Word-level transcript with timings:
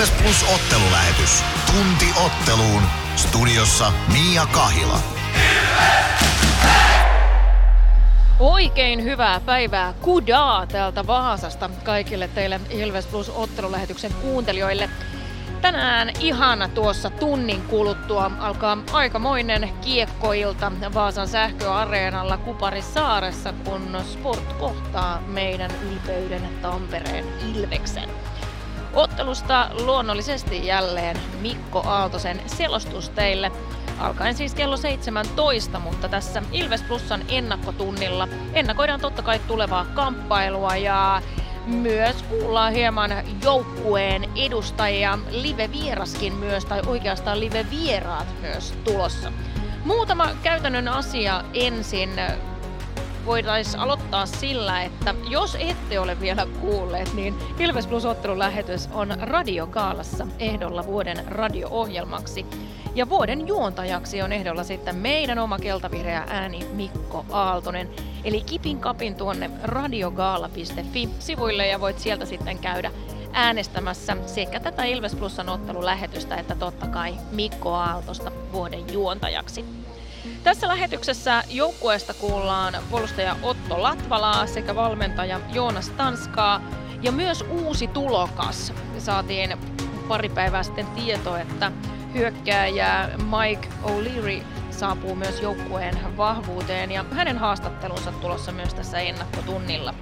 Ilves 0.00 0.22
Plus 0.22 0.54
ottelulähetys. 0.54 1.42
Tunti 1.66 2.06
otteluun. 2.24 2.82
Studiossa 3.16 3.92
Mia 4.12 4.46
Kahila. 4.46 4.98
Oikein 8.38 9.04
hyvää 9.04 9.40
päivää 9.40 9.94
kudaa 10.00 10.66
täältä 10.66 11.06
Vaasasta 11.06 11.70
kaikille 11.84 12.28
teille 12.28 12.60
Ilves 12.70 13.06
Plus 13.06 13.28
ottelulähetyksen 13.34 14.12
kuuntelijoille. 14.14 14.90
Tänään 15.60 16.10
ihana 16.20 16.68
tuossa 16.68 17.10
tunnin 17.10 17.62
kuluttua 17.62 18.30
alkaa 18.38 18.78
aikamoinen 18.92 19.70
kiekkoilta 19.80 20.72
Vaasan 20.94 21.28
sähköareenalla 21.28 22.36
Kuparissaaressa, 22.36 23.52
kun 23.64 23.96
Sport 24.12 24.52
kohtaa 24.52 25.22
meidän 25.26 25.70
ylpeyden 25.90 26.48
Tampereen 26.62 27.24
Ilveksen. 27.54 28.10
Ottelusta 28.94 29.70
luonnollisesti 29.84 30.66
jälleen 30.66 31.16
Mikko 31.40 31.82
Aaltosen 31.86 32.40
selostus 32.46 33.08
teille. 33.08 33.52
Alkaen 33.98 34.34
siis 34.34 34.54
kello 34.54 34.76
17, 34.76 35.78
mutta 35.78 36.08
tässä 36.08 36.42
Ilves 36.52 36.82
Plusan 36.82 37.24
ennakkotunnilla 37.28 38.28
ennakoidaan 38.52 39.00
totta 39.00 39.22
kai 39.22 39.38
tulevaa 39.38 39.84
kamppailua 39.84 40.76
ja 40.76 41.22
myös 41.66 42.22
kuullaan 42.22 42.72
hieman 42.72 43.10
joukkueen 43.42 44.30
edustajia, 44.36 45.18
live-vieraskin 45.30 46.32
myös, 46.32 46.64
tai 46.64 46.80
oikeastaan 46.86 47.40
live-vieraat 47.40 48.26
myös 48.40 48.74
tulossa. 48.84 49.32
Muutama 49.84 50.28
käytännön 50.42 50.88
asia 50.88 51.44
ensin 51.54 52.10
voitaisiin 53.26 53.80
aloittaa 53.80 54.26
sillä, 54.26 54.82
että 54.82 55.14
jos 55.28 55.56
ette 55.60 56.00
ole 56.00 56.20
vielä 56.20 56.46
kuulleet, 56.60 57.14
niin 57.14 57.34
Ilves 57.58 57.86
Plus 57.86 58.04
ottelun 58.04 58.38
lähetys 58.38 58.88
on 58.92 59.16
Radiokaalassa 59.20 60.26
ehdolla 60.38 60.86
vuoden 60.86 61.24
radio-ohjelmaksi. 61.26 62.46
Ja 62.94 63.08
vuoden 63.08 63.48
juontajaksi 63.48 64.22
on 64.22 64.32
ehdolla 64.32 64.64
sitten 64.64 64.96
meidän 64.96 65.38
oma 65.38 65.58
keltavihreä 65.58 66.24
ääni 66.28 66.66
Mikko 66.72 67.24
Aaltonen. 67.30 67.88
Eli 68.24 68.40
kipin 68.40 68.78
kapin 68.78 69.14
tuonne 69.14 69.50
radiogaala.fi 69.62 71.08
sivuille 71.18 71.66
ja 71.66 71.80
voit 71.80 71.98
sieltä 71.98 72.26
sitten 72.26 72.58
käydä 72.58 72.90
äänestämässä 73.32 74.16
sekä 74.26 74.60
tätä 74.60 74.84
Ilves 74.84 75.14
Plusan 75.14 75.48
ottelulähetystä 75.48 76.36
että 76.36 76.54
totta 76.54 76.86
kai 76.86 77.14
Mikko 77.32 77.74
Aaltosta 77.74 78.32
vuoden 78.52 78.92
juontajaksi. 78.92 79.64
Tässä 80.44 80.68
lähetyksessä 80.68 81.42
joukkueesta 81.48 82.14
kuullaan 82.14 82.74
puolustaja 82.90 83.36
Otto 83.42 83.82
Latvalaa 83.82 84.46
sekä 84.46 84.74
valmentaja 84.74 85.40
Joonas 85.52 85.88
Tanskaa 85.88 86.60
ja 87.02 87.12
myös 87.12 87.44
uusi 87.50 87.86
tulokas. 87.86 88.72
Saatiin 88.98 89.58
pari 90.08 90.28
päivää 90.28 90.62
sitten 90.62 90.86
tieto, 90.86 91.36
että 91.36 91.72
hyökkääjä 92.14 93.08
Mike 93.18 93.68
O'Leary 93.84 94.44
saapuu 94.70 95.14
myös 95.14 95.40
joukkueen 95.40 96.16
vahvuuteen 96.16 96.90
ja 96.90 97.04
hänen 97.12 97.38
haastattelunsa 97.38 98.12
tulossa 98.12 98.52
myös 98.52 98.74
tässä 98.74 98.98
ennakkotunnilla. 98.98 99.94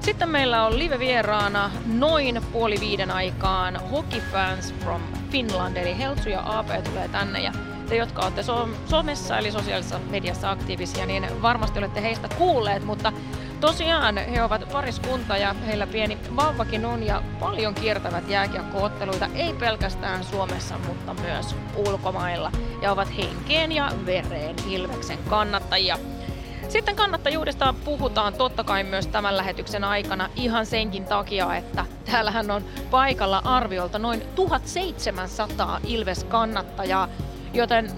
Sitten 0.00 0.28
meillä 0.28 0.66
on 0.66 0.78
live-vieraana 0.78 1.70
noin 1.86 2.42
puoli 2.52 2.76
viiden 2.80 3.10
aikaan 3.10 3.76
Hockey 3.90 4.22
Fans 4.32 4.74
from 4.74 5.02
Finland, 5.30 5.76
eli 5.76 5.98
Heltsu 5.98 6.28
ja 6.28 6.58
AP 6.58 6.84
tulee 6.84 7.08
tänne 7.08 7.40
ja 7.40 7.52
te, 7.88 7.96
jotka 7.96 8.22
olette 8.22 8.42
somessa 8.86 9.38
eli 9.38 9.52
sosiaalisessa 9.52 10.00
mediassa 10.10 10.50
aktiivisia, 10.50 11.06
niin 11.06 11.42
varmasti 11.42 11.78
olette 11.78 12.02
heistä 12.02 12.28
kuulleet, 12.28 12.84
mutta 12.84 13.12
tosiaan 13.60 14.16
he 14.16 14.42
ovat 14.42 14.68
pariskunta 14.72 15.36
ja 15.36 15.54
heillä 15.66 15.86
pieni 15.86 16.18
vauvakin 16.36 16.86
on 16.86 17.02
ja 17.02 17.22
paljon 17.40 17.74
kiertävät 17.74 18.28
jääkiekkootteluita, 18.28 19.28
ei 19.34 19.52
pelkästään 19.52 20.24
Suomessa, 20.24 20.78
mutta 20.78 21.14
myös 21.14 21.56
ulkomailla 21.76 22.52
ja 22.82 22.92
ovat 22.92 23.16
henkeen 23.16 23.72
ja 23.72 23.92
vereen 24.06 24.56
Ilveksen 24.68 25.18
kannattajia. 25.28 25.98
Sitten 26.68 26.96
kannattajuudesta 26.96 27.74
puhutaan 27.84 28.34
totta 28.34 28.64
kai 28.64 28.84
myös 28.84 29.06
tämän 29.06 29.36
lähetyksen 29.36 29.84
aikana 29.84 30.28
ihan 30.36 30.66
senkin 30.66 31.04
takia, 31.04 31.56
että 31.56 31.86
täällähän 32.04 32.50
on 32.50 32.64
paikalla 32.90 33.42
arviolta 33.44 33.98
noin 33.98 34.22
1700 34.34 35.80
Ilves-kannattajaa, 35.84 37.08
Joten 37.54 37.90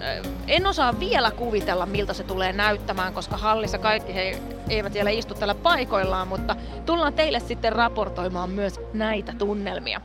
en 0.46 0.66
osaa 0.66 1.00
vielä 1.00 1.30
kuvitella, 1.30 1.86
miltä 1.86 2.12
se 2.12 2.24
tulee 2.24 2.52
näyttämään, 2.52 3.14
koska 3.14 3.36
hallissa 3.36 3.78
kaikki 3.78 4.14
he 4.14 4.42
eivät 4.68 4.94
vielä 4.94 5.10
istu 5.10 5.34
tällä 5.34 5.54
paikoillaan, 5.54 6.28
mutta 6.28 6.56
tullaan 6.86 7.14
teille 7.14 7.40
sitten 7.40 7.72
raportoimaan 7.72 8.50
myös 8.50 8.80
näitä 8.92 9.32
tunnelmia. 9.38 10.00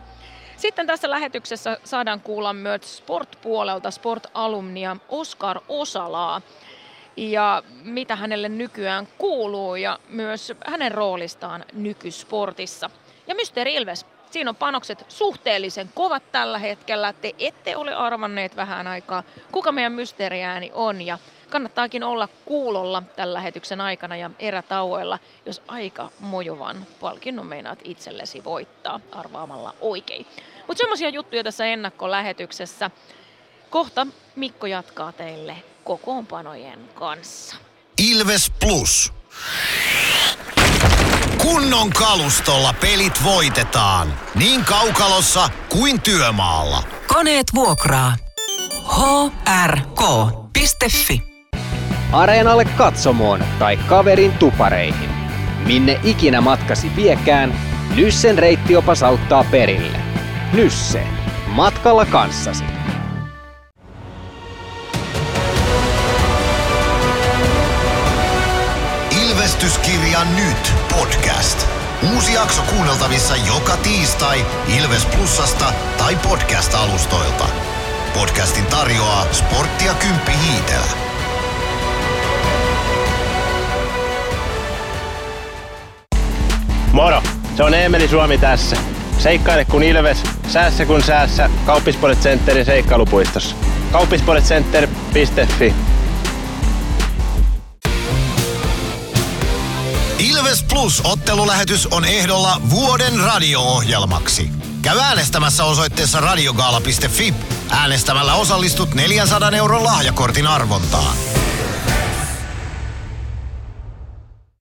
Sitten 0.57 0.87
tässä 0.87 1.09
lähetyksessä 1.09 1.77
saadaan 1.83 2.21
kuulla 2.21 2.53
myös 2.53 2.97
sport-puolelta 2.97 3.91
sport-alumnia 3.91 4.97
Oskar 5.09 5.61
Osalaa 5.69 6.41
ja 7.17 7.63
mitä 7.83 8.15
hänelle 8.15 8.49
nykyään 8.49 9.07
kuuluu 9.17 9.75
ja 9.75 9.99
myös 10.09 10.53
hänen 10.65 10.91
roolistaan 10.91 11.65
nykysportissa. 11.73 12.89
Ja 13.27 13.35
Mysteeri 13.35 13.75
Ilves 13.75 14.05
Siinä 14.31 14.49
on 14.49 14.55
panokset 14.55 15.05
suhteellisen 15.07 15.89
kovat 15.95 16.31
tällä 16.31 16.57
hetkellä. 16.59 17.13
Te 17.13 17.35
ette 17.39 17.75
ole 17.75 17.95
arvanneet 17.95 18.55
vähän 18.55 18.87
aikaa, 18.87 19.23
kuka 19.51 19.71
meidän 19.71 19.91
mysteeriääni 19.91 20.71
on. 20.73 21.01
Ja 21.01 21.17
kannattaakin 21.49 22.03
olla 22.03 22.29
kuulolla 22.45 23.03
tällä 23.15 23.33
lähetyksen 23.33 23.81
aikana 23.81 24.15
ja 24.15 24.29
erätauoilla, 24.39 25.19
jos 25.45 25.61
aika 25.67 26.09
mojuvan 26.19 26.85
palkinnon 26.99 27.45
meinaat 27.45 27.79
itsellesi 27.83 28.43
voittaa 28.43 28.99
arvaamalla 29.11 29.73
oikein. 29.81 30.27
Mutta 30.67 30.81
semmoisia 30.81 31.09
juttuja 31.09 31.43
tässä 31.43 31.65
ennakkolähetyksessä. 31.65 32.91
Kohta 33.69 34.07
Mikko 34.35 34.67
jatkaa 34.67 35.11
teille 35.11 35.55
kokoonpanojen 35.83 36.79
kanssa. 36.95 37.55
Ilves 37.97 38.51
Plus. 38.59 39.20
Kunnon 41.37 41.89
kalustolla 41.89 42.73
pelit 42.73 43.23
voitetaan. 43.23 44.13
Niin 44.35 44.65
kaukalossa 44.65 45.49
kuin 45.69 46.01
työmaalla. 46.01 46.83
Koneet 47.07 47.47
vuokraa. 47.55 48.15
hrk.fi 49.65 51.23
Areenalle 52.11 52.65
katsomoon 52.65 53.43
tai 53.59 53.77
kaverin 53.77 54.31
tupareihin. 54.31 55.09
Minne 55.65 55.99
ikinä 56.03 56.41
matkasi 56.41 56.95
viekään, 56.95 57.53
Nyssen 57.95 58.37
reittiopas 58.37 59.03
auttaa 59.03 59.43
perille. 59.43 59.97
Nysse. 60.53 61.07
Matkalla 61.47 62.05
kanssasi. 62.05 62.63
Ilvestyskirja 69.61 70.19
nyt 70.35 70.73
podcast. 70.91 71.67
Uusi 72.13 72.33
jakso 72.33 72.61
kuunneltavissa 72.61 73.35
joka 73.35 73.77
tiistai 73.77 74.45
Ilves 74.79 75.05
Plusasta 75.05 75.73
tai 75.97 76.15
podcast-alustoilta. 76.15 77.45
Podcastin 78.13 78.65
tarjoaa 78.65 79.25
sporttia 79.31 79.93
Kymppi 79.93 80.31
Hiitelä. 80.31 80.85
Moro! 86.91 87.23
Se 87.57 87.63
on 87.63 87.73
Eemeli 87.73 88.07
Suomi 88.07 88.37
tässä. 88.37 88.77
Seikkaile 89.17 89.65
kun 89.65 89.83
Ilves, 89.83 90.23
säässä 90.47 90.85
kun 90.85 91.03
säässä. 91.03 91.49
Kauppispoilet 91.65 92.19
Centerin 92.19 92.65
seikkailupuistossa. 92.65 93.55
Kauppispoiletcenter.fi 93.91 95.73
Ilves 100.19 100.63
Plus 100.63 101.01
ottelulähetys 101.03 101.87
on 101.87 102.05
ehdolla 102.05 102.61
vuoden 102.69 103.19
radio-ohjelmaksi. 103.19 104.49
Käy 104.81 104.99
äänestämässä 104.99 105.63
osoitteessa 105.63 106.19
radiogaala.fi. 106.19 107.33
Äänestämällä 107.69 108.33
osallistut 108.33 108.93
400 108.93 109.51
euron 109.51 109.83
lahjakortin 109.83 110.47
arvontaan. 110.47 111.15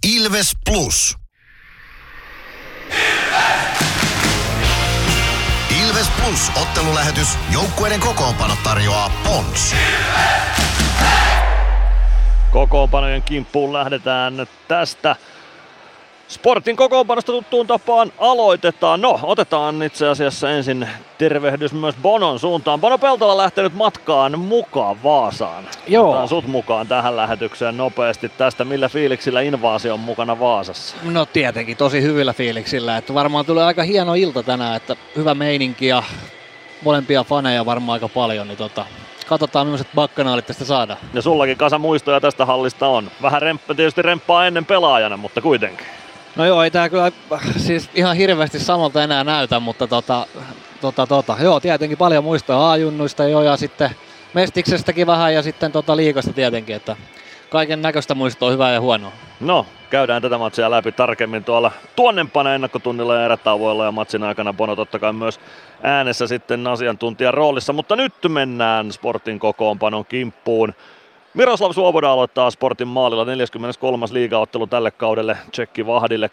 Ilves 0.06 0.52
Plus. 0.64 1.16
Ilves! 2.86 3.60
Ilves 5.90 6.08
Plus 6.08 6.62
ottelulähetys. 6.62 7.28
Joukkueiden 7.52 8.00
kokoonpano 8.00 8.56
tarjoaa 8.64 9.10
Pons. 9.24 9.74
Kokoonpanojen 12.50 13.22
kimppuun 13.22 13.72
lähdetään 13.72 14.46
tästä 14.68 15.16
Sportin 16.30 16.76
kokoonpanosta 16.76 17.32
tuttuun 17.32 17.66
tapaan 17.66 18.12
aloitetaan. 18.18 19.00
No, 19.00 19.20
otetaan 19.22 19.82
itse 19.82 20.08
asiassa 20.08 20.50
ensin 20.50 20.88
tervehdys 21.18 21.72
myös 21.72 21.94
Bonon 22.02 22.38
suuntaan. 22.38 22.80
Bono 22.80 22.98
Peltola 22.98 23.36
lähtenyt 23.36 23.74
matkaan 23.74 24.38
mukaan 24.38 25.02
Vaasaan. 25.02 25.64
Joo. 25.88 26.08
Otetaan 26.08 26.28
sut 26.28 26.46
mukaan 26.46 26.88
tähän 26.88 27.16
lähetykseen 27.16 27.76
nopeasti 27.76 28.28
tästä. 28.28 28.64
Millä 28.64 28.88
fiiliksillä 28.88 29.40
invaasio 29.40 29.94
on 29.94 30.00
mukana 30.00 30.40
Vaasassa? 30.40 30.96
No 31.02 31.26
tietenkin 31.26 31.76
tosi 31.76 32.02
hyvillä 32.02 32.32
fiiliksillä. 32.32 32.96
Että 32.96 33.14
varmaan 33.14 33.46
tulee 33.46 33.64
aika 33.64 33.82
hieno 33.82 34.14
ilta 34.14 34.42
tänään, 34.42 34.76
että 34.76 34.96
hyvä 35.16 35.34
meininki 35.34 35.86
ja 35.86 36.02
molempia 36.82 37.24
faneja 37.24 37.66
varmaan 37.66 37.96
aika 37.96 38.08
paljon, 38.08 38.48
niin 38.48 38.58
tota, 38.58 38.86
katsotaan 39.26 39.66
millaiset 39.66 39.88
bakkanaalit 39.94 40.46
tästä 40.46 40.64
saadaan. 40.64 40.98
Ja 41.14 41.22
sullakin 41.22 41.56
kasa 41.56 41.78
muistoja 41.78 42.20
tästä 42.20 42.46
hallista 42.46 42.86
on. 42.86 43.10
Vähän 43.22 43.42
remppa, 43.42 43.74
tietysti 43.74 44.02
remppaa 44.02 44.46
ennen 44.46 44.64
pelaajana, 44.64 45.16
mutta 45.16 45.40
kuitenkin. 45.40 45.86
No 46.36 46.46
joo, 46.46 46.62
ei 46.62 46.70
tää 46.70 46.88
kyllä 46.88 47.12
siis 47.56 47.90
ihan 47.94 48.16
hirveästi 48.16 48.58
samalta 48.58 49.02
enää 49.02 49.24
näytä, 49.24 49.60
mutta 49.60 49.86
tota, 49.86 50.26
tota, 50.80 51.06
tota, 51.06 51.36
joo, 51.42 51.60
tietenkin 51.60 51.98
paljon 51.98 52.24
muistoja 52.24 52.70
A-junnuista 52.70 53.24
jo 53.24 53.42
ja 53.42 53.56
sitten 53.56 53.90
Mestiksestäkin 54.34 55.06
vähän 55.06 55.34
ja 55.34 55.42
sitten 55.42 55.72
tota 55.72 55.96
liikasta 55.96 56.32
tietenkin, 56.32 56.76
että 56.76 56.96
kaiken 57.50 57.82
näköistä 57.82 58.14
muistoa 58.14 58.50
hyvää 58.50 58.72
ja 58.72 58.80
huonoa. 58.80 59.12
No, 59.40 59.66
käydään 59.90 60.22
tätä 60.22 60.38
matsia 60.38 60.70
läpi 60.70 60.92
tarkemmin 60.92 61.44
tuolla 61.44 61.72
tuonnempana 61.96 62.54
ennakkotunnilla 62.54 63.14
ja 63.14 63.24
erätauvoilla 63.24 63.84
ja 63.84 63.92
matsin 63.92 64.22
aikana 64.22 64.52
Bono 64.52 64.76
totta 64.76 64.98
kai 64.98 65.12
myös 65.12 65.40
äänessä 65.82 66.26
sitten 66.26 66.66
asiantuntijan 66.66 67.34
roolissa, 67.34 67.72
mutta 67.72 67.96
nyt 67.96 68.14
mennään 68.28 68.92
Sportin 68.92 69.38
kokoonpanon 69.38 70.04
kimppuun. 70.06 70.74
Miroslav 71.34 71.72
Suoboda 71.72 72.10
aloittaa 72.12 72.50
Sportin 72.50 72.88
maalilla 72.88 73.24
43. 73.24 74.06
liigaottelu 74.12 74.66
tälle 74.66 74.90
kaudelle 74.90 75.36
Tsekki 75.50 75.86
Vahdille 75.86 76.30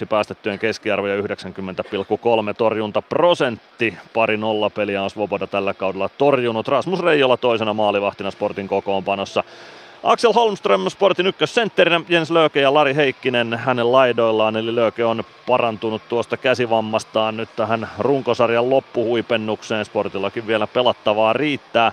2,42 0.00 0.06
päästettyjen 0.08 0.58
keskiarvo 0.58 1.06
ja 1.06 1.16
90,3 1.16 1.26
torjunta 2.58 3.02
prosentti. 3.02 3.94
Pari 4.14 4.36
nolla 4.36 4.70
peliä 4.70 5.02
on 5.02 5.10
Svoboda 5.10 5.46
tällä 5.46 5.74
kaudella 5.74 6.08
torjunut. 6.18 6.68
Rasmus 6.68 7.00
Reijola 7.00 7.36
toisena 7.36 7.74
maalivahtina 7.74 8.30
Sportin 8.30 8.68
kokoonpanossa. 8.68 9.44
Axel 10.02 10.32
Holmström 10.32 10.88
Sportin 10.88 11.26
ykkössentterinä, 11.26 12.00
Jens 12.08 12.30
Lööke 12.30 12.60
ja 12.60 12.74
Lari 12.74 12.94
Heikkinen 12.94 13.54
hänen 13.54 13.92
laidoillaan, 13.92 14.56
eli 14.56 14.74
Lööke 14.74 15.04
on 15.04 15.24
parantunut 15.46 16.02
tuosta 16.08 16.36
käsivammastaan 16.36 17.36
nyt 17.36 17.48
tähän 17.56 17.88
runkosarjan 17.98 18.70
loppuhuipennukseen. 18.70 19.84
Sportillakin 19.84 20.46
vielä 20.46 20.66
pelattavaa 20.66 21.32
riittää. 21.32 21.92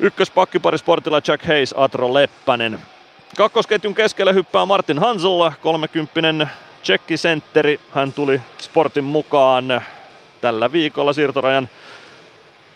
Ykköspakkipari 0.00 0.78
Sportilla 0.78 1.20
Jack 1.28 1.46
Hayes, 1.46 1.74
Atro 1.76 2.14
Leppänen. 2.14 2.78
Kakkosketjun 3.36 3.94
keskellä 3.94 4.32
hyppää 4.32 4.66
Martin 4.66 4.98
Hansel, 4.98 5.50
30 5.62 6.46
tsekkisentteri. 6.82 7.80
Hän 7.94 8.12
tuli 8.12 8.40
Sportin 8.58 9.04
mukaan 9.04 9.82
tällä 10.40 10.72
viikolla 10.72 11.12
siirtorajan 11.12 11.68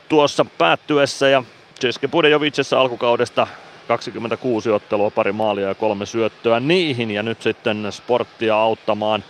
tuossa 0.08 0.46
päättyessä 0.58 1.28
ja 1.28 1.42
Ceske 1.80 2.08
Budejovicessa 2.08 2.80
alkukaudesta 2.80 3.46
26 3.88 4.70
ottelua, 4.70 5.10
pari 5.10 5.32
maalia 5.32 5.68
ja 5.68 5.74
kolme 5.74 6.06
syöttöä 6.06 6.60
niihin 6.60 7.10
ja 7.10 7.22
nyt 7.22 7.42
sitten 7.42 7.86
sporttia 7.90 8.56
auttamaan 8.56 9.24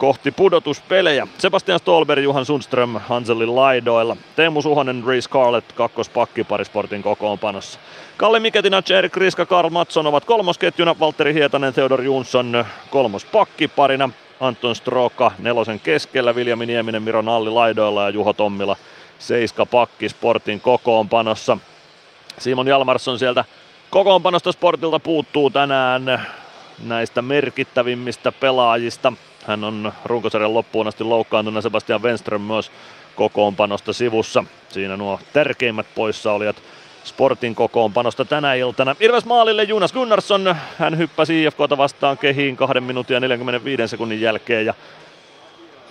kohti 0.00 0.30
pudotuspelejä. 0.30 1.26
Sebastian 1.38 1.78
Stolberg, 1.78 2.22
Juhan 2.22 2.46
Sundström 2.46 2.94
Hanselin 2.94 3.56
laidoilla. 3.56 4.16
Teemu 4.36 4.62
Suhonen, 4.62 5.04
Reese 5.06 5.24
Scarlett, 5.24 5.72
kakkospakki 5.72 6.44
parisportin 6.44 7.02
kokoonpanossa. 7.02 7.78
Kalle 8.16 8.40
Miketina, 8.40 8.82
Erik 8.98 9.16
Riska, 9.16 9.46
Karl 9.46 9.70
Matson 9.70 10.06
ovat 10.06 10.24
kolmosketjuna, 10.24 10.96
Valtteri 11.00 11.34
Hietanen, 11.34 11.74
Theodor 11.74 12.02
Jonsson 12.02 12.64
kolmospakki 12.90 13.68
parina. 13.68 14.10
Anton 14.40 14.76
Stroka 14.76 15.32
nelosen 15.38 15.80
keskellä, 15.80 16.34
Viljami 16.34 16.66
Nieminen, 16.66 17.02
Miro 17.02 17.22
Nalli 17.22 17.50
laidoilla 17.50 18.02
ja 18.02 18.10
Juho 18.10 18.32
Tommila 18.32 18.76
seiska 19.18 19.66
pakki 19.66 20.08
Sportin 20.08 20.60
kokoonpanossa. 20.60 21.58
Simon 22.38 22.68
Jalmarsson 22.68 23.18
sieltä 23.18 23.44
kokoonpanosta 23.90 24.52
Sportilta 24.52 25.00
puuttuu 25.00 25.50
tänään 25.50 26.26
näistä 26.84 27.22
merkittävimmistä 27.22 28.32
pelaajista. 28.32 29.12
Hän 29.50 29.64
on 29.64 29.92
runkosarjan 30.04 30.54
loppuun 30.54 30.88
asti 30.88 31.04
loukkaantunut 31.04 31.62
Sebastian 31.62 32.02
Wenström 32.02 32.40
myös 32.40 32.72
kokoonpanosta 33.16 33.92
sivussa. 33.92 34.44
Siinä 34.68 34.96
nuo 34.96 35.20
tärkeimmät 35.32 35.86
poissaolijat 35.94 36.56
Sportin 37.04 37.54
kokoonpanosta 37.54 38.24
tänä 38.24 38.54
iltana. 38.54 38.96
Irves 39.00 39.24
maalille 39.24 39.62
Jonas 39.62 39.92
Gunnarsson. 39.92 40.56
Hän 40.78 40.98
hyppäsi 40.98 41.44
IFKta 41.44 41.76
vastaan 41.76 42.18
kehiin 42.18 42.56
2 42.56 42.80
minuutin 42.80 43.14
ja 43.14 43.20
45 43.20 43.88
sekunnin 43.88 44.20
jälkeen 44.20 44.66
ja 44.66 44.74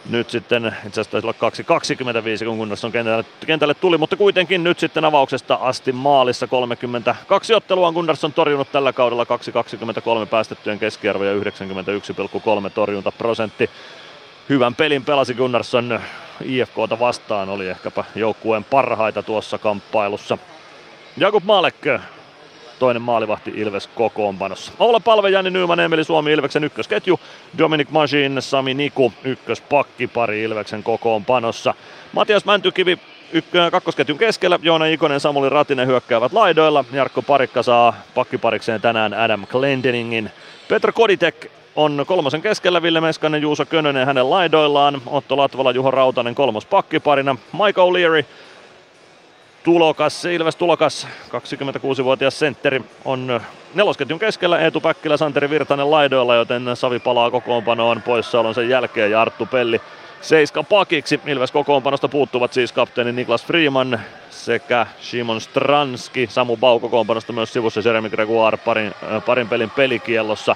nyt 0.09 0.29
sitten 0.29 0.65
itse 0.65 1.01
asiassa 1.01 1.11
taisi 1.11 1.27
olla 1.27 2.39
2.25 2.39 2.45
kun 2.45 2.57
Gunnarsson 2.57 2.91
kentälle, 2.91 3.25
kentälle 3.45 3.73
tuli, 3.73 3.97
mutta 3.97 4.15
kuitenkin 4.15 4.63
nyt 4.63 4.79
sitten 4.79 5.05
avauksesta 5.05 5.55
asti 5.55 5.91
maalissa 5.91 6.47
32 6.47 7.53
ottelua 7.53 7.87
on 7.87 7.93
Gunnarsson 7.93 8.33
torjunut 8.33 8.71
tällä 8.71 8.93
kaudella 8.93 9.23
2.23 9.23 10.27
päästettyjen 10.29 10.79
keskiarvo 10.79 11.23
ja 11.23 11.33
91,3 11.33 12.69
torjuntaprosentti. 12.73 13.69
Hyvän 14.49 14.75
pelin 14.75 15.05
pelasi 15.05 15.33
Gunnarsson 15.33 15.99
IFKta 16.41 16.99
vastaan, 16.99 17.49
oli 17.49 17.69
ehkäpä 17.69 18.03
joukkueen 18.15 18.63
parhaita 18.63 19.23
tuossa 19.23 19.57
kamppailussa. 19.57 20.37
Jakub 21.17 21.43
Malek 21.43 21.85
toinen 22.79 23.01
maalivahti 23.01 23.51
Ilves 23.55 23.87
kokoonpanossa. 23.87 24.71
Oula 24.79 24.99
Palve, 24.99 25.29
Jani 25.29 25.49
Nyyman, 25.49 25.79
Emeli 25.79 26.03
Suomi 26.03 26.31
Ilveksen 26.31 26.63
ykkösketju, 26.63 27.19
Dominic 27.57 27.89
Majin, 27.89 28.37
Sami 28.39 28.73
Niku 28.73 29.13
ykköspakkipari 29.23 30.43
Ilveksen 30.43 30.83
kokoonpanossa. 30.83 31.73
Matias 32.13 32.45
Mäntykivi 32.45 32.97
ykkö, 33.33 33.71
kakkosketjun 33.71 34.17
keskellä, 34.17 34.59
Joona 34.61 34.85
Ikonen, 34.85 35.19
Samuli 35.19 35.49
Ratinen 35.49 35.87
hyökkäävät 35.87 36.33
laidoilla. 36.33 36.85
Jarkko 36.91 37.21
Parikka 37.21 37.63
saa 37.63 37.93
pakkiparikseen 38.15 38.81
tänään 38.81 39.13
Adam 39.13 39.45
Glendeningin. 39.47 40.31
Petro 40.67 40.93
Koditek 40.93 41.51
on 41.75 42.03
kolmosen 42.07 42.41
keskellä, 42.41 42.81
Ville 42.81 43.01
Meskanen, 43.01 43.41
Juuso 43.41 43.65
Könönen 43.65 44.05
hänen 44.05 44.29
laidoillaan. 44.29 45.01
Otto 45.05 45.37
Latvala, 45.37 45.71
Juho 45.71 45.91
Rautanen 45.91 46.35
kolmos 46.35 46.65
pakkiparina. 46.65 47.35
Mike 47.53 47.81
O'Leary 47.81 48.25
tulokas, 49.63 50.25
Ilves 50.25 50.55
tulokas, 50.55 51.07
26-vuotias 51.29 52.39
sentteri 52.39 52.81
on 53.05 53.41
nelosketjun 53.73 54.19
keskellä, 54.19 54.59
Eetu 54.59 54.81
Päkkilä, 54.81 55.17
Santeri 55.17 55.49
Virtanen 55.49 55.91
laidoilla, 55.91 56.35
joten 56.35 56.63
Savi 56.73 56.99
palaa 56.99 57.31
kokoonpanoon 57.31 58.01
poissaolon 58.01 58.55
sen 58.55 58.69
jälkeen 58.69 59.11
ja 59.11 59.21
Arttu 59.21 59.45
Pelli 59.45 59.81
seiska 60.21 60.63
pakiksi. 60.63 61.19
Ilves 61.25 61.51
kokoonpanosta 61.51 62.07
puuttuvat 62.07 62.53
siis 62.53 62.71
kapteeni 62.71 63.11
Niklas 63.11 63.45
Freeman 63.45 63.99
sekä 64.29 64.87
Simon 65.01 65.41
Stranski. 65.41 66.27
Samu 66.31 66.57
Bau 66.57 66.79
kokoonpanosta 66.79 67.33
myös 67.33 67.53
sivussa 67.53 67.81
Jeremy 67.85 68.09
Gregoire 68.09 68.57
parin, 68.57 68.93
äh, 69.13 69.25
parin 69.25 69.49
pelin 69.49 69.69
pelikiellossa. 69.69 70.55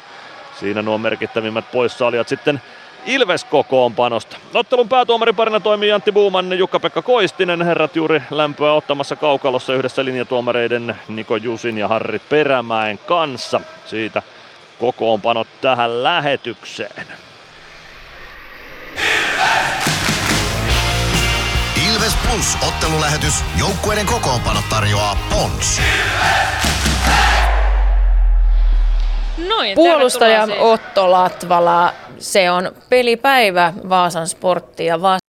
Siinä 0.59 0.81
nuo 0.81 0.97
merkittävimmät 0.97 1.71
poissaolijat 1.71 2.27
sitten 2.27 2.61
Ilves 3.05 3.43
kokoonpanosta. 3.43 4.37
Ottelun 4.53 4.89
päätuomariparina 4.89 5.59
toimii 5.59 5.91
Antti 5.91 6.11
Buuman 6.11 6.49
ja 6.49 6.55
Jukka-Pekka 6.55 7.01
Koistinen. 7.01 7.61
Herrat 7.61 7.95
juuri 7.95 8.21
lämpöä 8.31 8.73
ottamassa 8.73 9.15
kaukalossa 9.15 9.73
yhdessä 9.73 10.05
linjatuomareiden 10.05 10.95
Niko 11.07 11.35
Jusin 11.35 11.77
ja 11.77 11.87
Harri 11.87 12.19
Perämäen 12.19 12.97
kanssa. 12.97 13.61
Siitä 13.85 14.21
kokoonpanot 14.79 15.47
tähän 15.61 16.03
lähetykseen. 16.03 17.07
Ilves 21.91 22.15
Plus 22.15 22.57
ottelulähetys. 22.67 23.43
Joukkueiden 23.59 24.05
kokoonpanot 24.05 24.63
tarjoaa 24.69 25.17
Pons. 25.29 25.81
Noin, 29.47 29.75
Puolustaja 29.75 30.45
siis. 30.45 30.57
Otto 30.61 31.11
Latvala, 31.11 31.93
se 32.23 32.51
on 32.51 32.71
pelipäivä 32.89 33.73
Vaasan 33.89 34.27
sporttia 34.27 35.01
vastaan. 35.01 35.19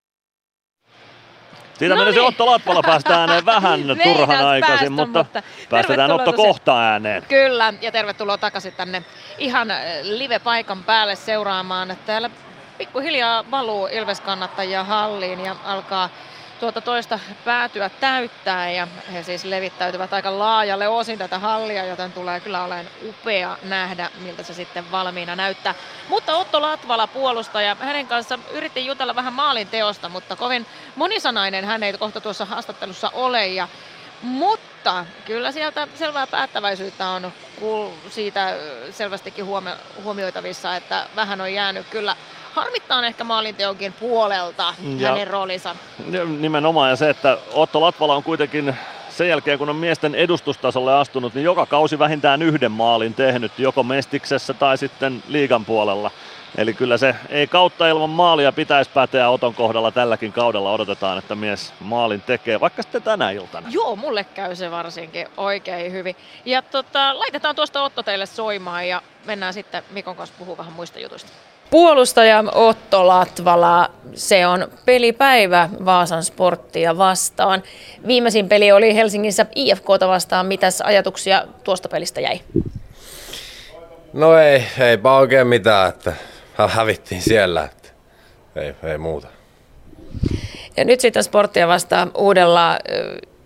Siitä 1.79 1.95
No 1.95 1.99
no 1.99 2.05
meni 2.05 2.15
se 2.15 2.21
niin. 2.21 2.29
Otto 2.29 2.47
Latvala 2.47 2.83
päästä 2.93 3.21
ääneen 3.21 3.47
vähän 3.47 3.81
turhan 4.05 4.47
aikaisin, 4.47 4.79
päästä, 4.79 4.91
mutta, 4.91 5.19
mutta 5.19 5.43
päästetään 5.71 6.11
Otto 6.11 6.33
tosiaan. 6.33 6.49
kohta 6.49 6.81
ääneen. 6.81 7.23
Kyllä, 7.29 7.75
ja 7.81 7.93
tervetuloa 7.93 8.39
takaisin 8.39 8.73
tänne 8.73 9.05
ihan 9.39 9.71
äh, 9.71 9.79
live-paikan 10.03 10.85
päälle 10.85 11.17
seuraamaan. 11.17 11.97
Täällä 12.07 12.31
pikkuhiljaa 12.79 13.45
valuu 13.51 13.87
Ilves-kannattajia 13.87 14.85
halliin 14.85 15.41
ja 15.45 15.57
alkaa 15.65 16.09
tuota 16.65 16.81
toista 16.81 17.19
päätyä 17.45 17.89
täyttää 17.89 18.71
ja 18.71 18.89
he 19.13 19.23
siis 19.23 19.45
levittäytyvät 19.45 20.13
aika 20.13 20.39
laajalle 20.39 20.89
osin 20.89 21.19
tätä 21.19 21.39
hallia, 21.39 21.85
joten 21.85 22.13
tulee 22.13 22.41
kyllä 22.41 22.65
olemaan 22.65 22.87
upea 23.09 23.59
nähdä, 23.63 24.11
miltä 24.19 24.43
se 24.43 24.55
sitten 24.55 24.91
valmiina 24.91 25.37
näyttää. 25.37 25.75
Mutta 26.09 26.37
Otto 26.37 26.63
Latvala 26.63 27.07
puolustaja, 27.07 27.77
hänen 27.81 28.07
kanssa 28.07 28.39
yritin 28.53 28.87
jutella 28.87 29.15
vähän 29.15 29.33
maalin 29.33 29.69
teosta, 29.69 30.09
mutta 30.09 30.37
kovin 30.37 30.67
monisanainen 30.97 31.65
hän 31.65 31.83
ei 31.83 31.93
kohta 31.93 32.21
tuossa 32.21 32.45
haastattelussa 32.45 33.11
ole 33.15 33.47
ja 33.47 33.69
mutta 34.23 35.07
kyllä 35.25 35.53
sieltä 35.53 35.89
selvää 35.95 36.27
päättäväisyyttä 36.27 37.07
on 37.07 37.33
siitä 38.11 38.55
selvästikin 38.91 39.45
huomio- 39.45 39.77
huomioitavissa, 40.03 40.77
että 40.77 41.07
vähän 41.17 41.41
on 41.41 41.55
jäänyt 41.55 41.87
kyllä 41.91 42.17
harmittaa 42.55 43.07
ehkä 43.07 43.25
maalinteonkin 43.25 43.93
puolelta 43.93 44.75
Ja- 44.99 45.09
hänen 45.09 45.27
roolinsa. 45.27 45.77
Nimenomaan 46.41 46.91
ja 46.91 46.97
se, 46.97 47.11
että 47.11 47.39
Otto 47.53 47.81
Latvala 47.81 48.17
on 48.17 48.23
kuitenkin 48.23 48.77
sen 49.09 49.29
jälkeen, 49.29 49.59
kun 49.59 49.69
on 49.69 49.77
miesten 49.77 50.15
edustustasolle 50.15 50.95
astunut, 50.95 51.35
niin 51.35 51.45
joka 51.45 51.67
kausi 51.67 51.99
vähintään 51.99 52.43
yhden 52.43 52.73
maalin 52.73 53.15
tehnyt, 53.15 53.53
joko 53.59 53.83
Mestiksessä 53.83 54.55
tai 54.55 54.79
sitten 54.79 55.23
liigan 55.29 55.65
puolella. 55.65 56.11
Eli 56.57 56.75
kyllä 56.75 56.97
se 56.99 57.15
ei 57.29 57.47
kautta 57.47 57.89
ilman 57.89 58.11
maalia 58.11 58.53
pitäisi 58.53 58.91
päteä 58.95 59.29
Oton 59.29 59.55
kohdalla 59.55 59.91
tälläkin 59.91 60.33
kaudella. 60.33 60.73
Odotetaan, 60.73 61.19
että 61.19 61.35
mies 61.35 61.73
maalin 61.81 62.21
tekee, 62.23 62.61
vaikka 62.61 62.83
sitten 62.83 63.03
tänä 63.03 63.31
iltana. 63.31 63.69
Joo, 63.71 63.97
mulle 63.97 64.25
käy 64.25 64.57
se 64.57 64.71
varsinkin 64.71 65.27
oikein 65.37 65.93
hyvin. 65.93 66.17
Ja 66.45 66.63
tota, 66.63 67.19
laitetaan 67.19 67.57
tuosta 67.57 67.83
Otto 67.83 68.03
teille 68.03 68.27
soimaan 68.27 68.89
ja 68.89 69.03
mennään 69.25 69.55
sitten 69.55 69.83
Mikon 69.91 70.17
kanssa 70.17 70.35
puhua 70.39 70.57
vähän 70.57 70.73
muista 70.73 70.99
jutuista. 70.99 71.31
Puolustaja 71.71 72.45
Otto 72.55 73.07
Latvala, 73.07 73.91
se 74.15 74.47
on 74.47 74.69
pelipäivä 74.85 75.69
Vaasan 75.85 76.25
sporttia 76.25 76.99
vastaan. 76.99 77.63
Viimeisin 78.07 78.49
peli 78.49 78.73
oli 78.73 78.95
Helsingissä 78.95 79.47
IFKta 79.55 80.09
vastaan. 80.09 80.47
Mitäs 80.47 80.81
ajatuksia 80.81 81.47
tuosta 81.65 81.89
pelistä 81.89 82.21
jäi? 82.21 82.41
No 84.13 84.39
ei, 84.39 84.65
eipä 84.81 85.17
oikein 85.17 85.47
mitään, 85.47 85.89
että 85.89 86.13
hävittiin 86.69 87.23
siellä, 87.23 87.65
että 87.65 87.89
ei, 88.57 88.75
ei 88.83 88.99
muuta. 88.99 89.29
Ja 90.77 90.85
nyt 90.85 91.01
sitten 91.01 91.25
sporttia 91.25 91.69
vastaan 91.69 92.11
uudella 92.15 92.79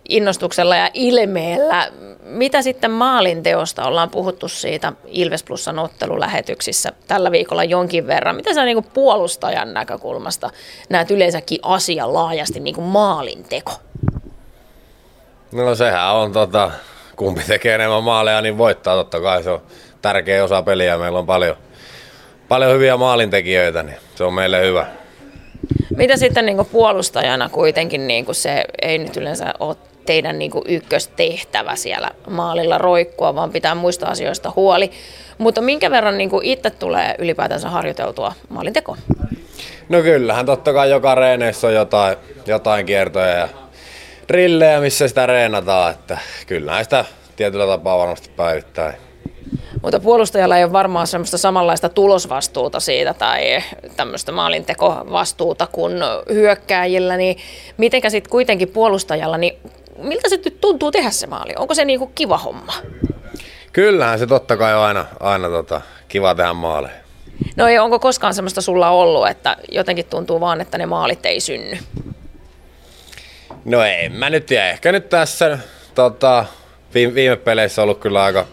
innostuksella 0.08 0.76
ja 0.76 0.90
ilmeellä. 0.94 1.88
Mitä 2.28 2.62
sitten 2.62 2.90
maalinteosta 2.90 3.84
ollaan 3.84 4.10
puhuttu 4.10 4.48
siitä 4.48 4.92
Ilves 5.06 5.42
Plusan 5.42 5.78
ottelulähetyksissä 5.78 6.92
tällä 7.06 7.30
viikolla 7.30 7.64
jonkin 7.64 8.06
verran? 8.06 8.36
Mitä 8.36 8.54
sä 8.54 8.64
niin 8.64 8.84
puolustajan 8.84 9.74
näkökulmasta 9.74 10.50
näet 10.88 11.10
yleensäkin 11.10 11.58
asia 11.62 12.14
laajasti 12.14 12.60
niin 12.60 12.74
kuin 12.74 12.86
maalinteko? 12.86 13.72
No 15.52 15.74
sehän 15.74 16.14
on 16.14 16.32
tota, 16.32 16.70
kumpi 17.16 17.42
tekee 17.46 17.74
enemmän 17.74 18.04
maaleja, 18.04 18.40
niin 18.40 18.58
voittaa 18.58 18.96
totta 18.96 19.20
kai. 19.20 19.42
Se 19.42 19.50
on 19.50 19.62
tärkeä 20.02 20.44
osa 20.44 20.62
peliä. 20.62 20.98
Meillä 20.98 21.18
on 21.18 21.26
paljon, 21.26 21.56
paljon 22.48 22.72
hyviä 22.72 22.96
maalintekijöitä, 22.96 23.82
niin 23.82 23.96
se 24.14 24.24
on 24.24 24.34
meille 24.34 24.66
hyvä. 24.66 24.86
Mitä 25.96 26.16
sitten 26.16 26.46
niin 26.46 26.66
puolustajana 26.72 27.48
kuitenkin 27.48 28.06
niin 28.06 28.26
se 28.32 28.64
ei 28.82 28.98
nyt 28.98 29.16
yleensä 29.16 29.54
ole 29.60 29.76
teidän 30.08 30.38
niin 30.38 30.50
ykköstehtävä 30.68 31.76
siellä 31.76 32.10
maalilla 32.30 32.78
roikkua, 32.78 33.34
vaan 33.34 33.50
pitää 33.50 33.74
muista 33.74 34.06
asioista 34.06 34.52
huoli. 34.56 34.90
Mutta 35.38 35.60
minkä 35.60 35.90
verran 35.90 36.18
niin 36.18 36.30
itse 36.42 36.70
tulee 36.70 37.14
ylipäätänsä 37.18 37.70
harjoiteltua 37.70 38.32
maalintekoa? 38.48 38.96
No 39.88 40.02
kyllähän 40.02 40.46
totta 40.46 40.72
kai 40.72 40.90
joka 40.90 41.14
reeneissä 41.14 41.66
on 41.66 41.74
jotain, 41.74 42.16
jotain 42.46 42.86
kiertoja 42.86 43.28
ja 43.28 43.48
drillejä, 44.28 44.80
missä 44.80 45.08
sitä 45.08 45.26
reenataan. 45.26 45.92
Että 45.92 46.18
kyllähän 46.46 46.84
sitä 46.84 47.04
tietyllä 47.36 47.66
tapaa 47.66 47.98
varmasti 47.98 48.30
päivittäin. 48.36 48.94
Mutta 49.82 50.00
puolustajalla 50.00 50.56
ei 50.56 50.64
ole 50.64 50.72
varmaan 50.72 51.06
semmoista 51.06 51.38
samanlaista 51.38 51.88
tulosvastuuta 51.88 52.80
siitä 52.80 53.14
tai 53.14 53.62
tämmöistä 53.96 54.32
maalintekovastuuta 54.32 55.68
kuin 55.72 55.92
hyökkääjillä, 56.32 57.16
niin 57.16 57.36
mitenkä 57.76 58.10
sitten 58.10 58.30
kuitenkin 58.30 58.68
puolustajalla, 58.68 59.38
niin 59.38 59.58
miltä 60.02 60.28
se 60.28 60.36
nyt 60.44 60.60
tuntuu 60.60 60.90
tehdä 60.90 61.10
se 61.10 61.26
maali? 61.26 61.52
Onko 61.56 61.74
se 61.74 61.84
niinku 61.84 62.06
kiva 62.06 62.38
homma? 62.38 62.72
Kyllähän 63.72 64.18
se 64.18 64.26
totta 64.26 64.56
kai 64.56 64.74
on 64.74 64.82
aina, 64.82 65.06
aina 65.20 65.48
tota, 65.48 65.80
kiva 66.08 66.34
tehdä 66.34 66.52
maaleja. 66.52 66.94
No 67.56 67.66
ei, 67.66 67.78
onko 67.78 67.98
koskaan 67.98 68.34
semmoista 68.34 68.60
sulla 68.60 68.90
ollut, 68.90 69.28
että 69.28 69.56
jotenkin 69.70 70.06
tuntuu 70.06 70.40
vaan, 70.40 70.60
että 70.60 70.78
ne 70.78 70.86
maalit 70.86 71.26
ei 71.26 71.40
synny? 71.40 71.78
No 73.64 73.82
ei, 73.82 74.08
mä 74.08 74.30
nyt 74.30 74.46
tiedä. 74.46 74.70
Ehkä 74.70 74.92
nyt 74.92 75.08
tässä 75.08 75.58
tota, 75.94 76.44
viime, 76.94 77.14
viime 77.14 77.36
peleissä 77.36 77.82
on 77.82 77.84
ollut 77.84 77.98
kyllä 77.98 78.24
aika, 78.24 78.46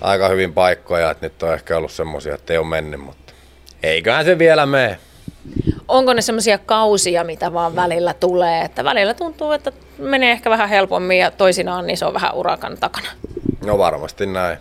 aika 0.00 0.28
hyvin 0.28 0.54
paikkoja, 0.54 1.10
että 1.10 1.26
nyt 1.26 1.42
on 1.42 1.54
ehkä 1.54 1.76
ollut 1.76 1.92
semmoisia, 1.92 2.34
että 2.34 2.52
ei 2.52 2.58
ole 2.58 2.66
mennyt, 2.66 3.00
mutta 3.00 3.32
eiköhän 3.82 4.24
se 4.24 4.38
vielä 4.38 4.66
mene. 4.66 4.98
Onko 5.88 6.14
ne 6.14 6.22
semmoisia 6.22 6.58
kausia, 6.58 7.24
mitä 7.24 7.52
vaan 7.52 7.76
välillä 7.76 8.14
tulee, 8.14 8.62
että 8.64 8.84
välillä 8.84 9.14
tuntuu, 9.14 9.52
että 9.52 9.72
menee 9.98 10.32
ehkä 10.32 10.50
vähän 10.50 10.68
helpommin 10.68 11.18
ja 11.18 11.30
toisinaan 11.30 11.86
niin 11.86 11.96
se 11.96 12.04
on 12.04 12.14
vähän 12.14 12.34
urakan 12.34 12.76
takana? 12.80 13.08
No 13.64 13.78
varmasti 13.78 14.26
näin. 14.26 14.58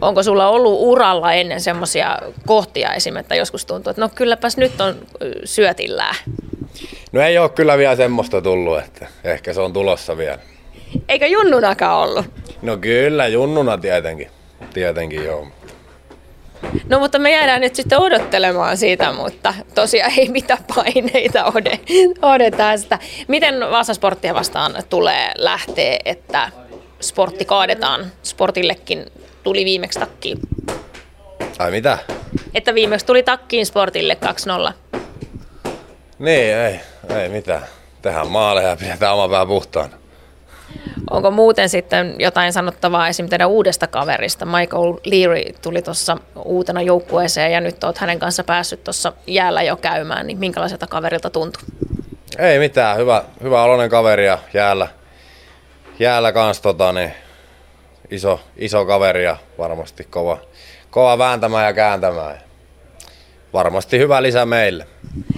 Onko 0.00 0.22
sulla 0.22 0.48
ollut 0.48 0.78
uralla 0.80 1.32
ennen 1.32 1.60
semmoisia 1.60 2.18
kohtia 2.46 2.94
esimerkiksi, 2.94 3.26
että 3.26 3.34
joskus 3.34 3.66
tuntuu, 3.66 3.90
että 3.90 4.02
no 4.02 4.08
kylläpäs 4.14 4.56
nyt 4.56 4.80
on 4.80 4.94
syötillään? 5.44 6.14
No 7.12 7.20
ei 7.20 7.38
ole 7.38 7.48
kyllä 7.48 7.78
vielä 7.78 7.96
semmoista 7.96 8.42
tullut, 8.42 8.78
että 8.78 9.06
ehkä 9.24 9.52
se 9.52 9.60
on 9.60 9.72
tulossa 9.72 10.16
vielä. 10.16 10.38
Eikä 11.08 11.26
junnunakaan 11.26 12.08
ollut? 12.08 12.26
No 12.62 12.76
kyllä, 12.76 13.28
junnuna 13.28 13.78
tietenkin. 13.78 14.30
Tietenkin 14.74 15.24
joo. 15.24 15.46
No 16.88 16.98
mutta 16.98 17.18
me 17.18 17.32
jäädään 17.32 17.60
nyt 17.60 17.74
sitten 17.74 17.98
odottelemaan 17.98 18.76
siitä, 18.76 19.12
mutta 19.12 19.54
tosiaan 19.74 20.12
ei 20.16 20.28
mitään 20.28 20.64
paineita 20.74 21.44
ode, 21.44 21.80
ode 22.22 22.50
tästä. 22.50 22.98
Miten 23.28 23.54
Sporttia 23.92 24.34
vastaan 24.34 24.74
tulee 24.88 25.32
lähteä, 25.36 25.98
että 26.04 26.50
sportti 27.00 27.44
kaadetaan? 27.44 28.12
Sportillekin 28.22 29.06
tuli 29.42 29.64
viimeksi 29.64 29.98
takkiin. 29.98 30.38
Ai 31.58 31.70
mitä? 31.70 31.98
Että 32.54 32.74
viimeksi 32.74 33.06
tuli 33.06 33.22
takkiin 33.22 33.66
sportille 33.66 34.16
2-0. 34.70 34.72
Niin, 36.18 36.54
ei, 36.54 36.80
ei 37.16 37.28
mitään. 37.28 37.62
Tehdään 38.02 38.28
maaleja 38.28 38.68
ja 38.68 38.76
pidetään 38.76 39.14
oma 39.14 39.28
pää 39.28 39.46
puhtaana. 39.46 39.96
Onko 41.10 41.30
muuten 41.30 41.68
sitten 41.68 42.14
jotain 42.18 42.52
sanottavaa 42.52 43.08
esim. 43.08 43.28
teidän 43.28 43.48
uudesta 43.48 43.86
kaverista? 43.86 44.44
Michael 44.46 44.94
Leary 45.04 45.42
tuli 45.62 45.82
tuossa 45.82 46.16
uutena 46.44 46.82
joukkueeseen 46.82 47.52
ja 47.52 47.60
nyt 47.60 47.84
olet 47.84 47.98
hänen 47.98 48.18
kanssa 48.18 48.44
päässyt 48.44 48.84
tuossa 48.84 49.12
jäällä 49.26 49.62
jo 49.62 49.76
käymään, 49.76 50.26
niin 50.26 50.38
minkälaiselta 50.38 50.86
kaverilta 50.86 51.30
tuntuu? 51.30 51.62
Ei 52.38 52.58
mitään, 52.58 52.96
hyvä, 52.96 53.24
hyvä 53.42 53.62
oloinen 53.62 53.90
kaveri 53.90 54.26
ja 54.26 54.38
jäällä, 54.54 54.88
jäällä 55.98 56.32
kanssa 56.32 56.62
tota, 56.62 56.92
niin, 56.92 57.12
iso, 58.10 58.40
iso 58.56 58.84
kaveri 58.84 59.24
ja 59.24 59.36
varmasti 59.58 60.04
kova, 60.04 60.38
kova 60.90 61.18
vääntämään 61.18 61.66
ja 61.66 61.72
kääntämään. 61.72 62.45
Varmasti 63.52 63.98
hyvä 63.98 64.22
lisä 64.22 64.46
meille. 64.46 64.86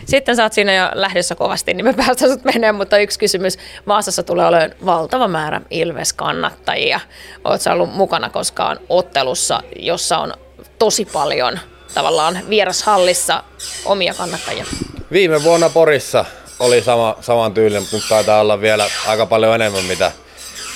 Sitten 0.04 0.36
sä 0.36 0.42
oot 0.42 0.52
siinä 0.52 0.74
jo 0.74 0.90
lähdössä 0.94 1.34
kovasti, 1.34 1.74
niin 1.74 1.84
me 1.84 1.92
päästään 1.92 2.30
sut 2.30 2.44
menee, 2.44 2.72
mutta 2.72 2.98
yksi 2.98 3.18
kysymys. 3.18 3.58
Vaasassa 3.86 4.22
tulee 4.22 4.46
olemaan 4.46 4.70
valtava 4.86 5.28
määrä 5.28 5.60
Ilves-kannattajia. 5.70 7.00
Oot 7.44 7.60
sä 7.60 7.72
ollut 7.72 7.94
mukana 7.94 8.30
koskaan 8.30 8.78
ottelussa, 8.88 9.62
jossa 9.76 10.18
on 10.18 10.34
tosi 10.78 11.04
paljon 11.04 11.58
tavallaan 11.94 12.38
vierashallissa 12.48 13.42
omia 13.84 14.14
kannattajia? 14.14 14.64
Viime 15.12 15.42
vuonna 15.42 15.68
Porissa 15.68 16.24
oli 16.60 16.82
sama, 16.82 17.16
saman 17.20 17.54
tyylinen, 17.54 17.82
mutta 17.92 18.08
taitaa 18.08 18.40
olla 18.40 18.60
vielä 18.60 18.86
aika 19.06 19.26
paljon 19.26 19.54
enemmän 19.54 19.84
mitä, 19.84 20.12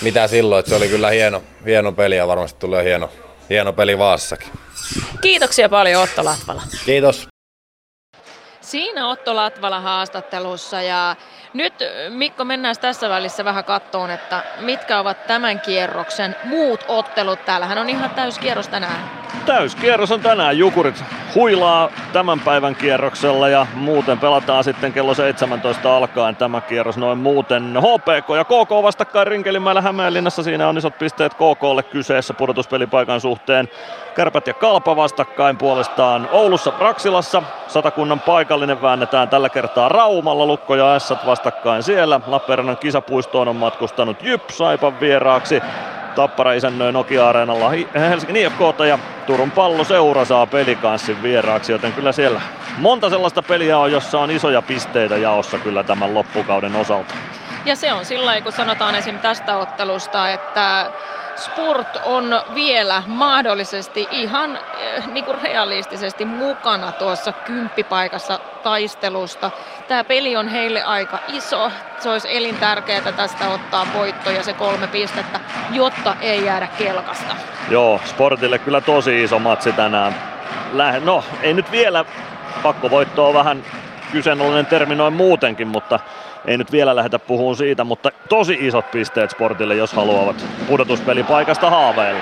mitä 0.03 0.27
silloin. 0.29 0.61
Että 0.61 0.71
se 0.71 0.77
oli 0.77 0.89
kyllä 0.89 1.11
hieno, 1.11 1.43
hieno 1.67 1.93
peli 1.93 2.17
ja 2.17 2.27
varmasti 2.29 2.61
tulee 2.61 2.85
hieno, 2.85 3.11
hieno 3.53 3.73
peli 3.73 3.99
Vaassakin. 3.99 4.49
Kiitoksia 5.21 5.69
paljon 5.69 6.03
Otto 6.03 6.25
Latvala. 6.25 6.63
Kiitos. 6.85 7.29
Siinä 8.61 9.09
Otto 9.09 9.37
Latvala 9.37 9.81
haastattelussa 9.81 10.83
ja 10.83 11.17
nyt 11.55 11.75
Mikko 12.09 12.45
mennään 12.45 12.75
tässä 12.81 13.09
välissä 13.09 13.45
vähän 13.45 13.65
kattoon, 13.65 14.11
että 14.11 14.43
mitkä 14.61 14.99
ovat 14.99 15.27
tämän 15.27 15.61
kierroksen 15.61 16.37
muut 16.45 16.85
ottelut. 16.89 17.45
Täällähän 17.45 17.79
on 17.79 17.91
ihan 17.91 18.11
täyskierros 18.11 18.69
tänään. 18.69 19.23
Täyskierros 19.47 20.13
on 20.13 20.21
tänään. 20.21 20.59
Jukurit 20.59 21.05
huilaa 21.35 21.91
tämän 22.13 22.41
päivän 22.41 22.77
kierroksella 22.77 23.49
ja 23.49 23.67
muuten 23.75 24.19
pelataan 24.19 24.65
sitten 24.65 24.93
kello 24.93 25.15
17 25.15 25.97
alkaen 25.97 26.37
tämä 26.37 26.61
kierros 26.61 26.97
noin 26.97 27.19
muuten. 27.19 27.77
HPK 27.79 28.29
ja 28.37 28.45
KK 28.45 28.71
vastakkain 28.83 29.27
Rinkelinmäellä 29.27 29.81
Hämeenlinnassa. 29.81 30.43
Siinä 30.43 30.69
on 30.69 30.79
isot 30.79 30.99
pisteet 30.99 31.35
KKlle 31.35 31.83
kyseessä 31.83 32.35
pudotuspelipaikan 32.35 33.21
suhteen. 33.21 33.69
Kärpät 34.15 34.47
ja 34.47 34.55
Kalpa 34.55 34.97
vastakkain 34.97 35.57
puolestaan 35.57 36.29
Oulussa 36.33 36.73
Raksilassa. 36.79 37.43
Satakunnan 37.69 38.21
paikallinen 38.21 38.83
väännetään 38.83 39.29
tällä 39.29 39.49
kertaa 39.49 39.89
Raumalla. 39.89 40.47
Lukko 40.47 40.75
ja 40.75 40.95
Ässät 40.95 41.27
vastakkain 41.45 41.83
siellä. 41.83 42.21
Lappeenrannan 42.27 42.77
kisapuistoon 42.77 43.49
on 43.49 43.57
matkustanut 43.57 44.23
Jyp 44.23 44.51
Saipan 44.51 45.01
vieraaksi. 45.01 45.63
Tappara 46.15 46.53
isännöi 46.53 46.93
Nokia-areenalla 46.93 47.71
Helsingin 47.95 48.37
IFK 48.37 48.61
ja 48.89 48.99
Turun 49.27 49.51
palloseura 49.51 50.25
saa 50.25 50.47
pelikanssin 50.47 51.23
vieraaksi, 51.23 51.73
joten 51.73 51.93
kyllä 51.93 52.13
siellä 52.13 52.41
monta 52.79 53.11
sellaista 53.11 53.43
peliä 53.43 53.79
on, 53.79 53.93
jossa 53.93 54.21
on 54.21 54.31
isoja 54.31 54.63
pisteitä 54.63 55.17
jaossa 55.17 55.59
kyllä 55.59 55.85
tämän 55.85 56.15
loppukauden 56.15 56.77
osalta. 56.77 57.15
Ja 57.65 57.77
se 57.77 57.93
on 57.93 58.05
sillä 58.05 58.41
kun 58.41 58.53
sanotaan 58.53 58.95
esim. 58.95 59.19
tästä 59.19 59.57
ottelusta, 59.57 60.31
että 60.31 60.87
Sport 61.37 61.97
on 62.05 62.43
vielä 62.55 63.03
mahdollisesti 63.07 64.09
ihan 64.11 64.59
eh, 64.79 65.07
niin 65.07 65.25
kuin 65.25 65.43
realistisesti 65.43 66.25
mukana 66.25 66.93
tuossa 66.93 67.33
kymppipaikassa 67.33 68.39
taistelusta. 68.63 69.51
Tämä 69.89 70.05
peli 70.05 70.37
on 70.37 70.49
heille 70.49 70.83
aika 70.83 71.19
iso. 71.29 71.71
Se 71.99 72.11
olisi 72.11 72.37
elintärkeää 72.37 73.13
tästä 73.13 73.49
ottaa 73.49 73.87
voitto 73.95 74.31
ja 74.31 74.43
se 74.43 74.53
kolme 74.53 74.87
pistettä, 74.87 75.41
jotta 75.71 76.17
ei 76.21 76.45
jäädä 76.45 76.69
kelkasta. 76.79 77.37
Joo, 77.71 78.01
Sportille 78.05 78.59
kyllä 78.59 78.81
tosi 78.81 79.23
iso 79.23 79.39
matsi 79.39 79.73
tänään. 79.73 80.15
No, 81.05 81.25
ei 81.43 81.55
nyt 81.55 81.71
vielä 81.71 82.05
pakkovoitto 82.63 83.29
on 83.29 83.35
vähän 83.35 83.65
kyseenalainen 84.13 84.67
termi 84.67 84.95
noin 84.95 85.15
muutenkin, 85.15 85.69
mutta 85.69 86.01
ei 86.47 86.59
nyt 86.59 86.73
vielä 86.73 86.97
lähdetä 86.97 87.19
puhumaan 87.19 87.57
siitä, 87.57 87.85
mutta 87.85 88.11
tosi 88.29 88.59
isot 88.61 88.91
pisteet 88.91 89.31
Sportille, 89.31 89.75
jos 89.75 89.93
haluavat 89.93 90.45
pudotuspelipaikasta 90.69 91.71
haaveilla. 91.71 92.21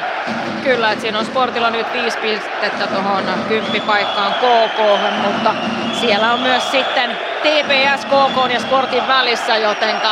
Kyllä, 0.65 0.93
että 0.93 1.03
siinä 1.03 1.19
on 1.19 1.25
Sportilla 1.25 1.71
nyt 1.71 1.87
viisi 1.93 2.19
pistettä 2.19 2.87
tuohon 2.87 3.25
kymppipaikkaan 3.49 4.33
KK, 4.33 4.79
mutta 5.23 5.55
siellä 6.01 6.33
on 6.33 6.41
myös 6.41 6.71
sitten 6.71 7.11
TPS 7.43 8.05
KK 8.05 8.53
ja 8.53 8.61
Sportin 8.61 9.09
välissä, 9.09 9.57
jotenka 9.57 10.09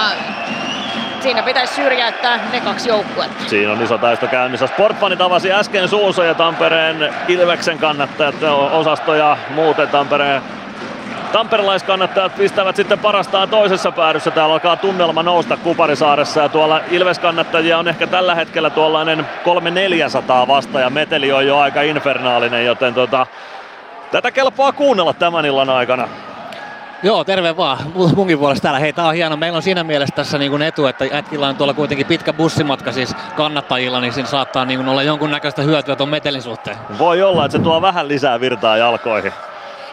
siinä 1.20 1.42
pitäisi 1.42 1.74
syrjäyttää 1.74 2.40
ne 2.52 2.60
kaksi 2.60 2.88
joukkuetta. 2.88 3.44
Siinä 3.46 3.72
on 3.72 3.82
iso 3.82 3.98
taisto 3.98 4.26
käynnissä. 4.26 4.66
Sportfanit 4.66 5.20
avasi 5.20 5.52
äsken 5.52 5.88
suunsa 5.88 6.24
ja 6.24 6.34
Tampereen 6.34 7.14
Ilveksen 7.28 7.78
kannattajat 7.78 8.34
osasto 8.72 9.14
ja 9.14 9.36
muuten 9.54 9.88
Tampereen 9.88 10.42
Tamperelaiskannattajat 11.32 12.34
pistävät 12.36 12.76
sitten 12.76 12.98
parastaan 12.98 13.48
toisessa 13.48 13.92
päädyssä. 13.92 14.30
Täällä 14.30 14.52
alkaa 14.54 14.76
tunnelma 14.76 15.22
nousta 15.22 15.56
Kuparisaaressa 15.56 16.40
ja 16.40 16.48
tuolla 16.48 16.80
Ilves-kannattajia 16.90 17.78
on 17.78 17.88
ehkä 17.88 18.06
tällä 18.06 18.34
hetkellä 18.34 18.70
tuollainen 18.70 19.26
300-400 20.44 20.48
vasta 20.48 20.80
ja 20.80 20.90
meteli 20.90 21.32
on 21.32 21.46
jo 21.46 21.58
aika 21.58 21.82
infernaalinen, 21.82 22.66
joten 22.66 22.94
tota, 22.94 23.26
tätä 24.10 24.30
kelpaa 24.30 24.72
kuunnella 24.72 25.12
tämän 25.12 25.46
illan 25.46 25.70
aikana. 25.70 26.08
Joo, 27.02 27.24
terve 27.24 27.56
vaan. 27.56 27.78
Munkin 28.16 28.38
puolesta 28.38 28.62
täällä. 28.62 28.80
Hei, 28.80 28.92
tää 28.92 29.06
on 29.06 29.14
hieno. 29.14 29.36
Meillä 29.36 29.56
on 29.56 29.62
siinä 29.62 29.84
mielessä 29.84 30.16
tässä 30.16 30.38
niin 30.38 30.50
kuin 30.50 30.62
etu, 30.62 30.86
että 30.86 31.04
jätkillä 31.04 31.48
on 31.48 31.56
tuolla 31.56 31.74
kuitenkin 31.74 32.06
pitkä 32.06 32.32
bussimatka 32.32 32.92
siis 32.92 33.16
kannattajilla, 33.36 34.00
niin 34.00 34.12
siinä 34.12 34.28
saattaa 34.28 34.64
niin 34.64 34.78
kuin 34.78 34.88
olla 34.88 35.02
jonkunnäköistä 35.02 35.62
hyötyä 35.62 35.96
tuon 35.96 36.08
metelin 36.08 36.42
suhteen. 36.42 36.76
Voi 36.98 37.22
olla, 37.22 37.44
että 37.44 37.58
se 37.58 37.64
tuo 37.64 37.82
vähän 37.82 38.08
lisää 38.08 38.40
virtaa 38.40 38.76
jalkoihin. 38.76 39.32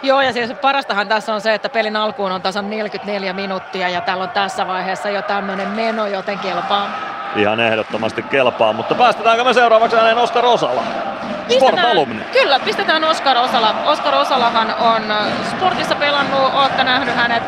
Joo, 0.04 0.22
ja 0.22 0.34
siis 0.34 0.54
parastahan 0.54 1.08
tässä 1.08 1.34
on 1.34 1.42
se, 1.42 1.54
että 1.54 1.70
pelin 1.70 1.96
alkuun 1.96 2.32
on 2.32 2.42
tasan 2.42 2.70
44 2.70 3.34
minuuttia 3.34 3.90
ja 3.90 4.02
täällä 4.02 4.24
on 4.24 4.30
tässä 4.30 4.68
vaiheessa 4.68 5.10
jo 5.10 5.22
tämmöinen 5.22 5.68
meno, 5.68 6.08
joten 6.08 6.40
kelpaa. 6.40 6.90
Ihan 7.36 7.60
ehdottomasti 7.60 8.24
kelpaa, 8.24 8.74
mutta 8.74 8.96
päästetäänkö 8.96 9.44
me 9.44 9.54
seuraavaksi 9.54 9.98
ääneen 9.98 10.18
Oskar 10.18 10.46
Osala? 10.46 10.84
Sport-alumni. 11.50 12.24
Kyllä, 12.32 12.60
pistetään 12.60 13.04
Oskar 13.04 13.38
Osala. 13.38 13.76
Oskar 13.86 14.16
Osalahan 14.16 14.76
on 14.80 15.04
sportissa 15.52 15.96
pelannut, 15.96 16.54
olette 16.54 16.84
nähnyt 16.84 17.16
hänet 17.16 17.44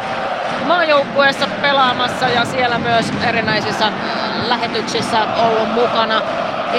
maajoukkueessa 0.66 1.48
pelaamassa 1.62 2.28
ja 2.28 2.46
siellä 2.46 2.78
myös 2.78 3.14
erinäisissä 3.28 3.92
lähetyksissä 4.48 5.18
ollut 5.38 5.74
mukana. 5.74 6.22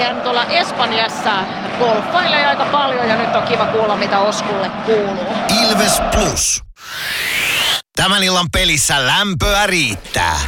Hän 0.03 0.21
tuolla 0.21 0.45
Espanjassa 0.45 1.31
golfailee 1.79 2.45
aika 2.45 2.65
paljon 2.65 3.09
ja 3.09 3.15
nyt 3.15 3.35
on 3.35 3.43
kiva 3.43 3.65
kuulla, 3.65 3.95
mitä 3.95 4.19
Oskulle 4.19 4.69
kuuluu. 4.85 5.25
Ilves 5.63 6.01
Plus. 6.11 6.63
Tämän 7.95 8.23
illan 8.23 8.51
pelissä 8.51 9.07
lämpöä 9.07 9.67
riittää. 9.67 10.39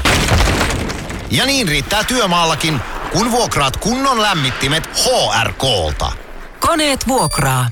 Ja 1.32 1.46
niin 1.46 1.68
riittää 1.68 2.04
työmaallakin, 2.04 2.82
kun 3.14 3.32
vuokraat 3.32 3.78
kunnon 3.78 4.22
lämmittimet 4.22 4.90
HRKlta. 4.90 6.12
Koneet 6.60 7.08
vuokraa. 7.08 7.70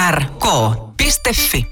hrk.fi 0.00 1.71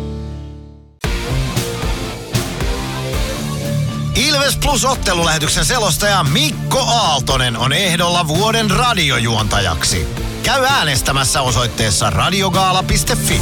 Ilves 4.15 4.57
Plus 4.57 4.85
ottelulähetyksen 4.85 5.65
selostaja 5.65 6.23
Mikko 6.33 6.79
Aaltonen 6.79 7.57
on 7.57 7.73
ehdolla 7.73 8.27
vuoden 8.27 8.71
radiojuontajaksi. 8.71 10.07
Käy 10.43 10.65
äänestämässä 10.65 11.41
osoitteessa 11.41 12.09
radiogaala.fi. 12.09 13.41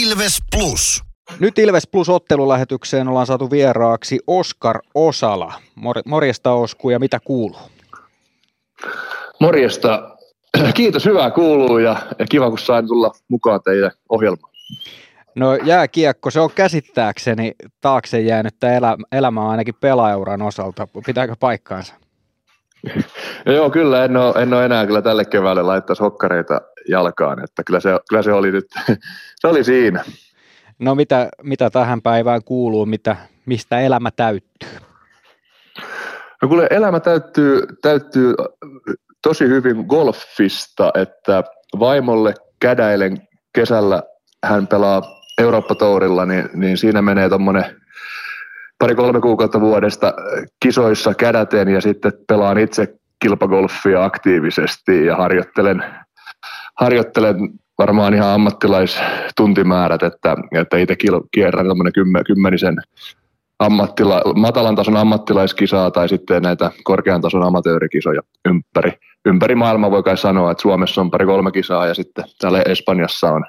Ilves 0.00 0.38
Plus. 0.56 1.02
Nyt 1.40 1.58
Ilves 1.58 1.86
Plus 1.86 2.08
ottelulähetykseen 2.08 3.08
ollaan 3.08 3.26
saatu 3.26 3.50
vieraaksi 3.50 4.18
Oskar 4.26 4.80
Osala. 4.94 5.52
Mor- 5.76 6.02
morjesta 6.04 6.52
Osku 6.52 6.90
ja 6.90 6.98
mitä 6.98 7.20
kuuluu? 7.24 7.70
Morjesta. 9.40 10.16
Kiitos, 10.74 11.04
hyvää 11.04 11.30
kuuluu 11.30 11.78
ja, 11.78 11.96
kiva 12.30 12.48
kun 12.50 12.58
sain 12.58 12.86
tulla 12.86 13.12
mukaan 13.28 13.60
teidän 13.64 13.90
ohjelmaan. 14.08 14.52
No 15.36 15.54
jääkiekko, 15.54 16.30
se 16.30 16.40
on 16.40 16.50
käsittääkseni 16.54 17.54
taakse 17.80 18.20
jäänyttä 18.20 18.76
elä, 18.76 18.96
elämää 19.12 19.48
ainakin 19.48 19.74
pelaajauran 19.80 20.42
osalta. 20.42 20.88
Pitääkö 21.06 21.34
paikkaansa? 21.40 21.94
Joo, 23.56 23.70
kyllä 23.70 24.04
en 24.04 24.16
ole, 24.16 24.42
en 24.42 24.54
ole 24.54 24.64
enää 24.64 24.86
kyllä 24.86 25.02
tälle 25.02 25.24
keväälle 25.24 25.62
laittaisi 25.62 26.02
hokkareita 26.02 26.60
jalkaan, 26.88 27.44
että 27.44 27.62
kyllä 27.66 27.80
se, 27.80 27.90
kyllä 28.08 28.22
se 28.22 28.32
oli 28.32 28.52
nyt, 28.52 28.66
se 29.40 29.48
oli 29.48 29.64
siinä. 29.64 30.04
No 30.78 30.94
mitä, 30.94 31.28
mitä 31.42 31.70
tähän 31.70 32.02
päivään 32.02 32.44
kuuluu, 32.44 32.86
mitä, 32.86 33.16
mistä 33.46 33.80
elämä 33.80 34.10
täyttyy? 34.10 34.68
No 36.42 36.48
kuule, 36.48 36.66
elämä 36.70 37.00
täyttyy, 37.00 37.62
täyttyy 37.82 38.34
tosi 39.22 39.44
hyvin 39.44 39.84
golfista, 39.88 40.92
että 40.94 41.44
vaimolle 41.78 42.34
kädäilen 42.60 43.28
kesällä, 43.54 44.02
hän 44.44 44.66
pelaa 44.66 45.15
Eurooppa-tourilla, 45.38 46.26
niin, 46.26 46.48
niin 46.54 46.78
siinä 46.78 47.02
menee 47.02 47.28
tuommoinen 47.28 47.64
pari-kolme 48.78 49.20
kuukautta 49.20 49.60
vuodesta 49.60 50.14
kisoissa 50.60 51.14
kädäten 51.14 51.68
ja 51.68 51.80
sitten 51.80 52.12
pelaan 52.28 52.58
itse 52.58 52.94
kilpagolfia 53.18 54.04
aktiivisesti 54.04 55.06
ja 55.06 55.16
harjoittelen, 55.16 55.84
harjoittelen 56.80 57.36
varmaan 57.78 58.14
ihan 58.14 58.28
ammattilaistuntimäärät, 58.28 60.02
että, 60.02 60.36
että 60.52 60.76
itse 60.76 60.96
kierrän 61.30 61.68
tämmöinen 61.68 61.92
kymmen, 61.92 62.24
kymmenisen 62.24 62.76
ammattila, 63.58 64.22
matalan 64.34 64.74
tason 64.74 64.96
ammattilaiskisaa 64.96 65.90
tai 65.90 66.08
sitten 66.08 66.42
näitä 66.42 66.70
korkean 66.84 67.20
tason 67.20 67.42
amatöörikisoja 67.42 68.22
ympäri, 68.48 68.92
ympäri 69.24 69.54
maailmaa 69.54 69.90
voi 69.90 70.02
kai 70.02 70.16
sanoa, 70.16 70.50
että 70.50 70.62
Suomessa 70.62 71.00
on 71.00 71.10
pari 71.10 71.26
kolme 71.26 71.52
kisaa 71.52 71.86
ja 71.86 71.94
sitten 71.94 72.24
täällä 72.38 72.62
Espanjassa 72.62 73.32
on, 73.32 73.44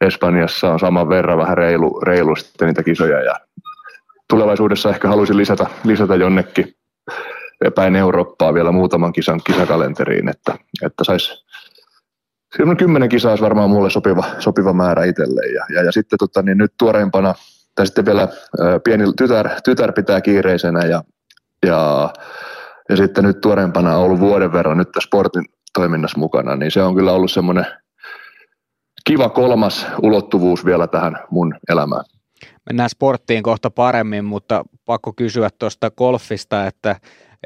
Espanjassa 0.00 0.72
on 0.72 0.80
saman 0.80 1.08
verran 1.08 1.38
vähän 1.38 1.56
reilu, 1.58 2.00
reilu 2.00 2.36
sitten 2.36 2.68
niitä 2.68 2.82
kisoja 2.82 3.22
ja 3.22 3.34
tulevaisuudessa 4.30 4.90
ehkä 4.90 5.08
haluaisin 5.08 5.36
lisätä, 5.36 5.66
lisätä 5.84 6.14
jonnekin 6.14 6.74
päin 7.74 7.96
Eurooppaa 7.96 8.54
vielä 8.54 8.72
muutaman 8.72 9.12
kisan 9.12 9.40
kisakalenteriin, 9.44 10.28
että, 10.28 10.54
että 10.82 11.04
saisi 11.04 11.44
kymmenen 12.78 13.08
kisaa 13.08 13.32
olisi 13.32 13.44
varmaan 13.44 13.70
mulle 13.70 13.90
sopiva, 13.90 14.24
sopiva 14.38 14.72
määrä 14.72 15.04
itselleen. 15.04 15.54
Ja, 15.54 15.64
ja, 15.74 15.82
ja 15.82 15.92
sitten 15.92 16.18
tota, 16.18 16.42
niin 16.42 16.58
nyt 16.58 16.72
tuoreempana, 16.78 17.34
tai 17.74 17.86
sitten 17.86 18.06
vielä 18.06 18.28
ää, 18.60 18.80
pieni 18.84 19.04
tytär, 19.18 19.48
tytär 19.64 19.92
pitää 19.92 20.20
kiireisenä 20.20 20.80
ja, 20.80 21.02
ja, 21.66 22.10
ja 22.88 22.96
sitten 22.96 23.24
nyt 23.24 23.40
tuoreempana 23.40 23.96
on 23.96 24.04
ollut 24.04 24.20
vuoden 24.20 24.52
verran 24.52 24.78
nyt 24.78 24.88
sportin 25.02 25.44
toiminnassa 25.74 26.18
mukana, 26.18 26.56
niin 26.56 26.70
se 26.70 26.82
on 26.82 26.94
kyllä 26.94 27.12
ollut 27.12 27.30
semmoinen 27.30 27.66
kiva 29.06 29.28
kolmas 29.28 29.86
ulottuvuus 30.02 30.64
vielä 30.64 30.86
tähän 30.86 31.18
mun 31.30 31.54
elämään. 31.68 32.04
Mennään 32.66 32.90
sporttiin 32.90 33.42
kohta 33.42 33.70
paremmin, 33.70 34.24
mutta 34.24 34.64
pakko 34.84 35.12
kysyä 35.12 35.50
tuosta 35.58 35.90
golfista, 35.90 36.66
että, 36.66 36.96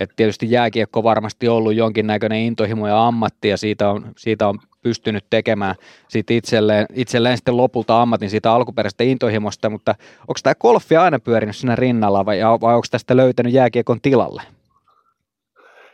että 0.01 0.17
tietysti 0.17 0.51
jääkiekko 0.51 1.03
varmasti 1.03 1.49
ollut 1.49 1.75
jonkinnäköinen 1.75 2.39
intohimo 2.39 2.89
ja 2.89 3.07
ammatti 3.07 3.49
ja 3.49 3.57
siitä 3.57 3.91
on, 3.91 4.13
siitä 4.17 4.49
on 4.49 4.59
pystynyt 4.83 5.25
tekemään 5.31 5.75
siitä 6.09 6.35
itselleen, 6.35 6.87
itselleen 6.95 7.37
sitten 7.37 7.57
lopulta 7.57 8.03
ammatin 8.03 8.31
siitä 8.31 8.53
alkuperäisestä 8.53 9.05
intohimosta, 9.05 9.71
mutta 9.71 9.95
onko 10.21 10.41
tämä 10.43 10.55
golfi 10.55 10.97
aina 10.97 11.19
pyörinyt 11.19 11.57
siinä 11.57 11.77
rinnalla 11.77 12.27
vai, 12.27 12.39
vai 12.61 12.75
onko 12.75 12.87
tästä 12.91 13.17
löytänyt 13.17 13.53
jääkiekon 13.53 14.01
tilalle? 14.01 14.43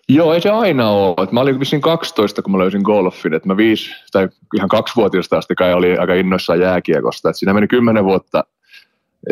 Joo, 0.08 0.34
ei 0.34 0.40
se 0.40 0.50
aina 0.50 0.90
ole. 0.90 1.28
Mä 1.32 1.40
olin 1.40 1.60
vissiin 1.60 1.82
12, 1.82 2.42
kun 2.42 2.52
mä 2.52 2.58
löysin 2.58 2.82
golfin. 2.82 3.34
Et 3.34 3.44
mä 3.44 3.56
viisi, 3.56 3.90
tai 4.12 4.28
ihan 4.54 4.68
kaksivuotiaasta 4.68 5.38
asti 5.38 5.54
kai 5.54 5.74
oli 5.74 5.98
aika 5.98 6.14
innoissaan 6.14 6.60
jääkiekosta. 6.60 7.30
Et 7.30 7.36
siinä 7.36 7.54
meni 7.54 7.68
kymmenen 7.68 8.04
vuotta, 8.04 8.44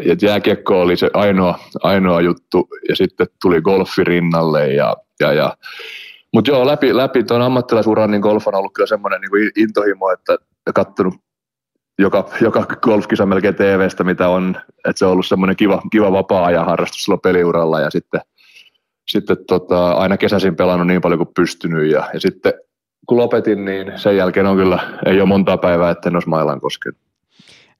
että 0.04 0.26
jääkiekko 0.26 0.80
oli 0.80 0.96
se 0.96 1.10
ainoa, 1.14 1.58
ainoa 1.82 2.20
juttu, 2.20 2.68
ja 2.88 2.96
sitten 2.96 3.26
tuli 3.42 3.60
golfi 3.60 4.04
rinnalle. 4.04 4.72
Ja, 4.72 4.96
ja, 5.20 5.32
ja. 5.32 5.56
Mutta 6.32 6.50
joo, 6.50 6.66
läpi, 6.66 6.96
läpi 6.96 7.24
tuon 7.24 7.42
ammattilaisuran 7.42 8.10
niin 8.10 8.20
golf 8.20 8.48
on 8.48 8.54
ollut 8.54 8.72
kyllä 8.74 8.86
semmoinen 8.86 9.20
niin 9.20 9.52
intohimo, 9.56 10.10
että 10.10 10.36
katsonut 10.74 11.14
joka, 11.98 12.28
joka 12.40 12.66
golfkisa 12.82 13.26
melkein 13.26 13.54
TVstä, 13.54 14.04
mitä 14.04 14.28
on, 14.28 14.56
että 14.88 14.98
se 14.98 15.06
on 15.06 15.12
ollut 15.12 15.26
semmoinen 15.26 15.56
kiva, 15.56 15.82
kiva 15.92 16.12
vapaa-ajan 16.12 16.66
harrastus 16.66 17.02
silloin 17.02 17.20
peliuralla 17.20 17.80
ja 17.80 17.90
sitten, 17.90 18.20
sitten 19.08 19.36
tota, 19.48 19.92
aina 19.92 20.16
kesäisin 20.16 20.56
pelannut 20.56 20.86
niin 20.86 21.00
paljon 21.00 21.18
kuin 21.18 21.34
pystynyt 21.36 21.90
ja, 21.90 22.10
ja 22.14 22.20
sitten 22.20 22.52
kun 23.06 23.18
lopetin, 23.18 23.64
niin 23.64 23.92
sen 23.96 24.16
jälkeen 24.16 24.46
on 24.46 24.56
kyllä, 24.56 24.78
ei 25.06 25.20
ole 25.20 25.28
monta 25.28 25.56
päivää, 25.56 25.90
että 25.90 26.08
en 26.08 26.16
olisi 26.16 26.28
mailan 26.28 26.60
koskenut. 26.60 26.98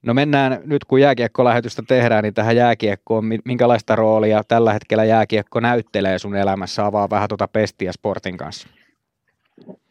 No 0.03 0.15
mennään 0.15 0.61
nyt, 0.65 0.85
kun 0.85 1.01
jääkiekkolähetystä 1.01 1.83
tehdään, 1.89 2.23
niin 2.23 2.35
tähän 2.35 2.57
jääkiekkoon. 2.57 3.25
Minkälaista 3.45 3.97
roolia 3.97 4.43
tällä 4.49 4.73
hetkellä 4.73 5.05
jääkiekko 5.05 5.61
näyttelee 5.61 6.19
sun 6.19 6.37
elämässä? 6.37 6.87
Avaa 6.87 7.11
vähän 7.11 7.29
tuota 7.29 7.49
pestiä 7.49 7.93
sportin 7.93 8.37
kanssa. 8.37 8.69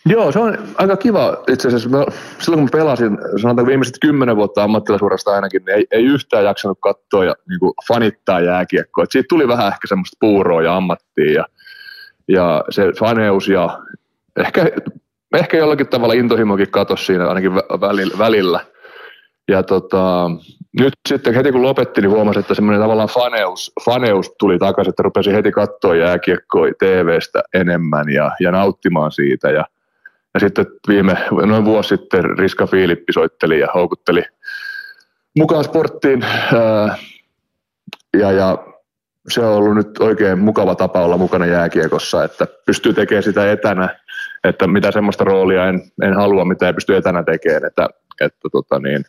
Joo, 0.05 0.31
se 0.31 0.39
on 0.39 0.57
aika 0.77 0.97
kiva. 0.97 1.43
Itse 1.47 1.67
asiassa 1.67 1.89
mä, 1.89 2.05
silloin 2.39 2.59
kun 2.59 2.63
mä 2.63 2.79
pelasin, 2.79 3.17
sanotaan 3.41 3.67
viimeiset 3.67 3.95
kymmenen 4.01 4.35
vuotta 4.35 4.63
ammattilaisuudesta 4.63 5.31
ainakin, 5.31 5.65
niin 5.65 5.77
ei, 5.77 5.87
ei 5.91 6.03
yhtään 6.03 6.45
jaksanut 6.45 6.77
katsoa 6.81 7.25
ja 7.25 7.35
niin 7.49 7.59
kuin 7.59 7.73
fanittaa 7.87 8.39
jääkiekkoa. 8.39 9.03
Et 9.03 9.11
siitä 9.11 9.25
tuli 9.29 9.47
vähän 9.47 9.67
ehkä 9.67 9.87
semmoista 9.87 10.17
puuroa 10.19 10.61
ja 10.61 10.75
ammattia 10.75 11.31
ja, 11.33 11.45
ja 12.27 12.63
se 12.69 12.91
faneus 12.99 13.47
ja 13.47 13.79
ehkä, 14.39 14.71
ehkä 15.35 15.57
jollakin 15.57 15.87
tavalla 15.87 16.13
intohimokin 16.13 16.71
katosi 16.71 17.05
siinä 17.05 17.27
ainakin 17.27 17.55
välillä. 18.17 18.59
Ja 19.47 19.63
tota, 19.63 20.31
nyt 20.79 20.93
sitten 21.09 21.33
heti 21.33 21.51
kun 21.51 21.61
lopetti, 21.61 22.01
niin 22.01 22.11
huomasin, 22.11 22.39
että 22.39 22.53
semmoinen 22.53 22.81
tavallaan 22.81 23.09
faneus, 23.09 23.71
faneus 23.85 24.31
tuli 24.39 24.59
takaisin, 24.59 24.89
että 24.89 25.03
rupesin 25.03 25.33
heti 25.33 25.51
katsoa 25.51 25.95
jääkiekkoa 25.95 26.67
TVstä 26.79 27.43
enemmän 27.53 28.09
ja, 28.09 28.31
ja 28.39 28.51
nauttimaan 28.51 29.11
siitä. 29.11 29.49
Ja, 29.51 29.65
ja 30.34 30.39
sitten 30.39 30.65
viime, 30.88 31.17
noin 31.46 31.65
vuosi 31.65 31.89
sitten 31.89 32.38
Riska 32.38 32.67
Fiilippi 32.67 33.13
soitteli 33.13 33.60
ja 33.60 33.67
houkutteli 33.74 34.24
mukaan 35.38 35.63
sporttiin. 35.63 36.26
Ja, 38.19 38.32
ja 38.32 38.58
se 39.30 39.41
on 39.41 39.54
ollut 39.54 39.76
nyt 39.76 39.98
oikein 40.00 40.39
mukava 40.39 40.76
tapa 40.76 41.06
olla 41.06 41.17
mukana 41.17 41.46
jääkiekossa, 41.46 42.24
että 42.24 42.48
pystyy 42.65 42.93
tekemään 42.93 43.24
sitä 43.24 43.52
etänä, 43.52 44.00
että 44.43 44.67
mitä 44.67 44.91
semmoista 44.91 45.24
roolia 45.24 45.67
en, 45.67 45.82
en 46.02 46.13
halua, 46.13 46.46
mitä 46.46 46.67
ei 46.67 46.74
pysty 46.74 46.96
etänä 46.96 47.24
tekemään, 47.24 47.65
että, 47.65 47.89
että 48.22 48.50
tota 48.52 48.80
niin, 48.80 49.06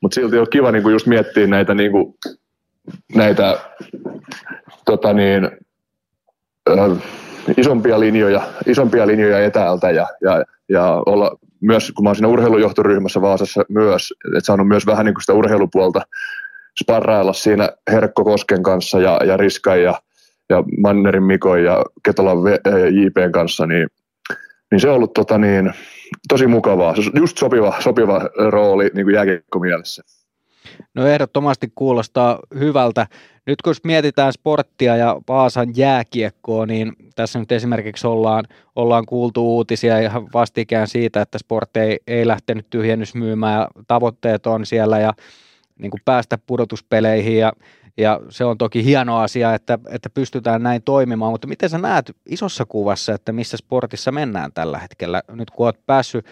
mutta 0.00 0.14
silti 0.14 0.38
on 0.38 0.50
kiva 0.50 0.72
niinku 0.72 0.88
just 0.88 1.06
miettiä 1.06 1.46
näitä, 1.46 1.74
niinku, 1.74 2.16
näitä 3.14 3.58
tota 4.84 5.12
niin, 5.12 5.50
äh, 6.70 6.98
isompia 7.56 8.00
linjoja, 8.00 8.42
isompia 8.66 9.06
linjoja 9.06 9.44
etäältä 9.44 9.90
ja, 9.90 10.06
ja, 10.20 10.44
ja 10.68 11.02
olla 11.06 11.38
myös, 11.60 11.92
kun 11.96 12.04
mä 12.04 12.08
oon 12.08 12.16
siinä 12.16 12.28
urheilujohtoryhmässä 12.28 13.20
Vaasassa 13.20 13.64
myös, 13.68 14.14
että 14.26 14.46
saanut 14.46 14.68
myös 14.68 14.86
vähän 14.86 15.06
niin 15.06 15.14
kuin 15.14 15.22
sitä 15.22 15.32
urheilupuolta 15.32 16.00
sparrailla 16.82 17.32
siinä 17.32 17.68
Herkko 17.90 18.24
Kosken 18.24 18.62
kanssa 18.62 19.00
ja, 19.00 19.20
ja 19.24 19.36
Riskan 19.36 19.82
ja, 19.82 20.02
ja 20.48 20.64
Mannerin 20.78 21.22
Mikon 21.22 21.64
ja 21.64 21.84
Ketolan 22.04 22.38
JPn 22.90 23.32
kanssa, 23.32 23.66
niin, 23.66 23.88
niin 24.70 24.80
se 24.80 24.88
on 24.88 24.94
ollut 24.94 25.12
tota 25.12 25.38
niin, 25.38 25.72
tosi 26.28 26.46
mukavaa. 26.46 26.94
Se 26.94 27.00
on 27.00 27.20
just 27.20 27.38
sopiva, 27.38 27.74
sopiva 27.80 28.20
rooli 28.50 28.90
niin 28.94 29.06
kuin 29.06 29.14
jääkiekkomielessä. 29.14 30.02
No 30.94 31.06
ehdottomasti 31.06 31.72
kuulostaa 31.74 32.38
hyvältä. 32.58 33.06
Nyt 33.46 33.62
kun 33.62 33.74
mietitään 33.84 34.32
sporttia 34.32 34.96
ja 34.96 35.20
Vaasan 35.28 35.72
jääkiekkoa, 35.76 36.66
niin 36.66 36.92
tässä 37.14 37.38
nyt 37.38 37.52
esimerkiksi 37.52 38.06
ollaan, 38.06 38.44
ollaan 38.76 39.06
kuultu 39.06 39.56
uutisia 39.56 39.98
ihan 39.98 40.28
vastikään 40.34 40.88
siitä, 40.88 41.20
että 41.22 41.38
sport 41.38 41.76
ei, 41.76 41.98
ei 42.06 42.26
lähtenyt 42.26 42.70
tyhjennysmyymään 42.70 43.60
ja 43.60 43.68
tavoitteet 43.86 44.46
on 44.46 44.66
siellä 44.66 44.98
ja 44.98 45.12
niin 45.78 45.90
kuin 45.90 46.00
päästä 46.04 46.38
pudotuspeleihin 46.46 47.38
ja, 47.38 47.52
ja 47.96 48.20
se 48.28 48.44
on 48.44 48.58
toki 48.58 48.84
hieno 48.84 49.18
asia, 49.18 49.54
että, 49.54 49.78
että 49.88 50.10
pystytään 50.10 50.62
näin 50.62 50.82
toimimaan, 50.82 51.32
mutta 51.32 51.46
miten 51.46 51.70
sä 51.70 51.78
näet 51.78 52.16
isossa 52.26 52.64
kuvassa, 52.64 53.14
että 53.14 53.32
missä 53.32 53.56
sportissa 53.56 54.12
mennään 54.12 54.52
tällä 54.52 54.78
hetkellä, 54.78 55.22
nyt 55.30 55.50
kun 55.50 55.66
oot 55.66 55.86
päässyt 55.86 56.26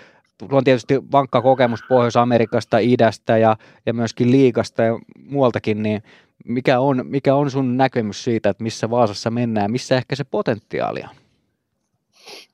Sulla 0.47 0.59
on 0.59 0.65
tietysti 0.65 0.95
vankka 1.13 1.43
kokemus 1.43 1.81
Pohjois-Amerikasta, 1.89 2.79
idästä 2.79 3.39
ja, 3.39 3.57
ja 3.87 3.95
myöskin 3.95 4.31
liikasta 4.31 4.83
ja 4.83 4.99
muualtakin, 5.29 5.83
niin 5.83 6.03
mikä 6.45 6.81
on, 6.81 7.05
mikä 7.05 7.35
on 7.35 7.51
sun 7.51 7.77
näkemys 7.77 8.25
siitä, 8.25 8.51
että 8.51 8.63
missä 8.63 8.91
Vaasassa 8.91 9.31
mennään, 9.31 9.73
missä 9.73 9.97
ehkä 9.97 10.17
se 10.17 10.25
potentiaali 10.25 11.01
on? 11.01 11.17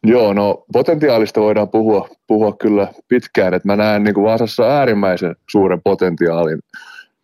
Joo, 0.05 0.33
no 0.33 0.65
potentiaalista 0.73 1.41
voidaan 1.41 1.69
puhua, 1.69 2.09
puhua 2.27 2.53
kyllä 2.53 2.89
pitkään, 3.09 3.55
että 3.55 3.69
mä 3.69 3.77
näen 3.77 4.05
niin 4.05 4.15
kuin 4.15 4.25
Vaasassa 4.25 4.63
äärimmäisen 4.63 5.37
suuren 5.51 5.81
potentiaalin 5.85 6.59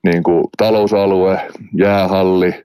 niin 0.05 0.22
kuin 0.22 0.44
talousalue, 0.57 1.40
jäähalli, 1.79 2.64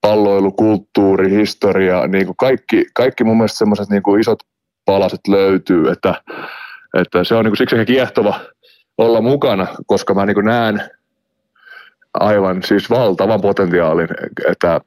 palloilu, 0.00 0.52
kulttuuri, 0.52 1.30
historia, 1.30 2.06
niin 2.06 2.26
kuin 2.26 2.36
kaikki, 2.36 2.86
kaikki 2.94 3.24
mun 3.24 3.36
mielestä 3.36 3.58
semmoiset 3.58 3.88
niin 3.88 4.20
isot 4.20 4.38
palaset 4.84 5.28
löytyy, 5.28 5.90
että, 5.90 6.14
että 6.94 7.24
se 7.24 7.34
on 7.34 7.44
niin 7.44 7.50
kuin 7.50 7.58
siksi 7.58 7.84
kiehtova 7.84 8.40
olla 8.98 9.20
mukana, 9.20 9.66
koska 9.86 10.14
mä 10.14 10.26
niin 10.26 10.34
kuin 10.34 10.46
näen 10.46 10.82
aivan 12.14 12.62
siis 12.62 12.90
valtavan 12.90 13.40
potentiaalin, 13.40 14.08
että 14.48 14.80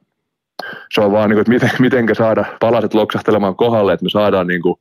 se 0.94 1.00
on 1.00 1.12
vaan 1.12 1.30
niin 1.30 1.36
kuin, 1.36 1.40
että 1.40 1.66
miten, 1.66 1.70
mitenkä 1.78 2.14
saada 2.14 2.44
palaset 2.60 2.94
loksahtelemaan 2.94 3.56
kohdalle, 3.56 3.92
että 3.92 4.04
me 4.04 4.10
saadaan 4.10 4.46
niin 4.46 4.62
kuin 4.62 4.76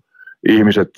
ihmiset 0.50 0.90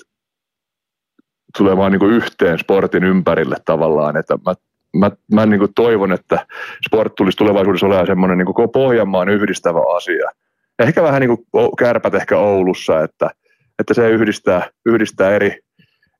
tulemaan 1.58 1.92
niin 1.92 2.00
kuin 2.00 2.12
yhteen 2.12 2.58
sportin 2.58 3.04
ympärille 3.04 3.56
tavallaan, 3.64 4.16
että 4.16 4.38
mä 4.46 4.54
mä, 4.98 5.10
mä 5.32 5.46
niin 5.46 5.58
kuin 5.58 5.74
toivon, 5.74 6.12
että 6.12 6.46
sport 6.86 7.14
tulisi 7.14 7.38
tulevaisuudessa 7.38 7.86
olemaan 7.86 8.06
semmoinen 8.06 8.38
niin 8.38 8.46
koko 8.46 8.68
Pohjanmaan 8.68 9.28
yhdistävä 9.28 9.96
asia. 9.96 10.30
Ehkä 10.78 11.02
vähän 11.02 11.20
niin 11.20 11.28
kuin 11.28 11.70
kärpät 11.78 12.14
ehkä 12.14 12.38
Oulussa, 12.38 13.00
että, 13.02 13.30
että 13.78 13.94
se 13.94 14.10
yhdistää, 14.10 14.70
yhdistää 14.86 15.30
eri, 15.30 15.58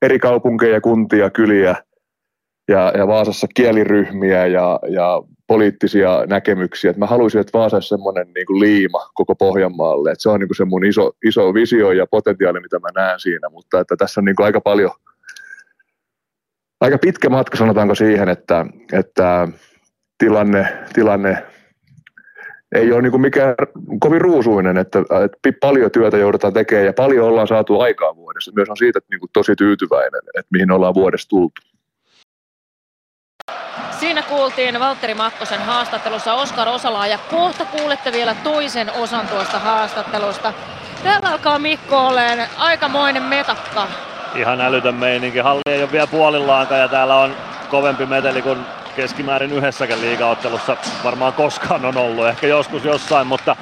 eri 0.02 0.18
kaupunkeja, 0.18 0.80
kuntia, 0.80 1.30
kyliä 1.30 1.76
ja, 2.68 2.92
ja 2.98 3.06
Vaasassa 3.06 3.46
kieliryhmiä 3.54 4.46
ja, 4.46 4.78
ja 4.88 5.22
poliittisia 5.46 6.24
näkemyksiä. 6.26 6.90
Et 6.90 6.96
mä 6.96 7.06
haluaisin, 7.06 7.40
että 7.40 7.58
Vaasa 7.58 7.76
olisi 7.76 7.88
semmoinen 7.88 8.26
niin 8.34 8.60
liima 8.60 9.10
koko 9.14 9.34
Pohjanmaalle. 9.34 10.10
Et 10.10 10.20
se 10.20 10.28
on 10.28 10.40
niin 10.40 10.48
kuin 10.48 10.56
se 10.56 10.64
mun 10.64 10.84
iso, 10.84 11.12
iso 11.26 11.54
visio 11.54 11.92
ja 11.92 12.06
potentiaali, 12.10 12.60
mitä 12.60 12.78
mä 12.78 12.88
näen 12.94 13.20
siinä, 13.20 13.48
mutta 13.48 13.80
että 13.80 13.96
tässä 13.96 14.20
on 14.20 14.24
niin 14.24 14.36
kuin 14.36 14.46
aika 14.46 14.60
paljon– 14.60 14.90
aika 16.80 16.98
pitkä 16.98 17.28
matka 17.30 17.56
sanotaanko 17.56 17.94
siihen, 17.94 18.28
että, 18.28 18.66
että 18.92 19.48
tilanne, 20.18 20.68
tilanne 20.92 21.46
ei 22.74 22.92
ole 22.92 23.02
niin 23.02 23.20
mikään 23.20 23.54
kovin 24.00 24.20
ruusuinen, 24.20 24.76
että, 24.76 24.98
että 24.98 25.60
paljon 25.60 25.90
työtä 25.90 26.16
joudutaan 26.16 26.52
tekemään 26.52 26.86
ja 26.86 26.92
paljon 26.92 27.28
ollaan 27.28 27.48
saatu 27.48 27.80
aikaa 27.80 28.16
vuodessa. 28.16 28.52
Myös 28.54 28.68
on 28.68 28.76
siitä 28.76 28.98
että 28.98 29.08
niin 29.10 29.20
kuin 29.20 29.30
tosi 29.32 29.56
tyytyväinen, 29.56 30.20
että 30.34 30.48
mihin 30.52 30.70
ollaan 30.70 30.94
vuodessa 30.94 31.28
tultu. 31.28 31.60
Siinä 33.90 34.22
kuultiin 34.22 34.80
Valtteri 34.80 35.14
Makkosen 35.14 35.60
haastattelussa 35.60 36.34
Oskar 36.34 36.68
Osalaa 36.68 37.06
ja 37.06 37.18
kohta 37.30 37.64
kuulette 37.64 38.12
vielä 38.12 38.36
toisen 38.44 38.92
osan 38.92 39.28
tuosta 39.28 39.58
haastattelusta. 39.58 40.52
Täällä 41.02 41.28
alkaa 41.28 41.58
Mikko 41.58 42.06
olemaan 42.06 42.48
aikamoinen 42.56 43.22
metakka 43.22 43.88
ihan 44.36 44.60
älytön 44.60 44.94
meininki. 44.94 45.38
Halli 45.38 45.62
ei 45.66 45.82
ole 45.82 45.92
vielä 45.92 46.06
puolillaankaan 46.06 46.80
ja 46.80 46.88
täällä 46.88 47.16
on 47.16 47.36
kovempi 47.70 48.06
meteli 48.06 48.42
kuin 48.42 48.58
keskimäärin 48.96 49.52
yhdessäkään 49.52 50.00
liigaottelussa 50.00 50.76
varmaan 51.04 51.32
koskaan 51.32 51.84
on 51.84 51.96
ollut. 51.96 52.26
Ehkä 52.26 52.46
joskus 52.46 52.84
jossain, 52.84 53.26
mutta 53.26 53.56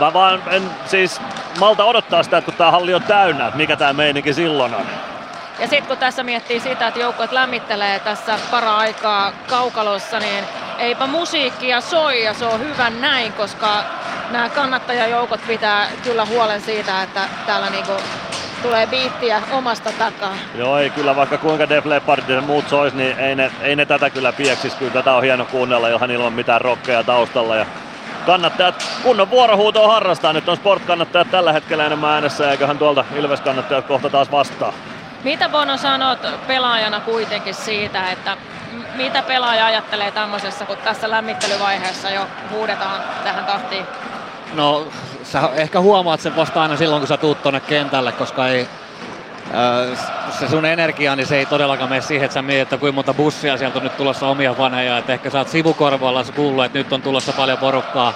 mä 0.00 0.12
vaan 0.12 0.42
en 0.50 0.70
siis 0.86 1.20
malta 1.58 1.84
odottaa 1.84 2.22
sitä, 2.22 2.38
että 2.38 2.50
kun 2.50 2.58
tää 2.58 2.70
halli 2.70 2.94
on 2.94 3.02
täynnä, 3.02 3.46
että 3.46 3.56
mikä 3.56 3.76
tää 3.76 3.92
meininki 3.92 4.34
silloin 4.34 4.74
on. 4.74 4.86
Ja 5.58 5.66
sitten 5.68 5.86
kun 5.86 5.98
tässä 5.98 6.22
miettii 6.22 6.60
sitä, 6.60 6.86
että 6.86 7.00
joukkueet 7.00 7.32
lämmittelee 7.32 7.98
tässä 7.98 8.38
para-aikaa 8.50 9.32
kaukalossa, 9.46 10.18
niin 10.18 10.44
eipä 10.78 11.06
musiikkia 11.06 11.80
soi 11.80 12.24
ja 12.24 12.34
se 12.34 12.46
on 12.46 12.60
hyvä 12.60 12.90
näin, 12.90 13.32
koska 13.32 13.84
nämä 14.30 14.48
kannattajajoukot 14.48 15.40
pitää 15.46 15.86
kyllä 16.02 16.26
huolen 16.26 16.60
siitä, 16.60 17.02
että 17.02 17.20
täällä 17.46 17.70
niinku 17.70 17.92
tulee 18.62 18.86
biittiä 18.86 19.42
omasta 19.52 19.92
takaa. 19.98 20.34
Joo, 20.54 20.78
ei 20.78 20.90
kyllä 20.90 21.16
vaikka 21.16 21.38
kuinka 21.38 21.68
Def 21.68 21.86
Leppard 21.86 22.28
ja 22.28 22.40
muut 22.40 22.68
sois, 22.68 22.94
niin 22.94 23.18
ei 23.18 23.34
ne, 23.34 23.50
ei 23.60 23.76
ne 23.76 23.86
tätä 23.86 24.10
kyllä 24.10 24.32
pieksis. 24.32 24.74
Kyllä 24.74 24.92
tätä 24.92 25.14
on 25.14 25.22
hieno 25.22 25.44
kuunnella 25.44 25.88
ihan 25.88 26.10
ilman 26.10 26.32
mitään 26.32 26.60
rokkeja 26.60 27.04
taustalla. 27.04 27.56
Ja 27.56 27.66
kannattajat 28.26 28.86
kunnon 29.02 29.30
vuorohuutoa 29.30 29.92
harrastaa. 29.92 30.32
Nyt 30.32 30.48
on 30.48 30.56
sport-kannattajat 30.56 31.30
tällä 31.30 31.52
hetkellä 31.52 31.86
enemmän 31.86 32.10
äänessä, 32.10 32.50
eiköhän 32.50 32.78
tuolta 32.78 33.04
Ilves-kannattajat 33.16 33.86
kohta 33.86 34.10
taas 34.10 34.30
vastaa. 34.32 34.72
Mitä 35.24 35.48
Bono 35.48 35.76
sanot 35.76 36.18
pelaajana 36.46 37.00
kuitenkin 37.00 37.54
siitä, 37.54 38.10
että 38.10 38.36
mitä 38.94 39.22
pelaaja 39.22 39.66
ajattelee 39.66 40.10
tämmöisessä, 40.10 40.66
kun 40.66 40.76
tässä 40.76 41.10
lämmittelyvaiheessa 41.10 42.10
jo 42.10 42.26
huudetaan 42.50 43.00
tähän 43.24 43.44
tahtiin? 43.44 43.86
No, 44.54 44.88
sä 45.22 45.50
ehkä 45.54 45.80
huomaat 45.80 46.20
sen 46.20 46.36
vasta 46.36 46.62
aina 46.62 46.76
silloin, 46.76 47.00
kun 47.00 47.08
sä 47.08 47.16
tuut 47.16 47.42
tonne 47.42 47.60
kentälle, 47.60 48.12
koska 48.12 48.48
ei, 48.48 48.68
äh, 49.54 49.98
se 50.38 50.48
sun 50.48 50.64
energia, 50.64 51.16
niin 51.16 51.26
se 51.26 51.38
ei 51.38 51.46
todellakaan 51.46 51.90
mene 51.90 52.00
siihen, 52.00 52.24
että 52.24 52.34
sä 52.34 52.42
mietit, 52.42 52.62
että 52.62 52.76
kuinka 52.76 52.94
monta 52.94 53.14
bussia 53.14 53.56
sieltä 53.56 53.78
on 53.78 53.82
nyt 53.82 53.96
tulossa 53.96 54.28
omia 54.28 54.54
faneja, 54.54 54.98
että 54.98 55.12
ehkä 55.12 55.30
sä 55.30 55.38
oot 55.38 55.48
sivukorvalla 55.48 56.24
kuullut, 56.36 56.64
että 56.64 56.78
nyt 56.78 56.92
on 56.92 57.02
tulossa 57.02 57.32
paljon 57.32 57.58
porukkaa, 57.58 58.12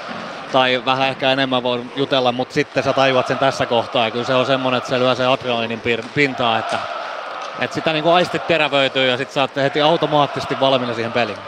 tai 0.52 0.82
vähän 0.84 1.08
ehkä 1.08 1.32
enemmän 1.32 1.62
voi 1.62 1.84
jutella, 1.96 2.32
mutta 2.32 2.54
sitten 2.54 2.82
sä 2.82 2.92
tajuat 2.92 3.26
sen 3.26 3.38
tässä 3.38 3.66
kohtaa, 3.66 4.04
ja 4.04 4.10
kyllä 4.10 4.24
se 4.24 4.34
on 4.34 4.46
semmoinen, 4.46 4.78
että 4.78 4.90
se 4.90 4.98
lyö 4.98 5.14
se 5.14 5.26
adrenalinin 5.26 5.82
pintaa, 6.14 6.58
että, 6.58 6.78
että 7.60 7.74
sitä 7.74 7.92
niin 7.92 8.04
aistit 8.06 8.46
terävöityy, 8.46 9.08
ja 9.08 9.16
sitten 9.16 9.34
sä 9.34 9.40
oot 9.40 9.56
heti 9.56 9.80
automaattisesti 9.80 10.60
valmiina 10.60 10.94
siihen 10.94 11.12
peliin. 11.12 11.38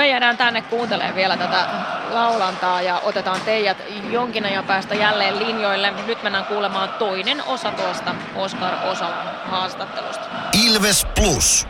Me 0.00 0.08
jäädään 0.08 0.36
tänne 0.36 0.62
kuuntelemaan 0.62 1.16
vielä 1.16 1.36
tätä 1.36 1.66
laulantaa 2.10 2.82
ja 2.82 3.00
otetaan 3.04 3.40
teidät 3.40 3.76
jonkin 4.10 4.44
ajan 4.44 4.64
päästä 4.64 4.94
jälleen 4.94 5.38
linjoille. 5.38 5.92
Nyt 6.06 6.22
mennään 6.22 6.44
kuulemaan 6.44 6.88
toinen 6.88 7.42
osa 7.46 7.72
tuosta 7.72 8.14
Oskar 8.34 8.74
Osalan 8.86 9.26
haastattelusta. 9.44 10.24
Ilves 10.66 11.06
Plus. 11.14 11.68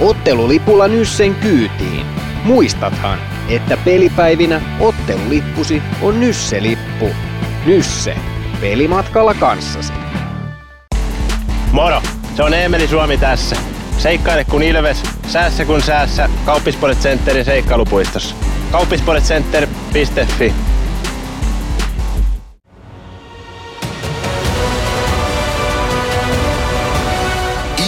Ottelulipulla 0.00 0.88
Nyssen 0.88 1.34
kyytiin. 1.34 2.06
Muistathan, 2.44 3.18
että 3.48 3.76
pelipäivinä 3.84 4.60
ottelulippusi 4.80 5.82
on 6.02 6.20
Nysse-lippu. 6.20 7.08
Nysse. 7.66 8.16
Pelimatkalla 8.60 9.34
kanssasi. 9.34 9.92
Moro! 11.72 12.02
Se 12.36 12.42
on 12.42 12.54
Eemeli 12.54 12.88
Suomi 12.88 13.18
tässä. 13.18 13.77
Seikkaile 13.98 14.44
kun 14.44 14.62
ilves, 14.62 15.02
säässä 15.28 15.64
kun 15.64 15.82
säässä. 15.82 16.28
Kauppispoilet 16.44 16.98
Centerin 16.98 17.44
seikkailupuistossa. 17.44 18.34
Kauppispoiletcenter.fi 18.72 20.54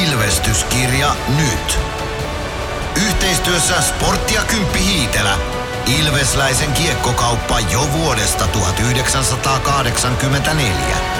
Ilvestyskirja 0.02 1.14
nyt. 1.36 1.78
Yhteistyössä 3.06 3.82
Sportti 3.82 4.34
ja 4.34 4.42
Kymppi 4.42 4.78
Hiitelä. 4.78 5.38
Ilvesläisen 6.00 6.72
kiekkokauppa 6.72 7.60
jo 7.60 7.92
vuodesta 7.92 8.46
1984. 8.46 11.19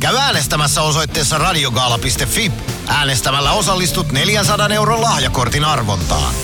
Käy 0.00 0.16
äänestämässä 0.16 0.82
osoitteessa 0.82 1.38
radiogaala.fi. 1.38 2.52
Äänestämällä 2.88 3.52
osallistut 3.52 4.12
400 4.12 4.68
euron 4.68 5.00
lahjakortin 5.00 5.64
arvontaan. 5.64 6.34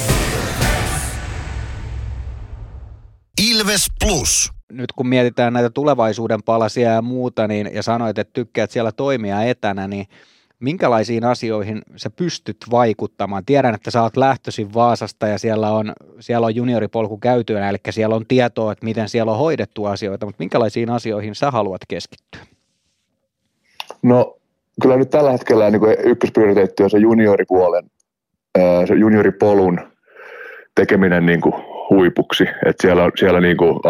Ilves 3.43 3.87
Plus. 4.05 4.53
Nyt 4.73 4.93
kun 4.93 5.09
mietitään 5.09 5.53
näitä 5.53 5.71
tulevaisuuden 5.71 6.43
palasia 6.43 6.91
ja 6.91 7.03
muuta, 7.03 7.49
niin, 7.49 7.71
ja 7.75 7.83
sanoit, 7.83 8.19
että 8.19 8.33
tykkäät 8.33 8.71
siellä 8.71 8.93
toimia 8.93 9.43
etänä, 9.43 9.89
niin 9.89 10.07
minkälaisiin 10.61 11.25
asioihin 11.25 11.83
sä 11.97 12.11
pystyt 12.11 12.57
vaikuttamaan? 12.71 13.45
Tiedän, 13.45 13.75
että 13.75 13.91
sä 13.91 14.03
oot 14.03 14.17
lähtöisin 14.17 14.75
Vaasasta 14.75 15.29
ja 15.29 15.39
siellä 15.39 15.71
on, 15.71 15.93
siellä 16.21 16.47
on 16.47 16.57
junioripolku 16.57 17.19
käytyä, 17.19 17.69
eli 17.69 17.79
siellä 17.91 18.17
on 18.17 18.27
tietoa, 18.29 18.73
että 18.73 18.85
miten 18.85 19.09
siellä 19.09 19.33
on 19.33 19.39
hoidettu 19.39 19.85
asioita, 19.85 20.27
mutta 20.27 20.43
minkälaisiin 20.43 20.91
asioihin 20.91 21.35
sä 21.35 21.51
haluat 21.51 21.81
keskittyä? 21.89 22.54
No 24.05 24.37
kyllä 24.83 24.97
nyt 24.97 25.11
tällä 25.11 25.33
hetkellä 25.33 25.71
niin 25.71 25.83
ykkösprioriteetti 26.05 26.83
on 26.83 26.91
se 26.91 26.99
junioripuolen, 26.99 27.85
se 28.89 28.95
junioripolun 28.95 29.81
tekeminen 30.75 31.27
niin 31.27 31.41
kuin 31.41 31.55
huipuksi. 31.91 32.45
Et 32.67 32.77
siellä 32.81 33.11
siellä 33.19 33.41
niin 33.41 33.57
kuin 33.57 33.81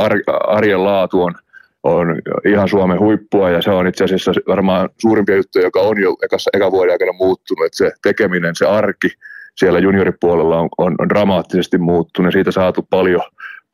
arjen 0.47 0.85
laatu 0.85 1.23
on, 1.23 1.35
on 1.83 2.21
ihan 2.49 2.69
Suomen 2.69 3.01
huippua 3.01 3.51
ja 3.51 3.63
se 3.63 3.71
on 3.71 3.87
itse 3.87 4.05
asiassa 4.05 4.33
varmaan 4.49 4.89
suurimpia 5.03 5.37
juttuja, 5.37 5.65
joka 5.65 5.81
on 5.81 6.01
jo 6.01 6.17
ekassa, 6.25 6.51
eka 6.55 6.71
vuoden 6.71 6.93
aikana 6.93 7.13
muuttunut. 7.13 7.67
Et 7.67 7.75
se 7.75 7.93
tekeminen, 8.03 8.57
se 8.57 8.67
arki 8.67 9.09
siellä 9.57 9.79
junioripuolella 9.79 10.61
on, 10.61 10.69
on, 10.79 10.95
on 10.99 11.09
dramaattisesti 11.09 11.79
muuttunut 11.79 12.29
ja 12.29 12.33
siitä 12.33 12.51
saatu 12.51 12.87
paljon, 12.91 13.23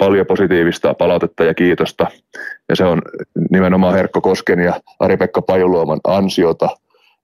paljon 0.01 0.27
positiivista 0.27 0.95
palautetta 0.95 1.45
ja 1.45 1.55
kiitosta. 1.55 2.07
Ja 2.69 2.77
se 2.77 2.85
on 2.85 3.03
nimenomaan 3.51 3.95
Herkko 3.95 4.21
Kosken 4.21 4.59
ja 4.59 4.81
Ari-Pekka 4.99 5.43
Pajuluoman 5.43 6.01
ansiota. 6.05 6.69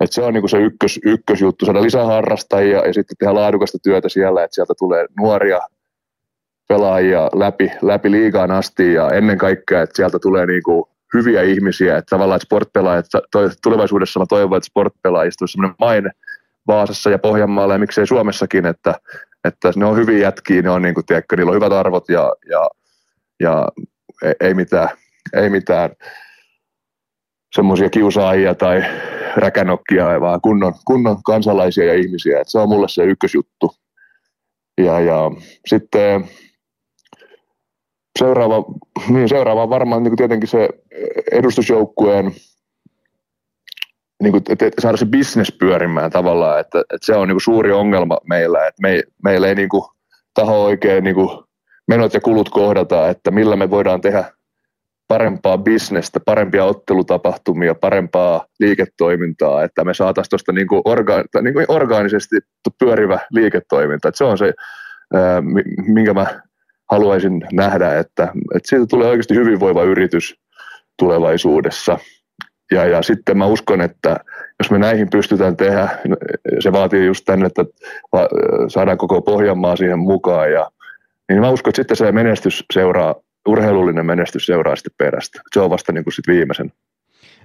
Et 0.00 0.12
se 0.12 0.22
on 0.22 0.34
niinku 0.34 0.48
se 0.48 0.58
ykkös, 0.58 1.00
ykkösjuttu, 1.04 1.66
saada 1.66 1.82
lisää 1.82 2.04
harrastajia 2.04 2.86
ja 2.86 2.92
sitten 2.92 3.16
tehdä 3.18 3.34
laadukasta 3.34 3.78
työtä 3.82 4.08
siellä, 4.08 4.44
että 4.44 4.54
sieltä 4.54 4.74
tulee 4.78 5.06
nuoria 5.18 5.60
pelaajia 6.68 7.30
läpi, 7.34 7.72
läpi 7.82 8.10
liigaan 8.10 8.50
asti 8.50 8.92
ja 8.92 9.10
ennen 9.10 9.38
kaikkea, 9.38 9.82
että 9.82 9.96
sieltä 9.96 10.18
tulee 10.18 10.46
niinku 10.46 10.88
hyviä 11.14 11.42
ihmisiä, 11.42 11.96
että 11.96 12.10
tavallaan 12.10 12.36
että 12.36 12.46
sportpelaajat, 12.46 13.06
tulevaisuudessa 13.62 14.20
mä 14.20 14.26
toivon, 14.28 14.56
että 14.56 14.66
sportpelaajista 14.66 15.44
on 15.44 15.48
sellainen 15.48 15.76
maine 15.78 16.10
Vaasassa 16.66 17.10
ja 17.10 17.18
Pohjanmaalla 17.18 17.74
ja 17.74 17.78
miksei 17.78 18.06
Suomessakin, 18.06 18.66
että, 18.66 18.94
että 19.46 19.72
ne 19.76 19.86
on 19.86 19.96
hyviä 19.96 20.18
jätkiä, 20.18 20.62
ne 20.62 20.70
on 20.70 20.82
niin 20.82 20.94
kuin, 20.94 21.06
tiedätkö, 21.06 21.36
niillä 21.36 21.50
on 21.50 21.56
hyvät 21.56 21.72
arvot 21.72 22.08
ja, 22.08 22.32
ja, 22.50 22.68
ja 23.40 23.68
ei, 24.24 24.34
ei 24.40 24.54
mitään, 24.54 24.88
ei 25.34 25.50
mitään 25.50 25.90
semmoisia 27.54 27.90
kiusaajia 27.90 28.54
tai 28.54 28.82
räkänokkia, 29.36 30.20
vaan 30.20 30.40
kunnon, 30.40 30.74
kunnon 30.84 31.22
kansalaisia 31.22 31.84
ja 31.84 31.94
ihmisiä. 31.94 32.40
Et 32.40 32.48
se 32.48 32.58
on 32.58 32.68
mulle 32.68 32.88
se 32.88 33.04
ykkösjuttu. 33.04 33.74
Ja, 34.78 35.00
ja 35.00 35.30
sitten 35.66 36.28
seuraava, 38.18 38.64
niin 39.08 39.28
seuraava 39.28 39.62
on 39.62 39.70
varmaan 39.70 40.02
niin 40.02 40.16
tietenkin 40.16 40.48
se 40.48 40.68
edustusjoukkueen 41.32 42.32
niin 44.22 44.32
kuin, 44.32 44.42
että 44.48 44.70
saada 44.78 44.96
se 44.96 45.06
business 45.06 45.52
pyörimään 45.52 46.10
tavallaan, 46.10 46.60
että, 46.60 46.80
että 46.80 47.06
se 47.06 47.14
on 47.14 47.28
niin 47.28 47.40
suuri 47.40 47.72
ongelma 47.72 48.18
meillä, 48.28 48.66
että 48.66 48.82
me, 48.82 49.02
meillä 49.24 49.48
ei 49.48 49.54
niin 49.54 49.68
kuin, 49.68 49.84
taho 50.34 50.64
oikein 50.64 51.04
niin 51.04 51.14
kuin, 51.14 51.28
menot 51.88 52.14
ja 52.14 52.20
kulut 52.20 52.48
kohdata, 52.48 53.08
että 53.08 53.30
millä 53.30 53.56
me 53.56 53.70
voidaan 53.70 54.00
tehdä 54.00 54.24
parempaa 55.08 55.58
bisnestä, 55.58 56.20
parempia 56.20 56.64
ottelutapahtumia, 56.64 57.74
parempaa 57.74 58.46
liiketoimintaa, 58.60 59.62
että 59.62 59.84
me 59.84 59.94
saataisiin 59.94 60.30
tuosta 60.30 60.52
niin 60.52 60.68
kuin 60.68 60.82
orga, 60.84 61.24
niin 61.42 61.54
kuin 61.54 61.66
orgaanisesti 61.68 62.36
pyörivä 62.78 63.18
liiketoiminta. 63.30 64.08
Että 64.08 64.18
se 64.18 64.24
on 64.24 64.38
se, 64.38 64.52
minkä 65.86 66.14
mä 66.14 66.26
haluaisin 66.90 67.46
nähdä, 67.52 67.98
että, 67.98 68.22
että 68.54 68.68
siitä 68.68 68.86
tulee 68.86 69.08
oikeasti 69.08 69.34
hyvinvoiva 69.34 69.82
yritys 69.82 70.34
tulevaisuudessa. 70.98 71.98
Ja, 72.70 72.86
ja 72.86 73.02
sitten 73.02 73.38
mä 73.38 73.46
uskon, 73.46 73.80
että 73.80 74.16
jos 74.58 74.70
me 74.70 74.78
näihin 74.78 75.10
pystytään 75.10 75.56
tehdä, 75.56 75.88
se 76.60 76.72
vaatii 76.72 77.06
just 77.06 77.24
tänne, 77.24 77.46
että 77.46 77.64
saadaan 78.68 78.98
koko 78.98 79.22
Pohjanmaa 79.22 79.76
siihen 79.76 79.98
mukaan. 79.98 80.52
Ja, 80.52 80.70
niin 81.28 81.40
mä 81.40 81.50
uskon, 81.50 81.70
että 81.70 81.76
sitten 81.76 81.96
se 81.96 82.12
menestys 82.12 82.64
seuraa, 82.72 83.14
urheilullinen 83.48 84.06
menestys 84.06 84.46
seuraa 84.46 84.76
sitten 84.76 84.94
perästä. 84.98 85.40
Se 85.52 85.60
on 85.60 85.70
vasta 85.70 85.92
niin 85.92 86.04
kuin 86.04 86.14
sitten 86.14 86.34
viimeisen 86.34 86.72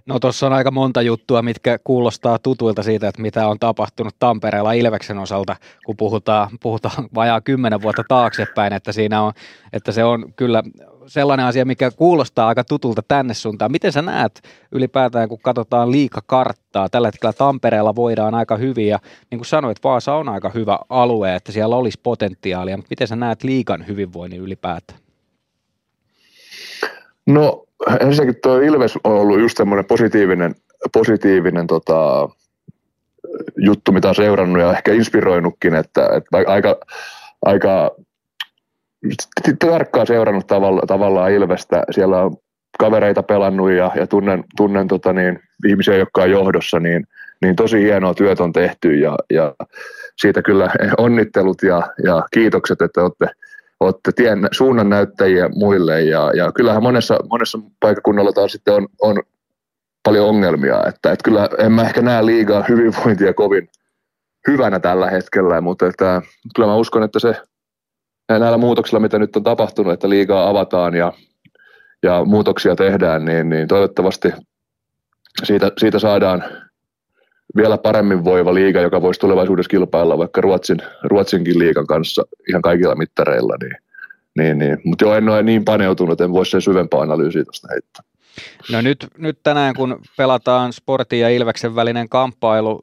No 0.05 0.19
tuossa 0.19 0.47
on 0.47 0.53
aika 0.53 0.71
monta 0.71 1.01
juttua, 1.01 1.41
mitkä 1.41 1.79
kuulostaa 1.83 2.39
tutuilta 2.39 2.83
siitä, 2.83 3.07
että 3.07 3.21
mitä 3.21 3.47
on 3.47 3.59
tapahtunut 3.59 4.15
Tampereella 4.19 4.71
Ilveksen 4.71 5.17
osalta, 5.17 5.55
kun 5.85 5.97
puhutaan, 5.97 6.49
puhutaan 6.61 7.09
vajaa 7.15 7.41
kymmenen 7.41 7.81
vuotta 7.81 8.03
taaksepäin, 8.07 8.73
että 8.73 8.91
siinä 8.91 9.21
on, 9.21 9.33
että 9.73 9.91
se 9.91 10.03
on 10.03 10.33
kyllä 10.35 10.63
sellainen 11.07 11.45
asia, 11.45 11.65
mikä 11.65 11.91
kuulostaa 11.91 12.47
aika 12.47 12.63
tutulta 12.63 13.01
tänne 13.07 13.33
suuntaan. 13.33 13.71
Miten 13.71 13.91
sä 13.91 14.01
näet 14.01 14.41
ylipäätään, 14.71 15.29
kun 15.29 15.39
katsotaan 15.41 15.91
liikakarttaa? 15.91 16.89
Tällä 16.89 17.07
hetkellä 17.07 17.33
Tampereella 17.33 17.95
voidaan 17.95 18.35
aika 18.35 18.57
hyvin 18.57 18.87
ja 18.87 18.99
niin 19.31 19.39
kuin 19.39 19.45
sanoit, 19.45 19.83
Vaasa 19.83 20.13
on 20.13 20.29
aika 20.29 20.49
hyvä 20.49 20.79
alue, 20.89 21.35
että 21.35 21.51
siellä 21.51 21.75
olisi 21.75 21.99
potentiaalia, 22.03 22.77
mutta 22.77 22.89
miten 22.89 23.07
sä 23.07 23.15
näet 23.15 23.43
liikan 23.43 23.87
hyvinvoinnin 23.87 24.41
ylipäätään? 24.41 24.99
No 27.25 27.65
ensinnäkin 27.99 28.41
tuo 28.43 28.57
Ilves 28.57 28.97
on 29.03 29.13
ollut 29.13 29.39
just 29.39 29.57
semmoinen 29.57 29.85
positiivinen, 29.85 30.55
positiivinen 30.93 31.67
tota, 31.67 32.29
juttu, 33.57 33.91
mitä 33.91 34.09
on 34.09 34.15
seurannut 34.15 34.61
ja 34.61 34.71
ehkä 34.71 34.93
inspiroinutkin, 34.93 35.75
että, 35.75 36.09
että 36.15 36.51
aika, 36.51 36.79
aika 37.45 37.91
tarkkaan 39.59 40.07
seurannut 40.07 40.47
tavalla, 40.47 40.81
tavallaan 40.87 41.31
Ilvestä. 41.31 41.83
Siellä 41.91 42.21
on 42.21 42.37
kavereita 42.79 43.23
pelannut 43.23 43.71
ja, 43.71 43.91
ja 43.95 44.07
tunnen, 44.07 44.43
tunnen 44.57 44.87
tota 44.87 45.13
niin, 45.13 45.39
ihmisiä, 45.67 45.95
jotka 45.95 46.21
on 46.21 46.31
johdossa, 46.31 46.79
niin, 46.79 47.07
niin 47.41 47.55
tosi 47.55 47.81
hienoa 47.81 48.13
työt 48.13 48.39
on 48.39 48.53
tehty 48.53 48.95
ja, 48.95 49.17
ja 49.33 49.55
siitä 50.17 50.41
kyllä 50.41 50.69
onnittelut 50.97 51.63
ja, 51.63 51.81
ja 52.03 52.23
kiitokset, 52.31 52.81
että 52.81 53.01
olette, 53.01 53.27
olette 53.81 54.11
tien, 54.15 54.47
suunnan 54.51 54.89
näyttäjiä 54.89 55.49
muille 55.55 56.01
ja, 56.01 56.31
ja 56.35 56.51
kyllähän 56.51 56.83
monessa, 56.83 57.19
monessa 57.29 57.59
paikakunnalla 57.79 58.33
taas 58.33 58.51
sitten 58.51 58.73
on, 58.73 58.87
on 59.01 59.23
paljon 60.03 60.27
ongelmia, 60.27 60.77
että, 60.77 61.11
että 61.11 61.23
kyllä 61.23 61.49
en 61.57 61.71
mä 61.71 61.81
ehkä 61.81 62.01
näe 62.01 62.25
liigaa 62.25 62.65
hyvinvointia 62.69 63.33
kovin 63.33 63.69
hyvänä 64.47 64.79
tällä 64.79 65.09
hetkellä, 65.09 65.61
mutta 65.61 65.87
että, 65.87 66.21
kyllä 66.55 66.67
mä 66.67 66.75
uskon, 66.75 67.03
että 67.03 67.19
se 67.19 67.35
näillä 68.29 68.57
muutoksilla, 68.57 68.99
mitä 68.99 69.19
nyt 69.19 69.35
on 69.35 69.43
tapahtunut, 69.43 69.93
että 69.93 70.09
liigaa 70.09 70.49
avataan 70.49 70.95
ja, 70.95 71.13
ja 72.03 72.25
muutoksia 72.25 72.75
tehdään, 72.75 73.25
niin, 73.25 73.49
niin 73.49 73.67
toivottavasti 73.67 74.33
siitä, 75.43 75.71
siitä 75.77 75.99
saadaan 75.99 76.43
vielä 77.55 77.77
paremmin 77.77 78.25
voiva 78.25 78.53
liiga, 78.53 78.81
joka 78.81 79.01
voisi 79.01 79.19
tulevaisuudessa 79.19 79.69
kilpailla 79.69 80.17
vaikka 80.17 80.41
Ruotsin, 80.41 80.77
Ruotsinkin 81.03 81.59
liigan 81.59 81.87
kanssa 81.87 82.23
ihan 82.49 82.61
kaikilla 82.61 82.95
mittareilla. 82.95 83.53
Niin, 83.63 83.77
niin, 84.37 84.59
niin. 84.59 84.77
Mutta 84.83 85.05
jo 85.05 85.15
en 85.15 85.29
ole 85.29 85.43
niin 85.43 85.65
paneutunut, 85.65 86.21
en 86.21 86.31
voi 86.31 86.45
sen 86.45 86.61
syvempää 86.61 86.99
analyysiä 86.99 87.43
tuosta 87.43 87.67
heittää. 87.71 88.03
No 88.71 88.81
nyt, 88.81 89.07
nyt 89.17 89.39
tänään, 89.43 89.75
kun 89.75 90.01
pelataan 90.17 90.73
Sportin 90.73 91.19
ja 91.19 91.29
Ilveksen 91.29 91.75
välinen 91.75 92.09
kamppailu, 92.09 92.79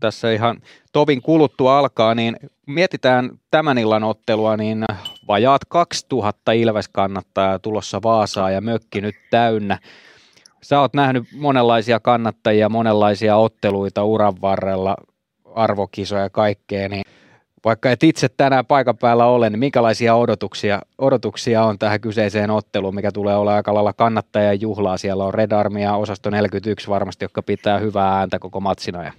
tässä 0.00 0.32
ihan 0.32 0.62
tovin 0.92 1.22
kuluttua 1.22 1.78
alkaa, 1.78 2.14
niin 2.14 2.36
mietitään 2.66 3.30
tämän 3.50 3.78
illan 3.78 4.04
ottelua, 4.04 4.56
niin 4.56 4.84
vajaat 5.28 5.64
2000 5.68 6.52
Ilves-kannattajaa 6.52 7.58
tulossa 7.58 8.02
Vaasaa 8.02 8.50
ja 8.50 8.60
mökki 8.60 9.00
nyt 9.00 9.14
täynnä. 9.30 9.78
Sä 10.62 10.80
oot 10.80 10.94
nähnyt 10.94 11.24
monenlaisia 11.36 12.00
kannattajia, 12.00 12.68
monenlaisia 12.68 13.36
otteluita 13.36 14.04
uran 14.04 14.34
varrella, 14.40 14.96
arvokisoja 15.54 16.22
ja 16.22 16.30
kaikkea, 16.30 16.88
niin 16.88 17.02
vaikka 17.64 17.90
et 17.90 18.02
itse 18.02 18.28
tänään 18.28 18.66
paikan 18.66 18.96
päällä 18.96 19.26
ole, 19.26 19.50
niin 19.50 19.58
minkälaisia 19.58 20.14
odotuksia, 20.14 20.82
odotuksia 20.98 21.64
on 21.64 21.78
tähän 21.78 22.00
kyseiseen 22.00 22.50
otteluun, 22.50 22.94
mikä 22.94 23.12
tulee 23.12 23.36
olla 23.36 23.54
aika 23.54 23.74
lailla 23.74 23.92
kannattajan 23.92 24.60
juhlaa. 24.60 24.96
Siellä 24.96 25.24
on 25.24 25.34
Red 25.34 25.52
Armia 25.52 25.96
osasto 25.96 26.30
41 26.30 26.88
varmasti, 26.88 27.24
jotka 27.24 27.42
pitää 27.42 27.78
hyvää 27.78 28.18
ääntä 28.18 28.38
koko 28.38 28.60
matsina. 28.60 29.12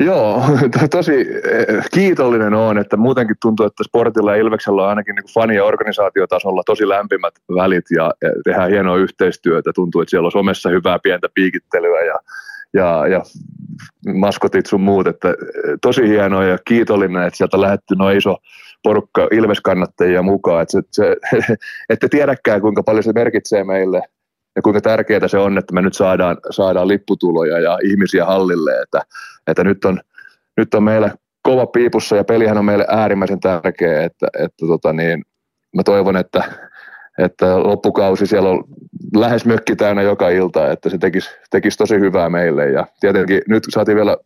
Joo, 0.00 0.42
tosi 0.90 1.12
eh, 1.20 1.84
kiitollinen 1.94 2.54
on, 2.54 2.78
että 2.78 2.96
muutenkin 2.96 3.36
tuntuu, 3.42 3.66
että 3.66 3.84
sportilla 3.84 4.32
ja 4.32 4.40
Ilveksellä 4.40 4.82
on 4.82 4.88
ainakin 4.88 5.14
niin 5.14 5.34
fani- 5.34 5.56
ja 5.56 5.64
organisaatiotasolla 5.64 6.62
tosi 6.66 6.88
lämpimät 6.88 7.34
välit 7.54 7.84
ja, 7.96 8.12
ja 8.22 8.30
tehdään 8.44 8.70
hienoa 8.70 8.96
yhteistyötä. 8.96 9.72
Tuntuu, 9.74 10.00
että 10.00 10.10
siellä 10.10 10.26
on 10.26 10.32
somessa 10.32 10.68
hyvää 10.68 10.98
pientä 11.02 11.28
piikittelyä 11.34 12.00
ja, 12.04 12.14
ja, 12.74 13.06
ja 13.06 13.22
maskotit 14.14 14.66
sun 14.66 14.80
muut. 14.80 15.06
Että 15.06 15.28
eh, 15.28 15.34
tosi 15.82 16.08
hienoa 16.08 16.44
ja 16.44 16.58
kiitollinen, 16.64 17.22
että 17.22 17.36
sieltä 17.36 17.60
lähetty 17.60 17.94
noin 17.94 18.18
iso 18.18 18.36
porukka 18.82 19.28
Ilves-kannattajia 19.30 20.22
mukaan. 20.22 20.62
Että, 20.62 20.72
se, 20.72 20.82
se, 20.92 21.16
ette 21.90 22.08
tiedäkään, 22.08 22.60
kuinka 22.60 22.82
paljon 22.82 23.04
se 23.04 23.12
merkitsee 23.12 23.64
meille– 23.64 24.02
ja 24.56 24.62
kuinka 24.62 24.80
tärkeää 24.80 25.28
se 25.28 25.38
on, 25.38 25.58
että 25.58 25.74
me 25.74 25.82
nyt 25.82 25.94
saadaan, 25.94 26.36
saadaan 26.50 26.88
lipputuloja 26.88 27.60
ja 27.60 27.78
ihmisiä 27.84 28.24
hallille, 28.24 28.80
että, 28.82 29.02
että 29.46 29.64
nyt, 29.64 29.84
on, 29.84 30.00
nyt 30.56 30.74
on 30.74 30.82
meillä 30.82 31.10
kova 31.42 31.66
piipussa 31.66 32.16
ja 32.16 32.24
pelihän 32.24 32.58
on 32.58 32.64
meille 32.64 32.86
äärimmäisen 32.88 33.40
tärkeä, 33.40 34.04
että, 34.04 34.26
että 34.38 34.66
tota 34.66 34.92
niin, 34.92 35.24
mä 35.76 35.82
toivon, 35.82 36.16
että, 36.16 36.44
että 37.18 37.58
loppukausi 37.58 38.26
siellä 38.26 38.48
on 38.48 38.64
lähes 39.16 39.44
mökki 39.44 39.76
täynnä 39.76 40.02
joka 40.02 40.28
ilta, 40.28 40.70
että 40.70 40.88
se 40.88 40.98
tekisi, 40.98 41.30
tekisi 41.50 41.78
tosi 41.78 42.00
hyvää 42.00 42.30
meille 42.30 42.70
ja 42.70 42.86
tietenkin 43.00 43.42
nyt 43.48 43.64
saatiin 43.68 43.96
vielä 43.96 44.16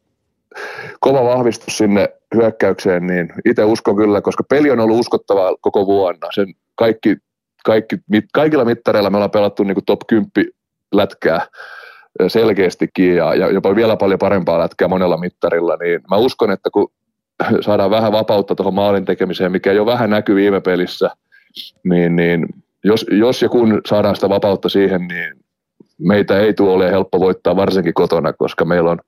kova 1.01 1.25
vahvistus 1.25 1.79
sinne 1.79 2.09
hyökkäykseen, 2.35 3.07
niin 3.07 3.33
itse 3.45 3.65
uskon 3.65 3.97
kyllä, 3.97 4.21
koska 4.21 4.45
peli 4.49 4.71
on 4.71 4.81
ollut 4.81 5.01
uskottavaa 5.01 5.55
koko 5.61 5.87
vuonna. 5.87 6.29
Sen 6.35 6.55
kaikki 6.75 7.17
kaikki, 7.65 7.97
mit, 8.11 8.25
kaikilla 8.33 8.65
mittareilla 8.65 9.11
me 9.11 9.17
ollaan 9.17 9.31
pelattu 9.31 9.63
niin 9.63 9.75
kuin 9.75 9.85
top 9.85 10.01
10 10.07 10.31
lätkää 10.95 11.47
selkeästikin 12.29 13.17
ja, 13.17 13.35
ja 13.35 13.51
jopa 13.51 13.77
vielä 13.77 13.97
paljon 13.97 14.19
parempaa 14.19 14.59
lätkää 14.59 14.89
monella 14.89 15.17
mittarilla, 15.17 15.77
niin 15.77 16.01
mä 16.11 16.17
uskon, 16.17 16.51
että 16.51 16.71
kun 16.71 16.93
saadaan 17.61 17.91
vähän 17.91 18.13
vapautta 18.13 18.55
tuohon 18.55 18.75
maalin 18.75 19.05
tekemiseen, 19.05 19.53
mikä 19.53 19.73
jo 19.73 19.87
vähän 19.87 20.11
näkyy 20.11 20.37
viime 20.37 20.61
pelissä, 20.61 21.11
niin, 21.85 22.17
niin 22.17 22.47
jos, 22.85 23.07
jos 23.11 23.43
ja 23.43 23.49
kun 23.49 23.81
saadaan 23.87 24.15
sitä 24.15 24.29
vapautta 24.29 24.69
siihen, 24.69 25.09
niin 25.09 25.35
meitä 25.99 26.41
ei 26.41 26.55
tule 26.55 26.73
ole 26.73 26.91
helppo 26.91 27.21
voittaa 27.21 27.57
varsinkin 27.57 27.95
kotona, 27.95 28.33
koska 28.33 28.65
meillä 28.65 28.91
on, 28.91 28.99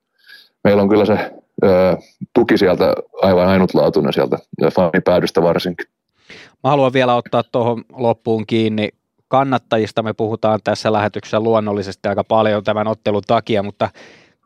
meillä 0.65 0.83
on 0.83 0.89
kyllä 0.89 1.05
se 1.05 1.33
ö, 1.65 1.97
tuki 2.35 2.59
sieltä 2.59 2.95
aivan 3.23 3.49
ainutlaatuinen 3.49 4.13
sieltä 4.13 4.39
fanipäädystä 4.75 5.43
varsinkin. 5.43 5.87
Mä 6.65 6.71
haluan 6.71 6.93
vielä 6.93 7.15
ottaa 7.15 7.43
tuohon 7.43 7.85
loppuun 7.93 8.47
kiinni. 8.47 8.89
Kannattajista 9.29 10.03
me 10.03 10.13
puhutaan 10.13 10.61
tässä 10.65 10.93
lähetyksessä 10.93 11.41
luonnollisesti 11.41 12.09
aika 12.09 12.25
paljon 12.25 12.65
tämän 12.65 12.87
ottelun 12.87 13.23
takia, 13.27 13.63
mutta 13.63 13.91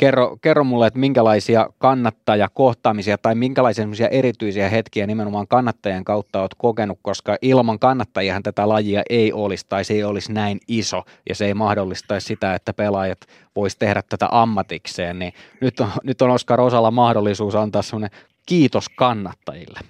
kerro, 0.00 0.36
kerro 0.40 0.64
mulle, 0.64 0.86
että 0.86 0.98
minkälaisia 0.98 1.68
kannattajakohtaamisia 1.78 3.18
tai 3.18 3.34
minkälaisia 3.34 4.08
erityisiä 4.10 4.68
hetkiä 4.68 5.06
nimenomaan 5.06 5.48
kannattajien 5.48 6.04
kautta 6.04 6.40
olet 6.40 6.54
kokenut, 6.58 6.98
koska 7.02 7.36
ilman 7.42 7.78
kannattajiahan 7.78 8.42
tätä 8.42 8.68
lajia 8.68 9.02
ei 9.10 9.32
olisi 9.32 9.66
tai 9.68 9.84
se 9.84 9.94
ei 9.94 10.04
olisi 10.04 10.32
näin 10.32 10.60
iso 10.68 11.02
ja 11.28 11.34
se 11.34 11.46
ei 11.46 11.54
mahdollistaisi 11.54 12.26
sitä, 12.26 12.54
että 12.54 12.72
pelaajat 12.72 13.18
vois 13.56 13.76
tehdä 13.76 14.02
tätä 14.08 14.28
ammatikseen, 14.30 15.18
niin 15.18 15.32
nyt 15.60 15.80
on, 15.80 15.88
nyt 16.04 16.22
on 16.22 16.30
Oskar 16.30 16.60
Osalla 16.60 16.90
mahdollisuus 16.90 17.54
antaa 17.54 17.82
semmoinen 17.82 18.18
kiitos 18.46 18.88
kannattajille. 18.88 19.80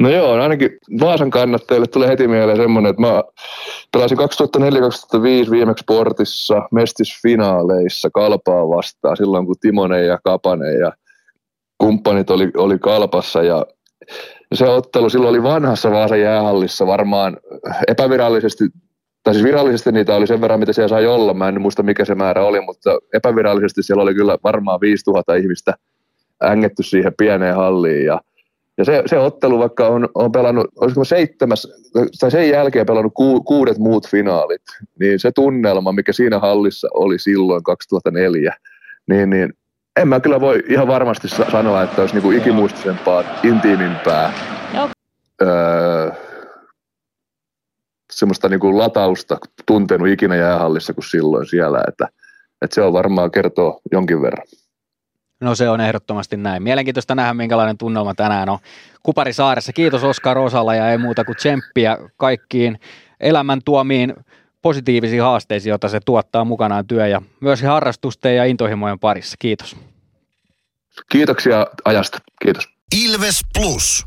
No 0.00 0.10
joo, 0.10 0.32
ainakin 0.32 0.70
Vaasan 1.00 1.30
kannattajille 1.30 1.86
tulee 1.86 2.08
heti 2.08 2.28
mieleen 2.28 2.56
semmoinen, 2.56 2.90
että 2.90 3.02
mä 3.02 3.22
pelasin 3.92 4.18
2004-2005 4.18 5.50
viimeksi 5.50 5.82
sportissa 5.82 6.62
mestisfinaaleissa 6.72 8.10
Kalpaa 8.10 8.68
vastaan 8.68 9.16
silloin, 9.16 9.46
kun 9.46 9.56
Timonen 9.60 10.06
ja 10.06 10.18
Kapanen 10.24 10.78
ja 10.78 10.92
kumppanit 11.78 12.30
oli, 12.30 12.50
oli 12.56 12.78
Kalpassa 12.78 13.42
ja 13.42 13.66
se 14.54 14.68
ottelu 14.68 15.10
silloin 15.10 15.30
oli 15.30 15.42
vanhassa 15.42 15.90
Vaasan 15.90 16.20
jäähallissa 16.20 16.86
varmaan 16.86 17.36
epävirallisesti, 17.88 18.64
tai 19.22 19.34
siis 19.34 19.46
virallisesti 19.46 19.92
niitä 19.92 20.14
oli 20.14 20.26
sen 20.26 20.40
verran, 20.40 20.60
mitä 20.60 20.72
siellä 20.72 20.88
sai 20.88 21.06
olla, 21.06 21.34
mä 21.34 21.48
en 21.48 21.60
muista 21.60 21.82
mikä 21.82 22.04
se 22.04 22.14
määrä 22.14 22.44
oli, 22.44 22.60
mutta 22.60 22.98
epävirallisesti 23.14 23.82
siellä 23.82 24.02
oli 24.02 24.14
kyllä 24.14 24.38
varmaan 24.44 24.80
5000 24.80 25.34
ihmistä 25.34 25.74
ängetty 26.44 26.82
siihen 26.82 27.12
pieneen 27.18 27.56
halliin 27.56 28.04
ja 28.04 28.20
ja 28.78 28.84
se, 28.84 29.02
se 29.06 29.18
ottelu, 29.18 29.58
vaikka 29.58 29.86
on, 29.88 30.08
on 30.14 30.32
pelannut, 30.32 30.66
olisiko 30.80 31.04
seitsemäs, 31.04 31.68
tai 32.20 32.30
sen 32.30 32.48
jälkeen 32.48 32.86
pelannut 32.86 33.12
ku, 33.14 33.42
kuudet 33.42 33.78
muut 33.78 34.08
finaalit, 34.08 34.62
niin 35.00 35.20
se 35.20 35.32
tunnelma, 35.32 35.92
mikä 35.92 36.12
siinä 36.12 36.38
hallissa 36.38 36.88
oli 36.94 37.18
silloin 37.18 37.62
2004, 37.62 38.54
niin, 39.06 39.30
niin 39.30 39.54
en 40.00 40.08
mä 40.08 40.20
kyllä 40.20 40.40
voi 40.40 40.62
ihan 40.68 40.86
varmasti 40.86 41.28
sanoa, 41.28 41.82
että 41.82 42.00
olisi 42.00 42.14
niinku 42.14 42.30
ikimuistisempaa, 42.30 43.24
intiimimpää, 43.42 44.32
öö, 45.42 46.10
semmoista 48.12 48.48
niinku 48.48 48.78
latausta 48.78 49.38
tuntenut 49.66 50.08
ikinä 50.08 50.36
jäähallissa 50.36 50.94
kuin 50.94 51.04
silloin 51.04 51.46
siellä, 51.46 51.84
että, 51.88 52.08
että 52.62 52.74
se 52.74 52.82
on 52.82 52.92
varmaan 52.92 53.30
kertoo 53.30 53.80
jonkin 53.92 54.22
verran. 54.22 54.46
No 55.40 55.54
se 55.54 55.68
on 55.68 55.80
ehdottomasti 55.80 56.36
näin. 56.36 56.62
Mielenkiintoista 56.62 57.14
nähdä, 57.14 57.34
minkälainen 57.34 57.78
tunnelma 57.78 58.14
tänään 58.14 58.48
on 58.48 58.58
Kuparisaaressa. 59.02 59.72
Kiitos 59.72 60.04
Oskar 60.04 60.38
Osalla 60.38 60.74
ja 60.74 60.90
ei 60.90 60.98
muuta 60.98 61.24
kuin 61.24 61.36
tsemppiä 61.36 61.98
kaikkiin 62.16 62.80
elämän 63.20 63.60
tuomiin 63.64 64.14
positiivisiin 64.62 65.22
haasteisiin, 65.22 65.70
joita 65.70 65.88
se 65.88 66.00
tuottaa 66.04 66.44
mukanaan 66.44 66.86
työ 66.86 67.06
ja 67.06 67.22
myös 67.40 67.62
harrastusten 67.62 68.36
ja 68.36 68.44
intohimojen 68.44 68.98
parissa. 68.98 69.36
Kiitos. 69.38 69.76
Kiitoksia 71.08 71.66
ajasta. 71.84 72.18
Kiitos. 72.42 72.68
Ilves 73.04 73.40
Plus. 73.54 74.06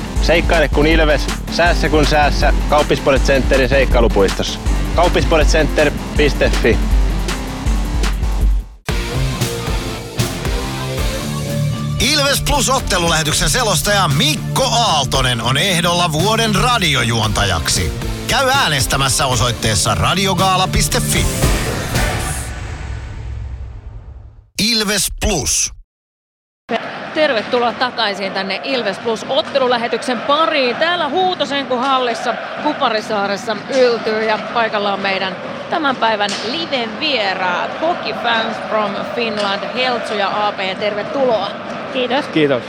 Seikkaile 0.21 0.67
kun 0.67 0.87
Ilves, 0.87 1.21
säässä 1.51 1.89
kun 1.89 2.05
säässä, 2.05 2.53
Kauppispoilet 2.69 3.23
Centerin 3.23 3.69
seikkailupuistossa. 3.69 4.59
Kauppispoiletcenter.fi 4.95 6.77
Ilves 11.99 12.41
Plus 12.41 12.69
ottelulähetyksen 12.69 13.49
selostaja 13.49 14.07
Mikko 14.07 14.63
Aaltonen 14.63 15.41
on 15.41 15.57
ehdolla 15.57 16.11
vuoden 16.11 16.55
radiojuontajaksi. 16.55 17.91
Käy 18.27 18.49
äänestämässä 18.49 19.25
osoitteessa 19.25 19.95
radiogaala.fi. 19.95 21.25
Ilves 24.59 25.07
Plus. 25.21 25.80
Tervetuloa 27.13 27.73
takaisin 27.73 28.31
tänne 28.31 28.61
Ilves 28.63 28.99
Plus 28.99 29.25
ottelulähetyksen 29.29 30.21
pariin. 30.21 30.75
Täällä 30.75 31.09
Huutosenku 31.09 31.75
hallissa 31.77 32.35
Kuparisaaressa 32.63 33.57
yltyy 33.77 34.23
ja 34.23 34.39
paikalla 34.53 34.93
on 34.93 34.99
meidän 34.99 35.35
tämän 35.69 35.95
päivän 35.95 36.29
liven 36.51 36.99
vieraat. 36.99 37.81
Hockey 37.81 38.13
Fans 38.13 38.57
from 38.69 38.91
Finland, 39.15 39.59
Heltsu 39.75 40.13
ja 40.13 40.47
AP, 40.47 40.79
tervetuloa. 40.79 41.51
Kiitos. 41.93 42.25
Kiitos. 42.27 42.63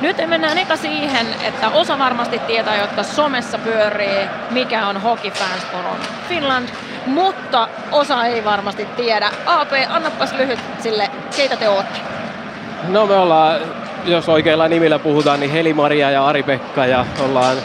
Nyt 0.00 0.16
mennään 0.26 0.58
eka 0.58 0.76
siihen, 0.76 1.26
että 1.44 1.68
osa 1.68 1.98
varmasti 1.98 2.38
tietää, 2.38 2.76
jotka 2.76 3.02
somessa 3.02 3.58
pyörii, 3.58 4.28
mikä 4.50 4.86
on 4.86 5.02
Hockey 5.02 5.30
Fans 5.30 5.66
from 5.70 5.96
Finland, 6.28 6.68
mutta 7.06 7.68
osa 7.92 8.24
ei 8.24 8.44
varmasti 8.44 8.84
tiedä. 8.84 9.30
AP, 9.46 9.72
annapas 9.88 10.32
lyhyt 10.32 10.58
sille, 10.78 11.10
keitä 11.36 11.56
te 11.56 11.68
ootte? 11.68 12.19
No 12.88 13.06
me 13.06 13.14
ollaan, 13.14 13.60
jos 14.04 14.28
oikeilla 14.28 14.68
nimillä 14.68 14.98
puhutaan, 14.98 15.40
niin 15.40 15.52
Heli-Maria 15.52 16.10
ja 16.10 16.26
Ari-Pekka 16.26 16.86
ja 16.86 17.06
ollaan 17.24 17.56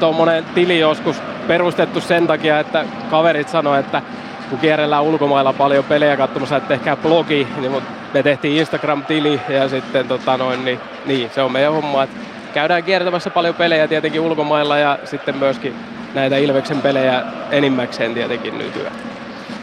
tuommoinen 0.00 0.44
tili 0.54 0.78
joskus 0.78 1.16
perustettu 1.46 2.00
sen 2.00 2.26
takia, 2.26 2.60
että 2.60 2.84
kaverit 3.10 3.48
sanoi, 3.48 3.80
että 3.80 4.02
kun 4.50 4.58
kierrellään 4.58 5.02
ulkomailla 5.02 5.52
paljon 5.52 5.84
pelejä 5.84 6.16
katsomassa, 6.16 6.56
että 6.56 6.68
tehkää 6.68 6.96
blogi, 6.96 7.48
niin 7.60 7.72
me 8.14 8.22
tehtiin 8.22 8.56
Instagram-tili 8.56 9.40
ja 9.48 9.68
sitten 9.68 10.08
tota 10.08 10.36
noin, 10.36 10.64
niin, 10.64 10.80
niin, 11.06 11.30
se 11.30 11.42
on 11.42 11.52
meidän 11.52 11.72
homma, 11.72 12.02
että 12.02 12.16
käydään 12.54 12.84
kiertämässä 12.84 13.30
paljon 13.30 13.54
pelejä 13.54 13.88
tietenkin 13.88 14.20
ulkomailla 14.20 14.78
ja 14.78 14.98
sitten 15.04 15.36
myöskin 15.36 15.74
näitä 16.14 16.36
Ilveksen 16.36 16.82
pelejä 16.82 17.22
enimmäkseen 17.50 18.14
tietenkin 18.14 18.58
nykyään. 18.58 18.94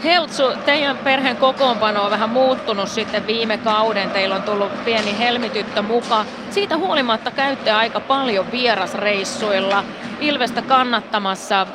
Heltsu, 0.05 0.43
teidän 0.65 0.97
perheen 0.97 1.37
kokoonpano 1.37 2.03
on 2.03 2.11
vähän 2.11 2.29
muuttunut 2.29 2.89
sitten 2.89 3.27
viime 3.27 3.57
kauden. 3.57 4.09
Teillä 4.11 4.35
on 4.35 4.43
tullut 4.43 4.85
pieni 4.85 5.19
helmityttö 5.19 5.81
mukaan. 5.81 6.25
Siitä 6.49 6.77
huolimatta 6.77 7.31
käytte 7.31 7.71
aika 7.71 7.99
paljon 7.99 8.51
vierasreissuilla 8.51 9.83
Ilvestä 10.19 10.61
kannattamassa. 10.61 11.67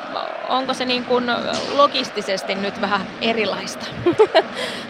Onko 0.49 0.73
se 0.73 0.85
niin 0.85 1.05
kuin 1.05 1.25
logistisesti 1.75 2.55
nyt 2.55 2.81
vähän 2.81 3.01
erilaista? 3.21 3.85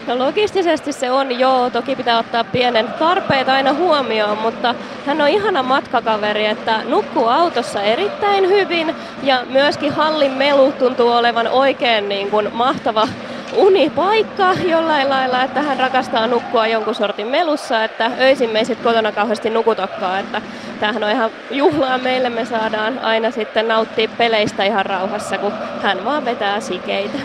No 0.06 0.18
logistisesti 0.18 0.92
se 0.92 1.10
on 1.10 1.38
joo, 1.38 1.70
toki 1.70 1.96
pitää 1.96 2.18
ottaa 2.18 2.44
pienen 2.44 2.92
tarpeet 2.98 3.48
aina 3.48 3.72
huomioon, 3.72 4.38
mutta 4.38 4.74
hän 5.06 5.20
on 5.20 5.28
ihana 5.28 5.62
matkakaveri, 5.62 6.46
että 6.46 6.82
nukkuu 6.84 7.28
autossa 7.28 7.82
erittäin 7.82 8.48
hyvin 8.48 8.94
ja 9.22 9.44
myöskin 9.48 9.92
hallin 9.92 10.32
melu 10.32 10.72
tuntuu 10.72 11.10
olevan 11.10 11.48
oikein 11.48 12.08
niin 12.08 12.30
kuin 12.30 12.48
mahtava 12.52 13.08
unipaikka 13.56 14.54
jollain 14.64 15.08
lailla, 15.08 15.42
että 15.42 15.62
hän 15.62 15.78
rakastaa 15.80 16.26
nukkua 16.26 16.66
jonkun 16.66 16.94
sortin 16.94 17.26
melussa, 17.26 17.84
että 17.84 18.10
öisin 18.20 18.50
me 18.50 18.64
sit 18.64 18.80
kotona 18.80 19.12
kauheasti 19.12 19.50
nukutokkaan, 19.50 20.20
että 20.20 20.42
tämähän 20.80 21.04
on 21.04 21.10
ihan 21.10 21.30
juhlaa 21.50 21.98
meille, 21.98 22.30
me 22.30 22.44
saadaan 22.44 22.98
aina 22.98 23.30
sitten 23.30 23.68
nauttia 23.68 24.08
peleistä 24.18 24.64
ihan 24.64 24.86
rauhassa, 24.86 25.38
kun 25.38 25.52
hän 25.82 26.04
vaan 26.04 26.24
vetää 26.24 26.60
sikeitä. 26.60 27.18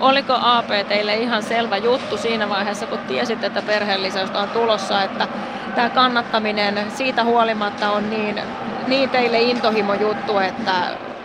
Oliko 0.00 0.38
AP 0.42 0.88
teille 0.88 1.14
ihan 1.14 1.42
selvä 1.42 1.76
juttu 1.76 2.16
siinä 2.16 2.48
vaiheessa, 2.48 2.86
kun 2.86 2.98
tiesit, 2.98 3.44
että 3.44 3.62
perheellisäystä 3.62 4.38
on 4.38 4.48
tulossa, 4.48 5.02
että 5.02 5.28
tämä 5.74 5.90
kannattaminen 5.90 6.90
siitä 6.90 7.24
huolimatta 7.24 7.90
on 7.90 8.10
niin, 8.10 8.40
niin 8.86 9.10
teille 9.10 9.40
intohimo 9.40 9.94
juttu, 9.94 10.38
että 10.38 10.72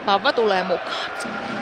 vauva 0.06 0.34
tulee 0.34 0.64
mukaan? 0.64 0.96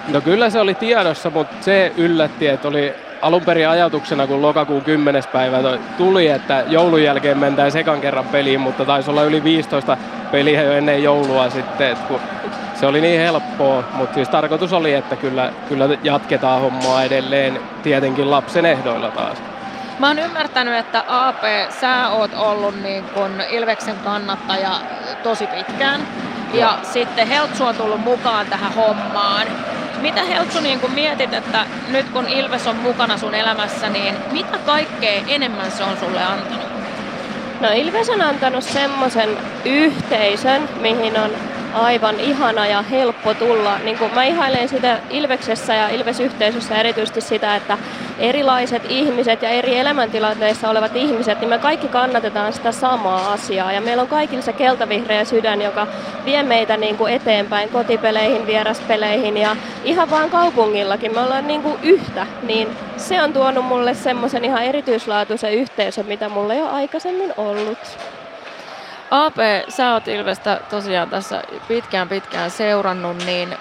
No 0.07 0.21
kyllä 0.21 0.49
se 0.49 0.59
oli 0.59 0.73
tiedossa, 0.75 1.29
mutta 1.29 1.55
se 1.61 1.91
yllätti, 1.97 2.47
että 2.47 2.67
oli 2.67 2.93
alun 3.21 3.41
perin 3.41 3.69
ajatuksena, 3.69 4.27
kun 4.27 4.41
lokakuun 4.41 4.81
10. 4.81 5.23
päivä 5.31 5.57
tuli, 5.97 6.27
että 6.27 6.63
joulun 6.67 7.03
jälkeen 7.03 7.37
mentään 7.37 7.71
sekan 7.71 8.01
kerran 8.01 8.25
peliin, 8.25 8.61
mutta 8.61 8.85
taisi 8.85 9.09
olla 9.09 9.23
yli 9.23 9.43
15 9.43 9.97
peliä 10.31 10.61
jo 10.61 10.71
ennen 10.71 11.03
joulua 11.03 11.49
sitten, 11.49 11.91
että 11.91 12.07
kun 12.07 12.19
se 12.75 12.85
oli 12.85 13.01
niin 13.01 13.21
helppoa, 13.21 13.83
mutta 13.93 14.15
siis 14.15 14.29
tarkoitus 14.29 14.73
oli, 14.73 14.93
että 14.93 15.15
kyllä, 15.15 15.53
kyllä 15.69 15.89
jatketaan 16.03 16.61
hommaa 16.61 17.03
edelleen 17.03 17.59
tietenkin 17.83 18.31
lapsen 18.31 18.65
ehdoilla 18.65 19.11
taas. 19.11 19.37
Mä 19.99 20.07
oon 20.07 20.19
ymmärtänyt, 20.19 20.75
että 20.75 21.03
AP, 21.07 21.43
sä 21.81 22.09
oot 22.09 22.31
ollut 22.33 22.81
niin 22.83 23.03
kun 23.03 23.31
Ilveksen 23.51 23.95
kannattaja 24.03 24.71
tosi 25.23 25.47
pitkään. 25.47 26.01
Ja 26.53 26.79
sitten 26.83 27.27
Heltsu 27.27 27.65
on 27.65 27.75
tullut 27.75 28.03
mukaan 28.03 28.47
tähän 28.47 28.73
hommaan. 28.73 29.47
Mitä 30.01 30.23
Heltsu 30.23 30.59
niin 30.59 30.79
kun 30.79 30.91
mietit, 30.91 31.33
että 31.33 31.65
nyt 31.87 32.09
kun 32.09 32.27
Ilves 32.27 32.67
on 32.67 32.75
mukana 32.75 33.17
sun 33.17 33.35
elämässä, 33.35 33.89
niin 33.89 34.15
mitä 34.31 34.57
kaikkea 34.65 35.21
enemmän 35.27 35.71
se 35.71 35.83
on 35.83 35.97
sulle 35.97 36.23
antanut? 36.23 36.71
No 37.59 37.69
Ilves 37.73 38.09
on 38.09 38.21
antanut 38.21 38.63
semmoisen 38.63 39.37
yhteisön, 39.65 40.69
mihin 40.81 41.19
on 41.19 41.31
aivan 41.73 42.19
ihana 42.19 42.67
ja 42.67 42.81
helppo 42.81 43.33
tulla. 43.33 43.77
Niin 43.83 43.97
kuin 43.97 44.13
mä 44.13 44.23
ihailen 44.23 44.69
sitä 44.69 44.99
Ilveksessä 45.09 45.75
ja 45.75 45.89
Ilves-yhteisössä 45.89 46.75
erityisesti 46.75 47.21
sitä, 47.21 47.55
että 47.55 47.77
erilaiset 48.19 48.83
ihmiset 48.89 49.41
ja 49.41 49.49
eri 49.49 49.77
elämäntilanteissa 49.77 50.69
olevat 50.69 50.95
ihmiset, 50.95 51.39
niin 51.39 51.49
me 51.49 51.57
kaikki 51.57 51.87
kannatetaan 51.87 52.53
sitä 52.53 52.71
samaa 52.71 53.31
asiaa. 53.31 53.71
Ja 53.71 53.81
meillä 53.81 54.03
on 54.03 54.09
kaikilla 54.09 54.41
se 54.41 54.53
keltavihreä 54.53 55.25
sydän, 55.25 55.61
joka 55.61 55.87
vie 56.25 56.43
meitä 56.43 56.77
niin 56.77 56.97
kuin 56.97 57.13
eteenpäin 57.13 57.69
kotipeleihin, 57.69 58.47
vieraspeleihin 58.47 59.37
ja 59.37 59.55
ihan 59.83 60.09
vaan 60.09 60.29
kaupungillakin. 60.29 61.13
Me 61.13 61.21
ollaan 61.21 61.47
niin 61.47 61.61
kuin 61.61 61.79
yhtä, 61.83 62.27
niin 62.43 62.67
se 62.97 63.23
on 63.23 63.33
tuonut 63.33 63.65
mulle 63.65 63.93
semmoisen 63.93 64.45
ihan 64.45 64.63
erityislaatuisen 64.63 65.53
yhteisön, 65.53 66.05
mitä 66.05 66.29
mulla 66.29 66.53
ei 66.53 66.61
ole 66.61 66.69
aikaisemmin 66.69 67.33
ollut. 67.37 67.77
AP, 69.11 69.35
sä 69.69 69.93
oot 69.93 70.07
Ilvestä 70.07 70.59
tosiaan 70.69 71.09
tässä 71.09 71.43
pitkään 71.67 72.09
pitkään 72.09 72.51
seurannut, 72.51 73.25
niin 73.25 73.57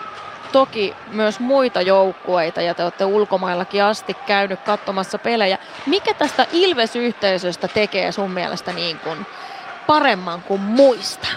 toki 0.53 0.95
myös 1.13 1.41
muita 1.41 1.83
joukkueita 1.83 2.63
ja 2.63 2.75
te 2.75 2.83
olette 2.83 3.05
ulkomaillakin 3.05 3.85
asti 3.85 4.15
käynyt 4.27 4.61
katsomassa 4.61 5.19
pelejä. 5.19 5.59
Mikä 5.87 6.15
tästä 6.15 6.47
Ilves-yhteisöstä 6.53 7.69
tekee 7.69 8.13
sun 8.13 8.31
mielestä 8.31 8.73
niin 8.73 8.99
kuin 8.99 9.27
paremman 9.87 10.43
kuin 10.43 10.61
muista? 10.61 11.29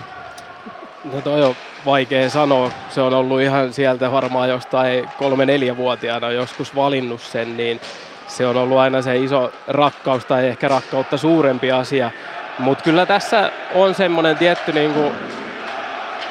No 1.13 1.21
toi 1.21 1.43
on 1.43 1.55
vaikea 1.85 2.29
sanoa. 2.29 2.71
Se 2.89 3.01
on 3.01 3.13
ollut 3.13 3.41
ihan 3.41 3.73
sieltä 3.73 4.11
varmaan 4.11 4.49
jostain 4.49 5.09
kolme-neljä-vuotiaana 5.17 6.31
joskus 6.31 6.75
valinnut 6.75 7.21
sen, 7.21 7.57
niin 7.57 7.81
se 8.27 8.47
on 8.47 8.57
ollut 8.57 8.77
aina 8.77 9.01
se 9.01 9.17
iso 9.17 9.51
rakkaus 9.67 10.25
tai 10.25 10.47
ehkä 10.47 10.67
rakkautta 10.67 11.17
suurempi 11.17 11.71
asia 11.71 12.11
mutta 12.59 12.83
kyllä 12.83 13.05
tässä 13.05 13.51
on 13.75 13.95
semmoinen 13.95 14.37
tietty 14.37 14.71
niinku, 14.71 15.11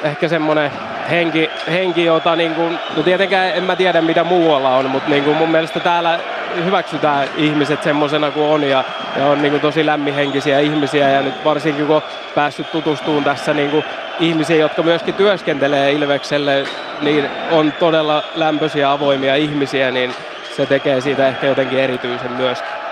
ehkä 0.03 0.27
semmoinen 0.27 0.71
henki, 1.09 1.49
henki 1.71 2.05
jota 2.05 2.35
niinku, 2.35 2.69
no 2.97 3.03
tietenkään 3.03 3.49
en 3.49 3.63
mä 3.63 3.75
tiedä 3.75 4.01
mitä 4.01 4.23
muualla 4.23 4.75
on, 4.75 4.89
mutta 4.89 5.09
niinku 5.09 5.33
mun 5.33 5.49
mielestä 5.49 5.79
täällä 5.79 6.19
hyväksytään 6.65 7.27
ihmiset 7.37 7.83
semmoisena 7.83 8.31
kuin 8.31 8.45
on 8.45 8.63
ja, 8.63 8.83
ja 9.17 9.25
on 9.25 9.41
niinku 9.41 9.59
tosi 9.59 9.85
lämminhenkisiä 9.85 10.59
ihmisiä 10.59 11.09
ja 11.09 11.21
nyt 11.21 11.45
varsinkin 11.45 11.87
kun 11.87 12.01
päässyt 12.35 12.71
tutustumaan 12.71 13.23
tässä 13.23 13.53
niinku 13.53 13.83
ihmisiä, 14.19 14.57
jotka 14.57 14.83
myöskin 14.83 15.13
työskentelee 15.13 15.91
Ilvekselle, 15.91 16.63
niin 17.01 17.29
on 17.51 17.73
todella 17.79 18.23
lämpöisiä 18.35 18.91
avoimia 18.91 19.35
ihmisiä, 19.35 19.91
niin 19.91 20.15
se 20.55 20.65
tekee 20.65 21.01
siitä 21.01 21.27
ehkä 21.27 21.47
jotenkin 21.47 21.79
erityisen 21.79 22.31
myöskin. 22.31 22.82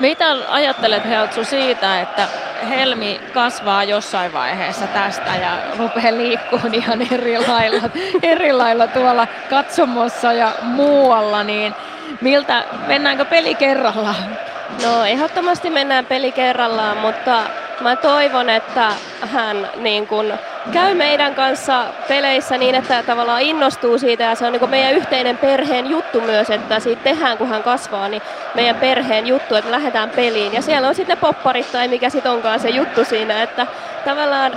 Mitä 0.00 0.36
ajattelet 0.48 1.04
Heltsu 1.04 1.44
siitä, 1.44 2.00
että 2.00 2.28
Helmi 2.68 3.20
kasvaa 3.34 3.84
jossain 3.84 4.32
vaiheessa 4.32 4.86
tästä 4.86 5.30
ja 5.42 5.58
rupeaa 5.78 6.16
liikkumaan 6.16 6.74
ihan 6.74 7.12
eri 7.12 7.38
lailla, 7.46 7.90
eri 8.22 8.52
lailla 8.52 8.86
tuolla 8.86 9.26
katsomossa 9.50 10.32
ja 10.32 10.52
muualla, 10.62 11.42
niin 11.44 11.74
miltä, 12.20 12.64
mennäänkö 12.86 13.24
peli 13.24 13.54
kerrallaan? 13.54 14.38
No 14.82 15.04
ehdottomasti 15.04 15.70
mennään 15.70 16.06
peli 16.06 16.32
kerrallaan, 16.32 16.96
mutta 16.96 17.42
mä 17.82 17.96
toivon, 17.96 18.50
että 18.50 18.88
hän 19.20 19.68
niin 19.76 20.06
kun 20.06 20.32
käy 20.72 20.94
meidän 20.94 21.34
kanssa 21.34 21.84
peleissä 22.08 22.58
niin, 22.58 22.74
että 22.74 23.02
tavallaan 23.02 23.42
innostuu 23.42 23.98
siitä 23.98 24.24
ja 24.24 24.34
se 24.34 24.46
on 24.46 24.52
niin 24.52 24.70
meidän 24.70 24.94
yhteinen 24.94 25.38
perheen 25.38 25.90
juttu 25.90 26.20
myös, 26.20 26.50
että 26.50 26.80
siitä 26.80 27.02
tehdään 27.02 27.38
kun 27.38 27.48
hän 27.48 27.62
kasvaa, 27.62 28.08
niin 28.08 28.22
meidän 28.54 28.76
perheen 28.76 29.26
juttu, 29.26 29.54
että 29.54 29.70
lähdetään 29.70 30.10
peliin. 30.10 30.52
Ja 30.52 30.62
siellä 30.62 30.88
on 30.88 30.94
sitten 30.94 31.16
ne 31.16 31.20
popparit 31.20 31.72
tai 31.72 31.88
mikä 31.88 32.10
sitten 32.10 32.32
onkaan 32.32 32.60
se 32.60 32.68
juttu 32.68 33.04
siinä, 33.04 33.42
että 33.42 33.66
tavallaan 34.04 34.52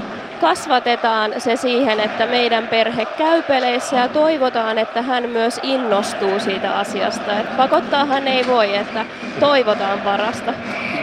kasvatetaan 0.46 1.34
se 1.38 1.56
siihen, 1.56 2.00
että 2.00 2.26
meidän 2.26 2.68
perhe 2.68 3.06
käy 3.06 3.44
peleissä 3.44 3.96
ja 3.96 4.08
toivotaan, 4.08 4.78
että 4.78 5.02
hän 5.02 5.30
myös 5.30 5.60
innostuu 5.64 6.40
siitä 6.40 6.78
asiasta. 6.78 7.40
Et 7.40 7.58
pakottaahan 7.58 8.28
ei 8.28 8.48
voi, 8.48 8.76
että 8.76 9.06
toivotaan 9.40 10.02
parasta. 10.02 10.54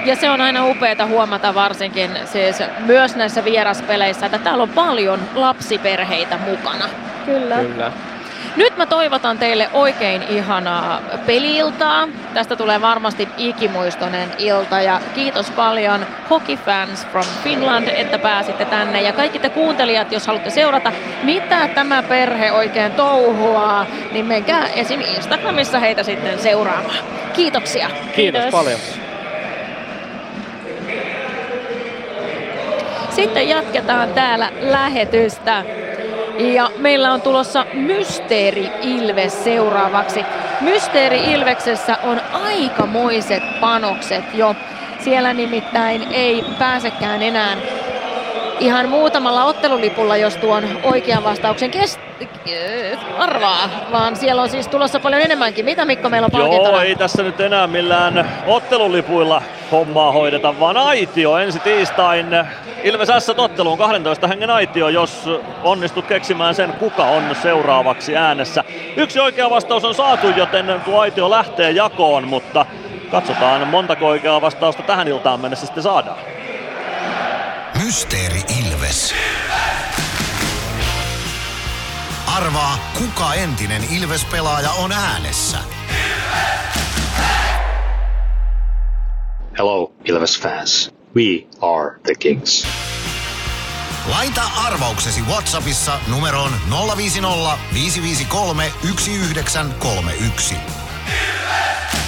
Ja 0.05 0.17
se 0.17 0.31
on 0.31 0.41
aina 0.41 0.67
upeaa 0.67 1.07
huomata 1.07 1.55
varsinkin 1.55 2.11
siis 2.25 2.63
myös 2.79 3.17
näissä 3.17 3.45
vieraspeleissä, 3.45 4.27
että 4.27 4.39
täällä 4.39 4.63
on 4.63 4.69
paljon 4.69 5.21
lapsiperheitä 5.35 6.39
mukana. 6.39 6.85
Kyllä. 7.27 7.57
Kyllä. 7.57 7.93
Nyt 8.57 8.77
mä 8.77 8.87
toivotan 8.87 9.39
teille 9.39 9.69
oikein 9.73 10.23
ihanaa 10.23 11.01
peliiltaa. 11.27 12.09
Tästä 12.35 12.57
tulee 12.57 12.81
varmasti 12.81 13.29
ikimuistoinen 13.37 14.29
ilta 14.39 14.81
ja 14.81 15.01
kiitos 15.15 15.51
paljon 15.51 16.07
Hockey 16.31 16.57
Fans 16.57 17.07
from 17.07 17.25
Finland, 17.45 17.89
että 17.89 18.19
pääsitte 18.19 18.65
tänne. 18.65 19.03
Ja 19.03 19.13
kaikki 19.13 19.39
te 19.39 19.49
kuuntelijat, 19.49 20.13
jos 20.13 20.27
haluatte 20.27 20.51
seurata, 20.51 20.93
mitä 21.23 21.69
tämä 21.69 22.03
perhe 22.03 22.53
oikein 22.53 22.93
touhuaa, 22.93 23.87
niin 24.13 24.27
menkää 24.27 24.69
esim. 24.69 25.01
Instagramissa 25.01 25.79
heitä 25.79 26.03
sitten 26.03 26.39
seuraamaan. 26.39 26.99
Kiitoksia. 27.33 27.89
Kiitos, 27.89 28.15
Kiitos. 28.15 28.51
paljon. 28.51 28.81
Sitten 33.11 33.49
jatketaan 33.49 34.09
täällä 34.15 34.51
lähetystä. 34.61 35.65
Ja 36.39 36.71
meillä 36.79 37.13
on 37.13 37.21
tulossa 37.23 37.67
Mysteeri 37.73 38.71
Ilves 38.83 39.45
seuraavaksi. 39.45 40.25
Mysteeri 40.61 41.33
Ilveksessä 41.33 41.99
on 42.03 42.21
aikamoiset 42.33 43.43
panokset 43.61 44.25
jo. 44.35 44.57
Siellä 44.99 45.33
nimittäin 45.33 46.03
ei 46.13 46.45
pääsekään 46.59 47.23
enää 47.23 47.57
ihan 48.63 48.89
muutamalla 48.89 49.45
ottelulipulla, 49.45 50.17
jos 50.17 50.37
tuon 50.37 50.65
oikean 50.83 51.25
vastauksen 51.25 51.71
kest- 51.71 51.99
arvaa, 53.19 53.69
vaan 53.93 54.17
siellä 54.17 54.43
on 54.43 54.49
siis 54.49 54.69
tulossa 54.69 55.01
paljon 55.01 55.23
enemmänkin. 55.23 55.65
Mitä 55.65 55.85
Mikko 55.85 56.09
meillä 56.09 56.27
on 56.27 56.31
palkintona? 56.31 56.69
Joo, 56.69 56.81
ei 56.81 56.97
tässä 56.97 57.23
nyt 57.23 57.41
enää 57.41 57.67
millään 57.67 58.29
ottelulipuilla 58.47 59.43
hommaa 59.73 60.13
hoideta, 60.13 60.61
vaan 60.61 60.77
aitio 60.77 61.37
ensi 61.37 61.59
tiistain 61.59 62.27
Ilves 62.83 63.09
S-otteluun 63.19 63.79
12 63.79 64.27
hengen 64.29 64.51
aitio, 64.51 64.89
jos 64.89 65.29
onnistut 65.63 66.07
keksimään 66.07 66.55
sen, 66.55 66.73
kuka 66.73 67.05
on 67.05 67.23
seuraavaksi 67.43 68.17
äänessä. 68.17 68.65
Yksi 68.97 69.21
oikea 69.21 69.51
vastaus 69.51 69.85
on 69.85 69.95
saatu, 69.95 70.27
joten 70.37 70.81
tuo 70.85 71.01
aitio 71.01 71.31
lähtee 71.31 71.71
jakoon, 71.71 72.29
mutta 72.29 72.67
katsotaan 73.11 73.69
montako 73.69 74.07
oikeaa 74.07 74.41
vastausta 74.41 74.83
tähän 74.83 75.09
iltaan 75.09 75.41
mennessä 75.41 75.67
sitten 75.67 75.83
saadaan. 75.83 76.19
Mysteeri 77.85 78.45
Ilves. 78.61 79.15
Arvaa, 82.27 82.79
kuka 82.99 83.35
entinen 83.35 83.85
Ilves-pelaaja 83.85 84.71
on 84.71 84.93
äänessä. 84.93 85.59
Hello, 89.59 89.93
Ilves 90.05 90.41
fans. 90.41 90.91
We 91.17 91.47
are 91.61 92.01
the 92.03 92.15
Kings. 92.19 92.67
Laita 94.07 94.43
arvauksesi 94.57 95.23
Whatsappissa 95.23 96.01
numeroon 96.07 96.53
050 96.97 97.59
553 97.75 98.73
1931. 98.83 100.55
050 100.55 102.02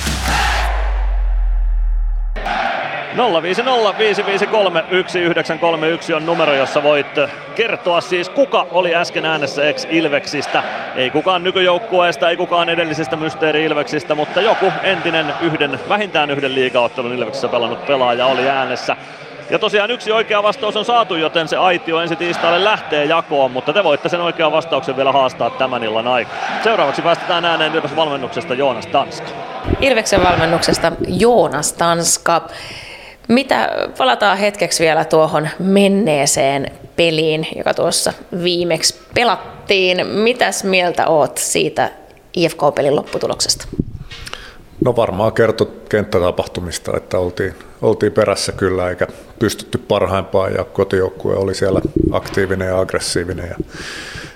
553 3.98 4.82
1931 4.82 6.14
on 6.14 6.26
numero, 6.26 6.54
jossa 6.54 6.82
voit 6.82 7.06
kertoa 7.54 8.00
siis 8.00 8.28
kuka 8.28 8.66
oli 8.70 8.94
äsken 8.94 9.24
äänessä 9.24 9.68
ex 9.68 9.86
Ilveksistä. 9.90 10.62
Ei 10.96 11.10
kukaan 11.10 11.44
nykyjoukkueesta, 11.44 12.30
ei 12.30 12.36
kukaan 12.36 12.68
edellisestä 12.68 13.16
Mysteeri 13.16 13.64
Ilveksistä, 13.64 14.14
mutta 14.14 14.40
joku 14.40 14.72
entinen 14.82 15.34
yhden, 15.40 15.80
vähintään 15.88 16.30
yhden 16.30 16.54
liigaottelun 16.54 17.12
Ilveksessä 17.12 17.48
pelannut 17.48 17.86
pelaaja 17.86 18.26
oli 18.26 18.48
äänessä. 18.48 18.96
Ja 19.50 19.58
tosiaan 19.58 19.90
yksi 19.90 20.12
oikea 20.12 20.42
vastaus 20.42 20.76
on 20.76 20.84
saatu, 20.84 21.14
joten 21.14 21.48
se 21.48 21.56
aitio 21.56 22.00
ensi 22.00 22.16
tiistaille 22.16 22.64
lähtee 22.64 23.04
jakoon, 23.04 23.50
mutta 23.50 23.72
te 23.72 23.84
voitte 23.84 24.08
sen 24.08 24.20
oikean 24.20 24.52
vastauksen 24.52 24.96
vielä 24.96 25.12
haastaa 25.12 25.50
tämän 25.50 25.84
illan 25.84 26.08
aikana. 26.08 26.38
Seuraavaksi 26.64 27.02
päästetään 27.02 27.44
ääneen 27.44 27.74
Ilves 27.74 27.96
valmennuksesta 27.96 28.54
Joonas 28.54 28.86
Tanska. 28.86 29.28
Ilveksen 29.80 30.24
valmennuksesta 30.24 30.92
Joonas 31.08 31.72
Tanska. 31.72 32.48
Mitä, 33.28 33.88
palataan 33.98 34.38
hetkeksi 34.38 34.84
vielä 34.84 35.04
tuohon 35.04 35.48
menneeseen 35.58 36.70
peliin, 36.96 37.46
joka 37.56 37.74
tuossa 37.74 38.12
viimeksi 38.42 39.00
pelattiin. 39.14 40.06
Mitäs 40.06 40.64
mieltä 40.64 41.06
oot 41.06 41.38
siitä 41.38 41.90
IFK-pelin 42.36 42.96
lopputuloksesta? 42.96 43.66
No 44.84 44.96
varmaan 44.96 45.32
kertoi 45.32 45.72
kenttätapahtumista, 45.88 46.96
että 46.96 47.18
oltiin, 47.18 47.54
oltiin 47.82 48.12
perässä 48.12 48.52
kyllä 48.52 48.90
eikä 48.90 49.06
pystytty 49.38 49.78
parhaimpaan 49.78 50.54
ja 50.54 50.64
kotijoukkue 50.64 51.36
oli 51.36 51.54
siellä 51.54 51.80
aktiivinen 52.12 52.68
ja 52.68 52.80
aggressiivinen 52.80 53.48
ja, 53.48 53.56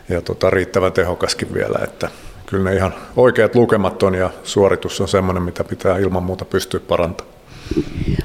ja 0.08 0.22
tota, 0.22 0.50
riittävän 0.50 0.92
tehokaskin 0.92 1.54
vielä, 1.54 1.78
että 1.84 2.08
kyllä 2.46 2.70
ne 2.70 2.76
ihan 2.76 2.94
oikeat 3.16 3.54
lukemat 3.54 4.02
on 4.02 4.14
ja 4.14 4.30
suoritus 4.42 5.00
on 5.00 5.08
semmoinen, 5.08 5.42
mitä 5.42 5.64
pitää 5.64 5.98
ilman 5.98 6.22
muuta 6.22 6.44
pystyä 6.44 6.80
parantamaan. 6.80 7.37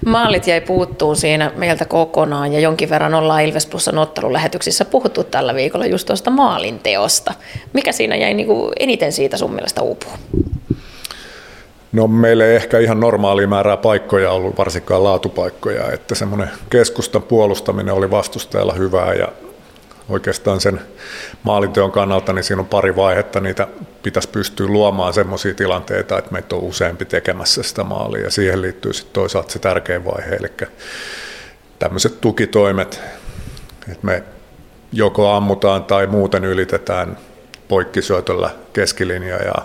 Maalit 0.05 0.47
jäi 0.47 0.61
puuttuu 0.61 1.15
siinä 1.15 1.51
meiltä 1.55 1.85
kokonaan 1.85 2.53
ja 2.53 2.59
jonkin 2.59 2.89
verran 2.89 3.13
ollaan 3.13 3.43
Ilves 3.43 3.65
Plusan 3.65 3.97
ottelulähetyksissä 3.97 4.85
puhuttu 4.85 5.23
tällä 5.23 5.55
viikolla 5.55 5.85
just 5.85 6.07
tuosta 6.07 6.29
maalinteosta. 6.29 7.33
Mikä 7.73 7.91
siinä 7.91 8.15
jäi 8.15 8.33
niin 8.33 8.47
kuin 8.47 8.73
eniten 8.79 9.11
siitä 9.11 9.37
sun 9.37 9.53
mielestä 9.53 9.81
uupuu? 9.81 10.11
No 11.91 12.07
meille 12.07 12.49
ei 12.49 12.55
ehkä 12.55 12.79
ihan 12.79 12.99
normaali 12.99 13.47
määrää 13.47 13.77
paikkoja 13.77 14.31
ollut, 14.31 14.57
varsinkaan 14.57 15.03
laatupaikkoja, 15.03 15.91
että 15.91 16.15
semmoinen 16.15 16.49
keskustan 16.69 17.23
puolustaminen 17.23 17.93
oli 17.93 18.11
vastustajalla 18.11 18.73
hyvää 18.73 19.13
ja 19.13 19.27
oikeastaan 20.09 20.61
sen 20.61 20.81
maalinteon 21.43 21.91
kannalta, 21.91 22.33
niin 22.33 22.43
siinä 22.43 22.61
on 22.61 22.67
pari 22.67 22.95
vaihetta, 22.95 23.39
niitä 23.39 23.67
pitäisi 24.03 24.29
pystyä 24.29 24.67
luomaan 24.67 25.13
semmoisia 25.13 25.53
tilanteita, 25.53 26.17
että 26.17 26.31
meitä 26.31 26.55
on 26.55 26.61
useampi 26.61 27.05
tekemässä 27.05 27.63
sitä 27.63 27.83
maalia. 27.83 28.23
Ja 28.23 28.31
siihen 28.31 28.61
liittyy 28.61 28.93
sitten 28.93 29.13
toisaalta 29.13 29.51
se 29.51 29.59
tärkein 29.59 30.05
vaihe, 30.05 30.35
eli 30.35 30.51
tämmöiset 31.79 32.21
tukitoimet, 32.21 33.01
että 33.91 34.05
me 34.05 34.23
joko 34.91 35.31
ammutaan 35.31 35.83
tai 35.83 36.07
muuten 36.07 36.45
ylitetään 36.45 37.17
poikkisyötöllä 37.67 38.49
keskilinja 38.73 39.35
ja 39.35 39.55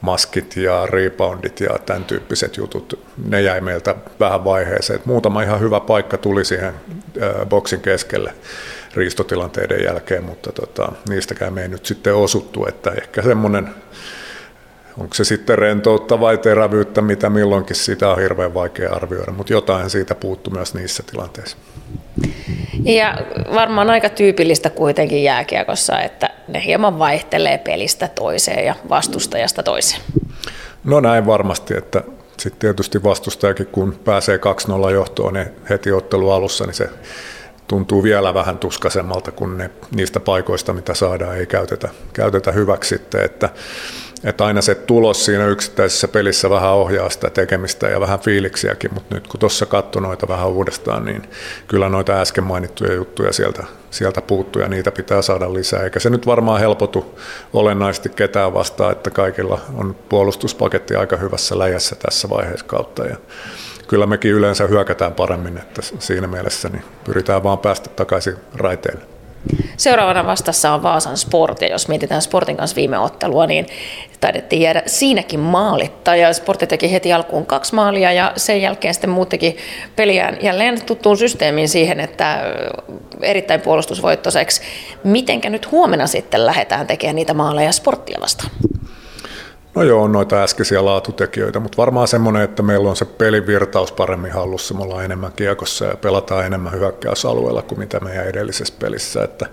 maskit 0.00 0.56
ja 0.56 0.86
reboundit 0.86 1.60
ja 1.60 1.78
tämän 1.86 2.04
tyyppiset 2.04 2.56
jutut, 2.56 3.04
ne 3.26 3.42
jäi 3.42 3.60
meiltä 3.60 3.94
vähän 4.20 4.44
vaiheeseen. 4.44 5.00
Muutama 5.04 5.42
ihan 5.42 5.60
hyvä 5.60 5.80
paikka 5.80 6.18
tuli 6.18 6.44
siihen 6.44 6.74
boksin 7.48 7.80
keskelle 7.80 8.32
riistotilanteiden 8.94 9.84
jälkeen, 9.84 10.24
mutta 10.24 10.52
tota, 10.52 10.92
niistäkään 11.08 11.52
me 11.52 11.62
ei 11.62 11.68
nyt 11.68 11.86
sitten 11.86 12.14
osuttu, 12.14 12.66
että 12.66 12.90
ehkä 12.90 13.22
semmoinen 13.22 13.68
Onko 15.00 15.14
se 15.14 15.24
sitten 15.24 15.58
rentoutta 15.58 16.20
vai 16.20 16.38
terävyyttä, 16.38 17.02
mitä 17.02 17.30
milloinkin, 17.30 17.76
sitä 17.76 18.10
on 18.10 18.20
hirveän 18.20 18.54
vaikea 18.54 18.92
arvioida, 18.92 19.32
mutta 19.32 19.52
jotain 19.52 19.90
siitä 19.90 20.14
puuttu 20.14 20.50
myös 20.50 20.74
niissä 20.74 21.02
tilanteissa. 21.10 21.56
Ja 22.84 23.18
varmaan 23.54 23.90
aika 23.90 24.08
tyypillistä 24.08 24.70
kuitenkin 24.70 25.22
jääkiekossa, 25.22 26.00
että 26.00 26.30
ne 26.48 26.64
hieman 26.64 26.98
vaihtelee 26.98 27.58
pelistä 27.58 28.08
toiseen 28.08 28.66
ja 28.66 28.74
vastustajasta 28.88 29.62
toiseen. 29.62 30.02
No 30.84 31.00
näin 31.00 31.26
varmasti, 31.26 31.76
että 31.76 32.02
sitten 32.38 32.60
tietysti 32.60 33.02
vastustajakin 33.02 33.66
kun 33.66 33.98
pääsee 34.04 34.40
2-0 34.88 34.90
johtoon 34.90 35.34
niin 35.34 35.48
heti 35.70 35.92
ottelu 35.92 36.30
alussa, 36.30 36.64
niin 36.64 36.74
se 36.74 36.88
tuntuu 37.68 38.02
vielä 38.02 38.34
vähän 38.34 38.58
tuskasemmalta, 38.58 39.32
kun 39.32 39.58
ne, 39.58 39.70
niistä 39.94 40.20
paikoista, 40.20 40.72
mitä 40.72 40.94
saadaan, 40.94 41.36
ei 41.36 41.46
käytetä, 41.46 41.88
käytetä 42.12 42.52
hyväksi 42.52 42.88
sitten, 42.88 43.24
että 43.24 43.48
että 44.24 44.46
aina 44.46 44.62
se 44.62 44.74
tulos 44.74 45.24
siinä 45.24 45.46
yksittäisessä 45.46 46.08
pelissä 46.08 46.50
vähän 46.50 46.70
ohjaa 46.70 47.10
sitä 47.10 47.30
tekemistä 47.30 47.88
ja 47.88 48.00
vähän 48.00 48.20
fiiliksiäkin, 48.20 48.94
mutta 48.94 49.14
nyt 49.14 49.28
kun 49.28 49.40
tuossa 49.40 49.66
katsoi 49.66 50.02
noita 50.02 50.28
vähän 50.28 50.48
uudestaan, 50.48 51.04
niin 51.04 51.22
kyllä 51.68 51.88
noita 51.88 52.20
äsken 52.20 52.44
mainittuja 52.44 52.94
juttuja 52.94 53.32
sieltä, 53.32 53.64
sieltä 53.90 54.22
puuttuu 54.22 54.62
ja 54.62 54.68
niitä 54.68 54.90
pitää 54.90 55.22
saada 55.22 55.54
lisää. 55.54 55.82
Eikä 55.82 56.00
se 56.00 56.10
nyt 56.10 56.26
varmaan 56.26 56.60
helpotu 56.60 57.18
olennaisesti 57.52 58.08
ketään 58.08 58.54
vastaan, 58.54 58.92
että 58.92 59.10
kaikilla 59.10 59.60
on 59.74 59.96
puolustuspaketti 60.08 60.94
aika 60.94 61.16
hyvässä 61.16 61.58
läjässä 61.58 61.96
tässä 61.96 62.30
vaiheessa 62.30 62.66
kautta. 62.66 63.04
Ja 63.04 63.16
kyllä 63.88 64.06
mekin 64.06 64.30
yleensä 64.30 64.66
hyökätään 64.66 65.14
paremmin, 65.14 65.58
että 65.58 65.82
siinä 65.98 66.26
mielessä 66.26 66.68
niin 66.68 66.84
pyritään 67.04 67.42
vaan 67.42 67.58
päästä 67.58 67.90
takaisin 67.90 68.36
raiteille. 68.54 69.02
Seuraavana 69.76 70.26
vastassa 70.26 70.72
on 70.72 70.82
Vaasan 70.82 71.16
Sport, 71.16 71.62
ja 71.62 71.68
jos 71.68 71.88
mietitään 71.88 72.22
Sportin 72.22 72.56
kanssa 72.56 72.76
viime 72.76 72.98
ottelua, 72.98 73.46
niin 73.46 73.66
taidettiin 74.20 74.62
jäädä 74.62 74.82
siinäkin 74.86 75.40
maalitta, 75.40 76.16
ja 76.16 76.32
Sportti 76.32 76.66
teki 76.66 76.92
heti 76.92 77.12
alkuun 77.12 77.46
kaksi 77.46 77.74
maalia, 77.74 78.12
ja 78.12 78.32
sen 78.36 78.62
jälkeen 78.62 78.94
sitten 78.94 79.10
muut 79.10 79.28
teki 79.28 79.56
peliään 79.96 80.38
jälleen 80.42 80.84
tuttuun 80.84 81.18
systeemiin 81.18 81.68
siihen, 81.68 82.00
että 82.00 82.40
erittäin 83.22 83.60
puolustusvoittoiseksi. 83.60 84.62
Mitenkä 85.04 85.50
nyt 85.50 85.70
huomenna 85.70 86.06
sitten 86.06 86.46
lähdetään 86.46 86.86
tekemään 86.86 87.16
niitä 87.16 87.34
maaleja 87.34 87.72
Sporttia 87.72 88.18
vastaan? 88.20 88.50
No 89.78 89.84
joo, 89.84 90.02
on 90.02 90.12
noita 90.12 90.42
äskeisiä 90.42 90.84
laatutekijöitä, 90.84 91.60
mutta 91.60 91.76
varmaan 91.76 92.08
semmoinen, 92.08 92.42
että 92.42 92.62
meillä 92.62 92.90
on 92.90 92.96
se 92.96 93.04
pelivirtaus 93.04 93.92
paremmin 93.92 94.32
hallussa, 94.32 94.74
me 94.74 94.82
ollaan 94.82 95.04
enemmän 95.04 95.32
kiekossa 95.32 95.84
ja 95.84 95.96
pelataan 95.96 96.46
enemmän 96.46 96.72
hyökkäysalueella 96.72 97.62
kuin 97.62 97.78
mitä 97.78 98.00
meidän 98.00 98.26
edellisessä 98.26 98.74
pelissä, 98.78 99.24
että, 99.24 99.46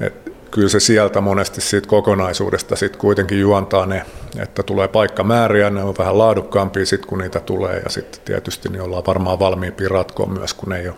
että 0.00 0.30
kyllä 0.50 0.68
se 0.68 0.80
sieltä 0.80 1.20
monesti 1.20 1.60
siitä 1.60 1.88
kokonaisuudesta 1.88 2.76
sit 2.76 2.96
kuitenkin 2.96 3.40
juontaa 3.40 3.86
ne, 3.86 4.02
että 4.42 4.62
tulee 4.62 4.88
paikkamääriä, 4.88 5.70
ne 5.70 5.82
on 5.82 5.94
vähän 5.98 6.18
laadukkaampia 6.18 6.86
sitten 6.86 7.08
kun 7.08 7.18
niitä 7.18 7.40
tulee 7.40 7.80
ja 7.84 7.90
sitten 7.90 8.20
tietysti 8.24 8.68
niin 8.68 8.82
ollaan 8.82 9.06
varmaan 9.06 9.38
valmiimpi 9.38 9.88
ratkoa 9.88 10.26
myös, 10.26 10.54
kun 10.54 10.72
ei 10.72 10.88
ole 10.88 10.96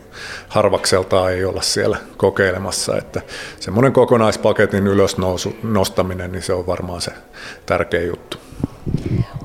harvakseltaan 0.48 1.32
ei 1.32 1.44
olla 1.44 1.62
siellä 1.62 1.96
kokeilemassa, 2.16 2.96
että 2.96 3.20
semmoinen 3.60 3.92
kokonaispaketin 3.92 4.86
ylösnousu, 4.86 5.56
nostaminen, 5.62 6.32
niin 6.32 6.42
se 6.42 6.52
on 6.52 6.66
varmaan 6.66 7.00
se 7.00 7.12
tärkeä 7.66 8.02
juttu. 8.02 8.36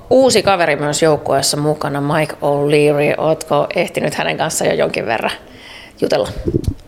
Uusi 0.10 0.43
kaveri 0.43 0.76
myös 0.76 1.01
joukkueessa 1.01 1.58
mukana, 1.58 2.01
Mike 2.01 2.34
O'Leary. 2.34 3.16
Oletko 3.18 3.68
ehtinyt 3.76 4.14
hänen 4.14 4.38
kanssaan 4.38 4.72
jo 4.72 4.76
jonkin 4.76 5.05
verran 5.05 5.32
jutella? 6.01 6.30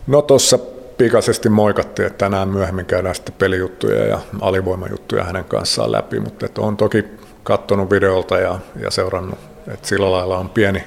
No 0.06 0.22
tuossa 0.22 0.58
pikaisesti 1.00 1.48
moikattiin, 1.48 2.06
että 2.06 2.18
tänään 2.18 2.48
myöhemmin 2.48 2.86
käydään 2.86 3.14
sitten 3.14 3.34
pelijuttuja 3.38 4.06
ja 4.06 4.18
alivoimajuttuja 4.40 5.24
hänen 5.24 5.44
kanssaan 5.44 5.92
läpi, 5.92 6.20
mutta 6.20 6.46
että 6.46 6.60
on 6.60 6.76
toki 6.76 7.04
katsonut 7.42 7.90
videolta 7.90 8.38
ja, 8.38 8.58
ja 8.82 8.90
seurannut, 8.90 9.38
että 9.68 9.88
sillä 9.88 10.10
lailla 10.10 10.38
on 10.38 10.48
pieni, 10.48 10.84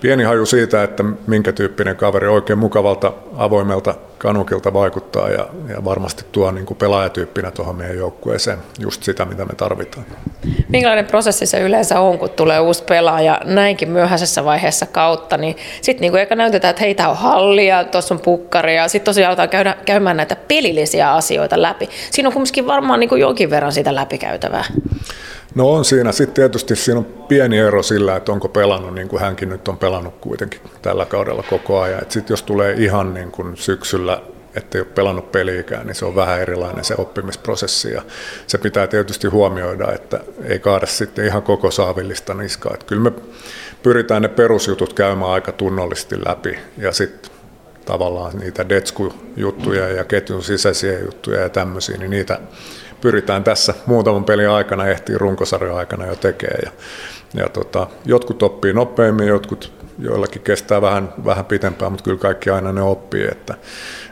pieni 0.00 0.22
haju 0.22 0.46
siitä, 0.46 0.82
että 0.82 1.04
minkä 1.26 1.52
tyyppinen 1.52 1.96
kaveri. 1.96 2.28
Oikein 2.28 2.58
mukavalta 2.58 3.12
avoimelta 3.36 3.94
kanukilta 4.22 4.72
vaikuttaa 4.72 5.28
ja, 5.28 5.48
ja 5.68 5.84
varmasti 5.84 6.24
tuo 6.32 6.50
niin 6.50 6.66
kuin 6.66 6.78
pelaajatyyppinä 6.78 7.50
tuohon 7.50 7.76
meidän 7.76 7.96
joukkueeseen 7.96 8.58
just 8.78 9.02
sitä, 9.02 9.24
mitä 9.24 9.44
me 9.44 9.54
tarvitaan. 9.56 10.06
Minkälainen 10.68 11.06
prosessi 11.06 11.46
se 11.46 11.60
yleensä 11.60 12.00
on, 12.00 12.18
kun 12.18 12.30
tulee 12.30 12.60
uusi 12.60 12.84
pelaaja 12.84 13.40
näinkin 13.44 13.88
myöhäisessä 13.88 14.44
vaiheessa 14.44 14.86
kautta, 14.86 15.36
niin 15.36 15.56
sitten 15.82 16.00
niin 16.00 16.22
eka 16.22 16.34
näytetään, 16.34 16.70
että 16.70 16.82
heitä 16.82 17.08
on 17.08 17.16
halli 17.16 17.66
ja 17.66 17.84
tuossa 17.84 18.14
on 18.14 18.20
pukkari 18.20 18.76
ja 18.76 18.88
sitten 18.88 19.04
tosiaan 19.04 19.28
aletaan 19.28 19.48
käydä, 19.48 19.76
käymään 19.86 20.16
näitä 20.16 20.36
pelillisiä 20.36 21.12
asioita 21.12 21.62
läpi. 21.62 21.88
Siinä 22.10 22.28
on 22.28 22.32
kumminkin 22.32 22.66
varmaan 22.66 23.00
niin 23.00 23.08
kuin 23.08 23.20
jonkin 23.20 23.50
verran 23.50 23.72
sitä 23.72 23.94
läpikäytävää. 23.94 24.64
No 25.54 25.72
on 25.72 25.84
siinä. 25.84 26.12
Sitten 26.12 26.34
tietysti 26.34 26.76
siinä 26.76 26.98
on 26.98 27.04
pieni 27.04 27.58
ero 27.58 27.82
sillä, 27.82 28.16
että 28.16 28.32
onko 28.32 28.48
pelannut 28.48 28.94
niin 28.94 29.08
kuin 29.08 29.22
hänkin 29.22 29.48
nyt 29.48 29.68
on 29.68 29.78
pelannut 29.78 30.14
kuitenkin 30.20 30.60
tällä 30.82 31.04
kaudella 31.04 31.42
koko 31.42 31.80
ajan. 31.80 32.02
Sitten 32.08 32.32
jos 32.32 32.42
tulee 32.42 32.74
ihan 32.78 33.14
niin 33.14 33.30
kuin 33.30 33.56
syksyllä 33.56 34.22
että 34.54 34.78
ei 34.78 34.82
ole 34.82 34.88
pelannut 34.94 35.32
peliikään, 35.32 35.86
niin 35.86 35.94
se 35.94 36.04
on 36.04 36.14
vähän 36.14 36.40
erilainen 36.40 36.84
se 36.84 36.94
oppimisprosessi. 36.98 37.92
Ja 37.92 38.02
se 38.46 38.58
pitää 38.58 38.86
tietysti 38.86 39.28
huomioida, 39.28 39.92
että 39.92 40.20
ei 40.44 40.58
kaada 40.58 40.86
sitten 40.86 41.26
ihan 41.26 41.42
koko 41.42 41.70
saavillista 41.70 42.34
niskaa. 42.34 42.74
Että 42.74 42.86
kyllä 42.86 43.02
me 43.02 43.12
pyritään 43.82 44.22
ne 44.22 44.28
perusjutut 44.28 44.92
käymään 44.92 45.30
aika 45.30 45.52
tunnollisesti 45.52 46.16
läpi 46.26 46.58
ja 46.78 46.92
sitten 46.92 47.30
tavallaan 47.84 48.38
niitä 48.38 48.68
detsku-juttuja 48.68 49.88
ja 49.88 50.04
ketjun 50.04 50.42
sisäisiä 50.42 50.98
juttuja 50.98 51.40
ja 51.40 51.48
tämmöisiä, 51.48 51.96
niin 51.96 52.10
niitä 52.10 52.40
pyritään 53.00 53.44
tässä 53.44 53.74
muutaman 53.86 54.24
pelin 54.24 54.50
aikana, 54.50 54.86
ehtii 54.86 55.18
runkosarjan 55.18 55.76
aikana 55.76 56.06
jo 56.06 56.16
tekemään. 56.16 56.60
Ja, 56.64 56.72
ja 57.42 57.48
tota, 57.48 57.86
jotkut 58.04 58.42
oppii 58.42 58.72
nopeammin, 58.72 59.28
jotkut 59.28 59.72
joillakin 59.98 60.42
kestää 60.42 60.82
vähän, 60.82 61.12
vähän 61.24 61.44
pitempään, 61.44 61.92
mutta 61.92 62.04
kyllä 62.04 62.18
kaikki 62.18 62.50
aina 62.50 62.72
ne 62.72 62.82
oppii, 62.82 63.28
että, 63.30 63.54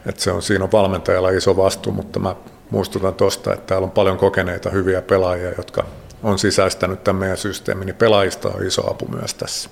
että 0.07 0.23
se 0.23 0.31
on, 0.31 0.43
siinä 0.43 0.65
on 0.65 0.73
valmentajalla 0.73 1.31
iso 1.31 1.57
vastuu, 1.57 1.93
mutta 1.93 2.19
mä 2.19 2.37
muistutan 2.71 3.15
tuosta, 3.15 3.53
että 3.53 3.67
täällä 3.67 3.85
on 3.85 3.91
paljon 3.91 4.19
kokeneita 4.19 4.71
hyviä 4.71 5.03
pelaajia, 5.03 5.53
jotka 5.57 5.85
on 6.23 6.39
sisäistänyt 6.39 7.05
tämän 7.05 7.21
meidän 7.21 7.37
systeemin, 7.37 7.87
niin 7.87 7.97
pelaajista 7.97 8.49
on 8.49 8.67
iso 8.67 8.91
apu 8.91 9.09
myös 9.09 9.35
tässä. 9.35 9.71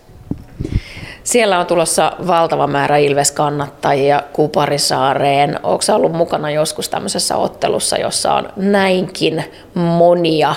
Siellä 1.27 1.59
on 1.59 1.67
tulossa 1.67 2.13
valtava 2.27 2.67
määrä 2.67 2.97
Ilves-kannattajia 2.97 4.23
Kuparisaareen. 4.33 5.61
Onko 5.63 5.83
ollut 5.93 6.13
mukana 6.13 6.51
joskus 6.51 6.89
tämmöisessä 6.89 7.37
ottelussa, 7.37 7.97
jossa 7.97 8.35
on 8.35 8.49
näinkin 8.57 9.45
monia 9.75 10.55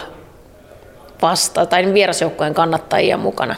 vasta- 1.21 1.65
tai 1.65 1.93
vierasjoukkojen 1.93 2.53
kannattajia 2.53 3.17
mukana? 3.17 3.55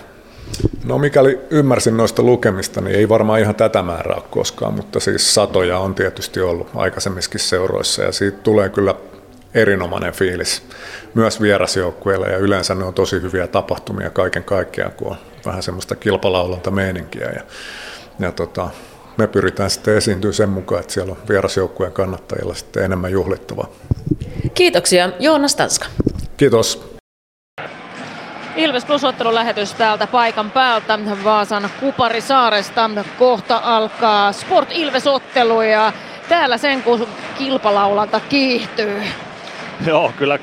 No 0.86 0.98
mikäli 0.98 1.40
ymmärsin 1.50 1.98
noista 1.98 2.24
lukemista, 2.24 2.82
niin 2.82 2.96
ei 2.96 3.10
varmaan 3.10 3.40
ihan 3.40 3.56
tätä 3.56 3.84
määrää 3.84 4.16
ole 4.16 4.24
koskaan, 4.30 4.74
mutta 4.74 5.00
siis 5.00 5.34
satoja 5.34 5.78
on 5.78 5.96
tietysti 5.96 6.42
ollut 6.42 6.68
aikaisemmissakin 6.76 7.40
seuroissa 7.40 8.04
ja 8.04 8.12
siitä 8.12 8.38
tulee 8.44 8.70
kyllä 8.70 8.96
erinomainen 9.54 10.14
fiilis 10.14 10.64
myös 11.14 11.42
vierasjoukkueille 11.42 12.28
ja 12.28 12.38
yleensä 12.38 12.76
ne 12.76 12.86
on 12.86 12.94
tosi 12.94 13.22
hyviä 13.22 13.48
tapahtumia 13.48 14.10
kaiken 14.10 14.44
kaikkiaan, 14.44 14.92
kun 14.92 15.08
on 15.08 15.18
vähän 15.46 15.64
semmoista 15.64 15.96
kilpalaulanta 15.96 16.72
meininkiä 16.72 17.30
ja, 17.36 17.42
ja 18.20 18.32
tota, 18.32 18.70
me 19.18 19.28
pyritään 19.28 19.70
sitten 19.70 19.98
esiintyä 19.98 20.32
sen 20.32 20.50
mukaan, 20.50 20.82
että 20.82 20.94
siellä 20.94 21.12
on 21.12 21.18
vierasjoukkueen 21.30 21.92
kannattajilla 21.92 22.54
sitten 22.54 22.84
enemmän 22.84 23.12
juhlittavaa. 23.12 23.68
Kiitoksia 24.54 25.10
Joonas 25.20 25.56
Tanska. 25.56 25.86
Kiitos. 26.38 26.92
Ilves 28.56 28.86
Plus 28.86 29.02
lähetys 29.32 29.74
täältä 29.74 30.08
paikan 30.08 30.52
päältä 30.52 31.00
Vaasan 31.24 31.70
Kuparisaaresta. 31.80 32.90
Kohta 33.20 33.62
alkaa 33.64 34.32
Sport 34.32 34.70
Ilves-ottelu 34.72 35.62
ja 35.62 35.94
täällä 36.30 36.58
sen 36.58 36.84
kun 36.84 37.08
kilpalaulanta 37.38 38.20
kiihtyy. 38.20 39.02
Joo, 39.88 40.12
kyllä 40.18 40.40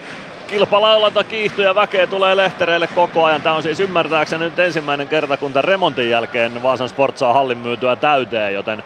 kilpalaulanta 0.47 1.25
kiihtyy 1.25 1.65
ja 1.65 1.75
väkeä 1.75 2.07
tulee 2.07 2.37
lehtereille 2.37 2.87
koko 2.87 3.25
ajan. 3.25 3.43
Tämä 3.43 3.55
on 3.55 3.63
siis 3.63 3.81
ymmärtääkseni 3.81 4.45
nyt 4.45 4.59
ensimmäinen 4.59 5.09
kerta, 5.09 5.37
kun 5.37 5.53
tämän 5.53 5.65
remontin 5.65 6.11
jälkeen 6.11 6.63
Vaasan 6.63 6.89
Sport 6.89 7.19
saa 7.19 7.33
hallin 7.33 7.59
myytyä 7.59 7.97
täyteen, 7.97 8.55
joten 8.55 8.83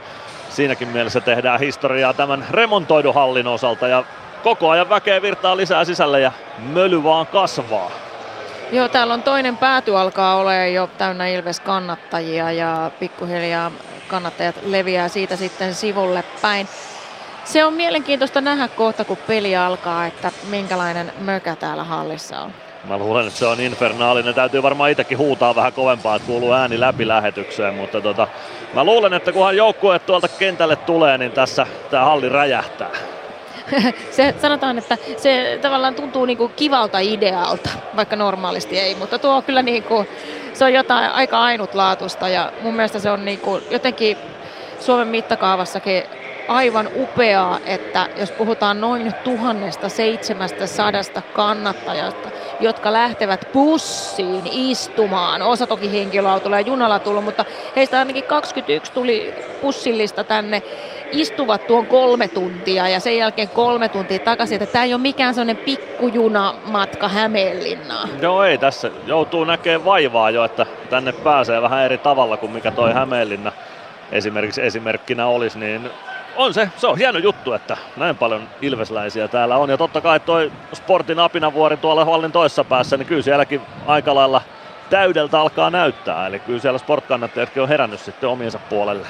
siinäkin 0.48 0.88
mielessä 0.88 1.20
tehdään 1.20 1.60
historiaa 1.60 2.14
tämän 2.14 2.46
remontoidun 2.50 3.14
hallin 3.14 3.46
osalta 3.46 3.88
ja 3.88 4.04
koko 4.42 4.70
ajan 4.70 4.88
väkeä 4.88 5.22
virtaa 5.22 5.56
lisää 5.56 5.84
sisälle 5.84 6.20
ja 6.20 6.32
möly 6.58 7.04
vaan 7.04 7.26
kasvaa. 7.26 7.90
Joo, 8.72 8.88
täällä 8.88 9.14
on 9.14 9.22
toinen 9.22 9.56
pääty 9.56 9.96
alkaa 9.96 10.36
olemaan 10.36 10.74
jo 10.74 10.90
täynnä 10.98 11.26
Ilves-kannattajia 11.26 12.52
ja 12.52 12.90
pikkuhiljaa 12.98 13.72
kannattajat 14.08 14.56
leviää 14.62 15.08
siitä 15.08 15.36
sitten 15.36 15.74
sivulle 15.74 16.24
päin. 16.42 16.68
Se 17.44 17.64
on 17.64 17.74
mielenkiintoista 17.74 18.40
nähdä 18.40 18.68
kohta, 18.68 19.04
kun 19.04 19.16
peli 19.26 19.56
alkaa, 19.56 20.06
että 20.06 20.30
minkälainen 20.50 21.12
mökä 21.20 21.56
täällä 21.56 21.84
hallissa 21.84 22.40
on. 22.40 22.52
Mä 22.84 22.98
luulen, 22.98 23.26
että 23.26 23.38
se 23.38 23.46
on 23.46 23.60
infernaalinen. 23.60 24.34
Täytyy 24.34 24.62
varmaan 24.62 24.90
itsekin 24.90 25.18
huutaa 25.18 25.54
vähän 25.54 25.72
kovempaa, 25.72 26.16
että 26.16 26.26
kuuluu 26.26 26.52
ääni 26.52 26.80
läpi 26.80 27.08
lähetykseen. 27.08 27.74
Mutta 27.74 28.00
tota, 28.00 28.28
mä 28.74 28.84
luulen, 28.84 29.12
että 29.12 29.32
kunhan 29.32 29.56
joukkue 29.56 29.98
tuolta 29.98 30.28
kentälle 30.28 30.76
tulee, 30.76 31.18
niin 31.18 31.32
tässä 31.32 31.66
tämä 31.90 32.04
halli 32.04 32.28
räjähtää. 32.28 32.90
se, 34.10 34.34
sanotaan, 34.42 34.78
että 34.78 34.98
se 35.16 35.58
tavallaan 35.62 35.94
tuntuu 35.94 36.24
niinku 36.24 36.48
kivalta 36.48 36.98
idealta, 36.98 37.70
vaikka 37.96 38.16
normaalisti 38.16 38.78
ei, 38.78 38.94
mutta 38.94 39.18
tuo 39.18 39.42
kyllä 39.42 39.62
niinku, 39.62 40.06
se 40.52 40.64
on 40.64 40.72
jotain 40.72 41.10
aika 41.10 41.40
ainutlaatuista 41.40 42.28
ja 42.28 42.52
mun 42.62 42.74
mielestä 42.74 42.98
se 42.98 43.10
on 43.10 43.24
niinku 43.24 43.60
jotenkin 43.70 44.16
Suomen 44.80 45.08
mittakaavassakin 45.08 46.02
aivan 46.48 46.88
upeaa, 46.96 47.58
että 47.66 48.08
jos 48.16 48.30
puhutaan 48.30 48.80
noin 48.80 49.14
1700 49.24 51.22
kannattajasta, 51.32 52.28
jotka 52.60 52.92
lähtevät 52.92 53.48
bussiin 53.52 54.42
istumaan, 54.52 55.42
osa 55.42 55.66
toki 55.66 55.92
henkilöautolla 55.92 56.60
ja 56.60 56.66
junalla 56.66 56.98
tullut, 56.98 57.24
mutta 57.24 57.44
heistä 57.76 57.98
ainakin 57.98 58.24
21 58.24 58.92
tuli 58.92 59.34
bussillista 59.62 60.24
tänne, 60.24 60.62
istuvat 61.12 61.66
tuon 61.66 61.86
kolme 61.86 62.28
tuntia 62.28 62.88
ja 62.88 63.00
sen 63.00 63.16
jälkeen 63.16 63.48
kolme 63.48 63.88
tuntia 63.88 64.18
takaisin, 64.18 64.62
että 64.62 64.72
tämä 64.72 64.84
ei 64.84 64.94
ole 64.94 65.02
mikään 65.02 65.34
sellainen 65.34 65.64
pikkujunamatka 65.64 67.08
Hämeenlinnaan. 67.08 68.08
Joo 68.22 68.44
ei, 68.44 68.58
tässä 68.58 68.90
joutuu 69.06 69.44
näkemään 69.44 69.84
vaivaa 69.84 70.30
jo, 70.30 70.44
että 70.44 70.66
tänne 70.90 71.12
pääsee 71.12 71.62
vähän 71.62 71.84
eri 71.84 71.98
tavalla 71.98 72.36
kuin 72.36 72.52
mikä 72.52 72.70
toi 72.70 72.92
Hämeenlinna 72.92 73.52
esimerkiksi 74.12 74.62
esimerkkinä 74.62 75.26
olisi, 75.26 75.58
niin 75.58 75.90
on 76.36 76.54
se, 76.54 76.68
se 76.76 76.86
on 76.86 76.98
hieno 76.98 77.18
juttu, 77.18 77.52
että 77.52 77.76
näin 77.96 78.16
paljon 78.16 78.48
ilvesläisiä 78.62 79.28
täällä 79.28 79.56
on. 79.56 79.70
Ja 79.70 79.76
totta 79.76 80.00
kai 80.00 80.20
toi 80.20 80.52
Sportin 80.72 81.18
apinavuori 81.18 81.76
tuolla 81.76 82.04
hallin 82.04 82.32
toisessa 82.32 82.64
päässä, 82.64 82.96
niin 82.96 83.06
kyllä 83.06 83.22
sielläkin 83.22 83.60
aika 83.86 84.14
lailla 84.14 84.42
täydeltä 84.90 85.40
alkaa 85.40 85.70
näyttää. 85.70 86.26
Eli 86.26 86.38
kyllä 86.38 86.60
siellä 86.60 86.78
sportkannattajatkin 86.78 87.62
on 87.62 87.68
herännyt 87.68 88.00
sitten 88.00 88.28
omiensa 88.28 88.58
puolelle. 88.58 89.06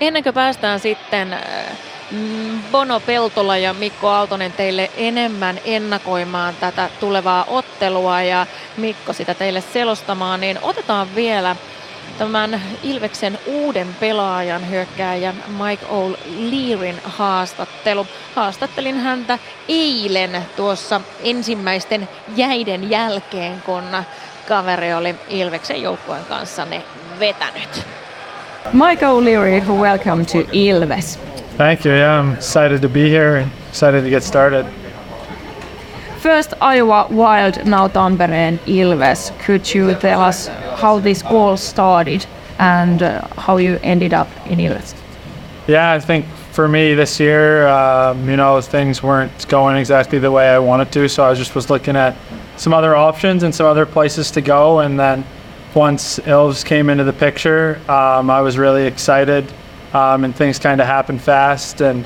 Ennen 0.00 0.22
kuin 0.22 0.34
päästään 0.34 0.80
sitten 0.80 1.32
äh, 1.32 1.42
Bono 2.72 3.00
Peltola 3.00 3.56
ja 3.56 3.74
Mikko 3.74 4.08
Aaltonen 4.08 4.52
teille 4.52 4.90
enemmän 4.96 5.58
ennakoimaan 5.64 6.54
tätä 6.60 6.90
tulevaa 7.00 7.44
ottelua 7.48 8.22
ja 8.22 8.46
Mikko 8.76 9.12
sitä 9.12 9.34
teille 9.34 9.60
selostamaan, 9.60 10.40
niin 10.40 10.58
otetaan 10.62 11.14
vielä 11.14 11.56
tämän 12.18 12.60
Ilveksen 12.82 13.38
uuden 13.46 13.86
pelaajan 14.00 14.70
hyökkääjän 14.70 15.34
Mike 15.48 15.86
O'Learyn 15.86 17.00
haastattelu. 17.04 18.06
Haastattelin 18.34 18.96
häntä 18.96 19.38
eilen 19.68 20.30
tuossa 20.56 21.00
ensimmäisten 21.24 22.08
jäiden 22.36 22.90
jälkeen, 22.90 23.62
kun 23.66 23.82
kaveri 24.48 24.94
oli 24.94 25.14
Ilveksen 25.28 25.82
joukkueen 25.82 26.24
kanssa 26.24 26.64
ne 26.64 26.82
vetänyt. 27.20 27.86
Mike 28.72 29.06
O'Leary, 29.06 29.60
welcome 29.80 30.24
to 30.24 30.38
Ilves. 30.52 31.18
Thank 31.56 31.86
you. 31.86 31.94
Yeah, 31.94 32.24
I'm 32.24 32.34
excited 32.34 32.78
to 32.80 32.88
be 32.88 33.10
here 33.10 33.38
and 33.38 33.50
excited 33.70 34.04
to 34.04 34.10
get 34.10 34.22
started. 34.22 34.66
First, 36.20 36.54
Iowa 36.60 37.06
Wild, 37.10 37.64
now 37.64 37.86
Tampere 37.86 38.30
and 38.30 38.58
Ilves. 38.66 39.30
Could 39.38 39.72
you 39.72 39.94
tell 39.94 40.20
us 40.20 40.48
how 40.76 40.98
this 40.98 41.22
all 41.22 41.56
started 41.56 42.26
and 42.58 43.02
uh, 43.02 43.26
how 43.36 43.58
you 43.58 43.78
ended 43.84 44.12
up 44.12 44.28
in 44.46 44.58
Ilves? 44.58 44.94
Yeah, 45.68 45.92
I 45.92 46.00
think 46.00 46.26
for 46.50 46.66
me 46.66 46.94
this 46.94 47.20
year, 47.20 47.68
um, 47.68 48.28
you 48.28 48.36
know, 48.36 48.60
things 48.60 49.00
weren't 49.00 49.48
going 49.48 49.76
exactly 49.76 50.18
the 50.18 50.32
way 50.32 50.48
I 50.48 50.58
wanted 50.58 50.90
to, 50.92 51.08
so 51.08 51.24
I 51.24 51.34
just 51.34 51.54
was 51.54 51.70
looking 51.70 51.94
at 51.94 52.16
some 52.56 52.74
other 52.74 52.96
options 52.96 53.44
and 53.44 53.54
some 53.54 53.66
other 53.66 53.86
places 53.86 54.32
to 54.32 54.40
go, 54.40 54.80
and 54.80 54.98
then 54.98 55.24
once 55.74 56.18
Ilves 56.20 56.64
came 56.64 56.90
into 56.90 57.04
the 57.04 57.12
picture, 57.12 57.80
um, 57.88 58.28
I 58.28 58.40
was 58.40 58.58
really 58.58 58.86
excited, 58.86 59.44
um, 59.92 60.24
and 60.24 60.34
things 60.34 60.58
kind 60.58 60.80
of 60.80 60.88
happened 60.88 61.22
fast. 61.22 61.80
And 61.80 62.04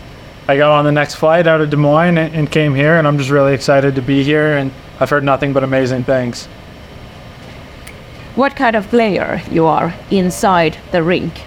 I 0.49 0.57
got 0.57 0.73
on 0.73 0.85
the 0.85 0.93
next 0.93 1.15
flight 1.15 1.47
out 1.47 1.61
of 1.61 1.71
Des 1.71 1.77
Moines 1.77 2.19
and, 2.19 2.35
and, 2.35 2.51
came 2.51 2.75
here, 2.75 2.97
and 2.97 3.07
I'm 3.07 3.17
just 3.17 3.31
really 3.31 3.55
excited 3.55 3.95
to 3.95 4.03
be 4.03 4.25
here. 4.25 4.57
And 4.57 4.73
I've 4.99 5.11
heard 5.11 5.25
nothing 5.25 5.53
but 5.53 5.63
amazing 5.63 6.05
things. 6.05 6.47
What 8.35 8.57
kind 8.57 8.75
of 8.75 8.89
player 8.89 9.43
you 9.51 9.67
are 9.67 9.95
inside 10.11 10.79
the 10.91 11.03
rink? 11.03 11.43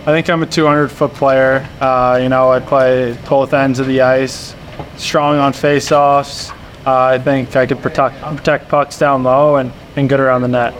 I 0.00 0.06
think 0.06 0.28
I'm 0.28 0.42
a 0.42 0.46
200 0.46 0.88
foot 0.88 1.14
player. 1.14 1.66
Uh, 1.80 2.18
you 2.20 2.28
know, 2.28 2.50
I 2.50 2.60
play 2.60 3.16
both 3.28 3.54
ends 3.54 3.78
of 3.78 3.86
the 3.86 4.00
ice, 4.00 4.54
strong 4.96 5.38
on 5.38 5.52
face 5.52 5.92
offs. 5.92 6.50
Uh, 6.84 7.04
I 7.04 7.18
think 7.18 7.54
I 7.54 7.66
could 7.66 7.80
protect 7.80 8.20
protect 8.20 8.68
pucks 8.68 8.98
down 8.98 9.22
low 9.22 9.56
and, 9.56 9.72
and 9.94 10.08
good 10.08 10.18
around 10.18 10.42
the 10.42 10.48
net 10.48 10.74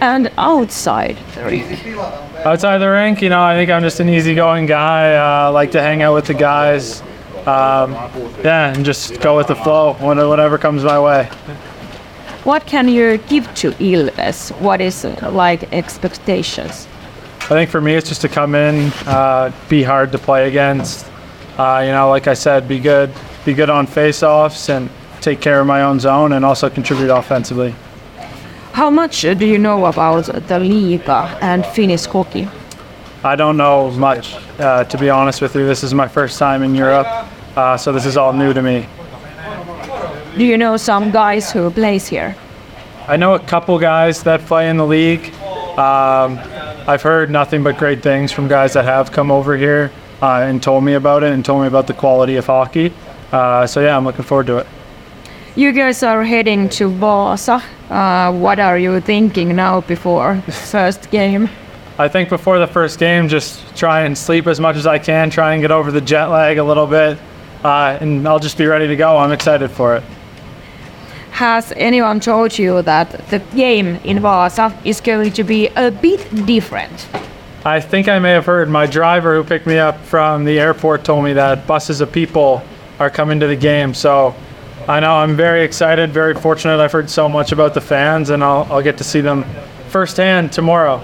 and 0.00 0.30
outside 0.36 1.16
the 1.34 1.44
rink? 1.44 2.27
Outside 2.44 2.78
the 2.78 2.88
rink, 2.88 3.20
you 3.20 3.28
know, 3.28 3.42
I 3.42 3.54
think 3.56 3.70
I'm 3.70 3.82
just 3.82 4.00
an 4.00 4.08
easygoing 4.08 4.66
guy. 4.66 5.16
Uh, 5.16 5.52
like 5.52 5.72
to 5.72 5.80
hang 5.82 6.02
out 6.02 6.14
with 6.14 6.26
the 6.26 6.34
guys. 6.34 7.02
Um, 7.46 7.92
yeah, 8.44 8.72
and 8.74 8.84
just 8.84 9.20
go 9.20 9.36
with 9.36 9.48
the 9.48 9.56
flow, 9.56 9.94
whatever 9.94 10.58
comes 10.58 10.84
my 10.84 11.00
way. 11.00 11.24
What 12.44 12.66
can 12.66 12.88
you 12.88 13.18
give 13.28 13.52
to 13.56 13.72
Ilves? 13.72 14.50
What 14.60 14.80
is 14.80 15.04
like 15.22 15.72
expectations? 15.72 16.86
I 17.42 17.54
think 17.56 17.70
for 17.70 17.80
me, 17.80 17.94
it's 17.94 18.08
just 18.08 18.20
to 18.20 18.28
come 18.28 18.54
in, 18.54 18.92
uh, 19.06 19.52
be 19.68 19.82
hard 19.82 20.12
to 20.12 20.18
play 20.18 20.48
against. 20.48 21.06
Uh, 21.56 21.82
you 21.84 21.92
know, 21.92 22.08
like 22.08 22.28
I 22.28 22.34
said, 22.34 22.68
be 22.68 22.78
good, 22.78 23.10
be 23.44 23.54
good 23.54 23.70
on 23.70 23.86
face-offs, 23.86 24.68
and 24.68 24.88
take 25.20 25.40
care 25.40 25.60
of 25.60 25.66
my 25.66 25.82
own 25.82 25.98
zone, 25.98 26.34
and 26.34 26.44
also 26.44 26.70
contribute 26.70 27.10
offensively. 27.10 27.74
How 28.78 28.90
much 28.90 29.22
do 29.22 29.44
you 29.44 29.58
know 29.58 29.86
about 29.86 30.26
the 30.46 30.60
Liga 30.60 31.36
and 31.42 31.66
Finnish 31.66 32.06
hockey? 32.06 32.46
I 33.24 33.34
don't 33.34 33.56
know 33.56 33.90
much, 33.90 34.36
uh, 34.60 34.84
to 34.84 34.96
be 34.96 35.10
honest 35.10 35.42
with 35.42 35.56
you. 35.56 35.66
This 35.66 35.82
is 35.82 35.92
my 35.94 36.06
first 36.06 36.38
time 36.38 36.62
in 36.62 36.76
Europe, 36.76 37.08
uh, 37.56 37.76
so 37.76 37.90
this 37.90 38.06
is 38.06 38.16
all 38.16 38.32
new 38.32 38.52
to 38.52 38.62
me. 38.62 38.86
Do 40.36 40.44
you 40.44 40.56
know 40.56 40.76
some 40.76 41.10
guys 41.10 41.50
who 41.50 41.68
plays 41.72 42.06
here? 42.06 42.36
I 43.08 43.16
know 43.16 43.34
a 43.34 43.40
couple 43.40 43.76
guys 43.80 44.22
that 44.22 44.42
play 44.42 44.70
in 44.70 44.76
the 44.76 44.86
league. 44.86 45.34
Um, 45.76 46.38
I've 46.86 47.02
heard 47.02 47.32
nothing 47.32 47.64
but 47.64 47.78
great 47.78 48.00
things 48.00 48.30
from 48.30 48.46
guys 48.46 48.74
that 48.74 48.84
have 48.84 49.10
come 49.10 49.32
over 49.32 49.56
here 49.56 49.90
uh, 50.22 50.46
and 50.46 50.62
told 50.62 50.84
me 50.84 50.94
about 50.94 51.24
it 51.24 51.32
and 51.32 51.44
told 51.44 51.62
me 51.62 51.66
about 51.66 51.88
the 51.88 51.94
quality 51.94 52.36
of 52.36 52.46
hockey. 52.46 52.92
Uh, 53.32 53.66
so 53.66 53.80
yeah, 53.80 53.96
I'm 53.96 54.04
looking 54.04 54.24
forward 54.24 54.46
to 54.46 54.58
it. 54.58 54.68
You 55.58 55.72
guys 55.72 56.04
are 56.04 56.22
heading 56.22 56.68
to 56.68 56.88
Vaasa. 56.88 57.60
Uh, 57.90 58.32
what 58.32 58.60
are 58.60 58.78
you 58.78 59.00
thinking 59.00 59.56
now 59.56 59.80
before 59.80 60.40
the 60.46 60.52
first 60.52 61.10
game? 61.10 61.48
I 61.98 62.06
think 62.06 62.28
before 62.28 62.60
the 62.60 62.68
first 62.68 63.00
game, 63.00 63.26
just 63.26 63.76
try 63.76 64.02
and 64.02 64.16
sleep 64.16 64.46
as 64.46 64.60
much 64.60 64.76
as 64.76 64.86
I 64.86 65.00
can, 65.00 65.30
try 65.30 65.54
and 65.54 65.60
get 65.60 65.72
over 65.72 65.90
the 65.90 66.00
jet 66.00 66.26
lag 66.26 66.58
a 66.58 66.62
little 66.62 66.86
bit, 66.86 67.18
uh, 67.64 67.98
and 68.00 68.28
I'll 68.28 68.38
just 68.38 68.56
be 68.56 68.66
ready 68.66 68.86
to 68.86 68.94
go. 68.94 69.16
I'm 69.16 69.32
excited 69.32 69.68
for 69.72 69.96
it. 69.96 70.04
Has 71.32 71.72
anyone 71.72 72.20
told 72.20 72.56
you 72.56 72.80
that 72.82 73.10
the 73.28 73.40
game 73.56 73.96
in 74.04 74.18
Vaasa 74.18 74.72
is 74.86 75.00
going 75.00 75.32
to 75.32 75.42
be 75.42 75.66
a 75.74 75.90
bit 75.90 76.46
different? 76.46 77.08
I 77.64 77.80
think 77.80 78.06
I 78.06 78.20
may 78.20 78.30
have 78.30 78.46
heard 78.46 78.68
my 78.68 78.86
driver 78.86 79.34
who 79.34 79.42
picked 79.42 79.66
me 79.66 79.78
up 79.78 79.98
from 80.04 80.44
the 80.44 80.60
airport 80.60 81.02
told 81.02 81.24
me 81.24 81.32
that 81.32 81.66
buses 81.66 82.00
of 82.00 82.12
people 82.12 82.62
are 83.00 83.10
coming 83.10 83.40
to 83.40 83.48
the 83.48 83.56
game, 83.56 83.92
so 83.92 84.36
I 84.88 85.00
know 85.00 85.16
I'm 85.16 85.36
very 85.36 85.64
excited, 85.64 86.14
very 86.14 86.34
fortunate. 86.34 86.80
I've 86.80 86.92
heard 86.92 87.10
so 87.10 87.28
much 87.28 87.52
about 87.52 87.74
the 87.74 87.80
fans, 87.80 88.30
and 88.30 88.42
I'll, 88.42 88.66
I'll 88.70 88.82
get 88.82 88.96
to 88.98 89.04
see 89.04 89.20
them 89.20 89.44
firsthand 89.90 90.50
tomorrow. 90.50 91.00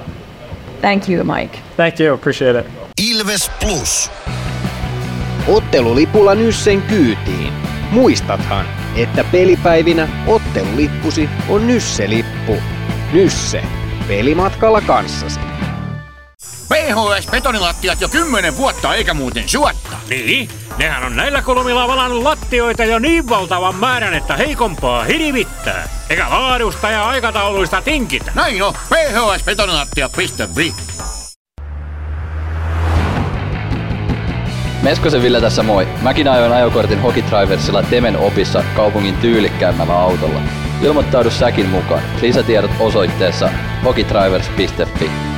Thank 0.81 1.07
you, 1.09 1.23
Mike. 1.23 1.59
Thank 1.77 2.01
you, 2.01 2.15
appreciate 2.15 2.57
it. 2.57 2.67
Ilves 2.99 3.51
Plus. 3.61 4.11
Ottelulipulla 5.49 6.35
Nyssen 6.35 6.83
kyytiin. 6.83 7.53
Muistathan, 7.91 8.67
että 8.97 9.25
pelipäivinä 9.33 10.09
ottelulippusi 10.27 11.29
on 11.49 11.67
Nysse-lippu. 11.67 12.57
Nysse. 13.13 13.63
Pelimatkalla 14.09 14.81
kanssasi. 14.81 15.41
PHS 16.69 17.27
betonilattiat 17.31 18.01
jo 18.01 18.09
kymmenen 18.09 18.57
vuotta 18.57 18.95
eikä 18.95 19.15
muuten 19.15 19.49
suotta. 19.49 19.97
Niin, 20.09 20.49
nehän 20.79 21.05
on 21.05 21.17
näillä 21.17 21.43
kolmilla 21.43 21.89
valannut 21.89 22.23
lattioita 22.23 22.85
jo 22.85 22.99
niin 22.99 23.29
valtavan 23.29 23.75
määrän, 23.75 24.15
että 24.15 24.37
heikompaa 24.37 25.05
hirvittää. 25.05 25.89
Eikä 26.11 26.31
laadusta 26.31 26.91
ja 26.91 27.09
aikatauluista 27.09 27.83
tinkitä. 27.83 28.33
Näin 28.35 28.63
on, 28.63 28.75
phsbetonilattia.fi. 28.89 30.75
Meskosen 34.83 35.23
Ville 35.23 35.41
tässä 35.41 35.63
moi. 35.63 35.89
Mäkin 36.03 36.29
ajoin 36.29 36.53
ajokortin 36.53 37.01
Hokitriversilla 37.01 37.83
Temen 37.83 38.19
opissa 38.19 38.65
kaupungin 38.77 39.17
tyylikkäämmällä 39.17 40.01
autolla. 40.01 40.41
Ilmoittaudu 40.83 41.31
säkin 41.31 41.69
mukaan. 41.69 42.03
Lisätiedot 42.23 42.71
osoitteessa 42.81 43.51
hokitrivers.fi. 43.85 45.34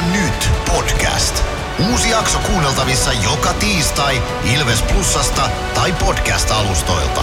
Nyt 0.00 0.50
podcast. 0.66 1.44
Uusi 1.90 2.10
jakso 2.10 2.38
kuunneltavissa 2.38 3.12
joka 3.12 3.52
tiistai 3.52 4.22
Ilves 4.54 4.82
Plusasta 4.82 5.50
tai 5.74 5.92
podcast-alustoilta. 5.92 7.20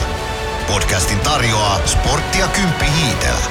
Podcastin 0.67 1.19
tarjoaa 1.19 1.79
sporttia 1.85 2.47
Kymppi 2.47 2.85
Hiitellä. 2.85 3.45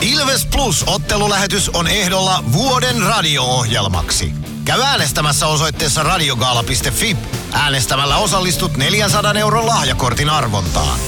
Ilves 0.00 0.46
Plus 0.46 0.84
ottelulähetys 0.86 1.68
on 1.68 1.86
ehdolla 1.86 2.44
vuoden 2.52 3.02
radio-ohjelmaksi. 3.02 4.32
Käy 4.64 4.82
äänestämässä 4.82 5.46
osoitteessa 5.46 6.02
radiogaala.fi. 6.02 7.16
Äänestämällä 7.52 8.16
osallistut 8.16 8.76
400 8.76 9.32
euron 9.32 9.66
lahjakortin 9.66 10.30
arvontaan. 10.30 10.98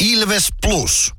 Ilves 0.00 0.48
Plus. 0.62 1.12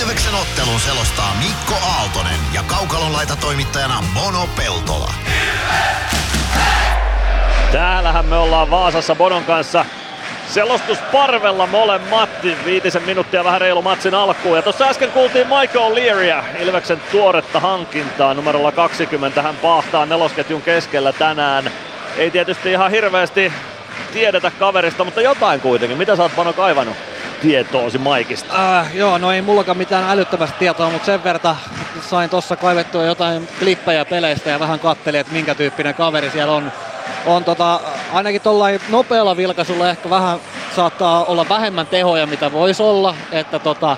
Ilveksen 0.00 0.34
ottelun 0.34 0.80
selostaa 0.80 1.36
Mikko 1.38 1.74
Aaltonen 1.86 2.40
ja 2.52 2.62
Kaukalon 2.62 3.12
laita 3.12 3.36
toimittajana 3.36 4.04
Mono 4.14 4.48
Peltola. 4.56 5.14
Täällähän 7.72 8.26
me 8.26 8.36
ollaan 8.36 8.70
Vaasassa 8.70 9.14
Bonon 9.14 9.44
kanssa 9.44 9.84
selostusparvella 10.48 11.66
molemmat. 11.66 12.30
Viitisen 12.64 13.02
minuuttia 13.02 13.44
vähän 13.44 13.60
reilu 13.60 13.82
matsin 13.82 14.14
alkuun. 14.14 14.56
Ja 14.56 14.62
tuossa 14.62 14.88
äsken 14.88 15.12
kuultiin 15.12 15.46
Michael 15.46 15.94
Learya, 15.94 16.44
Ilveksen 16.60 17.00
tuoretta 17.12 17.60
hankintaa. 17.60 18.34
Numerolla 18.34 18.72
20 18.72 19.42
hän 19.42 19.56
paahtaa 19.56 20.06
nelosketjun 20.06 20.62
keskellä 20.62 21.12
tänään. 21.12 21.70
Ei 22.16 22.30
tietysti 22.30 22.70
ihan 22.70 22.90
hirveästi 22.90 23.52
tiedetä 24.12 24.50
kaverista, 24.50 25.04
mutta 25.04 25.20
jotain 25.20 25.60
kuitenkin. 25.60 25.98
Mitä 25.98 26.16
sä 26.16 26.22
oot 26.22 26.36
Pano 26.36 26.52
kaivannut? 26.52 26.96
tietoosi 27.44 27.98
Maikista? 27.98 28.78
Äh, 28.78 28.96
joo, 28.96 29.18
no 29.18 29.32
ei 29.32 29.42
mullakaan 29.42 29.78
mitään 29.78 30.10
älyttömästä 30.10 30.58
tietoa, 30.58 30.90
mutta 30.90 31.06
sen 31.06 31.24
verran 31.24 31.56
sain 32.00 32.30
tuossa 32.30 32.56
kaivettua 32.56 33.04
jotain 33.04 33.48
klippejä 33.58 34.04
peleistä 34.04 34.50
ja 34.50 34.60
vähän 34.60 34.78
kattelin, 34.78 35.20
että 35.20 35.32
minkä 35.32 35.54
tyyppinen 35.54 35.94
kaveri 35.94 36.30
siellä 36.30 36.52
on. 36.52 36.72
On 37.26 37.44
tota, 37.44 37.80
ainakin 38.12 38.40
tuollain 38.40 38.80
nopealla 38.88 39.36
vilkaisulla 39.36 39.90
ehkä 39.90 40.10
vähän 40.10 40.38
saattaa 40.76 41.24
olla 41.24 41.48
vähemmän 41.48 41.86
tehoja, 41.86 42.26
mitä 42.26 42.52
voisi 42.52 42.82
olla. 42.82 43.14
Että 43.32 43.58
tota, 43.58 43.96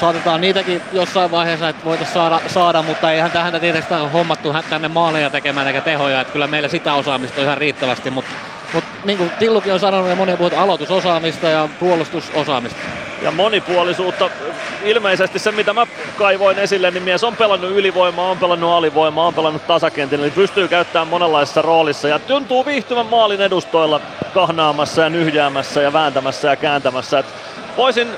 saatetaan 0.00 0.40
niitäkin 0.40 0.82
jossain 0.92 1.30
vaiheessa, 1.30 1.68
että 1.68 1.84
voitaisiin 1.84 2.14
saada, 2.14 2.40
saada, 2.46 2.82
mutta 2.82 3.12
eihän 3.12 3.30
tähän 3.30 3.60
tietysti 3.60 3.94
hommattu 4.12 4.54
tänne 4.70 4.88
maaleja 4.88 5.30
tekemään 5.30 5.66
eikä 5.66 5.80
tehoja, 5.80 6.20
että 6.20 6.32
kyllä 6.32 6.46
meillä 6.46 6.68
sitä 6.68 6.94
osaamista 6.94 7.40
on 7.40 7.44
ihan 7.44 7.58
riittävästi, 7.58 8.10
mutta 8.10 8.30
mutta 8.74 8.90
niin 9.04 9.18
kuin 9.18 9.30
Tillukin 9.38 9.72
on 9.72 9.80
sanonut 9.80 10.10
ja 10.10 10.16
moni 10.16 10.36
puhut 10.36 10.52
aloitusosaamista 10.52 11.48
ja 11.48 11.68
puolustusosaamista. 11.80 12.78
Ja 13.22 13.30
monipuolisuutta. 13.30 14.30
Ilmeisesti 14.84 15.38
se, 15.38 15.52
mitä 15.52 15.72
mä 15.72 15.86
kaivoin 16.16 16.58
esille, 16.58 16.90
niin 16.90 17.02
mies 17.02 17.24
on 17.24 17.36
pelannut 17.36 17.70
ylivoimaa, 17.70 18.30
on 18.30 18.38
pelannut 18.38 18.70
alivoimaa, 18.70 19.26
on 19.26 19.34
pelannut 19.34 19.66
tasakentillä, 19.66 20.24
niin 20.24 20.32
pystyy 20.32 20.68
käyttämään 20.68 21.08
monenlaisessa 21.08 21.62
roolissa 21.62 22.08
ja 22.08 22.18
tuntuu 22.18 22.66
viihtyvän 22.66 23.06
maalin 23.06 23.40
edustoilla 23.40 24.00
kahnaamassa 24.34 25.02
ja 25.02 25.10
nyhjäämässä 25.10 25.82
ja 25.82 25.92
vääntämässä 25.92 26.48
ja 26.48 26.56
kääntämässä. 26.56 27.18
Et 27.18 27.26
voisin, 27.76 28.08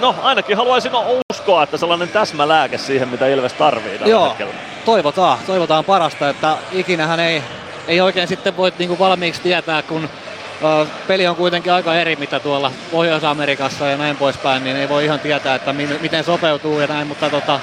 no 0.00 0.14
ainakin 0.22 0.56
haluaisin 0.56 0.92
uskoa, 1.32 1.62
että 1.62 1.76
sellainen 1.76 2.08
täsmälääke 2.08 2.78
siihen, 2.78 3.08
mitä 3.08 3.26
Ilves 3.26 3.52
tarvii 3.52 3.98
tällä 3.98 4.10
Joo, 4.10 4.28
hetkellä. 4.28 4.54
toivotaan, 4.84 5.38
toivotaan 5.46 5.84
parasta, 5.84 6.28
että 6.28 6.56
ikinähän 6.72 7.20
ei 7.20 7.42
ei 7.88 8.00
oikein 8.00 8.28
sitten 8.28 8.56
voi 8.56 8.72
niinku 8.78 8.98
valmiiksi 8.98 9.42
tietää, 9.42 9.82
kun 9.82 10.04
uh, 10.04 10.86
peli 11.06 11.26
on 11.26 11.36
kuitenkin 11.36 11.72
aika 11.72 11.94
eri, 11.94 12.16
mitä 12.16 12.40
tuolla 12.40 12.72
Pohjois-Amerikassa 12.90 13.86
ja 13.86 13.96
näin 13.96 14.16
poispäin, 14.16 14.64
niin 14.64 14.76
ei 14.76 14.88
voi 14.88 15.04
ihan 15.04 15.20
tietää, 15.20 15.54
että 15.54 15.72
mi- 15.72 15.98
miten 16.00 16.24
sopeutuu 16.24 16.80
ja 16.80 16.86
näin, 16.86 17.06
mutta 17.06 17.30
tota, 17.30 17.60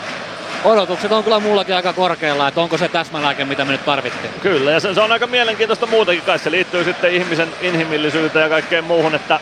odotukset 0.63 1.11
on 1.11 1.23
kyllä 1.23 1.39
mullakin 1.39 1.75
aika 1.75 1.93
korkealla, 1.93 2.47
että 2.47 2.61
onko 2.61 2.77
se 2.77 2.87
täsmälääke, 2.87 3.45
mitä 3.45 3.65
me 3.65 3.71
nyt 3.71 3.85
tarvittiin. 3.85 4.33
Kyllä, 4.41 4.71
ja 4.71 4.79
se, 4.79 4.93
se 4.93 5.01
on 5.01 5.11
aika 5.11 5.27
mielenkiintoista 5.27 5.85
muutenkin, 5.85 6.25
kai 6.25 6.39
se 6.39 6.51
liittyy 6.51 6.83
sitten 6.83 7.11
ihmisen 7.11 7.49
inhimillisyyteen 7.61 8.43
ja 8.43 8.49
kaikkeen 8.49 8.83
muuhun, 8.83 9.15
että 9.15 9.39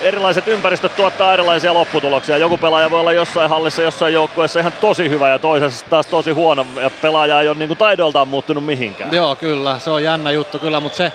erilaiset 0.00 0.48
ympäristöt 0.48 0.96
tuottaa 0.96 1.34
erilaisia 1.34 1.74
lopputuloksia. 1.74 2.38
Joku 2.38 2.58
pelaaja 2.58 2.90
voi 2.90 3.00
olla 3.00 3.12
jossain 3.12 3.50
hallissa, 3.50 3.82
jossain 3.82 4.14
joukkueessa 4.14 4.60
ihan 4.60 4.72
tosi 4.72 5.08
hyvä 5.10 5.28
ja 5.28 5.38
toisessa 5.38 5.86
taas 5.90 6.06
tosi 6.06 6.30
huono. 6.30 6.66
Ja 6.80 6.90
pelaaja 6.90 7.40
ei 7.40 7.48
ole 7.48 7.56
niin 7.58 7.76
taidoltaan 7.76 8.28
muuttunut 8.28 8.64
mihinkään. 8.64 9.14
Joo, 9.14 9.36
kyllä. 9.36 9.78
Se 9.78 9.90
on 9.90 10.02
jännä 10.02 10.30
juttu 10.30 10.58
kyllä, 10.58 10.80
mutta 10.80 10.96
se, 10.96 11.12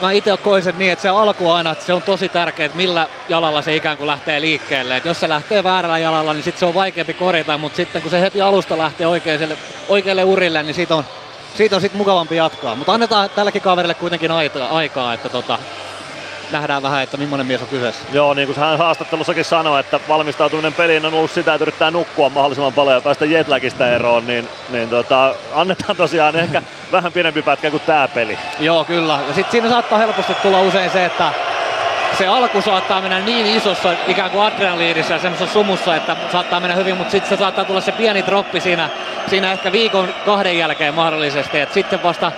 mä 0.00 0.12
itse 0.12 0.36
koin 0.36 0.62
sen 0.62 0.78
niin, 0.78 0.92
että 0.92 1.02
se 1.02 1.08
alku 1.08 1.50
aina, 1.50 1.70
että 1.70 1.84
se 1.84 1.92
on 1.92 2.02
tosi 2.02 2.28
tärkeää, 2.28 2.66
että 2.66 2.76
millä 2.76 3.06
jalalla 3.28 3.62
se 3.62 3.76
ikään 3.76 3.96
kuin 3.96 4.06
lähtee 4.06 4.40
liikkeelle. 4.40 4.96
Et 4.96 5.04
jos 5.04 5.20
se 5.20 5.28
lähtee 5.28 5.64
väärällä 5.64 5.98
jalalla, 5.98 6.32
niin 6.32 6.42
sitten 6.42 6.60
se 6.60 6.66
on 6.66 6.74
vaikeampi 6.74 7.14
korjata, 7.14 7.58
mutta 7.58 7.76
sitten 7.76 8.02
kun 8.02 8.10
se 8.10 8.20
heti 8.20 8.40
alusta 8.40 8.78
lähtee 8.78 9.06
oikealle, 9.06 9.56
oikealle 9.88 10.24
urille, 10.24 10.62
niin 10.62 10.74
siitä 10.74 10.94
on, 10.94 11.04
siitä 11.54 11.76
on 11.76 11.80
sitten 11.80 11.98
mukavampi 11.98 12.36
jatkaa. 12.36 12.74
Mutta 12.74 12.92
annetaan 12.92 13.30
tälläkin 13.30 13.62
kaverille 13.62 13.94
kuitenkin 13.94 14.30
aikaa, 14.70 15.14
että 15.14 15.28
tota, 15.28 15.58
nähdään 16.52 16.82
vähän, 16.82 17.02
että 17.02 17.16
millainen 17.16 17.46
mies 17.46 17.62
on 17.62 17.68
kyseessä. 17.68 18.04
Joo, 18.12 18.34
niin 18.34 18.46
kuin 18.46 18.58
hän 18.58 18.78
haastattelussakin 18.78 19.44
sanoi, 19.44 19.80
että 19.80 20.00
valmistautuminen 20.08 20.72
peliin 20.72 21.06
on 21.06 21.14
ollut 21.14 21.30
sitä, 21.30 21.54
että 21.54 21.64
yrittää 21.64 21.90
nukkua 21.90 22.28
mahdollisimman 22.28 22.72
paljon 22.72 22.94
ja 22.94 23.00
päästä 23.00 23.24
jetlagista 23.24 23.88
eroon, 23.88 24.26
niin, 24.26 24.48
niin 24.68 24.88
tota, 24.88 25.34
annetaan 25.54 25.96
tosiaan 25.96 26.36
ehkä 26.36 26.62
vähän 26.92 27.12
pidempi 27.12 27.42
pätkä 27.42 27.70
kuin 27.70 27.82
tämä 27.86 28.08
peli. 28.08 28.38
Joo, 28.60 28.84
kyllä. 28.84 29.18
Ja 29.28 29.34
sitten 29.34 29.52
siinä 29.52 29.68
saattaa 29.68 29.98
helposti 29.98 30.34
tulla 30.34 30.60
usein 30.60 30.90
se, 30.90 31.04
että 31.04 31.32
se 32.18 32.26
alku 32.26 32.62
saattaa 32.62 33.00
mennä 33.00 33.20
niin 33.20 33.46
isossa 33.46 33.92
ikään 34.08 34.30
kuin 34.30 34.42
adrenaliinissa 34.42 35.12
ja 35.12 35.18
semmoisessa 35.18 35.52
sumussa, 35.52 35.96
että 35.96 36.16
saattaa 36.32 36.60
mennä 36.60 36.76
hyvin, 36.76 36.96
mutta 36.96 37.10
sitten 37.10 37.28
se 37.28 37.36
saattaa 37.36 37.64
tulla 37.64 37.80
se 37.80 37.92
pieni 37.92 38.26
droppi 38.26 38.60
siinä, 38.60 38.90
siinä 39.26 39.52
ehkä 39.52 39.72
viikon 39.72 40.08
kahden 40.24 40.58
jälkeen 40.58 40.94
mahdollisesti, 40.94 41.60
että 41.60 41.74
sitten 41.74 42.02
vasta 42.02 42.32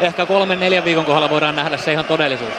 ehkä 0.00 0.26
kolmen 0.26 0.60
neljän 0.60 0.84
viikon 0.84 1.04
kohdalla 1.04 1.30
voidaan 1.30 1.56
nähdä 1.56 1.76
se 1.76 1.92
ihan 1.92 2.04
todellisuus. 2.04 2.54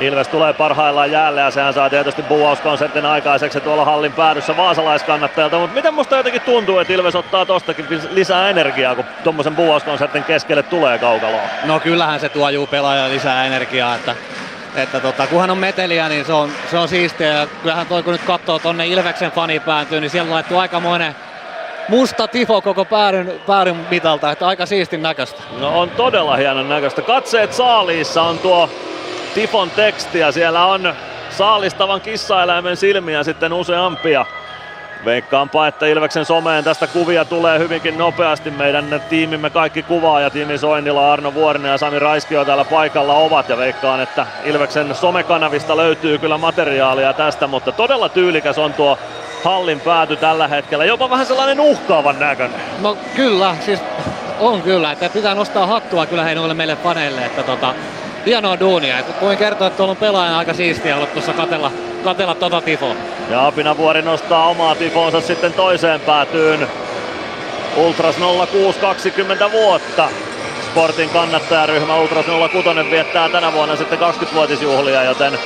Ilves 0.00 0.28
tulee 0.28 0.52
parhaillaan 0.52 1.10
jäälle 1.10 1.40
ja 1.40 1.50
sehän 1.50 1.74
saa 1.74 1.90
tietysti 1.90 2.22
buuauskonsertin 2.22 3.06
aikaiseksi 3.06 3.60
tuolla 3.60 3.84
hallin 3.84 4.12
päädyssä 4.12 4.56
vaasalaiskannattajalta, 4.56 5.58
mutta 5.58 5.74
miten 5.74 5.94
musta 5.94 6.16
jotenkin 6.16 6.42
tuntuu, 6.42 6.78
että 6.78 6.92
Ilves 6.92 7.14
ottaa 7.14 7.46
tostakin 7.46 7.86
lisää 8.10 8.50
energiaa, 8.50 8.94
kun 8.94 9.04
tuommoisen 9.24 9.56
buuauskonsertin 9.56 10.24
keskelle 10.24 10.62
tulee 10.62 10.98
kaukaloa? 10.98 11.40
No 11.64 11.80
kyllähän 11.80 12.20
se 12.20 12.28
tuo 12.28 12.48
juu 12.48 12.66
pelaaja 12.66 13.08
lisää 13.08 13.46
energiaa, 13.46 13.94
että 13.94 14.14
että 14.76 15.00
tota, 15.00 15.26
kunhan 15.26 15.50
on 15.50 15.58
meteliä, 15.58 16.08
niin 16.08 16.24
se 16.24 16.32
on, 16.32 16.50
se 16.70 16.78
on 16.78 16.88
siistiä. 16.88 17.28
Ja 17.28 17.46
kyllähän 17.46 17.86
toi, 17.86 18.02
kun 18.02 18.12
nyt 18.12 18.22
katsoo 18.22 18.58
tonne 18.58 18.86
Ilveksen 18.86 19.30
fanipääntyyn, 19.30 20.02
niin 20.02 20.10
siellä 20.10 20.28
on 20.28 20.34
laittu 20.34 20.58
aikamoinen 20.58 21.16
musta 21.88 22.28
tifo 22.28 22.60
koko 22.60 22.84
päädyn, 22.84 23.32
päädyn 23.46 23.76
mitalta, 23.90 24.32
että 24.32 24.46
aika 24.46 24.66
siistin 24.66 25.02
näköistä. 25.02 25.42
No 25.58 25.80
on 25.80 25.90
todella 25.90 26.36
hienon 26.36 26.68
näköistä. 26.68 27.02
Katseet 27.02 27.52
saaliissa 27.52 28.22
on 28.22 28.38
tuo 28.38 28.70
Tifon 29.36 29.70
tekstiä. 29.70 30.32
Siellä 30.32 30.66
on 30.66 30.94
saalistavan 31.30 32.00
kissaeläimen 32.00 32.76
silmiä 32.76 33.22
sitten 33.22 33.52
useampia. 33.52 34.26
Veikkaanpa, 35.04 35.66
että 35.66 35.86
Ilveksen 35.86 36.24
someen 36.24 36.64
tästä 36.64 36.86
kuvia 36.86 37.24
tulee 37.24 37.58
hyvinkin 37.58 37.98
nopeasti. 37.98 38.50
Meidän 38.50 39.02
tiimimme 39.08 39.50
kaikki 39.50 39.82
kuvaa 39.82 40.20
ja 40.20 40.30
tiimi 40.30 40.58
Soinnila, 40.58 41.12
Arno 41.12 41.34
Vuorinen 41.34 41.70
ja 41.70 41.78
Sami 41.78 41.98
Raiskio 41.98 42.44
täällä 42.44 42.64
paikalla 42.64 43.14
ovat. 43.14 43.48
Ja 43.48 43.56
veikkaan, 43.56 44.00
että 44.00 44.26
Ilveksen 44.44 44.94
somekanavista 44.94 45.76
löytyy 45.76 46.18
kyllä 46.18 46.38
materiaalia 46.38 47.12
tästä, 47.12 47.46
mutta 47.46 47.72
todella 47.72 48.08
tyylikäs 48.08 48.58
on 48.58 48.74
tuo 48.74 48.98
hallin 49.44 49.80
pääty 49.80 50.16
tällä 50.16 50.48
hetkellä. 50.48 50.84
Jopa 50.84 51.10
vähän 51.10 51.26
sellainen 51.26 51.60
uhkaavan 51.60 52.20
näköinen. 52.20 52.60
No 52.82 52.96
kyllä, 53.16 53.56
siis 53.60 53.80
on 54.40 54.62
kyllä. 54.62 54.92
Että 54.92 55.08
pitää 55.08 55.34
nostaa 55.34 55.66
hattua 55.66 56.06
kyllä 56.06 56.24
hei 56.24 56.34
noille 56.34 56.54
meille 56.54 56.76
paneille. 56.76 57.24
Että 57.24 57.42
tota, 57.42 57.74
hienoa 58.26 58.60
duunia. 58.60 58.96
Voin 59.20 59.38
kertoa, 59.38 59.66
että 59.66 59.76
tuolla 59.76 59.90
on 59.90 59.96
pelaajan 59.96 60.34
aika 60.34 60.54
siistiä 60.54 60.96
ollut 60.96 61.12
tuossa 61.12 61.32
katella, 61.32 61.72
katella 62.04 62.34
tota 62.34 62.60
tifoa. 62.60 62.94
Ja 63.30 63.46
Apinavuori 63.46 64.02
nostaa 64.02 64.48
omaa 64.48 64.74
tifonsa 64.74 65.20
sitten 65.20 65.52
toiseen 65.52 66.00
päätyyn. 66.00 66.68
Ultras 67.76 68.16
06 68.52 68.78
20 68.78 69.52
vuotta. 69.52 70.08
Sportin 70.70 71.10
kannattajaryhmä 71.10 71.96
Ultras 71.96 72.26
06 72.52 72.90
viettää 72.90 73.28
tänä 73.28 73.52
vuonna 73.52 73.76
sitten 73.76 73.98
20-vuotisjuhlia, 73.98 75.04
joten 75.04 75.38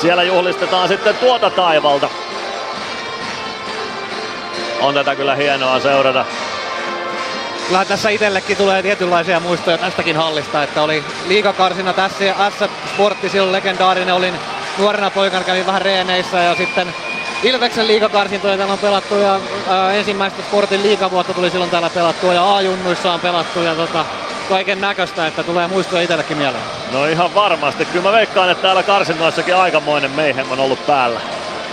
siellä 0.00 0.22
juhlistetaan 0.22 0.88
sitten 0.88 1.14
tuota 1.14 1.50
taivalta. 1.50 2.08
On 4.80 4.94
tätä 4.94 5.14
kyllä 5.14 5.34
hienoa 5.34 5.80
seurata 5.80 6.24
kyllä 7.68 7.84
tässä 7.84 8.08
itsellekin 8.08 8.56
tulee 8.56 8.82
tietynlaisia 8.82 9.40
muistoja 9.40 9.78
tästäkin 9.78 10.16
hallista, 10.16 10.62
että 10.62 10.82
oli 10.82 11.04
liikakarsina 11.26 11.92
tässä 11.92 12.24
ja 12.24 12.34
S-Sportti 12.50 13.28
silloin 13.28 13.52
legendaarinen, 13.52 14.14
olin 14.14 14.34
nuorena 14.78 15.10
poikana 15.10 15.44
kävin 15.44 15.66
vähän 15.66 15.82
reeneissä 15.82 16.38
ja 16.38 16.54
sitten 16.54 16.94
Ilveksen 17.42 17.86
liikakarsintoja 17.86 18.56
täällä 18.56 18.72
on 18.72 18.78
pelattu 18.78 19.14
ja 19.14 19.40
ää, 19.68 19.92
ensimmäistä 19.92 20.42
Sportin 20.42 20.82
liikavuotta 20.82 21.34
tuli 21.34 21.50
silloin 21.50 21.70
täällä 21.70 21.90
pelattua 21.90 22.34
ja 22.34 22.56
A-junnuissa 22.56 23.12
on 23.12 23.20
pelattu 23.20 23.62
ja 23.62 23.74
tota, 23.74 24.04
kaiken 24.48 24.80
näköistä, 24.80 25.26
että 25.26 25.42
tulee 25.42 25.68
muistoja 25.68 26.02
itsellekin 26.02 26.36
mieleen. 26.36 26.64
No 26.92 27.06
ihan 27.06 27.34
varmasti. 27.34 27.84
Kyllä 27.84 28.02
mä 28.02 28.12
veikkaan, 28.12 28.50
että 28.50 28.62
täällä 28.62 28.82
karsinnoissakin 28.82 29.56
aikamoinen 29.56 30.10
meihem 30.10 30.52
on 30.52 30.60
ollut 30.60 30.86
päällä. 30.86 31.20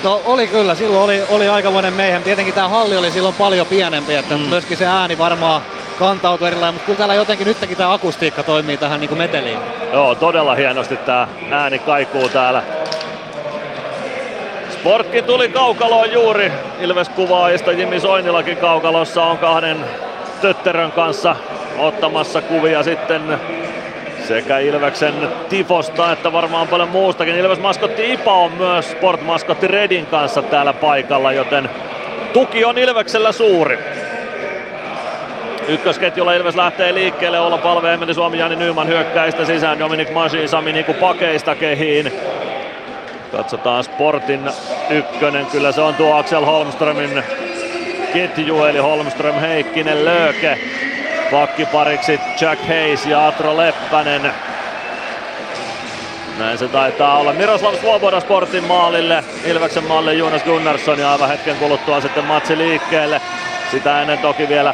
No 0.04 0.22
oli 0.26 0.48
kyllä, 0.48 0.76
silloin 0.76 1.04
oli, 1.04 1.24
oli 1.30 1.50
aikamoinen 1.50 1.94
meihem. 1.94 2.24
Tietenkin 2.24 2.54
tämä 2.54 2.70
halli 2.70 2.98
oli 2.98 3.12
silloin 3.12 3.36
paljon 3.36 3.68
pienempi, 3.68 4.16
että 4.16 4.38
mm. 4.38 4.44
myöskin 4.44 4.78
se 4.78 4.86
ääni 4.86 5.18
varmaan 5.18 5.62
kantautuu 6.00 6.48
erilainen, 6.48 6.74
mutta 6.74 6.86
kyllä 6.86 6.98
täällä 6.98 7.16
jotenkin 7.16 7.48
nytkin 7.48 7.78
tämä 7.78 7.94
akustiikka 7.94 8.44
toimii 8.44 8.78
tähän 8.78 9.00
niin 9.00 9.10
kuin 9.10 9.18
meteliin. 9.18 9.60
Joo, 9.94 10.16
todella 10.16 10.56
hienosti 10.56 10.98
tämä 10.98 11.28
ääni 11.52 11.80
kaikuu 11.80 12.30
täällä. 12.30 12.64
Sportkin 14.70 15.24
tuli 15.24 15.50
kaukaloon 15.50 16.12
juuri. 16.12 16.52
Ilves 16.80 17.10
kuvaajista 17.10 17.72
Jimmy 17.72 18.00
Soinilakin 18.00 18.58
kaukalossa 18.58 19.24
on 19.24 19.38
kahden 19.38 19.78
tötterön 20.42 20.92
kanssa 20.92 21.36
ottamassa 21.78 22.42
kuvia 22.42 22.84
sitten 22.84 23.40
sekä 24.28 24.60
Ilveksen 24.60 25.14
Tifosta 25.50 26.12
että 26.12 26.34
varmaan 26.34 26.68
paljon 26.68 26.90
muustakin. 26.90 27.36
Ilves 27.36 27.60
maskotti 27.60 28.14
Ipa 28.14 28.34
on 28.34 28.52
myös 28.52 28.92
Sport-maskotti 28.92 29.68
Redin 29.68 30.06
kanssa 30.06 30.42
täällä 30.42 30.74
paikalla, 30.74 31.32
joten 31.32 31.70
tuki 32.34 32.66
on 32.66 32.78
Ilveksellä 32.78 33.32
suuri. 33.32 34.05
Ykkösketjulla 35.68 36.34
Ilves 36.34 36.56
lähtee 36.56 36.94
liikkeelle, 36.94 37.40
olla 37.40 37.58
palve 37.58 37.94
Emeli 37.94 38.14
Suomi, 38.14 38.38
Jani 38.38 38.56
Nyman 38.56 38.88
hyökkäistä 38.88 39.46
sisään, 39.46 39.80
Dominik 39.80 40.14
Masin, 40.14 40.50
Sami 40.50 40.74
Niku 40.74 40.94
pakeista 40.94 41.56
kehiin. 41.56 42.12
Katsotaan 43.32 43.84
Sportin 43.84 44.50
ykkönen, 44.90 45.46
kyllä 45.46 45.72
se 45.72 45.82
on 45.82 45.96
tuo 45.96 46.16
Axel 46.16 46.46
Holmströmin 46.46 47.24
ketju, 48.14 48.66
eli 48.66 48.80
Holmström, 48.80 49.36
Heikkinen, 49.36 50.06
Lööke. 50.06 50.58
Pakkipariksi 51.32 52.20
Jack 52.42 52.68
Hayes 52.68 53.06
ja 53.06 53.28
Atro 53.28 53.58
Leppänen. 53.58 54.32
Näin 56.38 56.58
se 56.58 56.68
taitaa 56.68 57.18
olla. 57.18 57.34
Miroslav 57.34 57.76
Svoboda 57.76 58.20
Sportin 58.20 58.64
maalille, 58.64 59.24
Ilveksen 59.46 59.84
maalille 59.84 60.14
Jonas 60.14 60.44
Gunnarsson 60.44 61.00
ja 61.00 61.12
aivan 61.12 61.30
hetken 61.30 61.56
kuluttua 61.56 62.02
sitten 62.02 62.24
matsi 62.24 62.58
liikkeelle. 62.58 63.22
Sitä 63.72 64.02
ennen 64.02 64.20
toki 64.20 64.50
vielä 64.50 64.74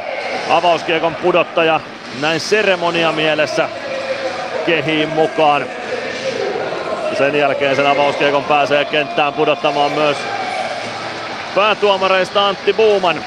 avauskiekon 0.49 1.15
pudottaja 1.15 1.79
näin 2.21 2.39
seremonia 2.39 3.11
mielessä 3.11 3.69
kehiin 4.65 5.09
mukaan. 5.09 5.65
Sen 7.17 7.35
jälkeen 7.35 7.75
sen 7.75 7.87
avauskiekon 7.87 8.43
pääsee 8.43 8.85
kenttään 8.85 9.33
pudottamaan 9.33 9.91
myös 9.91 10.17
päätuomareista 11.55 12.47
Antti 12.47 12.73
Buuman. 12.73 13.23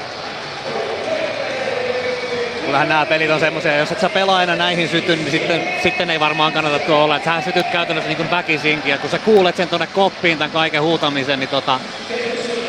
Kyllähän 2.65 2.89
nämä 2.89 3.05
pelit 3.05 3.31
on 3.31 3.39
semmoisia, 3.39 3.77
jos 3.77 3.91
et 3.91 3.99
sä 3.99 4.09
pelaa 4.09 4.37
aina 4.37 4.55
näihin 4.55 4.89
syty, 4.89 5.15
niin 5.15 5.31
sitten, 5.31 5.67
sitten 5.83 6.09
ei 6.09 6.19
varmaan 6.19 6.53
kannata 6.53 6.79
tuo 6.79 7.03
olla. 7.03 7.19
Sähän 7.19 7.43
sytyt 7.43 7.65
käytännössä 7.71 8.07
niin 8.07 8.17
kuin 8.17 8.31
väkisinkin, 8.31 8.91
ja 8.91 8.97
kun 8.97 9.09
sä 9.09 9.19
kuulet 9.19 9.55
sen 9.55 9.69
tuonne 9.69 9.87
koppiin 9.87 10.37
tämän 10.37 10.51
kaiken 10.51 10.81
huutamisen, 10.81 11.39
niin 11.39 11.49
tota, 11.49 11.79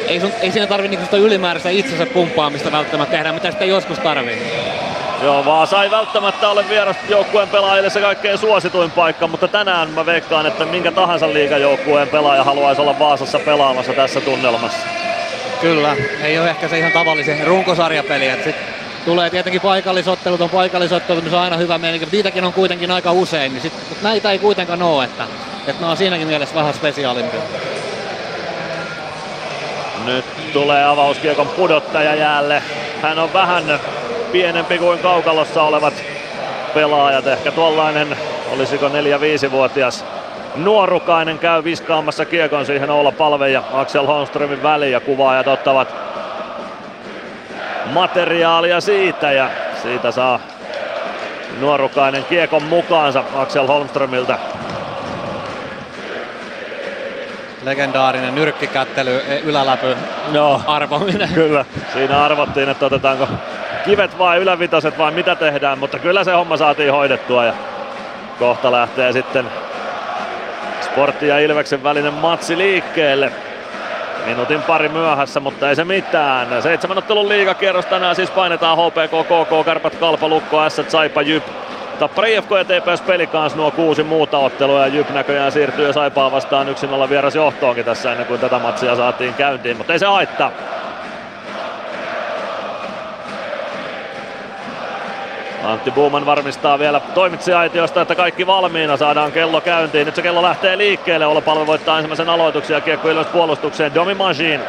ei, 0.08 0.20
sun, 0.20 0.32
ei 0.40 0.52
siinä 0.52 0.66
tarvi 0.66 0.88
niinku 0.88 1.16
ylimääräistä 1.16 1.68
itsensä 1.68 2.06
pumppaamista 2.06 2.72
välttämättä 2.72 3.16
tehdä, 3.16 3.32
mitä 3.32 3.50
sitten 3.50 3.68
joskus 3.68 3.98
tarvii. 3.98 4.42
Joo, 5.22 5.44
Vaasa 5.44 5.84
ei 5.84 5.90
välttämättä 5.90 6.48
ole 6.48 6.68
vierasjoukkueen 6.68 7.48
pelaajille 7.48 7.90
se 7.90 8.00
kaikkein 8.00 8.38
suosituin 8.38 8.90
paikka, 8.90 9.26
mutta 9.26 9.48
tänään 9.48 9.90
mä 9.90 10.06
veikkaan, 10.06 10.46
että 10.46 10.64
minkä 10.64 10.92
tahansa 10.92 11.32
liigajoukkueen 11.32 12.08
pelaaja 12.08 12.44
haluaisi 12.44 12.80
olla 12.80 12.98
Vaasassa 12.98 13.38
pelaamassa 13.38 13.92
tässä 13.92 14.20
tunnelmassa. 14.20 14.86
Kyllä, 15.60 15.96
ei 16.22 16.38
ole 16.38 16.50
ehkä 16.50 16.68
se 16.68 16.78
ihan 16.78 16.92
tavallisen 16.92 17.46
runkosarjapeli, 17.46 18.28
että 18.28 18.44
sit 18.44 18.56
tulee 19.04 19.30
tietenkin 19.30 19.60
paikallisottelut, 19.60 20.40
on 20.40 20.50
paikallisottelut, 20.50 21.24
niin 21.24 21.30
se 21.30 21.36
on 21.36 21.42
aina 21.42 21.56
hyvä 21.56 21.78
meininki, 21.78 22.06
mutta 22.06 22.16
niitäkin 22.16 22.44
on 22.44 22.52
kuitenkin 22.52 22.90
aika 22.90 23.12
usein, 23.12 23.52
niin 23.52 23.62
sit, 23.62 23.72
mutta 23.88 24.08
näitä 24.08 24.30
ei 24.30 24.38
kuitenkaan 24.38 24.82
ole, 24.82 25.04
että, 25.04 25.26
että 25.66 25.84
ne 25.84 25.90
on 25.90 25.96
siinäkin 25.96 26.26
mielessä 26.26 26.54
vähän 26.54 26.74
spesiaalimpia. 26.74 27.40
Nyt 30.06 30.24
tulee 30.52 30.84
avauskiekon 30.84 31.48
pudottaja 31.48 32.14
jäälle. 32.14 32.62
Hän 33.02 33.18
on 33.18 33.32
vähän 33.32 33.80
pienempi 34.32 34.78
kuin 34.78 34.98
kaukalossa 34.98 35.62
olevat 35.62 35.94
pelaajat. 36.74 37.26
Ehkä 37.26 37.52
tuollainen, 37.52 38.16
olisiko 38.52 38.88
4-5-vuotias 38.88 40.04
nuorukainen 40.56 41.38
käy 41.38 41.64
viskaamassa 41.64 42.24
kiekon 42.24 42.66
siihen 42.66 42.90
olla 42.90 43.12
Palve 43.12 43.50
ja 43.50 43.62
Axel 43.72 44.06
Holmströmin 44.06 44.62
väliin 44.62 44.92
ja 44.92 45.00
kuvaajat 45.00 45.48
ottavat 45.48 45.94
materiaalia 47.92 48.80
siitä 48.80 49.32
ja 49.32 49.50
siitä 49.82 50.10
saa 50.10 50.40
nuorukainen 51.60 52.24
kiekon 52.24 52.62
mukaansa 52.62 53.24
Axel 53.34 53.66
Holmströmiltä. 53.66 54.38
Legendaarinen 57.66 58.34
nyrkkikättely, 58.34 59.16
e, 59.28 59.38
yläläpy, 59.38 59.96
no, 60.32 60.62
arvominen. 60.66 61.28
Kyllä, 61.34 61.64
siinä 61.92 62.24
arvottiin, 62.24 62.68
että 62.68 62.86
otetaanko 62.86 63.28
kivet 63.84 64.18
vai 64.18 64.38
ylävitoset 64.38 64.98
vai 64.98 65.12
mitä 65.12 65.34
tehdään, 65.34 65.78
mutta 65.78 65.98
kyllä 65.98 66.24
se 66.24 66.32
homma 66.32 66.56
saatiin 66.56 66.92
hoidettua 66.92 67.44
ja 67.44 67.52
kohta 68.38 68.72
lähtee 68.72 69.12
sitten 69.12 69.46
Sportti 70.80 71.28
ja 71.28 71.38
Ilveksen 71.38 71.82
välinen 71.82 72.14
matsi 72.14 72.58
liikkeelle. 72.58 73.32
Minuutin 74.26 74.62
pari 74.62 74.88
myöhässä, 74.88 75.40
mutta 75.40 75.68
ei 75.68 75.76
se 75.76 75.84
mitään. 75.84 76.62
Seitsemän 76.62 76.98
ottelun 76.98 77.28
liigakierros 77.28 77.86
tänään 77.86 78.16
siis 78.16 78.30
painetaan 78.30 78.78
HPK, 78.78 79.26
KK, 79.26 79.64
Karpat, 79.64 79.94
Kalpa, 79.94 80.28
Lukko, 80.28 80.70
S, 80.70 80.80
Saipa, 80.88 81.22
Jyp. 81.22 81.44
Tappara 81.98 82.28
IFK 82.28 82.50
ja 82.50 82.64
TPS 82.64 83.00
peli 83.00 83.26
kanssa 83.26 83.58
nuo 83.58 83.70
kuusi 83.70 84.02
muuta 84.02 84.38
ottelua 84.38 84.80
ja 84.80 84.86
Jyp 84.86 85.10
näköjään 85.10 85.52
siirtyy 85.52 85.92
Saipaa 85.92 86.32
vastaan 86.32 86.68
yksin 86.68 86.90
olla 86.90 87.08
vieras 87.08 87.34
johtoonkin 87.34 87.84
tässä 87.84 88.12
ennen 88.12 88.26
kuin 88.26 88.40
tätä 88.40 88.58
matsia 88.58 88.96
saatiin 88.96 89.34
käyntiin, 89.34 89.76
mutta 89.76 89.92
ei 89.92 89.98
se 89.98 90.06
haittaa. 90.06 90.50
Antti 95.64 95.90
Buuman 95.90 96.26
varmistaa 96.26 96.78
vielä 96.78 97.00
toimitsijaitiosta, 97.14 98.02
että 98.02 98.14
kaikki 98.14 98.46
valmiina. 98.46 98.96
Saadaan 98.96 99.32
kello 99.32 99.60
käyntiin. 99.60 100.06
Nyt 100.06 100.14
se 100.14 100.22
kello 100.22 100.42
lähtee 100.42 100.78
liikkeelle. 100.78 101.26
Olla 101.26 101.66
voittaa 101.66 101.98
ensimmäisen 101.98 102.28
aloituksen 102.28 102.74
ja 102.74 102.80
kiekko 102.80 103.08
puolustukseen. 103.32 103.94
Domi 103.94 104.14
Machine 104.14 104.60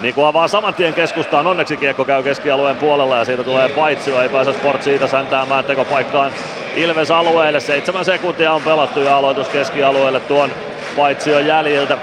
Niku 0.00 0.24
avaa 0.24 0.48
saman 0.48 0.74
tien 0.74 0.94
keskustaan. 0.94 1.46
Onneksi 1.46 1.76
kiekko 1.76 2.04
käy 2.04 2.22
keskialueen 2.22 2.76
puolella 2.76 3.16
ja 3.16 3.24
siitä 3.24 3.44
tulee 3.44 3.68
paitsio. 3.68 4.22
Ei 4.22 4.28
pääse 4.28 4.52
Sport 4.52 4.82
siitä 4.82 5.06
säntäämään 5.06 5.64
tekopaikkaan 5.64 6.32
Ilves 6.76 7.10
alueelle. 7.10 7.60
Seitsemän 7.60 8.04
sekuntia 8.04 8.52
on 8.52 8.62
pelattu 8.62 9.00
ja 9.00 9.16
aloitus 9.16 9.48
keskialueelle 9.48 10.20
tuon 10.20 10.50
paitsion 10.96 11.46
jäljiltä. 11.46 11.98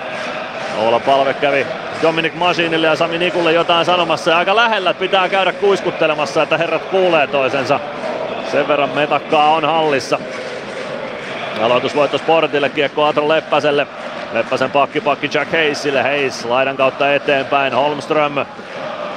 Olla 0.80 1.00
palve 1.00 1.34
kävi 1.34 1.68
Dominic 2.02 2.34
Masinille 2.34 2.88
ja 2.88 2.96
Sami 2.96 3.18
Nikulle 3.18 3.54
jotain 3.54 3.86
sanomassa 3.86 4.32
ja 4.32 4.38
aika 4.38 4.56
lähellä 4.56 4.94
pitää 4.94 5.30
käydä 5.30 5.54
kuiskuttelemassa, 5.54 6.44
että 6.44 6.58
herrat 6.58 6.86
kuulee 6.86 7.28
toisensa. 7.28 7.80
Sen 8.52 8.68
verran 8.68 8.90
metakkaa 8.90 9.54
on 9.54 9.66
hallissa. 9.66 10.20
Aloitusvoitto 11.62 12.18
Sportille, 12.18 12.70
kiekko 12.70 13.06
Atro 13.06 13.28
Leppäselle. 13.28 13.88
Leppäsen 14.34 14.72
pakki 14.72 15.02
pakki 15.02 15.30
Jack 15.34 15.52
Hayesille. 15.52 16.02
Hayes 16.02 16.46
laidan 16.46 16.78
kautta 16.78 17.14
eteenpäin. 17.14 17.74
Holmström 17.74 18.34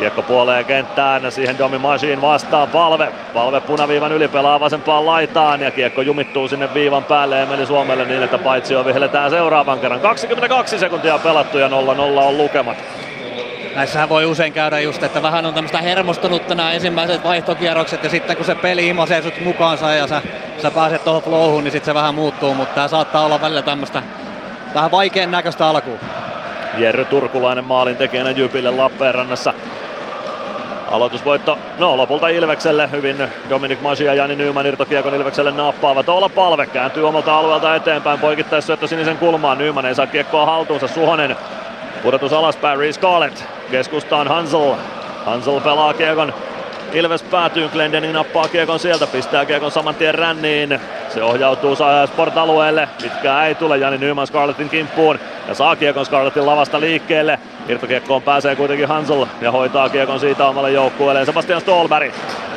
Kiekko 0.01 0.23
puoleen 0.23 0.65
kenttään, 0.65 1.33
siihen 1.33 1.59
Domi 1.59 1.79
Machine 1.79 2.23
vastaan 2.23 2.69
palve. 2.69 3.09
Palve 3.35 3.61
punaviivan 3.61 4.13
yli 4.13 4.29
pelaa 4.29 4.61
vasempaan 4.61 5.07
laitaan 5.07 5.61
ja 5.61 5.71
kiekko 5.71 6.03
jumittuu 6.03 6.49
sinne 6.49 6.75
viivan 6.75 7.05
päälle 7.05 7.43
Emeli 7.43 7.67
Suomelle 7.67 8.05
niin, 8.05 8.23
että 8.23 8.39
paitsi 8.39 8.75
jo 8.75 8.85
vihelletään 8.85 9.31
seuraavan 9.31 9.81
kerran. 9.81 10.01
22 10.01 10.79
sekuntia 10.79 11.19
pelattu 11.19 11.59
ja 11.59 11.69
0-0 11.69 11.71
on 11.73 12.39
lukemat. 12.39 12.77
Näissähän 13.75 14.09
voi 14.09 14.25
usein 14.25 14.53
käydä 14.53 14.81
just, 14.81 15.03
että 15.03 15.23
vähän 15.23 15.47
on 15.47 15.55
tämmöistä 15.55 15.79
hermostunutta 15.79 16.55
nämä 16.55 16.73
ensimmäiset 16.73 17.25
vaihtokierrokset 17.25 18.05
ja 18.05 18.11
sitten 18.11 18.37
kun 18.37 18.47
se 18.47 18.55
peli 18.55 18.89
imosee 18.89 19.23
sut 19.23 19.41
mukaansa 19.45 19.93
ja 19.93 20.07
sä, 20.07 20.23
sä 20.63 20.71
pääset 20.71 21.05
tuohon 21.05 21.23
flowhun, 21.23 21.65
niin 21.65 21.73
sitten 21.73 21.87
se 21.87 21.95
vähän 21.95 22.15
muuttuu, 22.15 22.55
mutta 22.55 22.75
tämä 22.75 22.89
saattaa 22.89 23.25
olla 23.25 23.41
välillä 23.41 23.63
tämmöistä 23.63 24.03
vähän 24.75 24.91
vaikean 24.91 25.31
näköistä 25.31 25.67
alkuun. 25.67 25.99
Jerry 26.79 27.05
Turkulainen 27.05 27.65
maalin 27.65 27.97
tekijänä 27.97 28.31
Jypille 28.31 28.71
Lappeenrannassa. 28.71 29.55
Aloitusvoitto, 30.91 31.59
no 31.79 31.97
lopulta 31.97 32.29
Ilvekselle, 32.29 32.91
hyvin 32.91 33.17
Dominik 33.51 33.81
Masia 33.81 34.07
ja 34.07 34.15
Jani 34.15 34.37
Nyman 34.37 34.67
irtokiekon 34.67 35.15
Ilvekselle 35.15 35.51
nappaavat. 35.51 36.09
Olla 36.09 36.29
palve 36.29 36.67
kääntyy 36.67 37.09
omalta 37.09 37.39
alueelta 37.39 37.77
eteenpäin, 37.77 38.21
poikittaisi 38.21 38.67
syöttö 38.67 38.87
sinisen 38.87 39.19
kulmaan. 39.19 39.59
Nyman 39.59 39.87
ei 39.87 39.95
saa 39.95 40.07
kiekkoa 40.07 40.47
haltuunsa, 40.47 40.89
Suhonen 40.89 41.37
Pudotus 42.03 42.33
alaspäin, 42.33 42.79
Reece 42.79 43.01
Scarlett. 43.01 43.45
Keskustaan 43.71 44.29
Hansel. 44.29 44.75
Hansel 45.27 45.61
pelaa 45.61 45.95
kiekon 45.95 46.35
Ilves 46.93 47.23
päätyy, 47.23 47.69
Glendening 47.69 48.13
nappaa 48.13 48.49
kiekon 48.49 48.79
sieltä, 48.79 49.07
pistää 49.07 49.45
kiekon 49.45 49.71
saman 49.71 49.95
tien 49.95 50.15
ränniin. 50.15 50.81
Se 51.09 51.23
ohjautuu 51.23 51.77
Sport-alueelle, 52.07 52.89
pitkää 53.03 53.47
ei 53.47 53.55
tule, 53.55 53.79
Jani 53.79 53.99
Nyman 53.99 54.27
Scarlettin 54.27 54.69
kimppuun 54.69 55.19
ja 55.49 55.55
saa 55.55 55.77
kiekon 55.77 56.07
Scarlettin 56.07 56.47
lavasta 56.47 56.81
liikkeelle. 56.81 57.39
Irtokiekkoon 57.69 58.23
pääsee 58.23 58.57
kuitenkin 58.57 58.89
Hansel 58.89 59.27
ja 59.41 59.51
hoitaa 59.51 59.89
kiekon 59.89 60.21
siitä 60.21 60.47
omalle 60.47 60.71
joukkueelle. 60.71 61.25
Sebastian 61.25 61.61
Stolberg. 61.61 62.13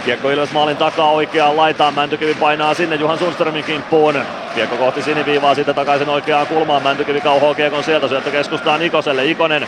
Kiekko 0.05 0.29
Ilves 0.29 0.51
maalin 0.51 0.77
takaa 0.77 1.11
oikeaan 1.11 1.57
laitaan, 1.57 1.93
Mäntykivi 1.93 2.33
painaa 2.33 2.73
sinne 2.73 2.95
Juhan 2.95 3.17
Sundströmin 3.17 3.63
kimppuun. 3.63 4.15
Kiekko 4.55 4.75
kohti 4.77 5.01
siniviivaa, 5.01 5.55
siitä 5.55 5.73
takaisin 5.73 6.09
oikeaan 6.09 6.47
kulmaan, 6.47 6.83
Mäntykivi 6.83 7.21
kauhoo 7.21 7.53
kiekon 7.53 7.83
sieltä, 7.83 8.07
syöttö 8.07 8.31
keskustaa 8.31 8.77
Nikoselle, 8.77 9.25
Ikonen 9.25 9.67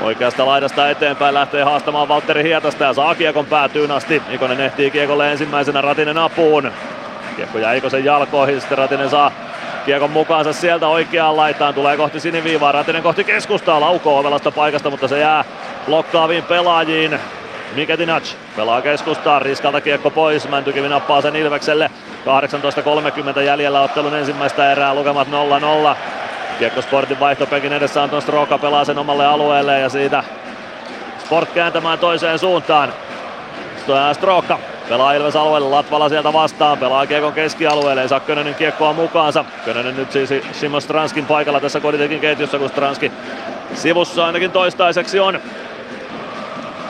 Oikeasta 0.00 0.46
laidasta 0.46 0.90
eteenpäin 0.90 1.34
lähtee 1.34 1.62
haastamaan 1.62 2.08
Valtteri 2.08 2.42
Hietasta 2.42 2.84
ja 2.84 2.92
saa 2.92 3.14
kiekon 3.14 3.46
päätyyn 3.46 3.90
asti. 3.90 4.22
Ikonen 4.30 4.60
ehtii 4.60 4.90
kiekolle 4.90 5.32
ensimmäisenä 5.32 5.80
Ratinen 5.80 6.18
apuun. 6.18 6.72
Kiekko 7.36 7.58
jää 7.58 7.74
Ikosen 7.74 8.04
jalkoihin, 8.04 8.60
sitten 8.60 8.78
Ratinen 8.78 9.10
saa 9.10 9.32
kiekon 9.86 10.10
mukaansa 10.10 10.52
sieltä 10.52 10.88
oikeaan 10.88 11.36
laitaan. 11.36 11.74
Tulee 11.74 11.96
kohti 11.96 12.20
siniviivaa, 12.20 12.72
Ratinen 12.72 13.02
kohti 13.02 13.24
keskustaa, 13.24 13.80
laukoo 13.80 14.18
ovelasta 14.18 14.50
paikasta, 14.50 14.90
mutta 14.90 15.08
se 15.08 15.18
jää 15.18 15.44
blokkaaviin 15.86 16.44
pelaajiin. 16.44 17.18
Miketinac 17.74 18.34
pelaa 18.56 18.82
keskustaan, 18.82 19.42
riskalta 19.42 19.80
kiekko 19.80 20.10
pois, 20.10 20.48
Mäntykivi 20.48 20.88
nappaa 20.88 21.20
sen 21.20 21.36
Ilvekselle. 21.36 21.90
18.30 23.34 23.40
jäljellä 23.40 23.80
ottelun 23.80 24.14
ensimmäistä 24.14 24.72
erää, 24.72 24.94
lukemat 24.94 25.28
0-0. 25.28 25.96
Kiekko 26.58 26.82
Sportin 26.82 27.20
vaihtopekin 27.20 27.72
edessä 27.72 28.02
Anton 28.02 28.22
Stroka 28.22 28.58
pelaa 28.58 28.84
sen 28.84 28.98
omalle 28.98 29.26
alueelle 29.26 29.80
ja 29.80 29.88
siitä 29.88 30.24
Sport 31.18 31.52
kääntämään 31.52 31.98
toiseen 31.98 32.38
suuntaan. 32.38 32.92
Stroka 34.12 34.58
pelaa 34.88 35.12
Ilves 35.12 35.36
alueelle, 35.36 35.68
Latvala 35.68 36.08
sieltä 36.08 36.32
vastaan, 36.32 36.78
pelaa 36.78 37.06
Kiekon 37.06 37.32
keskialueelle, 37.32 38.02
ei 38.02 38.08
saa 38.08 38.20
Könönen 38.20 38.54
kiekkoa 38.54 38.92
mukaansa. 38.92 39.44
Könönen 39.64 39.96
nyt 39.96 40.12
siis 40.12 40.30
Simo 40.52 40.80
Stranskin 40.80 41.26
paikalla 41.26 41.60
tässä 41.60 41.80
Koditekin 41.80 42.20
ketjussa, 42.20 42.58
kun 42.58 42.68
Stranski 42.68 43.12
sivussa 43.74 44.26
ainakin 44.26 44.50
toistaiseksi 44.50 45.20
on. 45.20 45.40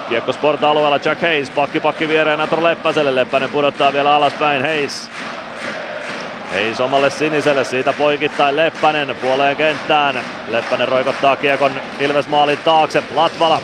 Kiekko 0.08 0.32
Sport 0.32 0.64
alueella, 0.64 1.00
Jack 1.04 1.22
Hayes, 1.22 1.50
pakki 1.50 1.80
pakki 1.80 2.08
viereen 2.08 2.38
Natro 2.38 2.62
Leppäselle, 2.62 3.14
Leppänen 3.14 3.50
pudottaa 3.50 3.92
vielä 3.92 4.14
alaspäin, 4.14 4.62
Hayes 4.62 5.10
ei 6.52 6.72
omalle 6.84 7.10
siniselle, 7.10 7.64
siitä 7.64 7.92
poikittain 7.92 8.56
Leppänen 8.56 9.16
puoleen 9.16 9.56
kenttään. 9.56 10.20
Leppänen 10.48 10.88
roikottaa 10.88 11.36
kiekon 11.36 11.72
Ilves 12.00 12.28
maalin 12.28 12.58
taakse, 12.58 13.02
Latvala. 13.14 13.60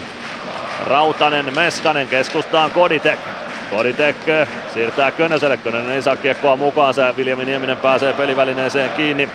Rautanen, 0.86 1.54
Meskanen, 1.54 2.08
keskustaan 2.08 2.70
Koditek. 2.70 3.18
Koditek 3.70 4.16
siirtää 4.74 5.10
Könöselle, 5.10 5.56
Könönen 5.56 5.90
ei 5.90 6.02
saa 6.02 6.16
kiekkoa 6.16 6.56
mukaansa 6.56 7.02
ja 7.02 7.16
Viljami 7.16 7.44
Nieminen 7.44 7.76
pääsee 7.76 8.12
pelivälineeseen 8.12 8.90
kiinni. 8.90 9.30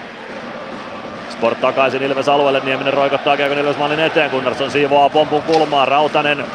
Sport 1.30 1.62
takaisin 1.62 2.04
Ilves 2.04 2.30
alueelle, 2.30 2.62
Nieminen 2.64 2.94
roikottaa 2.94 3.38
kiekon 3.38 3.58
Ilves 3.58 3.78
maalin 3.78 4.00
eteen, 4.00 4.30
Gunnarsson 4.30 4.72
siivoaa 4.72 5.10
pompun 5.10 5.42
kulmaa, 5.42 5.86
Rautanen 5.86 6.46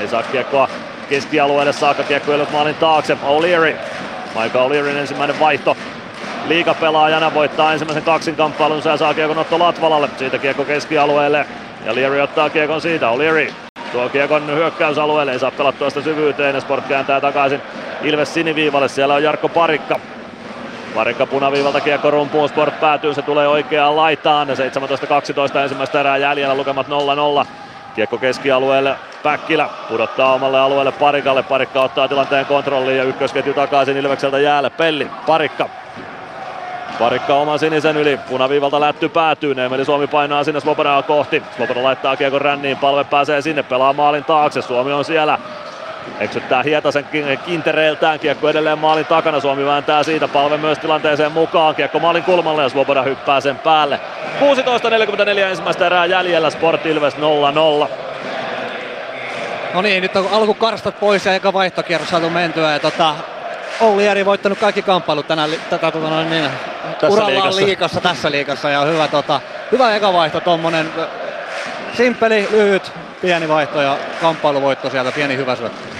ei 0.00 0.08
saa 0.08 0.22
kiekkoa 0.22 0.68
keskialueelle 1.08 1.72
saakka, 1.72 2.02
kiekko 2.02 2.32
Ilves 2.32 2.50
maalin 2.50 2.74
taakse, 2.74 3.16
O'Leary. 3.22 3.76
Michael 4.34 4.64
O'Learyn 4.64 4.96
ensimmäinen 4.96 5.40
vaihto 5.40 5.76
liikapelaajana 6.48 7.34
voittaa 7.34 7.72
ensimmäisen 7.72 8.02
kaksinkamppailunsa 8.02 8.90
ja 8.90 8.96
saa 8.96 9.14
kiekon 9.14 9.38
Otto 9.38 9.58
Latvalalle, 9.58 10.08
siitä 10.18 10.38
kiekko 10.38 10.64
keskialueelle 10.64 11.46
ja 11.84 11.94
Leary 11.94 12.20
ottaa 12.20 12.50
kiekon 12.50 12.80
siitä, 12.80 13.06
O'Leary 13.10 13.52
tuo 13.92 14.08
kiekon 14.08 14.46
hyökkäysalueelle, 14.46 15.32
ei 15.32 15.38
saa 15.38 15.50
pelattua 15.50 15.90
sitä 15.90 16.02
syvyyteen 16.02 16.60
Sport 16.60 16.84
kääntää 16.88 17.20
takaisin 17.20 17.62
Ilves 18.02 18.34
siniviivalle, 18.34 18.88
siellä 18.88 19.14
on 19.14 19.22
Jarkko 19.22 19.48
Parikka. 19.48 20.00
Parikka 20.94 21.26
punaviivalta 21.26 21.80
kiekko 21.80 22.10
rumpuun, 22.10 22.48
Sport 22.48 22.80
päätyy, 22.80 23.14
se 23.14 23.22
tulee 23.22 23.48
oikeaan 23.48 23.96
laitaan. 23.96 24.48
17-12 24.48 25.58
ensimmäistä 25.58 26.00
erää 26.00 26.16
jäljellä, 26.16 26.54
lukemat 26.54 26.86
0-0. 27.42 27.46
Kiekko 27.94 28.18
keskialueelle, 28.18 28.96
Päkkilä 29.22 29.68
pudottaa 29.88 30.34
omalle 30.34 30.60
alueelle 30.60 30.92
Parikalle. 30.92 31.42
Parikka 31.42 31.82
ottaa 31.82 32.08
tilanteen 32.08 32.46
kontrolliin 32.46 32.98
ja 32.98 33.04
ykkösketju 33.04 33.54
takaisin 33.54 33.96
Ilvekseltä 33.96 34.38
jäälle. 34.38 34.70
Pelli, 34.70 35.06
Parikka. 35.26 35.68
Parikka 36.98 37.34
oman 37.34 37.58
sinisen 37.58 37.96
yli, 37.96 38.16
punaviivalta 38.28 38.80
lätty 38.80 39.08
päätyy, 39.08 39.54
Neemeli 39.54 39.84
Suomi 39.84 40.06
painaa 40.06 40.44
sinne 40.44 40.60
Slobodaa 40.60 41.02
kohti. 41.02 41.42
Sloboda 41.56 41.82
laittaa 41.82 42.16
kiekon 42.16 42.40
ränniin, 42.40 42.76
palve 42.76 43.04
pääsee 43.04 43.42
sinne, 43.42 43.62
pelaa 43.62 43.92
maalin 43.92 44.24
taakse, 44.24 44.62
Suomi 44.62 44.92
on 44.92 45.04
siellä. 45.04 45.38
Eksyttää 46.20 46.62
Hietasen 46.62 47.06
kintereiltään, 47.46 48.18
kiekko 48.18 48.48
edelleen 48.48 48.78
maalin 48.78 49.06
takana, 49.06 49.40
Suomi 49.40 49.64
vääntää 49.64 50.02
siitä, 50.02 50.28
palve 50.28 50.56
myös 50.56 50.78
tilanteeseen 50.78 51.32
mukaan, 51.32 51.74
kiekko 51.74 51.98
maalin 51.98 52.22
kulmalle 52.22 52.62
ja 52.62 52.68
Svoboda 52.68 53.02
hyppää 53.02 53.40
sen 53.40 53.58
päälle. 53.58 54.00
16.44 54.40 55.38
ensimmäistä 55.38 55.86
erää 55.86 56.06
jäljellä, 56.06 56.50
Sport 56.50 56.86
Ilves 56.86 57.16
0-0. 57.16 57.88
No 59.74 59.82
niin, 59.82 60.02
nyt 60.02 60.16
on 60.16 60.28
alkukarstat 60.32 61.00
pois 61.00 61.26
ja 61.26 61.34
eka 61.34 61.52
vaihtokierros 61.52 62.10
saatu 62.10 62.30
mentyä. 62.30 62.72
Ja 62.72 62.78
tota, 62.78 63.14
Olli 63.80 64.06
Jari 64.06 64.26
voittanut 64.26 64.58
kaikki 64.58 64.82
kamppailut 64.82 65.26
tänään 65.26 65.50
tätä, 65.70 65.90
tota, 65.90 66.22
niin, 66.22 66.50
tässä 67.00 67.08
urallaan 67.08 67.34
liigassa. 67.34 67.66
liikassa, 67.66 68.00
tässä 68.00 68.30
liikassa 68.30 68.70
ja 68.70 68.80
hyvä, 68.80 69.08
tota, 69.08 69.40
hyvä 69.72 69.96
eka 69.96 70.12
vaihto 70.12 70.40
tommonen 70.40 70.90
simppeli, 71.94 72.48
lyhyt, 72.50 72.92
pieni 73.20 73.48
vaihto 73.48 73.80
ja 73.80 73.98
kamppailuvoitto 74.20 74.90
sieltä, 74.90 75.12
pieni 75.12 75.36
hyvä 75.36 75.56
syöttö. 75.56 75.96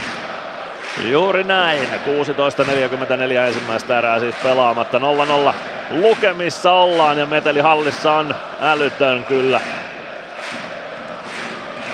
Juuri 1.05 1.45
näin. 1.45 1.83
16.44 1.83 3.47
ensimmäistä 3.47 3.99
erää 3.99 4.21
siis 4.21 4.35
pelaamatta. 4.43 4.99
0-0 4.99 5.55
lukemissa 5.91 6.73
ollaan 6.73 7.19
ja 7.19 7.27
metelihallissa 7.27 8.13
on 8.13 8.35
älytön 8.61 9.25
kyllä. 9.25 9.61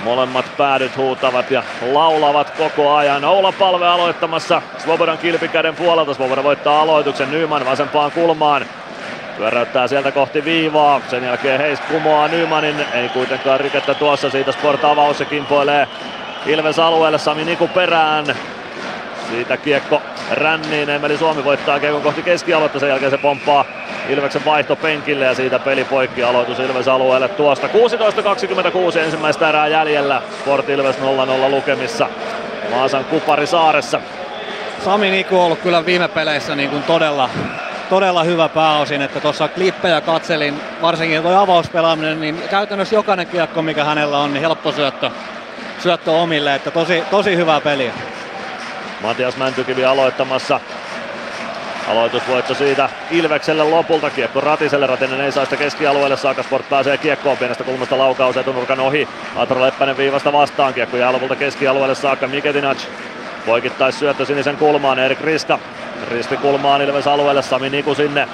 Molemmat 0.05 0.57
päädyt 0.57 0.97
huutavat 0.97 1.51
ja 1.51 1.63
laulavat 1.93 2.51
koko 2.51 2.95
ajan. 2.95 3.25
Oula 3.25 3.53
palve 3.53 3.87
aloittamassa 3.87 4.63
Svobodan 4.79 5.19
kilpikäden 5.19 5.75
puolelta. 5.75 6.15
Svoboda 6.15 6.43
voittaa 6.43 6.81
aloituksen 6.83 7.31
Nyman 7.31 7.67
vasempaan 7.67 8.13
kulmaan. 8.13 8.67
Pyöräyttää 9.43 9.89
sieltä 9.89 10.13
kohti 10.13 10.45
viivaa. 10.45 11.01
Sen 11.11 11.25
jälkeen 11.25 11.61
Heis 11.61 11.81
kumoaa 11.81 12.29
Nymanin. 12.29 12.87
Ei 12.93 13.09
kuitenkaan 13.09 13.61
rikettä 13.61 13.95
tuossa. 13.95 14.31
Siitä 14.31 14.53
Sport 14.53 14.85
avaus 14.85 15.21
ja 15.21 15.27
kimpoilee 15.27 15.89
Ilves 16.47 16.79
alueelle. 16.79 17.19
Sami 17.19 17.45
Niku 17.45 17.69
perään. 17.69 18.27
Siitä 19.31 19.57
kiekko 19.57 20.03
ränniin. 20.31 20.91
Emeli 20.91 21.19
Suomi 21.19 21.45
voittaa 21.45 21.81
kiekon 21.81 22.03
kohti 22.03 22.23
keskialuetta. 22.23 22.79
Sen 22.79 22.89
jälkeen 22.89 23.11
se 23.11 23.19
pomppaa 23.19 23.65
Ilveksen 24.09 24.45
vaihto 24.45 24.77
penkille 24.77 25.25
ja 25.25 25.35
siitä 25.35 25.59
peli 25.59 25.85
poikki 25.85 26.23
aloitus 26.23 26.59
Ilves 26.59 26.89
alueelle 26.89 27.29
tuosta. 27.29 27.67
16.26 28.93 28.99
ensimmäistä 28.99 29.49
erää 29.49 29.69
jäljellä. 29.69 30.23
Sport 30.41 30.69
Ilves 30.69 30.99
0-0 30.99 31.51
lukemissa. 31.51 32.09
Vaasan 32.71 33.05
Kupari 33.05 33.47
saaressa. 33.47 34.01
Sami 34.85 35.11
Niku 35.11 35.39
on 35.39 35.45
ollut 35.45 35.61
kyllä 35.61 35.87
viime 35.87 36.09
peleissä 36.09 36.55
niin 36.55 36.71
kuin 36.71 36.83
todella, 36.83 37.31
todella 37.93 38.25
hyvä 38.25 38.49
pääosin, 38.49 39.03
että 39.03 39.21
tuossa 39.21 39.49
klippejä 39.49 40.01
katselin, 40.01 40.61
varsinkin 40.83 41.23
tuo 41.23 41.37
avauspelaaminen, 41.37 42.21
niin 42.21 42.43
käytännössä 42.51 42.95
jokainen 42.95 43.27
kiekko, 43.27 43.63
mikä 43.63 43.85
hänellä 43.85 44.19
on, 44.19 44.33
niin 44.33 44.41
helppo 44.41 44.73
syöttö, 44.73 45.11
syöttö 45.79 46.11
omille, 46.11 46.55
että 46.55 46.71
tosi, 46.71 47.03
tosi 47.11 47.37
hyvää 47.37 47.61
peliä. 47.61 47.93
Matias 49.03 49.37
Mäntykivi 49.37 49.85
aloittamassa. 49.85 50.61
Aloitusvoitto 51.89 52.55
siitä 52.55 52.89
Ilvekselle 53.11 53.65
lopulta. 53.65 54.11
Kiekko 54.11 54.41
Ratiselle. 54.41 54.87
Ratinen 54.87 55.21
ei 55.21 55.33
saa 55.33 55.45
sitä 55.45 55.57
keskialueelle 55.57 56.17
saakka. 56.17 56.43
Sport 56.43 56.69
pääsee 56.69 56.99
kiekkoon 56.99 57.37
pienestä 57.37 57.65
kulmasta 57.65 57.99
laukaus 57.99 58.37
etunurkan 58.37 58.81
ohi. 58.81 59.09
Atro 59.37 59.63
Leppänen 59.63 59.97
viivasta 59.97 60.33
vastaan. 60.33 60.75
Kiekko 60.75 60.97
jää 60.97 61.13
lopulta 61.13 61.37
keskialueelle 61.37 61.95
saakka. 61.95 62.27
Miketinac 62.27 62.79
poikittais 63.47 63.99
syöttö 63.99 64.25
sinisen 64.25 64.57
kulmaan. 64.57 64.99
Erik 64.99 65.21
Riska. 65.21 65.59
Risti 66.11 66.37
kulmaan 66.37 66.83
Ilves 66.83 67.07
alueelle. 67.07 67.43
Sami 67.43 67.71
Niku 67.71 67.95
sinne. 67.95 68.29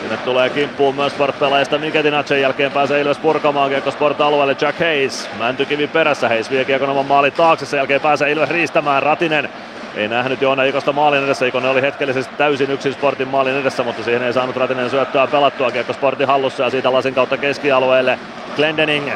Sinne 0.00 0.16
tulee 0.16 0.50
kimppuun 0.50 0.94
myös 0.94 1.12
Sport-pelaajista 1.12 1.78
Miketinac. 1.78 2.26
Sen 2.26 2.40
jälkeen 2.40 2.72
pääsee 2.72 3.00
Ilves 3.00 3.18
purkamaan 3.18 3.70
kiekko 3.70 3.90
Sport-alueelle. 3.90 4.56
Jack 4.60 4.78
Hayes. 4.78 5.28
Mäntykivi 5.38 5.86
perässä. 5.86 6.28
Hayes 6.28 6.50
vie 6.50 6.64
kiekon 6.64 6.90
oman 6.90 7.06
maalin 7.06 7.32
taakse. 7.32 7.66
Sen 7.66 7.78
jälkeen 7.78 8.00
pääsee 8.00 8.32
Ilves 8.32 8.50
riistämään. 8.50 9.02
Ratinen 9.02 9.48
ei 9.96 10.08
nähnyt 10.08 10.42
Joona 10.42 10.62
Ikosta 10.62 10.92
maalin 10.92 11.24
edessä. 11.24 11.46
Ikonen 11.46 11.70
oli 11.70 11.82
hetkellisesti 11.82 12.34
täysin 12.36 12.70
yksin 12.70 12.92
Sportin 12.92 13.28
maalin 13.28 13.56
edessä, 13.56 13.82
mutta 13.82 14.02
siihen 14.02 14.22
ei 14.22 14.32
saanut 14.32 14.56
Ratinen 14.56 14.90
syöttöä 14.90 15.26
pelattua. 15.26 15.70
Kiekko 15.70 15.92
Sportin 15.92 16.26
hallussa 16.26 16.62
ja 16.62 16.70
siitä 16.70 16.92
lasin 16.92 17.14
kautta 17.14 17.36
keskialueelle. 17.36 18.18
Glendening 18.56 19.10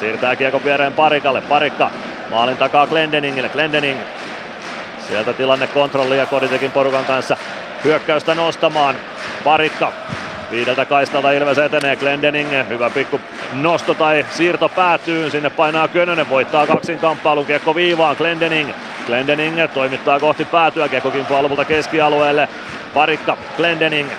siirtää 0.00 0.36
kiekko 0.36 0.60
viereen 0.64 0.92
Parikalle. 0.92 1.40
Parikka 1.40 1.90
maalin 2.30 2.56
takaa 2.56 2.86
Glendeningille. 2.86 3.48
Glendening 3.48 4.00
sieltä 5.08 5.32
tilanne 5.32 5.66
kontrolli 5.66 6.18
ja 6.18 6.26
Koditekin 6.26 6.70
porukan 6.70 7.04
kanssa 7.04 7.36
hyökkäystä 7.84 8.34
nostamaan. 8.34 8.96
Parikka 9.44 9.92
Viideltä 10.50 10.84
kaistalta 10.84 11.32
Ilves 11.32 11.58
etenee, 11.58 11.96
Glendening, 11.96 12.50
hyvä 12.68 12.90
pikku 12.90 13.20
nosto 13.52 13.94
tai 13.94 14.26
siirto 14.30 14.68
päätyy, 14.68 15.30
sinne 15.30 15.50
painaa 15.50 15.88
Könönen, 15.88 16.28
voittaa 16.28 16.66
kaksin 16.66 16.98
kamppailun, 16.98 17.46
kiekko 17.46 17.74
viivaan, 17.74 18.16
Glendening, 18.16 18.70
Glendening 19.06 19.72
toimittaa 19.74 20.20
kohti 20.20 20.44
päätyä, 20.44 20.88
kiekko 20.88 21.10
kimpoaa 21.10 21.42
lopulta 21.42 21.64
keskialueelle, 21.64 22.48
Parikka, 22.94 23.36
Glendening, 23.56 24.10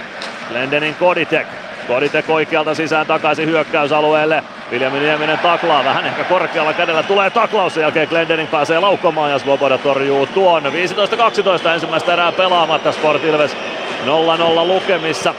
Glendening 0.50 0.98
Koditek, 1.00 1.48
Koditek 1.88 2.30
oikealta 2.30 2.76
sisään 2.76 3.08
takaisin 3.08 3.50
hyökkäysalueelle. 3.50 4.44
Viljami 4.72 5.00
Nieminen 5.00 5.40
taklaa 5.40 5.84
vähän 5.84 6.06
ehkä 6.06 6.24
korkealla 6.24 6.74
kädellä. 6.74 7.04
Tulee 7.04 7.30
taklaus, 7.30 7.74
sen 7.74 7.82
jälkeen 7.82 8.08
Glendening 8.08 8.52
pääsee 8.52 8.80
laukkomaan 8.80 9.32
ja 9.32 9.40
Svoboda 9.40 9.78
torjuu 9.78 10.26
tuon. 10.26 10.64
15-12 10.64 11.68
ensimmäistä 11.74 12.14
erää 12.14 12.32
pelaamatta 12.32 12.92
Sport 12.92 13.24
Ilves 13.24 13.58
0-0 14.06 14.68
lukemissa. 14.68 15.34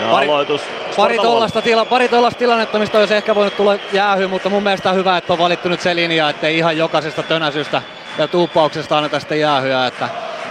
Ja 0.00 0.10
Pari- 0.10 0.28
aloitus. 0.28 0.62
Pari 0.96 1.18
tollasta, 1.18 1.62
tila, 1.62 1.84
pari 1.84 2.08
tollasta 2.08 2.38
tilannetta, 2.38 2.78
mistä 2.78 2.98
olisi 2.98 3.14
ehkä 3.14 3.34
voinut 3.34 3.56
tulla 3.56 3.76
jäähy, 3.92 4.26
mutta 4.26 4.50
mun 4.50 4.62
mielestä 4.62 4.90
on 4.90 4.96
hyvä, 4.96 5.16
että 5.16 5.32
on 5.32 5.38
valittu 5.38 5.68
nyt 5.68 5.80
se 5.80 5.96
linja, 5.96 6.30
ettei 6.30 6.58
ihan 6.58 6.76
jokaisesta 6.76 7.22
tönäsystä 7.22 7.82
ja 8.18 8.28
tuuppauksesta 8.28 8.96
anneta 8.96 9.20
sitten 9.20 9.40
jäähyä, 9.40 9.86
että, 9.86 10.08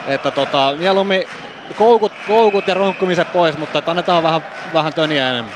että 0.08 0.32
tota, 0.32 0.74
mieluummin 0.78 1.24
koukut, 1.74 2.12
koukut 2.28 2.68
ja 2.68 2.74
ronkkumiset 2.74 3.34
pois, 3.34 3.58
mutta 3.58 3.82
annetaan 3.86 4.24
vähän, 4.24 4.42
vähän 4.74 4.94
töniä 4.94 5.30
enemmän. 5.30 5.54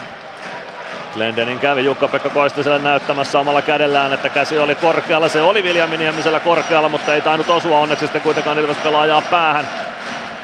Glendening 1.13 1.59
kävi 1.59 1.85
Jukka-Pekka 1.85 2.29
Koistiselle 2.29 2.79
näyttämässä 2.79 3.39
omalla 3.39 3.61
kädellään, 3.61 4.13
että 4.13 4.29
käsi 4.29 4.59
oli 4.59 4.75
korkealla. 4.75 5.29
Se 5.29 5.41
oli 5.41 5.63
Viljami 5.63 5.97
Niemisellä 5.97 6.39
korkealla, 6.39 6.89
mutta 6.89 7.13
ei 7.13 7.21
tainnut 7.21 7.49
osua 7.49 7.79
onneksi 7.79 8.05
sitten 8.05 8.21
kuitenkaan 8.21 8.59
Ilves 8.59 8.77
pelaajaa 8.77 9.21
päähän. 9.21 9.67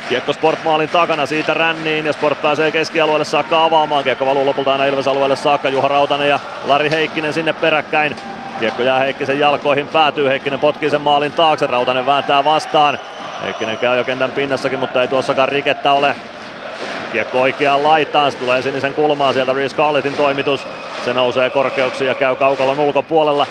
Kiekko 0.09 0.33
Sport 0.33 0.63
maalin 0.63 0.89
takana 0.89 1.25
siitä 1.25 1.53
ränniin 1.53 2.05
ja 2.05 2.13
Sport 2.13 2.41
pääsee 2.41 2.71
keskialueelle 2.71 3.25
saakka 3.25 3.63
avaamaan. 3.63 4.03
Kiekko 4.03 4.25
valuu 4.25 4.45
lopulta 4.45 4.71
aina 4.71 4.85
Ilves 4.85 5.07
alueelle 5.07 5.35
saakka. 5.35 5.69
Juha 5.69 5.87
Rautanen 5.87 6.29
ja 6.29 6.39
Lari 6.65 6.89
Heikkinen 6.89 7.33
sinne 7.33 7.53
peräkkäin. 7.53 8.15
Kiekko 8.59 8.83
jää 8.83 8.99
Heikkisen 8.99 9.39
jalkoihin, 9.39 9.87
päätyy 9.87 10.29
Heikkinen 10.29 10.59
potkii 10.59 10.89
sen 10.89 11.01
maalin 11.01 11.31
taakse. 11.31 11.67
Rautanen 11.67 12.05
vääntää 12.05 12.43
vastaan. 12.43 12.99
Heikkinen 13.45 13.77
käy 13.77 13.97
jo 13.97 14.03
kentän 14.03 14.31
pinnassakin, 14.31 14.79
mutta 14.79 15.01
ei 15.01 15.07
tuossakaan 15.07 15.49
rikettä 15.49 15.91
ole. 15.91 16.15
Kiekko 17.11 17.41
oikeaan 17.41 17.83
laitaan, 17.83 18.31
se 18.31 18.37
tulee 18.37 18.61
sinisen 18.61 18.93
kulmaan 18.93 19.33
sieltä 19.33 19.53
Reece 19.53 19.75
Carletin 19.75 20.13
toimitus. 20.13 20.67
Se 21.05 21.13
nousee 21.13 21.49
korkeuksiin 21.49 22.07
ja 22.07 22.15
käy 22.15 22.35
kaukalon 22.35 22.79
ulkopuolella. 22.79 23.47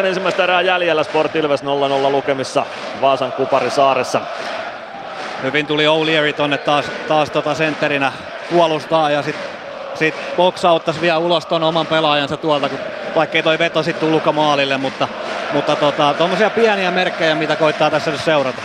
14.49 0.00 0.06
ensimmäistä 0.06 0.44
erää 0.44 0.62
jäljellä 0.62 1.02
Sport 1.02 1.36
Ilves 1.36 1.62
0-0 1.62 1.66
lukemissa 2.10 2.66
Vaasan 3.00 3.32
Kupari 3.32 3.70
saaressa. 3.70 4.20
Hyvin 5.42 5.66
tuli 5.66 5.84
O'Leary 5.84 6.32
tonne 6.32 6.58
taas, 6.58 6.90
taas 7.08 7.30
tota 7.30 7.54
sentterinä 7.54 8.12
puolustaa 8.50 9.10
ja 9.10 9.22
sit, 9.22 9.36
sit 9.94 10.14
boksauttaisi 10.36 11.00
vielä 11.00 11.18
ulos 11.18 11.46
ton 11.46 11.62
oman 11.62 11.86
pelaajansa 11.86 12.36
tuolta, 12.36 12.68
kun 12.68 12.78
vaikkei 13.16 13.42
toi 13.42 13.58
veto 13.58 13.82
sitten 13.82 14.00
tullutkaan 14.00 14.34
maalille, 14.34 14.76
mutta, 14.76 15.08
mutta 15.52 15.76
tota, 15.76 16.14
tuommoisia 16.14 16.50
pieniä 16.50 16.90
merkkejä, 16.90 17.34
mitä 17.34 17.56
koittaa 17.56 17.90
tässä 17.90 18.10
nyt 18.10 18.20
seurata. 18.20 18.62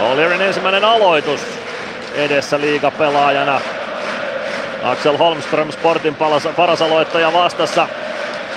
O'Learyn 0.00 0.40
ensimmäinen 0.40 0.84
aloitus 0.84 1.40
edessä 2.14 2.60
liigapelaajana. 2.60 3.60
Axel 4.82 5.16
Holmström 5.16 5.72
Sportin 5.72 6.16
paras 6.56 6.82
aloittaja 6.82 7.32
vastassa. 7.32 7.88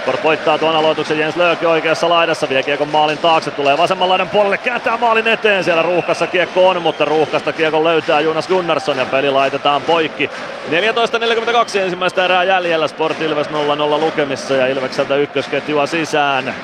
Sport 0.08 0.24
voittaa 0.24 0.58
tuon 0.58 0.76
aloituksen 0.76 1.20
Jens 1.20 1.36
Lööki 1.36 1.66
oikeassa 1.66 2.10
laidassa, 2.10 2.50
vie 2.50 2.64
kiekon 2.64 2.88
maalin 2.88 3.18
taakse, 3.18 3.52
tulee 3.52 3.78
vasemmanlainen 3.78 4.30
puolelle, 4.30 4.58
kääntää 4.58 4.98
maalin 4.98 5.28
eteen, 5.28 5.64
siellä 5.64 5.82
ruuhkassa 5.82 6.28
kiekko 6.28 6.70
on, 6.70 6.82
mutta 6.82 7.06
ruuhkasta 7.06 7.54
kiekon 7.54 7.84
löytää 7.84 8.20
Jonas 8.20 8.48
Gunnarsson 8.48 8.98
ja 8.98 9.06
peli 9.06 9.30
laitetaan 9.30 9.82
poikki. 9.82 10.30
14.42 10.70 11.80
ensimmäistä 11.80 12.26
erää 12.26 12.44
jäljellä, 12.44 12.88
Sport 12.88 13.22
Ilves 13.22 13.48
0-0 13.48 13.52
lukemissa 14.00 14.54
ja 14.54 14.68
Ilvekseltä 14.68 15.16
ykkösketjua 15.16 15.86
sisään. 15.86 16.56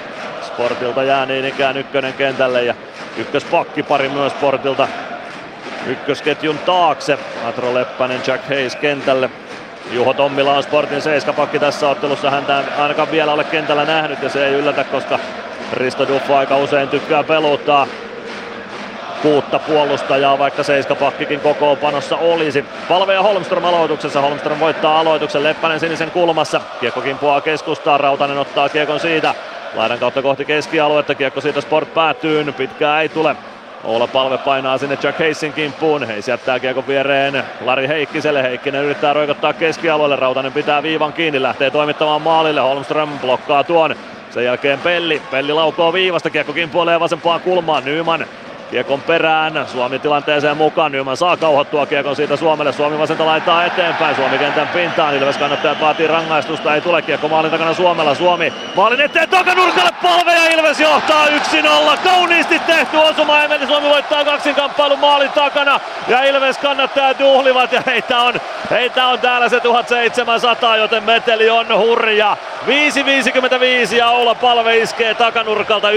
Sportilta 0.42 1.04
jää 1.04 1.26
niin 1.26 1.46
ikään 1.46 1.78
ykkönen 1.78 2.14
kentälle 2.14 2.64
ja 2.64 2.76
ykköspakkipari 3.18 4.10
myös 4.10 4.34
Sportilta 4.34 4.88
ykkösketjun 5.88 6.58
taakse. 6.58 7.18
Atro 7.46 7.74
Leppänen, 7.74 8.22
Jack 8.28 8.50
Hayes 8.50 8.76
kentälle. 8.76 9.30
Juho 9.92 10.14
Tommila 10.14 10.54
on 10.54 10.64
Sportin 10.64 11.02
seiskapakki 11.02 11.60
tässä 11.60 11.90
ottelussa. 11.90 12.32
Häntä 12.32 12.64
ainakaan 12.78 13.12
vielä 13.12 13.34
ole 13.34 13.44
kentällä 13.44 13.86
nähnyt 13.86 14.24
ja 14.24 14.30
se 14.30 14.48
ei 14.48 14.54
yllätä, 14.54 14.84
koska 14.84 15.20
Risto 15.74 16.08
Duffo 16.08 16.36
aika 16.36 16.58
usein 16.58 16.90
tykkää 16.90 17.24
peluttaa 17.24 17.88
kuutta 19.22 19.60
puolustajaa, 19.60 20.40
vaikka 20.40 20.64
seiskapakkikin 20.64 21.40
kokoonpanossa 21.40 22.18
olisi. 22.18 22.66
Palve 22.90 23.14
ja 23.14 23.22
Holmström 23.22 23.66
aloituksessa. 23.66 24.22
Holmström 24.22 24.60
voittaa 24.60 25.00
aloituksen. 25.00 25.44
Leppänen 25.44 25.80
sinisen 25.80 26.12
kulmassa. 26.12 26.62
Kiekko 26.80 27.02
kimpuaa 27.02 27.42
keskustaan. 27.42 28.00
Rautanen 28.00 28.38
ottaa 28.38 28.70
kiekon 28.70 29.00
siitä. 29.00 29.36
Laidan 29.76 30.00
kautta 30.00 30.22
kohti 30.22 30.46
keskialuetta. 30.46 31.16
Kiekko 31.16 31.42
siitä 31.42 31.62
Sport 31.62 31.94
päätyy. 31.94 32.52
Pitkää 32.52 33.02
ei 33.02 33.10
tule. 33.10 33.36
Oula 33.84 34.08
Palve 34.08 34.38
painaa 34.38 34.78
sinne 34.78 34.98
Jack 35.04 35.20
Heisin 35.20 35.54
kimppuun. 35.54 36.04
Heis 36.04 36.28
jättää 36.28 36.60
kiekon 36.60 36.88
viereen 36.88 37.44
Lari 37.62 37.88
Heikkiselle. 37.88 38.44
Heikkinen 38.44 38.84
yrittää 38.84 39.14
roikottaa 39.14 39.54
keskialueelle. 39.54 40.16
Rautanen 40.16 40.54
pitää 40.54 40.84
viivan 40.84 41.14
kiinni. 41.14 41.42
Lähtee 41.42 41.72
toimittamaan 41.72 42.22
maalille. 42.22 42.62
Holmström 42.62 43.20
blokkaa 43.20 43.64
tuon. 43.64 43.96
Sen 44.30 44.46
jälkeen 44.46 44.80
Pelli. 44.80 45.22
Pelli 45.32 45.54
laukoo 45.54 45.94
viivasta. 45.94 46.30
Kiekko 46.30 46.54
kimpuilee 46.54 47.00
vasempaan 47.00 47.42
kulmaan. 47.42 47.86
Nyman 47.86 48.26
Kiekon 48.74 49.02
perään, 49.02 49.68
Suomi 49.68 50.00
tilanteeseen 50.00 50.58
mukaan, 50.58 50.92
Nyman 50.92 51.18
saa 51.18 51.38
kauhottua 51.38 51.86
Kiekon 51.86 52.16
siitä 52.16 52.36
Suomelle, 52.36 52.74
Suomi 52.74 53.00
vasenta 53.00 53.26
laittaa 53.26 53.66
eteenpäin, 53.66 54.16
Suomi 54.16 54.38
kentän 54.38 54.68
pintaan, 54.68 55.16
Ilves 55.16 55.38
kannattajat 55.38 55.82
vaatii 55.82 56.08
rangaistusta, 56.08 56.76
ei 56.76 56.82
tule 56.82 57.02
Kiekko 57.02 57.28
maalin 57.28 57.52
takana 57.52 57.74
Suomella, 57.74 58.16
Suomi 58.16 58.54
maalin 58.76 59.02
eteen 59.02 59.30
takanurkalle 59.30 59.92
palve 60.02 60.34
ja 60.34 60.48
Ilves 60.48 60.80
johtaa 60.80 61.26
1-0, 61.26 61.98
kauniisti 62.04 62.60
tehty 62.60 62.98
osuma, 62.98 63.44
Emeli 63.44 63.68
Suomi 63.68 63.90
voittaa 63.90 64.26
kaksinkamppailun 64.26 65.00
maalin 65.00 65.32
takana. 65.32 65.80
Ja 66.08 66.24
Ilves 66.24 66.58
kannattajat 66.58 67.20
juhlivat. 67.20 67.72
Ja 67.72 67.82
heitä 67.86 68.20
on, 68.20 68.34
heitä 68.72 69.08
on 69.08 69.20
täällä 69.20 69.50
se 69.50 69.60
1700, 69.60 70.78
joten 70.78 71.04
meteli 71.04 71.50
on 71.50 71.78
hurja. 71.78 72.38
5.55 72.68 73.96
ja 73.96 74.10
Oula 74.10 74.36
Palve 74.36 74.78
iskee 74.78 75.14
takanurkalta 75.14 75.90
1-0 75.90 75.94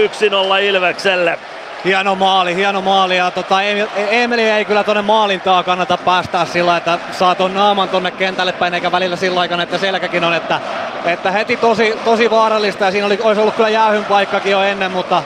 Ilvekselle. 0.63 1.39
Hieno 1.85 2.15
maali, 2.15 2.55
hieno 2.55 2.81
maali. 2.81 3.17
Ja 3.17 3.31
tota, 3.31 3.61
Emeli 3.95 4.49
ei 4.49 4.65
kyllä 4.65 4.83
tonne 4.83 5.01
maalin 5.01 5.41
taa 5.41 5.63
kannata 5.63 5.97
päästää 5.97 6.45
sillä, 6.45 6.77
että 6.77 6.99
saa 7.11 7.35
ton 7.35 7.53
naaman 7.53 7.89
tonne 7.89 8.11
kentälle 8.11 8.51
päin 8.51 8.73
eikä 8.73 8.91
välillä 8.91 9.15
sillä 9.15 9.39
aikana, 9.39 9.63
että 9.63 9.77
selkäkin 9.77 10.23
on, 10.23 10.33
että, 10.33 10.59
että 11.05 11.31
heti 11.31 11.57
tosi, 11.57 11.93
tosi 12.05 12.29
vaarallista. 12.29 12.85
Ja 12.85 12.91
siinä 12.91 13.05
oli, 13.05 13.19
olisi 13.23 13.41
ollut 13.41 13.55
kyllä 13.55 13.69
jäähyn 13.69 14.05
paikkakin 14.05 14.51
jo 14.51 14.61
ennen, 14.61 14.91
mutta, 14.91 15.23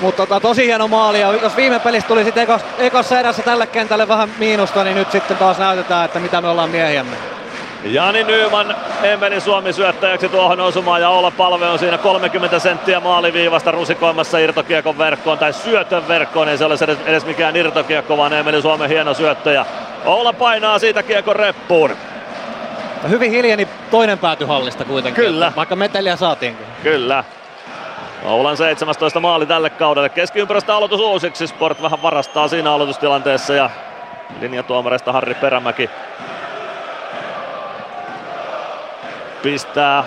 mutta 0.00 0.26
tota, 0.26 0.40
tosi 0.40 0.66
hieno 0.66 0.88
maali. 0.88 1.20
Ja 1.20 1.32
jos 1.32 1.56
viime 1.56 1.78
pelissä 1.78 2.08
tuli 2.08 2.24
sitten 2.24 2.48
ekassa 2.78 3.20
erässä 3.20 3.42
tälle 3.42 3.66
kentälle 3.66 4.08
vähän 4.08 4.34
miinusta, 4.38 4.84
niin 4.84 4.96
nyt 4.96 5.10
sitten 5.10 5.36
taas 5.36 5.58
näytetään, 5.58 6.04
että 6.04 6.20
mitä 6.20 6.40
me 6.40 6.48
ollaan 6.48 6.70
miehiämme. 6.70 7.41
Jani 7.84 8.24
Nyman 8.24 8.76
Emeli 9.02 9.40
Suomi 9.40 9.72
syöttäjäksi 9.72 10.28
tuohon 10.28 10.60
osumaan 10.60 11.00
ja 11.00 11.08
Oula 11.08 11.30
Palve 11.30 11.68
on 11.68 11.78
siinä 11.78 11.98
30 11.98 12.58
senttiä 12.58 13.00
maaliviivasta 13.00 13.70
rusikoimassa 13.70 14.38
irtokiekon 14.38 14.98
verkkoon 14.98 15.38
tai 15.38 15.52
syötön 15.52 16.08
verkkoon. 16.08 16.48
Ei 16.48 16.58
se 16.58 16.64
ole 16.64 16.74
edes, 16.80 16.98
edes 17.06 17.26
mikään 17.26 17.56
irtokiekko, 17.56 18.16
vaan 18.16 18.32
Emeli 18.32 18.62
Suomen 18.62 18.88
hieno 18.88 19.14
syöttäjä. 19.14 19.66
Oula 20.04 20.32
painaa 20.32 20.78
siitä 20.78 21.02
kiekon 21.02 21.36
reppuun. 21.36 21.96
Hyvin 23.08 23.30
hiljeni 23.30 23.68
toinen 23.90 24.18
pääty 24.18 24.44
hallista 24.44 24.84
kuitenkin. 24.84 25.24
Kyllä. 25.24 25.52
Vaikka 25.56 25.76
meteliä 25.76 26.16
saatiinkin. 26.16 26.66
Kyllä. 26.82 27.24
Oulan 28.24 28.56
17 28.56 29.20
maali 29.20 29.46
tälle 29.46 29.70
kaudelle. 29.70 30.08
Keskiympyrästä 30.08 30.76
aloitus 30.76 31.00
uusiksi. 31.00 31.46
Sport 31.46 31.82
vähän 31.82 32.02
varastaa 32.02 32.48
siinä 32.48 32.72
aloitustilanteessa 32.72 33.54
ja 33.54 33.70
linjatuomareista 34.40 35.12
Harri 35.12 35.34
Perämäki 35.34 35.90
pistää 39.42 40.04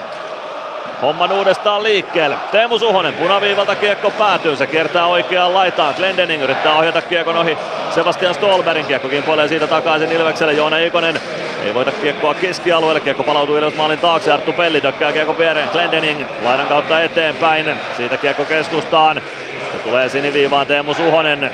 homman 1.02 1.32
uudestaan 1.32 1.84
liikkeelle. 1.84 2.36
Teemu 2.52 2.80
Suhonen 2.80 3.14
punaviivalta 3.14 3.76
kiekko 3.76 4.12
päätyy, 4.12 4.56
se 4.56 4.68
kiertää 4.68 5.06
oikeaan 5.06 5.54
laitaan. 5.54 5.94
Glendening 5.98 6.44
yrittää 6.44 6.76
ohjata 6.76 7.02
kiekon 7.02 7.38
ohi 7.38 7.58
Sebastian 7.96 8.34
Stolberin. 8.34 8.86
Kiekko 8.86 9.10
kimpoilee 9.10 9.48
siitä 9.48 9.68
takaisin 9.68 10.12
Ilvekselle. 10.12 10.54
Joona 10.54 10.78
Ikonen 10.78 11.20
ei 11.66 11.74
voita 11.74 11.92
kiekkoa 11.92 12.34
keskialueelle. 12.34 13.00
Kiekko 13.00 13.24
palautuu 13.24 13.58
Ilves 13.58 13.76
maalin 13.76 14.00
taakse. 14.00 14.32
Arttu 14.32 14.54
Pelli 14.54 14.82
tökkää 14.82 15.12
kiekko 15.12 15.38
viereen. 15.38 15.70
Glendening 15.70 16.26
laidan 16.44 16.68
kautta 16.68 17.02
eteenpäin. 17.02 17.76
Siitä 17.98 18.18
kiekko 18.18 18.46
keskustaan. 18.46 19.22
Se 19.72 19.78
tulee 19.78 20.10
siniviivaan 20.10 20.68
Teemu 20.68 20.94
Suhonen. 20.94 21.52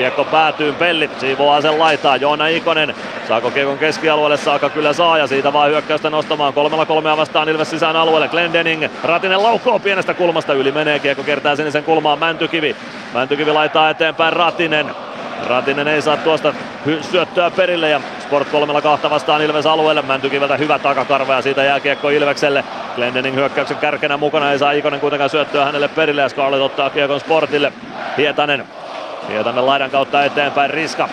Kiekko 0.00 0.24
päätyy 0.24 0.72
Pelli, 0.72 1.10
siivoaa 1.18 1.60
sen 1.60 1.78
laitaa. 1.78 2.16
Joona 2.16 2.46
Ikonen 2.46 2.94
saako 3.28 3.50
kiekon 3.50 3.78
keskialueelle, 3.78 4.36
saaka 4.36 4.70
kyllä 4.70 4.92
saa 4.92 5.18
ja 5.18 5.26
siitä 5.26 5.52
vaan 5.52 5.70
hyökkäystä 5.70 6.10
nostamaan. 6.10 6.52
Kolmella 6.52 6.86
kolmea 6.86 7.16
vastaan 7.16 7.48
Ilves 7.48 7.70
sisään 7.70 7.96
alueelle. 7.96 8.28
Glendening, 8.28 8.84
Ratinen 9.04 9.42
laukoo 9.42 9.78
pienestä 9.78 10.14
kulmasta 10.14 10.54
yli 10.54 10.72
menee. 10.72 10.98
Kiekko 10.98 11.22
kertaa 11.22 11.56
sinisen 11.56 11.84
kulmaan 11.84 12.18
Mäntykivi. 12.18 12.76
Mäntykivi 13.14 13.52
laittaa 13.52 13.90
eteenpäin 13.90 14.32
Ratinen. 14.32 14.90
Ratinen 15.46 15.88
ei 15.88 16.02
saa 16.02 16.16
tuosta 16.16 16.54
syöttöä 17.10 17.50
perille 17.50 17.88
ja 17.88 18.00
Sport 18.20 18.48
kolmella 18.48 18.82
kahta 18.82 19.10
vastaan 19.10 19.42
Ilves 19.42 19.66
alueelle. 19.66 20.02
Mäntykiveltä 20.02 20.56
hyvä 20.56 20.78
takakarva 20.78 21.34
ja 21.34 21.42
siitä 21.42 21.64
jää 21.64 21.80
kiekko 21.80 22.08
Ilvekselle. 22.08 22.64
Glendening 22.96 23.36
hyökkäyksen 23.36 23.76
kärkenä 23.76 24.16
mukana, 24.16 24.52
ei 24.52 24.58
saa 24.58 24.72
Ikonen 24.72 25.00
kuitenkaan 25.00 25.30
syöttöä 25.30 25.64
hänelle 25.64 25.88
perille 25.88 26.22
ja 26.22 26.28
Scarlett 26.28 26.62
ottaa 26.62 26.90
kiekon 26.90 27.20
Sportille. 27.20 27.72
Hietanen 28.16 28.64
Hietanen 29.30 29.66
laidan 29.66 29.90
kautta 29.90 30.24
eteenpäin 30.24 30.70
Riska. 30.70 31.08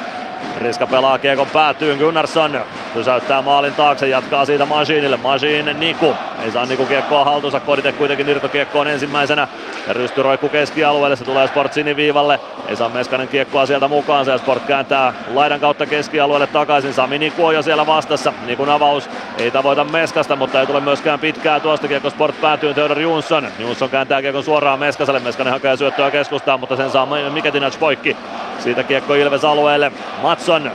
Riska 0.57 0.88
pelaa 0.88 1.19
kiekon 1.19 1.47
päätyyn, 1.53 1.97
Gunnarsson 1.97 2.61
pysäyttää 2.93 3.41
maalin 3.41 3.73
taakse, 3.73 4.07
jatkaa 4.07 4.45
siitä 4.45 4.65
Masiinille, 4.65 5.18
Masiin 5.18 5.80
Niku, 5.80 6.15
ei 6.43 6.51
saa 6.51 6.65
Niku 6.65 6.85
kiekkoa 6.85 7.26
haltuunsa, 7.26 7.59
Kodite 7.59 7.91
kuitenkin 7.91 8.30
irtokiekkoon 8.30 8.88
ensimmäisenä, 8.88 9.47
ja 9.88 9.93
rystyroikku 9.93 10.49
keskialueelle, 10.49 11.15
se 11.15 11.26
tulee 11.26 11.47
Sport 11.47 11.73
siniviivalle, 11.73 12.39
ei 12.68 12.76
saa 12.76 12.89
Meskanen 12.89 13.27
kiekkoa 13.27 13.65
sieltä 13.65 13.88
mukaan, 13.88 14.27
ja 14.27 14.38
Sport 14.38 14.64
kääntää 14.64 15.14
laidan 15.34 15.59
kautta 15.59 15.85
keskialueelle 15.85 16.47
takaisin, 16.47 16.93
Sami 16.93 17.19
Niku 17.19 17.45
on 17.45 17.55
jo 17.55 17.61
siellä 17.61 17.88
vastassa, 17.88 18.34
Nikun 18.45 18.69
avaus 18.69 19.09
ei 19.38 19.51
tavoita 19.51 19.84
Meskasta, 19.84 20.35
mutta 20.35 20.59
ei 20.59 20.68
tule 20.68 20.80
myöskään 20.80 21.19
pitkää 21.19 21.59
tuosta, 21.59 21.88
kiekko 21.88 22.09
Sport 22.09 22.41
päätyy 22.41 22.73
Theodor 22.73 22.99
Jonsson, 22.99 23.47
Jonsson 23.59 23.89
kääntää 23.89 24.22
kiekon 24.22 24.43
suoraan 24.43 24.80
Meskaselle, 24.80 25.19
Meskanen 25.19 25.53
hakee 25.53 25.77
syöttöä 25.77 26.11
keskustaan, 26.11 26.59
mutta 26.59 26.76
sen 26.76 26.89
saa 26.89 27.07
Miketinac 27.34 27.80
poikki, 27.80 28.18
siitä 28.59 28.84
kiekko 28.84 29.14
Ilves 29.14 29.45
alueelle, 29.45 29.91
Matson 30.27 30.71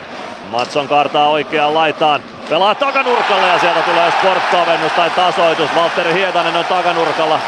Matson 0.50 0.88
kartaa 0.88 1.28
oikeaan 1.28 1.74
laitaan. 1.74 2.20
Pelaa 2.48 2.74
takanurkalle 2.74 3.46
ja 3.46 3.58
sieltä 3.58 3.80
tulee 3.80 4.10
sportkavennus 4.10 4.92
tai 4.92 5.10
tasoitus. 5.10 5.74
Valtteri 5.74 6.14
Hietanen 6.14 6.56
on 6.56 6.64
takanurkalla 6.64 7.38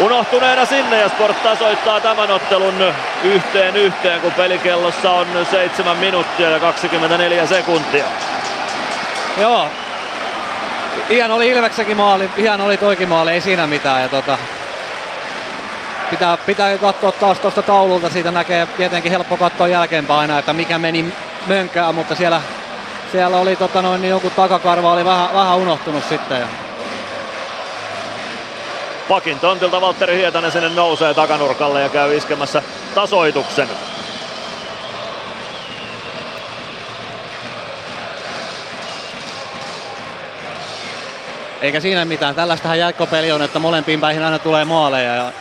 unohtuneena 0.00 0.64
sinne 0.64 1.00
ja 1.00 1.08
Sport 1.08 1.42
tasoittaa 1.42 2.00
tämän 2.00 2.30
ottelun 2.30 2.74
yhteen 3.24 3.76
yhteen, 3.76 4.20
kun 4.20 4.32
pelikellossa 4.32 5.10
on 5.10 5.26
7 5.50 5.96
minuuttia 5.96 6.50
ja 6.50 6.60
24 6.60 7.46
sekuntia. 7.46 8.04
Joo. 9.40 9.68
Ihan 11.08 11.30
oli 11.30 11.48
Ilveksenkin 11.48 11.96
maali, 11.96 12.30
ihan 12.36 12.60
oli 12.60 12.76
toikin 12.76 13.08
maali, 13.08 13.30
ei 13.30 13.40
siinä 13.40 13.66
mitään. 13.66 14.02
Ja 14.02 14.08
tota, 14.08 14.38
pitää, 16.10 16.36
pitää 16.36 16.78
katsoa 16.78 17.12
taas 17.12 17.38
tuosta 17.38 17.62
taululta, 17.62 18.10
siitä 18.10 18.30
näkee 18.30 18.66
tietenkin 18.66 19.12
helppo 19.12 19.36
katsoa 19.36 19.68
jälkeenpäin 19.68 20.20
aina, 20.20 20.38
että 20.38 20.52
mikä 20.52 20.78
meni 20.78 21.14
mönkää, 21.46 21.92
mutta 21.92 22.14
siellä, 22.14 22.42
siellä 23.12 23.36
oli 23.36 23.56
tota 23.56 23.82
noin, 23.82 24.00
niin 24.00 24.10
joku 24.10 24.30
takakarva 24.30 24.92
oli 24.92 25.04
vähän, 25.04 25.34
vähän 25.34 25.56
unohtunut 25.56 26.04
sitten. 26.08 26.40
Ja. 26.40 26.46
Pakin 29.08 29.40
tontilta 29.40 29.80
Valtteri 29.80 30.16
Hietanen 30.16 30.52
sinne 30.52 30.68
nousee 30.68 31.14
takanurkalle 31.14 31.82
ja 31.82 31.88
käy 31.88 32.16
iskemässä 32.16 32.62
tasoituksen. 32.94 33.68
eikä 41.64 41.80
siinä 41.80 42.04
mitään. 42.04 42.34
Tällaistähän 42.34 42.78
jääkkopeli 42.78 43.32
on, 43.32 43.42
että 43.42 43.58
molempiin 43.58 44.00
päihin 44.00 44.22
aina 44.22 44.38
tulee 44.38 44.64
maaleja. 44.64 45.14
Ja 45.14 45.32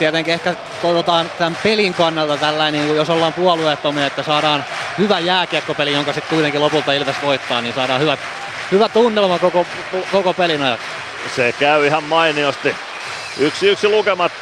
tietenkin 0.00 0.34
ehkä 0.34 0.54
toivotaan 0.82 1.30
tämän 1.38 1.58
pelin 1.62 1.94
kannalta 1.94 2.36
tällainen, 2.36 2.86
niin 2.86 2.96
jos 2.96 3.10
ollaan 3.10 3.32
puolueettomia, 3.32 4.06
että 4.06 4.22
saadaan 4.22 4.64
hyvä 4.98 5.18
jääkiekkopeli, 5.18 5.92
jonka 5.92 6.12
sitten 6.12 6.34
kuitenkin 6.36 6.60
lopulta 6.60 6.92
Ilves 6.92 7.16
voittaa, 7.22 7.60
niin 7.60 7.74
saadaan 7.74 8.00
hyvä, 8.00 8.16
hyvä 8.70 8.88
tunnelma 8.88 9.38
koko, 9.38 9.66
koko 10.12 10.34
pelin 10.34 10.62
ajaksi. 10.62 10.86
Se 11.36 11.52
käy 11.52 11.86
ihan 11.86 12.04
mainiosti. 12.04 12.76
Yksi 13.38 13.68
yksi 13.68 13.88
lukemat, 13.88 14.32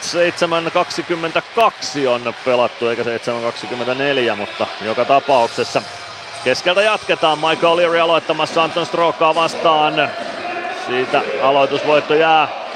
7.22 2.02 2.08
on 2.08 2.34
pelattu 2.44 2.88
eikä 2.88 3.02
7.24, 3.02 4.36
mutta 4.36 4.66
joka 4.82 5.04
tapauksessa 5.04 5.82
keskeltä 6.44 6.82
jatketaan. 6.82 7.38
Michael 7.38 7.76
Leary 7.76 8.00
aloittamassa 8.00 8.62
Anton 8.62 8.86
Strokaa 8.86 9.34
vastaan. 9.34 10.10
Siitä 10.86 11.22
aloitusvoitto 11.42 12.14
jää 12.14 12.67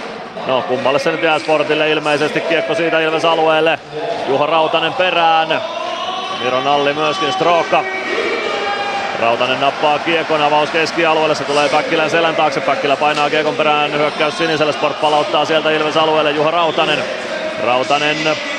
No 0.47 0.62
kummalle 0.62 0.98
se 0.98 1.12
nyt 1.12 1.23
jää 1.23 1.39
Sportille 1.39 1.90
ilmeisesti 1.90 2.40
kiekko 2.40 2.74
siitä 2.74 3.01
Ilves 3.01 3.24
alueelle. 3.24 3.78
Juho 4.28 4.47
Rautanen 4.47 4.94
perään. 4.94 5.62
Miro 6.43 6.60
Nalli 6.60 6.94
myöskin 6.94 7.32
Stroka. 7.32 7.85
Rautanen 9.20 9.60
nappaa 9.60 9.98
kiekon, 9.98 10.43
avaus 10.43 10.70
keskialueelle, 10.70 11.35
se 11.35 11.44
tulee 11.44 11.69
Päkkilän 11.69 12.10
selän 12.10 12.36
taakse, 12.36 12.60
Päkkilä 12.60 12.97
painaa 12.97 13.31
kiekon 13.31 13.55
perään, 13.55 13.93
hyökkäys 13.93 14.39
siniselle, 14.39 14.73
Sport 14.73 15.01
palauttaa 15.01 15.44
sieltä 15.44 15.70
Ilves 15.70 15.97
alueelle, 15.97 16.31
Juha 16.31 16.51
Rautanen. 16.51 16.98
Rautanen 17.64 18.16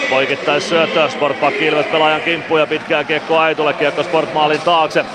poikittais 0.09 0.69
syöttö, 0.69 1.09
Sport 1.09 1.39
pakki 1.39 1.65
Ilves 1.65 1.85
pelaajan 1.85 2.21
kimppu 2.21 2.57
ja 2.57 2.67
pitkää 2.67 3.03
kiekkoa 3.03 3.49
ei 3.49 3.55
tule, 3.55 3.73
kiekko 3.73 4.03
Sport 4.03 4.33
maalin 4.33 4.61
taakse. 4.61 5.05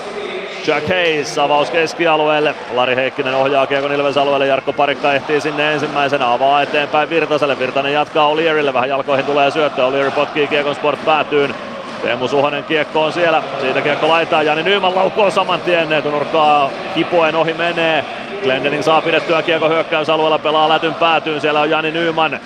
Jack 0.68 0.88
Hayes 0.88 1.38
avaus 1.38 1.70
keskialueelle. 1.70 2.54
Lari 2.74 2.96
Heikkinen 2.96 3.34
ohjaa 3.34 3.66
Kiekon 3.66 3.92
Ilves 3.92 4.16
alueelle. 4.16 4.46
Jarkko 4.46 4.72
Parikka 4.72 5.14
ehtii 5.14 5.40
sinne 5.40 5.72
ensimmäisenä. 5.72 6.32
Avaa 6.32 6.62
eteenpäin 6.62 7.10
Virtaselle. 7.10 7.58
Virtanen 7.58 7.92
jatkaa 7.92 8.28
O'Learylle. 8.28 8.72
Vähän 8.72 8.88
jalkoihin 8.88 9.26
tulee 9.26 9.50
syöttö. 9.50 9.82
O'Leary 9.82 10.10
potkii 10.10 10.46
Kiekon 10.46 10.74
Sport 10.74 11.04
päätyyn. 11.04 11.54
Teemu 12.02 12.28
Suhonen 12.28 12.64
kiekko 12.64 13.04
on 13.04 13.12
siellä. 13.12 13.42
Siitä 13.60 13.80
kiekko 13.80 14.08
laitaa. 14.08 14.42
Jani 14.42 14.62
Nyman 14.62 14.94
laukkoo 14.94 15.30
saman 15.30 15.60
tien. 15.60 15.92
Etunurkkaa 15.92 16.70
kipoen 16.94 17.36
ohi 17.36 17.54
menee. 17.54 18.04
Glendening 18.42 18.82
saa 18.82 19.02
pidettyä 19.02 19.42
kiekko 19.42 19.68
hyökkäysalueella. 19.68 20.38
Pelaa 20.38 20.68
lätyn 20.68 20.94
päätyyn. 20.94 21.40
Siellä 21.40 21.60
on 21.60 21.70
Jani 21.70 21.90
Nyman. 21.90 22.40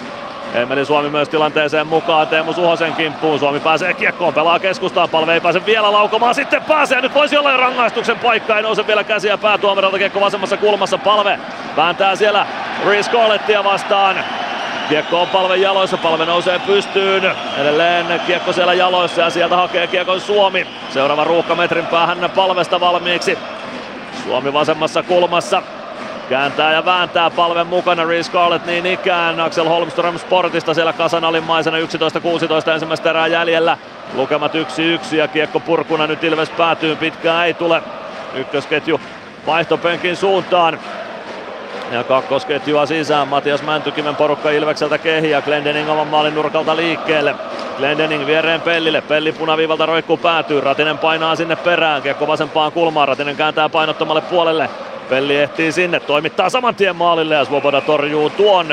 Emeli 0.55 0.85
Suomi 0.85 1.09
myös 1.09 1.29
tilanteeseen 1.29 1.87
mukaan 1.87 2.29
Teemu 2.29 2.53
Suhosen 2.53 2.95
kimppuun. 2.95 3.39
Suomi 3.39 3.61
pääsee 3.61 3.95
kiekkoon, 3.95 4.35
pelaa 4.35 4.59
keskustaan, 4.59 5.09
palve 5.09 5.35
ei 5.35 5.41
pääse 5.41 5.67
vielä 5.67 5.93
laukomaan, 5.93 6.35
sitten 6.35 6.63
pääsee. 6.63 7.01
Nyt 7.01 7.15
voisi 7.15 7.37
olla 7.37 7.51
jo 7.51 7.57
rangaistuksen 7.57 8.19
paikka, 8.19 8.57
ei 8.57 8.63
nouse 8.63 8.87
vielä 8.87 9.05
käsiä 9.05 9.39
päätuomaralta 9.39 9.99
kiekko 9.99 10.21
vasemmassa 10.21 10.57
kulmassa. 10.57 10.99
Palve 10.99 11.39
vääntää 11.77 12.17
siellä 12.17 12.47
Reese 12.87 13.11
Corlettia 13.11 13.65
vastaan. 13.65 14.17
Kiekko 14.89 15.23
on 15.23 15.29
palven 15.29 15.61
jaloissa, 15.61 15.97
palve 15.97 16.27
nousee 16.27 16.59
pystyyn. 16.59 17.33
Edelleen 17.59 18.21
kiekko 18.27 18.53
siellä 18.53 18.75
jaloissa 18.75 19.21
ja 19.21 19.31
sieltä 19.31 19.57
hakee 19.57 19.87
kiekon 19.87 20.21
Suomi. 20.21 20.67
Seuraava 20.91 21.25
ruuhka 21.25 21.55
metrin 21.55 21.87
päähän 21.87 22.31
palvesta 22.35 22.81
valmiiksi. 22.81 23.39
Suomi 24.25 24.53
vasemmassa 24.53 25.03
kulmassa. 25.03 25.63
Kääntää 26.33 26.73
ja 26.73 26.85
vääntää 26.85 27.31
palven 27.31 27.67
mukana 27.67 28.05
Reece 28.05 28.31
Scarlett 28.31 28.67
niin 28.67 28.87
ikään. 28.87 29.41
Axel 29.41 29.69
Holmström 29.69 30.19
Sportista 30.19 30.75
siellä 30.75 30.93
kasan 30.93 31.25
alimmaisena 31.25 31.77
11-16 31.79 32.71
ensimmäistä 32.73 33.11
erää 33.11 33.27
jäljellä. 33.27 33.79
Lukemat 34.15 34.53
1-1 34.55 35.17
ja 35.17 35.29
kiekko 35.29 35.61
purkuna 35.61 36.07
nyt 36.07 36.25
Ilves 36.25 36.51
päätyy. 36.51 36.97
Pitkään 36.97 37.47
ei 37.47 37.55
tule. 37.55 37.83
Ykkösketju 38.35 39.01
vaihtopenkin 39.47 40.17
suuntaan. 40.17 40.79
Ja 41.91 42.05
kakkosketjua 42.05 42.87
sisään. 42.87 43.29
Matias 43.29 43.63
Mäntykiven 43.63 44.17
porukka 44.17 44.51
Ilvekseltä 44.51 44.99
kehiä. 44.99 45.43
Glendening 45.43 45.91
oman 45.91 46.07
maalin 46.07 46.35
nurkalta 46.35 46.77
liikkeelle. 46.77 47.35
Glendening 47.79 48.27
viereen 48.27 48.61
Pellille. 48.61 49.01
Pelli 49.01 49.33
punaviivalta 49.33 49.87
roikkuu 49.87 50.17
päätyy. 50.17 50.61
Ratinen 50.61 50.99
painaa 50.99 51.37
sinne 51.37 51.57
perään. 51.57 52.03
Kiekko 52.03 52.27
vasempaan 52.27 52.73
kulmaan. 52.73 53.09
Ratinen 53.09 53.37
kääntää 53.37 53.69
painottomalle 53.69 54.21
puolelle. 54.21 54.69
Pelli 55.09 55.37
ehtii 55.37 55.73
sinne, 55.73 56.01
toimittaa 56.01 56.51
saman 56.51 56.75
tien 56.75 56.97
maalille 56.97 57.35
ja 57.35 57.45
Svoboda 57.45 57.81
torjuu 57.81 58.31
tuon. 58.31 58.67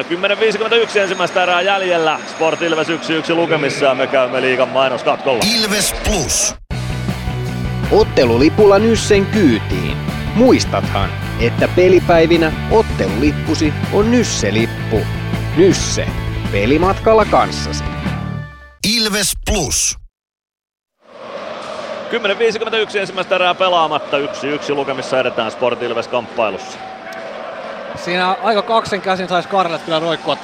10.51 0.93 0.99
ensimmäistä 0.99 1.43
erää 1.43 1.61
jäljellä. 1.61 2.19
Sport 2.27 2.61
Ilves 2.61 2.87
1-1 2.89 2.91
lukemissa 3.35 3.85
ja 3.85 3.95
me 3.95 4.07
käymme 4.07 4.41
liigan 4.41 4.69
mainoskatkolla. 4.69 5.43
Ilves 5.59 5.95
Plus. 6.03 6.55
Ottelulipulla 7.91 8.79
Nyssen 8.79 9.25
kyytiin. 9.25 9.97
Muistathan, 10.35 11.09
että 11.39 11.67
pelipäivinä 11.75 12.51
ottelulippusi 12.71 13.73
on 13.93 14.11
Nysse-lippu. 14.11 14.99
Nysse. 15.57 16.07
Pelimatkalla 16.51 17.25
kanssasi. 17.25 17.83
Ilves 18.97 19.33
Plus. 19.51 19.97
10.51 22.11 22.97
ensimmäistä 22.97 23.35
erää 23.35 23.55
pelaamatta. 23.55 24.17
1-1 24.17 24.21
lukemissa 24.69 25.19
edetään 25.19 25.51
Sport 25.51 25.81
Ilves 25.81 26.07
kamppailussa. 26.07 26.77
Siinä 27.95 28.35
aika 28.43 28.61
kaksen 28.61 29.01
käsin 29.01 29.27
saisi 29.27 29.49
Karlet 29.49 29.83
kyllä 29.83 29.99
roikkua 29.99 30.37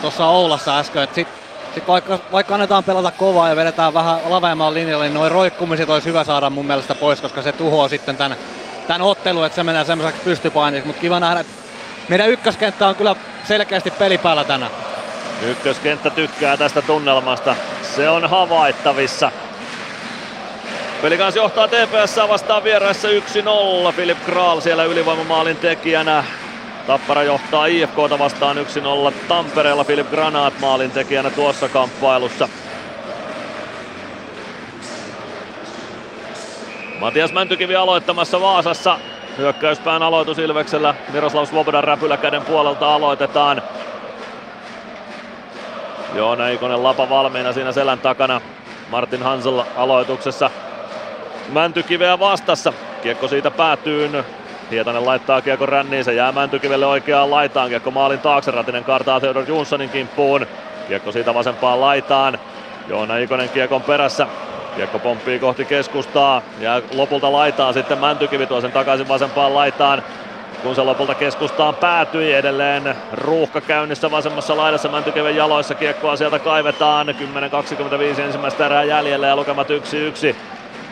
tuossa 0.00 0.26
Oulassa 0.26 0.78
äsken. 0.78 1.08
Sit, 1.12 1.28
sit 1.74 1.88
vaikka, 1.88 2.18
vaikka 2.32 2.54
annetaan 2.54 2.84
pelata 2.84 3.10
kovaa 3.10 3.48
ja 3.48 3.56
vedetään 3.56 3.94
vähän 3.94 4.18
laveamman 4.28 4.74
linjalle, 4.74 5.04
niin 5.04 5.14
noin 5.14 5.32
roikkumiset 5.32 5.90
olisi 5.90 6.08
hyvä 6.08 6.24
saada 6.24 6.50
mun 6.50 6.66
mielestä 6.66 6.94
pois, 6.94 7.20
koska 7.20 7.42
se 7.42 7.52
tuhoaa 7.52 7.88
sitten 7.88 8.16
tämän, 8.16 8.36
tämän 8.86 9.02
ottelun, 9.02 9.46
että 9.46 9.56
se 9.56 9.62
menee 9.62 9.84
semmoiseksi 9.84 10.24
pystypainiksi. 10.24 10.86
Mutta 10.86 11.00
kiva 11.00 11.20
nähdä, 11.20 11.40
että 11.40 11.52
meidän 12.08 12.30
ykköskenttä 12.30 12.88
on 12.88 12.94
kyllä 12.94 13.16
selkeästi 13.44 13.90
pelipäällä 13.90 14.44
tänään. 14.44 14.72
Ykköskenttä 15.42 16.10
tykkää 16.10 16.56
tästä 16.56 16.82
tunnelmasta. 16.82 17.56
Se 17.96 18.08
on 18.08 18.30
havaittavissa. 18.30 19.32
Peli 21.02 21.18
kanssa 21.18 21.40
johtaa 21.40 21.68
TPS 21.68 22.16
vastaan 22.28 22.64
vieraissa 22.64 23.08
1-0. 23.08 23.92
Filip 23.92 24.24
Kral 24.24 24.60
siellä 24.60 24.84
ylivoimamaalin 24.84 25.56
tekijänä. 25.56 26.24
Tappara 26.86 27.22
johtaa 27.22 27.66
IFKta 27.66 28.18
vastaan 28.18 28.56
1-0 29.10 29.12
Tampereella. 29.28 29.84
Filip 29.84 30.10
Granat 30.10 30.54
maalin 30.60 30.90
tekijänä 30.90 31.30
tuossa 31.30 31.68
kamppailussa. 31.68 32.48
Matias 36.98 37.32
Mäntykivi 37.32 37.76
aloittamassa 37.76 38.40
Vaasassa. 38.40 38.98
Hyökkäyspään 39.38 40.02
aloitus 40.02 40.38
Ilveksellä. 40.38 40.94
Miroslav 41.12 41.46
Svobodan 41.46 41.84
räpylä 41.84 42.16
käden 42.16 42.42
puolelta 42.42 42.94
aloitetaan. 42.94 43.62
Joona 46.14 46.48
Ikonen 46.48 46.82
lapa 46.82 47.08
valmiina 47.08 47.52
siinä 47.52 47.72
selän 47.72 47.98
takana. 47.98 48.40
Martin 48.90 49.22
Hansel 49.22 49.62
aloituksessa. 49.76 50.50
Mäntykiveä 51.52 52.18
vastassa. 52.18 52.72
Kiekko 53.02 53.28
siitä 53.28 53.50
päätyy. 53.50 54.10
Hietanen 54.70 55.06
laittaa 55.06 55.40
kiekko 55.40 55.66
ränniin, 55.66 56.04
se 56.04 56.14
jää 56.14 56.32
Mäntykivelle 56.32 56.86
oikeaan 56.86 57.30
laitaan. 57.30 57.68
Kiekko 57.68 57.90
maalin 57.90 58.18
taakse, 58.18 58.50
Ratinen 58.50 58.84
kartaa 58.84 59.20
Theodor 59.20 59.44
Jonssonin 59.48 59.90
kimppuun. 59.90 60.46
Kiekko 60.88 61.12
siitä 61.12 61.34
vasempaan 61.34 61.80
laitaan. 61.80 62.38
Joona 62.88 63.16
Ikonen 63.16 63.48
kiekon 63.48 63.82
perässä. 63.82 64.26
Kiekko 64.76 64.98
pomppii 64.98 65.38
kohti 65.38 65.64
keskustaa 65.64 66.42
ja 66.60 66.82
lopulta 66.94 67.32
laitaan 67.32 67.74
sitten 67.74 67.98
Mäntykivi 67.98 68.46
tuo 68.46 68.60
sen 68.60 68.72
takaisin 68.72 69.08
vasempaan 69.08 69.54
laitaan. 69.54 70.02
Kun 70.62 70.74
se 70.74 70.82
lopulta 70.82 71.14
keskustaan 71.14 71.74
päätyi 71.74 72.32
edelleen 72.32 72.94
ruuhka 73.12 73.60
käynnissä 73.60 74.10
vasemmassa 74.10 74.56
laidassa 74.56 74.88
Mäntykiven 74.88 75.36
jaloissa. 75.36 75.74
Kiekkoa 75.74 76.16
sieltä 76.16 76.38
kaivetaan. 76.38 77.08
10.25 77.08 78.20
ensimmäistä 78.20 78.66
erää 78.66 78.84
jäljellä 78.84 79.26
ja 79.26 79.36
lukemat 79.36 79.68
1-1 79.70 80.34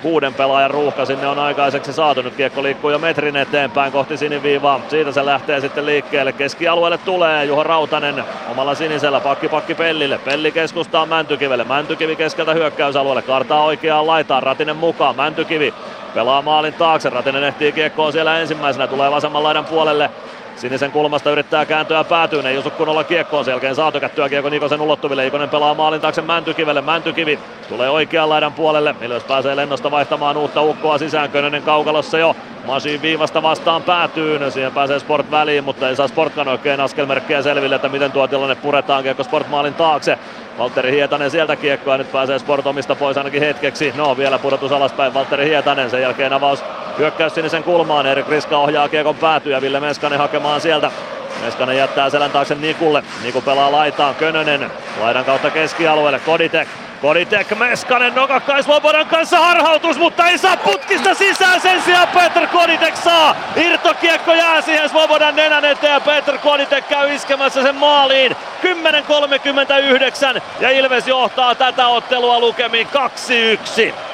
kuuden 0.02 0.34
pelaajan 0.34 0.70
ruuhka 0.70 1.04
sinne 1.04 1.26
on 1.26 1.38
aikaiseksi 1.38 1.92
saatu. 1.92 2.22
Nyt 2.22 2.34
kiekko 2.34 2.62
liikkuu 2.62 2.90
jo 2.90 2.98
metrin 2.98 3.36
eteenpäin 3.36 3.92
kohti 3.92 4.16
siniviivaa. 4.16 4.80
Siitä 4.88 5.12
se 5.12 5.26
lähtee 5.26 5.60
sitten 5.60 5.86
liikkeelle. 5.86 6.32
Keskialueelle 6.32 6.98
tulee 6.98 7.44
Juho 7.44 7.62
Rautanen 7.64 8.24
omalla 8.50 8.74
sinisellä. 8.74 9.20
Pakki 9.20 9.48
pakki 9.48 9.74
Pellille. 9.74 10.18
Pelli 10.18 10.52
keskustaa 10.52 11.06
Mäntykivelle. 11.06 11.64
Mäntykivi 11.64 12.16
keskeltä 12.16 12.54
hyökkäysalueelle. 12.54 13.22
Kartaa 13.22 13.64
oikeaan 13.64 14.06
laitaan. 14.06 14.42
Ratinen 14.42 14.76
mukaan. 14.76 15.16
Mäntykivi 15.16 15.74
pelaa 16.14 16.42
maalin 16.42 16.74
taakse. 16.74 17.10
Ratinen 17.10 17.44
ehtii 17.44 17.72
kiekkoon 17.72 18.12
siellä 18.12 18.38
ensimmäisenä. 18.38 18.86
Tulee 18.86 19.10
vasemman 19.10 19.42
laidan 19.42 19.64
puolelle. 19.64 20.10
Sinisen 20.58 20.92
kulmasta 20.92 21.30
yrittää 21.30 21.66
kääntyä 21.66 22.04
päätyyn, 22.04 22.46
ei 22.46 22.58
osu 22.58 22.70
kunnolla 22.70 23.04
kiekkoon. 23.04 23.44
Sen 23.44 23.52
jälkeen 23.52 23.74
saa 23.74 23.92
tykättyä 23.92 24.28
kiekko 24.28 24.48
Nikosen 24.48 24.80
ulottuville. 24.80 25.26
Ikonen 25.26 25.48
pelaa 25.48 25.74
maalin 25.74 26.00
taakse 26.00 26.22
Mäntykivelle. 26.22 26.80
Mäntykivi 26.80 27.38
tulee 27.68 27.90
oikean 27.90 28.28
laidan 28.28 28.52
puolelle. 28.52 28.94
Ilves 29.02 29.24
pääsee 29.24 29.56
lennosta 29.56 29.90
vaihtamaan 29.90 30.36
uutta 30.36 30.62
ukkoa 30.62 30.98
sisään. 30.98 31.30
Könönen 31.30 31.62
kaukalossa 31.62 32.18
jo. 32.18 32.36
Masiin 32.66 33.02
viivasta 33.02 33.42
vastaan 33.42 33.82
päätyyn. 33.82 34.52
Siihen 34.52 34.72
pääsee 34.72 34.98
Sport 34.98 35.30
väliin, 35.30 35.64
mutta 35.64 35.88
ei 35.88 35.96
saa 35.96 36.08
Sportkan 36.08 36.48
oikein 36.48 36.80
askelmerkkejä 36.80 37.42
selville, 37.42 37.74
että 37.74 37.88
miten 37.88 38.12
tuo 38.12 38.28
tilanne 38.28 38.54
puretaan. 38.54 39.02
Kiekko 39.02 39.24
Sport 39.24 39.48
maalin 39.48 39.74
taakse. 39.74 40.18
Valtteri 40.58 40.92
Hietanen 40.92 41.30
sieltä 41.30 41.56
kiekkoa. 41.56 41.96
Nyt 41.96 42.12
pääsee 42.12 42.38
Sport 42.38 42.66
omista 42.66 42.94
pois 42.94 43.16
ainakin 43.18 43.40
hetkeksi. 43.40 43.92
No 43.96 44.16
vielä 44.16 44.38
pudotus 44.38 44.72
alaspäin. 44.72 45.14
Valtteri 45.14 45.46
Hietanen. 45.46 45.90
Sen 45.90 46.02
jälkeen 46.02 46.32
avaus 46.32 46.64
hyökkäys 46.98 47.34
sinisen 47.34 47.64
kulmaan. 47.64 48.06
Erik 48.06 48.28
Riska 48.28 48.58
ohjaa 48.58 48.88
kiekon 48.88 49.16
päätyä. 49.16 49.60
Ville 49.60 49.80
Meskanen 49.80 50.18
hakemaan 50.18 50.60
sieltä 50.60 50.90
Meskanen 51.44 51.76
jättää 51.76 52.10
selän 52.10 52.30
taakse 52.30 52.54
Nikulle. 52.54 53.02
Niku 53.22 53.40
pelaa 53.40 53.72
laitaan. 53.72 54.14
Könönen 54.14 54.70
laidan 55.00 55.24
kautta 55.24 55.50
keskialueelle. 55.50 56.18
Koditek. 56.18 56.68
Koditek, 57.02 57.58
Meskanen 57.58 58.14
nokakkai 58.14 58.62
Svobodan 58.62 59.06
kanssa 59.06 59.38
harhautus, 59.38 59.98
mutta 59.98 60.28
ei 60.28 60.38
saa 60.38 60.56
putkista 60.56 61.14
sisään. 61.14 61.60
Sen 61.60 61.82
sijaan 61.82 62.08
Peter 62.08 62.46
Koditek 62.46 62.96
saa. 62.96 63.36
Irtokiekko 63.56 64.34
jää 64.34 64.60
siihen 64.60 64.88
Svobodan 64.88 65.36
nenän 65.36 65.64
eteen 65.64 65.92
ja 65.92 66.00
Peter 66.00 66.38
Koditek 66.38 66.88
käy 66.88 67.14
iskemässä 67.14 67.62
sen 67.62 67.74
maaliin. 67.74 68.36
10.39 68.62 70.40
ja 70.60 70.70
Ilves 70.70 71.08
johtaa 71.08 71.54
tätä 71.54 71.88
ottelua 71.88 72.40
lukemiin 72.40 72.88
2-1. 73.90 74.07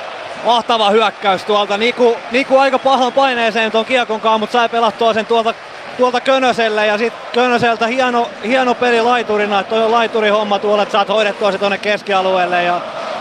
Mahtava 0.45 0.91
hyökkäys 0.91 1.45
tuolta. 1.45 1.77
Niku, 1.77 2.17
Niku 2.31 2.59
aika 2.59 2.79
pahan 2.79 3.13
paineeseen 3.13 3.73
tuon 3.73 3.85
kiekon 3.85 4.21
kanssa, 4.21 4.39
mutta 4.39 4.53
sai 4.53 4.69
pelattua 4.69 5.15
sen 5.15 5.27
tuolta 5.27 5.55
tuolta 5.99 6.21
Könöselle 6.21 6.87
ja 6.87 6.99
sitten 6.99 7.33
Könöseltä 7.33 7.87
hieno, 7.87 8.31
hieno 8.47 8.75
peli 8.75 9.03
laiturina, 9.03 9.63
toi 9.63 9.85
on 9.85 9.93
laiturihomma 9.93 10.59
tuolla, 10.59 10.83
että 10.83 10.93
saat 10.93 11.09
hoidettua 11.09 11.53
se 11.53 11.59
tuonne 11.59 11.79
keskialueelle 11.79 12.63
ja 12.63 12.81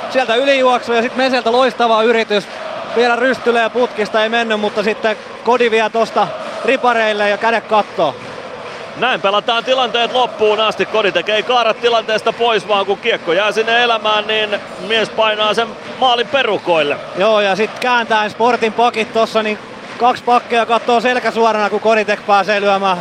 sieltä 0.10 0.36
ylijuoksu 0.36 0.94
ja 0.94 1.02
sitten 1.02 1.18
Meseltä 1.18 1.52
loistava 1.52 2.04
yritys. 2.04 2.48
Vielä 2.96 3.16
rystylle 3.16 3.60
ja 3.60 3.70
putkista 3.70 4.24
ei 4.24 4.30
mennyt, 4.30 4.60
mutta 4.60 4.84
sitten 4.84 5.18
Kodi 5.44 5.72
vie 5.72 5.92
ripareille 6.66 7.30
ja 7.30 7.38
kädet 7.38 7.68
kattoo. 7.68 8.16
Näin 8.98 9.22
pelataan 9.22 9.64
tilanteet 9.64 10.14
loppuun 10.14 10.60
asti. 10.60 10.86
Kodi 10.86 11.12
tekee 11.12 11.44
kaarat 11.44 11.82
tilanteesta 11.82 12.34
pois, 12.34 12.68
vaan 12.68 12.86
kun 12.86 12.98
kiekko 12.98 13.34
jää 13.34 13.52
sinne 13.52 13.84
elämään, 13.84 14.28
niin 14.28 14.60
mies 14.88 15.10
painaa 15.10 15.54
sen 15.54 15.68
maalin 16.00 16.28
perukoille. 16.28 16.98
Joo, 17.18 17.42
ja 17.42 17.56
sitten 17.56 17.82
kääntäen 17.82 18.30
Sportin 18.30 18.74
pakit 18.74 19.14
tossa, 19.14 19.44
niin 19.44 19.60
kaksi 19.98 20.24
pakkia 20.24 20.66
katsoo 20.66 21.02
selkä 21.02 21.32
suorana, 21.32 21.70
kun 21.70 21.80
Koditek 21.80 22.26
pääsee 22.28 22.62
lyömään, 22.62 22.98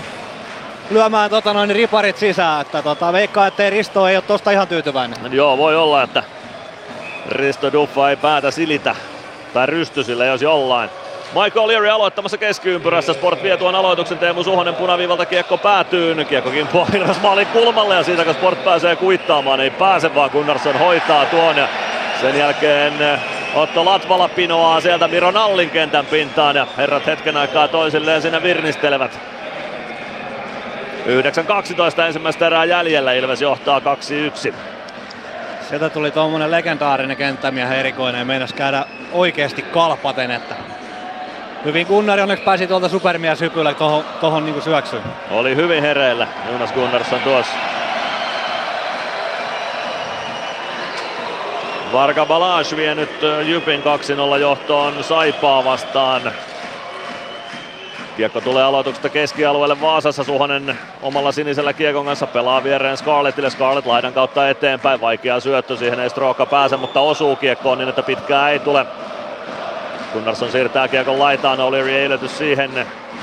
lyömään 0.90 1.31
tota 1.31 1.52
noin, 1.52 1.70
riparit 1.70 2.16
sisään. 2.16 2.60
Että 2.60 2.82
tota, 2.82 3.12
veikkaa, 3.12 3.47
ettei 3.47 3.70
Risto 3.70 4.06
ei 4.06 4.16
ole 4.16 4.24
tosta 4.27 4.51
ihan 4.51 4.69
tyytyväinen. 4.69 5.32
Joo, 5.32 5.59
voi 5.59 5.77
olla, 5.77 6.02
että 6.02 6.23
Risto 7.28 7.73
Duffa 7.73 8.10
ei 8.10 8.16
päätä 8.16 8.51
silitä. 8.51 8.97
Tai 9.55 9.66
rysty 9.66 10.05
sille, 10.05 10.27
jos 10.27 10.43
jollain. 10.43 10.90
Michael 11.35 11.69
Leary 11.69 11.89
aloittamassa 11.89 12.39
keskiympyrässä. 12.39 13.13
Sport 13.13 13.43
vie 13.43 13.57
tuon 13.57 13.75
aloituksen. 13.75 14.19
Teemu 14.19 14.45
Suhonen 14.45 14.75
punaviivalta 14.75 15.27
kiekko 15.27 15.59
päätyy. 15.59 16.25
Kiekkokin 16.25 16.69
poinas 16.93 17.21
maalin 17.21 17.47
kulmalle 17.47 17.95
ja 17.95 18.03
siitä 18.03 18.25
kun 18.25 18.35
Sport 18.35 18.65
pääsee 18.65 18.97
kuittaamaan, 18.97 19.61
ei 19.61 19.71
pääse 19.71 20.15
vaan 20.15 20.31
Gunnarsson 20.31 20.79
hoitaa 20.79 21.27
tuon. 21.27 21.57
Sen 22.21 22.39
jälkeen 22.39 22.93
Otto 23.55 23.85
Latvala 23.85 24.29
pinoaa 24.29 24.81
sieltä 24.81 25.09
Miro 25.09 25.31
Nallin 25.31 25.71
kentän 25.71 26.07
pintaan 26.07 26.57
ja 26.57 26.67
herrat 26.77 27.07
hetken 27.07 27.37
aikaa 27.37 27.69
toisilleen 27.69 28.23
siinä 28.23 28.43
virnistelevät. 28.43 29.21
9.12 31.07 32.03
ensimmäistä 32.07 32.47
erää 32.47 32.65
jäljellä, 32.65 33.13
Ilves 33.13 33.43
johtaa 33.43 33.79
2-1. 33.79 34.55
Sieltä 35.69 35.91
tuli 35.91 36.11
tuommoinen 36.11 36.51
legendaarinen 36.51 37.17
kenttämiehen 37.17 37.79
erikoinen 37.79 38.19
ja 38.19 38.25
meinas 38.25 38.53
käydä 38.53 38.85
oikeasti 39.13 39.63
kalpaten, 39.63 40.31
että 40.31 40.55
hyvin 41.65 41.87
Gunnari 41.87 42.23
onneksi 42.23 42.45
pääsi 42.45 42.67
tuolta 42.67 42.89
supermieshypyllä 42.89 43.75
tohon, 43.75 44.05
tohon 44.21 44.45
niin 44.45 44.63
syöksyyn. 44.63 45.03
Oli 45.31 45.57
hyvin 45.57 45.83
hereillä 45.83 46.29
Jonas 46.53 46.73
Gunnarsson 46.73 47.21
tuossa. 47.21 47.53
Varga 51.93 52.27
Balage 52.27 52.77
vie 52.77 52.95
nyt 52.95 53.11
Jypin 53.47 53.83
2-0 54.37 54.39
johtoon 54.41 55.05
Saipaa 55.05 55.65
vastaan. 55.65 56.23
Kiekko 58.17 58.41
tulee 58.41 58.65
aloituksesta 58.65 59.09
keskialueelle 59.09 59.81
Vaasassa. 59.81 60.25
Suhonen 60.25 60.79
omalla 61.03 61.33
sinisellä 61.33 61.73
kiekon 61.73 62.05
kanssa 62.05 62.27
pelaa 62.27 62.65
viereen 62.65 62.97
Scarlettille. 62.97 63.51
Scarlett 63.51 63.87
laidan 63.87 64.13
kautta 64.13 64.49
eteenpäin. 64.49 65.01
Vaikea 65.01 65.41
syöttö, 65.41 65.77
siihen 65.77 66.01
ei 66.01 66.11
Stroka 66.11 66.47
pääse, 66.47 66.77
mutta 66.77 67.01
osuu 67.01 67.37
kiekkoon 67.37 67.79
niin, 67.79 67.89
että 67.89 68.03
pitkää 68.03 68.51
ei 68.51 68.59
tule. 68.59 68.87
Gunnarsson 70.13 70.51
siirtää 70.51 70.89
kiekon 70.89 71.19
laitaan, 71.19 71.59
O'Leary 71.59 71.89
ei 71.89 72.29
siihen. 72.29 72.71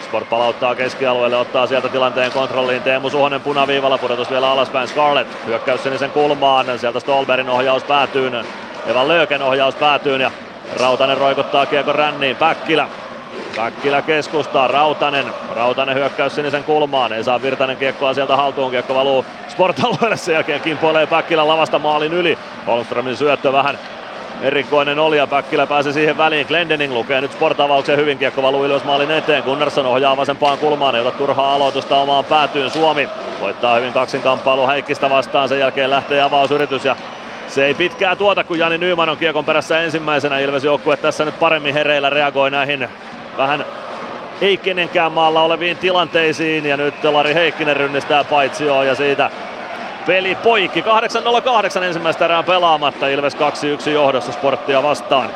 Sport 0.03 0.29
palauttaa 0.29 0.75
keskialueelle, 0.75 1.37
ottaa 1.37 1.67
sieltä 1.67 1.89
tilanteen 1.89 2.31
kontrolliin. 2.31 2.83
Teemu 2.83 3.09
Suhonen 3.09 3.41
punaviivalla, 3.41 3.97
pudotus 3.97 4.29
vielä 4.29 4.51
alaspäin. 4.51 4.87
Scarlett 4.87 5.45
hyökkäys 5.45 5.83
sinisen 5.83 6.11
kulmaan. 6.11 6.79
Sieltä 6.79 6.99
Stolberin 6.99 7.49
ohjaus 7.49 7.83
päätyy. 7.83 8.31
Evan 8.87 9.07
Lööken 9.07 9.41
ohjaus 9.41 9.75
päätyy 9.75 10.17
ja 10.17 10.31
Rautanen 10.79 11.17
roikottaa 11.17 11.65
kiekon 11.65 11.95
ränniin. 11.95 12.35
Päkkilä 12.35 12.87
Päkkilä 13.55 14.01
keskustaa, 14.01 14.67
Rautanen. 14.67 15.25
Rautanen 15.55 15.95
hyökkäys 15.95 16.35
sinisen 16.35 16.63
kulmaan, 16.63 17.13
ei 17.13 17.23
saa 17.23 17.41
Virtanen 17.41 17.77
kiekkoa 17.77 18.13
sieltä 18.13 18.35
haltuun, 18.35 18.71
kiekko 18.71 18.95
valuu 18.95 19.25
Sport-alueelle, 19.47 20.17
sen 20.17 20.33
jälkeen 20.33 20.61
kimpoilee 20.61 21.07
Päkkilä 21.07 21.47
lavasta 21.47 21.79
maalin 21.79 22.13
yli. 22.13 22.37
Holmströmin 22.67 23.17
syöttö 23.17 23.53
vähän 23.53 23.79
erikoinen 24.41 24.99
oli 24.99 25.17
ja 25.17 25.27
Päkkilä 25.27 25.67
pääsi 25.67 25.93
siihen 25.93 26.17
väliin. 26.17 26.47
Glendening 26.47 26.93
lukee 26.93 27.21
nyt 27.21 27.31
sportavauksen 27.31 27.97
hyvin, 27.97 28.17
kiekko 28.17 28.41
valuu 28.41 28.65
ylös 28.65 28.83
maalin 28.83 29.11
eteen. 29.11 29.43
Gunnarsson 29.43 29.85
ohjaa 29.85 30.17
vasempaan 30.17 30.57
kulmaan, 30.57 30.95
ei 30.95 31.01
ota 31.01 31.17
turhaa 31.17 31.53
aloitusta 31.53 31.97
omaan 31.97 32.25
päätyyn. 32.25 32.69
Suomi 32.69 33.09
voittaa 33.39 33.75
hyvin 33.75 33.93
kaksinkamppailu 33.93 34.67
Heikkistä 34.67 35.09
vastaan, 35.09 35.49
sen 35.49 35.59
jälkeen 35.59 35.89
lähtee 35.89 36.21
avausyritys 36.21 36.85
ja 36.85 36.95
se 37.47 37.65
ei 37.65 37.73
pitkää 37.73 38.15
tuota, 38.15 38.43
kun 38.43 38.59
Jani 38.59 38.77
Nyman 38.77 39.09
on 39.09 39.17
kiekon 39.17 39.45
perässä 39.45 39.81
ensimmäisenä. 39.81 40.39
Ilves 40.39 40.63
joukkue 40.63 40.97
tässä 40.97 41.25
nyt 41.25 41.39
paremmin 41.39 41.73
hereillä 41.73 42.09
reagoi 42.09 42.51
näihin 42.51 42.87
vähän 43.37 43.65
ei 44.41 44.57
kenenkään 44.57 45.11
maalla 45.11 45.41
oleviin 45.41 45.77
tilanteisiin. 45.77 46.65
Ja 46.65 46.77
nyt 46.77 47.03
Lari 47.03 47.33
Heikkinen 47.33 47.77
rynnistää 47.77 48.23
paitsioon 48.23 48.87
ja 48.87 48.95
siitä 48.95 49.29
peli 50.05 50.35
poikki. 50.35 50.81
8.08 50.81 51.83
ensimmäistä 51.83 52.25
erää 52.25 52.43
pelaamatta. 52.43 53.07
Ilves 53.07 53.35
2-1 53.35 53.89
johdossa 53.89 54.31
sporttia 54.31 54.83
vastaan. 54.83 55.29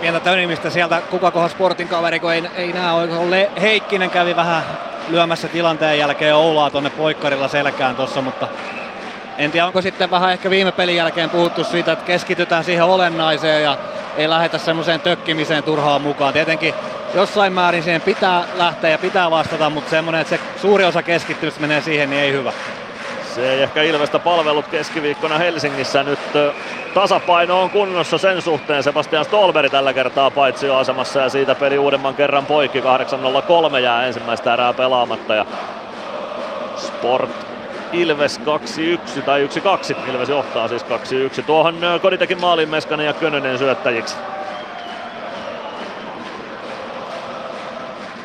Pientä 0.00 0.20
tönimistä 0.20 0.70
sieltä, 0.70 1.02
kuka 1.10 1.30
kohan 1.30 1.50
sportin 1.50 1.88
kaveri, 1.88 2.20
kun 2.20 2.32
ei, 2.32 2.42
ei 2.56 2.72
näe 2.72 2.92
ole. 2.92 3.50
Heikkinen 3.60 4.10
kävi 4.10 4.36
vähän 4.36 4.62
lyömässä 5.08 5.48
tilanteen 5.48 5.98
jälkeen 5.98 6.34
Oulaa 6.34 6.70
tonne 6.70 6.90
poikkarilla 6.90 7.48
selkään 7.48 7.96
tuossa, 7.96 8.22
mutta 8.22 8.48
en 9.38 9.50
tiedä, 9.50 9.66
onko 9.66 9.82
sitten 9.82 10.10
vähän 10.10 10.32
ehkä 10.32 10.50
viime 10.50 10.72
pelin 10.72 10.96
jälkeen 10.96 11.30
puhuttu 11.30 11.64
siitä, 11.64 11.92
että 11.92 12.04
keskitytään 12.04 12.64
siihen 12.64 12.84
olennaiseen 12.84 13.62
ja 13.62 13.76
ei 14.16 14.28
lähdetä 14.28 14.58
semmoiseen 14.58 15.00
tökkimiseen 15.00 15.62
turhaan 15.62 16.02
mukaan. 16.02 16.32
Tietenkin 16.32 16.74
jossain 17.14 17.52
määrin 17.52 17.82
siihen 17.82 18.00
pitää 18.00 18.44
lähteä 18.54 18.90
ja 18.90 18.98
pitää 18.98 19.30
vastata, 19.30 19.70
mutta 19.70 19.90
semmoinen, 19.90 20.20
että 20.20 20.36
se 20.36 20.42
suuri 20.56 20.84
osa 20.84 21.02
keskittymistä 21.02 21.60
menee 21.60 21.80
siihen, 21.80 22.10
niin 22.10 22.22
ei 22.22 22.32
hyvä. 22.32 22.52
Se 23.34 23.52
ei 23.52 23.62
ehkä 23.62 23.82
Ilvestä 23.82 24.18
palvelut 24.18 24.68
keskiviikkona 24.68 25.38
Helsingissä. 25.38 26.02
Nyt 26.02 26.18
tasapaino 26.94 27.62
on 27.62 27.70
kunnossa 27.70 28.18
sen 28.18 28.42
suhteen. 28.42 28.82
Sebastian 28.82 29.24
Stolberi 29.24 29.70
tällä 29.70 29.92
kertaa 29.92 30.30
paitsi 30.30 30.70
asemassa 30.70 31.20
ja 31.20 31.28
siitä 31.28 31.54
peli 31.54 31.78
uudemman 31.78 32.14
kerran 32.14 32.46
poikki. 32.46 32.80
8-0-3 32.80 33.78
jää 33.78 34.06
ensimmäistä 34.06 34.52
erää 34.52 34.72
pelaamatta. 34.72 35.34
Ja 35.34 35.46
Sport 36.76 37.30
Ilves 37.92 38.40
2-1 39.18 39.22
tai 39.22 39.48
1-2. 40.06 40.10
Ilves 40.10 40.28
johtaa 40.28 40.68
siis 40.68 40.84
2-1. 41.40 41.42
Tuohon 41.42 41.78
Koditekin 42.02 42.40
maalin 42.40 42.68
Meskanen 42.68 43.06
ja 43.06 43.12
Könönen 43.12 43.58
syöttäjiksi. 43.58 44.16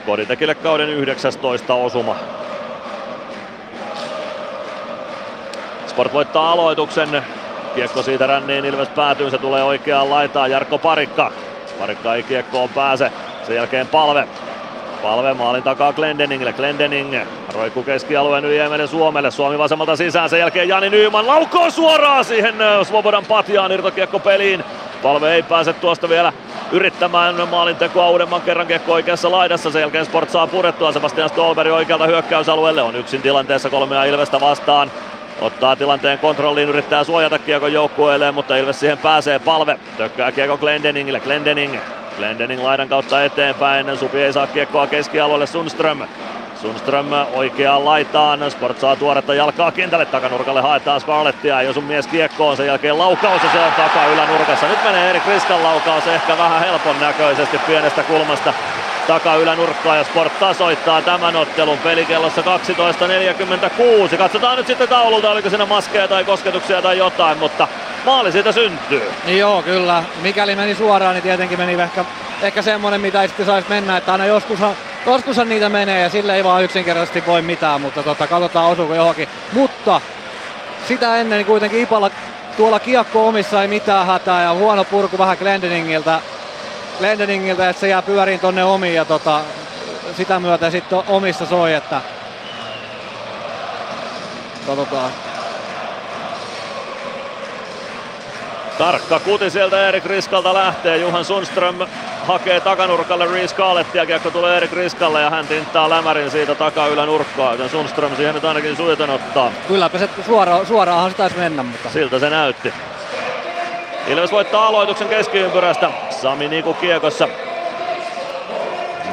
Koditekille 0.06 0.56
kauden 0.56 0.90
19 0.90 1.74
osuma. 1.74 2.16
Sport 5.88 6.14
voittaa 6.14 6.52
aloituksen. 6.52 7.24
Kiekko 7.76 8.04
siitä 8.04 8.28
ränniin, 8.28 8.66
Ilves 8.66 8.90
päätyy, 8.90 9.30
se 9.30 9.38
tulee 9.38 9.64
oikeaan 9.64 10.10
laitaan. 10.10 10.52
Jarkko 10.52 10.78
Parikka. 10.78 11.32
Parikka 11.80 12.16
ei 12.16 12.24
kiekkoon 12.24 12.70
pääse. 12.70 13.12
Sen 13.48 13.56
jälkeen 13.56 13.88
palve. 13.88 14.28
Palve 15.04 15.34
maalin 15.34 15.64
takaa 15.64 15.94
Glendeningille. 15.94 16.54
Glendening 16.54 17.16
roikku 17.54 17.84
keskialueen 17.84 18.46
yli 18.46 18.88
Suomelle. 18.88 19.32
Suomi 19.32 19.58
vasemmalta 19.58 19.96
sisään. 19.96 20.30
Sen 20.30 20.40
jälkeen 20.40 20.70
Jani 20.70 20.90
Nyyman 20.90 21.28
laukoo 21.28 21.70
suoraan 21.70 22.26
siihen 22.26 22.56
Svobodan 22.84 23.26
patjaan 23.26 23.72
irtokiekko 23.72 24.20
peliin. 24.20 24.64
Palve 25.04 25.36
ei 25.36 25.44
pääse 25.44 25.74
tuosta 25.74 26.10
vielä 26.10 26.34
yrittämään 26.72 27.36
maalintekoa 27.50 28.10
uudemman 28.10 28.42
kerran 28.42 28.68
kiekko 28.68 28.94
oikeassa 28.94 29.32
laidassa. 29.32 29.72
Sen 29.72 29.82
jälkeen 29.82 30.06
Sport 30.06 30.30
saa 30.30 30.48
purettua 30.48 30.92
Sebastian 30.92 31.30
Stolberg 31.30 31.72
oikealta 31.72 32.08
hyökkäysalueelle. 32.08 32.82
On 32.82 32.96
yksin 32.96 33.22
tilanteessa 33.22 33.70
kolmea 33.70 34.04
Ilvestä 34.04 34.40
vastaan. 34.40 34.92
Ottaa 35.42 35.76
tilanteen 35.76 36.20
kontrolliin, 36.20 36.70
yrittää 36.70 37.04
suojata 37.04 37.40
kiekon 37.40 37.74
joukkueelle, 37.74 38.32
mutta 38.32 38.58
Ilves 38.58 38.80
siihen 38.80 38.98
pääsee. 38.98 39.40
Palve 39.40 39.80
tökkää 39.98 40.32
kiekko 40.32 40.58
Glendeningille. 40.58 41.20
Glendening 41.20 41.76
Glendening 42.18 42.64
laidan 42.64 42.90
kautta 42.90 43.24
eteenpäin. 43.24 43.98
Supi 43.98 44.24
ei 44.24 44.34
saa 44.34 44.48
kiekkoa 44.48 44.88
keskialueelle 44.88 45.48
Sundström. 45.48 46.00
Sundström 46.62 47.06
oikeaan 47.34 47.86
laitaan. 47.86 48.52
Sport 48.52 48.80
saa 48.80 48.96
tuoretta 48.96 49.34
jalkaa 49.34 49.72
kentälle. 49.72 50.06
Takanurkalle 50.06 50.62
haetaan 50.62 51.02
Scarlettia. 51.02 51.62
Jos 51.62 51.78
on 51.78 51.84
mies 51.84 52.08
kiekkoon, 52.08 52.58
sen 52.58 52.68
jälkeen 52.68 52.98
laukaus 52.98 53.44
ja 53.44 53.50
se 53.52 53.60
on 53.60 53.74
taka 53.74 54.06
ylänurkassa. 54.06 54.68
Nyt 54.68 54.84
menee 54.84 55.10
Erik 55.10 55.28
Riskan 55.28 55.64
laukaus 55.64 56.08
ehkä 56.08 56.38
vähän 56.38 56.60
helpon 56.60 57.00
näköisesti 57.00 57.58
pienestä 57.58 58.04
kulmasta. 58.04 58.54
Takaylänurkkaa 59.08 59.96
ja 59.96 60.04
Sport 60.04 60.40
tasoittaa 60.40 61.02
tämän 61.02 61.36
ottelun 61.36 61.78
pelikellossa 61.78 62.42
12.46. 62.42 64.18
Katsotaan 64.18 64.58
nyt 64.58 64.68
sitten 64.68 64.88
taululta, 64.88 65.32
oliko 65.32 65.50
siinä 65.50 65.66
maskeja 65.66 66.08
tai 66.08 66.24
kosketuksia 66.24 66.82
tai 66.82 66.98
jotain, 66.98 67.38
mutta 67.38 67.68
maali 68.06 68.32
siitä 68.32 68.52
syntyy. 68.52 69.12
Joo, 69.28 69.62
kyllä. 69.62 70.04
Mikäli 70.22 70.56
meni 70.56 70.76
suoraan, 70.76 71.14
niin 71.14 71.24
tietenkin 71.24 71.60
meni 71.60 71.82
ehkä, 71.82 72.06
ehkä 72.42 72.62
semmonen, 72.62 73.02
mitä 73.02 73.22
ei 73.22 73.28
sitten 73.28 73.46
saisi 73.46 73.70
mennä, 73.70 73.98
että 73.98 74.12
aina 74.12 74.26
joskushan, 74.26 74.76
joskushan 75.06 75.50
niitä 75.50 75.70
menee 75.70 76.02
ja 76.02 76.10
sille 76.10 76.36
ei 76.36 76.44
vaan 76.44 76.64
yksinkertaisesti 76.64 77.24
voi 77.26 77.42
mitään, 77.42 77.82
mutta 77.82 78.04
tota, 78.04 78.28
katsotaan 78.28 78.72
osuuko 78.72 78.96
johonkin. 78.96 79.28
Mutta 79.52 80.02
sitä 80.88 81.18
ennen 81.18 81.38
niin 81.38 81.46
kuitenkin 81.46 81.82
Ipalla 81.82 82.12
tuolla 82.58 82.80
kiekko 82.80 83.28
omissa 83.28 83.62
ei 83.62 83.68
mitään 83.68 84.06
hätää 84.06 84.44
ja 84.44 84.54
huono 84.54 84.84
purku 84.84 85.18
vähän 85.18 85.38
Glendeningiltä, 85.38 86.20
Glendeningiltä 87.00 87.70
että 87.70 87.80
se 87.80 87.88
jää 87.88 88.02
pyöriin 88.02 88.40
tonne 88.40 88.64
omiin 88.64 88.96
ja 88.96 89.06
tota, 89.06 89.42
sitä 90.18 90.40
myötä 90.40 90.70
sitten 90.70 91.04
omissa 91.08 91.46
soi, 91.46 91.74
että 91.74 92.02
katsotaan. 94.68 95.12
Tarkka 98.78 99.20
kuti 99.20 99.50
sieltä 99.50 99.88
Erik 99.88 100.06
Riskalta 100.06 100.54
lähtee. 100.54 100.98
Juhan 100.98 101.26
Sundström 101.26 101.76
hakee 102.28 102.60
takanurkalle 102.60 103.28
Reese 103.28 103.56
Carlettia. 103.56 104.06
Kiekko 104.06 104.32
tulee 104.32 104.58
Erik 104.58 104.72
Riskalle 104.72 105.22
ja 105.22 105.30
hän 105.30 105.48
tinttaa 105.48 105.90
lämärin 105.90 106.32
siitä 106.32 106.56
takaylänurkkaa. 106.56 107.52
Joten 107.52 107.70
Sundström 107.70 108.16
siihen 108.16 108.36
nyt 108.36 108.46
ainakin 108.46 108.78
suiten 108.78 109.10
ottaa. 109.10 109.52
Kylläpä 109.68 109.98
se 109.98 110.10
suora, 110.26 110.66
suoraanhan 110.66 111.12
se 111.12 111.18
taisi 111.18 111.38
mennä, 111.38 111.64
mutta... 111.64 111.90
Siltä 111.90 112.20
se 112.20 112.30
näytti. 112.30 112.74
Ilves 114.08 114.32
voittaa 114.32 114.68
aloituksen 114.68 115.10
keskiympyrästä. 115.10 115.90
Sami 116.10 116.48
Niku 116.48 116.74
kiekossa. 116.74 117.28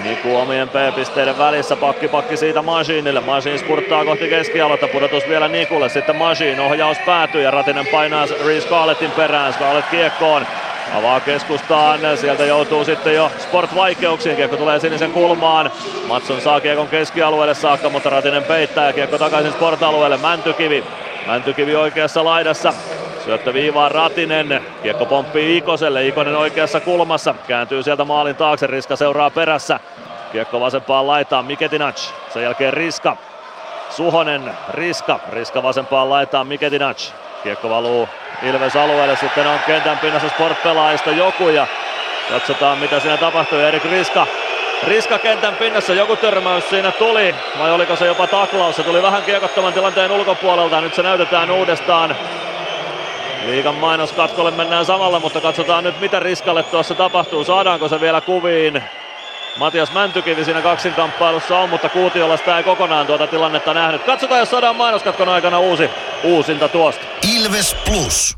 Niku 0.05 0.37
omien 0.37 0.69
P-pisteiden 0.69 1.39
välissä, 1.39 1.77
pakki 1.77 2.09
pakki 2.09 2.37
siitä 2.37 2.63
Masiinille. 2.63 3.21
Masiin 3.21 3.59
spurttaa 3.59 4.05
kohti 4.05 4.29
keskialoita, 4.29 4.89
pudotus 4.89 5.29
vielä 5.29 5.49
Nikulle. 5.49 5.89
Sitten 5.89 6.17
Masiin, 6.17 6.61
ohjaus 6.61 6.99
päätyy 7.07 7.43
ja 7.43 7.51
Ratinen 7.51 7.87
painaa 7.87 8.27
Reese 8.47 8.67
Scarlettin 8.67 9.11
perään. 9.11 9.53
Scarlett 9.53 9.91
kiekkoon, 9.91 10.47
avaa 10.99 11.21
keskustaan, 11.21 12.01
sieltä 12.15 12.45
joutuu 12.45 12.85
sitten 12.85 13.15
jo 13.15 13.31
Sport 13.39 13.75
vaikeuksiin, 13.75 14.37
kiekko 14.37 14.57
tulee 14.57 14.81
sinisen 14.81 15.13
kulmaan. 15.13 15.71
Matson 16.07 16.41
saa 16.41 16.61
kiekon 16.61 16.89
keskialueelle 16.89 17.55
saakka, 17.55 17.89
mutta 17.89 18.11
Ratinen 18.11 18.45
peittää 18.45 18.87
ja 18.87 18.93
kiekko 18.93 19.19
takaisin 19.19 19.53
Sport-alueelle. 19.53 20.17
Mäntykivi, 20.17 20.85
Mäntykivi 21.27 21.77
oikeassa 21.77 22.25
laidassa, 22.25 22.73
Syöttö 23.31 23.55
viivaan 23.55 23.91
Ratinen. 23.91 24.63
Kiekko 24.83 25.07
pomppii 25.07 25.57
Ikoselle. 25.57 26.07
Ikonen 26.07 26.37
oikeassa 26.37 26.81
kulmassa. 26.81 27.35
Kääntyy 27.49 27.83
sieltä 27.83 28.05
maalin 28.05 28.37
taakse. 28.37 28.67
Riska 28.67 28.97
seuraa 28.97 29.31
perässä. 29.31 29.81
Kiekko 30.33 30.61
vasempaan 30.61 31.07
laitaan. 31.07 31.45
Miketinac. 31.45 32.11
Sen 32.33 32.43
jälkeen 32.43 32.73
Riska. 32.73 33.17
Suhonen. 33.91 34.51
Riska. 34.71 35.21
Riska 35.33 35.63
vasempaan 35.63 36.11
laitaan. 36.11 36.47
Miketinac. 36.47 37.11
Kiekko 37.43 37.71
valuu 37.71 38.09
Ilves 38.43 38.77
alueelle. 38.77 39.17
Sitten 39.17 39.47
on 39.47 39.59
kentän 39.67 39.99
pinnassa 39.99 40.29
sportpelaajista 40.29 41.11
joku 41.11 41.49
ja 41.49 41.67
katsotaan 42.31 42.79
mitä 42.79 43.01
siinä 43.01 43.17
tapahtuu. 43.17 43.59
Erik 43.59 43.85
Riska 43.85 44.27
Riska 44.87 45.19
kentän 45.19 45.57
pinnassa, 45.57 45.95
joku 45.95 46.17
törmäys 46.17 46.71
siinä 46.71 46.91
tuli, 46.91 47.35
vai 47.59 47.73
oliko 47.73 47.97
se 47.97 48.07
jopa 48.07 48.27
taklaus? 48.27 48.77
Se 48.77 48.83
tuli 48.83 49.03
vähän 49.03 49.23
kiekottoman 49.23 49.73
tilanteen 49.73 50.11
ulkopuolelta, 50.11 50.81
nyt 50.81 50.95
se 50.95 51.03
näytetään 51.03 51.51
uudestaan. 51.51 52.17
Liikan 53.47 53.75
mainoskatkolle 53.75 54.51
mennään 54.51 54.87
samalla, 54.87 55.21
mutta 55.21 55.41
katsotaan 55.41 55.85
nyt 55.85 56.01
mitä 56.01 56.21
Riskalle 56.21 56.63
tuossa 56.63 56.95
tapahtuu. 56.95 57.45
Saadaanko 57.45 57.89
se 57.89 58.01
vielä 58.01 58.21
kuviin? 58.21 58.83
Matias 59.59 59.93
Mäntykivi 59.93 60.45
siinä 60.45 60.63
kaksinkamppailussa 60.63 61.59
on, 61.59 61.71
mutta 61.71 61.89
Kuutiolla 61.89 62.37
sitä 62.37 62.59
ei 62.59 62.65
kokonaan 62.65 63.07
tuota 63.07 63.27
tilannetta 63.27 63.75
nähnyt. 63.75 64.03
Katsotaan, 64.03 64.41
jos 64.41 64.51
saadaan 64.51 64.77
mainoskatkon 64.77 65.29
aikana 65.29 65.59
uusi 65.59 65.91
uusinta 66.25 66.69
tuosta. 66.69 67.03
Ilves 67.35 67.77
Plus. 67.85 68.37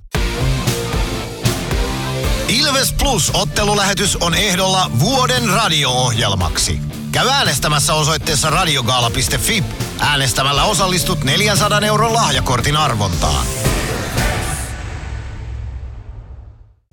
Ilves 2.48 2.92
Plus 2.92 3.30
ottelulähetys 3.34 4.16
on 4.16 4.34
ehdolla 4.34 4.90
vuoden 5.00 5.48
radio-ohjelmaksi. 5.48 6.80
Käy 7.12 7.28
äänestämässä 7.28 7.94
osoitteessa 7.94 8.50
radiogaala.fi. 8.50 9.64
Äänestämällä 10.00 10.64
osallistut 10.64 11.24
400 11.24 11.80
euron 11.80 12.14
lahjakortin 12.14 12.76
arvontaan. 12.76 13.46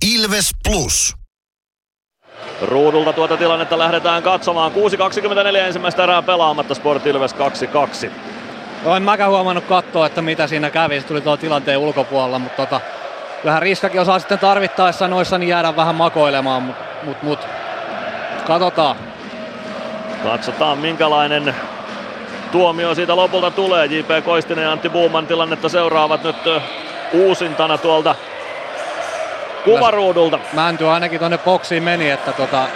Ilves 0.05 0.49
Plus. 0.69 1.15
Ruudulta 2.61 3.13
tuota 3.13 3.37
tilannetta 3.37 3.77
lähdetään 3.77 4.23
katsomaan. 4.23 4.71
6.24 4.71 5.57
ensimmäistä 5.57 6.03
erää 6.03 6.21
pelaamatta 6.21 6.75
Sport 6.75 7.05
Ilves 7.07 7.35
2-2. 8.05 8.09
No 8.85 8.95
en 8.95 9.03
mäkään 9.03 9.31
huomannut 9.31 9.65
katsoa, 9.65 10.05
että 10.05 10.21
mitä 10.21 10.47
siinä 10.47 10.69
kävi. 10.69 11.01
Se 11.01 11.07
tuli 11.07 11.21
tuo 11.21 11.37
tilanteen 11.37 11.77
ulkopuolella, 11.77 12.39
mutta 12.39 12.65
tota, 12.65 12.81
vähän 13.45 13.61
riskakin 13.61 14.01
osaa 14.01 14.19
sitten 14.19 14.39
tarvittaessa 14.39 15.07
noissa 15.07 15.37
niin 15.37 15.49
jäädä 15.49 15.75
vähän 15.75 15.95
makoilemaan, 15.95 16.63
mutta 16.63 16.83
mut, 17.03 17.23
mut. 17.23 17.39
katsotaan. 18.47 18.95
Katsotaan 20.23 20.77
minkälainen 20.77 21.55
tuomio 22.51 22.95
siitä 22.95 23.15
lopulta 23.15 23.51
tulee. 23.51 23.85
J.P. 23.85 24.25
Koistinen 24.25 24.63
ja 24.63 24.71
Antti 24.71 24.89
Buuman 24.89 25.27
tilannetta 25.27 25.69
seuraavat 25.69 26.23
nyt 26.23 26.35
uusintana 27.13 27.77
tuolta 27.77 28.15
kuvaruudulta. 29.65 30.39
Mänty 30.53 30.87
ainakin 30.87 31.19
tonne 31.19 31.37
boksiin 31.37 31.83
meni, 31.83 32.09
että 32.09 32.33
tota, 32.33 32.67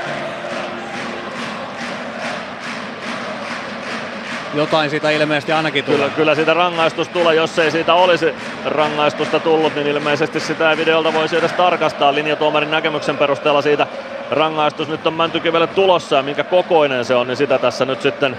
jotain 4.54 4.90
siitä 4.90 5.10
ilmeisesti 5.10 5.52
ainakin 5.52 5.84
tulee. 5.84 5.98
Kyllä, 5.98 6.16
kyllä 6.16 6.36
siitä 6.36 6.54
rangaistus 6.54 7.08
tulee, 7.08 7.36
jos 7.36 7.60
ei 7.60 7.72
siitä 7.72 7.94
olisi 7.94 8.34
rangaistusta 8.66 9.40
tullut, 9.40 9.76
niin 9.76 9.88
ilmeisesti 9.88 10.40
sitä 10.40 10.72
ei 10.72 10.78
videolta 10.78 11.14
voisi 11.14 11.38
edes 11.38 11.52
tarkastaa 11.52 12.16
linjatuomarin 12.16 12.72
näkemyksen 12.72 13.18
perusteella 13.18 13.62
siitä 13.62 13.88
rangaistus 14.32 14.88
nyt 14.88 15.08
on 15.08 15.14
Mäntykivelle 15.14 15.68
tulossa 15.68 16.16
ja 16.16 16.24
minkä 16.24 16.44
kokoinen 16.44 17.06
se 17.06 17.16
on, 17.16 17.28
niin 17.28 17.38
sitä 17.38 17.58
tässä 17.58 17.86
nyt 17.86 18.02
sitten 18.02 18.38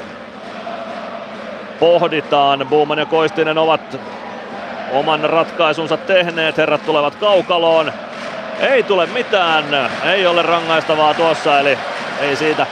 pohditaan. 1.81 2.67
Buuman 2.71 2.99
ja 2.99 3.07
Koistinen 3.07 3.59
ovat 3.59 4.01
oman 4.95 5.21
ratkaisunsa 5.21 5.97
tehneet, 5.97 6.57
herrat 6.57 6.87
tulevat 6.87 7.15
kaukaloon. 7.15 7.93
Ei 8.61 8.83
tule 8.83 9.07
mitään, 9.07 9.91
ei 10.05 10.27
ole 10.27 10.43
rangaistavaa 10.43 11.15
tuossa, 11.15 11.61
eli 11.61 11.79
ei 12.21 12.37
siitä 12.37 12.67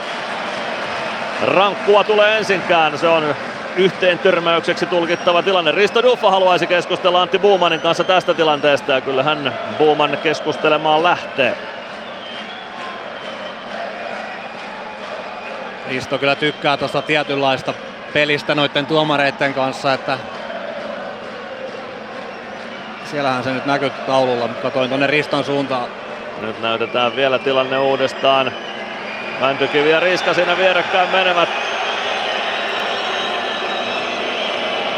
rankkua 1.43 2.03
tule 2.03 2.37
ensinkään. 2.37 2.97
Se 2.97 3.07
on 3.07 3.35
yhteen 3.75 4.19
törmäykseksi 4.19 4.85
tulkittava 4.85 5.43
tilanne. 5.43 5.71
Risto 5.71 6.03
Duffa 6.03 6.31
haluaisi 6.31 6.67
keskustella 6.67 7.21
Antti 7.21 7.39
Buumanin 7.39 7.79
kanssa 7.79 8.03
tästä 8.03 8.33
tilanteesta 8.33 8.91
ja 8.91 9.01
kyllä 9.01 9.23
hän 9.23 9.53
Buuman 9.77 10.17
keskustelemaan 10.23 11.03
lähtee. 11.03 11.57
Risto 15.89 16.17
kyllä 16.17 16.35
tykkää 16.35 16.77
tuosta 16.77 17.01
tietynlaista 17.01 17.73
pelistä 18.13 18.55
noiden 18.55 18.85
tuomareiden 18.85 19.53
kanssa, 19.53 19.93
että 19.93 20.17
siellähän 23.13 23.43
se 23.43 23.51
nyt 23.51 23.65
näkyy 23.65 23.89
taululla, 23.89 24.47
mutta 24.47 24.61
katoin 24.61 24.89
tuonne 24.89 25.07
Riston 25.07 25.43
suuntaan. 25.43 25.87
Nyt 26.41 26.61
näytetään 26.61 27.15
vielä 27.15 27.39
tilanne 27.39 27.79
uudestaan. 27.79 28.51
Mäntykivi 29.39 29.89
ja 29.89 29.99
Riska 29.99 30.33
siinä 30.33 30.57
vierekkäin 30.57 31.09
menevät. 31.09 31.49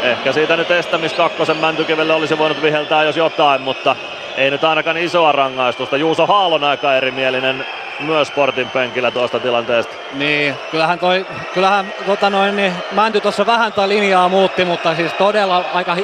Ehkä 0.02 0.32
siitä 0.32 0.56
nyt 0.56 0.70
estämis 0.70 1.12
kakkosen 1.12 1.56
Mäntykivelle 1.56 2.14
olisi 2.14 2.38
voinut 2.38 2.62
viheltää 2.62 3.04
jos 3.04 3.16
jotain, 3.16 3.60
mutta 3.60 3.96
ei 4.36 4.50
nyt 4.50 4.64
ainakaan 4.64 4.96
isoa 4.96 5.32
rangaistusta. 5.32 5.96
Juuso 5.96 6.26
Haalon 6.26 6.64
aika 6.64 6.96
erimielinen 6.96 7.66
myös 8.00 8.28
Sportin 8.28 8.70
penkillä 8.70 9.10
tuosta 9.10 9.40
tilanteesta. 9.40 9.94
Niin, 10.12 10.54
kyllähän 10.70 10.98
toi, 10.98 11.26
kyllähän 11.54 11.92
tota 12.06 12.30
noin, 12.30 12.56
niin 12.56 12.72
Mänty 12.92 13.20
tuossa 13.20 13.46
vähän 13.46 13.72
tai 13.72 13.88
linjaa 13.88 14.28
muutti, 14.28 14.64
mutta 14.64 14.94
siis 14.94 15.12
todella 15.12 15.64
aika, 15.74 15.96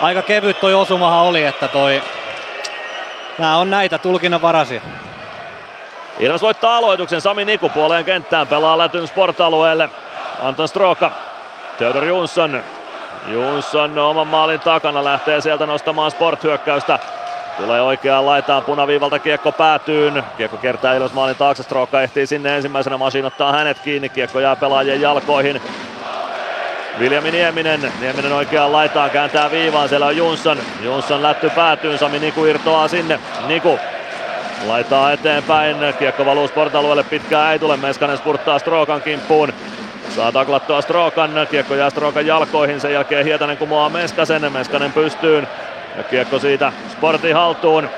aika 0.00 0.22
kevyt 0.22 0.60
toi 0.60 0.74
osumahan 0.74 1.22
oli, 1.22 1.44
että 1.44 1.68
toi, 1.68 2.02
Nämä 3.38 3.56
on 3.56 3.70
näitä 3.70 3.98
tulkinnanvaraisia. 3.98 4.80
Ilves 6.18 6.42
voittaa 6.42 6.76
aloituksen 6.76 7.20
Sami 7.20 7.44
Niku 7.44 7.68
puoleen 7.68 8.04
kenttään, 8.04 8.46
pelaa 8.46 8.78
lätyn 8.78 9.08
sport-alueelle. 9.08 9.88
Anton 10.42 10.68
Stroka, 10.68 11.10
Theodor 11.78 12.04
Jonsson. 12.04 12.62
Jonsson 13.28 13.98
oman 13.98 14.26
maalin 14.26 14.60
takana 14.60 15.04
lähtee 15.04 15.40
sieltä 15.40 15.66
nostamaan 15.66 16.10
sport-hyökkäystä. 16.10 16.98
Tulee 17.56 17.82
oikeaan 17.82 18.26
laitaan 18.26 18.62
punaviivalta 18.62 19.18
kiekko 19.18 19.52
päätyyn. 19.52 20.24
Kiekko 20.36 20.56
kertaa 20.56 20.94
Ilves 20.94 21.12
maalin 21.12 21.36
taakse. 21.36 21.62
Stroka 21.62 22.02
ehtii 22.02 22.26
sinne 22.26 22.56
ensimmäisenä. 22.56 22.96
Masin 22.96 23.24
ottaa 23.24 23.52
hänet 23.52 23.78
kiinni. 23.78 24.08
Kiekko 24.08 24.40
jää 24.40 24.56
pelaajien 24.56 25.00
jalkoihin. 25.00 25.62
Viljami 26.98 27.30
Nieminen, 27.30 27.92
Nieminen 28.00 28.32
oikeaan 28.32 28.72
laitaan, 28.72 29.10
kääntää 29.10 29.50
viivaan, 29.50 29.88
siellä 29.88 30.06
on 30.06 30.16
Jonsson. 30.16 30.58
Jonsson 30.82 31.22
lätty 31.22 31.50
päätyyn, 31.50 31.98
Sami 31.98 32.18
Niku 32.18 32.44
irtoaa 32.44 32.88
sinne. 32.88 33.20
Niku 33.46 33.78
Laitaa 34.66 35.12
eteenpäin, 35.12 35.76
kiekko 35.98 36.26
valuu 36.26 36.48
sportalueelle, 36.48 37.02
pitkään 37.02 37.52
ei 37.52 37.58
tule, 37.58 37.76
Meskanen 37.76 38.16
spurttaa 38.16 38.58
Strokan 38.58 39.02
kimppuun. 39.02 39.52
Saa 40.16 40.32
taklattua 40.32 40.80
Strokan, 40.80 41.30
kiekko 41.50 41.74
jää 41.74 41.90
Strokan 41.90 42.26
jalkoihin, 42.26 42.80
sen 42.80 42.92
jälkeen 42.92 43.24
Hietanen 43.24 43.56
kumoaa 43.56 43.88
Meskasen, 43.88 44.52
Meskanen 44.52 44.92
pystyyn. 44.92 45.48
Ja 45.96 46.02
kiekko 46.02 46.38
siitä 46.38 46.72
Sportin 46.92 47.34
haltuun. 47.34 47.88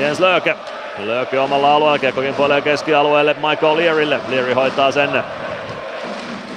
Jens 0.00 0.20
Lööke. 0.20 0.56
Lööke 0.98 1.40
omalla 1.40 1.74
alueella, 1.74 1.98
kiekko 1.98 2.20
kimpoilee 2.20 2.60
keskialueelle 2.60 3.34
Michael 3.34 3.76
Learylle. 3.76 4.20
Leary 4.28 4.52
hoitaa 4.52 4.90
sen 4.92 5.24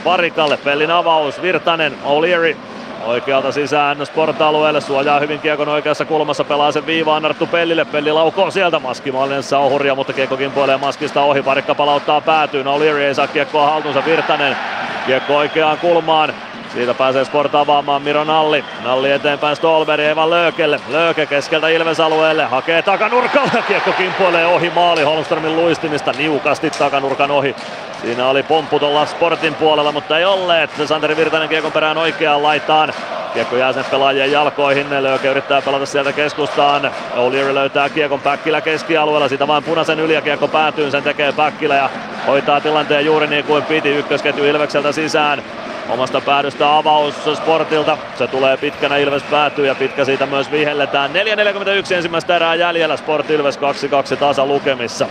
Parikalle, 0.07 0.57
pellin 0.57 0.91
avaus, 0.91 1.41
Virtanen, 1.41 1.93
O'Leary 2.03 2.55
Oikealta 3.05 3.51
sisään 3.51 4.05
sport-alueelle, 4.05 4.81
suojaa 4.81 5.19
hyvin 5.19 5.39
kiekon 5.39 5.69
oikeassa 5.69 6.05
kulmassa, 6.05 6.43
pelaa 6.43 6.71
sen 6.71 6.85
viivaan 6.85 7.21
Narttu 7.21 7.47
Pellille, 7.47 7.85
Pelli 7.85 8.11
laukoo 8.11 8.51
sieltä, 8.51 8.79
Maski 8.79 9.11
on 9.57 9.71
hurja, 9.71 9.95
mutta 9.95 10.13
kiekko 10.13 10.37
kimpoilee 10.37 10.77
Maskista 10.77 11.21
ohi, 11.21 11.41
Parikka 11.41 11.75
palauttaa 11.75 12.21
päätyyn, 12.21 12.67
O'Leary 12.67 12.97
ei 12.97 13.15
saa 13.15 13.27
kiekkoa 13.27 13.69
haltuunsa, 13.69 14.05
Virtanen, 14.05 14.57
kiekko 15.05 15.37
oikeaan 15.37 15.77
kulmaan, 15.77 16.33
siitä 16.77 16.93
pääsee 16.93 17.25
Sport 17.25 17.55
avaamaan 17.55 18.01
Miro 18.01 18.23
Nalli. 18.23 18.63
Nalli 18.83 19.11
eteenpäin 19.11 19.55
Stolberg 19.55 20.03
Evan 20.03 20.29
Löökelle. 20.29 20.79
Lööke 20.89 21.25
keskeltä 21.25 21.67
Ilves-alueelle. 21.67 22.45
Hakee 22.45 22.81
takanurkalle. 22.81 23.63
Kiekko 23.67 23.91
kimpoilee 23.91 24.45
ohi 24.45 24.69
maali 24.69 25.03
Holmströmin 25.03 25.55
luistimista. 25.55 26.11
Niukasti 26.11 26.69
takanurkan 26.69 27.31
ohi. 27.31 27.55
Siinä 28.01 28.27
oli 28.27 28.43
pomppu 28.43 28.79
tuolla 28.79 29.05
Sportin 29.05 29.55
puolella, 29.55 29.91
mutta 29.91 30.17
ei 30.17 30.25
olleet. 30.25 30.69
Santeri 30.85 31.17
Virtanen 31.17 31.49
kiekon 31.49 31.71
perään 31.71 31.97
oikeaan 31.97 32.43
laitaan. 32.43 32.93
Kiekko 33.33 33.55
jää 33.55 33.73
sen 33.73 33.85
pelaajien 33.91 34.31
jalkoihin. 34.31 35.03
Lööke 35.03 35.27
yrittää 35.27 35.61
pelata 35.61 35.85
sieltä 35.85 36.13
keskustaan. 36.13 36.91
O'Leary 37.15 37.53
löytää 37.53 37.89
kiekon 37.89 38.19
Päkkilä 38.19 38.61
keskialueella. 38.61 39.27
Sitä 39.27 39.47
vain 39.47 39.63
punaisen 39.63 39.99
yli 39.99 40.13
ja 40.13 40.21
kiekko 40.21 40.47
päätyy. 40.47 40.91
Sen 40.91 41.03
tekee 41.03 41.31
Päkkilä 41.31 41.75
ja 41.75 41.89
hoitaa 42.27 42.61
tilanteen 42.61 43.05
juuri 43.05 43.27
niin 43.27 43.45
kuin 43.45 43.63
piti. 43.63 43.89
Ykkösketju 43.89 44.45
Ilvekseltä 44.45 44.91
sisään. 44.91 45.43
Omasta 45.89 46.21
päädystä 46.21 46.77
avaus 46.77 47.15
Sportilta. 47.35 47.97
Se 48.17 48.27
tulee 48.27 48.57
pitkänä 48.57 48.97
Ilves 48.97 49.23
päätyy 49.23 49.67
ja 49.67 49.75
pitkä 49.75 50.05
siitä 50.05 50.25
myös 50.25 50.51
vihelletään. 50.51 51.11
4.41 51.11 51.93
ensimmäistä 51.93 52.35
erää 52.35 52.55
jäljellä. 52.55 52.97
Sport 52.97 53.29
Ilves 53.29 53.59
2-2 54.13 54.17
tasa 54.17 54.45
lukemissa. 54.45 55.07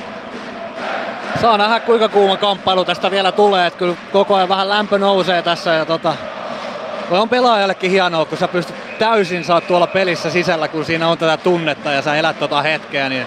Saa 1.40 1.58
nähdä 1.58 1.80
kuinka 1.80 2.08
kuuma 2.08 2.36
kamppailu 2.36 2.84
tästä 2.84 3.10
vielä 3.10 3.32
tulee. 3.32 3.66
Että 3.66 3.78
kyllä 3.78 3.94
koko 4.12 4.34
ajan 4.34 4.48
vähän 4.48 4.68
lämpö 4.68 4.98
nousee 4.98 5.42
tässä 5.42 5.72
ja 5.72 5.84
tota, 5.84 6.14
on 7.10 7.28
pelaajallekin 7.28 7.90
hienoa, 7.90 8.24
kun 8.24 8.38
sä 8.38 8.48
pystyt 8.48 8.98
täysin 8.98 9.44
saat 9.44 9.66
tuolla 9.66 9.86
pelissä 9.86 10.30
sisällä, 10.30 10.68
kun 10.68 10.84
siinä 10.84 11.08
on 11.08 11.18
tätä 11.18 11.36
tunnetta 11.36 11.92
ja 11.92 12.02
sä 12.02 12.14
elät 12.14 12.38
tota 12.38 12.62
hetkeä, 12.62 13.08
niin 13.08 13.26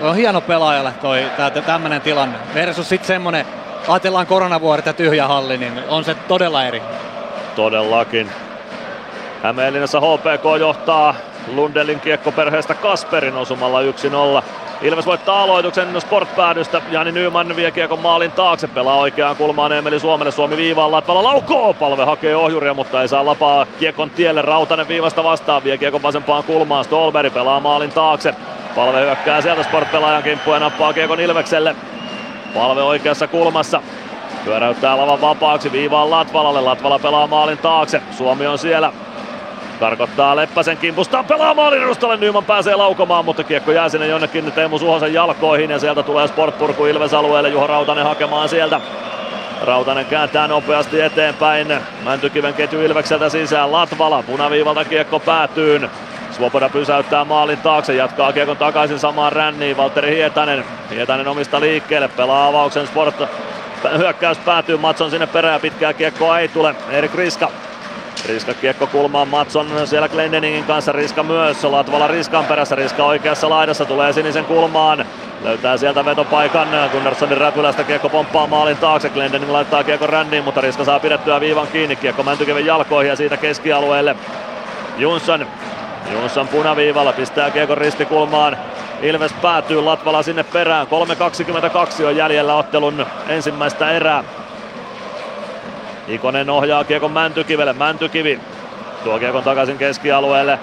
on 0.00 0.16
hieno 0.16 0.40
pelaajalle 0.40 0.92
toi 1.02 1.24
tämmönen 1.66 2.00
tilanne. 2.00 2.38
Versus 2.54 2.88
sitten 2.88 3.06
semmonen 3.06 3.46
ajatellaan 3.88 4.26
koronavuoret 4.26 4.86
ja 4.86 4.92
tyhjä 4.92 5.26
halli, 5.26 5.58
niin 5.58 5.72
on 5.88 6.04
se 6.04 6.14
todella 6.14 6.64
eri. 6.64 6.82
Todellakin. 7.56 8.30
Hämeenlinnassa 9.42 10.00
HPK 10.00 10.60
johtaa 10.60 11.14
Lundelin 11.54 12.00
kiekkoperheestä 12.00 12.74
Kasperin 12.74 13.36
osumalla 13.36 13.80
1-0. 13.82 14.42
Ilves 14.82 15.06
voittaa 15.06 15.42
aloituksen 15.42 16.00
sportpäädystä. 16.00 16.82
Jani 16.90 17.12
Nyman 17.12 17.56
vie 17.56 17.70
kiekon 17.70 18.00
maalin 18.00 18.32
taakse. 18.32 18.68
Pelaa 18.68 18.96
oikeaan 18.96 19.36
kulmaan 19.36 19.72
Emeli 19.72 20.00
Suomelle. 20.00 20.32
Suomi 20.32 20.56
viivaan 20.56 20.92
Latvala 20.92 21.24
laukoo. 21.24 21.74
Palve 21.74 22.04
hakee 22.04 22.36
ohjuria, 22.36 22.74
mutta 22.74 23.02
ei 23.02 23.08
saa 23.08 23.26
lapaa 23.26 23.66
kiekon 23.78 24.10
tielle. 24.10 24.42
Rautanen 24.42 24.88
viivasta 24.88 25.24
vastaan. 25.24 25.64
Vie 25.64 25.78
kiekon 25.78 26.02
vasempaan 26.02 26.44
kulmaan. 26.44 26.84
Stolberg 26.84 27.34
pelaa 27.34 27.60
maalin 27.60 27.92
taakse. 27.92 28.34
Palve 28.74 29.00
hyökkää 29.00 29.40
sieltä 29.40 29.62
sportpelaajan 29.62 30.22
kimppuun 30.22 30.56
ja 30.56 30.60
nappaa 30.60 30.92
kiekon 30.92 31.20
Ilvekselle. 31.20 31.76
Palve 32.54 32.82
oikeassa 32.82 33.26
kulmassa. 33.26 33.82
Pyöräyttää 34.44 34.96
lavan 34.96 35.20
vapaaksi 35.20 35.72
viivaan 35.72 36.10
Latvalalle. 36.10 36.60
Latvala 36.60 36.98
pelaa 36.98 37.26
maalin 37.26 37.58
taakse. 37.58 38.02
Suomi 38.10 38.46
on 38.46 38.58
siellä. 38.58 38.92
Karkottaa 39.80 40.36
Leppäsen 40.36 40.76
kimpusta, 40.76 41.24
pelaa 41.24 41.54
maalin 41.54 41.82
edustalle, 41.82 42.16
Nyman 42.16 42.44
pääsee 42.44 42.76
laukomaan, 42.76 43.24
mutta 43.24 43.44
kiekko 43.44 43.72
jää 43.72 43.88
sinne 43.88 44.06
jonnekin 44.06 44.52
Teemu 44.52 44.78
Suhosen 44.78 45.14
jalkoihin 45.14 45.70
ja 45.70 45.78
sieltä 45.78 46.02
tulee 46.02 46.28
Sportpurku 46.28 46.86
Ilves 46.86 47.14
alueelle, 47.14 47.48
Juho 47.48 47.66
Rautanen 47.66 48.04
hakemaan 48.04 48.48
sieltä. 48.48 48.80
Rautanen 49.62 50.06
kääntää 50.06 50.48
nopeasti 50.48 51.00
eteenpäin, 51.00 51.80
Mäntykiven 52.04 52.54
ketju 52.54 52.80
Ilvekseltä 52.80 53.28
sisään, 53.28 53.72
Latvala, 53.72 54.22
punaviivalta 54.22 54.84
kiekko 54.84 55.20
päätyyn. 55.20 55.90
Svoboda 56.38 56.68
pysäyttää 56.68 57.24
maalin 57.24 57.58
taakse, 57.58 57.94
jatkaa 57.94 58.32
kiekon 58.32 58.56
takaisin 58.56 58.98
samaan 58.98 59.32
ränniin, 59.32 59.76
Valtteri 59.76 60.16
Hietanen. 60.16 60.64
Hietanen 60.90 61.28
omista 61.28 61.60
liikkeelle, 61.60 62.08
pelaa 62.08 62.46
avauksen 62.46 62.86
Sport 62.86 63.14
hyökkäys 63.98 64.38
päätyy, 64.38 64.76
Matson 64.76 65.10
sinne 65.10 65.26
perään, 65.26 65.60
pitkää 65.60 65.92
kiekkoa 65.92 66.38
ei 66.38 66.48
tule, 66.48 66.74
Erik 66.90 67.14
Riska. 67.14 67.50
Riska 68.28 68.54
kiekko 68.54 68.86
kulmaan 68.86 69.28
Matson 69.28 69.66
siellä 69.84 70.08
Glendeningin 70.08 70.64
kanssa, 70.64 70.92
Riska 70.92 71.22
myös, 71.22 71.64
Latvala 71.64 72.06
Riskan 72.06 72.44
perässä, 72.44 72.74
Riska 72.74 73.04
oikeassa 73.04 73.50
laidassa, 73.50 73.84
tulee 73.84 74.12
sinisen 74.12 74.44
kulmaan, 74.44 75.04
löytää 75.44 75.76
sieltä 75.76 76.04
vetopaikan, 76.04 76.68
Gunnarssonin 76.92 77.38
räpylästä 77.38 77.84
kiekko 77.84 78.08
pomppaa 78.08 78.46
maalin 78.46 78.76
taakse, 78.76 79.08
Glendening 79.08 79.52
laittaa 79.52 79.84
kiekko 79.84 80.06
ränniin, 80.06 80.44
mutta 80.44 80.60
Riska 80.60 80.84
saa 80.84 81.00
pidettyä 81.00 81.40
viivan 81.40 81.66
kiinni, 81.66 81.96
kiekko 81.96 82.22
Mäntykiven 82.22 82.66
jalkoihin 82.66 83.10
ja 83.10 83.16
siitä 83.16 83.36
keskialueelle. 83.36 84.16
Jonsson 84.98 85.46
Jonsson 86.12 86.48
punaviivalla 86.48 87.12
pistää 87.12 87.50
kiekon 87.50 87.78
ristikulmaan. 87.78 88.56
Ilves 89.02 89.32
päätyy 89.32 89.82
Latvala 89.82 90.22
sinne 90.22 90.42
perään. 90.42 90.86
3.22 91.98 92.04
on 92.04 92.16
jäljellä 92.16 92.54
ottelun 92.54 93.06
ensimmäistä 93.28 93.90
erää. 93.90 94.24
Ikonen 96.08 96.50
ohjaa 96.50 96.84
kiekon 96.84 97.12
Mäntykivelle. 97.12 97.72
Mäntykivi 97.72 98.40
tuo 99.04 99.18
kiekon 99.18 99.42
takaisin 99.42 99.78
keskialueelle. 99.78 100.58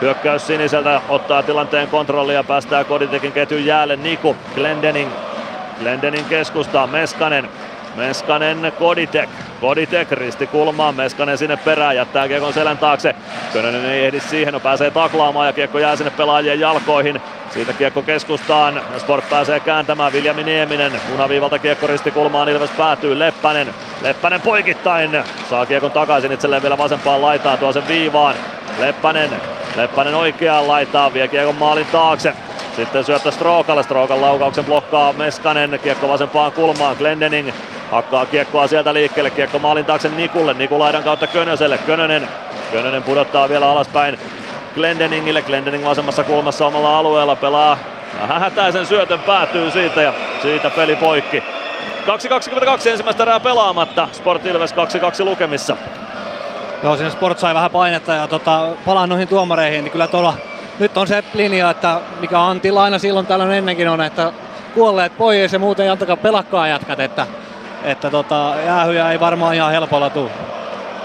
Hyökkäys 0.00 0.46
siniseltä 0.46 1.00
ottaa 1.08 1.42
tilanteen 1.42 1.88
kontrollia 1.88 2.34
ja 2.34 2.44
päästää 2.44 2.84
Koditekin 2.84 3.32
ketjun 3.32 3.66
jäälle 3.66 3.96
Niku. 3.96 4.36
Glendening. 4.54 5.10
Glendening 5.80 6.28
keskustaa. 6.28 6.86
Meskanen. 6.86 7.48
Meskanen 7.96 8.72
Koditek. 8.78 9.28
Koditek 9.60 10.12
risti 10.12 10.46
kulmaan, 10.46 10.94
Meskanen 10.94 11.38
sinne 11.38 11.56
perään, 11.56 11.96
jättää 11.96 12.28
kiekon 12.28 12.52
selän 12.52 12.78
taakse. 12.78 13.14
Könönen 13.52 13.84
ei 13.84 14.04
ehdi 14.04 14.20
siihen, 14.20 14.54
no 14.54 14.60
pääsee 14.60 14.90
taklaamaan 14.90 15.46
ja 15.46 15.52
kiekko 15.52 15.78
jää 15.78 15.96
sinne 15.96 16.10
pelaajien 16.10 16.60
jalkoihin. 16.60 17.20
Siitä 17.50 17.72
kiekko 17.72 18.02
keskustaan, 18.02 18.82
Sport 18.98 19.30
pääsee 19.30 19.60
kääntämään, 19.60 20.12
Viljami 20.12 20.42
Nieminen, 20.42 20.92
punaviivalta 21.10 21.58
kiekko 21.58 21.86
risti 21.86 22.10
kulmaan, 22.10 22.48
Ilves 22.48 22.70
päätyy, 22.70 23.18
Leppänen, 23.18 23.74
Leppänen 24.02 24.40
poikittain, 24.40 25.24
saa 25.50 25.66
kiekon 25.66 25.90
takaisin 25.90 26.32
itselleen 26.32 26.62
vielä 26.62 26.78
vasempaan 26.78 27.22
laitaan, 27.22 27.58
tuo 27.58 27.72
sen 27.72 27.88
viivaan, 27.88 28.34
Leppänen, 28.78 29.30
Leppänen 29.76 30.14
oikeaan 30.14 30.68
laitaan, 30.68 31.14
vie 31.14 31.28
kiekon 31.28 31.54
maalin 31.54 31.86
taakse, 31.86 32.32
sitten 32.76 33.04
syöttö 33.04 33.30
Strookalle, 33.30 33.82
Strookan 33.82 34.20
laukauksen 34.20 34.64
blokkaa 34.64 35.12
Meskanen, 35.12 35.80
kiekko 35.82 36.08
vasempaan 36.08 36.52
kulmaan, 36.52 36.96
Glendening 36.96 37.50
Hakkaa 37.90 38.26
kiekkoa 38.26 38.66
sieltä 38.66 38.94
liikkeelle, 38.94 39.30
kiekko 39.30 39.58
maalin 39.58 39.84
taakse 39.84 40.08
Nikulle, 40.08 40.54
Niku 40.54 40.78
laidan 40.78 41.02
kautta 41.02 41.26
Könöselle, 41.26 41.78
Könönen, 41.78 42.28
Könönen 42.72 43.02
pudottaa 43.02 43.48
vielä 43.48 43.70
alaspäin 43.70 44.18
Glendeningille, 44.74 45.42
Glendening 45.42 45.84
vasemmassa 45.84 46.24
kulmassa 46.24 46.66
omalla 46.66 46.98
alueella 46.98 47.36
pelaa. 47.36 47.78
Vähän 48.20 48.40
hätäisen 48.40 48.86
syötön 48.86 49.20
päätyy 49.20 49.70
siitä 49.70 50.02
ja 50.02 50.12
siitä 50.42 50.70
peli 50.70 50.96
poikki. 50.96 51.40
2.22 51.40 52.88
ensimmäistä 52.88 53.22
erää 53.22 53.40
pelaamatta, 53.40 54.08
Sport 54.12 54.46
Ilves 54.46 54.72
2-2 54.72 55.24
lukemissa. 55.24 55.76
Joo, 56.82 56.96
siinä 56.96 57.10
Sport 57.10 57.38
sai 57.38 57.54
vähän 57.54 57.70
painetta 57.70 58.12
ja 58.12 58.28
tota, 58.28 58.68
palaan 58.84 59.08
noihin 59.08 59.28
tuomareihin, 59.28 59.84
niin 59.84 59.92
kyllä 59.92 60.06
tuolla 60.06 60.34
nyt 60.78 60.96
on 60.96 61.06
se 61.06 61.24
linja, 61.34 61.70
että 61.70 62.00
mikä 62.20 62.40
Antilla 62.40 62.84
aina 62.84 62.98
silloin 62.98 63.26
tällöin 63.26 63.52
ennenkin 63.52 63.88
on, 63.88 64.00
että 64.00 64.32
kuolleet 64.74 65.18
pois 65.18 65.52
ja 65.52 65.58
muuten 65.58 65.92
antakaa 65.92 66.16
pelakkaa 66.16 66.68
jatkat, 66.68 67.00
että 67.00 67.26
että 67.84 68.10
tota, 68.10 68.54
jäähyjä 68.66 69.10
ei 69.10 69.20
varmaan 69.20 69.54
ihan 69.54 69.72
helpolla 69.72 70.10
tule. 70.10 70.30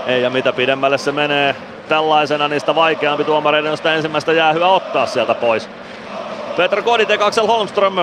Ei, 0.07 0.21
ja 0.21 0.29
mitä 0.29 0.53
pidemmälle 0.53 0.97
se 0.97 1.11
menee 1.11 1.55
tällaisena, 1.89 2.47
niistä 2.47 2.75
vaikeampi 2.75 3.23
tuomareiden 3.23 3.71
on 3.71 3.77
sitä 3.77 3.93
ensimmäistä 3.93 4.33
jäähyä 4.33 4.67
ottaa 4.67 5.05
sieltä 5.05 5.33
pois. 5.33 5.69
Petra 6.57 6.81
Koditek, 6.81 7.21
Axel 7.21 7.47
Holmström 7.47 7.95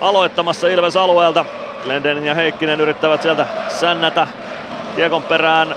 aloittamassa 0.00 0.68
Ilves 0.68 0.96
alueelta. 0.96 1.44
Glendening 1.84 2.26
ja 2.26 2.34
Heikkinen 2.34 2.80
yrittävät 2.80 3.22
sieltä 3.22 3.46
sännätä 3.68 4.26
kiekon 4.96 5.22
perään. 5.22 5.74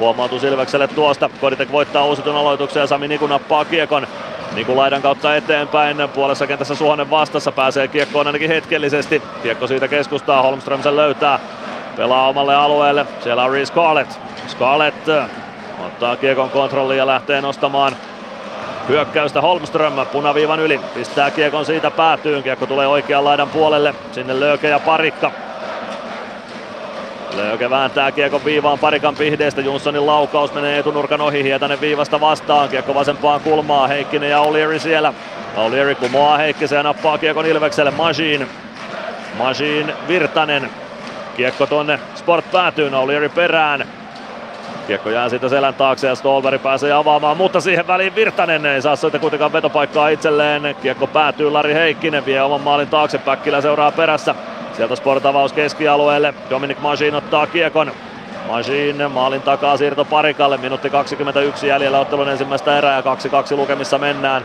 Huomautus 0.00 0.44
Ilvekselle 0.44 0.88
tuosta. 0.88 1.30
Koditek 1.40 1.72
voittaa 1.72 2.04
uusitun 2.04 2.36
aloituksen 2.36 2.80
ja 2.80 2.86
Sami 2.86 3.08
Niku 3.08 3.26
nappaa 3.26 3.64
kiekon. 3.64 4.06
Niku 4.54 4.76
laidan 4.76 5.02
kautta 5.02 5.36
eteenpäin, 5.36 5.96
puolessa 6.14 6.46
kentässä 6.46 6.74
Suhonen 6.74 7.10
vastassa, 7.10 7.52
pääsee 7.52 7.88
kiekkoon 7.88 8.26
ainakin 8.26 8.48
hetkellisesti. 8.48 9.22
Kiekko 9.42 9.66
siitä 9.66 9.88
keskustaa, 9.88 10.42
Holmström 10.42 10.82
sen 10.82 10.96
löytää. 10.96 11.38
Pelaa 11.96 12.28
omalle 12.28 12.54
alueelle. 12.54 13.06
Siellä 13.20 13.44
on 13.44 13.50
Reece 13.50 13.72
Scarlett. 13.72 14.12
Scarlett 14.46 15.08
äh, 15.08 15.30
ottaa 15.86 16.16
kiekon 16.16 16.50
kontrolli 16.50 16.96
ja 16.96 17.06
lähtee 17.06 17.40
nostamaan 17.40 17.96
hyökkäystä 18.88 19.40
Holmström 19.40 19.92
punaviivan 20.12 20.60
yli. 20.60 20.80
Pistää 20.94 21.30
kiekon 21.30 21.64
siitä 21.64 21.90
päätyyn. 21.90 22.42
Kiekko 22.42 22.66
tulee 22.66 22.86
oikean 22.86 23.24
laidan 23.24 23.48
puolelle. 23.48 23.94
Sinne 24.12 24.40
Lööke 24.40 24.68
ja 24.68 24.78
Parikka. 24.78 25.32
Lööke 27.36 27.70
vääntää 27.70 28.12
kiekon 28.12 28.44
viivaan 28.44 28.78
parikan 28.78 29.14
pihdeestä. 29.14 29.60
Jonssonin 29.60 30.06
laukaus 30.06 30.54
menee 30.54 30.78
etunurkan 30.78 31.20
ohi. 31.20 31.42
Hietanen 31.42 31.80
viivasta 31.80 32.20
vastaan. 32.20 32.68
Kiekko 32.68 32.94
vasempaan 32.94 33.40
kulmaa. 33.40 33.86
Heikkinen 33.86 34.30
ja 34.30 34.40
Olieri 34.40 34.78
siellä. 34.78 35.12
Olieri 35.56 35.94
kumoaa 35.94 36.38
Heikkisen 36.38 36.76
ja 36.76 36.82
nappaa 36.82 37.18
kiekon 37.18 37.46
Ilvekselle. 37.46 37.90
Majin. 37.90 38.48
Majin 39.38 39.92
Virtanen. 40.08 40.70
Kiekko 41.36 41.66
tonne 41.66 41.98
Sport 42.14 42.50
päätyy. 42.52 42.90
Olieri 42.94 43.28
perään. 43.28 43.86
Kiekko 44.86 45.10
jää 45.10 45.28
siitä 45.28 45.48
selän 45.48 45.74
taakse 45.74 46.06
ja 46.06 46.14
Stolberg 46.14 46.62
pääsee 46.62 46.92
avaamaan, 46.92 47.36
mutta 47.36 47.60
siihen 47.60 47.86
väliin 47.86 48.14
Virtanen 48.14 48.66
ei 48.66 48.82
saa 48.82 48.96
siitä 48.96 49.18
kuitenkaan 49.18 49.52
vetopaikkaa 49.52 50.08
itselleen. 50.08 50.76
Kiekko 50.82 51.06
päätyy 51.06 51.50
Lari 51.50 51.74
Heikkinen, 51.74 52.26
vie 52.26 52.42
oman 52.42 52.60
maalin 52.60 52.88
taakse, 52.88 53.18
Päkkilä 53.18 53.60
seuraa 53.60 53.92
perässä. 53.92 54.34
Sieltä 54.76 54.96
sportavaus 54.96 55.52
keskialueelle, 55.52 56.34
Dominic 56.50 56.78
Majin 56.80 57.14
ottaa 57.14 57.46
kiekon. 57.46 57.92
Majin 58.48 59.10
maalin 59.12 59.42
takaa 59.42 59.76
siirto 59.76 60.04
parikalle, 60.04 60.56
minuutti 60.56 60.90
21 60.90 61.66
jäljellä 61.66 62.00
ottelun 62.00 62.28
ensimmäistä 62.28 62.78
erää 62.78 62.96
ja 62.96 63.02
2-2 63.54 63.56
lukemissa 63.56 63.98
mennään. 63.98 64.44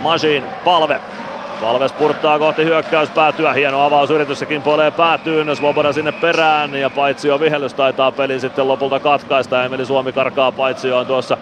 Majin, 0.00 0.44
palve, 0.64 1.00
Valve 1.60 1.88
spurttaa 1.88 2.38
kohti 2.38 2.64
hyökkäyspäätyä. 2.64 3.52
Hieno 3.52 3.84
avausyritys 3.84 4.40
ja 4.40 4.46
kimpoilee 4.46 4.90
päätyyn. 4.90 5.56
Svoboda 5.56 5.92
sinne 5.92 6.12
perään 6.12 6.74
ja 6.74 6.90
Paitsio 6.90 7.40
vihellys 7.40 7.74
taitaa 7.74 8.12
pelin 8.12 8.40
sitten 8.40 8.68
lopulta 8.68 9.00
katkaista. 9.00 9.64
Emeli 9.64 9.86
Suomi 9.86 10.12
karkaa 10.12 10.52
Paitsioon 10.52 11.06
tuossa 11.06 11.36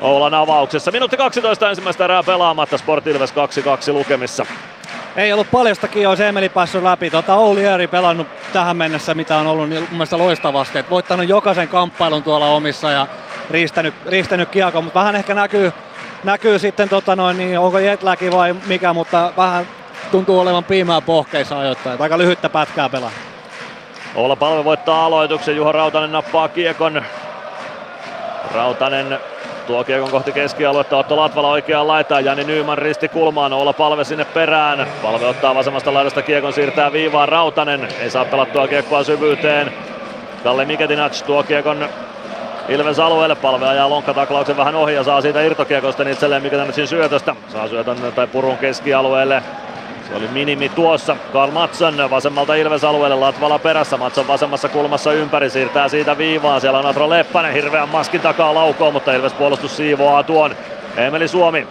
Oulan 0.00 0.34
avauksessa. 0.34 0.90
Minuutti 0.90 1.16
12 1.16 1.70
ensimmäistä 1.70 2.04
erää 2.04 2.22
pelaamatta. 2.22 2.78
Sport 2.78 3.06
Ilves 3.06 3.32
2-2 3.32 3.92
lukemissa. 3.92 4.46
Ei 5.16 5.32
ollut 5.32 5.50
paljostakin, 5.50 6.02
jos 6.02 6.20
Emeli 6.20 6.48
päässyt 6.48 6.82
läpi. 6.82 7.10
Tota, 7.10 7.34
Ouli 7.34 7.64
Eeri 7.64 7.86
pelannut 7.86 8.26
tähän 8.52 8.76
mennessä, 8.76 9.14
mitä 9.14 9.36
on 9.38 9.46
ollut, 9.46 9.68
niin 9.68 9.80
mun 9.82 9.90
mielestä 9.90 10.18
loistavasti. 10.18 10.78
Et 10.78 10.90
voittanut 10.90 11.28
jokaisen 11.28 11.68
kamppailun 11.68 12.22
tuolla 12.22 12.46
omissa 12.46 12.90
ja 12.90 13.06
riistänyt, 13.50 13.94
riistänyt 14.06 14.48
kiekon, 14.48 14.84
mutta 14.84 15.00
vähän 15.00 15.16
ehkä 15.16 15.34
näkyy 15.34 15.72
näkyy 16.24 16.58
sitten, 16.58 16.88
tota 16.88 17.16
noin, 17.16 17.38
niin 17.38 17.58
onko 17.58 17.78
jetläki 17.78 18.32
vai 18.32 18.54
mikä, 18.66 18.92
mutta 18.92 19.32
vähän 19.36 19.66
tuntuu 20.10 20.40
olevan 20.40 20.64
piimää 20.64 21.00
pohkeissa 21.00 21.58
ajoittain. 21.58 22.02
Aika 22.02 22.18
lyhyttä 22.18 22.48
pätkää 22.48 22.88
pelaa. 22.88 23.10
Olla 24.14 24.36
palve 24.36 24.64
voittaa 24.64 25.04
aloituksen, 25.04 25.56
Juha 25.56 25.72
Rautanen 25.72 26.12
nappaa 26.12 26.48
kiekon. 26.48 27.02
Rautanen 28.54 29.18
tuo 29.72 29.84
kiekon 29.84 30.10
kohti 30.10 30.32
keskialuetta, 30.32 30.96
Otto 30.96 31.16
Latvala 31.16 31.48
oikeaan 31.48 31.88
laitaan, 31.88 32.24
Jani 32.24 32.44
Nyyman 32.44 32.78
risti 32.78 33.08
kulmaan, 33.08 33.52
olla 33.52 33.72
palve 33.72 34.04
sinne 34.04 34.24
perään. 34.24 34.86
Palve 35.02 35.26
ottaa 35.26 35.54
vasemmasta 35.54 35.94
laidasta 35.94 36.22
kiekon, 36.22 36.52
siirtää 36.52 36.92
viivaan 36.92 37.28
Rautanen, 37.28 37.88
ei 38.00 38.10
saa 38.10 38.24
pelattua 38.24 38.68
kiekkoa 38.68 39.04
syvyyteen. 39.04 39.72
Kalle 40.44 40.64
Miketinac 40.64 41.22
tuo 41.22 41.42
kiekon 41.42 41.88
Ilves 42.68 42.98
alueelle, 42.98 43.34
palve 43.34 43.68
ajaa 43.68 43.90
lonkkataklauksen 43.90 44.56
vähän 44.56 44.74
ohi 44.74 44.94
ja 44.94 45.04
saa 45.04 45.20
siitä 45.20 45.42
irtokiekosta 45.42 46.08
itselleen 46.08 46.42
mikä 46.42 46.56
tänne 46.56 46.86
syötöstä. 46.86 47.36
Saa 47.48 47.68
syötön 47.68 47.96
tai 48.14 48.26
purun 48.26 48.58
keskialueelle. 48.58 49.42
Se 50.12 50.18
oli 50.18 50.28
minimi 50.28 50.68
tuossa. 50.68 51.16
Karl 51.32 51.50
Matson 51.50 52.10
vasemmalta 52.10 52.54
Ilves 52.54 52.84
alueelle, 52.84 53.16
Latvala 53.16 53.58
perässä. 53.58 53.96
Matson 53.96 54.28
vasemmassa 54.28 54.68
kulmassa 54.68 55.12
ympäri, 55.12 55.50
siirtää 55.50 55.88
siitä 55.88 56.18
viivaan. 56.18 56.60
Siellä 56.60 56.78
on 56.78 56.86
Atro 56.86 57.10
Leppänen, 57.10 57.52
hirveän 57.52 57.88
maskin 57.88 58.20
takaa 58.20 58.54
laukoo, 58.54 58.90
mutta 58.90 59.12
Ilves 59.12 59.32
puolustus 59.32 59.76
siivoaa 59.76 60.22
tuon. 60.22 60.56
Emeli 60.96 61.28
Suomi 61.28 61.66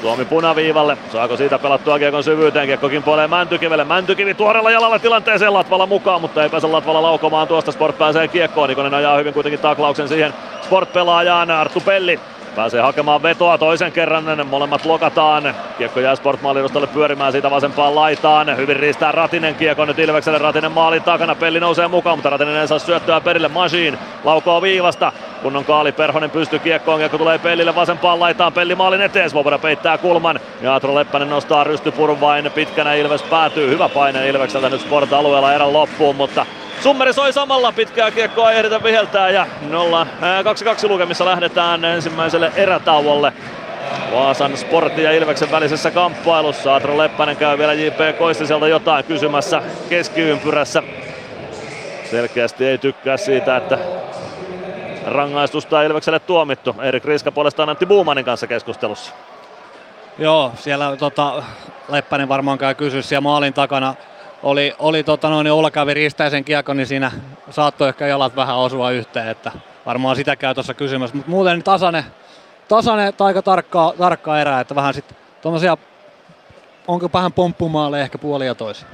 Suomi 0.00 0.24
punaviivalle. 0.24 0.96
Saako 1.12 1.36
siitä 1.36 1.58
pelattua 1.58 1.98
kiekon 1.98 2.24
syvyyteen? 2.24 2.66
Kiekko 2.66 2.88
kimpoilee 2.88 3.26
Mäntykivelle. 3.28 3.84
Mäntykivi 3.84 4.34
tuorella 4.34 4.70
jalalla 4.70 4.98
tilanteeseen 4.98 5.52
Latvala 5.54 5.86
mukaan, 5.86 6.20
mutta 6.20 6.42
ei 6.42 6.50
pääse 6.50 6.66
Latvala 6.66 7.02
laukomaan 7.02 7.48
tuosta. 7.48 7.72
Sport 7.72 7.98
pääsee 7.98 8.28
kiekkoon. 8.28 8.68
Nikonen 8.68 8.94
ajaa 8.94 9.16
hyvin 9.16 9.34
kuitenkin 9.34 9.60
taklauksen 9.60 10.08
siihen 10.08 10.34
Sport-pelaajaan. 10.62 11.50
Arttu 11.50 11.80
Pelli 11.80 12.20
Pääsee 12.56 12.80
hakemaan 12.80 13.22
vetoa 13.22 13.58
toisen 13.58 13.92
kerran, 13.92 14.46
molemmat 14.46 14.84
lokataan. 14.84 15.54
Kiekko 15.78 16.00
jää 16.00 16.16
Sportmaalirustalle 16.16 16.86
pyörimään 16.86 17.32
siitä 17.32 17.50
vasempaan 17.50 17.94
laitaan. 17.94 18.56
Hyvin 18.56 18.76
riistää 18.76 19.12
Ratinen 19.12 19.54
kiekko 19.54 19.84
nyt 19.84 19.98
Ilvekselle. 19.98 20.38
Ratinen 20.38 20.72
maalin 20.72 21.02
takana, 21.02 21.34
Pelli 21.34 21.60
nousee 21.60 21.88
mukaan, 21.88 22.18
mutta 22.18 22.30
Ratinen 22.30 22.56
ei 22.56 22.68
saa 22.68 22.78
syöttöä 22.78 23.20
perille. 23.20 23.48
Masiin 23.48 23.98
laukoo 24.24 24.62
viivasta. 24.62 25.12
Kunnon 25.42 25.64
Kaali 25.64 25.92
Perhonen 25.92 26.30
pystyy 26.30 26.58
kiekkoon, 26.58 26.98
kiekko 26.98 27.18
tulee 27.18 27.38
Pellille 27.38 27.74
vasempaan 27.74 28.20
laitaan. 28.20 28.52
Pelli 28.52 28.74
maalin 28.74 29.00
eteen, 29.00 29.30
Svoboda 29.30 29.58
peittää 29.58 29.98
kulman. 29.98 30.40
Ja 30.62 30.74
Atro 30.74 30.94
Leppänen 30.94 31.30
nostaa 31.30 31.64
rystypurun 31.64 32.20
vain 32.20 32.50
pitkänä 32.54 32.94
Ilves 32.94 33.22
päätyy. 33.22 33.70
Hyvä 33.70 33.88
paine 33.88 34.28
Ilvekseltä 34.28 34.68
nyt 34.68 34.80
Sport-alueella 34.80 35.54
erän 35.54 35.72
loppuun, 35.72 36.16
mutta 36.16 36.46
Summeri 36.82 37.12
soi 37.12 37.32
samalla, 37.32 37.72
pitkää 37.72 38.10
kiekkoa 38.10 38.52
ei 38.52 38.58
ehditä 38.58 38.82
viheltää 38.82 39.30
ja 39.30 39.46
2-2 40.84 40.88
lukemissa 40.88 41.24
lähdetään 41.24 41.84
ensimmäiselle 41.84 42.52
erätauolle. 42.56 43.32
Vaasan 44.12 44.56
Sportin 44.56 45.04
ja 45.04 45.12
Ilveksen 45.12 45.50
välisessä 45.50 45.90
kamppailussa. 45.90 46.74
Atro 46.74 46.98
Leppänen 46.98 47.36
käy 47.36 47.58
vielä 47.58 47.72
JP 47.72 48.18
Koistiselta 48.18 48.68
jotain 48.68 49.04
kysymässä 49.04 49.62
keskiympyrässä. 49.88 50.82
Selkeästi 52.10 52.66
ei 52.66 52.78
tykkää 52.78 53.16
siitä, 53.16 53.56
että 53.56 53.78
rangaistusta 55.06 55.82
Ilvekselle 55.82 56.18
tuomittu. 56.18 56.76
Erik 56.82 57.04
Riska 57.04 57.32
puolestaan 57.32 57.68
Antti 57.68 57.86
Buumanin 57.86 58.24
kanssa 58.24 58.46
keskustelussa. 58.46 59.12
Joo, 60.18 60.52
siellä 60.56 60.96
tota, 60.96 61.42
Leppänen 61.88 62.28
varmaan 62.28 62.58
käy 62.58 62.74
kysyä 62.74 63.02
siellä 63.02 63.20
maalin 63.20 63.54
takana 63.54 63.94
oli, 64.42 64.74
oli 64.78 65.02
tota 65.02 65.28
noin, 65.28 65.50
Oula 65.50 65.70
kävi 65.70 65.94
riistää 65.94 66.30
sen 66.30 66.44
kiekon, 66.44 66.76
niin 66.76 66.86
siinä 66.86 67.12
saattoi 67.50 67.88
ehkä 67.88 68.06
jalat 68.06 68.36
vähän 68.36 68.56
osua 68.56 68.90
yhteen, 68.90 69.28
että 69.28 69.52
varmaan 69.86 70.16
sitä 70.16 70.36
käy 70.36 70.54
tuossa 70.54 70.74
kysymässä. 70.74 71.16
Mutta 71.16 71.30
muuten 71.30 71.62
tasainen, 71.62 72.04
tasainen 72.68 73.14
tai 73.14 73.26
aika 73.26 73.42
tarkkaa, 73.42 73.92
tarkkaa 73.98 74.40
erää, 74.40 74.60
että 74.60 74.74
vähän 74.74 74.94
sitten 74.94 75.16
tuommoisia, 75.42 75.76
onko 76.88 77.10
vähän 77.14 77.32
pomppumaaleja 77.32 78.02
ehkä 78.02 78.18
puolia 78.18 78.54
toisia. 78.54 78.88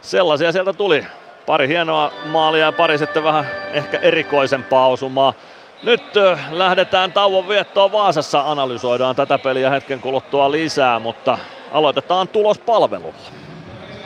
Sellaisia 0.00 0.52
sieltä 0.52 0.72
tuli. 0.72 1.06
Pari 1.46 1.68
hienoa 1.68 2.12
maalia 2.24 2.64
ja 2.64 2.72
pari 2.72 2.98
sitten 2.98 3.24
vähän 3.24 3.46
ehkä 3.72 3.98
erikoisempaa 3.98 4.88
osumaa. 4.88 5.34
Nyt 5.82 6.02
lähdetään 6.50 7.12
tauon 7.12 7.48
viettoon 7.48 7.92
Vaasassa, 7.92 8.50
analysoidaan 8.50 9.16
tätä 9.16 9.38
peliä 9.38 9.70
hetken 9.70 10.00
kuluttua 10.00 10.50
lisää, 10.50 10.98
mutta 10.98 11.38
aloitetaan 11.72 12.28
tulospalvelulla. 12.28 13.47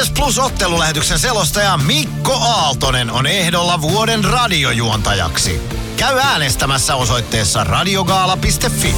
Ilves 0.00 0.12
Plus 0.18 0.38
ottelulähetyksen 0.38 1.18
selostaja 1.18 1.76
Mikko 1.76 2.32
Aaltonen 2.32 3.10
on 3.10 3.26
ehdolla 3.26 3.80
vuoden 3.80 4.24
radiojuontajaksi. 4.24 5.62
Käy 5.96 6.18
äänestämässä 6.18 6.94
osoitteessa 6.94 7.64
radiogaala.fi. 7.64 8.94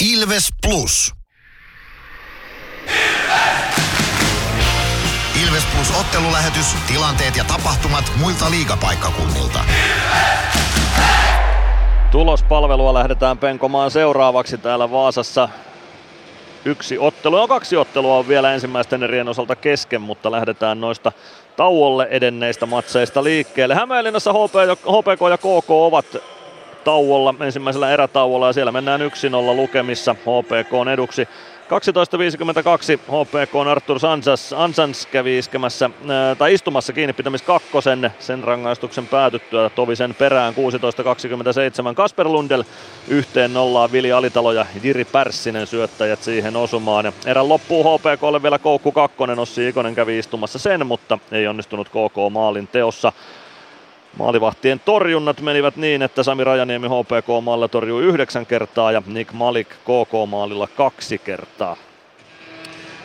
Ilves 0.00 0.48
Plus. 0.62 1.12
Ilves 5.42 5.64
Plus 5.64 5.90
ottelulähetys, 6.00 6.66
tilanteet 6.86 7.36
ja 7.36 7.44
tapahtumat 7.44 8.12
muilta 8.16 8.50
liigapaikkakunnilta. 8.50 9.64
Tulospalvelua 12.10 12.94
lähdetään 12.94 13.38
penkomaan 13.38 13.90
seuraavaksi 13.90 14.58
täällä 14.58 14.90
Vaasassa 14.90 15.48
yksi 16.64 16.98
ottelu. 16.98 17.36
No 17.36 17.48
kaksi 17.48 17.76
ottelua 17.76 18.16
on 18.16 18.28
vielä 18.28 18.52
ensimmäisten 18.52 19.02
erien 19.02 19.28
osalta 19.28 19.56
kesken, 19.56 20.00
mutta 20.00 20.30
lähdetään 20.30 20.80
noista 20.80 21.12
tauolle 21.56 22.06
edenneistä 22.10 22.66
matseista 22.66 23.24
liikkeelle. 23.24 23.74
Hämeenlinnassa 23.74 24.32
HPK 24.32 25.20
ja 25.30 25.38
KK 25.38 25.70
ovat 25.70 26.06
tauolla, 26.84 27.34
ensimmäisellä 27.40 27.90
erätauolla 27.90 28.46
ja 28.46 28.52
siellä 28.52 28.72
mennään 28.72 29.00
1-0 29.00 29.04
lukemissa 29.56 30.14
HPK 30.14 30.74
on 30.74 30.88
eduksi. 30.88 31.28
12.52 31.62 32.98
HPK 32.98 33.54
on 33.54 33.68
Artur 33.68 33.98
Ansans, 34.08 34.52
Ansans 34.52 35.06
kävi 35.06 35.38
iskemässä, 35.38 35.90
ää, 36.08 36.34
tai 36.34 36.54
istumassa 36.54 36.92
kiinni 36.92 37.12
pitämis 37.12 37.42
kakkosen 37.42 38.12
sen 38.18 38.44
rangaistuksen 38.44 39.06
päätyttyä 39.06 39.70
Tovisen 39.70 40.14
perään 40.14 40.54
16.27 40.54 41.94
Kasper 41.94 42.28
Lundel 42.28 42.64
yhteen 43.08 43.54
nollaan 43.54 43.92
Vili 43.92 44.12
Alitalo 44.12 44.52
ja 44.52 44.66
Jiri 44.82 45.04
Pärssinen 45.04 45.66
syöttäjät 45.66 46.22
siihen 46.22 46.56
osumaan. 46.56 47.12
Erän 47.26 47.48
loppuu 47.48 47.84
HPKlle 47.84 48.42
vielä 48.42 48.58
Koukku 48.58 48.92
kakkonen, 48.92 49.38
Ossi 49.38 49.68
Ikonen 49.68 49.94
kävi 49.94 50.18
istumassa 50.18 50.58
sen, 50.58 50.86
mutta 50.86 51.18
ei 51.32 51.46
onnistunut 51.46 51.88
KK 51.88 52.32
maalin 52.32 52.68
teossa. 52.68 53.12
Maalivahtien 54.18 54.80
torjunnat 54.80 55.40
menivät 55.40 55.76
niin, 55.76 56.02
että 56.02 56.22
Sami 56.22 56.44
Rajaniemi 56.44 56.88
HPK-maalla 56.88 57.68
torjui 57.68 58.02
yhdeksän 58.02 58.46
kertaa 58.46 58.92
ja 58.92 59.02
Nick 59.06 59.32
Malik 59.32 59.68
KK-maalilla 59.68 60.66
kaksi 60.66 61.18
kertaa. 61.18 61.76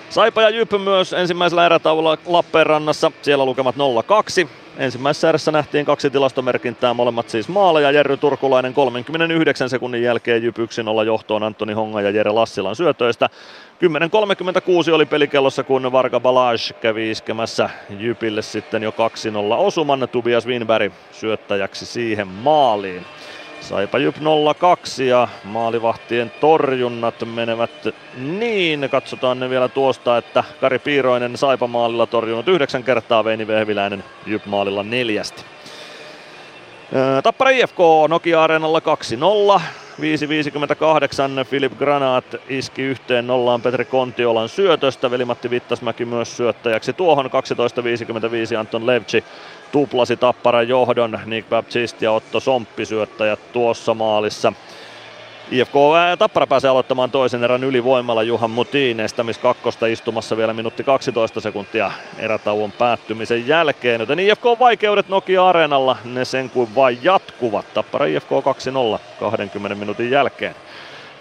Saipa 0.09 0.41
ja 0.41 0.49
Jyp 0.49 0.71
myös 0.83 1.13
ensimmäisellä 1.13 1.65
erätaululla 1.65 2.17
Lappeenrannassa, 2.25 3.11
siellä 3.21 3.45
lukemat 3.45 3.75
0-2. 3.75 4.47
Ensimmäisessä 4.77 5.29
erässä 5.29 5.51
nähtiin 5.51 5.85
kaksi 5.85 6.09
tilastomerkintää, 6.09 6.93
molemmat 6.93 7.29
siis 7.29 7.49
maaleja. 7.49 7.91
Jerry 7.91 8.17
Turkulainen 8.17 8.73
39 8.73 9.69
sekunnin 9.69 10.03
jälkeen 10.03 10.43
Jyp 10.43 10.57
1-0 10.57 11.05
johtoon 11.05 11.43
Antoni 11.43 11.73
Honga 11.73 12.01
ja 12.01 12.09
Jere 12.09 12.31
Lassilan 12.31 12.75
syötöistä. 12.75 13.29
10.36 14.87 14.91
oli 14.93 15.05
pelikellossa, 15.05 15.63
kun 15.63 15.91
Varga 15.91 16.19
Balaj 16.19 16.57
kävi 16.81 17.11
iskemässä 17.11 17.69
Jypille 17.99 18.41
sitten 18.41 18.83
jo 18.83 18.91
2-0 18.91 18.93
osuman. 19.57 20.09
Tobias 20.11 20.47
Winberg 20.47 20.93
syöttäjäksi 21.11 21.85
siihen 21.85 22.27
maaliin. 22.27 23.05
Saipa 23.67 23.97
Jyp 23.97 24.15
0-2 24.17 25.03
ja 25.03 25.27
maalivahtien 25.43 26.31
torjunnat 26.39 27.15
menevät 27.25 27.87
niin. 28.17 28.89
Katsotaan 28.91 29.39
ne 29.39 29.49
vielä 29.49 29.67
tuosta, 29.67 30.17
että 30.17 30.43
Kari 30.61 30.79
Piiroinen 30.79 31.37
Saipa 31.37 31.67
maalilla 31.67 32.05
torjunut 32.05 32.47
yhdeksän 32.47 32.83
kertaa, 32.83 33.23
Veini 33.23 33.47
Vehviläinen 33.47 34.03
Jyp 34.25 34.45
maalilla 34.45 34.83
neljästi. 34.83 35.43
Tappara 37.23 37.49
IFK 37.49 37.77
Nokia 38.07 38.43
Areenalla 38.43 38.81
2-0. 39.57 39.61
5.58 41.41 41.45
Filip 41.45 41.77
Granat 41.77 42.35
iski 42.49 42.81
yhteen 42.81 43.27
nollaan 43.27 43.61
Petri 43.61 43.85
Kontiolan 43.85 44.49
syötöstä. 44.49 45.11
Veli-Matti 45.11 45.49
Vittasmäki 45.49 46.05
myös 46.05 46.37
syöttäjäksi 46.37 46.93
tuohon 46.93 47.25
12.55 47.25 47.31
Anton 48.59 48.87
Levci 48.87 49.23
tuplasi 49.71 50.17
Tapparan 50.17 50.67
johdon. 50.67 51.19
Nick 51.25 51.49
Baptiste 51.49 52.05
ja 52.05 52.11
Otto 52.11 52.39
Somppi 52.39 52.85
syöttäjät 52.85 53.51
tuossa 53.53 53.93
maalissa. 53.93 54.53
IFK 55.51 55.73
Tappara 56.19 56.47
pääsee 56.47 56.69
aloittamaan 56.69 57.11
toisen 57.11 57.43
erän 57.43 57.63
ylivoimalla 57.63 58.23
Juhan 58.23 58.51
Mutiin 58.51 58.99
estämis 58.99 59.37
kakkosta 59.37 59.85
istumassa 59.85 60.37
vielä 60.37 60.53
minuutti 60.53 60.83
12 60.83 61.41
sekuntia 61.41 61.91
erätauon 62.17 62.71
päättymisen 62.71 63.47
jälkeen. 63.47 63.99
Joten 63.99 64.19
IFK 64.19 64.43
vaikeudet 64.59 65.09
Nokia 65.09 65.47
Areenalla, 65.47 65.97
ne 66.05 66.25
sen 66.25 66.49
kuin 66.49 66.75
vain 66.75 66.99
jatkuvat. 67.03 67.73
Tappara 67.73 68.05
IFK 68.05 68.29
2-0 68.95 68.99
20 69.19 69.75
minuutin 69.75 70.11
jälkeen. 70.11 70.55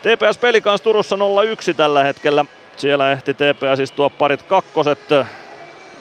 TPS 0.03 0.39
Pelikans 0.39 0.81
Turussa 0.81 1.17
0-1 1.17 1.75
tällä 1.77 2.05
hetkellä. 2.05 2.45
Siellä 2.77 3.13
ehti 3.13 3.35
TPS 3.35 3.81
istua 3.81 4.11
parit 4.11 4.43
kakkoset 4.43 5.01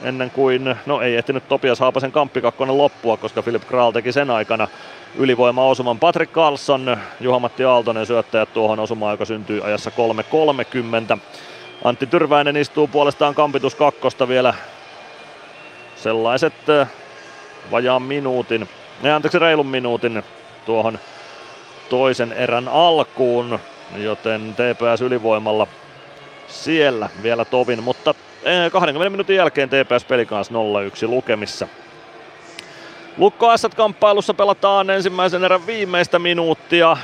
ennen 0.02 0.30
kuin, 0.30 0.76
no 0.86 1.00
ei 1.00 1.16
ehtinyt 1.16 1.48
Topias 1.48 1.80
Haapasen 1.80 2.12
kamppikakkonen 2.12 2.78
loppua, 2.78 3.16
koska 3.16 3.42
Philip 3.42 3.64
Kral 3.64 3.92
teki 3.92 4.12
sen 4.12 4.30
aikana 4.30 4.68
ylivoima-osuman. 5.14 5.98
Patrick 5.98 6.32
Carlson, 6.32 6.96
Juha-Matti 7.20 7.64
Aaltonen 7.64 8.06
syöttäjät 8.06 8.52
tuohon 8.52 8.80
osumaan, 8.80 9.12
joka 9.12 9.24
syntyy 9.24 9.64
ajassa 9.64 9.90
3.30. 11.14 11.18
Antti 11.84 12.06
Tyrväinen 12.06 12.56
istuu 12.56 12.88
puolestaan 12.88 13.34
kampitus 13.34 13.74
kakkosta 13.74 14.28
vielä 14.28 14.54
sellaiset 15.96 16.54
vajaan 17.70 18.02
minuutin, 18.02 18.68
ne 19.02 19.12
anteeksi 19.12 19.38
reilun 19.38 19.66
minuutin 19.66 20.22
tuohon 20.66 20.98
toisen 21.88 22.32
erän 22.32 22.68
alkuun, 22.68 23.58
joten 23.96 24.54
TPS 24.54 25.02
ylivoimalla 25.02 25.66
siellä 26.48 27.08
vielä 27.22 27.44
tovin, 27.44 27.82
mutta 27.82 28.14
20 28.72 29.10
minuutin 29.10 29.36
jälkeen 29.36 29.68
TPS 29.68 30.04
peli 30.04 30.26
kanssa 30.26 30.54
0-1 30.54 30.56
lukemissa. 31.08 31.68
Lukko 33.18 33.46
kamppailussa 33.76 34.34
pelataan 34.34 34.90
ensimmäisen 34.90 35.44
erän 35.44 35.66
viimeistä 35.66 36.18
minuuttia. 36.18 36.96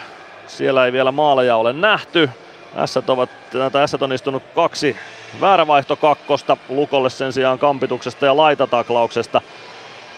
Siellä 0.46 0.86
ei 0.86 0.92
vielä 0.92 1.12
maaleja 1.12 1.56
ole 1.56 1.72
nähty. 1.72 2.30
Ässät, 2.76 3.10
ovat, 3.10 3.30
Ässät 3.76 4.02
on 4.02 4.12
istunut 4.12 4.42
kaksi 4.54 4.96
väärävaihto 5.40 5.96
kakkosta. 5.96 6.56
Lukolle 6.68 7.10
sen 7.10 7.32
sijaan 7.32 7.58
kampituksesta 7.58 8.26
ja 8.26 8.36
laitataklauksesta 8.36 9.40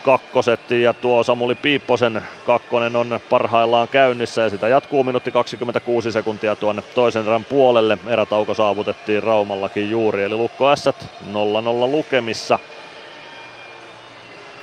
kakkoset 0.04 0.70
ja 0.70 0.92
tuo 0.92 1.22
Samuli 1.22 1.54
Piipposen 1.54 2.22
kakkonen 2.46 2.96
on 2.96 3.20
parhaillaan 3.30 3.88
käynnissä 3.88 4.42
ja 4.42 4.50
sitä 4.50 4.68
jatkuu 4.68 5.04
minuutti 5.04 5.30
26 5.30 6.12
sekuntia 6.12 6.56
tuonne 6.56 6.82
toisen 6.82 7.26
erän 7.26 7.44
puolelle. 7.44 7.98
Erätauko 8.06 8.54
saavutettiin 8.54 9.22
Raumallakin 9.22 9.90
juuri 9.90 10.24
eli 10.24 10.34
Lukko 10.34 10.76
S 10.76 10.86
0-0 10.86 10.90
lukemissa 11.90 12.58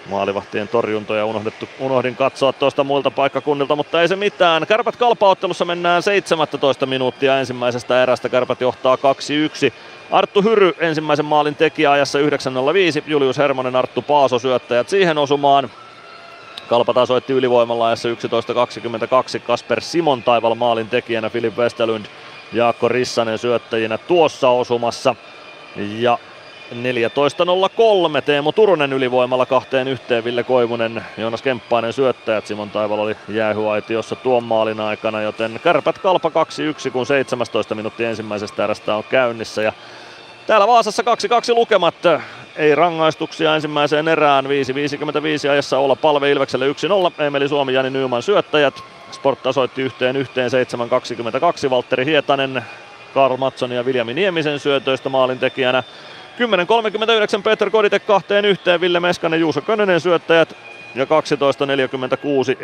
maalivahtien 0.09 0.67
torjuntoja 0.67 1.25
unohdettu, 1.25 1.69
unohdin 1.79 2.15
katsoa 2.15 2.53
tuosta 2.53 2.83
muilta 2.83 3.11
paikkakunnilta, 3.11 3.75
mutta 3.75 4.01
ei 4.01 4.07
se 4.07 4.15
mitään. 4.15 4.67
Kärpät 4.67 4.95
kalpaottelussa 4.95 5.65
mennään 5.65 6.03
17 6.03 6.85
minuuttia 6.85 7.39
ensimmäisestä 7.39 8.03
erästä. 8.03 8.29
Kärpät 8.29 8.61
johtaa 8.61 8.95
2-1. 8.95 8.99
Arttu 10.11 10.41
Hyry 10.41 10.73
ensimmäisen 10.79 11.25
maalin 11.25 11.55
tekijä 11.55 11.91
ajassa 11.91 12.19
9.05. 12.19 12.25
Julius 13.07 13.37
Hermonen, 13.37 13.75
Arttu 13.75 14.01
Paaso 14.01 14.39
syöttäjät 14.39 14.89
siihen 14.89 15.17
osumaan. 15.17 15.69
Kalpa 16.67 16.93
tasoitti 16.93 17.33
ylivoimalla 17.33 17.87
ajassa 17.87 18.09
11.22. 18.09 19.39
Kasper 19.39 19.81
Simon 19.81 20.23
taival 20.23 20.55
maalin 20.55 20.89
tekijänä, 20.89 21.29
Filip 21.29 21.57
Westerlund, 21.57 22.05
Jaakko 22.53 22.87
Rissanen 22.87 23.37
syöttäjinä 23.37 23.97
tuossa 23.97 24.49
osumassa. 24.49 25.15
Ja 25.75 26.17
14.03 26.71 28.21
Teemu 28.21 28.51
Turunen 28.51 28.93
ylivoimalla 28.93 29.45
kahteen 29.45 29.87
yhteen, 29.87 30.23
Ville 30.23 30.43
Koivunen, 30.43 31.05
Joonas 31.17 31.41
Kemppainen 31.41 31.93
syöttäjät, 31.93 32.47
Simon 32.47 32.69
Taival 32.69 32.99
oli 32.99 33.15
jäähyaitiossa 33.27 34.15
tuon 34.15 34.43
maalin 34.43 34.79
aikana, 34.79 35.21
joten 35.21 35.59
kärpät 35.63 35.99
kalpa 35.99 36.29
2-1, 36.87 36.91
kun 36.91 37.05
17 37.05 37.75
minuuttia 37.75 38.09
ensimmäisestä 38.09 38.63
erästä 38.63 38.95
on 38.95 39.03
käynnissä. 39.03 39.61
Ja 39.61 39.73
täällä 40.47 40.67
Vaasassa 40.67 41.03
2-2 41.03 41.05
lukemat, 41.55 41.95
ei 42.55 42.75
rangaistuksia 42.75 43.55
ensimmäiseen 43.55 44.07
erään, 44.07 44.45
5.55 44.45 45.49
ajassa 45.51 45.77
olla 45.77 45.95
palve 45.95 46.31
Ilvekselle 46.31 46.65
1-0, 47.19 47.23
Emeli 47.23 47.47
Suomi, 47.47 47.73
Jani 47.73 47.89
Nyyman 47.89 48.23
syöttäjät, 48.23 48.83
Sport 49.11 49.43
tasoitti 49.43 49.81
yhteen 49.81 50.15
yhteen 50.15 50.51
7.22, 51.65 51.69
Valtteri 51.69 52.05
Hietanen, 52.05 52.65
Karl 53.13 53.37
Matson 53.37 53.71
ja 53.71 53.85
Viljami 53.85 54.13
Niemisen 54.13 54.59
syötöistä 54.59 55.09
maalintekijänä. 55.09 55.83
10.39 56.41 57.41
Peter 57.43 57.69
Koditek 57.69 58.05
kahteen 58.05 58.45
yhteen, 58.45 58.81
Ville 58.81 58.99
Meskanen, 58.99 59.39
Juuso 59.39 59.61
Könönen 59.61 59.99
syöttäjät. 59.99 60.57
Ja 60.95 61.05
12.46 61.05 61.09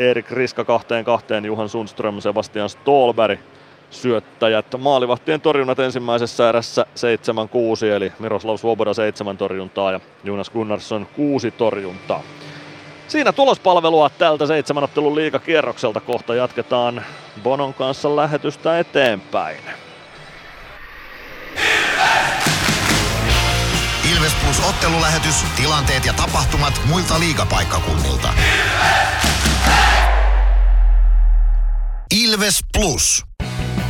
Erik 0.01 0.31
Riska 0.31 0.65
kahteen 0.65 1.05
kahteen, 1.05 1.45
Juhan 1.45 1.69
Sundström, 1.69 2.21
Sebastian 2.21 2.69
Stolberg 2.69 3.39
syöttäjät. 3.91 4.65
Maalivahtien 4.77 5.41
torjunnat 5.41 5.79
ensimmäisessä 5.79 6.49
erässä 6.49 6.85
7-6, 7.83 7.85
eli 7.85 8.13
Miroslav 8.19 8.57
Svoboda 8.57 8.93
7 8.93 9.37
torjuntaa 9.37 9.91
ja 9.91 9.99
Jonas 10.23 10.49
Gunnarsson 10.49 11.07
6 11.15 11.51
torjuntaa. 11.51 12.23
Siinä 13.07 13.31
tulospalvelua 13.31 14.09
tältä 14.09 14.45
seitsemänottelun 14.45 15.15
liikakierrokselta 15.15 15.99
kohta 15.99 16.35
jatketaan 16.35 17.05
Bonon 17.43 17.73
kanssa 17.73 18.15
lähetystä 18.15 18.79
eteenpäin. 18.79 19.59
Ilves 24.11 24.33
Plus 24.43 24.69
ottelulähetys, 24.69 25.35
tilanteet 25.55 26.05
ja 26.05 26.13
tapahtumat 26.13 26.81
muilta 26.85 27.19
liigapaikkakunnilta. 27.19 28.33
Ilves 32.15 32.59
Plus. 32.77 33.25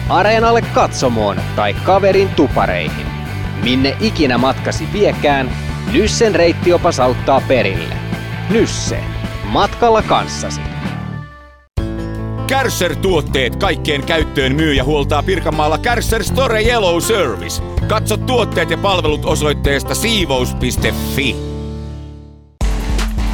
Areenalle 0.10 0.62
katsomoon 0.62 1.42
tai 1.56 1.74
kaverin 1.74 2.30
tupareihin. 2.30 3.08
Minne 3.64 3.98
ikinä 4.00 4.38
matkasi 4.38 4.94
viekään, 4.94 5.52
Nyssen 5.92 6.36
reittiopas 6.36 7.00
auttaa 7.00 7.42
perille. 7.42 7.96
Nysse. 8.50 9.04
Matkalla 9.44 10.02
kanssasi. 10.02 10.62
Kärsser-tuotteet 12.48 13.56
kaikkeen 13.56 14.04
käyttöön 14.04 14.56
myy 14.56 14.74
ja 14.74 14.84
huoltaa 14.84 15.24
Pirkanmaalla 15.24 15.78
Kärsser 15.78 16.24
Store 16.24 16.64
Yellow 16.64 17.02
Service. 17.02 17.64
Katso 17.88 18.18
tuotteet 18.18 18.70
ja 18.70 18.78
palvelut 18.78 19.26
osoitteesta 19.26 19.96
siivous.fi. 19.96 21.36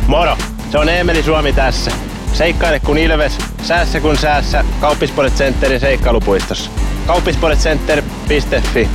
Moro! 0.08 0.38
Se 0.72 0.78
on 0.78 0.90
Eemeli 0.90 1.24
Suomi 1.24 1.54
tässä. 1.54 1.92
Seikkaile 2.34 2.80
kun 2.80 2.98
ilves, 2.98 3.38
säässä 3.64 4.00
kun 4.00 4.18
säässä. 4.18 4.66
Kauppispoilet 4.82 5.34
Centerin 5.34 5.80
seikkailupuistossa. 5.80 6.70
Kauppispoiletcenter.fi 7.08 8.90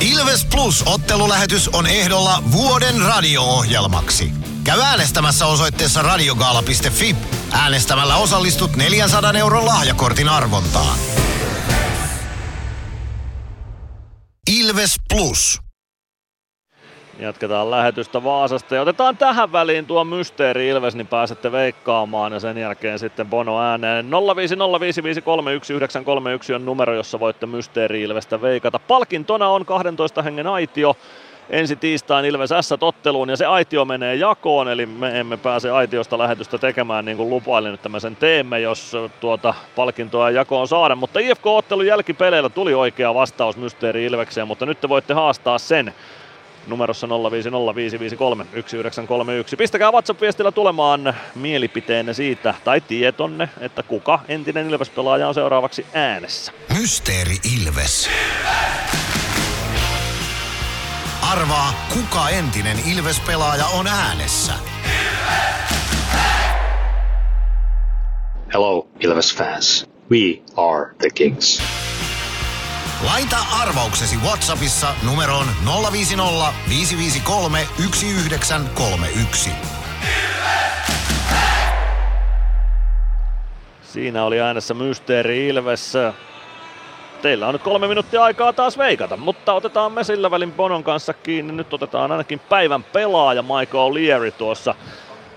Ilves 0.00 0.46
Plus 0.50 0.82
ottelulähetys 0.86 1.68
on 1.68 1.86
ehdolla 1.86 2.42
vuoden 2.52 3.00
radio-ohjelmaksi. 3.00 4.49
Käy 4.64 4.80
äänestämässä 4.80 5.46
osoitteessa 5.46 6.02
radiogaala.fi. 6.02 7.16
Äänestämällä 7.52 8.16
osallistut 8.16 8.76
400 8.76 9.32
euron 9.38 9.66
lahjakortin 9.66 10.28
arvontaan. 10.28 10.98
Ilves 14.60 14.96
Plus. 15.08 15.60
Jatketaan 17.18 17.70
lähetystä 17.70 18.24
Vaasasta 18.24 18.74
ja 18.74 18.82
otetaan 18.82 19.16
tähän 19.16 19.52
väliin 19.52 19.86
tuo 19.86 20.04
Mysteeri 20.04 20.68
Ilves, 20.68 20.94
niin 20.94 21.06
pääsette 21.06 21.52
veikkaamaan 21.52 22.32
ja 22.32 22.40
sen 22.40 22.58
jälkeen 22.58 22.98
sitten 22.98 23.26
Bono 23.26 23.60
ääneen. 23.60 24.06
0505531931 24.06 24.10
on 26.54 26.64
numero, 26.64 26.94
jossa 26.94 27.20
voitte 27.20 27.46
Mysteeri 27.46 28.02
Ilvestä 28.02 28.42
veikata. 28.42 28.78
Palkintona 28.78 29.48
on 29.48 29.66
12 29.66 30.22
hengen 30.22 30.46
aitio 30.46 30.96
ensi 31.50 31.76
tiistain 31.76 32.24
Ilves 32.24 32.50
S-totteluun 32.60 33.28
ja 33.28 33.36
se 33.36 33.46
aitio 33.46 33.84
menee 33.84 34.14
jakoon, 34.14 34.68
eli 34.68 34.86
me 34.86 35.20
emme 35.20 35.36
pääse 35.36 35.70
aitiosta 35.70 36.18
lähetystä 36.18 36.58
tekemään 36.58 37.04
niin 37.04 37.16
kuin 37.16 37.30
lupailin, 37.30 37.74
että 37.74 37.88
me 37.88 38.00
sen 38.00 38.16
teemme, 38.16 38.60
jos 38.60 38.96
tuota 39.20 39.54
palkintoa 39.76 40.30
jakoon 40.30 40.68
saada. 40.68 40.96
Mutta 40.96 41.20
IFK-ottelun 41.20 41.86
jälkipeleillä 41.86 42.48
tuli 42.48 42.74
oikea 42.74 43.14
vastaus 43.14 43.56
Mysteeri 43.56 44.04
Ilvekseen, 44.04 44.48
mutta 44.48 44.66
nyt 44.66 44.80
te 44.80 44.88
voitte 44.88 45.14
haastaa 45.14 45.58
sen 45.58 45.94
numerossa 46.66 47.06
0505531931. 47.06 47.10
Pistäkää 49.58 49.92
WhatsApp-viestillä 49.92 50.52
tulemaan 50.52 51.14
mielipiteenne 51.34 52.14
siitä 52.14 52.54
tai 52.64 52.80
tietonne, 52.80 53.48
että 53.60 53.82
kuka 53.82 54.20
entinen 54.28 54.70
Ilves-pelaaja 54.70 55.28
on 55.28 55.34
seuraavaksi 55.34 55.86
äänessä. 55.94 56.52
Mysteeri 56.78 57.36
Ilves. 57.56 58.10
Arvaa, 61.22 61.74
kuka 61.94 62.28
entinen 62.28 62.78
Ilves-pelaaja 62.86 63.66
on 63.66 63.86
äänessä. 63.86 64.52
Hello, 68.52 68.88
Ilves 69.00 69.36
fans. 69.36 69.88
We 70.10 70.42
are 70.56 70.94
the 70.98 71.10
Kings. 71.14 71.62
Laita 73.04 73.36
arvauksesi 73.60 74.16
Whatsappissa 74.16 74.94
numeroon 75.02 75.46
050 75.92 76.52
553 76.68 77.66
1931. 77.76 79.50
Siinä 83.82 84.24
oli 84.24 84.40
äänessä 84.40 84.74
Mysteeri 84.74 85.48
Ilves. 85.48 85.92
Teillä 87.22 87.46
on 87.46 87.54
nyt 87.54 87.62
kolme 87.62 87.88
minuuttia 87.88 88.22
aikaa 88.22 88.52
taas 88.52 88.78
veikata, 88.78 89.16
mutta 89.16 89.52
otetaan 89.52 89.92
me 89.92 90.04
sillä 90.04 90.30
välin 90.30 90.52
Bonon 90.52 90.84
kanssa 90.84 91.12
kiinni. 91.12 91.52
Nyt 91.52 91.74
otetaan 91.74 92.12
ainakin 92.12 92.38
päivän 92.38 92.84
pelaaja 92.84 93.42
Michael 93.42 93.94
Leary 93.94 94.30
tuossa. 94.30 94.74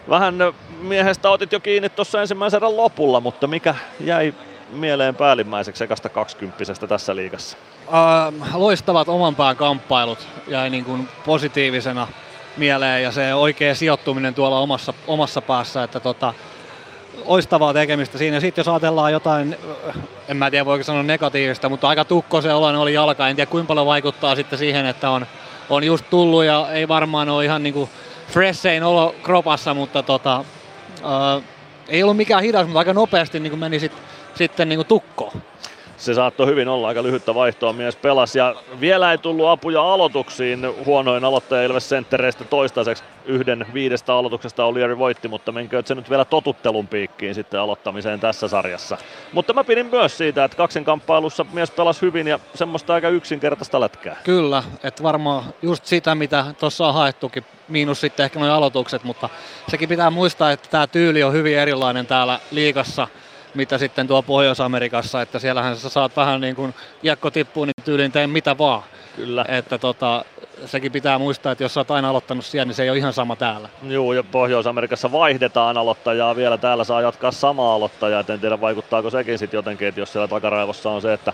Vähän 0.09 0.35
miehestä 0.81 1.29
otit 1.29 1.51
jo 1.51 1.59
kiinni 1.59 1.89
tuossa 1.89 2.21
ensimmäisen 2.21 2.57
erän 2.57 2.77
lopulla, 2.77 3.19
mutta 3.19 3.47
mikä 3.47 3.75
jäi 3.99 4.33
mieleen 4.69 5.15
päällimmäiseksi 5.15 5.83
ekasta 5.83 6.09
20 6.09 6.87
tässä 6.87 7.15
liigassa? 7.15 7.57
Äh, 7.93 8.55
loistavat 8.55 9.09
oman 9.09 9.35
pään 9.35 9.55
kamppailut 9.55 10.27
jäi 10.47 10.69
niin 10.69 10.85
kuin 10.85 11.09
positiivisena 11.25 12.07
mieleen 12.57 13.03
ja 13.03 13.11
se 13.11 13.33
oikea 13.33 13.75
sijoittuminen 13.75 14.33
tuolla 14.33 14.59
omassa, 14.59 14.93
omassa 15.07 15.41
päässä, 15.41 15.83
että 15.83 15.99
tota, 15.99 16.33
loistavaa 17.25 17.73
tekemistä 17.73 18.17
siinä. 18.17 18.39
Sitten 18.39 18.59
jos 18.61 18.67
ajatellaan 18.67 19.11
jotain, 19.11 19.57
en 20.27 20.37
mä 20.37 20.51
tiedä 20.51 20.65
voiko 20.65 20.83
sanoa 20.83 21.03
negatiivista, 21.03 21.69
mutta 21.69 21.87
aika 21.87 22.05
tukko 22.05 22.41
se 22.41 22.53
oloinen 22.53 22.81
oli 22.81 22.93
jalka. 22.93 23.27
En 23.27 23.35
tiedä 23.35 23.51
kuinka 23.51 23.67
paljon 23.67 23.85
vaikuttaa 23.85 24.35
sitten 24.35 24.59
siihen, 24.59 24.85
että 24.85 25.09
on, 25.09 25.25
on 25.69 25.83
just 25.83 26.05
tullut 26.09 26.43
ja 26.43 26.67
ei 26.71 26.87
varmaan 26.87 27.29
ole 27.29 27.45
ihan 27.45 27.63
niinku 27.63 27.89
freshein 28.27 28.83
olo 28.83 29.15
kropassa, 29.23 29.73
mutta 29.73 30.03
tota, 30.03 30.45
äh, 30.99 31.43
ei 31.87 32.03
ollut 32.03 32.17
mikään 32.17 32.43
hidas, 32.43 32.65
mutta 32.65 32.79
aika 32.79 32.93
nopeasti 32.93 33.39
niin 33.39 33.59
meni 33.59 33.79
sit, 33.79 33.93
sitten 34.35 34.69
niin 34.69 34.85
tukkoon 34.85 35.41
se 36.03 36.13
saattoi 36.13 36.47
hyvin 36.47 36.67
olla 36.67 36.87
aika 36.87 37.03
lyhyttä 37.03 37.35
vaihtoa 37.35 37.73
mies 37.73 37.95
pelas. 37.95 38.35
Ja 38.35 38.55
vielä 38.79 39.11
ei 39.11 39.17
tullut 39.17 39.47
apuja 39.47 39.93
aloituksiin. 39.93 40.85
Huonoin 40.85 41.25
aloittaja 41.25 41.63
Ilves 41.63 41.89
Centereistä 41.89 42.43
toistaiseksi 42.43 43.03
yhden 43.25 43.65
viidestä 43.73 44.13
aloituksesta 44.13 44.65
Olieri 44.65 44.97
voitti, 44.97 45.27
mutta 45.27 45.51
menkö 45.51 45.83
se 45.85 45.95
nyt 45.95 46.09
vielä 46.09 46.25
totuttelun 46.25 46.87
piikkiin 46.87 47.35
sitten 47.35 47.59
aloittamiseen 47.59 48.19
tässä 48.19 48.47
sarjassa. 48.47 48.97
Mutta 49.33 49.53
mä 49.53 49.63
pidin 49.63 49.85
myös 49.85 50.17
siitä, 50.17 50.43
että 50.43 50.57
kaksin 50.57 50.85
kamppailussa 50.85 51.45
mies 51.53 51.71
pelasi 51.71 52.01
hyvin 52.01 52.27
ja 52.27 52.39
semmoista 52.55 52.93
aika 52.93 53.09
yksinkertaista 53.09 53.79
lätkää. 53.79 54.17
Kyllä, 54.23 54.63
että 54.83 55.03
varmaan 55.03 55.43
just 55.61 55.85
sitä, 55.85 56.15
mitä 56.15 56.45
tuossa 56.59 56.87
on 56.87 56.93
haettukin, 56.93 57.45
miinus 57.67 58.01
sitten 58.01 58.23
ehkä 58.23 58.39
nuo 58.39 58.51
aloitukset, 58.51 59.03
mutta 59.03 59.29
sekin 59.67 59.89
pitää 59.89 60.09
muistaa, 60.09 60.51
että 60.51 60.69
tämä 60.69 60.87
tyyli 60.87 61.23
on 61.23 61.33
hyvin 61.33 61.57
erilainen 61.57 62.05
täällä 62.05 62.39
liikassa– 62.51 63.07
mitä 63.55 63.77
sitten 63.77 64.07
tuo 64.07 64.21
Pohjois-Amerikassa, 64.21 65.21
että 65.21 65.39
siellähän 65.39 65.77
sä 65.77 65.89
saat 65.89 66.15
vähän 66.15 66.41
niin 66.41 66.55
kuin 66.55 66.73
kiekko 67.01 67.31
tippuu, 67.31 67.65
niin 67.65 67.73
tyyliin 67.85 68.11
tee 68.11 68.27
mitä 68.27 68.57
vaan. 68.57 68.83
Kyllä. 69.15 69.45
Että 69.47 69.77
tota, 69.77 70.25
sekin 70.65 70.91
pitää 70.91 71.19
muistaa, 71.19 71.51
että 71.51 71.63
jos 71.63 71.73
sä 71.73 71.79
oot 71.79 71.91
aina 71.91 72.09
aloittanut 72.09 72.45
siellä, 72.45 72.65
niin 72.65 72.75
se 72.75 72.83
ei 72.83 72.89
ole 72.89 72.97
ihan 72.97 73.13
sama 73.13 73.35
täällä. 73.35 73.69
Joo, 73.83 74.13
ja 74.13 74.23
Pohjois-Amerikassa 74.23 75.11
vaihdetaan 75.11 75.77
aloittajaa 75.77 76.35
vielä. 76.35 76.57
Täällä 76.57 76.83
saa 76.83 77.01
jatkaa 77.01 77.31
samaa 77.31 77.75
aloittajaa. 77.75 78.23
En 78.27 78.39
tiedä, 78.39 78.61
vaikuttaako 78.61 79.09
sekin 79.09 79.39
sitten 79.39 79.57
jotenkin, 79.57 79.87
että 79.87 80.01
jos 80.01 80.11
siellä 80.11 80.27
takaraivossa 80.27 80.89
on 80.89 81.01
se, 81.01 81.13
että 81.13 81.33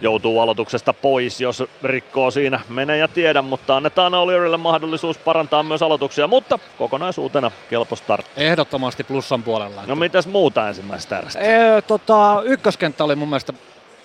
joutuu 0.00 0.40
aloituksesta 0.40 0.92
pois, 0.92 1.40
jos 1.40 1.64
rikkoo 1.82 2.30
siinä. 2.30 2.60
Mene 2.68 2.98
ja 2.98 3.08
tiedä, 3.08 3.42
mutta 3.42 3.76
annetaan 3.76 4.12
O'Learylle 4.12 4.56
mahdollisuus 4.56 5.18
parantaa 5.18 5.62
myös 5.62 5.82
aloituksia, 5.82 6.26
mutta 6.26 6.58
kokonaisuutena 6.78 7.50
kelpo 7.70 7.96
startti. 7.96 8.30
Ehdottomasti 8.36 9.04
plussan 9.04 9.42
puolella. 9.42 9.82
No 9.86 9.96
mitäs 9.96 10.26
muuta 10.26 10.68
ensimmäistä 10.68 11.18
erästä? 11.18 11.40
Ee, 11.40 11.82
tota, 11.82 12.42
ykköskenttä 12.44 13.04
oli 13.04 13.16
mun 13.16 13.28
mielestä 13.28 13.52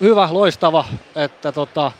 hyvä, 0.01 0.29
loistava, 0.31 0.85
että 1.15 1.51
tota, 1.51 1.91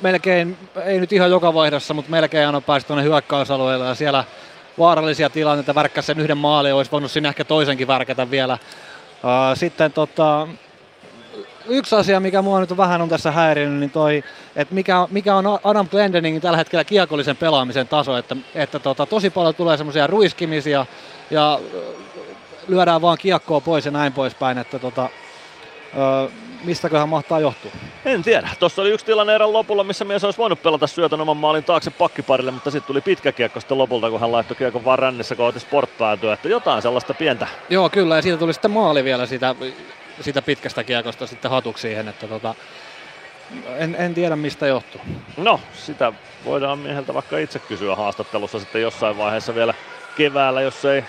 melkein, 0.00 0.58
ei 0.84 1.00
nyt 1.00 1.12
ihan 1.12 1.30
joka 1.30 1.54
vaihdossa, 1.54 1.94
mutta 1.94 2.10
melkein 2.10 2.46
aina 2.46 2.60
pääsi 2.60 2.86
tuonne 2.86 3.04
hyökkäysalueelle 3.04 3.86
ja 3.86 3.94
siellä 3.94 4.24
vaarallisia 4.78 5.30
tilanteita, 5.30 5.74
värkkäsi 5.74 6.06
sen 6.06 6.20
yhden 6.20 6.38
maalin, 6.38 6.74
olisi 6.74 6.90
voinut 6.90 7.10
sinne 7.10 7.28
ehkä 7.28 7.44
toisenkin 7.44 7.88
värkätä 7.88 8.30
vielä. 8.30 8.58
Sitten 9.54 9.92
tota, 9.92 10.48
yksi 11.68 11.96
asia, 11.96 12.20
mikä 12.20 12.42
mua 12.42 12.60
nyt 12.60 12.76
vähän 12.76 13.02
on 13.02 13.08
tässä 13.08 13.30
häirinyt, 13.30 13.80
niin 13.80 13.90
toi, 13.90 14.24
että 14.56 14.74
mikä, 14.74 15.06
mikä 15.10 15.36
on 15.36 15.58
Adam 15.64 15.88
Glendeningin 15.88 16.42
tällä 16.42 16.58
hetkellä 16.58 16.84
kiekollisen 16.84 17.36
pelaamisen 17.36 17.88
taso, 17.88 18.16
että, 18.16 18.36
että 18.54 18.78
tota, 18.78 19.06
tosi 19.06 19.30
paljon 19.30 19.54
tulee 19.54 19.76
semmoisia 19.76 20.06
ruiskimisia 20.06 20.86
ja 21.30 21.60
lyödään 22.68 23.02
vaan 23.02 23.18
kiekkoa 23.20 23.60
pois 23.60 23.84
ja 23.84 23.90
näin 23.90 24.12
poispäin, 24.12 24.58
että 24.58 24.78
tota, 24.78 25.08
ö, 25.98 26.30
mistäköhän 26.64 27.08
mahtaa 27.08 27.40
johtua? 27.40 27.70
En 28.04 28.22
tiedä. 28.22 28.48
Tuossa 28.58 28.82
oli 28.82 28.90
yksi 28.90 29.06
tilanne 29.06 29.34
erän 29.34 29.52
lopulla, 29.52 29.84
missä 29.84 30.04
mies 30.04 30.24
olisi 30.24 30.38
voinut 30.38 30.62
pelata 30.62 30.86
syötön 30.86 31.20
oman 31.20 31.36
maalin 31.36 31.64
taakse 31.64 31.90
pakkiparille, 31.90 32.50
mutta 32.50 32.70
sitten 32.70 32.86
tuli 32.86 33.00
pitkä 33.00 33.32
kiekko 33.32 33.60
sitten 33.60 33.78
lopulta, 33.78 34.10
kun 34.10 34.20
hän 34.20 34.32
laittoi 34.32 34.56
kiekon 34.56 34.84
vaan 34.84 34.98
rännissä 34.98 35.34
kohti 35.34 35.60
sportpäätyä, 35.60 36.32
että 36.32 36.48
jotain 36.48 36.82
sellaista 36.82 37.14
pientä. 37.14 37.46
Joo, 37.70 37.90
kyllä, 37.90 38.16
ja 38.16 38.22
siitä 38.22 38.38
tuli 38.38 38.52
sitten 38.52 38.70
maali 38.70 39.04
vielä 39.04 39.26
siitä 39.26 39.54
siitä 40.20 40.42
pitkästä 40.42 40.84
kiekosta 40.84 41.26
sitten 41.26 41.50
hatuksi 41.50 41.82
siihen, 41.82 42.08
että 42.08 42.28
tota, 42.28 42.54
en, 43.76 43.96
en 43.98 44.14
tiedä 44.14 44.36
mistä 44.36 44.66
johtuu. 44.66 45.00
No, 45.36 45.60
sitä 45.72 46.12
voidaan 46.44 46.78
mieheltä 46.78 47.14
vaikka 47.14 47.38
itse 47.38 47.58
kysyä 47.58 47.96
haastattelussa 47.96 48.58
sitten 48.58 48.82
jossain 48.82 49.18
vaiheessa 49.18 49.54
vielä 49.54 49.74
keväällä, 50.16 50.60
jos 50.60 50.84
ei 50.84 51.04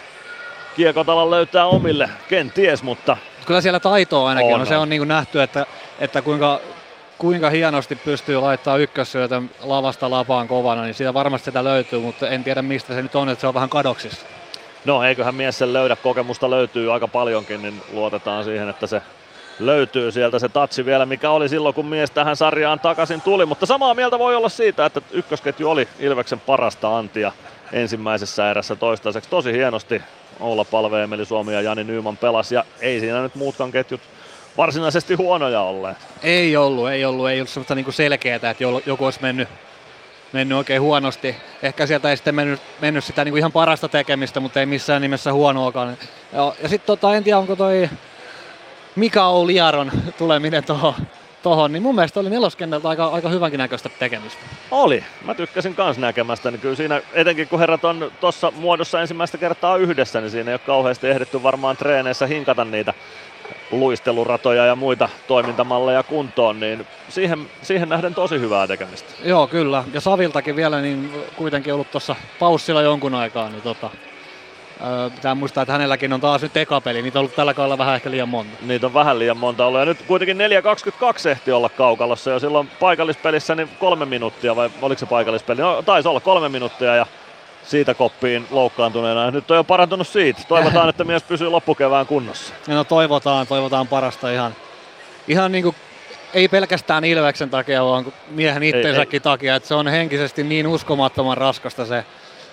kiekotala 0.75 1.31
löytää 1.31 1.65
omille, 1.65 2.09
kenties, 2.29 2.83
mutta... 2.83 3.17
Kyllä 3.45 3.61
siellä 3.61 3.79
taitoa 3.79 4.29
ainakin 4.29 4.55
on. 4.55 4.61
on. 4.61 4.67
Se 4.67 4.77
on 4.77 4.89
niin 4.89 4.99
kuin 4.99 5.07
nähty, 5.07 5.41
että, 5.41 5.65
että 5.99 6.21
kuinka, 6.21 6.59
kuinka 7.17 7.49
hienosti 7.49 7.95
pystyy 7.95 8.37
laittaa 8.37 8.77
ykkössyötön 8.77 9.49
lavasta 9.61 10.09
lapaan 10.09 10.47
kovana, 10.47 10.83
niin 10.83 10.93
siitä 10.93 11.13
varmasti 11.13 11.45
sitä 11.45 11.63
löytyy, 11.63 11.99
mutta 11.99 12.29
en 12.29 12.43
tiedä 12.43 12.61
mistä 12.61 12.93
se 12.93 13.01
nyt 13.01 13.15
on, 13.15 13.29
että 13.29 13.41
se 13.41 13.47
on 13.47 13.53
vähän 13.53 13.69
kadoksissa. 13.69 14.25
No 14.85 15.03
eiköhän 15.03 15.35
mies 15.35 15.57
sen 15.57 15.73
löydä, 15.73 15.95
kokemusta 15.95 16.49
löytyy 16.49 16.93
aika 16.93 17.07
paljonkin, 17.07 17.61
niin 17.61 17.81
luotetaan 17.93 18.43
siihen, 18.43 18.69
että 18.69 18.87
se 18.87 19.01
löytyy 19.59 20.11
sieltä 20.11 20.39
se 20.39 20.49
tatsi 20.49 20.85
vielä, 20.85 21.05
mikä 21.05 21.29
oli 21.29 21.49
silloin, 21.49 21.75
kun 21.75 21.85
mies 21.85 22.11
tähän 22.11 22.35
sarjaan 22.35 22.79
takaisin 22.79 23.21
tuli. 23.21 23.45
Mutta 23.45 23.65
samaa 23.65 23.93
mieltä 23.93 24.19
voi 24.19 24.35
olla 24.35 24.49
siitä, 24.49 24.85
että 24.85 25.01
ykkösketju 25.11 25.69
oli 25.69 25.87
Ilveksen 25.99 26.39
parasta 26.39 26.97
antia 26.97 27.31
ensimmäisessä 27.71 28.51
erässä 28.51 28.75
toistaiseksi. 28.75 29.29
Tosi 29.29 29.53
hienosti 29.53 30.01
olla 30.39 30.65
Palve, 30.65 31.03
Emeli 31.03 31.25
Suomi 31.25 31.53
ja 31.53 31.61
Jani 31.61 31.83
Nyyman 31.83 32.17
pelasi 32.17 32.55
ja 32.55 32.63
ei 32.81 32.99
siinä 32.99 33.21
nyt 33.21 33.35
muutkaan 33.35 33.71
ketjut 33.71 34.01
varsinaisesti 34.57 35.13
huonoja 35.13 35.61
olleet. 35.61 35.97
Ei 36.23 36.57
ollut, 36.57 36.89
ei 36.89 37.05
ollut, 37.05 37.29
ei 37.29 37.39
ollut 37.39 37.49
semmoista 37.49 37.75
niinku 37.75 37.91
selkeää, 37.91 38.35
että 38.35 38.55
joku 38.85 39.05
olisi 39.05 39.21
mennyt 39.21 39.49
mennyt 40.33 40.57
oikein 40.57 40.81
huonosti. 40.81 41.35
Ehkä 41.63 41.85
sieltä 41.85 42.09
ei 42.09 42.17
sitten 42.17 42.35
mennyt, 42.35 42.61
mennyt 42.81 43.03
sitä 43.03 43.25
niin 43.25 43.31
kuin 43.31 43.39
ihan 43.39 43.51
parasta 43.51 43.89
tekemistä, 43.89 44.39
mutta 44.39 44.59
ei 44.59 44.65
missään 44.65 45.01
nimessä 45.01 45.33
huonoakaan. 45.33 45.97
Ja, 46.33 46.53
ja 46.61 46.69
sitten 46.69 46.87
tota, 46.87 47.15
en 47.15 47.23
tiedä, 47.23 47.39
onko 47.39 47.55
toi 47.55 47.89
Mika 48.95 49.27
Ouliaron 49.27 49.91
tuleminen 50.17 50.63
tuohon 50.63 50.93
tohon, 51.43 51.71
niin 51.71 51.83
mun 51.83 51.95
mielestä 51.95 52.19
oli 52.19 52.29
neloskentältä 52.29 52.89
aika, 52.89 53.05
aika 53.05 53.29
hyvänkin 53.29 53.57
näköistä 53.57 53.89
tekemistä. 53.99 54.41
Oli. 54.71 55.03
Mä 55.25 55.35
tykkäsin 55.35 55.75
kans 55.75 55.97
näkemästä. 55.97 56.51
Niin 56.51 56.61
kyllä 56.61 56.75
siinä, 56.75 57.01
etenkin 57.13 57.47
kun 57.47 57.59
herrat 57.59 57.85
on 57.85 58.11
tuossa 58.21 58.51
muodossa 58.55 59.01
ensimmäistä 59.01 59.37
kertaa 59.37 59.77
yhdessä, 59.77 60.21
niin 60.21 60.31
siinä 60.31 60.51
ei 60.51 60.53
ole 60.53 60.59
kauheasti 60.65 61.07
ehditty 61.07 61.43
varmaan 61.43 61.77
treeneissä 61.77 62.27
hinkata 62.27 62.65
niitä 62.65 62.93
luisteluratoja 63.71 64.65
ja 64.65 64.75
muita 64.75 65.09
toimintamalleja 65.27 66.03
kuntoon, 66.03 66.59
niin 66.59 66.87
siihen, 67.09 67.49
siihen 67.61 67.89
nähden 67.89 68.15
tosi 68.15 68.39
hyvää 68.39 68.67
tekemistä. 68.67 69.13
Joo, 69.23 69.47
kyllä. 69.47 69.83
Ja 69.93 70.01
Saviltakin 70.01 70.55
vielä 70.55 70.81
niin 70.81 71.11
kuitenkin 71.35 71.73
ollut 71.73 71.91
tuossa 71.91 72.15
paussilla 72.39 72.81
jonkun 72.81 73.15
aikaa, 73.15 73.49
niin 73.49 73.61
tota, 73.61 73.89
pitää 75.15 75.35
muistaa, 75.35 75.61
että 75.61 75.71
hänelläkin 75.71 76.13
on 76.13 76.21
taas 76.21 76.41
nyt 76.41 76.57
ekapeli. 76.57 77.01
Niitä 77.01 77.19
on 77.19 77.21
ollut 77.21 77.35
tällä 77.35 77.53
kaudella 77.53 77.77
vähän 77.77 77.95
ehkä 77.95 78.11
liian 78.11 78.29
monta. 78.29 78.57
Niitä 78.61 78.85
on 78.85 78.93
vähän 78.93 79.19
liian 79.19 79.37
monta 79.37 79.65
ollut. 79.65 79.79
Ja 79.79 79.85
nyt 79.85 80.01
kuitenkin 80.07 80.37
4.22 81.25 81.29
ehti 81.29 81.51
olla 81.51 81.69
kaukalossa 81.69 82.31
ja 82.31 82.39
silloin 82.39 82.69
paikallispelissä 82.79 83.55
niin 83.55 83.69
kolme 83.79 84.05
minuuttia, 84.05 84.55
vai 84.55 84.69
oliko 84.81 84.99
se 84.99 85.05
paikallispeli? 85.05 85.61
No 85.61 85.81
taisi 85.81 86.07
olla 86.07 86.19
kolme 86.19 86.49
minuuttia 86.49 86.95
ja 86.95 87.05
siitä 87.69 87.93
koppiin 87.93 88.47
loukkaantuneena. 88.51 89.31
Nyt 89.31 89.51
on 89.51 89.57
jo 89.57 89.63
parantunut 89.63 90.07
siitä. 90.07 90.41
Toivotaan, 90.47 90.89
että 90.89 91.03
mies 91.03 91.23
pysyy 91.23 91.49
loppukevään 91.49 92.05
kunnossa. 92.05 92.53
No 92.67 92.83
toivotaan, 92.83 93.47
toivotaan 93.47 93.87
parasta 93.87 94.31
ihan, 94.31 94.55
ihan 95.27 95.51
niin 95.51 95.63
kuin 95.63 95.75
ei 96.33 96.47
pelkästään 96.47 97.03
Ilveksen 97.03 97.49
takia, 97.49 97.85
vaan 97.85 98.13
miehen 98.29 98.63
itsensäkin 98.63 99.17
ei, 99.17 99.19
takia, 99.19 99.55
että 99.55 99.67
se 99.67 99.75
on 99.75 99.87
henkisesti 99.87 100.43
niin 100.43 100.67
uskomattoman 100.67 101.37
raskasta 101.37 101.85
se, 101.85 102.05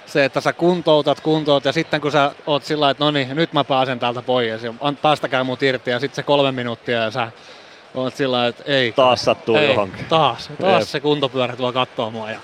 se, 0.06 0.24
että 0.24 0.40
sä 0.40 0.52
kuntoutat, 0.52 1.20
kuntoutat 1.20 1.64
ja 1.64 1.72
sitten 1.72 2.00
kun 2.00 2.12
sä 2.12 2.32
oot 2.46 2.64
sillä 2.64 2.90
että 2.90 3.04
no 3.04 3.10
niin, 3.10 3.36
nyt 3.36 3.52
mä 3.52 3.64
pääsen 3.64 3.98
täältä 3.98 4.22
pois 4.22 4.62
ja 4.62 4.72
päästäkää 5.02 5.44
mut 5.44 5.62
irti 5.62 5.90
ja 5.90 6.00
sitten 6.00 6.16
se 6.16 6.22
kolme 6.22 6.52
minuuttia 6.52 7.02
ja 7.02 7.10
sä 7.10 7.32
oot 7.94 8.16
sillä 8.16 8.46
että 8.46 8.62
ei. 8.66 8.92
Taas 8.92 9.24
sattuu 9.24 9.56
ei, 9.56 9.68
johonkin. 9.68 10.04
Taas, 10.04 10.50
taas 10.60 10.80
Jep. 10.80 10.88
se 10.88 11.00
kuntopyörä 11.00 11.56
tuo 11.56 11.72
kattoo 11.72 12.10
mua 12.10 12.30
ja 12.30 12.38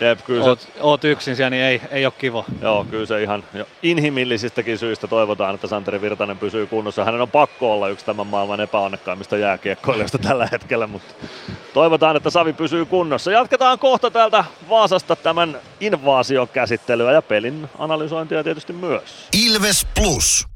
Jep, 0.00 0.18
kyllä 0.24 0.44
oot, 0.44 0.60
se... 0.60 0.68
oot 0.80 1.04
yksin 1.04 1.36
siellä, 1.36 1.50
niin 1.50 1.62
ei, 1.62 1.80
ei 1.90 2.06
ole 2.06 2.12
kiva. 2.18 2.44
Joo, 2.62 2.86
kyllä 2.90 3.06
se 3.06 3.22
ihan 3.22 3.44
inhimillisistäkin 3.82 4.78
syistä 4.78 5.06
toivotaan, 5.06 5.54
että 5.54 5.66
Santeri 5.66 6.00
Virtanen 6.00 6.38
pysyy 6.38 6.66
kunnossa. 6.66 7.04
Hänen 7.04 7.20
on 7.20 7.30
pakko 7.30 7.72
olla 7.72 7.88
yksi 7.88 8.06
tämän 8.06 8.26
maailman 8.26 8.60
epäonnekkaimmista 8.60 9.36
jääkiekkoilijoista 9.36 10.18
tällä 10.18 10.48
hetkellä, 10.52 10.86
mutta 10.86 11.14
toivotaan, 11.74 12.16
että 12.16 12.30
Savi 12.30 12.52
pysyy 12.52 12.84
kunnossa. 12.84 13.32
Jatketaan 13.32 13.78
kohta 13.78 14.10
täältä 14.10 14.44
Vaasasta 14.68 15.16
tämän 15.16 15.58
invaasiokäsittelyä 15.80 17.12
ja 17.12 17.22
pelin 17.22 17.68
analysointia 17.78 18.44
tietysti 18.44 18.72
myös. 18.72 19.28
Ilves 19.46 19.86
Plus. 19.94 20.55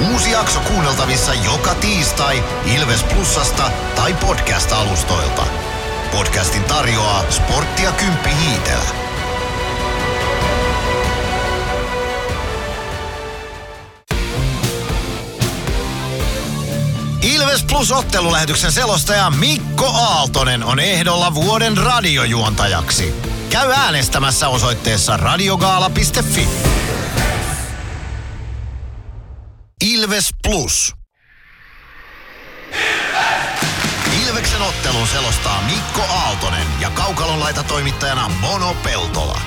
Uusi 0.00 0.30
jakso 0.30 0.60
kuunneltavissa 0.60 1.34
joka 1.34 1.74
tiistai 1.74 2.44
Ilves 2.76 3.02
Plusasta 3.02 3.70
tai 3.96 4.14
podcast-alustoilta. 4.14 5.42
Podcastin 6.12 6.64
tarjoaa 6.64 7.24
sporttia 7.30 7.92
Kymppi 7.92 8.30
Hiitelä. 8.40 8.90
Ilves 17.22 17.64
Plus 17.64 17.92
ottelulähetyksen 17.92 18.72
selostaja 18.72 19.30
Mikko 19.30 19.86
Aaltonen 19.86 20.64
on 20.64 20.80
ehdolla 20.80 21.34
vuoden 21.34 21.76
radiojuontajaksi. 21.76 23.14
Käy 23.50 23.72
äänestämässä 23.72 24.48
osoitteessa 24.48 25.16
radiogaala.fi. 25.16 26.48
Ilves 29.84 30.30
Plus. 30.42 30.94
Ilveksen 34.26 34.62
ottelun 34.62 35.06
selostaa 35.06 35.62
Mikko 35.62 36.00
Aaltonen 36.14 36.66
ja 36.80 36.90
Kaukalon 36.90 37.40
laita 37.40 37.62
toimittajana 37.62 38.30
Mono 38.40 38.76
Peltola. 38.84 39.40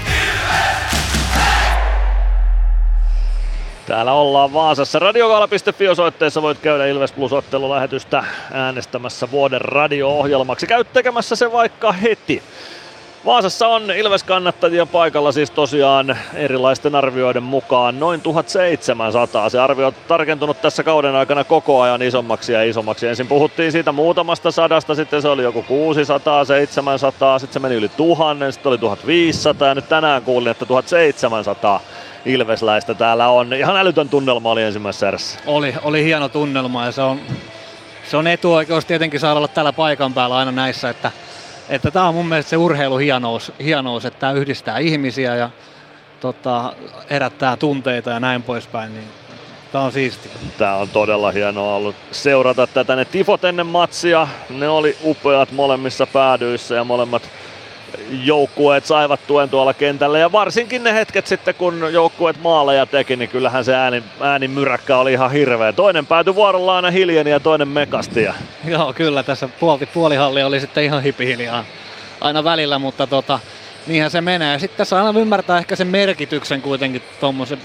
Täällä 3.86 4.14
ollaan 4.14 4.54
Vaasassa. 4.54 5.00
Radiogaala.fi 5.00 5.88
osoitteessa 5.88 6.42
voit 6.42 6.60
käydä 6.60 6.86
Ilves 6.86 7.12
Plus 7.12 7.34
ottelulähetystä 7.34 8.24
äänestämässä 8.54 9.32
vuoden 9.32 9.62
radio-ohjelmaksi. 9.62 10.68
Käy 10.68 10.84
tekemässä 10.84 11.36
se 11.36 11.52
vaikka 11.52 11.92
heti. 11.92 12.44
Vaasassa 13.26 13.68
on 13.68 13.92
Ilves-kannattajia 13.92 14.86
paikalla 14.86 15.32
siis 15.32 15.52
tosiaan 15.52 16.18
erilaisten 16.34 16.96
arvioiden 16.96 17.44
mukaan 17.44 18.00
noin 18.00 18.22
1700. 18.22 19.50
Se 19.50 19.60
arvio 19.60 19.88
on 19.88 19.94
tarkentunut 20.08 20.62
tässä 20.62 20.84
kauden 20.84 21.16
aikana 21.16 21.44
koko 21.44 21.82
ajan 21.82 22.02
isommaksi 22.02 22.54
ja 22.54 22.64
isommaksi. 22.64 23.08
Ensin 23.08 23.28
puhuttiin 23.28 23.72
siitä 23.72 23.92
muutamasta 23.92 24.52
sadasta, 24.52 24.96
sitten 24.96 25.22
se 25.22 25.28
oli 25.28 25.44
joku 25.44 25.64
600, 25.64 26.46
700, 26.46 27.40
sitten 27.40 27.54
se 27.54 27.60
meni 27.60 27.76
yli 27.76 27.90
tuhannen, 27.90 28.54
sitten 28.54 28.70
oli 28.70 28.78
1500 28.78 29.68
ja 29.68 29.76
nyt 29.76 29.90
tänään 29.90 30.22
kuulin, 30.22 30.52
että 30.52 30.66
1700 30.66 31.82
Ilvesläistä 32.26 32.94
täällä 32.94 33.28
on. 33.28 33.54
Ihan 33.54 33.78
älytön 33.78 34.10
tunnelma 34.10 34.52
oli 34.52 34.64
ensimmäisessä 34.64 35.08
erässä. 35.08 35.40
Oli, 35.46 35.76
oli 35.84 36.04
hieno 36.04 36.30
tunnelma 36.30 36.86
ja 36.86 36.92
se 36.92 37.02
on, 37.02 37.20
se 38.10 38.18
on 38.18 38.28
etuoikeus 38.28 38.86
tietenkin 38.86 39.20
saada 39.20 39.38
olla 39.38 39.48
täällä 39.48 39.74
paikan 39.74 40.14
päällä 40.14 40.38
aina 40.38 40.52
näissä, 40.52 40.90
että 40.90 41.12
että 41.72 41.92
tämä 41.92 42.08
on 42.08 42.16
mun 42.16 42.26
mielestä 42.26 42.50
se 42.50 42.58
urheiluhienous, 42.58 43.52
hienous, 43.64 44.06
että 44.06 44.20
tämä 44.20 44.32
yhdistää 44.32 44.78
ihmisiä 44.78 45.36
ja 45.36 45.50
tota, 46.20 46.74
herättää 47.10 47.58
tunteita 47.58 48.10
ja 48.10 48.20
näin 48.20 48.44
poispäin. 48.44 48.94
Niin 48.94 49.08
Tämä 49.72 49.84
on 49.84 49.92
siisti. 49.92 50.30
Tämä 50.58 50.76
on 50.76 50.90
todella 50.90 51.32
hienoa 51.32 51.76
ollut 51.76 51.96
seurata 52.12 52.68
tätä. 52.68 52.96
Ne 52.96 53.06
tifot 53.06 53.44
ennen 53.44 53.68
matsia, 53.68 54.28
ne 54.50 54.70
oli 54.70 54.98
upeat 55.04 55.52
molemmissa 55.52 56.08
päädyissä 56.08 56.76
ja 56.76 56.84
molemmat 56.84 57.30
joukkueet 58.24 58.86
saivat 58.86 59.28
tuen 59.28 59.50
tuolla 59.50 59.74
kentällä. 59.74 60.20
Ja 60.20 60.32
varsinkin 60.32 60.84
ne 60.84 60.94
hetket 60.94 61.28
sitten, 61.28 61.56
kun 61.56 61.94
joukkueet 61.94 62.42
maaleja 62.42 62.86
teki, 62.86 63.16
niin 63.16 63.30
kyllähän 63.30 63.66
se 63.66 63.76
ääni, 63.76 64.04
äänin 64.22 64.52
myräkkä 64.52 64.98
oli 64.98 65.14
ihan 65.14 65.32
hirveä. 65.32 65.74
Toinen 65.74 66.06
päätyi 66.06 66.36
vuorolla 66.36 66.76
aina 66.76 66.92
hiljeni 66.92 67.30
ja 67.30 67.40
toinen 67.40 67.68
mekasti. 67.68 68.28
Joo, 68.66 68.94
kyllä 68.94 69.24
tässä 69.24 69.50
puoli, 69.60 69.86
puolihalli 69.86 70.44
oli 70.44 70.60
sitten 70.60 70.84
ihan 70.84 71.04
hipihiljaa 71.04 71.66
aina 72.22 72.44
välillä, 72.44 72.80
mutta 72.80 73.08
tota, 73.08 73.40
niinhän 73.88 74.12
se 74.12 74.22
menee. 74.22 74.60
Sitten 74.60 74.78
tässä 74.78 75.04
aina 75.04 75.20
ymmärtää 75.20 75.58
ehkä 75.58 75.76
sen 75.76 75.88
merkityksen 75.88 76.62
kuitenkin 76.62 77.02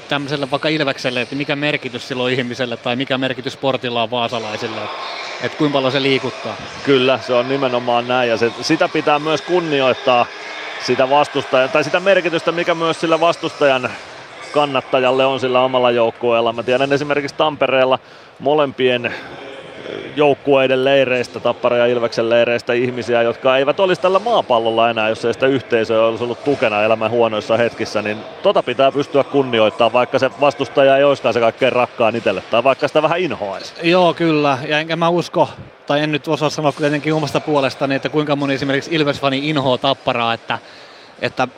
tämmöiselle 0.09 0.51
vaikka 0.51 0.69
Ilvekselle, 0.69 1.21
että 1.21 1.35
mikä 1.35 1.57
merkitys 1.57 2.09
sillä 2.09 2.23
on 2.23 2.31
ihmiselle 2.31 2.77
tai 2.77 2.97
mikä 2.97 3.19
merkitys 3.19 3.53
sportilla 3.53 4.03
on 4.03 4.11
vaasalaisille. 4.11 4.81
Että 4.81 5.47
et 5.47 5.55
kuinka 5.55 5.73
paljon 5.73 5.93
se 5.93 6.03
liikuttaa. 6.03 6.57
Kyllä, 6.85 7.19
se 7.27 7.35
on 7.35 7.49
nimenomaan 7.49 8.09
näin 8.09 8.29
ja 8.31 8.37
se, 8.37 8.53
sitä 8.61 8.89
pitää 8.89 9.19
myös 9.19 9.43
kunnioittaa 9.43 10.27
sitä 10.87 11.11
vastustajan, 11.11 11.71
tai 11.71 11.85
sitä 11.85 12.01
merkitystä, 12.01 12.53
mikä 12.53 12.75
myös 12.75 13.01
sillä 13.01 13.21
vastustajan 13.21 13.91
kannattajalle 14.53 15.27
on 15.27 15.41
sillä 15.41 15.61
omalla 15.61 15.91
joukkueella. 15.91 16.53
Mä 16.53 16.63
tiedän 16.63 16.93
esimerkiksi 16.93 17.37
Tampereella 17.37 17.99
molempien 18.39 19.15
joukkueiden 20.17 20.85
leireistä, 20.85 21.41
Tappara 21.41 21.77
ja 21.77 21.87
Ilveksen 21.87 22.31
leireistä 22.31 22.73
ihmisiä, 22.73 23.23
jotka 23.23 23.57
eivät 23.57 23.81
olisi 23.81 24.03
tällä 24.03 24.19
maapallolla 24.19 24.91
enää, 24.91 25.09
jos 25.09 25.25
ei 25.25 25.33
sitä 25.33 25.47
yhteisöä 25.47 26.07
olisi 26.07 26.25
ollut 26.25 26.45
tukena 26.45 26.83
elämän 26.83 27.11
huonoissa 27.11 27.57
hetkissä, 27.57 28.03
niin 28.03 28.19
tota 28.43 28.63
pitää 28.63 28.93
pystyä 28.93 29.25
kunnioittamaan, 29.25 29.93
vaikka 29.93 30.19
se 30.19 30.31
vastustaja 30.41 30.97
ei 30.97 31.05
olisikaan 31.05 31.35
se 31.35 31.41
kaikkein 31.41 31.73
rakkaan 31.73 32.17
itselle, 32.17 32.43
tai 32.51 32.65
vaikka 32.65 32.89
sitä 32.89 33.03
vähän 33.03 33.21
inhoaisi. 33.21 33.73
Joo, 33.83 34.15
kyllä, 34.15 34.59
ja 34.69 34.79
enkä 34.79 34.97
mä 34.97 35.09
usko, 35.09 35.49
tai 35.87 36.01
en 36.01 36.13
nyt 36.13 36.29
osaa 36.29 36.51
sanoa 36.51 36.73
kuitenkin 36.73 37.15
omasta 37.15 37.41
puolestani, 37.41 37.95
että 37.95 38.09
kuinka 38.09 38.37
moni 38.37 38.55
esimerkiksi 38.55 38.91
Ilves-fani 38.91 39.39
inhoa 39.49 39.79
Tapparaa, 39.79 40.35
että, 40.35 40.59
että 41.23 41.49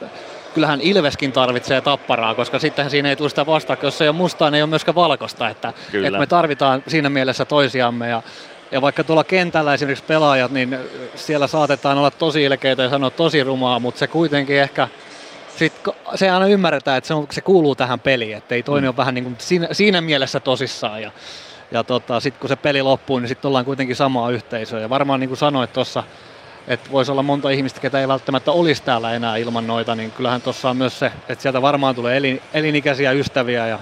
kyllähän 0.55 0.81
Ilveskin 0.81 1.33
tarvitsee 1.33 1.81
tapparaa, 1.81 2.35
koska 2.35 2.59
sittenhän 2.59 2.91
siinä 2.91 3.09
ei 3.09 3.17
tule 3.17 3.29
sitä 3.29 3.47
vastaan, 3.47 3.79
jos 3.83 3.99
se 3.99 4.05
ei 4.05 4.09
ole 4.09 4.17
mustaa, 4.17 4.51
niin 4.51 4.57
ei 4.57 4.63
ole 4.63 4.71
myöskään 4.71 4.95
valkoista. 4.95 5.49
Että, 5.49 5.73
että 5.95 6.19
me 6.19 6.27
tarvitaan 6.27 6.83
siinä 6.87 7.09
mielessä 7.09 7.45
toisiamme 7.45 8.09
ja 8.09 8.23
ja 8.73 8.83
vaikka 8.83 9.05
tuolla 9.05 9.25
kentällä 9.25 9.75
esimerkiksi 9.75 10.05
pelaajat, 10.05 10.51
niin 10.51 10.79
siellä 11.15 11.47
saatetaan 11.47 11.99
olla 11.99 12.11
tosi 12.11 12.43
ilkeitä 12.43 12.83
ja 12.83 12.91
sanoa 12.91 13.11
tosi 13.11 13.45
rumaa, 13.45 13.81
mutta 13.81 13.99
se 13.99 14.07
kuitenkin 14.07 14.57
ehkä 14.57 14.89
sit, 15.57 15.73
se 16.15 16.31
aina 16.31 16.47
ymmärretään, 16.47 16.99
että 16.99 17.09
se, 17.09 17.15
on, 17.15 17.27
se 17.31 17.41
kuuluu 17.41 17.75
tähän 17.75 18.01
peliin, 18.01 18.37
että 18.37 18.55
ei 18.55 18.63
toinen 18.63 18.85
mm. 18.85 18.89
ole 18.89 18.97
vähän 18.97 19.15
niin 19.15 19.25
kuin 19.25 19.37
siinä, 19.39 19.69
siinä 19.73 20.01
mielessä 20.01 20.41
tosissaan. 20.41 21.03
Ja, 21.03 21.11
ja 21.71 21.85
tota, 21.85 22.21
sitten 22.21 22.41
kun 22.41 22.49
se 22.49 22.57
peli 22.57 22.83
loppuu, 22.83 23.19
niin 23.19 23.29
sitten 23.29 23.49
ollaan 23.49 23.65
kuitenkin 23.65 23.97
samaa 23.97 24.31
yhteisöä. 24.31 24.81
Ja 24.81 24.91
varmaan 24.91 25.21
niin 25.21 25.29
kuin 25.29 25.39
sanoit 25.39 25.73
tuossa, 25.73 26.05
että 26.69 26.91
voisi 26.93 27.11
olla 27.11 27.23
monta 27.23 27.51
ihmistä, 27.51 27.81
ketä 27.81 28.01
ei 28.01 28.09
välttämättä 28.09 28.53
olisi 28.53 28.83
täällä 28.83 29.13
enää 29.13 29.37
ilman 29.37 29.67
noita, 29.67 29.95
niin 29.95 30.11
kyllähän 30.11 30.43
tuossa 30.43 30.71
on 30.71 30.77
myös 30.77 30.99
se, 30.99 31.13
että 31.29 31.43
sieltä 31.43 31.63
varmaan 31.63 31.95
tulee 31.95 32.17
elin, 32.17 32.43
elinikäisiä 32.55 33.13
ystäviä 33.13 33.67
ja, 33.67 33.79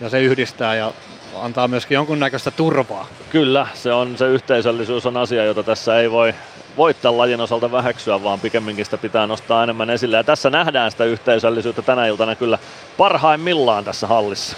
ja 0.00 0.08
se 0.08 0.20
yhdistää 0.20 0.74
ja 0.74 0.92
antaa 1.40 1.68
myöskin 1.68 1.94
jonkunnäköistä 1.94 2.50
turvaa. 2.50 3.06
Kyllä, 3.30 3.66
se 3.74 3.92
on 3.92 4.18
se 4.18 4.26
yhteisöllisyys 4.26 5.06
on 5.06 5.16
asia, 5.16 5.44
jota 5.44 5.62
tässä 5.62 6.00
ei 6.00 6.10
voi 6.10 6.34
voittaa 6.76 7.18
lajin 7.18 7.40
osalta 7.40 7.72
väheksyä, 7.72 8.22
vaan 8.22 8.40
pikemminkin 8.40 8.84
sitä 8.84 8.98
pitää 8.98 9.26
nostaa 9.26 9.62
enemmän 9.62 9.90
esille. 9.90 10.16
Ja 10.16 10.24
tässä 10.24 10.50
nähdään 10.50 10.90
sitä 10.90 11.04
yhteisöllisyyttä 11.04 11.82
tänä 11.82 12.06
iltana 12.06 12.34
kyllä 12.34 12.58
parhaimmillaan 12.96 13.84
tässä 13.84 14.06
hallissa. 14.06 14.56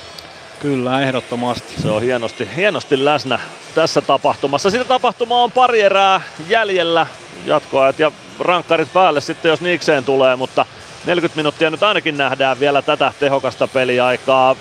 Kyllä, 0.61 1.03
ehdottomasti. 1.03 1.83
Se 1.83 1.91
on 1.91 2.03
hienosti, 2.03 2.49
hienosti 2.57 3.05
läsnä 3.05 3.39
tässä 3.75 4.01
tapahtumassa. 4.01 4.71
Sitä 4.71 4.85
tapahtumaa 4.85 5.43
on 5.43 5.53
pari 5.53 5.81
erää 5.81 6.21
jäljellä. 6.49 7.07
Jatkoajat 7.45 7.99
ja 7.99 8.13
rankkarit 8.41 8.93
päälle 8.93 9.21
sitten, 9.21 9.49
jos 9.49 9.61
niikseen 9.61 10.05
tulee, 10.05 10.37
mutta 10.37 10.67
40 11.07 11.37
minuuttia 11.37 11.71
nyt 11.71 11.83
ainakin 11.83 12.17
nähdään 12.17 12.61
vielä 12.61 12.83
tätä 12.83 13.13
tehokasta 13.21 13.69
peliaikaa. 13.69 14.57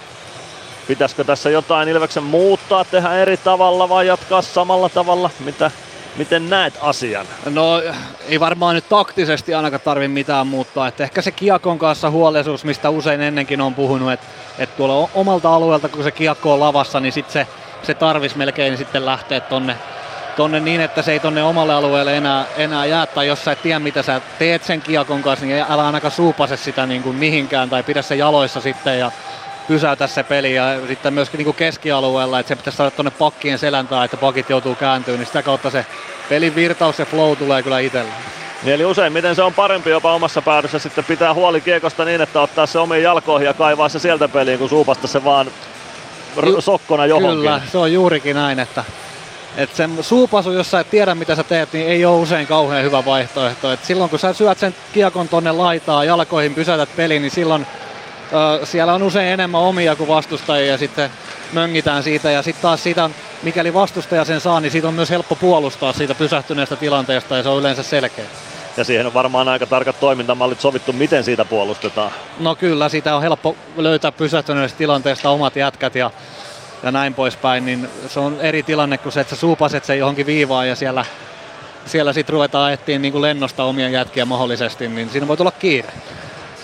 Pitäisikö 0.87 1.23
tässä 1.23 1.49
jotain 1.49 1.89
Ilveksen 1.89 2.23
muuttaa, 2.23 2.85
tehdä 2.85 3.13
eri 3.13 3.37
tavalla 3.37 3.89
vai 3.89 4.07
jatkaa 4.07 4.41
samalla 4.41 4.89
tavalla? 4.89 5.29
Mitä, 5.39 5.71
miten 6.15 6.49
näet 6.49 6.73
asian? 6.81 7.25
No 7.49 7.81
ei 8.27 8.39
varmaan 8.39 8.75
nyt 8.75 8.89
taktisesti 8.89 9.53
ainakaan 9.53 9.81
tarvi 9.81 10.07
mitään 10.07 10.47
muuttaa. 10.47 10.87
Että 10.87 11.03
ehkä 11.03 11.21
se 11.21 11.31
kiekon 11.31 11.79
kanssa 11.79 12.09
huolellisuus, 12.09 12.65
mistä 12.65 12.89
usein 12.89 13.21
ennenkin 13.21 13.61
on 13.61 13.75
puhunut, 13.75 14.11
että, 14.11 14.25
että 14.59 14.77
tuolla 14.77 15.09
omalta 15.13 15.55
alueelta 15.55 15.89
kun 15.89 16.03
se 16.03 16.11
kiekko 16.11 16.53
on 16.53 16.59
lavassa, 16.59 16.99
niin 16.99 17.13
sit 17.13 17.29
se, 17.29 17.47
se 17.83 17.93
tarvis 17.93 18.35
melkein 18.35 18.77
sitten 18.77 19.05
lähteä 19.05 19.39
tonne, 19.39 19.75
tonne 20.35 20.59
niin, 20.59 20.81
että 20.81 21.01
se 21.01 21.11
ei 21.11 21.19
tonne 21.19 21.43
omalle 21.43 21.73
alueelle 21.73 22.17
enää, 22.17 22.45
enää 22.57 22.85
jää. 22.85 23.05
Tai 23.05 23.27
jos 23.27 23.45
sä 23.45 23.51
et 23.51 23.61
tiedä 23.61 23.79
mitä 23.79 24.03
sä 24.03 24.21
teet 24.39 24.63
sen 24.63 24.81
kiekon 24.81 25.23
kanssa, 25.23 25.45
niin 25.45 25.65
älä 25.69 25.85
ainakaan 25.85 26.11
suupase 26.11 26.57
sitä 26.57 26.85
niin 26.85 27.03
kuin 27.03 27.15
mihinkään 27.15 27.69
tai 27.69 27.83
pidä 27.83 28.01
se 28.01 28.15
jaloissa 28.15 28.61
sitten 28.61 28.99
ja 28.99 29.11
pysäytä 29.67 30.07
se 30.07 30.23
peli 30.23 30.55
ja 30.55 30.65
sitten 30.87 31.13
myöskin 31.13 31.37
niin 31.37 31.45
kuin 31.45 31.55
keskialueella, 31.55 32.39
että 32.39 32.47
se 32.47 32.55
pitäisi 32.55 32.77
saada 32.77 32.91
tuonne 32.91 33.11
pakkien 33.11 33.59
selän 33.59 33.87
tai 33.87 34.05
että 34.05 34.17
pakit 34.17 34.49
joutuu 34.49 34.75
kääntyä, 34.75 35.17
niin 35.17 35.25
sitä 35.25 35.43
kautta 35.43 35.69
se 35.69 35.85
pelin 36.29 36.55
virtaus 36.55 36.99
ja 36.99 37.05
flow 37.05 37.37
tulee 37.37 37.63
kyllä 37.63 37.79
itselle. 37.79 38.11
Niin 38.63 38.73
eli 38.73 38.85
useimmiten 38.85 39.35
se 39.35 39.43
on 39.43 39.53
parempi 39.53 39.89
jopa 39.89 40.13
omassa 40.13 40.41
päädyssä 40.41 40.79
sitten 40.79 41.03
pitää 41.03 41.33
huoli 41.33 41.61
kiekosta 41.61 42.05
niin, 42.05 42.21
että 42.21 42.41
ottaa 42.41 42.65
se 42.65 42.79
omiin 42.79 43.03
jalkoihin 43.03 43.45
ja 43.45 43.53
kaivaa 43.53 43.89
se 43.89 43.99
sieltä 43.99 44.27
peliin, 44.27 44.59
kun 44.59 44.69
suupasta 44.69 45.07
se 45.07 45.23
vaan 45.23 45.47
Ju- 46.45 46.61
sokkona 46.61 47.05
johonkin. 47.05 47.39
Kyllä, 47.39 47.61
se 47.71 47.77
on 47.77 47.93
juurikin 47.93 48.35
näin, 48.35 48.59
että 48.59 48.83
että 49.57 49.77
sen 49.77 50.03
suupasu, 50.03 50.51
jos 50.51 50.71
sä 50.71 50.79
et 50.79 50.89
tiedä 50.89 51.15
mitä 51.15 51.35
sä 51.35 51.43
teet, 51.43 51.73
niin 51.73 51.87
ei 51.87 52.05
ole 52.05 52.21
usein 52.21 52.47
kauhean 52.47 52.83
hyvä 52.83 53.05
vaihtoehto. 53.05 53.71
Et 53.71 53.85
silloin 53.85 54.09
kun 54.09 54.19
sä 54.19 54.33
syöt 54.33 54.59
sen 54.59 54.75
kiekon 54.93 55.29
tonne 55.29 55.51
laitaa 55.51 56.03
jalkoihin, 56.03 56.55
pysäytät 56.55 56.95
pelin, 56.95 57.21
niin 57.21 57.31
silloin 57.31 57.67
siellä 58.63 58.93
on 58.93 59.03
usein 59.03 59.27
enemmän 59.27 59.61
omia 59.61 59.95
kuin 59.95 60.07
vastustajia 60.07 60.71
ja 60.71 60.77
sitten 60.77 61.09
möngitään 61.51 62.03
siitä 62.03 62.31
ja 62.31 62.41
sitten 62.41 62.61
taas 62.61 62.83
siitä, 62.83 63.09
mikäli 63.43 63.73
vastustaja 63.73 64.25
sen 64.25 64.41
saa, 64.41 64.59
niin 64.59 64.71
siitä 64.71 64.87
on 64.87 64.93
myös 64.93 65.09
helppo 65.09 65.35
puolustaa 65.35 65.93
siitä 65.93 66.15
pysähtyneestä 66.15 66.75
tilanteesta 66.75 67.37
ja 67.37 67.43
se 67.43 67.49
on 67.49 67.59
yleensä 67.59 67.83
selkeä. 67.83 68.25
Ja 68.77 68.83
siihen 68.83 69.05
on 69.05 69.13
varmaan 69.13 69.47
aika 69.47 69.65
tarkat 69.65 69.99
toimintamallit 69.99 70.61
sovittu, 70.61 70.93
miten 70.93 71.23
siitä 71.23 71.45
puolustetaan. 71.45 72.11
No 72.39 72.55
kyllä, 72.55 72.89
siitä 72.89 73.15
on 73.15 73.21
helppo 73.21 73.55
löytää 73.77 74.11
pysähtyneestä 74.11 74.77
tilanteesta 74.77 75.29
omat 75.29 75.55
jätkät 75.55 75.95
ja, 75.95 76.11
ja 76.83 76.91
näin 76.91 77.13
poispäin, 77.13 77.65
niin 77.65 77.89
se 78.07 78.19
on 78.19 78.37
eri 78.41 78.63
tilanne 78.63 78.97
kuin 78.97 79.13
se, 79.13 79.21
että 79.21 79.35
sä 79.35 79.39
suupaset 79.39 79.85
sen 79.85 79.99
johonkin 79.99 80.25
viivaan 80.25 80.67
ja 80.67 80.75
siellä, 80.75 81.05
siellä 81.85 82.13
sitten 82.13 82.33
ruvetaan 82.33 82.73
etsiä 82.73 82.99
niin 82.99 83.11
kuin 83.11 83.21
lennosta 83.21 83.63
omia 83.63 83.89
jätkiä 83.89 84.25
mahdollisesti, 84.25 84.87
niin 84.87 85.09
siinä 85.09 85.27
voi 85.27 85.37
tulla 85.37 85.51
kiire. 85.51 85.93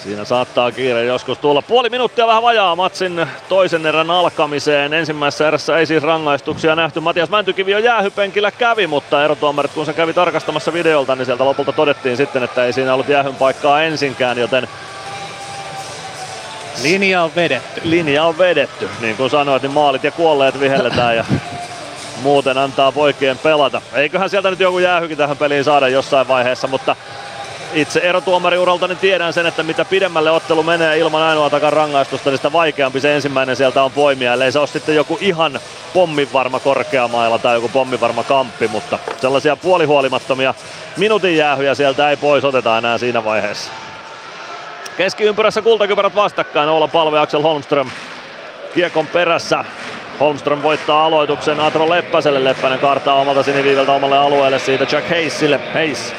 Siinä 0.04 0.26
saattaa 0.26 0.72
kiire 0.72 1.06
joskus 1.06 1.38
tulla. 1.38 1.62
Puoli 1.62 1.90
minuuttia 1.90 2.28
vähän 2.28 2.44
vajaa 2.44 2.76
matsin 2.76 3.28
toisen 3.50 3.86
erän 3.86 4.12
alkamiseen. 4.12 4.94
Ensimmäisessä 4.94 5.48
erässä 5.48 5.78
ei 5.78 5.86
siis 5.86 6.04
rangaistuksia 6.04 6.76
nähty. 6.76 7.00
Matias 7.00 7.30
Mäntykivi 7.30 7.72
jo 7.72 7.80
jäähypenkillä 7.80 8.52
kävi, 8.52 8.88
mutta 8.88 9.26
erotuomarit 9.26 9.72
kun 9.74 9.86
se 9.86 9.94
kävi 9.94 10.14
tarkastamassa 10.14 10.74
videolta, 10.74 11.16
niin 11.16 11.26
sieltä 11.26 11.46
lopulta 11.46 11.72
todettiin 11.72 12.18
sitten, 12.18 12.44
että 12.44 12.66
ei 12.66 12.74
siinä 12.74 12.94
ollut 12.94 13.10
jäähyn 13.10 13.36
paikkaa 13.36 13.84
ensinkään, 13.84 14.38
joten 14.38 14.68
Linja 16.84 17.24
on 17.24 17.32
vedetty. 17.36 17.82
Linja 17.84 18.24
on 18.24 18.38
vedetty. 18.38 18.90
Niin 19.02 19.18
kuin 19.18 19.30
sanoit, 19.30 19.64
niin 19.64 19.72
maalit 19.72 20.04
ja 20.04 20.12
kuolleet 20.12 20.60
vihelletään 20.60 21.16
ja 21.16 21.26
muuten 22.22 22.58
antaa 22.58 22.92
poikien 22.92 23.38
pelata. 23.38 23.82
Eiköhän 23.94 24.30
sieltä 24.30 24.50
nyt 24.50 24.60
joku 24.60 24.80
jäähykin 24.80 25.18
tähän 25.18 25.38
peliin 25.38 25.64
saada 25.64 25.88
jossain 25.88 26.28
vaiheessa, 26.28 26.68
mutta 26.68 26.96
itse 27.74 28.00
erotuomariuralta 28.00 28.88
niin 28.88 28.98
tiedän 28.98 29.34
sen, 29.34 29.46
että 29.46 29.64
mitä 29.64 29.86
pidemmälle 29.86 30.32
ottelu 30.32 30.64
menee 30.64 30.98
ilman 30.98 31.22
ainoatakaan 31.22 31.74
rangaistusta, 31.74 32.30
niin 32.30 32.38
sitä 32.38 32.54
vaikeampi 32.54 33.00
se 33.00 33.16
ensimmäinen 33.16 33.56
sieltä 33.56 33.84
on 33.84 33.92
poimia. 33.92 34.34
Ellei 34.34 34.52
se 34.52 34.60
ole 34.60 34.68
sitten 34.68 34.96
joku 34.96 35.18
ihan 35.22 35.60
pomminvarma 35.94 36.60
korkeamailla 36.60 37.40
tai 37.40 37.56
joku 37.56 37.70
pomminvarma 37.70 38.24
kamppi, 38.24 38.68
mutta 38.68 39.00
sellaisia 39.22 39.56
puolihuolimattomia 39.56 40.54
minuutin 40.98 41.38
jäähyjä 41.38 41.76
sieltä 41.76 42.10
ei 42.10 42.18
pois 42.18 42.44
oteta 42.44 42.78
enää 42.78 42.98
siinä 42.98 43.24
vaiheessa. 43.24 43.72
Keskiympyrässä 45.00 45.62
kultakypärät 45.62 46.16
vastakkain, 46.16 46.70
Oula 46.70 46.88
Palve, 46.88 47.20
Axel 47.20 47.42
Holmström 47.42 47.90
kiekon 48.74 49.08
perässä. 49.08 49.66
Holmström 50.20 50.64
voittaa 50.64 51.06
aloituksen 51.06 51.60
Atro 51.60 51.90
Leppäselle. 51.90 52.44
Leppänen 52.44 52.80
kartaa 52.80 53.16
omalta 53.16 53.44
siniviiveltä 53.44 53.92
omalle 53.92 54.18
alueelle 54.18 54.60
siitä 54.60 54.88
Jack 54.92 55.10
Hayesille. 55.10 55.60
Hayes 55.74 56.14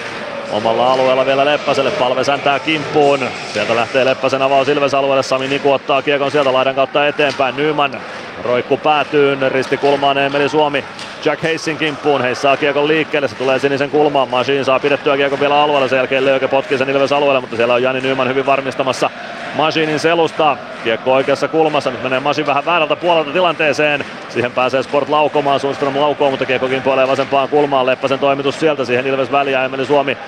Omalla 0.52 0.92
alueella 0.92 1.26
vielä 1.26 1.44
Leppäselle, 1.44 1.90
palve 1.90 2.24
säntää 2.24 2.58
kimppuun. 2.58 3.20
Sieltä 3.52 3.76
lähtee 3.76 4.04
Leppäsen 4.04 4.42
avaus 4.42 4.68
Ilves 4.68 4.94
alueelle, 4.94 5.22
Sami 5.22 5.48
Niku 5.48 5.72
ottaa 5.72 6.02
kiekon 6.02 6.30
sieltä 6.30 6.52
laidan 6.52 6.74
kautta 6.74 7.06
eteenpäin. 7.06 7.56
Nyman 7.56 8.00
roikku 8.44 8.76
päätyyn, 8.76 9.52
ristikulmaan 9.52 10.18
Emeli 10.18 10.48
Suomi 10.48 10.84
Jack 11.24 11.42
Heissin 11.42 11.76
kimppuun. 11.76 12.22
Heis 12.22 12.42
saa 12.42 12.56
kiekon 12.56 12.88
liikkeelle, 12.88 13.28
se 13.28 13.34
tulee 13.34 13.58
sinisen 13.58 13.90
kulmaan. 13.90 14.28
Machine 14.28 14.64
saa 14.64 14.80
pidettyä 14.80 15.16
kiekon 15.16 15.40
vielä 15.40 15.62
alueella, 15.62 15.88
sen 15.88 15.96
jälkeen 15.96 16.24
Löyke 16.24 16.48
potkii 16.48 16.78
sen 16.78 16.90
Ilves 16.90 17.12
alueelle, 17.12 17.40
mutta 17.40 17.56
siellä 17.56 17.74
on 17.74 17.82
Jani 17.82 18.00
Nyman 18.00 18.28
hyvin 18.28 18.46
varmistamassa 18.46 19.10
Machinin 19.56 19.98
selusta. 19.98 20.56
Kiekko 20.84 21.12
oikeassa 21.12 21.48
kulmassa, 21.48 21.90
nyt 21.90 22.02
menee 22.02 22.20
Masin 22.20 22.46
vähän 22.46 22.64
väärältä 22.64 22.96
puolelta 22.96 23.30
tilanteeseen. 23.30 24.04
Siihen 24.28 24.52
pääsee 24.52 24.82
Sport 24.82 25.08
laukomaan, 25.08 25.60
Sundström 25.60 26.00
laukoo, 26.00 26.30
mutta 26.30 26.46
kiekko 26.46 26.68
kimpoilee 26.68 27.08
vasempaan 27.08 27.48
kulmaan. 27.48 27.86
Leppäsen 27.86 28.18
toimitus 28.18 28.60
sieltä, 28.60 28.84
siihen 28.84 29.06
Ilves 29.06 29.32
väliä, 29.32 29.64
Emeli 29.64 29.86
Suomi 29.86 30.18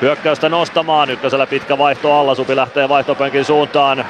hyökkäystä 0.00 0.48
nostamaan. 0.48 1.10
Ykkösellä 1.10 1.46
pitkä 1.46 1.78
vaihto 1.78 2.18
alla, 2.18 2.34
Supi 2.34 2.56
lähtee 2.56 2.88
vaihtopenkin 2.88 3.44
suuntaan. 3.44 4.04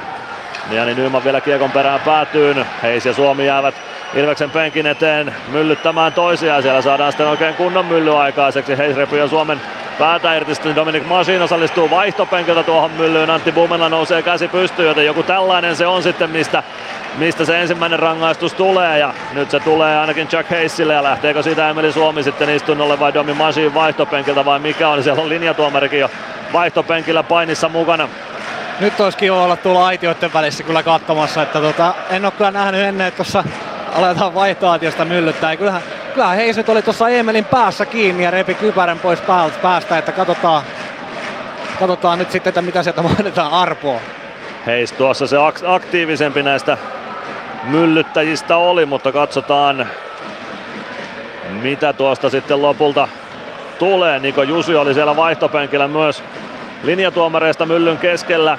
Jani 0.71 0.95
Nyman 0.95 1.23
vielä 1.23 1.41
kiekon 1.41 1.71
perään 1.71 1.99
päätyyn. 1.99 2.65
Heis 2.83 3.05
ja 3.05 3.13
Suomi 3.13 3.45
jäävät 3.45 3.75
Ilveksen 4.13 4.51
penkin 4.51 4.87
eteen 4.87 5.35
myllyttämään 5.47 6.13
toisiaan. 6.13 6.61
Siellä 6.61 6.81
saadaan 6.81 7.11
sitten 7.11 7.27
oikein 7.27 7.55
kunnon 7.55 7.85
mylly 7.85 8.17
aikaiseksi. 8.17 8.77
Heis 8.77 8.95
repii 8.95 9.29
Suomen 9.29 9.61
päätä 9.99 10.33
irti. 10.33 10.55
Sitten 10.55 10.75
Dominic 10.75 11.05
Masin 11.05 11.41
osallistuu 11.41 11.89
vaihtopenkiltä 11.89 12.63
tuohon 12.63 12.91
myllyyn. 12.91 13.29
Antti 13.29 13.51
Bumela 13.51 13.89
nousee 13.89 14.21
käsi 14.21 14.47
pystyyn, 14.47 14.87
joten 14.87 15.05
joku 15.05 15.23
tällainen 15.23 15.75
se 15.75 15.87
on 15.87 16.03
sitten, 16.03 16.29
mistä, 16.29 16.63
mistä 17.17 17.45
se 17.45 17.61
ensimmäinen 17.61 17.99
rangaistus 17.99 18.53
tulee. 18.53 18.99
Ja 18.99 19.13
nyt 19.33 19.51
se 19.51 19.59
tulee 19.59 19.99
ainakin 19.99 20.27
Jack 20.31 20.49
Heissille 20.49 20.93
ja 20.93 21.03
lähteekö 21.03 21.43
siitä 21.43 21.69
Emeli 21.69 21.91
Suomi 21.91 22.23
sitten 22.23 22.49
istunnolle 22.49 22.99
vai 22.99 23.13
Domi 23.13 23.33
Masin 23.33 23.73
vaihtopenkiltä 23.73 24.45
vai 24.45 24.59
mikä 24.59 24.89
on. 24.89 25.03
Siellä 25.03 25.21
on 25.21 25.29
linjatuomarikin 25.29 25.99
jo 25.99 26.09
vaihtopenkillä 26.53 27.23
painissa 27.23 27.69
mukana 27.69 28.09
nyt 28.79 28.99
olisi 28.99 29.17
kiva 29.17 29.43
olla 29.43 29.55
tuolla 29.55 29.87
aitioiden 29.87 30.33
välissä 30.33 30.63
kyllä 30.63 30.83
katsomassa, 30.83 31.41
että 31.41 31.61
tota, 31.61 31.93
en 32.09 32.25
ole 32.25 32.33
kyllä 32.37 32.51
nähnyt 32.51 32.81
ennen, 32.81 33.07
että 33.07 33.15
tuossa 33.15 33.43
aletaan 33.93 34.33
vaihtoaatiosta 34.33 35.05
myllyttää. 35.05 35.55
Kyllähän, 35.55 35.81
kyllähän 36.13 36.35
Heiset 36.35 36.69
oli 36.69 36.81
tuossa 36.81 37.09
Emelin 37.09 37.45
päässä 37.45 37.85
kiinni 37.85 38.23
ja 38.23 38.31
repi 38.31 38.53
kypärän 38.53 38.99
pois 38.99 39.21
päältä, 39.21 39.59
päästä, 39.61 39.97
että 39.97 40.11
katsotaan, 40.11 40.63
katsotaan 41.79 42.19
nyt 42.19 42.31
sitten, 42.31 42.51
että 42.51 42.61
mitä 42.61 42.83
sieltä 42.83 43.01
mainitaan 43.01 43.51
arpoa. 43.51 43.99
Heis 44.65 44.91
tuossa 44.91 45.27
se 45.27 45.37
aktiivisempi 45.67 46.43
näistä 46.43 46.77
myllyttäjistä 47.63 48.57
oli, 48.57 48.85
mutta 48.85 49.11
katsotaan 49.11 49.87
mitä 51.61 51.93
tuosta 51.93 52.29
sitten 52.29 52.61
lopulta 52.61 53.07
tulee. 53.79 54.19
Niko 54.19 54.43
Jusi 54.43 54.75
oli 54.75 54.93
siellä 54.93 55.15
vaihtopenkillä 55.15 55.87
myös 55.87 56.23
linjatuomareista 56.83 57.65
myllyn 57.65 57.97
keskellä. 57.97 58.57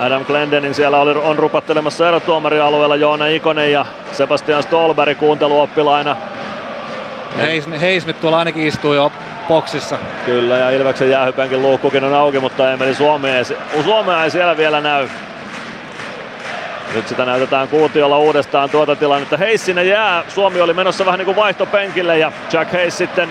Adam 0.00 0.24
Glendening 0.24 0.74
siellä 0.74 0.98
oli, 0.98 1.10
on 1.10 1.38
rupattelemassa 1.38 2.08
erotuomarialueella 2.08 2.96
Joona 2.96 3.26
Ikonen 3.26 3.72
ja 3.72 3.86
Sebastian 4.12 4.62
Stolberg 4.62 5.18
kuunteluoppilaina. 5.18 6.16
Heis, 7.38 7.68
Heis 7.80 8.06
nyt 8.06 8.20
tuolla 8.20 8.38
ainakin 8.38 8.66
istuu 8.66 8.94
jo 8.94 9.12
boksissa. 9.48 9.98
Kyllä, 10.26 10.56
ja 10.56 10.70
Ilveksen 10.70 11.10
jäähypenkin 11.10 11.62
luukkukin 11.62 12.04
on 12.04 12.14
auki, 12.14 12.40
mutta 12.40 12.72
Emeli 12.72 12.94
Suomea 12.94 13.36
ei, 13.36 13.44
Suomea 13.84 14.24
ei 14.24 14.30
siellä 14.30 14.56
vielä 14.56 14.80
näy. 14.80 15.08
Nyt 16.94 17.08
sitä 17.08 17.24
näytetään 17.24 17.68
kuutiolla 17.68 18.18
uudestaan 18.18 18.70
tuota 18.70 18.96
tilannetta. 18.96 19.36
Heis 19.36 19.64
sinne 19.64 19.84
jää. 19.84 20.24
Suomi 20.28 20.60
oli 20.60 20.74
menossa 20.74 21.06
vähän 21.06 21.18
niin 21.18 21.26
kuin 21.26 21.36
vaihtopenkille 21.36 22.18
ja 22.18 22.32
Jack 22.52 22.72
Heis 22.72 22.98
sitten... 22.98 23.28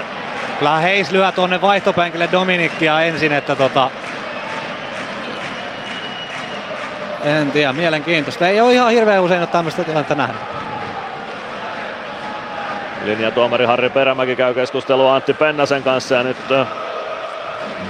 Kyllä 0.62 0.78
Heis 0.78 1.12
lyö 1.12 1.32
tuonne 1.32 1.62
vaihtopenkille 1.62 2.30
Dominikkia 2.32 3.02
ensin, 3.02 3.32
että 3.32 3.56
tota... 3.56 3.90
En 7.24 7.52
tiedä, 7.52 7.74
mielenkiintoista. 7.74 8.48
Ei 8.48 8.62
ole 8.62 8.74
ihan 8.74 8.92
hirveän 8.92 9.24
usein 9.24 9.40
ole 9.40 9.48
tämmöistä 9.48 9.84
tilannetta 9.84 10.16
nähnyt. 10.16 10.42
Linjatuomari 13.06 13.66
Harri 13.66 13.90
Perämäki 13.90 14.36
käy 14.36 14.54
keskustelua 14.54 15.16
Antti 15.16 15.34
Pennasen 15.34 15.84
kanssa 15.84 16.16
ja 16.16 16.24
nyt 16.24 16.38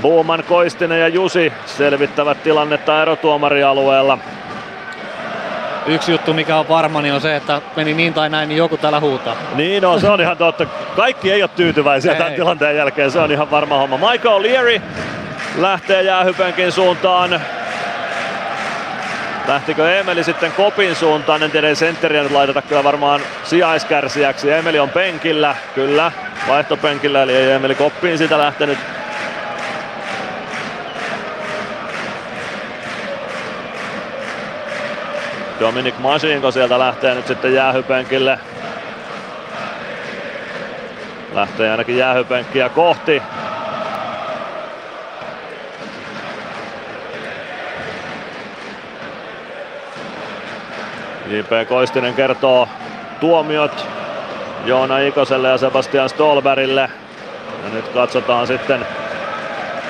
Buuman, 0.02 0.44
Koistinen 0.44 1.00
ja 1.00 1.08
Jusi 1.08 1.54
selvittävät 1.66 2.44
tilannetta 2.44 3.02
erotuomarialueella. 3.02 4.18
Yksi 5.86 6.12
juttu, 6.12 6.34
mikä 6.34 6.58
on 6.58 6.70
varma, 6.70 7.02
niin 7.02 7.14
on 7.14 7.22
se, 7.22 7.36
että 7.36 7.62
meni 7.76 7.94
niin 7.94 8.14
tai 8.14 8.30
näin, 8.30 8.50
niin 8.50 8.58
joku 8.58 8.78
täällä 8.78 9.00
huutaa. 9.00 9.36
Niin 9.56 9.86
on, 9.86 10.02
se 10.02 10.10
on 10.10 10.22
ihan 10.22 10.38
totta. 10.38 10.66
Kaikki 10.96 11.32
ei 11.32 11.44
ole 11.44 11.50
tyytyväisiä 11.56 12.12
ei. 12.12 12.18
tämän 12.18 12.34
tilanteen 12.34 12.76
jälkeen, 12.76 13.12
se 13.12 13.20
on 13.20 13.32
ihan 13.32 13.52
varma 13.52 13.78
homma. 13.78 14.12
Michael 14.12 14.44
Leary 14.44 14.82
lähtee 15.58 16.04
jäähypenkin 16.04 16.72
suuntaan. 16.72 17.42
Lähtikö 19.48 20.00
Emeli 20.00 20.24
sitten 20.24 20.52
kopin 20.52 20.96
suuntaan? 20.96 21.44
En 21.44 21.52
tiedä, 21.52 21.68
ei 21.68 21.76
sentteriä 21.76 22.24
nyt 22.24 22.32
laiteta 22.32 22.62
kyllä 22.62 22.84
varmaan 22.84 23.22
sijaiskärsijäksi. 23.44 24.52
Emeli 24.52 24.80
on 24.80 24.90
penkillä, 24.90 25.56
kyllä, 25.76 26.12
vaihtopenkillä, 26.48 27.24
eli 27.24 27.36
ei 27.36 27.52
Emeli 27.52 27.76
koppiin 27.76 28.18
sitä 28.18 28.38
lähtenyt. 28.38 28.78
Dominic 35.62 35.98
Masinko 36.00 36.52
sieltä 36.52 36.80
lähtee 36.80 37.16
nyt 37.16 37.28
sitten 37.28 37.54
jäähypenkille. 37.54 38.40
Lähtee 41.34 41.72
ainakin 41.72 41.98
jäähypenkkiä 41.98 42.70
kohti. 42.70 43.22
J.P. 51.28 51.68
Koistinen 51.70 52.14
kertoo 52.14 52.70
tuomiot 53.20 53.88
Joona 54.66 55.00
Ikoselle 55.00 55.48
ja 55.48 55.58
Sebastian 55.58 56.10
Stolberille. 56.10 56.90
Ja 57.64 57.70
nyt 57.74 57.88
katsotaan 57.88 58.48
sitten 58.48 58.86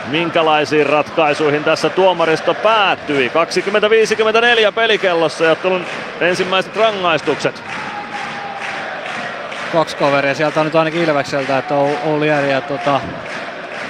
minkälaisiin 0.07 0.85
ratkaisuihin 0.85 1.63
tässä 1.63 1.89
tuomaristo 1.89 2.53
päättyi. 2.53 3.31
20-54 4.69 4.71
pelikellossa 4.75 5.45
ja 5.45 5.55
tullut 5.55 5.81
ensimmäiset 6.21 6.75
rangaistukset. 6.75 7.63
Kaksi 9.73 9.95
kaveria 9.95 10.35
sieltä 10.35 10.59
on 10.59 10.65
nyt 10.65 10.75
ainakin 10.75 11.01
Ilvekseltä, 11.03 11.57
että 11.57 11.75
Oulieri 12.05 12.51
ja 12.51 12.61
tota, 12.61 13.01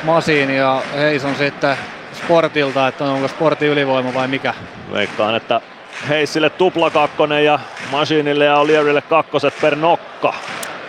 Masin 0.04 0.50
ja 0.50 0.82
Heison 0.98 1.36
sitten 1.36 1.78
Sportilta, 2.14 2.88
että 2.88 3.04
onko 3.04 3.28
Sportin 3.28 3.70
ylivoima 3.70 4.14
vai 4.14 4.28
mikä? 4.28 4.54
Veikkaan, 4.94 5.36
että 5.36 5.62
Heissille 6.10 6.50
tuplakakkonen 6.50 7.46
ja 7.46 7.60
Masinille 7.92 8.46
ja 8.46 8.58
Olierille 8.58 9.02
kakkoset 9.02 9.54
per 9.62 9.76
nokka. 9.76 10.34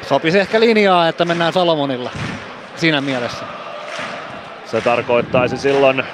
Sopisi 0.09 0.39
ehkä 0.39 0.61
linjaa, 0.61 1.09
että 1.09 1.25
mennään 1.25 1.53
Salomonilla 1.53 2.11
siinä 2.77 3.01
mielessä. 3.01 3.62
Se 4.73 4.81
tarkoittaisi 4.81 5.57
silloin 5.59 6.05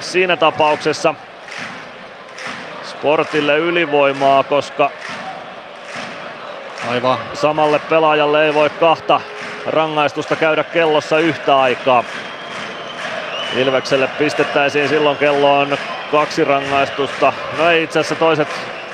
siinä 0.00 0.36
tapauksessa 0.36 1.14
Sportille 2.84 3.58
ylivoimaa, 3.58 4.42
koska 4.42 4.90
Aivan. 6.90 7.18
samalle 7.34 7.78
pelaajalle 7.78 8.46
ei 8.46 8.54
voi 8.54 8.70
kahta 8.70 9.20
rangaistusta 9.66 10.36
käydä 10.36 10.64
kellossa 10.64 11.18
yhtä 11.18 11.60
aikaa. 11.60 12.04
Ilvekselle 13.56 14.08
pistettäisiin 14.18 14.88
silloin 14.88 15.16
kelloon 15.16 15.78
kaksi 16.12 16.44
rangaistusta. 16.44 17.32
No 17.58 17.70
ei 17.70 17.82
itse 17.82 17.98
asiassa 17.98 18.14
toiset, 18.14 18.48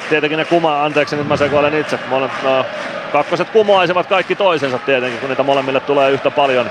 tietenkin 0.09 0.39
ne 0.39 0.45
kuma, 0.45 0.85
anteeksi 0.85 1.17
nyt 1.17 1.29
mä 1.29 1.37
sekoilen 1.37 1.75
itse. 1.75 1.99
Molemmat, 2.09 2.43
no, 2.43 2.67
kakkoset 3.13 3.51
kumoaisivat 3.51 4.07
kaikki 4.07 4.35
toisensa 4.35 4.79
tietenkin, 4.79 5.21
kun 5.21 5.29
niitä 5.29 5.43
molemmille 5.43 5.81
tulee 5.81 6.11
yhtä 6.11 6.31
paljon. 6.31 6.71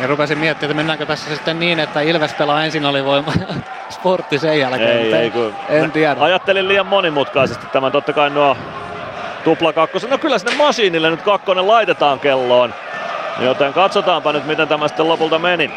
Ja 0.00 0.06
rupesin 0.06 0.38
miettimään, 0.38 0.70
että 0.70 0.76
mennäänkö 0.76 1.06
tässä 1.06 1.34
sitten 1.34 1.60
niin, 1.60 1.80
että 1.80 2.00
Ilves 2.00 2.34
pelaa 2.34 2.64
ensin 2.64 2.84
alivoima 2.84 3.32
sportti 3.90 4.38
sen 4.38 4.58
jälkeen. 4.58 4.98
Ei, 4.98 5.14
ei, 5.14 5.30
kun 5.30 5.54
en 5.68 5.92
tiedä. 5.92 6.16
Ajattelin 6.20 6.68
liian 6.68 6.86
monimutkaisesti 6.86 7.66
tämän. 7.66 7.92
Totta 7.92 8.12
kai 8.12 8.30
nuo 8.30 8.56
tupla 9.44 9.72
kakkosen. 9.72 10.10
No 10.10 10.18
kyllä 10.18 10.38
sinne 10.38 10.56
masiinille 10.56 11.10
nyt 11.10 11.22
kakkonen 11.22 11.68
laitetaan 11.68 12.20
kelloon. 12.20 12.74
Joten 13.38 13.72
katsotaanpa 13.72 14.32
nyt 14.32 14.46
miten 14.46 14.68
tämä 14.68 14.88
sitten 14.88 15.08
lopulta 15.08 15.38
meni. 15.38 15.70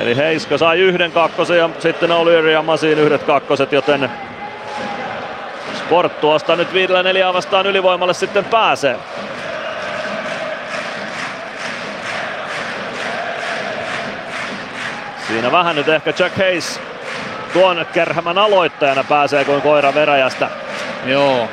Eli 0.00 0.16
Heiska 0.16 0.58
sai 0.58 0.78
yhden 0.78 1.12
kakkosen 1.12 1.58
ja 1.58 1.70
sitten 1.78 2.10
O'Leary 2.10 2.48
ja 2.48 2.62
Masin 2.62 2.98
yhdet 2.98 3.22
kakkoset, 3.22 3.72
joten 3.72 4.10
Sport 5.74 6.20
tuosta 6.20 6.56
nyt 6.56 6.72
viidellä 6.72 7.02
neljää 7.02 7.34
vastaan 7.34 7.66
ylivoimalle 7.66 8.14
sitten 8.14 8.44
pääsee. 8.44 8.96
Siinä 15.30 15.52
vähän 15.52 15.76
nyt 15.76 15.88
ehkä 15.88 16.12
Jack 16.18 16.36
Hayes 16.36 16.80
tuon 17.52 17.86
kärhämän 17.92 18.38
aloittajana 18.38 19.04
pääsee 19.04 19.44
kuin 19.44 19.62
koira 19.62 19.94
veräjästä. 19.94 20.48
Joo. 21.06 21.48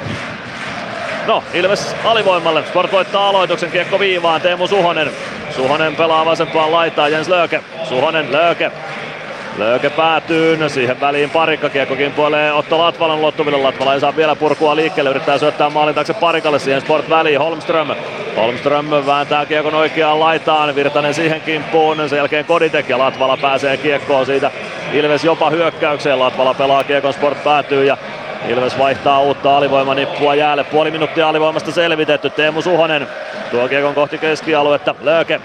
No, 1.27 1.43
Ilves 1.53 1.95
alivoimalle. 2.03 2.63
Sport 2.65 2.91
voittaa 2.91 3.29
aloituksen 3.29 3.71
kiekko 3.71 3.99
viivaan. 3.99 4.41
Teemu 4.41 4.67
Suhonen. 4.67 5.11
Suhonen 5.55 5.95
pelaa 5.95 6.25
vasempaan 6.25 6.71
laitaan. 6.71 7.11
Jens 7.11 7.27
Lööke. 7.27 7.63
Suhonen, 7.83 8.31
Lööke. 8.31 8.71
Lööke 9.57 9.89
päätyy, 9.89 10.69
siihen 10.69 11.01
väliin 11.01 11.29
parikka 11.29 11.69
kiekko 11.69 11.95
kimpoilee 11.95 12.53
Otto 12.53 12.77
Latvalan 12.77 13.17
ulottuville. 13.17 13.57
Latvala 13.57 13.93
ei 13.93 13.99
saa 13.99 14.15
vielä 14.15 14.35
purkua 14.35 14.75
liikkeelle, 14.75 15.09
yrittää 15.09 15.37
syöttää 15.37 15.69
maalin 15.69 15.95
taakse 15.95 16.13
parikalle 16.13 16.59
siihen 16.59 16.81
Sport 16.81 17.09
väliin. 17.09 17.39
Holmström. 17.39 17.87
Holmström 18.35 18.85
vääntää 19.05 19.45
kiekon 19.45 19.75
oikeaan 19.75 20.19
laitaan, 20.19 20.75
Virtanen 20.75 21.13
siihen 21.13 21.41
kimppuun, 21.41 22.09
sen 22.09 22.17
jälkeen 22.17 22.45
Koditek 22.45 22.89
ja 22.89 22.97
Latvala 22.97 23.37
pääsee 23.37 23.77
kiekkoon 23.77 24.25
siitä. 24.25 24.51
Ilves 24.93 25.23
jopa 25.23 25.49
hyökkäykseen, 25.49 26.19
Latvala 26.19 26.53
pelaa 26.53 26.83
kiekon, 26.83 27.13
Sport 27.13 27.43
päätyy 27.43 27.85
ja 27.85 27.97
Ilves 28.47 28.79
vaihtaa 28.79 29.21
uutta 29.21 29.57
alivoimanippua 29.57 30.35
jäälle. 30.35 30.63
Puoli 30.63 30.91
minuuttia 30.91 31.29
alivoimasta 31.29 31.71
selvitetty. 31.71 32.29
Teemu 32.29 32.61
Suhonen 32.61 33.07
tuo 33.51 33.67
kiekon 33.67 33.95
kohti 33.95 34.17
keskialuetta. 34.17 34.95
Lööke. 35.01 35.41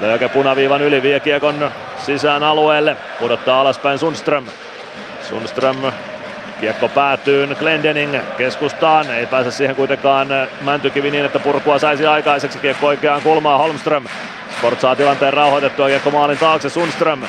Lööke 0.00 0.28
punaviivan 0.28 0.82
yli 0.82 1.02
vie 1.02 1.20
kiekon 1.20 1.70
sisään 2.04 2.42
alueelle. 2.42 2.96
Pudottaa 3.18 3.60
alaspäin 3.60 3.98
Sundström. 3.98 4.44
Sundström 5.28 5.76
Kiekko 6.60 6.88
päätyy 6.88 7.54
Glendening 7.54 8.16
keskustaan, 8.36 9.10
ei 9.10 9.26
pääse 9.26 9.50
siihen 9.50 9.76
kuitenkaan 9.76 10.28
Mäntykivi 10.60 11.10
niin, 11.10 11.24
että 11.24 11.38
purkua 11.38 11.78
saisi 11.78 12.06
aikaiseksi. 12.06 12.58
Kiekko 12.58 12.86
oikeaan 12.86 13.22
kulmaan 13.22 13.58
Holmström. 13.58 14.04
Sport 14.58 14.80
saa 14.80 14.96
tilanteen 14.96 15.32
rauhoitettua, 15.32 15.86
kiekko 15.86 16.10
maalin 16.10 16.38
taakse 16.38 16.68
Sundström. 16.68 17.22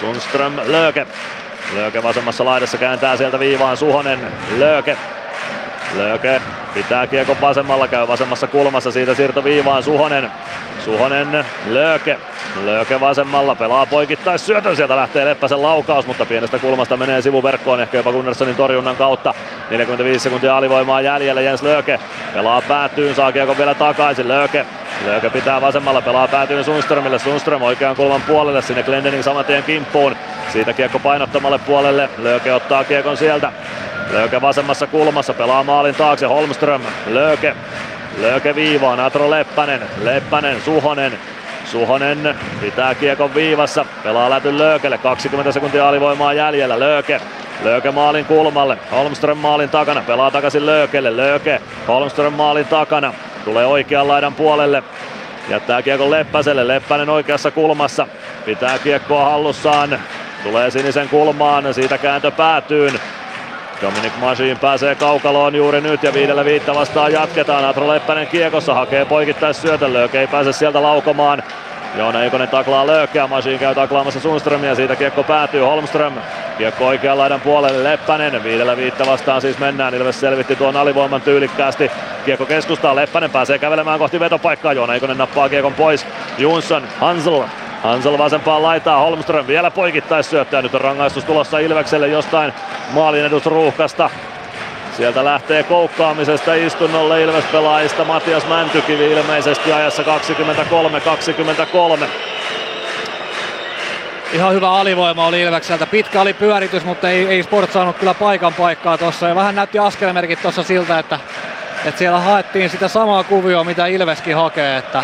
Sundström 0.00 0.56
Lööke. 0.66 1.06
Lööke 1.74 2.02
vasemmassa 2.02 2.44
laidassa 2.44 2.78
kääntää 2.78 3.16
sieltä 3.16 3.38
viivaan 3.38 3.76
Suhonen. 3.76 4.20
Lööke. 4.58 4.96
Lööke 5.96 6.40
pitää 6.74 7.06
kiekon 7.06 7.40
vasemmalla, 7.40 7.88
käy 7.88 8.08
vasemmassa 8.08 8.46
kulmassa, 8.46 8.90
siitä 8.90 9.14
siirto 9.14 9.44
viivaan 9.44 9.82
Suhonen. 9.82 10.30
Suhonen, 10.84 11.44
Lööke. 11.66 12.18
Lööke 12.64 13.00
vasemmalla, 13.00 13.54
pelaa 13.54 13.86
poikittais 13.86 14.46
syötön, 14.46 14.76
sieltä 14.76 14.96
lähtee 14.96 15.24
Leppäsen 15.24 15.62
laukaus, 15.62 16.06
mutta 16.06 16.26
pienestä 16.26 16.58
kulmasta 16.58 16.96
menee 16.96 17.22
sivuverkkoon, 17.22 17.80
ehkä 17.80 17.96
jopa 17.96 18.12
Gunnarssonin 18.12 18.54
torjunnan 18.54 18.96
kautta. 18.96 19.34
45 19.70 20.22
sekuntia 20.22 20.56
alivoimaa 20.56 21.00
jäljellä, 21.00 21.40
Jens 21.40 21.62
Lööke 21.62 22.00
pelaa 22.34 22.62
päätyyn, 22.68 23.14
saa 23.14 23.32
kiekon 23.32 23.58
vielä 23.58 23.74
takaisin, 23.74 24.28
Lööke. 24.28 24.66
Lööke 25.04 25.30
pitää 25.30 25.60
vasemmalla, 25.60 26.02
pelaa 26.02 26.28
päätyyn 26.28 26.64
Sundströmille, 26.64 27.18
Sundström 27.18 27.62
oikean 27.62 27.96
kulman 27.96 28.22
puolelle, 28.22 28.62
sinne 28.62 28.82
Glendening 28.82 29.22
saman 29.22 29.44
tien 29.44 29.62
kimppuun. 29.62 30.16
Siitä 30.52 30.72
kiekko 30.72 30.98
painottomalle 30.98 31.58
puolelle, 31.58 32.10
Lööke 32.18 32.54
ottaa 32.54 32.84
kiekon 32.84 33.16
sieltä. 33.16 33.52
Lööke 34.12 34.40
vasemmassa 34.40 34.86
kulmassa, 34.86 35.34
pelaa 35.34 35.64
maalin 35.64 35.94
taakse, 35.94 36.26
Holmström, 36.26 36.82
Lööke. 37.06 37.54
Lööke 38.20 38.54
viivaan, 38.54 39.00
Atro 39.00 39.30
Leppänen, 39.30 39.80
Leppänen, 40.02 40.62
Suhonen, 40.62 41.18
Suhonen 41.64 42.36
pitää 42.60 42.94
kiekon 42.94 43.34
viivassa, 43.34 43.84
pelaa 44.02 44.30
lätyn 44.30 44.58
Löökelle, 44.58 44.98
20 44.98 45.52
sekuntia 45.52 45.88
alivoimaa 45.88 46.32
jäljellä, 46.32 46.80
Lööke. 46.80 47.20
Lööke 47.62 47.90
maalin 47.90 48.24
kulmalle. 48.24 48.78
Holmström 48.92 49.38
maalin 49.38 49.68
takana. 49.68 50.02
Pelaa 50.06 50.30
takaisin 50.30 50.66
Löökelle. 50.66 51.16
Lööke. 51.16 51.60
Holmström 51.88 52.32
maalin 52.32 52.66
takana. 52.66 53.14
Tulee 53.44 53.66
oikean 53.66 54.08
laidan 54.08 54.34
puolelle. 54.34 54.82
Jättää 55.48 55.82
kiekon 55.82 56.10
Leppäselle. 56.10 56.68
Leppänen 56.68 57.08
oikeassa 57.08 57.50
kulmassa. 57.50 58.06
Pitää 58.44 58.78
kiekkoa 58.78 59.24
hallussaan. 59.24 60.00
Tulee 60.42 60.70
sinisen 60.70 61.08
kulmaan. 61.08 61.74
Siitä 61.74 61.98
kääntö 61.98 62.30
päätyyn. 62.30 63.00
Dominic 63.82 64.12
Masin 64.20 64.58
pääsee 64.58 64.94
kaukaloon 64.94 65.54
juuri 65.54 65.80
nyt 65.80 66.02
ja 66.02 66.14
viidellä 66.14 66.44
viittä 66.44 66.74
vastaan 66.74 67.12
jatketaan. 67.12 67.64
Atro 67.64 67.88
Leppänen 67.88 68.26
kiekossa 68.26 68.74
hakee 68.74 69.04
poikittais 69.04 69.62
syötön. 69.62 69.92
Ei 70.12 70.26
pääse 70.26 70.52
sieltä 70.52 70.82
laukomaan. 70.82 71.42
Joona 71.96 72.24
Ikonen 72.24 72.48
taklaa 72.48 72.86
Löökeä, 72.86 73.26
Masin 73.26 73.58
käy 73.58 73.74
taklaamassa 73.74 74.20
Sundströmiä, 74.20 74.74
siitä 74.74 74.96
kiekko 74.96 75.22
päätyy 75.22 75.60
Holmström. 75.60 76.12
Kiekko 76.58 76.86
oikean 76.86 77.18
laidan 77.18 77.40
puolelle 77.40 77.90
Leppänen, 77.90 78.44
viidellä 78.44 78.76
viittä 78.76 79.06
vastaan 79.06 79.40
siis 79.40 79.58
mennään. 79.58 79.94
Ilves 79.94 80.20
selvitti 80.20 80.56
tuon 80.56 80.76
alivoiman 80.76 81.20
tyylikkäästi. 81.20 81.90
Kiekko 82.24 82.46
keskustaa, 82.46 82.96
Leppänen 82.96 83.30
pääsee 83.30 83.58
kävelemään 83.58 83.98
kohti 83.98 84.20
vetopaikkaa, 84.20 84.72
Joona 84.72 84.94
Ikonen 84.94 85.18
nappaa 85.18 85.48
kiekon 85.48 85.74
pois. 85.74 86.06
Jonsson, 86.38 86.82
Hansel, 87.00 87.42
Hansel 87.82 88.18
vasempaan 88.18 88.62
laitaa, 88.62 89.00
Holmström 89.00 89.46
vielä 89.46 89.70
poikittais 89.70 90.30
syöttää. 90.30 90.62
Nyt 90.62 90.74
on 90.74 90.80
rangaistus 90.80 91.24
tulossa 91.24 91.58
Ilvekselle 91.58 92.08
jostain 92.08 92.52
maalin 92.90 93.24
edusruuhkasta. 93.24 94.10
Sieltä 94.96 95.24
lähtee 95.24 95.62
koukkaamisesta 95.62 96.54
istunnolle 96.54 97.22
Ilves 97.22 97.44
pelaajista 97.44 98.04
Matias 98.04 98.46
Mäntykivi 98.48 99.12
ilmeisesti 99.12 99.72
ajassa 99.72 100.02
23-23. 100.02 100.06
Ihan 104.32 104.54
hyvä 104.54 104.70
alivoima 104.70 105.26
oli 105.26 105.40
Ilvekseltä. 105.40 105.86
Pitkä 105.86 106.20
oli 106.20 106.34
pyöritys, 106.34 106.84
mutta 106.84 107.10
ei, 107.10 107.26
ei 107.26 107.42
Sport 107.42 107.72
saanut 107.72 107.96
kyllä 107.96 108.14
paikan 108.14 108.54
paikkaa 108.54 108.98
tuossa. 108.98 109.28
Ja 109.28 109.34
vähän 109.34 109.54
näytti 109.54 109.78
askelmerkit 109.78 110.42
tuossa 110.42 110.62
siltä, 110.62 110.98
että, 110.98 111.20
että 111.84 111.98
siellä 111.98 112.20
haettiin 112.20 112.70
sitä 112.70 112.88
samaa 112.88 113.24
kuvioa, 113.24 113.64
mitä 113.64 113.86
Ilveskin 113.86 114.36
hakee. 114.36 114.76
Että 114.76 115.02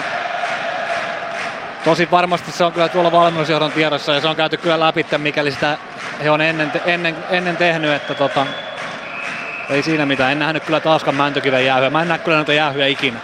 Tosi 1.84 2.10
varmasti 2.10 2.52
se 2.52 2.64
on 2.64 2.72
kyllä 2.72 2.88
tuolla 2.88 3.12
valmennusjohdon 3.12 3.72
tiedossa 3.72 4.12
ja 4.12 4.20
se 4.20 4.28
on 4.28 4.36
käyty 4.36 4.56
kyllä 4.56 4.80
läpi, 4.80 5.06
mikäli 5.18 5.52
sitä 5.52 5.78
he 6.22 6.30
on 6.30 6.40
ennen, 6.40 6.72
ennen, 6.84 7.16
ennen 7.30 7.56
tehnyt, 7.56 7.92
että 7.92 8.14
tota, 8.14 8.46
ei 9.70 9.82
siinä 9.82 10.06
mitään. 10.06 10.32
En 10.32 10.38
nähnyt 10.38 10.64
kyllä 10.64 10.80
taaskaan 10.80 11.16
Mäntykiven 11.16 11.64
jäähyä. 11.64 11.90
Mä 11.90 12.02
en 12.02 12.08
näe 12.08 12.18
kyllä 12.18 12.36
noita 12.36 12.52
jäähyä 12.52 12.86
ikinä. 12.86 13.18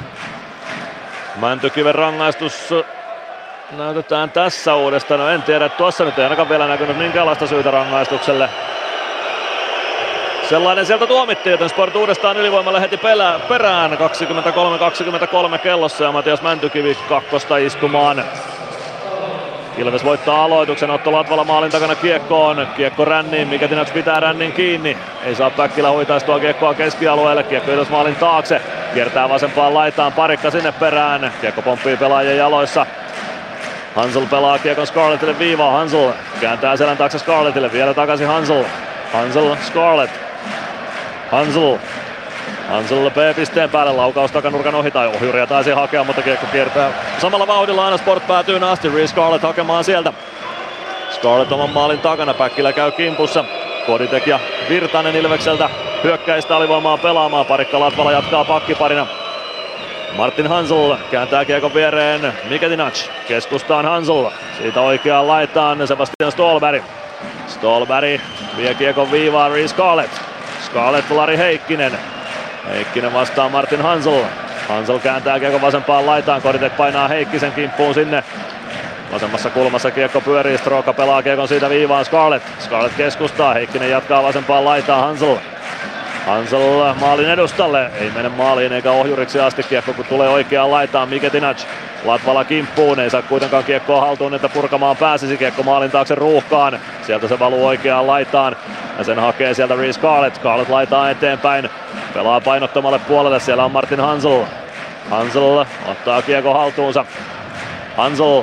Mäntykiven 1.37 1.95
rangaistus 1.95 2.75
näytetään 3.77 4.31
tässä 4.31 4.75
uudestaan. 4.75 5.21
No 5.21 5.29
en 5.29 5.43
tiedä, 5.43 5.69
tuossa 5.69 6.05
nyt 6.05 6.19
ei 6.19 6.25
ainakaan 6.25 6.49
vielä 6.49 6.67
näkynyt 6.67 6.99
minkäänlaista 6.99 7.47
syytä 7.47 7.71
rangaistukselle. 7.71 8.49
Sellainen 10.51 10.87
sieltä 10.87 11.07
tuomittiin, 11.07 11.51
joten 11.51 11.69
Sport 11.69 11.97
uudestaan 11.97 12.37
ylivoimalle 12.37 12.81
heti 12.81 12.97
pelää, 12.97 13.39
perään. 13.39 13.93
23-23 15.55 15.59
kellossa 15.59 16.05
ja 16.05 16.13
Matias 16.13 16.43
Mäntykivi 16.43 16.99
kakkosta 17.09 17.57
istumaan. 17.57 18.25
Ilves 19.79 20.05
voittaa 20.05 20.45
aloituksen, 20.45 20.91
Otto 20.91 21.13
Latvala 21.13 21.45
maalin 21.45 21.71
takana 21.71 21.95
kiekkoon. 21.95 22.69
Kiekko 22.77 23.05
ränniin, 23.05 23.49
mikä 23.49 23.69
Tinax 23.69 23.93
pitää 23.93 24.21
rännin 24.21 24.53
kiinni. 24.53 24.97
Ei 25.25 25.35
saa 25.35 25.51
Päkkilä 25.51 25.91
huitaistua 25.91 26.41
kiekkoa 26.41 26.75
keskialueelle. 26.75 27.43
Kiekko 27.43 27.73
Ilves 27.73 27.91
maalin 27.91 28.17
taakse. 28.17 28.63
Kiertää 28.95 29.29
vasempaan 29.29 29.75
laitaan, 29.75 30.13
parikka 30.13 30.51
sinne 30.51 30.73
perään. 30.73 31.33
Kiekko 31.41 31.63
pomppii 31.63 31.97
pelaajien 31.97 32.37
jaloissa. 32.37 32.87
Hansel 33.95 34.27
pelaa 34.27 34.59
kiekon 34.59 34.87
Scarlettille 34.87 35.39
viivaa. 35.39 35.73
Hansel 35.73 36.13
kääntää 36.41 36.77
selän 36.77 36.97
taakse 36.97 37.19
Scarlettille. 37.19 37.73
Vielä 37.73 37.95
takaisin 37.95 38.27
Hansel. 38.27 38.65
Hansel, 39.13 39.57
Scarlett. 39.57 40.30
Hansel. 41.31 41.79
Hansel 42.69 43.11
B-pisteen 43.11 43.71
päälle, 43.71 43.93
laukaus 43.93 44.33
takanurkan 44.33 44.75
ohi 44.75 44.91
tai 44.91 45.07
ohjuria 45.07 45.47
taisi 45.47 45.71
hakea, 45.71 46.05
mutta 46.05 46.23
kiekko 46.23 46.47
kiertää 46.53 46.93
samalla 47.19 47.47
vauhdilla 47.47 47.85
aina 47.85 47.97
Sport 47.97 48.27
päätyy 48.27 48.71
asti. 48.71 48.89
Reece 48.89 49.13
Scarlett 49.13 49.43
hakemaan 49.43 49.85
sieltä. 49.85 50.13
Scarlett 51.11 51.53
oman 51.53 51.71
maalin 51.71 51.99
takana, 51.99 52.35
Päkkilä 52.35 52.73
käy 52.73 52.93
kimpussa. 52.93 53.45
Koditek 53.87 54.27
ja 54.27 54.41
Virtanen 54.69 55.17
Ilvekseltä 55.17 55.71
hyökkäistä 56.05 56.57
alivoimaa 56.57 56.99
pelaamaan. 56.99 57.47
Parikka 57.47 57.81
Latvala 57.81 58.13
jatkaa 58.13 58.45
pakkiparina. 58.45 59.07
Martin 60.17 60.47
Hansel 60.47 60.97
kääntää 61.11 61.45
kiekon 61.45 61.75
viereen 61.75 62.33
Miketinac. 62.49 63.09
Keskustaan 63.29 63.85
Hansel. 63.85 64.31
Siitä 64.59 64.81
oikeaan 64.81 65.29
laitaan 65.29 65.89
Sebastian 65.89 66.33
Stolberg. 66.33 66.85
Stolberg 67.47 68.21
vie 68.57 68.75
kiekon 68.75 69.13
viivaan 69.13 69.53
Reece 69.53 69.75
Scarlett. 69.75 70.30
Scarlett 70.71 71.11
Lari 71.11 71.37
Heikkinen. 71.37 71.93
Heikkinen 72.69 73.13
vastaa 73.13 73.49
Martin 73.49 73.83
Hansel. 73.83 74.23
Hansel 74.69 74.99
kääntää 74.99 75.41
kiekko 75.41 75.61
vasempaan 75.61 76.07
laitaan. 76.07 76.43
Koditek 76.43 76.77
painaa 76.77 77.09
Heikkisen 77.09 77.53
kimppuun 77.53 77.95
sinne. 77.95 78.25
Vasemmassa 79.13 79.51
kulmassa 79.51 79.91
kiekko 79.91 80.21
pyörii, 80.21 80.59
Stroka 80.59 80.93
pelaa 80.93 81.23
kiekon 81.23 81.49
siitä 81.49 81.71
viivaan 81.71 82.05
Scarlett. 82.05 82.47
Scarlett 82.61 82.97
keskustaa, 82.97 83.55
Heikkinen 83.55 83.91
jatkaa 83.91 84.23
vasempaan 84.23 84.65
laitaan 84.65 85.03
Hansel. 85.03 85.37
Hansel 86.27 86.95
maalin 87.01 87.31
edustalle, 87.31 87.91
ei 88.01 88.11
mene 88.11 88.29
maaliin 88.29 88.73
eikä 88.73 88.91
ohjuriksi 88.91 89.41
asti 89.41 89.63
kiekko 89.63 89.93
kun 89.93 90.05
tulee 90.05 90.29
oikeaan 90.29 90.71
laitaan 90.71 91.09
Miketinac. 91.09 91.63
Latvala 92.05 92.45
kimppuun, 92.45 93.01
ei 93.01 93.11
saa 93.11 93.23
kuitenkaan 93.23 93.65
kiekkoa 93.65 94.01
haltuun, 94.01 94.35
että 94.35 94.49
purkamaan 94.49 94.97
pääsisi 94.97 95.37
kiekko 95.37 95.63
maalin 95.63 95.91
taakse 95.91 96.15
ruuhkaan. 96.15 96.81
Sieltä 97.07 97.29
se 97.29 97.39
valuu 97.39 97.67
oikeaan 97.67 98.07
laitaan 98.07 98.57
ja 98.99 99.05
sen 99.05 99.19
hakee 99.19 99.55
sieltä 99.55 99.75
Reece 99.75 99.93
Scarlett. 99.93 100.37
Scarlett 100.37 100.71
laitaa 100.71 101.11
eteenpäin, 101.11 101.71
pelaa 102.15 102.41
painottomalle 102.41 102.99
puolelle, 102.99 103.41
siellä 103.41 103.65
on 103.65 103.73
Martin 103.73 104.01
Hansel. 104.01 104.45
Hansel 105.11 105.65
ottaa 105.87 106.23
kiekko 106.23 106.55
haltuunsa. 106.55 107.05
Hansel 107.97 108.43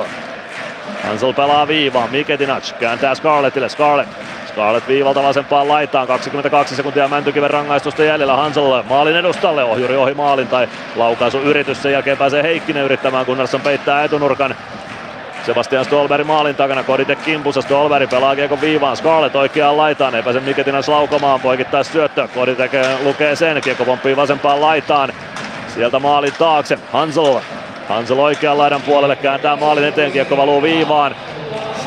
Hansel 1.04 1.34
pelaa 1.34 1.68
viivaan, 1.68 2.12
Miketinac 2.12 2.74
kääntää 2.80 3.16
Scarlettille, 3.16 3.70
Scarlett 3.70 4.12
Scarlett 4.58 4.88
viivalta 4.88 5.24
vasempaan 5.24 5.68
laitaan, 5.68 6.08
22 6.08 6.76
sekuntia 6.76 7.08
Mäntykiven 7.08 7.50
rangaistusta 7.50 8.04
jäljellä 8.04 8.36
Hansel 8.36 8.84
maalin 8.84 9.16
edustalle, 9.16 9.64
ohjuri 9.64 9.96
ohi 9.96 10.14
maalin 10.14 10.48
tai 10.48 10.68
laukaisu 10.96 11.42
yritys, 11.42 11.82
sen 11.82 11.92
jälkeen 11.92 12.18
pääsee 12.18 12.44
Heikkinen 12.44 12.84
yrittämään, 12.84 13.26
Gunnarsson 13.26 13.62
peittää 13.62 14.04
etunurkan. 14.04 14.56
Sebastian 15.46 15.86
Stolberg 15.86 16.28
maalin 16.28 16.56
takana, 16.56 16.84
Koditek 16.84 17.24
kimpussa, 17.26 17.62
Stolberg 17.62 18.10
pelaa 18.10 18.36
kiekon 18.36 18.62
viivaan, 18.62 18.98
Scarlett 18.98 19.36
oikeaan 19.36 19.78
laitaan, 19.78 20.16
ei 20.16 20.24
pääse 20.24 20.40
Miketinas 20.40 20.90
laukomaan, 20.90 21.40
poikittaa 21.40 21.84
syöttö, 21.84 22.28
Koditek 22.36 22.72
lukee 23.04 23.36
sen, 23.36 23.62
kiekko 23.62 23.86
pomppii 23.86 24.16
vasempaan 24.16 24.62
laitaan, 24.62 25.14
sieltä 25.74 26.00
maalin 26.00 26.34
taakse, 26.40 26.80
Hansel 26.92 27.40
Hansel 27.90 28.20
oikean 28.20 28.58
laidan 28.58 28.82
puolelle 28.82 29.16
kääntää 29.16 29.56
maalin 29.56 29.84
eteen, 29.84 30.12
kiekko 30.12 30.38
valuu 30.38 30.62
viivaan. 30.62 31.16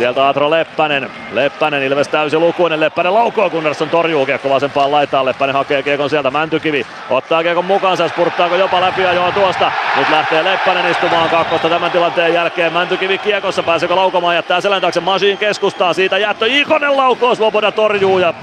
Sieltä 0.01 0.29
Atro 0.29 0.51
Leppänen. 0.51 1.11
Leppänen 1.33 1.83
Ilves 1.83 2.09
täysi 2.09 2.39
lukuinen. 2.39 2.81
Leppänen 2.81 3.15
laukoo, 3.15 3.51
Gunnarsson 3.51 3.89
torjuu 3.91 4.27
kiekko 4.27 4.51
vasempaan 4.51 4.91
laitaan. 4.91 5.27
Leppänen 5.27 5.55
hakee 5.55 5.83
kiekon 5.83 6.11
sieltä. 6.11 6.31
Mäntykivi 6.31 6.87
ottaa 7.11 7.43
kiekon 7.43 7.65
mukaansa. 7.65 8.09
Spurttaako 8.09 8.57
jopa 8.57 8.81
läpi 8.81 9.03
ja 9.03 9.13
joo 9.13 9.33
tuosta. 9.33 9.73
Nyt 9.97 10.11
lähtee 10.11 10.45
Leppänen 10.45 10.91
istumaan 10.91 11.31
kakkosta 11.31 11.69
tämän 11.69 11.91
tilanteen 11.91 12.35
jälkeen. 12.35 12.73
Mäntykivi 12.73 13.19
kiekossa. 13.19 13.63
Pääseekö 13.63 13.97
laukomaan? 13.97 14.35
Jättää 14.35 14.61
selän 14.61 14.81
taakse 14.81 15.01
Masiin 15.01 15.39
keskustaa. 15.39 15.93
Siitä 15.93 16.19
jättö. 16.19 16.47
Ikonen 16.49 16.97
laukoo. 16.97 17.35
Svoboda 17.35 17.73
torjuu 17.73 18.19
ja 18.19 18.35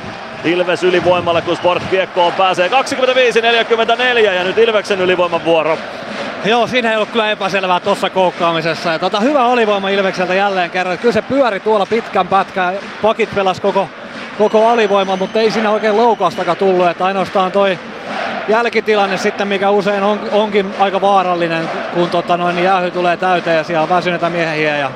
Ilves 0.44 0.84
ylivoimalle, 0.84 1.42
kun 1.42 1.56
Sport 1.56 1.84
kiekkoon 1.90 2.34
pääsee 2.34 2.68
25-44 2.68 4.20
ja 4.20 4.44
nyt 4.44 4.58
Ilveksen 4.58 5.02
ylivoiman 5.02 5.46
vuoro. 5.46 5.78
Joo, 6.45 6.68
siinä 6.68 6.89
ei 6.89 6.95
ollut 6.95 7.09
kyllä 7.09 7.31
epäselvää 7.31 7.80
tuossa 7.80 8.09
koukkaamisessa. 8.09 8.91
Ja 8.91 8.99
tota, 8.99 9.19
hyvä 9.19 9.45
alivoima 9.45 9.89
Ilvekseltä 9.89 10.34
jälleen 10.34 10.69
kerran. 10.69 10.97
Kyllä 10.97 11.14
se 11.14 11.22
pyöri 11.22 11.59
tuolla 11.59 11.85
pitkän 11.85 12.27
pätkän. 12.27 12.76
Pakit 13.01 13.35
pelas 13.35 13.59
koko, 13.59 13.89
koko 14.38 14.68
alivoima, 14.68 15.15
mutta 15.15 15.39
ei 15.39 15.51
siinä 15.51 15.72
oikein 15.72 15.97
loukaustakaan 15.97 16.57
tullut. 16.57 16.88
Että 16.88 17.05
ainoastaan 17.05 17.51
toi 17.51 17.80
jälkitilanne 18.47 19.18
sitten, 19.18 19.47
mikä 19.47 19.69
usein 19.69 20.03
on, 20.03 20.19
onkin 20.31 20.73
aika 20.80 21.01
vaarallinen, 21.01 21.69
kun 21.93 22.09
tota 22.09 22.38
noin, 22.38 22.55
niin 22.55 22.65
jäähy 22.65 22.91
tulee 22.91 23.18
täyteen 23.18 23.57
ja 23.57 23.64
siellä 23.64 23.84
on 23.84 23.89
väsyneitä 23.89 24.30
miehiä. 24.30 24.77
Ja 24.77 24.91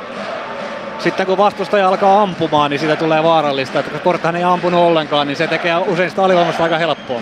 sitten 1.00 1.26
kun 1.26 1.38
vastustaja 1.38 1.88
alkaa 1.88 2.22
ampumaan, 2.22 2.72
niin 2.72 2.80
siitä 2.80 2.96
tulee 2.96 3.24
vaarallista. 3.24 3.80
Että 3.80 3.92
kun 3.92 4.00
Sporthan 4.00 4.36
ei 4.36 4.44
ampunut 4.44 4.80
ollenkaan, 4.80 5.28
niin 5.28 5.38
se 5.38 5.48
tekee 5.48 5.78
usein 5.78 6.10
sitä 6.10 6.24
alivoimasta 6.24 6.64
aika 6.64 6.78
helppoa. 6.78 7.22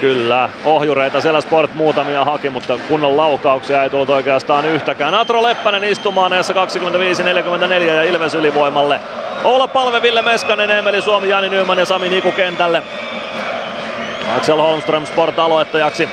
Kyllä, 0.00 0.48
ohjureita 0.64 1.20
siellä 1.20 1.40
Sport 1.40 1.74
muutamia 1.74 2.24
haki, 2.24 2.50
mutta 2.50 2.78
kunnon 2.88 3.16
laukauksia 3.16 3.82
ei 3.82 3.90
tullut 3.90 4.10
oikeastaan 4.10 4.64
yhtäkään. 4.64 5.14
Atro 5.14 5.42
Leppänen 5.42 5.84
istumaan 5.84 6.30
näissä 6.30 6.54
25-44 6.54 7.82
ja 7.82 8.02
Ilves 8.02 8.34
ylivoimalle. 8.34 9.00
Oula 9.44 9.68
Palve, 9.68 10.02
Ville 10.02 10.22
Meskanen, 10.22 10.70
Emeli 10.70 11.02
Suomi, 11.02 11.28
Jani 11.28 11.48
Nyman 11.48 11.78
ja 11.78 11.84
Sami 11.84 12.08
Niku 12.08 12.32
kentälle. 12.32 12.82
Axel 14.36 14.56
Holmström 14.56 15.06
Sport 15.06 15.38
aloittajaksi. 15.38 16.08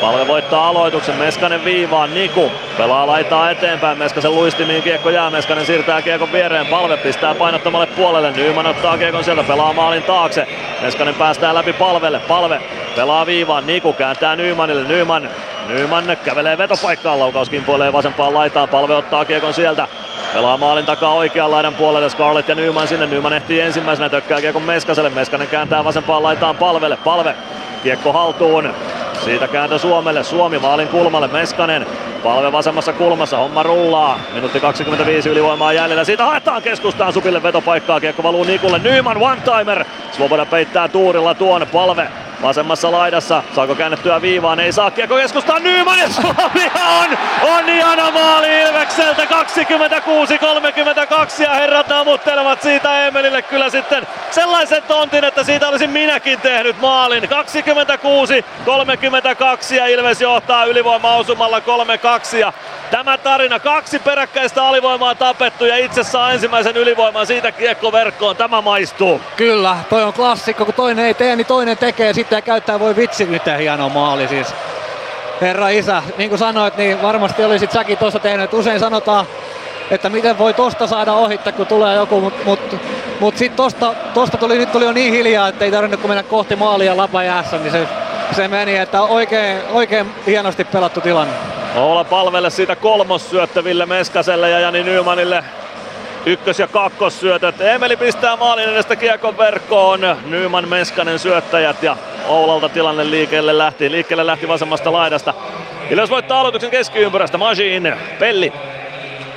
Palve 0.00 0.26
voittaa 0.26 0.68
aloituksen, 0.68 1.16
Meskanen 1.16 1.64
viivaan, 1.64 2.14
Niku 2.14 2.52
pelaa 2.76 3.06
laitaa 3.06 3.50
eteenpäin, 3.50 3.98
Meskasen 3.98 4.34
luistimiin 4.34 4.82
kiekko 4.82 5.10
jää, 5.10 5.30
Meskanen 5.30 5.66
siirtää 5.66 6.02
kiekon 6.02 6.32
viereen, 6.32 6.66
Palve 6.66 6.96
pistää 6.96 7.34
painottomalle 7.34 7.86
puolelle, 7.86 8.32
Nyman 8.32 8.66
ottaa 8.66 8.98
kiekon 8.98 9.24
sieltä, 9.24 9.42
pelaa 9.42 9.72
maalin 9.72 10.02
taakse, 10.02 10.46
Meskanen 10.82 11.14
päästää 11.14 11.54
läpi 11.54 11.72
Palvelle, 11.72 12.20
Palve 12.20 12.60
pelaa 12.96 13.26
viivaan, 13.26 13.66
Niku 13.66 13.92
kääntää 13.92 14.36
Nymanille, 14.36 14.88
Nyman 14.88 15.28
Nyman 15.68 16.16
kävelee 16.24 16.58
vetopaikkaan, 16.58 17.18
laukaus 17.18 17.50
kimpoilee 17.50 17.92
vasempaan 17.92 18.34
laitaan, 18.34 18.68
Palve 18.68 18.94
ottaa 18.94 19.24
kiekon 19.24 19.54
sieltä, 19.54 19.88
Pelaa 20.34 20.56
maalin 20.56 20.86
takaa 20.86 21.14
oikean 21.14 21.50
laidan 21.50 21.74
puolelle. 21.74 22.10
Scarlett 22.10 22.48
ja 22.48 22.54
Nyman 22.54 22.88
sinne. 22.88 23.06
Nyman 23.06 23.32
ehtii 23.32 23.60
ensimmäisenä. 23.60 24.08
Tökkää 24.08 24.40
kiekon 24.40 24.62
Meskaselle. 24.62 25.10
Meskanen 25.10 25.48
kääntää 25.48 25.84
vasempaan 25.84 26.22
laitaan 26.22 26.56
palvelle. 26.56 26.96
Palve 26.96 27.34
kiekko 27.82 28.12
haltuun. 28.12 28.74
Siitä 29.28 29.48
kääntö 29.48 29.78
Suomelle. 29.78 30.24
Suomi 30.24 30.58
maalin 30.58 30.88
kulmalle. 30.88 31.28
Meskanen. 31.28 31.86
Palve 32.22 32.52
vasemmassa 32.52 32.92
kulmassa. 32.92 33.36
Homma 33.36 33.62
rullaa. 33.62 34.20
Minuutti 34.34 34.60
25 34.60 35.28
ylivoimaa 35.28 35.72
jäljellä. 35.72 36.04
Siitä 36.04 36.24
haetaan 36.24 36.62
keskustaan 36.62 37.12
Supille 37.12 37.42
vetopaikkaa. 37.42 38.00
Kiekko 38.00 38.22
valuu 38.22 38.44
Nikulle. 38.44 38.78
Nyman 38.78 39.16
one-timer. 39.16 39.84
Svoboda 40.12 40.46
peittää 40.46 40.88
tuurilla 40.88 41.34
tuon. 41.34 41.66
Palve 41.72 42.08
vasemmassa 42.42 42.92
laidassa. 42.92 43.42
Saako 43.54 43.74
käännettyä 43.74 44.22
viivaan? 44.22 44.60
Ei 44.60 44.72
saa 44.72 44.90
kiekko 44.90 45.16
keskustaan 45.16 45.62
Nyman 45.62 45.98
ja 45.98 46.08
on, 47.00 47.18
on 47.42 47.68
ihana 47.68 48.10
maali 48.10 48.60
Ilvekseltä 48.60 49.24
26-32 49.24 49.28
ja 51.42 51.54
herrat 51.54 51.88
namuttelevat 51.88 52.62
siitä 52.62 53.06
Emelille 53.06 53.42
kyllä 53.42 53.70
sitten 53.70 54.06
sellaisen 54.30 54.82
tontin, 54.82 55.24
että 55.24 55.44
siitä 55.44 55.68
olisin 55.68 55.90
minäkin 55.90 56.40
tehnyt 56.40 56.80
maalin. 56.80 57.24
26-32 57.24 57.28
ja 59.74 59.86
Ilves 59.86 60.20
johtaa 60.20 60.64
ylivoimaosumalla 60.64 61.58
3-2 61.58 61.62
ja 62.36 62.52
tämä 62.90 63.18
tarina, 63.18 63.60
kaksi 63.60 63.98
peräkkäistä 63.98 64.64
alivoimaa 64.64 65.14
tapettu 65.14 65.64
ja 65.64 65.76
itse 65.76 66.04
saa 66.04 66.32
ensimmäisen 66.32 66.76
ylivoiman 66.76 67.26
siitä 67.26 67.52
kiekko 67.52 67.92
verkkoon. 67.92 68.36
Tämä 68.36 68.60
maistuu. 68.60 69.20
Kyllä, 69.36 69.76
toi 69.90 70.02
on 70.02 70.12
klassikko, 70.12 70.64
kun 70.64 70.74
toinen 70.74 71.04
ei 71.04 71.14
tee, 71.14 71.36
niin 71.36 71.46
toinen 71.46 71.78
tekee 71.78 72.12
sitten 72.12 72.27
ja 72.30 72.42
käyttää 72.42 72.80
voi 72.80 72.96
vitsi, 72.96 73.26
miten 73.26 73.58
hieno 73.58 73.88
maali 73.88 74.28
siis. 74.28 74.54
Herra 75.40 75.68
isä, 75.68 76.02
niin 76.18 76.28
kuin 76.28 76.38
sanoit, 76.38 76.76
niin 76.76 77.02
varmasti 77.02 77.44
olisit 77.44 77.72
säkin 77.72 77.98
tuossa 77.98 78.18
tehnyt, 78.18 78.54
usein 78.54 78.80
sanotaan, 78.80 79.26
että 79.90 80.08
miten 80.08 80.38
voi 80.38 80.54
tosta 80.54 80.86
saada 80.86 81.12
ohittaa, 81.12 81.52
kun 81.52 81.66
tulee 81.66 81.96
joku, 81.96 82.20
mutta 82.20 82.44
mut, 82.44 82.60
mut 83.20 83.36
sitten 83.36 83.56
tosta, 83.56 83.94
tosta 84.14 84.36
tuli, 84.36 84.58
nyt 84.58 84.72
tuli 84.72 84.84
jo 84.84 84.92
niin 84.92 85.12
hiljaa, 85.12 85.48
että 85.48 85.64
ei 85.64 85.70
tarvinnut 85.70 86.00
kun 86.00 86.10
mennä 86.10 86.22
kohti 86.22 86.56
maalia 86.56 86.96
lapa 86.96 87.22
jäässä, 87.22 87.58
niin 87.58 87.72
se, 87.72 87.88
se 88.32 88.48
meni, 88.48 88.76
että 88.76 89.02
oikein, 89.02 89.60
oikein 89.72 90.14
hienosti 90.26 90.64
pelattu 90.64 91.00
tilanne. 91.00 91.34
Olla 91.76 92.04
palvelle 92.04 92.50
siitä 92.50 92.76
kolmossyöttö 92.76 93.64
Ville 93.64 93.86
Meskaselle 93.86 94.50
ja 94.50 94.60
Jani 94.60 94.82
Nymanille 94.82 95.44
ykkös- 96.26 96.58
ja 96.58 96.66
kakkossyötöt. 96.66 97.60
Emeli 97.60 97.96
pistää 97.96 98.36
maalin 98.36 98.68
edestä 98.68 98.96
kiekon 98.96 99.38
verkkoon. 99.38 100.16
Nyman 100.26 100.68
Meskanen 100.68 101.18
syöttäjät 101.18 101.82
ja 101.82 101.96
Oulalta 102.26 102.68
tilanne 102.68 103.10
liikkeelle 103.10 103.58
lähti. 103.58 103.90
Liikkeelle 103.90 104.26
lähti 104.26 104.48
vasemmasta 104.48 104.92
laidasta. 104.92 105.34
Ilves 105.90 106.10
voittaa 106.10 106.40
aloituksen 106.40 106.70
keskiympyrästä. 106.70 107.38
Majin, 107.38 107.96
Pelli. 108.18 108.52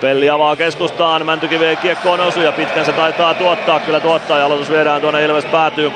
Pelli 0.01 0.29
avaa 0.29 0.55
keskustaan, 0.55 1.25
Mäntykivi 1.25 1.75
kiekkoon 1.75 2.19
osu 2.19 2.41
ja 2.41 2.51
pitkän 2.51 2.85
se 2.85 2.91
taitaa 2.91 3.33
tuottaa, 3.33 3.79
kyllä 3.79 3.99
tuottaa 3.99 4.37
ja 4.37 4.45
aloitus 4.45 4.69
viedään 4.69 5.01
tuonne 5.01 5.25
Ilves 5.25 5.45
päätyy. 5.45 5.91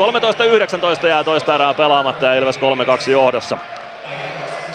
13-19 1.04 1.08
jää 1.08 1.24
toista 1.24 1.56
erää 1.56 1.74
pelaamatta 1.74 2.26
ja 2.26 2.34
Ilves 2.34 2.60
3-2 3.08 3.12
johdossa. 3.12 3.58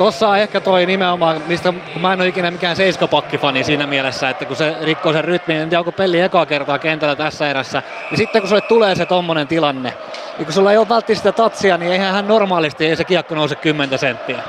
Tossa 0.01 0.36
ehkä 0.36 0.60
toi 0.60 0.86
nimenomaan, 0.86 1.43
mistä 1.47 1.72
mä 2.01 2.12
en 2.12 2.20
ole 2.20 2.28
ikinä 2.28 2.51
mikään 2.51 2.77
seiskapakkifani 2.77 3.64
siinä 3.64 3.86
mielessä, 3.86 4.31
että 4.31 4.44
kun 4.44 4.56
se 4.56 4.77
rikkoo 4.82 5.12
sen 5.12 5.24
rytmin, 5.24 5.56
en 5.56 5.68
tiedä 5.68 5.81
onko 5.81 5.93
Pelli 5.93 6.20
ekaa 6.20 6.47
kertaa 6.47 6.78
kentällä 6.78 7.16
tässä 7.16 7.51
erässä, 7.51 7.82
niin 8.10 8.18
sitten 8.18 8.43
kun 8.43 8.48
sulle 8.48 8.60
tulee 8.60 8.94
se 8.94 9.06
tommonen 9.06 9.48
tilanne, 9.48 9.94
niin 10.39 10.44
kun 10.44 10.52
sulla 10.52 10.72
ei 10.72 10.78
ole 10.78 10.89
välttämättä 10.89 11.14
sitä 11.14 11.32
tatsia, 11.32 11.77
niin 11.77 11.93
eihän 11.93 12.12
hän 12.12 12.28
normaalisti, 12.28 12.86
ei 12.86 12.97
se 12.97 13.05
kiekko 13.05 13.35
nouse 13.35 13.55
10 13.55 13.98
senttiä. 13.98 14.43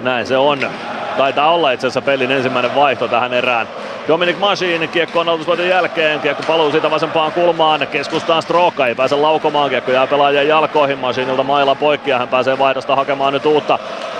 Näin 0.00 0.26
se 0.26 0.36
on. 0.36 0.70
Taitaa 1.16 1.52
olla 1.52 1.72
itse 1.72 1.86
asiassa 1.86 2.02
pelin 2.02 2.30
ensimmäinen 2.30 2.74
vaihto 2.74 3.08
tähän 3.08 3.34
erään. 3.34 3.66
Dominic 4.10 4.38
Machine 4.38 4.86
kiekko 4.86 5.20
on 5.20 5.28
aloitusvoiton 5.28 5.68
jälkeen. 5.68 6.20
Kiekko 6.20 6.42
paluu 6.46 6.70
siitä 6.70 6.90
vasempaan 6.90 7.32
kulmaan. 7.32 7.86
Keskustaan 7.86 8.42
Stroka 8.42 8.86
ei 8.86 8.94
pääse 8.94 9.16
laukomaan. 9.16 9.70
Kiekko 9.70 9.92
jää 9.92 10.06
pelaajien 10.06 10.48
jalkoihin. 10.48 10.98
Machinilta 10.98 11.42
mailla 11.42 11.74
poikki 11.74 12.10
ja 12.10 12.18
hän 12.18 12.28
pääsee 12.28 12.58
vaihdosta 12.58 12.96
hakemaan 12.96 13.32
nyt 13.32 13.46
uutta. 13.46 13.78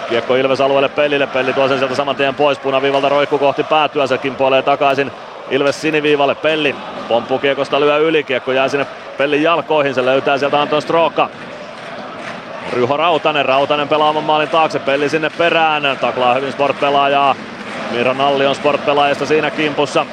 Kiekko 0.09 0.37
Ilves 0.37 0.61
alueelle 0.61 0.89
Pellille. 0.89 1.27
Pelli 1.27 1.53
tuo 1.53 1.69
sen 1.69 1.79
sieltä 1.79 1.95
saman 1.95 2.17
tien 2.17 2.35
pois. 2.35 2.59
Punaviivalta 2.59 3.09
roikku 3.09 3.39
kohti 3.39 3.65
päätyä. 3.65 4.07
Se 4.07 4.19
kimpoilee 4.19 4.63
takaisin 4.63 5.11
Ilves 5.51 5.81
siniviivalle. 5.81 6.35
Pelli 6.35 6.77
pomppuu 7.09 7.39
kiekosta 7.39 7.81
lyö 7.81 7.99
yli. 7.99 8.25
Kiekko 8.25 8.53
jää 8.53 8.69
sinne 8.69 8.87
Pellin 9.19 9.43
jalkoihin. 9.43 9.95
Se 9.95 10.05
löytää 10.05 10.39
sieltä 10.39 10.61
Anton 10.61 10.83
Stroka. 10.83 11.29
Ryho 12.73 12.97
Rautanen, 12.97 13.45
Rautanen 13.45 13.89
pelaamaan 13.89 14.25
maalin 14.25 14.49
taakse, 14.49 14.79
Pelli 14.79 15.09
sinne 15.09 15.31
perään, 15.39 15.99
taklaa 16.01 16.35
hyvin 16.35 16.53
sportpelaajaa. 16.53 17.35
Miro 17.91 18.13
Nalli 18.13 18.47
on 18.47 18.55
sportpelaajasta 18.55 19.27
siinä 19.27 19.51
kimpussa. 19.51 20.07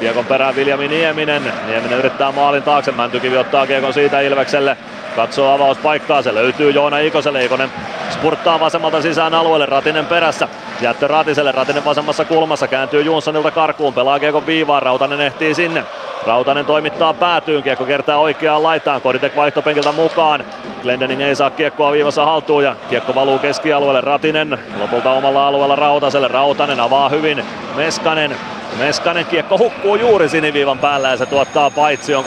Kiekon 0.00 0.24
perään 0.24 0.56
Viljami 0.56 0.88
Nieminen. 0.88 1.52
Nieminen 1.66 1.98
yrittää 1.98 2.32
maalin 2.32 2.62
taakse, 2.62 2.92
Mäntykivi 2.92 3.36
ottaa 3.36 3.66
kiekon 3.66 3.94
siitä 3.94 4.20
Ilvekselle. 4.20 4.76
Katsoo 5.18 5.54
avauspaikkaa, 5.54 6.22
se 6.22 6.34
löytyy 6.34 6.70
Joona 6.70 6.98
Ikoselle. 6.98 7.44
Ikonen 7.44 7.70
spurttaa 8.10 8.60
vasemmalta 8.60 9.02
sisään 9.02 9.34
alueelle, 9.34 9.66
Ratinen 9.66 10.06
perässä. 10.06 10.48
Jättö 10.80 11.08
Ratiselle, 11.08 11.52
Ratinen 11.52 11.84
vasemmassa 11.84 12.24
kulmassa, 12.24 12.68
kääntyy 12.68 13.02
Jonssonilta 13.02 13.50
karkuun, 13.50 13.94
pelaa 13.94 14.18
kiekon 14.18 14.46
viivaan, 14.46 14.82
Rautanen 14.82 15.20
ehtii 15.20 15.54
sinne. 15.54 15.84
Rautanen 16.26 16.64
toimittaa 16.66 17.14
päätyyn, 17.14 17.62
kiekko 17.62 17.84
kertaa 17.84 18.18
oikeaan 18.18 18.62
laitaan, 18.62 19.00
Koditek 19.00 19.36
vaihtopenkiltä 19.36 19.92
mukaan. 19.92 20.44
Glendening 20.82 21.20
ei 21.20 21.34
saa 21.34 21.50
kiekkoa 21.50 21.92
viivassa 21.92 22.24
haltuun 22.24 22.64
ja 22.64 22.76
kiekko 22.90 23.14
valuu 23.14 23.38
keskialueelle, 23.38 24.00
Ratinen 24.00 24.58
lopulta 24.80 25.10
omalla 25.10 25.46
alueella 25.46 25.76
Rautaselle, 25.76 26.28
Rautanen 26.28 26.80
avaa 26.80 27.08
hyvin, 27.08 27.44
Meskanen 27.76 28.36
Meskanen 28.78 29.26
kiekko 29.26 29.58
hukkuu 29.58 29.96
juuri 29.96 30.28
siniviivan 30.28 30.78
päällä 30.78 31.08
ja 31.08 31.16
se 31.16 31.26
tuottaa 31.26 31.70
paitsion. 31.70 32.24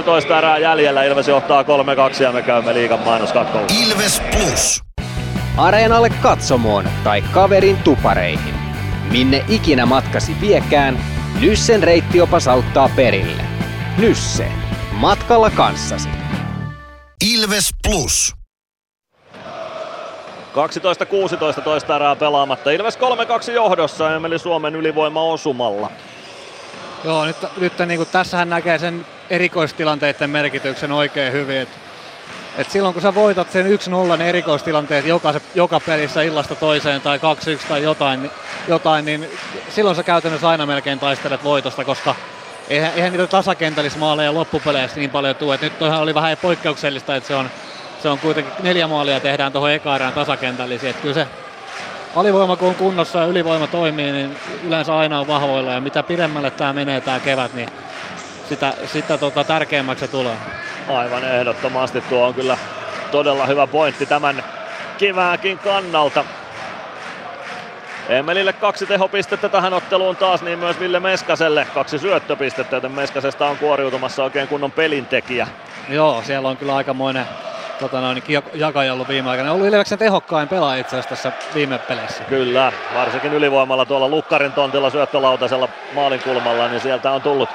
12-16 0.00 0.02
toista 0.02 0.38
erää 0.38 0.58
jäljellä. 0.58 1.02
Ilves 1.02 1.28
johtaa 1.28 1.64
3-2 1.86 2.22
ja 2.22 2.32
me 2.32 2.42
käymme 2.42 2.74
liigan 2.74 3.00
mainoskatkolla. 3.00 3.66
Ilves 3.86 4.22
Plus. 4.30 4.82
Areenalle 5.56 6.10
katsomoon 6.10 6.88
tai 7.04 7.22
kaverin 7.22 7.76
tupareihin. 7.76 8.54
Minne 9.10 9.44
ikinä 9.48 9.86
matkasi 9.86 10.36
viekään, 10.40 10.98
Nyssen 11.40 11.82
reittiopas 11.82 12.48
auttaa 12.48 12.90
perille. 12.96 13.42
Nysse. 13.98 14.52
Matkalla 14.92 15.50
kanssasi. 15.50 16.08
Ilves 17.34 17.70
Plus. 17.88 18.34
12-16 21.58 21.62
toista 21.64 21.96
erää 21.96 22.16
pelaamatta. 22.16 22.70
Ilves 22.70 22.98
3-2 23.48 23.50
johdossa 23.50 24.14
Emeli 24.14 24.38
Suomen 24.38 24.76
ylivoima 24.76 25.22
osumalla. 25.22 25.90
Joo, 27.06 27.24
nyt, 27.24 27.36
nyt 27.56 27.78
niin 27.86 27.98
kuin 27.98 28.08
tässähän 28.12 28.50
näkee 28.50 28.78
sen 28.78 29.06
erikoistilanteiden 29.30 30.30
merkityksen 30.30 30.92
oikein 30.92 31.32
hyvin. 31.32 31.56
Et, 31.56 31.68
et 32.58 32.70
silloin 32.70 32.94
kun 32.94 33.02
sä 33.02 33.14
voitat 33.14 33.52
sen 33.52 33.66
1-0 33.66 34.16
ne 34.16 34.28
erikoistilanteet 34.28 35.06
joka, 35.06 35.34
joka 35.54 35.80
pelissä 35.80 36.22
illasta 36.22 36.54
toiseen 36.54 37.00
tai 37.00 37.18
2-1 37.18 37.20
tai 37.68 37.82
jotain, 37.82 38.22
niin- 38.22 38.32
jotain, 38.68 39.04
niin 39.04 39.26
silloin 39.68 39.96
sä 39.96 40.02
käytännössä 40.02 40.48
aina 40.48 40.66
melkein 40.66 40.98
taistelet 40.98 41.44
voitosta, 41.44 41.84
koska 41.84 42.14
eihän, 42.68 42.92
eihän 42.96 43.12
niitä 43.12 43.26
tasakentällismaaleja 43.26 44.34
loppupeleissä 44.34 45.00
niin 45.00 45.10
paljon 45.10 45.36
tule. 45.36 45.54
Et 45.54 45.60
nyt 45.60 45.78
toihan 45.78 46.00
oli 46.00 46.14
vähän 46.14 46.36
poikkeuksellista, 46.42 47.16
että 47.16 47.26
se 47.26 47.34
on, 47.34 47.50
se 48.02 48.08
on 48.08 48.18
kuitenkin 48.18 48.52
neljä 48.62 48.86
maalia 48.86 49.20
tehdään 49.20 49.52
tuohon 49.52 49.70
eka 49.70 49.98
tasakentällisiin. 50.14 50.94
Kyllä 50.94 51.14
se 51.14 51.26
alivoima 52.16 52.56
kun 52.56 52.68
on 52.68 52.74
kunnossa 52.74 53.18
ja 53.18 53.26
ylivoima 53.26 53.66
toimii, 53.66 54.12
niin 54.12 54.36
yleensä 54.64 54.96
aina 54.96 55.20
on 55.20 55.26
vahvoilla 55.26 55.72
ja 55.72 55.80
mitä 55.80 56.02
pidemmälle 56.02 56.50
tämä 56.50 56.72
menee 56.72 57.00
tämä 57.00 57.20
kevät, 57.20 57.54
niin 57.54 57.68
sitä, 58.48 58.74
sitä 58.86 59.18
tota, 59.18 59.44
tärkeämmäksi 59.44 60.06
se 60.06 60.10
tulee. 60.10 60.36
Aivan 60.88 61.24
ehdottomasti 61.24 62.00
tuo 62.00 62.26
on 62.26 62.34
kyllä 62.34 62.58
todella 63.10 63.46
hyvä 63.46 63.66
pointti 63.66 64.06
tämän 64.06 64.44
keväänkin 64.98 65.58
kannalta. 65.58 66.24
Emelille 68.08 68.52
kaksi 68.52 68.86
tehopistettä 68.86 69.48
tähän 69.48 69.74
otteluun 69.74 70.16
taas, 70.16 70.42
niin 70.42 70.58
myös 70.58 70.80
Ville 70.80 71.00
Meskaselle 71.00 71.66
kaksi 71.74 71.98
syöttöpistettä, 71.98 72.76
joten 72.76 72.92
Meskasesta 72.92 73.46
on 73.46 73.56
kuoriutumassa 73.56 74.24
oikein 74.24 74.48
kunnon 74.48 74.72
pelintekijä. 74.72 75.48
Joo, 75.88 76.22
siellä 76.22 76.48
on 76.48 76.56
kyllä 76.56 76.76
aikamoinen 76.76 77.26
tota 77.78 78.00
noin, 78.00 78.22
jakaja 78.54 78.92
ollut 78.92 79.08
viime 79.08 79.30
aikoina. 79.30 79.52
Ollut 79.52 79.66
Ilveksen 79.66 79.98
tehokkain 79.98 80.48
pelaaja 80.48 80.80
itse 80.80 80.96
asiassa 80.96 81.08
tässä 81.08 81.32
viime 81.54 81.78
peleissä. 81.78 82.24
Kyllä, 82.24 82.72
varsinkin 82.94 83.34
ylivoimalla 83.34 83.84
tuolla 83.84 84.08
Lukkarin 84.08 84.52
tontilla 84.52 84.90
syöttölautasella 84.90 85.68
maalin 85.94 86.20
kulmalla, 86.20 86.68
niin 86.68 86.80
sieltä 86.80 87.10
on 87.10 87.22
tullut 87.22 87.48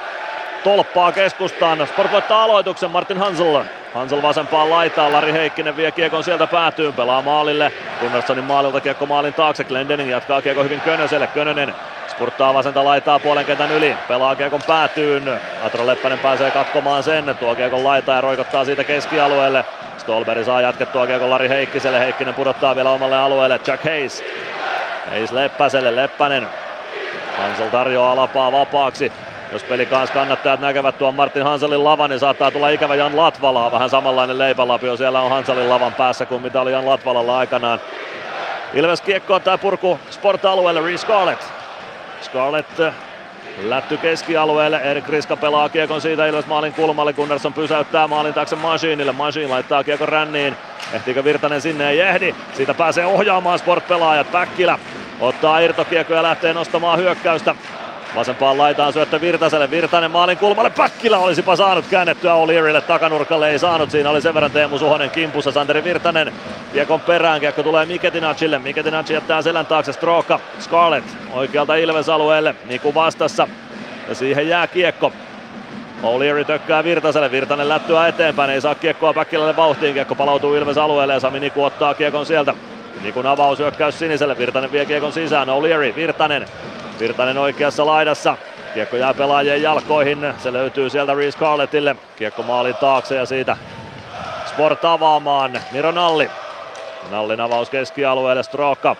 tolppaa 0.64 1.12
keskustaan. 1.12 1.86
Sport 1.86 2.12
voittaa 2.12 2.44
aloituksen 2.44 2.90
Martin 2.90 3.18
Hansel. 3.18 3.64
Hansel 3.94 4.22
vasempaan 4.22 4.70
laitaan, 4.70 5.12
Lari 5.12 5.32
Heikkinen 5.32 5.76
vie 5.76 5.90
kiekon 5.90 6.24
sieltä 6.24 6.46
päätyyn, 6.46 6.92
pelaa 6.92 7.22
maalille. 7.22 7.72
Gunnarssonin 8.00 8.44
maalilta 8.44 8.80
kiekko 8.80 9.06
maalin 9.06 9.34
taakse, 9.34 9.64
Glendening 9.64 10.10
jatkaa 10.10 10.42
kiekko 10.42 10.62
hyvin 10.62 10.80
Könöselle, 10.80 11.26
Könönen 11.26 11.74
spurttaa 12.08 12.54
vasenta 12.54 12.84
laitaa 12.84 13.18
puolen 13.18 13.44
kentän 13.44 13.70
yli, 13.70 13.96
pelaa 14.08 14.36
kiekon 14.36 14.60
päätyyn. 14.66 15.40
Atro 15.64 15.86
Leppänen 15.86 16.18
pääsee 16.18 16.50
katkomaan 16.50 17.02
sen, 17.02 17.36
tuo 17.40 17.54
kiekon 17.54 17.84
laitaa 17.84 18.14
ja 18.14 18.20
roikottaa 18.20 18.64
siitä 18.64 18.84
keskialueelle. 18.84 19.64
Stolberg 19.98 20.44
saa 20.44 20.60
jatkettua 20.60 21.06
kiekon 21.06 21.30
Lari 21.30 21.48
Heikkiselle, 21.48 22.00
Heikkinen 22.00 22.34
pudottaa 22.34 22.76
vielä 22.76 22.90
omalle 22.90 23.18
alueelle, 23.18 23.60
Jack 23.66 23.84
Hayes. 23.84 24.24
Hayes 25.10 25.32
Leppäselle, 25.32 25.96
Leppänen. 25.96 26.48
Hansel 27.38 27.68
tarjoaa 27.68 28.12
alapaa 28.12 28.52
vapaaksi. 28.52 29.12
Jos 29.52 29.64
pelikans 29.64 30.10
kannattajat 30.10 30.60
näkevät 30.60 30.98
tuon 30.98 31.14
Martin 31.14 31.42
Hanselin 31.42 31.84
lavan, 31.84 32.10
niin 32.10 32.20
saattaa 32.20 32.50
tulla 32.50 32.68
ikävä 32.68 32.94
Jan 32.94 33.16
Latvalaa. 33.16 33.72
Vähän 33.72 33.90
samanlainen 33.90 34.38
leipälapio 34.38 34.96
siellä 34.96 35.20
on 35.20 35.30
Hanselin 35.30 35.68
lavan 35.68 35.94
päässä 35.94 36.26
kuin 36.26 36.42
mitä 36.42 36.60
oli 36.60 36.72
Jan 36.72 36.86
Latvalalla 36.86 37.38
aikanaan. 37.38 37.80
Ilves 38.74 39.00
kiekko 39.00 39.40
tai 39.40 39.58
purku 39.58 39.98
sport-alueelle, 40.10 40.80
Reece 40.80 41.02
Scarlett. 41.02 41.42
Scarlett 42.22 42.80
äh, 42.80 42.94
lätty 43.62 43.96
keskialueelle, 43.96 44.76
Erik 44.76 45.08
Riska 45.08 45.36
pelaa 45.36 45.68
kiekon 45.68 46.00
siitä 46.00 46.26
Ilves 46.26 46.46
maalin 46.46 46.72
kulmalle, 46.72 47.12
Gunnarsson 47.12 47.52
pysäyttää 47.52 48.08
maalin 48.08 48.34
taakse 48.34 48.56
Masiinille, 48.56 49.12
Masiin 49.12 49.50
laittaa 49.50 49.84
kiekon 49.84 50.08
ränniin, 50.08 50.56
ehtiikö 50.92 51.24
Virtanen 51.24 51.60
sinne, 51.60 51.90
ei 51.90 52.00
ehdi, 52.00 52.34
siitä 52.52 52.74
pääsee 52.74 53.06
ohjaamaan 53.06 53.58
sport-pelaajat, 53.58 54.32
Päkkilä 54.32 54.78
ottaa 55.20 55.58
irtokiekko 55.58 56.14
ja 56.14 56.22
lähtee 56.22 56.52
nostamaan 56.52 56.98
hyökkäystä. 56.98 57.54
Vasempaan 58.16 58.58
laitaan 58.58 58.92
syöttö 58.92 59.20
Virtaselle, 59.20 59.70
Virtanen 59.70 60.10
maalin 60.10 60.38
kulmalle, 60.38 60.70
Päkkilä 60.70 61.18
olisipa 61.18 61.56
saanut 61.56 61.84
käännettyä 61.90 62.32
O'Learylle 62.32 62.80
takanurkalle, 62.80 63.50
ei 63.50 63.58
saanut, 63.58 63.90
siinä 63.90 64.10
oli 64.10 64.20
sen 64.20 64.34
verran 64.34 64.50
Teemu 64.50 64.78
Suhonen 64.78 65.10
kimpussa, 65.10 65.52
Santeri 65.52 65.84
Virtanen 65.84 66.32
kiekon 66.72 67.00
perään, 67.00 67.40
kiekko 67.40 67.62
tulee 67.62 67.86
Miketinacille, 67.86 68.58
Miketinac 68.58 69.10
jättää 69.10 69.42
selän 69.42 69.66
taakse, 69.66 69.92
Stroka, 69.92 70.40
Scarlett 70.60 71.08
oikealta 71.32 71.74
Ilves-alueelle, 71.74 72.54
Niku 72.64 72.94
vastassa. 72.94 73.48
Ja 74.08 74.14
siihen 74.14 74.48
jää 74.48 74.66
kiekko. 74.66 75.12
O'Leary 76.02 76.44
tökkää 76.44 76.84
Virtaselle, 76.84 77.30
Virtanen 77.30 77.68
lättyä 77.68 78.08
eteenpäin, 78.08 78.50
ei 78.50 78.60
saa 78.60 78.74
kiekkoa 78.74 79.12
Päkkilälle 79.12 79.56
vauhtiin, 79.56 79.94
kiekko 79.94 80.14
palautuu 80.14 80.54
Ilves 80.54 80.78
alueelle 80.78 81.14
ja 81.14 81.20
Sami 81.20 81.40
Niku 81.40 81.64
ottaa 81.64 81.94
kiekon 81.94 82.26
sieltä. 82.26 82.54
Nikun 83.02 83.26
avaus 83.26 83.58
hyökkäys 83.58 83.98
siniselle, 83.98 84.38
Virtanen 84.38 84.72
vie 84.72 84.86
kiekon 84.86 85.12
sisään, 85.12 85.48
O'Leary, 85.48 85.96
Virtanen, 85.96 86.46
Virtanen 87.02 87.38
oikeassa 87.38 87.86
laidassa. 87.86 88.36
Kiekko 88.74 88.96
jää 88.96 89.14
pelaajien 89.14 89.62
jalkoihin. 89.62 90.34
Se 90.38 90.52
löytyy 90.52 90.90
sieltä 90.90 91.14
Reece 91.14 91.38
Carlettille. 91.38 91.96
Kiekko 92.16 92.42
maalin 92.42 92.74
taakse 92.74 93.14
ja 93.14 93.26
siitä 93.26 93.56
Sport 94.46 94.84
avaamaan. 94.84 95.60
Miro 95.72 95.90
Nalli. 95.90 96.30
Nallin 97.10 97.40
avaus 97.40 97.70
keskialueelle. 97.70 98.42
Stroka. 98.42 98.96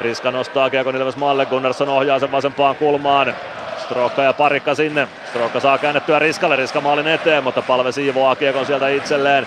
Riska 0.00 0.30
nostaa 0.30 0.70
kiekon 0.70 0.96
Ilves 0.96 1.16
maalle. 1.16 1.46
Gunnarsson 1.46 1.88
ohjaa 1.88 2.18
sen 2.18 2.32
vasempaan 2.32 2.76
kulmaan. 2.76 3.34
Stroka 3.78 4.22
ja 4.22 4.32
parikka 4.32 4.74
sinne. 4.74 5.08
Stroka 5.28 5.60
saa 5.60 5.78
käännettyä 5.78 6.18
Riskalle. 6.18 6.56
Riska 6.56 6.80
maalin 6.80 7.08
eteen, 7.08 7.44
mutta 7.44 7.62
palve 7.62 7.92
siivoaa 7.92 8.36
kiekon 8.36 8.66
sieltä 8.66 8.88
itselleen. 8.88 9.46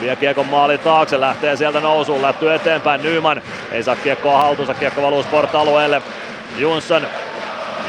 Vie 0.00 0.16
kiekon 0.16 0.46
maalin 0.46 0.80
taakse, 0.80 1.20
lähtee 1.20 1.56
sieltä 1.56 1.80
nousuun, 1.80 2.22
lähtyy 2.22 2.54
eteenpäin, 2.54 3.02
Nyman 3.02 3.42
ei 3.72 3.82
saa 3.82 3.96
kiekkoa 3.96 4.38
haltuunsa, 4.38 4.74
kiekko 4.74 5.02
valuu 5.02 5.22
sport-alueelle, 5.22 6.02
Jonsson. 6.58 7.06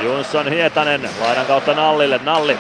Jonsson 0.04 0.48
Hietanen 0.48 1.10
laidan 1.22 1.46
kautta 1.46 1.74
Nallille. 1.74 2.20
Nalli. 2.24 2.58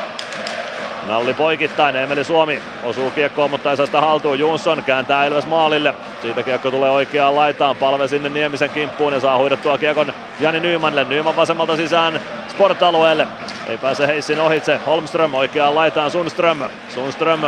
Nalli 1.07 1.33
poikittain, 1.33 1.95
Emeli 1.95 2.23
Suomi 2.23 2.61
osuu 2.83 3.11
kiekkoon, 3.11 3.51
mutta 3.51 3.71
ei 3.71 3.77
saa 3.77 3.85
sitä 3.85 4.01
haltuun. 4.01 4.39
Jonsson 4.39 4.83
kääntää 4.83 5.25
Ilves 5.25 5.45
maalille. 5.45 5.93
Siitä 6.21 6.43
kiekko 6.43 6.71
tulee 6.71 6.91
oikeaan 6.91 7.35
laitaan. 7.35 7.75
Palve 7.75 8.07
sinne 8.07 8.29
Niemisen 8.29 8.69
kimppuun 8.69 9.13
ja 9.13 9.19
saa 9.19 9.37
huidettua 9.37 9.77
kiekon 9.77 10.13
Jani 10.39 10.59
Nymanille. 10.59 11.03
Nyman 11.03 11.35
vasemmalta 11.35 11.75
sisään 11.75 12.21
sport-alueelle. 12.49 13.27
Ei 13.67 13.77
pääse 13.77 14.07
Heissin 14.07 14.39
ohitse. 14.39 14.79
Holmström 14.85 15.33
oikeaan 15.33 15.75
laitaan 15.75 16.11
Sundström. 16.11 16.59
Sundström 16.89 17.41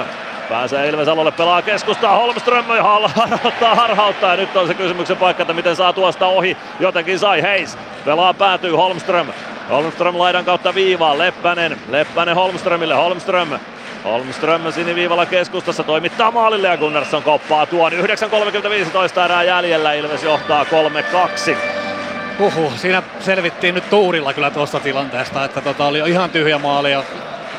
Pääsee 0.50 0.90
Ilves 0.90 1.08
alueelle, 1.08 1.32
pelaa 1.32 1.62
keskustaa, 1.62 2.16
Holmström 2.16 2.66
harhauttaa, 2.82 3.76
harhauttaa 3.76 4.32
ja 4.32 4.38
nyt 4.38 4.56
on 4.56 4.68
se 4.68 4.74
kysymyksen 4.74 5.18
paikka, 5.18 5.44
että 5.44 5.54
miten 5.54 5.76
saa 5.76 5.94
tuosta 5.94 6.28
ohi. 6.28 6.58
Jotenkin 6.80 7.20
sai 7.20 7.42
Heis, 7.42 7.78
pelaa 8.06 8.34
päätyy 8.34 8.72
Holmström. 8.72 9.28
Holmström 9.70 10.20
laidan 10.20 10.46
kautta 10.46 10.76
viivaan, 10.76 11.18
Leppänen, 11.18 11.78
Leppänen 11.90 12.36
Holmströmille, 12.36 12.96
Holmström. 12.96 13.50
Holmström 14.04 14.72
siniviivalla 14.72 15.26
keskustassa 15.26 15.84
toimittaa 15.84 16.32
maalille 16.32 16.68
ja 16.68 16.78
Gunnarsson 16.78 17.24
koppaa 17.24 17.66
tuon. 17.66 17.92
9.35 17.92 19.20
erää 19.26 19.44
jäljellä, 19.44 19.94
Ilves 19.94 20.24
johtaa 20.24 20.66
3-2. 21.52 21.56
Huhu, 22.40 22.72
siinä 22.76 23.04
selvittiin 23.20 23.76
nyt 23.76 23.90
tuurilla 23.90 24.34
kyllä 24.34 24.52
tuosta 24.52 24.80
tilanteesta, 24.80 25.46
että 25.46 25.62
tota 25.62 25.86
oli 25.86 26.00
ihan 26.00 26.30
tyhjä 26.30 26.58
maali 26.58 26.92
ja 26.92 27.04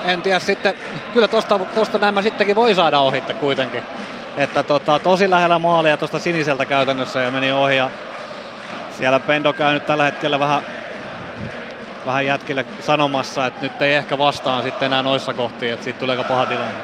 en 0.05 0.23
tiedä 0.23 0.39
sitten, 0.39 0.75
kyllä 1.15 1.29
tosta, 1.29 1.59
tosta 1.75 1.99
nämä 1.99 2.23
sittenkin 2.23 2.57
voi 2.57 2.75
saada 2.75 3.01
ohitte 3.01 3.35
kuitenkin. 3.35 3.83
Että 4.37 4.63
tota, 4.63 4.99
tosi 4.99 5.31
lähellä 5.31 5.59
maalia 5.59 5.97
tuosta 5.97 6.19
siniseltä 6.19 6.67
käytännössä 6.67 7.21
ja 7.21 7.31
meni 7.31 7.53
ohi 7.53 7.77
ja 7.77 7.91
siellä 8.99 9.21
Pendo 9.21 9.53
käy 9.53 9.75
nyt 9.75 9.87
tällä 9.87 10.05
hetkellä 10.05 10.39
vähän, 10.39 10.63
vähän 12.07 12.27
jätkille 12.27 12.67
sanomassa, 12.81 13.47
että 13.47 13.63
nyt 13.63 13.83
ei 13.83 13.95
ehkä 13.95 14.19
vastaan 14.19 14.63
sitten 14.63 14.87
enää 14.87 15.03
noissa 15.03 15.35
kohtiin, 15.35 15.73
että 15.73 15.85
siitä 15.85 15.99
tulee 15.99 16.17
aika 16.17 16.29
paha 16.29 16.47
tilanne. 16.47 16.75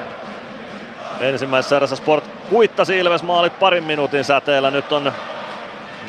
Ensimmäisessä 1.21 1.77
erässä 1.77 1.97
Sport 1.97 2.25
kuittasi 2.51 2.99
Ilves 2.99 3.23
maalit 3.23 3.59
parin 3.59 3.85
minuutin 3.85 4.25
säteellä. 4.25 4.71
Nyt 4.71 4.93
on 4.93 5.13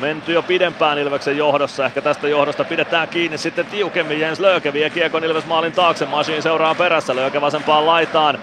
menty 0.00 0.32
jo 0.32 0.42
pidempään 0.42 0.98
Ilveksen 0.98 1.36
johdossa. 1.36 1.86
Ehkä 1.86 2.02
tästä 2.02 2.28
johdosta 2.28 2.64
pidetään 2.64 3.08
kiinni 3.08 3.38
sitten 3.38 3.66
tiukemmin. 3.66 4.20
Jens 4.20 4.40
Lööke 4.40 4.72
vie 4.72 4.90
kiekon 4.90 5.24
Ilves 5.24 5.46
maalin 5.46 5.72
taakse. 5.72 6.06
Masiin 6.06 6.42
seuraa 6.42 6.74
perässä. 6.74 7.16
Lööke 7.16 7.40
vasempaan 7.40 7.86
laitaan. 7.86 8.38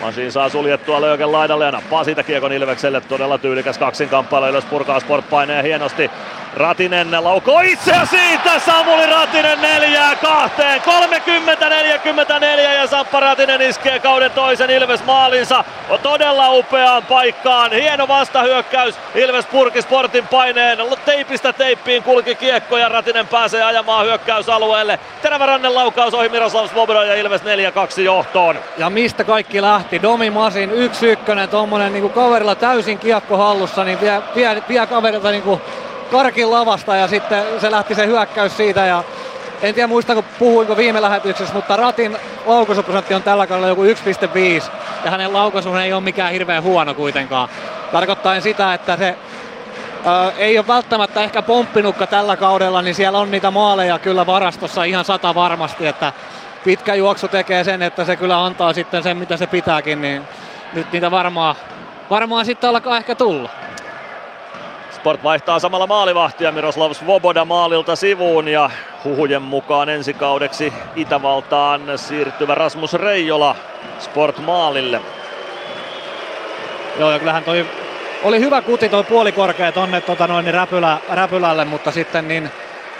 Masiin 0.00 0.32
saa 0.32 0.48
suljettua 0.48 1.00
Lööken 1.00 1.32
laidalle 1.32 1.64
ja 1.64 1.70
nappaa 1.70 2.04
siitä 2.04 2.22
kiekon 2.22 2.52
Ilvekselle. 2.52 3.00
Todella 3.00 3.38
tyylikäs 3.38 3.78
kaksinkamppailu. 3.78 4.46
Ilves 4.46 4.64
purkaa 4.64 5.00
Sport 5.00 5.30
painee 5.30 5.62
hienosti. 5.62 6.10
Ratinen 6.54 7.24
laukoo 7.24 7.60
itse 7.60 7.90
ja 7.90 8.06
siitä 8.06 8.58
Samuli 8.58 9.06
Ratinen 9.06 9.60
neljää 9.60 10.16
kahteen. 10.16 10.80
30-44 10.80 10.84
ja 12.60 12.86
Sampa 12.86 13.20
Ratinen 13.20 13.62
iskee 13.62 13.98
kauden 13.98 14.30
toisen 14.30 14.70
Ilves 14.70 15.04
maalinsa. 15.04 15.64
On 15.88 15.98
todella 15.98 16.50
upeaan 16.50 17.02
paikkaan. 17.02 17.72
Hieno 17.72 18.08
vastahyökkäys. 18.08 18.94
Ilves 19.14 19.46
purki 19.46 19.82
Sportin 19.82 20.26
paineen. 20.26 20.78
Teipistä 21.04 21.52
teippiin 21.52 22.02
kulki 22.02 22.34
kiekko 22.34 22.78
ja 22.78 22.88
Ratinen 22.88 23.28
pääsee 23.28 23.62
ajamaan 23.62 24.06
hyökkäysalueelle. 24.06 24.98
Terävä 25.22 25.46
rannen 25.46 25.74
laukaus 25.74 26.14
ohi 26.14 26.28
Miroslav 26.28 26.68
Svoboda 26.68 27.04
ja 27.04 27.14
Ilves 27.14 27.42
4-2 27.42 28.00
johtoon. 28.00 28.58
Ja 28.78 28.90
mistä 28.90 29.24
kaikki 29.24 29.62
lähti? 29.62 30.02
Domi 30.02 30.30
Masin 30.30 30.70
1-1, 30.70 31.48
tommonen 31.50 31.92
niinku 31.92 32.08
kaverilla 32.08 32.54
täysin 32.54 32.98
kiekko 32.98 33.36
hallussa, 33.36 33.84
niin 33.84 34.00
vie, 34.00 34.22
vie, 34.34 34.62
vie 34.68 34.86
kaverilta 34.86 35.30
niinku 35.30 35.60
karkin 36.14 36.50
lavasta 36.50 36.96
ja 36.96 37.08
sitten 37.08 37.44
se 37.60 37.70
lähti 37.70 37.94
se 37.94 38.06
hyökkäys 38.06 38.56
siitä 38.56 38.86
ja 38.86 39.04
en 39.62 39.74
tiedä 39.74 39.86
muistanko 39.86 40.24
puhuinko 40.38 40.76
viime 40.76 41.02
lähetyksessä, 41.02 41.54
mutta 41.54 41.76
Ratin 41.76 42.16
laukaisuprosentti 42.46 43.14
on 43.14 43.22
tällä 43.22 43.46
kaudella 43.46 43.68
joku 43.68 43.84
1,5 43.84 43.90
ja 45.04 45.10
hänen 45.10 45.32
laukaisunsa 45.32 45.84
ei 45.84 45.92
ole 45.92 46.00
mikään 46.00 46.32
hirveän 46.32 46.62
huono 46.62 46.94
kuitenkaan. 46.94 47.48
Tarkoittaen 47.92 48.42
sitä, 48.42 48.74
että 48.74 48.96
se 48.96 49.18
ää, 50.04 50.32
ei 50.38 50.58
ole 50.58 50.66
välttämättä 50.66 51.22
ehkä 51.22 51.42
pomppinukka 51.42 52.06
tällä 52.06 52.36
kaudella, 52.36 52.82
niin 52.82 52.94
siellä 52.94 53.18
on 53.18 53.30
niitä 53.30 53.50
maaleja 53.50 53.98
kyllä 53.98 54.26
varastossa 54.26 54.84
ihan 54.84 55.04
sata 55.04 55.34
varmasti, 55.34 55.86
että 55.86 56.12
pitkä 56.64 56.94
juoksu 56.94 57.28
tekee 57.28 57.64
sen, 57.64 57.82
että 57.82 58.04
se 58.04 58.16
kyllä 58.16 58.44
antaa 58.44 58.72
sitten 58.72 59.02
sen, 59.02 59.16
mitä 59.16 59.36
se 59.36 59.46
pitääkin, 59.46 60.02
niin 60.02 60.22
nyt 60.72 60.92
niitä 60.92 61.10
varmaan, 61.10 61.56
varmaan 62.10 62.44
sitten 62.44 62.70
alkaa 62.70 62.96
ehkä 62.96 63.14
tulla. 63.14 63.50
Sport 65.04 65.24
vaihtaa 65.24 65.58
samalla 65.58 65.86
maalivahtia 65.86 66.52
Miroslav 66.52 66.92
Svoboda 66.92 67.44
maalilta 67.44 67.96
sivuun 67.96 68.48
ja 68.48 68.70
huhujen 69.04 69.42
mukaan 69.42 69.88
ensi 69.88 70.14
kaudeksi 70.14 70.72
Itävaltaan 70.96 71.82
siirtyvä 71.96 72.54
Rasmus 72.54 72.92
Reijola 72.92 73.56
Sport 73.98 74.38
maalille. 74.38 75.00
Joo 76.98 77.10
ja 77.10 77.18
kyllähän 77.18 77.44
toi 77.44 77.66
oli 78.22 78.40
hyvä 78.40 78.62
kuti 78.62 78.88
toi 78.88 79.04
puolikorkea 79.04 79.72
tonne 79.72 80.00
tota 80.00 80.26
noin, 80.26 80.44
niin 80.44 80.54
räpylä, 80.54 80.98
räpylälle, 81.08 81.64
mutta 81.64 81.90
sitten 81.90 82.28
niin, 82.28 82.50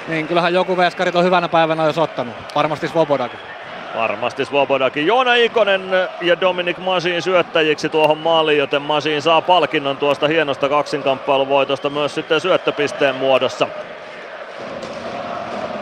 niin 0.09 0.29
kyllähän 0.29 0.55
joku 0.55 0.77
veskarit 0.77 1.17
on 1.17 1.25
hyvänä 1.25 1.49
päivänä 1.49 1.85
jos 1.85 1.99
ottanut. 1.99 2.35
Varmasti 2.55 2.89
Svobodakin. 2.89 3.54
Varmasti 3.97 4.45
Svobodakin. 4.45 5.07
Joona 5.07 5.35
Ikonen 5.35 5.91
ja 6.21 6.41
Dominic 6.41 6.79
Masin 6.79 7.23
syöttäjiksi 7.23 7.89
tuohon 7.89 8.19
maaliin, 8.19 8.59
joten 8.59 8.83
Masin 8.83 9.23
saa 9.23 9.41
palkinnon 9.41 9.97
tuosta 9.97 10.29
hienosta 10.29 10.69
kaksinkamppailuvoitosta 10.69 11.91
myös 11.91 12.15
sitten 12.15 12.41
syöttöpisteen 12.41 13.15
muodossa. 13.15 13.69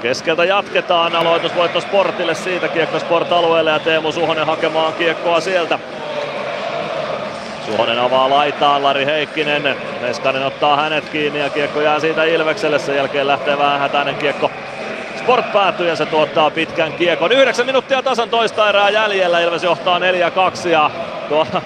Keskeltä 0.03 0.45
jatketaan, 0.45 1.17
aloitusvoitto 1.17 1.81
Sportille 1.81 2.35
siitä 2.35 2.69
kiekko 2.69 2.99
Sport-alueelle 2.99 3.71
ja 3.71 3.79
Teemu 3.79 4.13
Suhonen 4.13 4.47
hakemaan 4.47 4.93
kiekkoa 4.93 5.41
sieltä. 5.41 5.79
Suhonen 7.67 7.99
avaa 7.99 8.31
laitaan, 8.31 8.83
Lari 8.83 9.07
Heikkinen. 9.07 9.77
Meskanen 10.01 10.47
ottaa 10.47 10.77
hänet 10.77 11.09
kiinni 11.09 11.41
ja 11.41 11.51
kiekko 11.51 11.81
jää 11.81 12.01
siitä 12.01 12.25
Ilvekselle. 12.25 12.79
Sen 12.79 12.97
jälkeen 12.97 13.27
lähtee 13.27 13.59
vähän 13.59 13.81
hätäinen 13.81 14.15
kiekko 14.15 14.51
Sport 15.23 15.53
päätyy 15.53 15.89
ja 15.89 15.97
se 15.97 16.07
tuottaa 16.07 16.51
pitkän 16.51 16.93
kiekon. 16.93 17.33
9 17.33 17.67
minuuttia 17.67 18.03
tasan 18.03 18.31
toista 18.31 18.69
erää 18.69 18.91
jäljellä. 18.91 19.41
Ilves 19.41 19.63
johtaa 19.63 19.99
4-2 19.99 20.69
ja 20.69 20.91
tuolla 21.29 21.63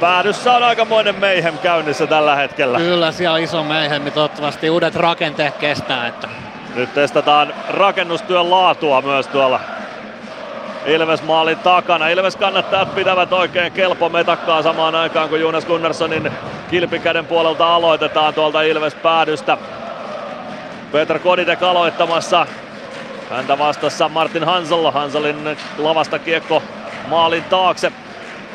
päädyssä 0.00 0.52
on 0.52 0.62
aikamoinen 0.62 1.20
meihem 1.20 1.58
käynnissä 1.58 2.06
tällä 2.06 2.36
hetkellä. 2.36 2.78
Kyllä, 2.78 3.12
siellä 3.12 3.34
on 3.34 3.40
iso 3.40 3.64
meihem, 3.64 4.12
toivottavasti 4.12 4.70
uudet 4.70 4.94
rakenteet 4.94 5.56
kestää. 5.56 6.06
Että... 6.06 6.28
Nyt 6.74 6.94
testataan 6.94 7.54
rakennustyön 7.68 8.50
laatua 8.50 9.02
myös 9.02 9.26
tuolla 9.26 9.60
Ilves 10.86 11.22
maalin 11.22 11.58
takana. 11.58 12.08
Ilves 12.08 12.36
kannattaa 12.36 12.86
pitävät 12.86 13.32
oikein 13.32 13.72
kelpo 13.72 14.08
metakkaa 14.08 14.62
samaan 14.62 14.94
aikaan 14.94 15.28
kun 15.28 15.40
Jonas 15.40 15.66
Gunnarssonin 15.66 16.32
kilpikäden 16.70 17.26
puolelta 17.26 17.74
aloitetaan 17.74 18.34
tuolta 18.34 18.62
Ilves 18.62 18.94
päädystä. 18.94 19.58
Peter 20.92 21.18
Koditek 21.18 21.62
aloittamassa. 21.62 22.46
Häntä 23.30 23.58
vastassa 23.58 24.08
Martin 24.08 24.44
Hansel. 24.44 24.90
Hanselin 24.90 25.56
lavasta 25.78 26.18
kiekko 26.18 26.62
maalin 27.08 27.44
taakse. 27.44 27.92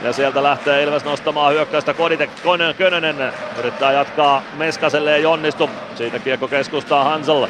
Ja 0.04 0.14
sieltä 0.14 0.44
lähtee 0.44 0.84
Ilves 0.84 1.06
nostamaan 1.06 1.54
hyökkäystä 1.54 1.94
Koditek. 1.94 2.30
Könönen 2.78 3.34
yrittää 3.60 3.92
jatkaa 3.92 4.42
Meskaselle 4.58 5.16
ei 5.16 5.26
onnistu. 5.26 5.70
Siitä 5.96 6.20
kiekko 6.20 6.48
keskustaa 6.48 7.04
Hansel. 7.04 7.48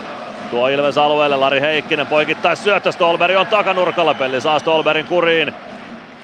Tuo 0.51 0.67
Ilves 0.67 0.97
alueelle 0.97 1.35
Lari 1.35 1.61
Heikkinen 1.61 2.07
poikittais 2.07 2.63
syöttö. 2.63 2.91
Stolberg 2.91 3.37
on 3.37 3.47
takanurkalla. 3.47 4.13
Pelli 4.13 4.41
saa 4.41 4.59
Stolberin 4.59 5.05
kuriin. 5.05 5.53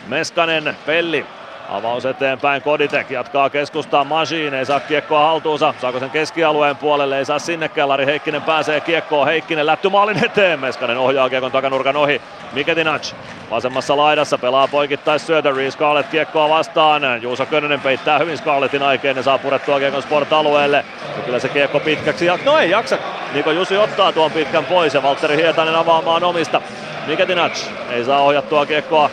Meskanen, 0.07 0.77
Pelli 0.85 1.25
Avaus 1.71 2.05
eteenpäin, 2.05 2.61
Koditek 2.61 3.11
jatkaa 3.11 3.49
keskustaa 3.49 4.03
Masiin, 4.03 4.53
ei 4.53 4.65
saa 4.65 4.79
kiekkoa 4.79 5.25
haltuunsa, 5.25 5.73
saako 5.81 5.99
sen 5.99 6.09
keskialueen 6.09 6.77
puolelle, 6.77 7.17
ei 7.17 7.25
saa 7.25 7.39
sinnekään, 7.39 7.89
Lari 7.89 8.05
Heikkinen 8.05 8.41
pääsee 8.41 8.81
kiekkoon, 8.81 9.27
Heikkinen 9.27 9.65
lätty 9.65 9.89
maalin 9.89 10.25
eteen, 10.25 10.59
Meskanen 10.59 10.97
ohjaa 10.97 11.29
kiekon 11.29 11.51
takanurkan 11.51 11.95
ohi, 11.95 12.21
Miketinac 12.53 13.13
vasemmassa 13.51 13.97
laidassa 13.97 14.37
pelaa 14.37 14.67
poikittais 14.67 15.29
Reece 15.29 15.71
Scarlett 15.71 16.11
kiekkoa 16.11 16.49
vastaan, 16.49 17.21
Juuso 17.21 17.45
Könönen 17.45 17.81
peittää 17.81 18.19
hyvin 18.19 18.37
Scarlettin 18.37 18.83
aikeen 18.83 19.17
ja 19.17 19.23
saa 19.23 19.37
purettua 19.37 19.79
kiekon 19.79 20.03
Sport-alueelle, 20.03 20.85
ja 21.17 21.23
kyllä 21.25 21.39
se 21.39 21.49
kiekko 21.49 21.79
pitkäksi, 21.79 22.25
ja 22.25 22.39
no 22.45 22.57
ei 22.57 22.69
jaksa, 22.69 22.97
Niko 23.33 23.51
Jusi 23.51 23.77
ottaa 23.77 24.11
tuon 24.11 24.31
pitkän 24.31 24.65
pois 24.65 24.93
ja 24.93 25.03
Valtteri 25.03 25.35
Hietanen 25.35 25.75
avaamaan 25.75 26.23
omista, 26.23 26.61
Miketinac 27.07 27.63
ei 27.89 28.05
saa 28.05 28.21
ohjattua 28.21 28.65
kiekkoa 28.65 29.09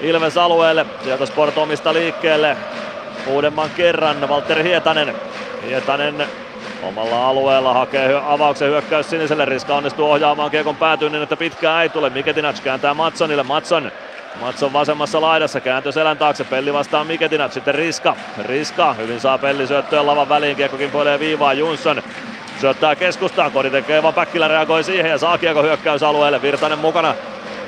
Ilves 0.00 0.36
alueelle. 0.36 0.86
Sieltä 1.04 1.26
Sport 1.26 1.58
omista 1.58 1.92
liikkeelle. 1.92 2.56
Uudemman 3.26 3.70
kerran 3.70 4.28
Valtteri 4.28 4.62
Hietanen. 4.62 5.14
Hietanen 5.66 6.26
omalla 6.82 7.28
alueella 7.28 7.74
hakee 7.74 8.22
avauksen 8.26 8.68
hyökkäys 8.68 9.10
siniselle. 9.10 9.44
Riska 9.44 9.74
onnistuu 9.76 10.10
ohjaamaan 10.10 10.50
kiekon 10.50 10.76
päätyyn 10.76 11.12
niin, 11.12 11.22
että 11.22 11.36
pitkään 11.36 11.82
ei 11.82 11.88
tule. 11.88 12.10
Miketinac 12.10 12.60
kääntää 12.60 12.94
Matsonille. 12.94 13.42
Matson 13.42 13.92
Matson 14.40 14.72
vasemmassa 14.72 15.20
laidassa 15.20 15.60
kääntyy 15.60 15.92
selän 15.92 16.18
taakse, 16.18 16.44
Pelli 16.44 16.72
vastaan 16.72 17.06
Miketinac, 17.06 17.52
sitten 17.52 17.74
Riska. 17.74 18.16
Riska, 18.42 18.92
hyvin 18.94 19.20
saa 19.20 19.38
Pelli 19.38 19.66
syöttöä 19.66 20.06
lavan 20.06 20.28
väliin, 20.28 20.56
kiekko 20.56 20.76
kimpoilee 20.76 21.18
viivaa, 21.18 21.52
Jonsson 21.52 22.02
syöttää 22.60 22.96
keskustaan, 22.96 23.52
Kodi 23.52 23.70
tekee 23.70 24.02
vaan 24.02 24.14
Päkkilä 24.14 24.48
reagoi 24.48 24.84
siihen 24.84 25.10
ja 25.10 25.18
saa 25.18 25.38
kiekko 25.38 25.62
hyökkäysalueelle, 25.62 26.42
Virtanen 26.42 26.78
mukana 26.78 27.14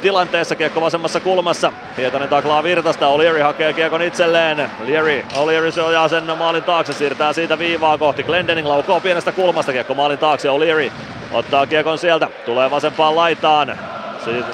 tilanteessa, 0.07 0.57
kiekko 0.57 0.81
vasemmassa 0.81 1.21
kulmassa. 1.21 1.73
Hietanen 1.97 2.29
taklaa 2.29 2.63
Virtasta, 2.63 3.07
O'Leary 3.07 3.41
hakee 3.41 3.73
kiekon 3.73 4.03
itselleen. 4.03 4.71
Leary, 4.87 5.25
O'Leary 5.37 5.71
sojaa 5.71 6.09
sen 6.09 6.37
maalin 6.39 6.63
taakse, 6.63 6.93
siirtää 6.93 7.33
siitä 7.33 7.59
viivaa 7.59 7.99
kohti. 7.99 8.23
Glendening 8.23 8.69
laukoo 8.69 9.01
pienestä 9.01 9.33
kulmasta, 9.33 9.73
kiekko 9.73 9.95
maalin 9.95 10.19
taakse, 10.19 10.49
O'Leary 10.49 10.93
ottaa 11.33 11.67
kiekon 11.67 11.99
sieltä, 11.99 12.29
tulee 12.45 12.71
vasempaan 12.71 13.17
laitaan. 13.17 13.79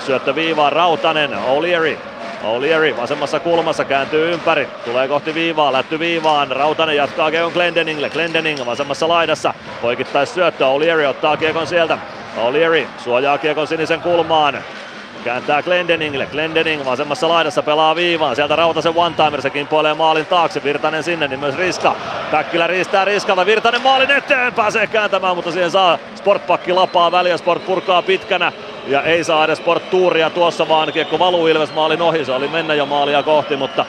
Syöttö 0.07 0.35
viivaan, 0.35 0.73
Rautanen, 0.73 1.31
O'Leary 1.31 1.99
O'Leary 2.45 2.97
vasemmassa 2.97 3.41
kulmassa 3.41 3.85
kääntyy 3.85 4.33
ympäri, 4.33 4.69
tulee 4.85 5.09
kohti 5.09 5.35
viivaa, 5.35 5.73
lätty 5.73 5.99
viivaan, 5.99 6.51
Rautanen 6.51 6.97
jatkaa 6.97 7.31
kiekon 7.31 7.53
Glendeningille, 7.53 8.11
Glendening 8.11 8.67
vasemmassa 8.67 9.09
laidassa, 9.09 9.55
poikittais 9.83 10.35
syöttö, 10.35 10.65
O'Leary 10.65 11.05
ottaa 11.05 11.37
kiekon 11.37 11.67
sieltä, 11.67 11.99
O'Leary 12.37 12.87
suojaa 13.05 13.39
kiekon 13.39 13.67
sinisen 13.67 14.01
kulmaan, 14.01 14.59
Kääntää 15.25 15.63
Glendeningille. 15.63 16.27
Glendening 16.27 16.85
vasemmassa 16.85 17.29
laidassa 17.29 17.63
pelaa 17.63 17.97
viivaan. 17.97 18.37
Sieltä 18.37 18.57
Rautasen 18.57 18.93
one-timer, 18.97 19.43
se 19.43 19.51
kimpoilee 19.51 19.95
maalin 19.95 20.27
taakse. 20.27 20.65
Virtanen 20.65 21.03
sinne, 21.03 21.29
niin 21.29 21.41
myös 21.41 21.57
Riska. 21.57 21.97
Päkkilä 22.31 22.67
riistää 22.67 23.05
Riskalta. 23.05 23.47
Virtanen 23.47 23.83
maalin 23.83 24.11
eteen, 24.11 24.55
pääsee 24.55 24.87
kääntämään, 24.87 25.37
mutta 25.37 25.53
siihen 25.53 25.71
saa 25.71 25.99
Sportpakki 26.15 26.73
lapaa 26.73 27.13
väliä. 27.13 27.37
Sport 27.37 27.67
purkaa 27.67 28.03
pitkänä 28.03 28.53
ja 28.87 29.03
ei 29.03 29.25
saa 29.25 29.45
edes 29.45 29.59
Sport 29.59 29.91
tuuria 29.91 30.31
tuossa, 30.31 30.69
vaan 30.69 30.93
kiekko 30.93 31.19
valuu 31.19 31.47
Ilves 31.47 31.75
maalin 31.75 32.03
ohi. 32.03 32.25
Se 32.25 32.33
oli 32.33 32.49
mennä 32.49 32.75
jo 32.75 32.87
maalia 32.87 33.23
kohti, 33.23 33.57
mutta 33.57 33.85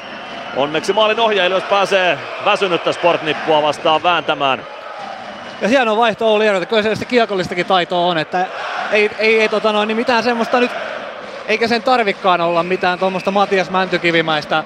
onneksi 0.56 0.94
maalin 0.94 1.20
ohi 1.20 1.36
ja 1.36 1.46
Ilves 1.46 1.64
pääsee 1.64 2.18
väsynyttä 2.46 2.92
Sportnippua 2.92 3.62
vastaan 3.62 4.04
vääntämään. 4.04 4.64
Ja 5.62 5.68
hieno 5.68 5.98
vaihto 5.98 6.34
oli, 6.34 6.48
että 6.48 6.66
kyllä 6.66 6.96
se 6.96 7.06
kiekollistakin 7.06 7.66
taitoa 7.66 8.06
on, 8.06 8.18
että 8.18 8.46
ei, 8.92 9.10
ei, 9.20 9.42
ei 9.42 9.50
tota 9.50 9.72
noin, 9.72 9.88
niin 9.88 9.98
mitään 9.98 10.24
semmoista 10.24 10.60
nyt 10.60 10.72
eikä 11.48 11.68
sen 11.68 11.84
tarvikkaan 11.84 12.42
olla 12.42 12.64
mitään 12.64 13.00
tuommoista 13.00 13.32
Matias 13.32 13.70
Mäntykivimäistä 13.70 14.64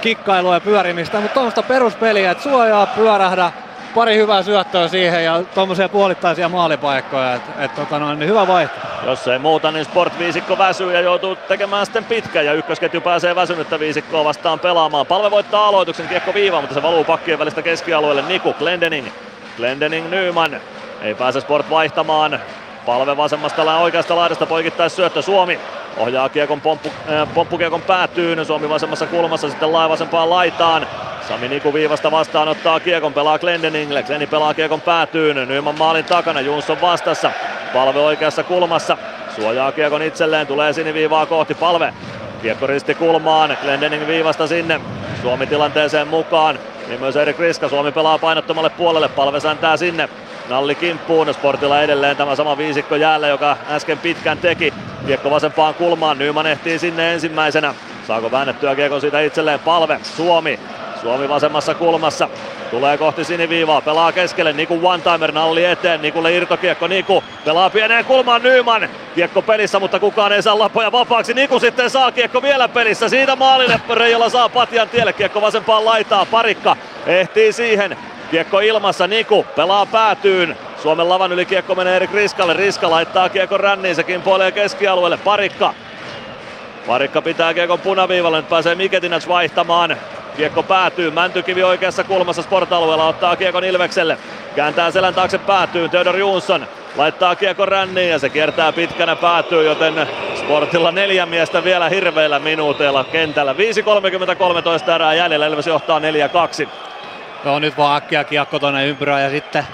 kikkailua 0.00 0.54
ja 0.54 0.60
pyörimistä, 0.60 1.20
mutta 1.20 1.34
tuommoista 1.34 1.62
peruspeliä, 1.62 2.30
että 2.30 2.42
suojaa, 2.42 2.86
pyörähdä, 2.86 3.52
pari 3.94 4.16
hyvää 4.16 4.42
syöttöä 4.42 4.88
siihen 4.88 5.24
ja 5.24 5.42
tuommoisia 5.54 5.88
puolittaisia 5.88 6.48
maalipaikkoja, 6.48 7.34
että 7.34 7.64
et, 7.64 7.74
tota 7.74 7.98
noin, 7.98 8.18
niin 8.18 8.28
hyvä 8.28 8.46
vaihto. 8.46 8.76
Jos 9.06 9.28
ei 9.28 9.38
muuta, 9.38 9.70
niin 9.70 9.84
Sport 9.84 10.18
viisikko 10.18 10.58
väsyy 10.58 10.92
ja 10.92 11.00
joutuu 11.00 11.36
tekemään 11.36 11.86
sitten 11.86 12.04
pitkä 12.04 12.42
ja 12.42 12.52
ykkösketju 12.52 13.00
pääsee 13.00 13.34
väsynyttä 13.34 13.80
viisikkoa 13.80 14.24
vastaan 14.24 14.60
pelaamaan. 14.60 15.06
Palve 15.06 15.30
voittaa 15.30 15.66
aloituksen 15.66 16.08
kiekko 16.08 16.34
viivaan, 16.34 16.62
mutta 16.62 16.74
se 16.74 16.82
valuu 16.82 17.04
pakkien 17.04 17.38
välistä 17.38 17.62
keskialueelle 17.62 18.22
Niku 18.22 18.52
Glendening. 18.52 19.06
Glendening 19.56 20.10
Nyman. 20.10 20.60
Ei 21.02 21.14
pääse 21.14 21.40
Sport 21.40 21.70
vaihtamaan. 21.70 22.40
Palve 22.86 23.16
vasemmasta 23.16 23.78
oikeasta 23.78 24.16
laidasta 24.16 24.46
poikittais 24.46 24.96
syöttö 24.96 25.22
Suomi. 25.22 25.60
Ohjaa 25.96 26.28
kiekon 26.28 26.60
pomppu, 26.60 26.88
äh, 26.88 27.34
pomppukiekon 27.34 27.82
päätyyn. 27.82 28.44
Suomi 28.44 28.68
vasemmassa 28.68 29.06
kulmassa 29.06 29.48
sitten 29.48 29.72
lai 29.72 29.88
vasempaan 29.88 30.30
laitaan. 30.30 30.86
Sami 31.28 31.48
Niku 31.48 31.74
viivasta 31.74 32.10
vastaan 32.10 32.48
ottaa 32.48 32.80
kiekon, 32.80 33.12
pelaa 33.12 33.38
Glendeningille. 33.38 34.02
Gleni 34.02 34.26
pelaa 34.26 34.54
kiekon 34.54 34.80
päätyyn. 34.80 35.48
Nyman 35.48 35.78
maalin 35.78 36.04
takana, 36.04 36.40
Jonsson 36.40 36.80
vastassa. 36.80 37.30
Palve 37.72 38.00
oikeassa 38.00 38.42
kulmassa. 38.42 38.96
Suojaa 39.36 39.72
kiekon 39.72 40.02
itselleen, 40.02 40.46
tulee 40.46 40.72
siniviivaa 40.72 41.26
kohti 41.26 41.54
Palve. 41.54 41.94
Kiekko 42.42 42.66
risti 42.66 42.94
kulmaan, 42.94 43.56
Glendening 43.62 44.06
viivasta 44.06 44.46
sinne. 44.46 44.80
Suomi 45.22 45.46
tilanteeseen 45.46 46.08
mukaan. 46.08 46.58
Niin 46.88 47.00
myös 47.00 47.16
Erik 47.16 47.38
Riska, 47.38 47.68
Suomi 47.68 47.92
pelaa 47.92 48.18
painottomalle 48.18 48.70
puolelle, 48.70 49.08
palve 49.08 49.40
säntää 49.40 49.76
sinne. 49.76 50.08
Nalli 50.48 50.74
kimppuun, 50.74 51.34
Sportilla 51.34 51.82
edelleen 51.82 52.16
tämä 52.16 52.36
sama 52.36 52.58
viisikko 52.58 52.96
jäällä, 52.96 53.28
joka 53.28 53.56
äsken 53.70 53.98
pitkän 53.98 54.38
teki. 54.38 54.74
Kiekko 55.06 55.30
vasempaan 55.30 55.74
kulmaan, 55.74 56.18
Nyman 56.18 56.46
ehtii 56.46 56.78
sinne 56.78 57.12
ensimmäisenä. 57.12 57.74
Saako 58.06 58.30
väännettyä 58.30 58.74
kiekko 58.74 59.00
siitä 59.00 59.20
itselleen 59.20 59.60
palve, 59.60 60.00
Suomi. 60.16 60.60
Suomi 61.02 61.28
vasemmassa 61.28 61.74
kulmassa. 61.74 62.28
Tulee 62.70 62.98
kohti 62.98 63.24
siniviivaa, 63.24 63.80
pelaa 63.80 64.12
keskelle, 64.12 64.52
Niku 64.52 64.80
one-timer, 64.82 65.32
nalli 65.32 65.64
eteen, 65.64 66.02
Nikulle 66.02 66.36
irtokiekko, 66.36 66.86
Niku 66.86 67.24
pelaa 67.44 67.70
pieneen 67.70 68.04
kulmaan 68.04 68.42
Nyman. 68.42 68.88
Kiekko 69.14 69.42
pelissä, 69.42 69.80
mutta 69.80 70.00
kukaan 70.00 70.32
ei 70.32 70.42
saa 70.42 70.58
lapoja 70.58 70.92
vapaaksi. 70.92 71.34
Niku 71.34 71.60
sitten 71.60 71.90
saa 71.90 72.12
kiekko 72.12 72.42
vielä 72.42 72.68
pelissä, 72.68 73.08
siitä 73.08 73.36
maalille 73.36 73.80
Reijola 73.90 74.28
saa 74.28 74.48
patjan 74.48 74.88
tielle, 74.88 75.12
kiekko 75.12 75.40
vasempaan 75.40 75.84
laitaa, 75.84 76.26
parikka 76.26 76.76
ehtii 77.06 77.52
siihen. 77.52 77.96
Kiekko 78.32 78.60
ilmassa, 78.60 79.06
Niku 79.06 79.46
pelaa 79.56 79.86
päätyyn. 79.86 80.56
Suomen 80.82 81.08
lavan 81.08 81.32
yli 81.32 81.46
kiekko 81.46 81.74
menee 81.74 81.96
Erik 81.96 82.12
Riskalle. 82.12 82.54
Riska 82.54 82.90
laittaa 82.90 83.28
kiekko 83.28 83.58
ränniin, 83.58 83.94
se 83.94 84.02
kimpoilee 84.02 84.52
keskialueelle. 84.52 85.16
Parikka. 85.16 85.74
Parikka 86.86 87.22
pitää 87.22 87.54
kiekon 87.54 87.80
punaviivalle, 87.80 88.36
nyt 88.36 88.48
pääsee 88.48 88.74
Miketinac 88.74 89.28
vaihtamaan. 89.28 89.96
Kiekko 90.36 90.62
päätyy, 90.62 91.10
Mäntykivi 91.10 91.62
oikeassa 91.62 92.04
kulmassa 92.04 92.42
sportalueella 92.42 93.08
ottaa 93.08 93.36
kiekon 93.36 93.64
Ilvekselle. 93.64 94.18
Kääntää 94.56 94.90
selän 94.90 95.14
taakse 95.14 95.38
päätyy, 95.38 95.88
Theodor 95.88 96.16
Jonsson 96.16 96.66
laittaa 96.96 97.36
kiekko 97.36 97.66
ränniin 97.66 98.10
ja 98.10 98.18
se 98.18 98.28
kiertää 98.28 98.72
pitkänä 98.72 99.16
päätyy, 99.16 99.64
joten 99.64 100.06
Sportilla 100.34 100.92
neljä 100.92 101.26
miestä 101.26 101.64
vielä 101.64 101.88
hirveillä 101.88 102.38
minuuteilla 102.38 103.04
kentällä. 103.04 103.52
5.33 103.52 104.94
erää 104.94 105.14
jäljellä, 105.14 105.46
Ilves 105.46 105.66
johtaa 105.66 105.98
4-2. 105.98 106.02
Joo, 107.44 107.58
nyt 107.58 107.76
vaan 107.76 107.96
äkkiä 107.96 108.24
kiekko 108.24 108.58
tuonne 108.58 108.86
ympyrään 108.86 109.22
ja 109.22 109.30
sitten 109.30 109.66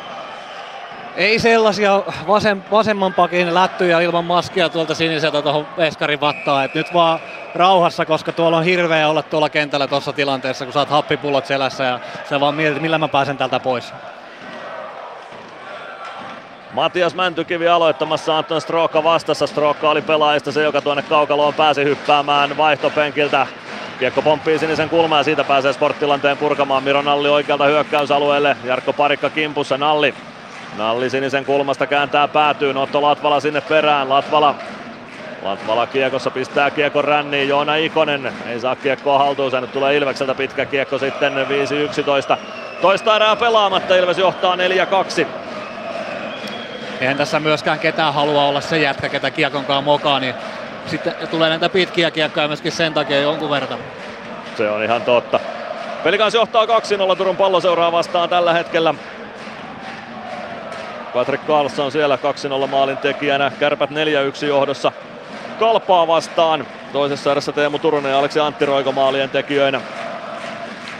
ei 1.16 1.38
sellaisia 1.38 2.02
vasem, 2.28 2.62
vasemman 2.70 3.14
pakin 3.14 3.54
lättyjä 3.54 4.00
ilman 4.00 4.24
maskia 4.24 4.68
tuolta 4.68 4.94
siniseltä 4.94 5.42
tuohon 5.42 5.66
Veskarin 5.76 6.20
vattaan. 6.20 6.64
Et 6.64 6.74
nyt 6.74 6.94
vaan 6.94 7.18
rauhassa, 7.54 8.06
koska 8.06 8.32
tuolla 8.32 8.56
on 8.56 8.64
hirveä 8.64 9.08
olla 9.08 9.22
tuolla 9.22 9.48
kentällä 9.48 9.86
tuossa 9.86 10.12
tilanteessa, 10.12 10.64
kun 10.64 10.72
saat 10.72 10.90
happipullot 10.90 11.46
selässä 11.46 11.84
ja 11.84 12.00
se 12.28 12.40
vaan 12.40 12.54
mietit, 12.54 12.82
millä 12.82 12.98
mä 12.98 13.08
pääsen 13.08 13.36
täältä 13.36 13.60
pois. 13.60 13.92
Matias 16.72 17.14
Mäntykivi 17.14 17.68
aloittamassa 17.68 18.38
Anton 18.38 18.60
Strookka 18.60 19.04
vastassa. 19.04 19.46
Strookka 19.46 19.90
oli 19.90 20.02
pelaajista 20.02 20.52
se, 20.52 20.62
joka 20.62 20.80
tuonne 20.80 21.02
kaukaloon 21.02 21.54
pääsi 21.54 21.84
hyppäämään 21.84 22.56
vaihtopenkiltä. 22.56 23.46
Kiekko 23.98 24.22
pomppii 24.22 24.58
sinisen 24.58 24.88
kulmaa 24.88 25.18
ja 25.18 25.24
siitä 25.24 25.44
pääsee 25.44 25.72
sporttilanteen 25.72 26.38
purkamaan. 26.38 26.82
Miro 26.82 27.02
Nalli 27.02 27.28
oikealta 27.28 27.64
hyökkäysalueelle. 27.64 28.56
Jarkko 28.64 28.92
Parikka 28.92 29.30
kimpussa. 29.30 29.78
Nalli. 29.78 30.14
Nalli 30.76 31.10
sinisen 31.10 31.44
kulmasta 31.44 31.86
kääntää 31.86 32.28
päätyyn. 32.28 32.76
Otto 32.76 33.02
Latvala 33.02 33.40
sinne 33.40 33.60
perään. 33.60 34.08
Latvala 34.08 34.54
Latvala 35.42 35.86
kiekossa 35.86 36.30
pistää 36.30 36.70
kiekon 36.70 37.04
ränniin. 37.04 37.48
Joona 37.48 37.76
Ikonen 37.76 38.32
ei 38.46 38.60
saa 38.60 38.76
kiekkoa 38.76 39.18
haltuun. 39.18 39.50
Se 39.50 39.60
nyt 39.60 39.72
tulee 39.72 39.96
Ilvekseltä 39.96 40.34
pitkä 40.34 40.64
kiekko 40.64 40.98
sitten 40.98 41.32
5-11. 41.34 42.36
Toista 42.80 43.16
erää 43.16 43.36
pelaamatta. 43.36 43.96
Ilves 43.96 44.18
johtaa 44.18 44.56
4-2. 44.56 45.26
Eihän 47.00 47.16
tässä 47.16 47.40
myöskään 47.40 47.78
ketään 47.78 48.14
halua 48.14 48.44
olla 48.44 48.60
se 48.60 48.78
jätkä, 48.78 49.08
ketä 49.08 49.30
kiekonkaan 49.30 49.84
mokaa, 49.84 50.20
niin 50.20 50.34
sitten 50.88 51.14
tulee 51.30 51.48
näitä 51.48 51.68
pitkiä 51.68 52.10
kiekkoja 52.10 52.48
myöskin 52.48 52.72
sen 52.72 52.94
takia 52.94 53.20
jonkun 53.20 53.50
verran. 53.50 53.78
Se 54.56 54.70
on 54.70 54.82
ihan 54.82 55.02
totta. 55.02 55.40
Pelikans 56.04 56.34
johtaa 56.34 56.64
2-0 56.64 57.16
Turun 57.16 57.36
palloseuraa 57.36 57.92
vastaan 57.92 58.28
tällä 58.28 58.52
hetkellä. 58.52 58.94
Patrick 61.14 61.46
Carlson 61.46 61.92
siellä 61.92 62.18
2-0 62.64 62.66
maalin 62.66 62.96
tekijänä. 62.96 63.52
Kärpät 63.60 63.90
4-1 63.90 64.46
johdossa. 64.46 64.92
Kalpaa 65.58 66.06
vastaan. 66.06 66.66
Toisessa 66.92 67.30
erässä 67.32 67.52
Teemu 67.52 67.78
Turunen 67.78 68.10
ja 68.10 68.18
Aleksi 68.18 68.40
Antti 68.40 68.66
Roiko 68.66 68.92
maalien 68.92 69.30
tekijöinä. 69.30 69.80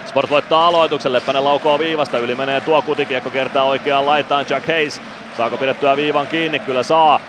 Sport 0.07 0.31
voittaa 0.31 0.67
aloituksen, 0.67 1.13
Leppänen 1.13 1.45
laukoo 1.45 1.79
viivasta, 1.79 2.19
yli 2.19 2.35
menee 2.35 2.61
tuo 2.61 2.83
kutikiekko 2.83 3.31
kertaa 3.31 3.65
oikeaan 3.65 4.07
laitaan 4.07 4.47
Jack 4.51 4.67
Hayes. 4.67 5.03
Saako 5.37 5.57
pidettyä 5.57 5.97
viivan 5.97 6.27
kiinni? 6.27 6.59
Kyllä 6.59 6.83
saa. 6.83 7.21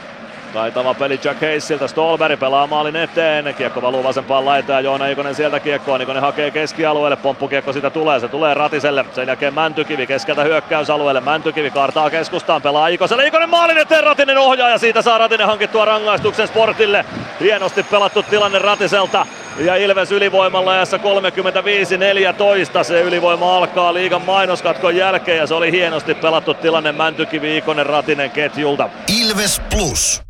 Taitava 0.54 0.94
peli 0.94 1.20
Jack 1.24 1.42
Hayesilta. 1.42 1.88
Stolberg 1.88 2.40
pelaa 2.40 2.68
maalin 2.68 2.96
eteen. 2.96 3.56
Kiekko 3.56 3.82
valuu 3.82 4.04
vasempaan 4.04 4.46
laitaan 4.46 4.84
Joona 4.84 5.08
Ikonen 5.08 5.36
sieltä 5.36 5.60
kiekkoa. 5.60 5.98
Ikonen 5.98 6.22
hakee 6.22 6.52
keskialueelle. 6.52 7.16
Pomppukiekko 7.16 7.74
sitä 7.74 7.90
tulee. 7.90 8.20
Se 8.20 8.28
tulee 8.28 8.54
Ratiselle. 8.54 9.06
Sen 9.14 9.28
jälkeen 9.28 9.54
Mäntykivi 9.54 10.08
keskeltä 10.08 10.44
hyökkäysalueelle. 10.44 11.22
Mäntykivi 11.22 11.72
kaartaa 11.72 12.10
keskustaan. 12.10 12.62
Pelaa 12.62 12.88
Ikoselle. 12.88 13.28
Ikonen 13.28 13.50
maalin 13.50 13.78
eteen. 13.78 14.04
Ratinen 14.04 14.38
ohjaa 14.38 14.70
ja 14.70 14.78
siitä 14.78 15.02
saa 15.02 15.18
Ratinen 15.18 15.48
hankittua 15.48 15.86
rangaistuksen 15.86 16.48
Sportille. 16.48 17.06
Hienosti 17.40 17.84
pelattu 17.84 18.24
tilanne 18.24 18.60
Ratiselta. 18.60 19.26
Ja 19.60 19.76
Ilves 19.76 20.12
ylivoimalla 20.12 20.72
ajassa 20.72 20.98
35-14. 20.98 22.84
Se 22.84 23.02
ylivoima 23.02 23.58
alkaa 23.58 23.94
liigan 23.94 24.22
mainoskatkon 24.22 24.96
jälkeen 24.96 25.38
ja 25.38 25.48
se 25.48 25.54
oli 25.54 25.72
hienosti 25.72 26.16
pelattu 26.16 26.54
tilanne 26.54 26.92
Mäntykivi 26.92 27.58
Ikonen 27.58 27.86
Ratinen 27.86 28.32
ketjulta. 28.32 28.90
Ilves 29.22 29.62
Plus. 29.70 30.22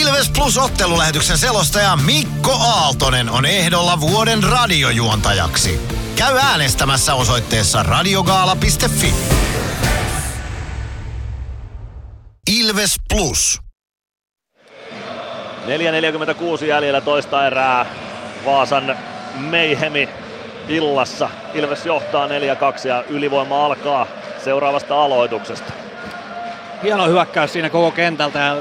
Ilves 0.00 0.30
Plus 0.30 0.58
ottelulähetyksen 0.58 1.38
selostaja 1.38 1.96
Mikko 1.96 2.52
Aaltonen 2.52 3.30
on 3.30 3.46
ehdolla 3.46 4.00
vuoden 4.00 4.42
radiojuontajaksi. 4.42 5.80
Käy 6.16 6.36
äänestämässä 6.36 7.14
osoitteessa 7.14 7.82
radiogaala.fi. 7.82 9.14
Ilves 12.60 12.94
Plus. 13.08 13.60
4.46 16.60 16.64
jäljellä 16.64 17.00
toista 17.00 17.46
erää. 17.46 17.86
Vaasan 18.44 18.96
Meihemi 19.34 20.08
illassa. 20.68 21.30
Ilves 21.54 21.86
johtaa 21.86 22.26
4-2 22.26 22.30
ja 22.88 23.04
ylivoima 23.08 23.66
alkaa 23.66 24.06
seuraavasta 24.44 25.02
aloituksesta. 25.02 25.72
Hieno 26.82 27.06
hyökkäys 27.06 27.52
siinä 27.52 27.70
koko 27.70 27.90
kentältä 27.90 28.38
ja 28.38 28.56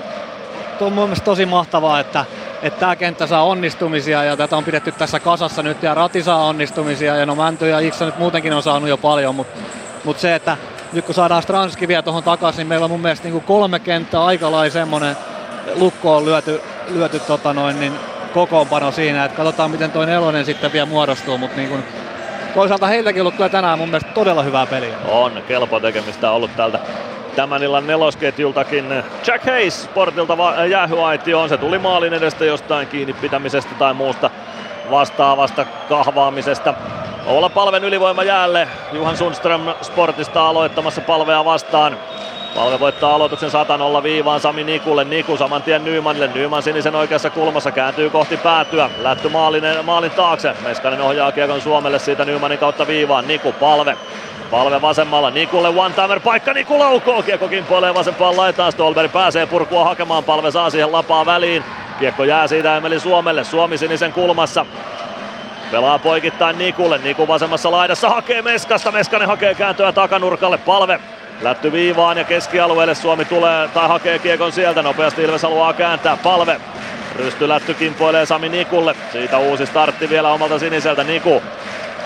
on 0.86 0.94
mun 0.94 1.04
mielestä 1.04 1.26
tosi 1.26 1.46
mahtavaa, 1.46 2.00
että, 2.00 2.26
että 2.62 2.80
tämä 2.80 2.96
kenttä 2.96 3.28
saa 3.28 3.44
onnistumisia 3.44 4.24
ja 4.24 4.38
tätä 4.38 4.58
on 4.58 4.64
pidetty 4.64 4.92
tässä 4.92 5.20
kasassa 5.20 5.64
nyt 5.64 5.84
ja 5.84 5.94
Rati 5.94 6.24
saa 6.24 6.46
onnistumisia 6.46 7.16
ja 7.16 7.26
no 7.26 7.36
Mänty 7.36 7.70
ja 7.70 7.80
Iksa 7.80 8.06
nyt 8.06 8.20
muutenkin 8.20 8.54
on 8.54 8.64
saanut 8.64 8.90
jo 8.90 8.98
paljon, 8.98 9.36
mutta, 9.36 9.60
mutta 10.04 10.22
se, 10.22 10.36
että 10.36 10.58
nyt 10.94 11.06
kun 11.06 11.16
saadaan 11.16 11.44
Stranski 11.44 11.88
vielä 11.88 12.02
tuohon 12.02 12.24
takaisin, 12.24 12.58
niin 12.58 12.68
meillä 12.68 12.84
on 12.84 12.92
mun 12.92 13.02
mielestä 13.02 13.24
niin 13.24 13.32
kuin 13.32 13.44
kolme 13.44 13.80
kenttää 13.80 14.26
aika 14.26 14.52
lailla 14.52 14.74
semmoinen 14.74 15.18
lukko 15.76 16.18
on 16.18 16.26
lyöty, 16.26 16.62
lyöty 16.90 17.20
tota 17.20 17.54
noin, 17.54 17.80
niin 17.80 17.94
kokoonpano 18.34 18.92
siinä, 18.92 19.26
että 19.26 19.38
katsotaan 19.38 19.72
miten 19.72 19.92
toi 19.92 20.06
nelonen 20.06 20.46
sitten 20.46 20.74
vielä 20.74 20.86
muodostuu, 20.86 21.38
mutta 21.38 21.58
niin 21.58 21.84
toisaalta 22.54 22.88
heiltäkin 22.88 23.22
ollut 23.22 23.36
kyllä 23.36 23.50
tänään 23.50 23.78
mun 23.78 23.90
mielestä 23.90 24.12
todella 24.14 24.44
hyvää 24.44 24.66
peliä. 24.66 24.98
On, 25.08 25.44
kelpo 25.48 25.80
tekemistä 25.80 26.32
ollut 26.32 26.56
tältä 26.56 26.80
tämän 27.38 27.64
illan 27.64 27.88
nelosketjultakin. 27.88 29.04
Jack 29.28 29.46
Hayes 29.46 29.84
Sportilta 29.84 30.38
jäähyaitioon. 30.70 31.50
Se 31.50 31.58
tuli 31.58 31.80
maalin 31.80 32.14
edestä 32.14 32.46
jostain 32.46 32.88
kiinni 32.88 33.14
pitämisestä 33.14 33.76
tai 33.80 33.94
muusta 33.94 34.30
vastaavasta 34.92 35.66
kahvaamisesta. 35.90 36.74
Olla 37.26 37.50
palven 37.50 37.84
ylivoima 37.84 38.24
jäälle. 38.24 38.68
Juhan 38.92 39.18
Sundström 39.18 39.62
Sportista 39.82 40.48
aloittamassa 40.48 41.02
palvea 41.02 41.46
vastaan. 41.46 41.98
Palve 42.56 42.80
voittaa 42.80 43.16
aloituksen 43.16 43.52
100 43.52 44.04
viivaan 44.04 44.40
Sami 44.40 44.64
Nikulle. 44.64 45.04
Niku 45.04 45.38
saman 45.38 45.64
tien 45.64 45.86
Nymanille. 45.86 46.30
Nyman 46.34 46.64
sinisen 46.64 46.96
oikeassa 46.96 47.30
kulmassa 47.30 47.72
kääntyy 47.72 48.10
kohti 48.10 48.38
päätyä. 48.38 48.90
Lätty 49.02 49.30
maalin, 49.30 49.64
maalin 49.84 50.12
taakse. 50.12 50.54
Meskanen 50.64 51.02
ohjaa 51.02 51.32
kiekon 51.32 51.62
Suomelle 51.62 52.00
siitä 52.00 52.26
Nymanin 52.26 52.60
kautta 52.60 52.88
viivaan. 52.88 53.28
Niku 53.28 53.52
palve. 53.52 53.98
Palve 54.52 54.82
vasemmalla, 54.82 55.30
Nikulle 55.30 55.70
one-timer 55.70 56.20
paikka, 56.20 56.54
Niku 56.54 56.80
laukoo, 56.80 57.24
kiekko 57.24 57.48
kimpoilee 57.48 57.94
vasempaan 57.94 58.38
laitaan, 58.38 58.72
Stolberg 58.72 59.12
pääsee 59.12 59.46
purkua 59.46 59.84
hakemaan, 59.84 60.24
Palve 60.24 60.52
saa 60.52 60.70
siihen 60.70 60.92
lapaa 60.92 61.26
väliin, 61.26 61.64
kiekko 62.00 62.24
jää 62.24 62.48
siitä 62.48 62.78
Emeli 62.78 63.00
Suomelle, 63.00 63.44
Suomi 63.44 63.78
sinisen 63.78 64.14
kulmassa, 64.14 64.66
Pelaa 65.72 66.00
poikittain 66.00 66.58
Nikulle, 66.58 66.98
Niku 66.98 67.28
vasemmassa 67.28 67.72
laidassa 67.72 68.10
hakee 68.10 68.42
Meskasta, 68.42 68.92
Meskanen 68.92 69.28
hakee 69.28 69.56
kääntöä 69.56 69.92
takanurkalle, 69.92 70.58
Palve 70.58 71.00
Lätty 71.42 71.72
viivaan 71.72 72.18
ja 72.18 72.24
keskialueelle. 72.24 72.96
Suomi 72.96 73.26
tulee 73.26 73.68
tai 73.68 73.88
hakee 73.88 74.20
kiekon 74.20 74.52
sieltä. 74.52 74.82
Nopeasti 74.82 75.24
Ilves 75.24 75.44
haluaa 75.44 75.74
kääntää. 75.74 76.18
Palve. 76.18 76.62
Rystylätty 77.16 77.74
kimpoilee 77.74 78.26
Sami 78.26 78.50
Nikulle. 78.50 78.96
Siitä 79.12 79.38
uusi 79.38 79.66
startti 79.66 80.10
vielä 80.10 80.30
omalta 80.30 80.60
siniseltä. 80.60 81.04
Niku 81.04 81.44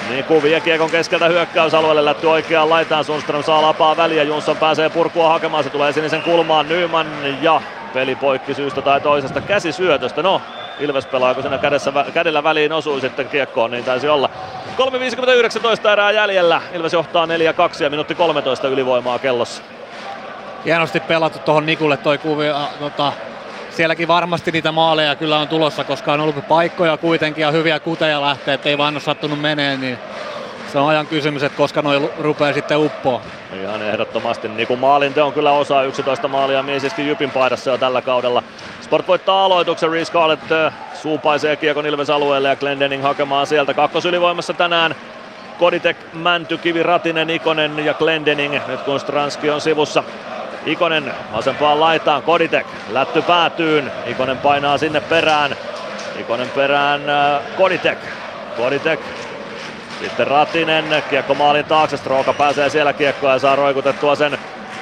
Niku 0.09 0.43
vie 0.43 0.59
kiekon 0.59 0.89
keskeltä 0.89 1.27
hyökkäysalueelle, 1.27 2.05
lätty 2.05 2.27
oikeaan 2.27 2.69
laitaan, 2.69 3.03
Sundström 3.03 3.43
saa 3.43 3.61
lapaa 3.61 3.97
väliä, 3.97 4.23
Jonsson 4.23 4.57
pääsee 4.57 4.89
purkua 4.89 5.29
hakemaan, 5.29 5.63
se 5.63 5.69
tulee 5.69 5.91
sinisen 5.93 6.21
kulmaan, 6.21 6.69
Nyman 6.69 7.07
ja 7.41 7.61
peli 7.93 8.15
poikki 8.15 8.53
syystä 8.53 8.81
tai 8.81 9.01
toisesta. 9.01 9.41
Käsisyötöstä, 9.41 10.23
no 10.23 10.41
Ilves 10.79 11.05
pelaa, 11.05 11.33
kun 11.33 11.43
siinä 11.43 11.57
kädessä, 11.57 11.93
kädellä 12.13 12.43
väliin 12.43 12.73
osui 12.73 13.01
sitten 13.01 13.29
kiekkoon, 13.29 13.71
niin 13.71 13.83
taisi 13.83 14.09
olla. 14.09 14.29
3.59 14.77 15.89
erää 15.89 16.11
jäljellä, 16.11 16.61
Ilves 16.73 16.93
johtaa 16.93 17.25
4-2 17.25 17.29
ja 17.83 17.89
minuutti 17.89 18.15
13 18.15 18.67
ylivoimaa 18.67 19.19
kellossa. 19.19 19.63
Hienosti 20.65 20.99
pelattu 20.99 21.39
tuohon 21.39 21.65
Nikulle 21.65 21.97
toi 21.97 22.17
kuvio, 22.17 22.55
tota, 22.79 23.13
sielläkin 23.71 24.07
varmasti 24.07 24.51
niitä 24.51 24.71
maaleja 24.71 25.15
kyllä 25.15 25.39
on 25.39 25.47
tulossa, 25.47 25.83
koska 25.83 26.13
on 26.13 26.19
ollut 26.19 26.47
paikkoja 26.47 26.97
kuitenkin 26.97 27.41
ja 27.41 27.51
hyviä 27.51 27.79
kuteja 27.79 28.21
lähtee, 28.21 28.53
ettei 28.53 28.77
vaan 28.77 28.93
ole 28.93 29.01
sattunut 29.01 29.41
menee, 29.41 29.77
niin 29.77 29.97
se 30.71 30.79
on 30.79 30.89
ajan 30.89 31.07
kysymys, 31.07 31.43
että 31.43 31.57
koska 31.57 31.81
noin 31.81 32.09
rupeaa 32.19 32.53
sitten 32.53 32.77
uppoa. 32.77 33.21
Ihan 33.61 33.81
ehdottomasti. 33.81 34.47
Niin 34.47 34.67
kuin 34.67 34.79
maalinte 34.79 35.21
on 35.21 35.33
kyllä 35.33 35.51
osa 35.51 35.83
11 35.83 36.27
maalia 36.27 36.63
miesiskin 36.63 37.07
Jypin 37.07 37.31
paidassa 37.31 37.69
jo 37.69 37.77
tällä 37.77 38.01
kaudella. 38.01 38.43
Sport 38.81 39.07
voittaa 39.07 39.45
aloituksen, 39.45 39.91
Reece 39.91 40.09
Scarlett 40.09 40.43
suupaisee 40.93 41.55
kiekon 41.55 41.85
Ilves 41.85 42.09
alueelle 42.09 42.49
ja 42.49 42.55
Glendening 42.55 43.03
hakemaan 43.03 43.47
sieltä 43.47 43.73
kakkosylivoimassa 43.73 44.53
tänään. 44.53 44.95
Koditek, 45.59 45.97
Mänty, 46.13 46.57
Kivi, 46.57 46.83
Ratinen, 46.83 47.29
Ikonen 47.29 47.85
ja 47.85 47.93
Glendening, 47.93 48.67
nyt 48.67 48.81
kun 48.81 48.99
Stranski 48.99 49.49
on 49.49 49.61
sivussa. 49.61 50.03
Ikonen 50.65 51.13
vasempaan 51.33 51.79
laitaan, 51.79 52.23
Koditek, 52.23 52.67
lätty 52.89 53.21
päätyyn, 53.21 53.91
Ikonen 54.05 54.37
painaa 54.37 54.77
sinne 54.77 55.01
perään. 55.01 55.55
Ikonen 56.19 56.49
perään, 56.49 57.09
äh, 57.09 57.41
Koditek, 57.57 57.99
Koditek 58.57 58.99
sitten 60.01 60.27
Ratinen, 60.27 61.03
kiekko 61.09 61.33
maalin 61.33 61.65
taakse, 61.65 61.97
Stroka 61.97 62.33
pääsee 62.33 62.69
siellä 62.69 62.93
kiekkoa 62.93 63.33
ja 63.33 63.39
saa 63.39 63.55
roikutettua 63.55 64.15
sen 64.15 64.37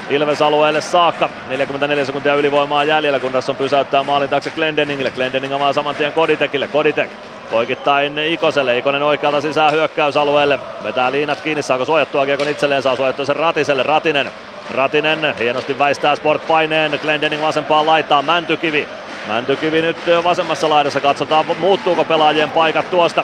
Ilves 0.10 0.42
alueelle 0.42 0.82
saakka. 0.82 1.30
44 1.48 2.06
sekuntia 2.06 2.36
ylivoimaa 2.36 2.84
jäljellä, 2.84 3.20
kun 3.20 3.32
tässä 3.32 3.52
on 3.52 3.56
pysäyttää 3.56 4.04
maalin 4.04 4.30
taakse 4.30 4.50
Glendeningille. 4.50 5.12
Glendening 5.12 5.54
avaa 5.54 5.74
saman 5.74 5.96
tien 5.96 6.14
Koditekille. 6.14 6.68
Koditek 6.68 7.10
poikittain 7.52 8.18
Ikoselle. 8.18 8.78
Ikonen 8.78 9.04
oikealta 9.04 9.42
sisään 9.42 9.74
hyökkäysalueelle. 9.74 10.60
Vetää 10.84 11.12
liinat 11.12 11.42
kiinni, 11.42 11.62
saako 11.62 11.86
suojattua 11.86 12.26
kiekon 12.26 12.50
itselleen, 12.50 12.82
saa 12.82 12.96
suojattua 12.96 13.26
sen 13.26 13.36
Ratiselle. 13.36 13.84
Ratinen 13.84 14.32
Ratinen 14.74 15.36
hienosti 15.40 15.80
väistää 15.80 16.16
Sport 16.16 16.48
paineen, 16.48 17.00
Glendening 17.02 17.42
vasempaan 17.42 17.86
laitaan, 17.86 18.26
Mäntykivi. 18.26 18.88
Mäntykivi 19.28 19.82
nyt 19.82 19.98
vasemmassa 20.24 20.70
laidassa. 20.70 21.02
Katsotaan, 21.02 21.46
muuttuuko 21.60 22.06
pelaajien 22.06 22.52
paikat 22.52 22.90
tuosta. 22.90 23.24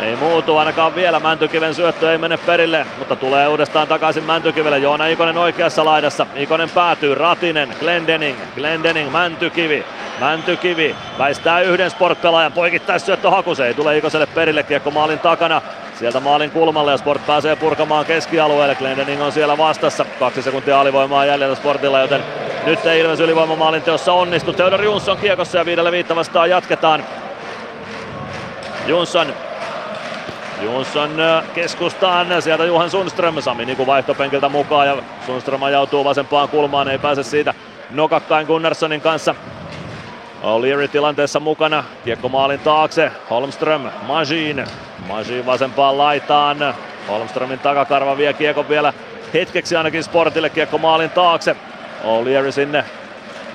Ei 0.00 0.16
muutu 0.16 0.56
ainakaan 0.56 0.94
vielä. 0.94 1.20
Mäntykiven 1.20 1.74
syöttö 1.74 2.12
ei 2.12 2.18
mene 2.18 2.36
perille, 2.36 2.86
mutta 2.98 3.16
tulee 3.16 3.48
uudestaan 3.48 3.88
takaisin 3.88 4.24
Mäntykivelle. 4.24 4.78
Joona 4.78 5.06
Ikonen 5.06 5.38
oikeassa 5.38 5.84
laidassa. 5.84 6.26
Ikonen 6.34 6.70
päätyy. 6.70 7.14
Ratinen, 7.14 7.74
Glendening, 7.80 8.38
Glendening, 8.54 9.10
Mäntykivi. 9.12 9.84
Mäntykivi 10.20 10.96
väistää 11.18 11.60
yhden 11.60 11.90
sportpelaajan. 11.90 12.52
Poikittais 12.52 13.06
syöttö 13.06 13.30
Hakuse. 13.30 13.66
Ei 13.66 13.74
tule 13.74 13.98
Ikoselle 13.98 14.26
perille. 14.26 14.62
Kiekko 14.62 14.90
maalin 14.90 15.18
takana. 15.18 15.62
Sieltä 16.02 16.20
maalin 16.20 16.50
kulmalle 16.50 16.90
ja 16.90 16.96
Sport 16.96 17.26
pääsee 17.26 17.56
purkamaan 17.56 18.04
keskialueelle. 18.04 18.74
Glendening 18.74 19.22
on 19.22 19.32
siellä 19.32 19.58
vastassa. 19.58 20.04
Kaksi 20.18 20.42
sekuntia 20.42 20.80
alivoimaa 20.80 21.24
jäljellä 21.24 21.54
Sportilla, 21.54 22.00
joten 22.00 22.24
nyt 22.66 22.86
ei 22.86 23.00
Ilves 23.00 23.20
ylivoimamaalin 23.20 23.82
teossa 23.82 24.12
onnistu. 24.12 24.52
Theodor 24.52 24.82
Jonsson 24.84 25.16
kiekossa 25.16 25.58
ja 25.58 25.64
viidellä 25.64 25.92
viittä 25.92 26.16
vastaan 26.16 26.50
jatketaan. 26.50 27.04
Jonsson 28.86 29.26
Jonsson 30.62 31.10
keskustaan, 31.54 32.42
sieltä 32.42 32.64
Juhan 32.64 32.90
Sundström, 32.90 33.42
Sami 33.42 33.64
Niku 33.64 33.86
vaihtopenkiltä 33.86 34.48
mukaan 34.48 34.86
ja 34.86 34.96
Sundström 35.26 35.62
ajautuu 35.62 36.04
vasempaan 36.04 36.48
kulmaan, 36.48 36.88
ei 36.88 36.98
pääse 36.98 37.22
siitä 37.22 37.54
nokakkain 37.90 38.46
Gunnarssonin 38.46 39.00
kanssa. 39.00 39.34
O'Leary 40.42 40.88
tilanteessa 40.88 41.40
mukana, 41.40 41.84
kiekko 42.04 42.28
maalin 42.28 42.60
taakse, 42.60 43.12
Holmström, 43.30 43.90
Majin, 44.02 44.64
Majin 45.08 45.46
vasempaan 45.46 45.98
laitaan, 45.98 46.74
Holmströmin 47.08 47.58
takakarva 47.58 48.16
vie 48.16 48.32
kiekko 48.32 48.68
vielä 48.68 48.92
hetkeksi 49.34 49.76
ainakin 49.76 50.04
Sportille, 50.04 50.50
kiekko 50.50 50.78
maalin 50.78 51.10
taakse, 51.10 51.56
O'Leary 52.04 52.52
sinne 52.52 52.84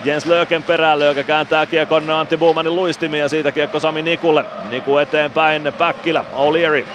Jens 0.04 0.26
Löken 0.26 0.64
perään, 0.64 1.00
Löke 1.00 1.24
kääntää 1.24 1.66
kiekon 1.66 2.10
Antti 2.10 2.38
Buumanin 2.38 2.76
luistimiin 2.76 3.22
ja 3.22 3.30
siitä 3.30 3.52
kiekko 3.52 3.80
Sami 3.80 4.02
Nikulle. 4.02 4.46
Niku 4.70 4.98
eteenpäin, 4.98 5.74
Päkkilä, 5.78 6.26
O'Leary. 6.34 6.86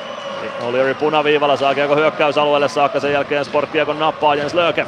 O'Leary 0.61 0.95
punaviivalla 0.95 1.57
saa 1.57 1.75
kiekko 1.75 1.97
hyökkäysalueelle 1.97 2.69
saakka, 2.69 3.01
sen 3.01 3.13
jälkeen 3.13 3.45
Sport 3.45 3.71
kiekon 3.71 3.99
nappaa 3.99 4.35
Jens 4.35 4.55
Löke. 4.55 4.87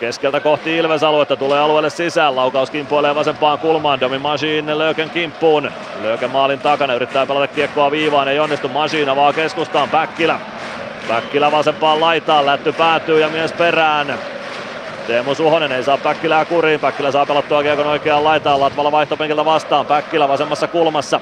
Keskeltä 0.00 0.40
kohti 0.40 0.76
Ilves-aluetta, 0.76 1.36
tulee 1.36 1.60
alueelle 1.60 1.90
sisään, 1.90 2.36
laukaus 2.36 2.70
kimpoilee 2.70 3.14
vasempaan 3.14 3.58
kulmaan, 3.58 4.00
Domi 4.00 4.18
Machine 4.18 4.78
Löken 4.78 5.10
kimppuun. 5.10 5.70
Löken 6.02 6.30
maalin 6.30 6.58
takana, 6.58 6.94
yrittää 6.94 7.26
pelata 7.26 7.46
kiekkoa 7.46 7.90
viivaan, 7.90 8.28
ei 8.28 8.38
onnistu, 8.38 8.68
Machine 8.68 9.16
vaan 9.16 9.34
keskustaan, 9.34 9.88
Päkkilä. 9.88 10.40
Päkkilä 11.08 11.52
vasempaan 11.52 12.00
laitaan, 12.00 12.46
lätty 12.46 12.72
päätyy 12.72 13.20
ja 13.20 13.28
mies 13.28 13.52
perään. 13.52 14.18
Teemu 15.06 15.34
Suhonen 15.34 15.72
ei 15.72 15.82
saa 15.82 15.98
Päkkilää 15.98 16.44
kuriin. 16.44 16.80
Päkkilä 16.80 17.10
saa 17.10 17.26
pelattua 17.26 17.62
kiekon 17.62 17.86
oikeaan 17.86 18.24
laitaan. 18.24 18.60
Latvala 18.60 18.92
vaihtopenkiltä 18.92 19.44
vastaan. 19.44 19.86
Päkkilä 19.86 20.28
vasemmassa 20.28 20.66
kulmassa. 20.66 21.20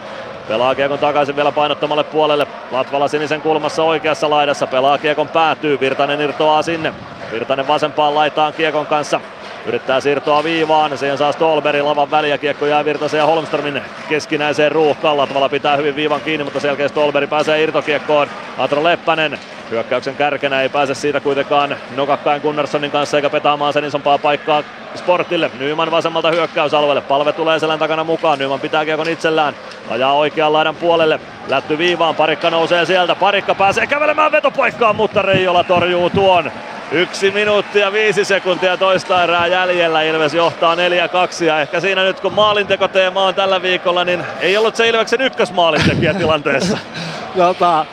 Pelaa 0.49 0.75
kiekon 0.75 0.99
takaisin 0.99 1.37
vielä 1.37 1.53
painottomalle 1.53 2.05
puolelle. 2.05 2.47
Latvala 2.71 3.09
sinisen 3.09 3.41
kulmassa 3.41 3.83
oikeassa 3.83 4.31
laidassa. 4.31 4.67
Pelaa 4.67 4.99
kiekon 4.99 5.29
päätyy. 5.29 5.81
Virtanen 5.81 6.21
irtoaa 6.21 6.63
sinne. 6.63 6.93
Virtanen 7.33 7.69
vasempaan 7.69 8.15
laitaan 8.15 8.53
kiekon 8.53 8.87
kanssa. 8.87 9.21
Yrittää 9.67 10.01
siirtoa 10.01 10.45
viivaan, 10.45 10.99
siihen 10.99 11.19
saa 11.19 11.33
Stolberin 11.33 11.85
lavan 11.85 12.11
väliä, 12.11 12.39
kiekko 12.39 12.67
jää 12.67 12.85
Virtasen 12.85 13.19
ja 13.19 13.27
Holmströmin 13.27 13.83
keskinäiseen 14.09 14.73
ruuhkaan. 14.73 15.17
Latvala 15.17 15.49
pitää 15.49 15.77
hyvin 15.77 15.97
viivan 15.97 16.21
kiinni, 16.21 16.45
mutta 16.45 16.61
selkeä 16.61 16.89
Stolberi 16.89 17.27
pääsee 17.27 17.63
irtokiekkoon. 17.63 18.29
Atro 18.59 18.85
Leppänen 18.85 19.39
hyökkäyksen 19.71 20.17
kärkenä 20.17 20.63
ei 20.63 20.69
pääse 20.69 20.95
siitä 20.95 21.21
kuitenkaan 21.21 21.77
nokakkain 21.97 22.43
Gunnarssonin 22.43 22.91
kanssa 22.91 23.17
eikä 23.17 23.31
petaamaan 23.31 23.73
sen 23.73 23.85
isompaa 23.85 24.19
paikkaa 24.19 24.63
Sportille. 24.95 25.51
Nyman 25.59 25.91
vasemmalta 25.91 26.31
hyökkäysalueelle. 26.31 27.01
Palve 27.01 27.33
tulee 27.33 27.59
selän 27.59 27.79
takana 27.79 28.05
mukaan. 28.05 28.39
Nyman 28.39 28.61
pitää 28.61 28.85
kiekon 28.85 29.09
itsellään. 29.09 29.55
Ajaa 29.91 30.13
oikean 30.13 30.53
laidan 30.53 30.77
puolelle. 30.77 31.21
Lätty 31.49 31.79
viivaan. 31.79 32.15
Parikka 32.15 32.51
nousee 32.51 32.87
sieltä. 32.87 33.15
Parikka 33.15 33.55
pääsee 33.55 33.87
kävelemään 33.87 34.33
vetopaikkaan, 34.33 34.97
mutta 34.97 35.23
Reijola 35.23 35.65
torjuu 35.65 36.11
tuon. 36.11 36.51
Yksi 36.93 37.31
minuutti 37.31 37.79
ja 37.79 37.93
viisi 37.93 38.25
sekuntia 38.25 38.77
toista 38.77 39.23
erää 39.23 39.47
jäljellä. 39.47 40.03
Ilves 40.03 40.35
johtaa 40.35 40.75
4-2 40.75 41.45
ja 41.45 41.61
ehkä 41.61 41.81
siinä 41.81 42.03
nyt 42.03 42.21
kun 42.21 42.33
maalintekoteema 42.33 43.25
on 43.25 43.35
tällä 43.35 43.63
viikolla, 43.63 44.05
niin 44.05 44.25
ei 44.41 44.57
ollut 44.57 44.77
se 44.77 44.89
Ilveksen 44.89 45.21
ykkösmaalintekijä 45.21 46.15
tilanteessa. 46.15 46.79
Jota, 47.35 47.87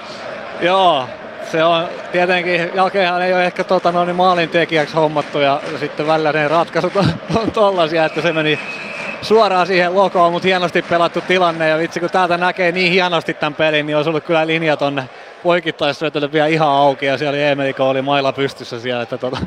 joo, 0.61 1.07
se 1.51 1.63
on 1.63 1.87
tietenkin, 2.11 2.71
jälkeenhän 2.73 3.21
ei 3.21 3.33
ole 3.33 3.45
ehkä 3.45 3.63
tota, 3.63 3.91
noin 3.91 4.15
maalintekijäksi 4.15 4.95
hommattu 4.95 5.39
ja 5.39 5.61
sitten 5.79 6.07
välillä 6.07 6.31
ne 6.31 6.47
ratkaisut 6.47 6.95
on, 6.95 7.05
on 7.35 7.51
tollasia, 7.51 8.05
että 8.05 8.21
se 8.21 8.33
meni 8.33 8.59
suoraan 9.21 9.67
siihen 9.67 9.95
lokoon, 9.95 10.31
mutta 10.31 10.47
hienosti 10.47 10.81
pelattu 10.81 11.21
tilanne 11.21 11.67
ja 11.67 11.77
vitsi 11.77 11.99
kun 11.99 12.09
täältä 12.09 12.37
näkee 12.37 12.71
niin 12.71 12.91
hienosti 12.91 13.33
tämän 13.33 13.53
pelin, 13.53 13.85
niin 13.85 13.97
olisi 13.97 14.09
ollut 14.09 14.23
kyllä 14.23 14.47
linja 14.47 14.77
tonne 14.77 15.09
poikittaisyötölle 15.43 16.31
vielä 16.31 16.47
ihan 16.47 16.69
auki 16.69 17.05
ja 17.05 17.17
siellä 17.17 17.29
oli 17.29 17.43
Emeliko 17.43 17.89
oli 17.89 18.01
mailla 18.01 18.33
pystyssä 18.33 18.79
siellä, 18.79 19.03
että 19.03 19.17
tota, 19.17 19.37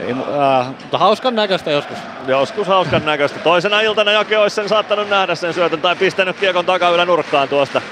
ei, 0.00 0.12
äh, 0.12 0.66
mutta 0.68 0.98
hauskan 0.98 1.34
näköistä 1.34 1.70
joskus. 1.70 1.98
Joskus 2.26 2.66
hauskan 2.66 3.04
näköistä. 3.04 3.38
Toisena 3.38 3.80
iltana 3.80 4.12
Jake 4.12 4.38
olisi 4.38 4.56
sen 4.56 4.68
saattanut 4.68 5.08
nähdä 5.08 5.34
sen 5.34 5.54
syötön 5.54 5.80
tai 5.80 5.96
pistänyt 5.96 6.36
kiekon 6.36 6.66
takaylä 6.66 7.04
nurkkaan 7.04 7.48
tuosta. 7.48 7.82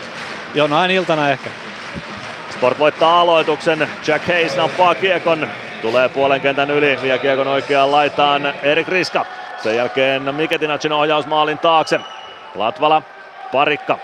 Joo, 0.54 0.66
näin 0.66 0.90
iltana 0.90 1.30
ehkä. 1.30 1.50
Sport 2.50 2.78
voittaa 2.78 3.20
aloituksen. 3.20 3.88
Jack 4.06 4.26
Hayes 4.26 4.56
nappaa 4.56 4.94
kiekon. 4.94 5.48
Tulee 5.82 6.08
puolen 6.08 6.40
kentän 6.40 6.70
yli, 6.70 6.98
vie 7.02 7.18
kiekon 7.18 7.46
oikeaan 7.48 7.92
laitaan 7.92 8.54
Erik 8.62 8.88
Riska. 8.88 9.26
Sen 9.62 9.76
jälkeen 9.76 10.34
Miketinacin 10.34 10.92
ohjaus 10.92 11.26
maalin 11.26 11.58
taakse. 11.58 12.00
Latvala, 12.54 13.02
Parikka. 13.52 13.98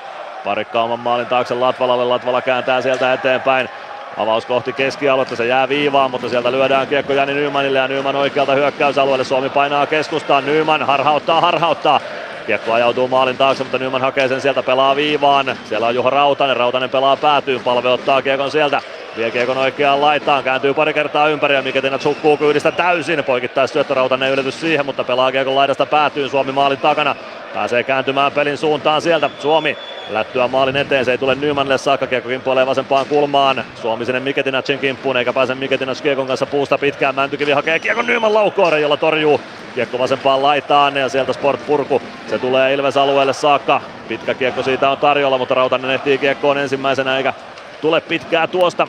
Parikka 0.47 0.83
oman 0.83 1.01
maalin 1.01 1.27
taakse 1.27 1.55
Latvalalle. 1.55 2.05
Latvala 2.05 2.43
kääntää 2.43 2.81
sieltä 2.81 3.13
eteenpäin. 3.13 3.69
Avaus 4.17 4.47
kohti 4.47 4.73
keskialuetta, 4.73 5.37
se 5.37 5.47
jää 5.47 5.69
viivaan, 5.69 6.11
mutta 6.11 6.29
sieltä 6.29 6.53
lyödään 6.53 6.87
kiekko 6.87 7.13
Jani 7.13 7.35
Nymanille 7.35 7.79
ja 7.79 7.89
Nyman 7.89 8.17
oikealta 8.17 8.55
hyökkäysalueelle. 8.55 9.25
Suomi 9.25 9.49
painaa 9.49 9.87
keskustaan, 9.87 10.47
Nyman 10.47 10.83
harhauttaa, 10.83 11.41
harhauttaa. 11.41 12.01
Kiekko 12.47 12.73
ajautuu 12.73 13.09
maalin 13.09 13.37
taakse, 13.37 13.63
mutta 13.63 13.79
Nyman 13.79 14.01
hakee 14.01 14.29
sen 14.29 14.41
sieltä, 14.41 14.63
pelaa 14.63 14.97
viivaan. 14.97 15.57
Siellä 15.65 15.87
on 15.87 15.95
Juha 15.95 16.11
Rautanen, 16.11 16.57
Rautanen 16.57 16.91
pelaa 16.91 17.17
päätyyn, 17.17 17.61
palve 17.61 17.89
ottaa 17.89 18.23
kiekon 18.23 18.51
sieltä. 18.51 18.81
Vie 19.17 19.31
kiekon 19.31 19.59
oikeaan 19.59 20.01
laitaan, 20.01 20.45
kääntyy 20.45 20.75
pari 20.75 20.95
kertaa 20.95 21.29
ympäri 21.29 21.55
ja 21.55 21.63
Miketinat 21.63 22.03
sukkuu 22.03 22.37
kyydistä 22.37 22.73
täysin. 22.73 23.25
Poikittais 23.25 23.73
syöttö 23.73 23.95
Rautanen 23.95 24.33
ylitys 24.33 24.61
siihen, 24.61 24.87
mutta 24.87 25.05
pelaa 25.05 25.33
kiekon 25.33 25.55
laidasta 25.57 25.87
päätyyn 25.87 26.31
Suomi 26.31 26.53
maalin 26.53 26.79
takana. 26.79 27.17
Pääsee 27.57 27.85
kääntymään 27.85 28.33
pelin 28.33 28.59
suuntaan 28.59 29.03
sieltä. 29.03 29.31
Suomi 29.39 29.77
lättyä 30.11 30.49
maalin 30.49 30.77
eteen, 30.77 31.05
se 31.05 31.11
ei 31.11 31.19
tule 31.19 31.35
Nymanille 31.35 31.79
saakka, 31.79 32.07
kiekko 32.07 32.29
kimpoilee 32.29 32.67
vasempaan 32.67 33.07
kulmaan. 33.07 33.65
Suomi 33.83 34.05
sinne 34.05 34.21
Miketinacin 34.21 34.79
kimppuun, 34.79 35.17
eikä 35.17 35.33
pääse 35.33 35.55
Miketinac 35.55 36.03
kiekon 36.03 36.27
kanssa 36.27 36.47
puusta 36.47 36.79
pitkään. 36.79 37.15
Mäntykivi 37.15 37.53
hakee 37.53 37.79
kiekon 37.79 38.07
Nyman 38.07 38.35
laukkoon, 38.35 38.83
jolla 38.83 38.97
torjuu 38.97 39.41
Kiekko 39.75 39.99
vasempaan 39.99 40.43
laitaan 40.43 40.97
ja 40.97 41.09
sieltä 41.09 41.33
Sport 41.33 41.67
Purku. 41.67 42.03
Se 42.27 42.39
tulee 42.39 42.75
Ilves 42.75 42.97
alueelle 42.97 43.33
saakka. 43.33 43.81
Pitkä 44.09 44.35
kiekko 44.35 44.63
siitä 44.63 44.91
on 44.91 44.99
tarjolla, 44.99 45.39
mutta 45.39 45.55
Rautanen 45.55 45.91
ehtii 45.91 46.19
kiekkoon 46.19 46.59
ensimmäisenä 46.59 47.17
eikä 47.17 47.35
tule 47.81 48.01
pitkää 48.01 48.47
tuosta. 48.47 48.89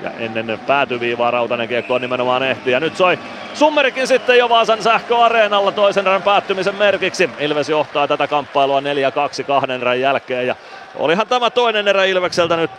Ja 0.00 0.10
ennen 0.18 0.60
päätyviivaa 0.66 1.30
Rautanen 1.30 1.68
kiekkoon 1.68 2.00
nimenomaan 2.00 2.42
ehti. 2.42 2.70
Ja 2.70 2.80
nyt 2.80 2.96
soi 2.96 3.18
Summerikin 3.54 4.06
sitten 4.06 4.38
jo 4.38 4.48
Vaasan 4.48 4.82
sähköareenalla 4.82 5.72
toisen 5.72 6.06
erän 6.06 6.22
päättymisen 6.22 6.74
merkiksi. 6.74 7.30
Ilves 7.38 7.68
johtaa 7.68 8.08
tätä 8.08 8.26
kamppailua 8.26 8.80
4-2 8.80 9.44
kahden 9.46 9.80
erän 9.80 10.00
jälkeen. 10.00 10.46
Ja 10.46 10.56
olihan 10.96 11.26
tämä 11.26 11.50
toinen 11.50 11.88
erä 11.88 12.04
Ilvekseltä 12.04 12.56
nyt 12.56 12.70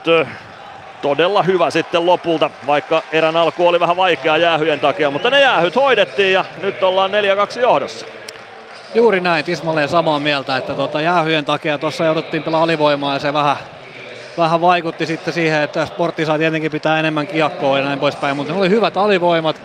todella 1.02 1.44
hyvä 1.44 1.70
sitten 1.70 2.06
lopulta, 2.06 2.50
vaikka 2.68 3.04
erän 3.12 3.38
alku 3.38 3.68
oli 3.68 3.80
vähän 3.80 3.98
vaikea 3.98 4.38
jäähyjen 4.38 4.80
takia, 4.80 5.12
mutta 5.12 5.30
ne 5.30 5.42
jäähyt 5.42 5.76
hoidettiin 5.76 6.34
ja 6.34 6.46
nyt 6.62 6.84
ollaan 6.84 7.12
4-2 7.56 7.60
johdossa. 7.60 8.06
Juuri 8.96 9.20
näin, 9.20 9.46
tismalleen 9.46 9.90
samaa 9.90 10.20
mieltä, 10.20 10.58
että 10.58 10.74
tuota, 10.74 11.02
jäähyjen 11.02 11.46
takia 11.46 11.78
tuossa 11.78 12.06
jouduttiin 12.06 12.44
pelaa 12.44 12.64
alivoimaa 12.64 13.14
ja 13.14 13.20
se 13.20 13.34
vähän, 13.34 13.56
vähän 14.38 14.62
vaikutti 14.62 15.06
sitten 15.06 15.34
siihen, 15.34 15.62
että 15.62 15.86
sportti 15.86 16.26
saa 16.26 16.38
tietenkin 16.38 16.72
pitää 16.72 17.00
enemmän 17.00 17.28
kiekkoa 17.28 17.78
ja 17.78 17.86
näin 17.86 18.00
poispäin, 18.00 18.36
mutta 18.38 18.54
ne 18.54 18.60
oli 18.60 18.70
hyvät 18.70 18.98
alivoimat, 18.98 19.62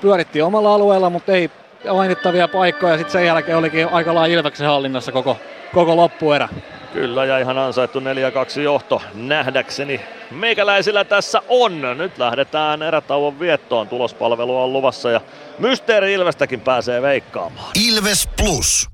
pyörittiin 0.00 0.44
omalla 0.44 0.74
alueella, 0.74 1.10
mutta 1.10 1.32
ei 1.32 1.50
mainittavia 1.92 2.48
paikkoja, 2.48 2.96
sitten 2.96 3.12
sen 3.12 3.26
jälkeen 3.26 3.58
olikin 3.58 3.88
aika 3.88 4.14
lailla 4.14 4.38
Ilveksen 4.38 4.66
hallinnassa 4.66 5.12
koko, 5.12 5.36
koko 5.74 5.96
loppuerä. 5.96 6.48
Kyllä 6.92 7.24
ja 7.24 7.38
ihan 7.38 7.58
ansaittu 7.58 8.00
4-2 8.00 8.60
johto 8.60 9.02
nähdäkseni. 9.14 10.00
Meikäläisillä 10.30 11.04
tässä 11.04 11.42
on. 11.48 11.98
Nyt 11.98 12.18
lähdetään 12.18 12.82
erätauon 12.82 13.40
viettoon. 13.40 13.88
Tulospalvelu 13.88 14.62
on 14.62 14.72
luvassa 14.72 15.10
ja 15.10 15.20
Mysteeri 15.58 16.12
Ilvestäkin 16.12 16.60
pääsee 16.60 17.02
veikkaamaan. 17.02 17.70
Ilves 17.88 18.28
Plus. 18.36 18.93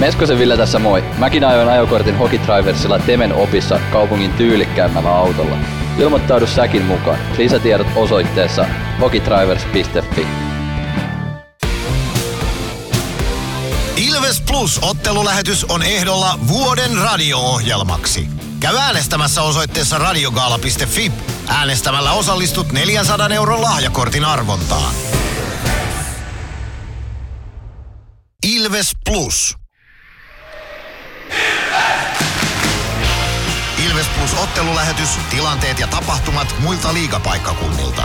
Meskosen 0.00 0.38
Ville 0.38 0.56
tässä 0.56 0.78
moi. 0.78 1.04
Mäkin 1.18 1.44
ajoin 1.44 1.68
ajokortin 1.68 2.18
Hokitriversilla 2.18 2.98
Temen 2.98 3.34
opissa 3.34 3.80
kaupungin 3.92 4.32
tyylikkäämmällä 4.32 5.10
autolla. 5.10 5.58
Ilmoittaudu 5.98 6.46
säkin 6.46 6.84
mukaan. 6.84 7.18
Lisätiedot 7.38 7.86
osoitteessa 7.96 8.66
hokitrivers.fi. 9.00 10.26
Ilves 13.96 14.40
Plus 14.40 14.78
ottelulähetys 14.82 15.64
on 15.64 15.82
ehdolla 15.82 16.38
vuoden 16.48 16.98
radio-ohjelmaksi. 16.98 18.28
Käy 18.60 18.76
äänestämässä 18.76 19.42
osoitteessa 19.42 19.98
radiogaala.fi. 19.98 21.12
Äänestämällä 21.48 22.12
osallistut 22.12 22.72
400 22.72 23.28
euron 23.28 23.62
lahjakortin 23.62 24.24
arvontaan. 24.24 24.94
Ilves 28.46 28.92
Plus. 29.04 29.59
Ilves 33.88 34.08
Plus 34.18 34.42
ottelulähetys, 34.42 35.18
tilanteet 35.30 35.80
ja 35.80 35.86
tapahtumat 35.86 36.54
muilta 36.62 36.94
liigapaikkakunnilta. 36.94 38.02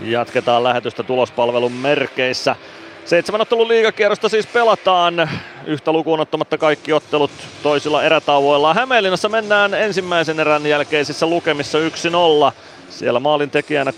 Jatketaan 0.00 0.64
lähetystä 0.64 1.02
tulospalvelun 1.02 1.72
merkeissä. 1.72 2.56
Seitsemän 3.04 3.40
ottelun 3.40 3.68
liigakierrosta 3.68 4.28
siis 4.28 4.46
pelataan. 4.46 5.30
Yhtä 5.66 5.92
lukuun 5.92 6.20
ottamatta 6.20 6.58
kaikki 6.58 6.92
ottelut 6.92 7.30
toisilla 7.62 8.02
erätauoilla. 8.02 8.74
Hämeenlinnassa 8.74 9.28
mennään 9.28 9.74
ensimmäisen 9.74 10.40
erän 10.40 10.66
jälkeisissä 10.66 11.26
lukemissa 11.26 11.78
1-0. 12.48 12.52
Siellä 12.90 13.20
maalin 13.20 13.50
tekijänä 13.50 13.90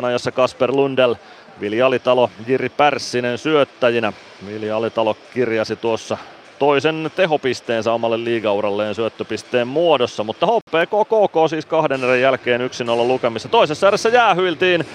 16.27 0.00 0.04
ajassa 0.04 0.32
Kasper 0.32 0.72
Lundell. 0.72 1.14
Vilja 1.60 1.86
Alitalo, 1.86 2.30
Jiri 2.46 2.68
Pärssinen 2.68 3.38
syöttäjinä. 3.38 4.12
Vilja 4.46 4.76
Alitalo 4.76 5.16
kirjasi 5.34 5.76
tuossa 5.76 6.18
toisen 6.58 7.10
tehopisteensä 7.16 7.92
omalle 7.92 8.24
liigauralleen 8.24 8.94
syöttöpisteen 8.94 9.68
muodossa, 9.68 10.24
mutta 10.24 10.46
HPK 10.46 10.90
KK 11.08 11.50
siis 11.50 11.66
kahden 11.66 12.04
erän 12.04 12.20
jälkeen 12.20 12.60
1-0 12.60 12.64
lukemissa. 13.06 13.48
Toisessa 13.48 13.88
erässä 13.88 14.08
jäähyiltiin. 14.08 14.86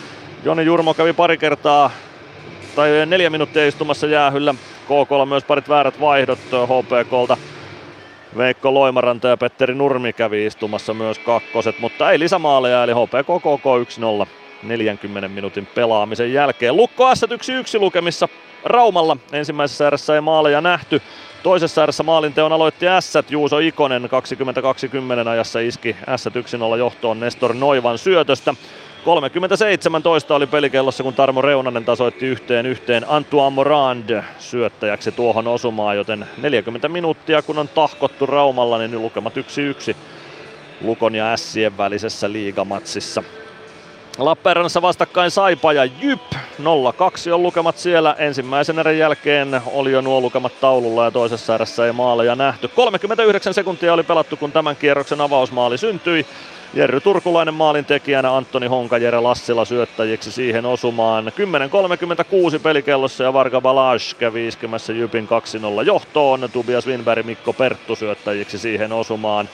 Joni 0.43 0.65
Jurmo 0.65 0.93
kävi 0.93 1.14
pari 1.14 1.38
kertaa 1.38 1.91
tai 2.75 3.06
neljä 3.06 3.30
minuuttia 3.30 3.67
istumassa 3.67 4.07
jäähyllä. 4.07 4.56
KKlla 4.85 5.25
myös 5.25 5.43
parit 5.43 5.69
väärät 5.69 5.99
vaihdot 5.99 6.40
HPKlta. 6.49 7.38
Veikko 8.38 8.73
Loimaranta 8.73 9.27
ja 9.27 9.38
Petteri 9.38 9.75
Nurmi 9.75 10.14
kävi 10.14 10.45
istumassa 10.45 10.93
myös 10.93 11.19
kakkoset, 11.19 11.80
mutta 11.80 12.11
ei 12.11 12.19
lisämaaleja, 12.19 12.83
eli 12.83 12.91
HPK 12.91 13.27
KK 13.41 13.65
1-0 14.25 14.40
40 14.64 15.27
minuutin 15.27 15.65
pelaamisen 15.65 16.33
jälkeen. 16.33 16.77
Lukko 16.77 17.15
S 17.15 17.23
1-1 17.23 17.80
lukemissa 17.80 18.27
Raumalla. 18.65 19.17
Ensimmäisessä 19.31 19.88
erässä 19.88 20.15
ei 20.15 20.22
maaleja 20.22 20.61
nähty. 20.61 21.01
Toisessa 21.43 21.83
erässä 21.83 22.03
maalinteon 22.03 22.51
aloitti 22.51 22.85
S. 22.99 23.14
Juuso 23.30 23.59
Ikonen 23.59 24.09
2020 24.09 25.31
ajassa 25.31 25.59
iski 25.59 25.95
S 26.17 26.27
1-0 26.27 26.77
johtoon 26.77 27.19
Nestor 27.19 27.53
Noivan 27.53 27.98
syötöstä. 27.98 28.56
37 29.06 30.03
toista 30.03 30.35
oli 30.35 30.48
pelikellossa, 30.48 31.03
kun 31.03 31.14
Tarmo 31.14 31.41
Reunanen 31.41 31.85
tasoitti 31.85 32.25
yhteen 32.25 32.65
yhteen 32.65 33.06
Antoine 33.07 33.56
Morand 33.56 34.23
syöttäjäksi 34.40 35.11
tuohon 35.11 35.48
osumaan, 35.48 35.98
joten 35.98 36.25
40 36.38 36.90
minuuttia 36.90 37.41
kun 37.41 37.59
on 37.59 37.67
tahkottu 37.67 38.25
Raumalla, 38.25 38.77
niin 38.77 39.01
lukemat 39.01 39.33
1-1 39.38 39.95
Lukon 40.81 41.15
ja 41.15 41.38
Sien 41.38 41.77
välisessä 41.77 42.31
liigamatsissa. 42.31 43.23
Lappeenrannassa 44.17 44.81
vastakkain 44.81 45.31
Saipa 45.31 45.73
ja 45.73 45.85
Jyp. 45.85 46.22
0-2 46.31 47.33
on 47.33 47.43
lukemat 47.43 47.77
siellä. 47.77 48.15
Ensimmäisen 48.19 48.80
erän 48.80 48.98
jälkeen 48.98 49.61
oli 49.73 49.91
jo 49.91 50.01
nuo 50.01 50.22
lukemat 50.22 50.59
taululla 50.61 51.06
ja 51.06 51.11
toisessa 51.11 51.56
erässä 51.56 51.85
ei 51.85 51.91
maaleja 51.91 52.35
nähty. 52.35 52.67
39 52.67 53.53
sekuntia 53.53 53.93
oli 53.93 54.03
pelattu, 54.03 54.38
kun 54.38 54.51
tämän 54.51 54.75
kierroksen 54.75 55.22
avausmaali 55.22 55.77
syntyi. 55.77 56.25
Jerry 56.73 57.01
Turkulainen 57.01 57.53
maalin 57.53 57.85
tekijänä, 57.85 58.35
Antoni 58.35 58.67
Honka, 58.67 58.98
Jere 58.98 59.19
Lassila 59.19 59.65
syöttäjiksi 59.65 60.31
siihen 60.31 60.65
osumaan. 60.65 61.31
10.36 62.56 62.59
pelikellossa 62.59 63.23
ja 63.23 63.33
Varga 63.33 63.61
Balaj 63.61 63.98
kävi 64.19 64.48
iskemässä 64.48 64.93
Jypin 64.93 65.27
2-0 65.81 65.85
johtoon. 65.85 66.49
Tobias 66.53 66.88
Winberg, 66.88 67.25
Mikko 67.25 67.53
Perttu 67.53 67.95
syöttäjiksi 67.95 68.57
siihen 68.57 68.91
osumaan. 68.91 69.49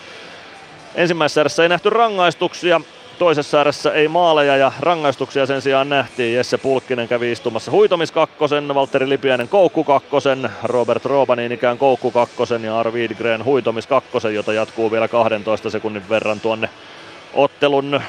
Ensimmäisessä 0.96 1.42
erässä 1.42 1.64
ei 1.64 1.70
nähty 1.70 1.90
rangaistuksia. 1.90 2.82
Toisessa 3.20 3.62
erässä 3.62 3.92
ei 3.94 4.08
maaleja 4.08 4.58
ja 4.58 4.72
rangaistuksia 4.80 5.46
sen 5.46 5.62
sijaan 5.62 5.90
nähtiin. 5.90 6.36
Jesse 6.36 6.58
Pulkkinen 6.58 7.08
kävi 7.08 7.32
istumassa 7.32 7.72
huitomis 7.72 8.12
kakkosen, 8.12 8.76
Valtteri 8.76 9.10
Lipiäinen 9.10 9.48
koukku 9.48 9.84
kakkosen, 9.84 10.50
Robert 10.64 11.06
Robanin 11.06 11.52
ikään 11.52 11.78
koukku 11.78 12.12
kakkosen 12.12 12.64
ja 12.64 12.80
Arvid 12.80 13.12
Gren 13.16 13.46
huitomis 13.46 13.88
kakkosen, 13.88 14.36
jota 14.36 14.54
jatkuu 14.54 14.92
vielä 14.92 15.08
12 15.08 15.70
sekunnin 15.70 16.10
verran 16.10 16.40
tuonne 16.40 16.70
ottelun 17.34 18.02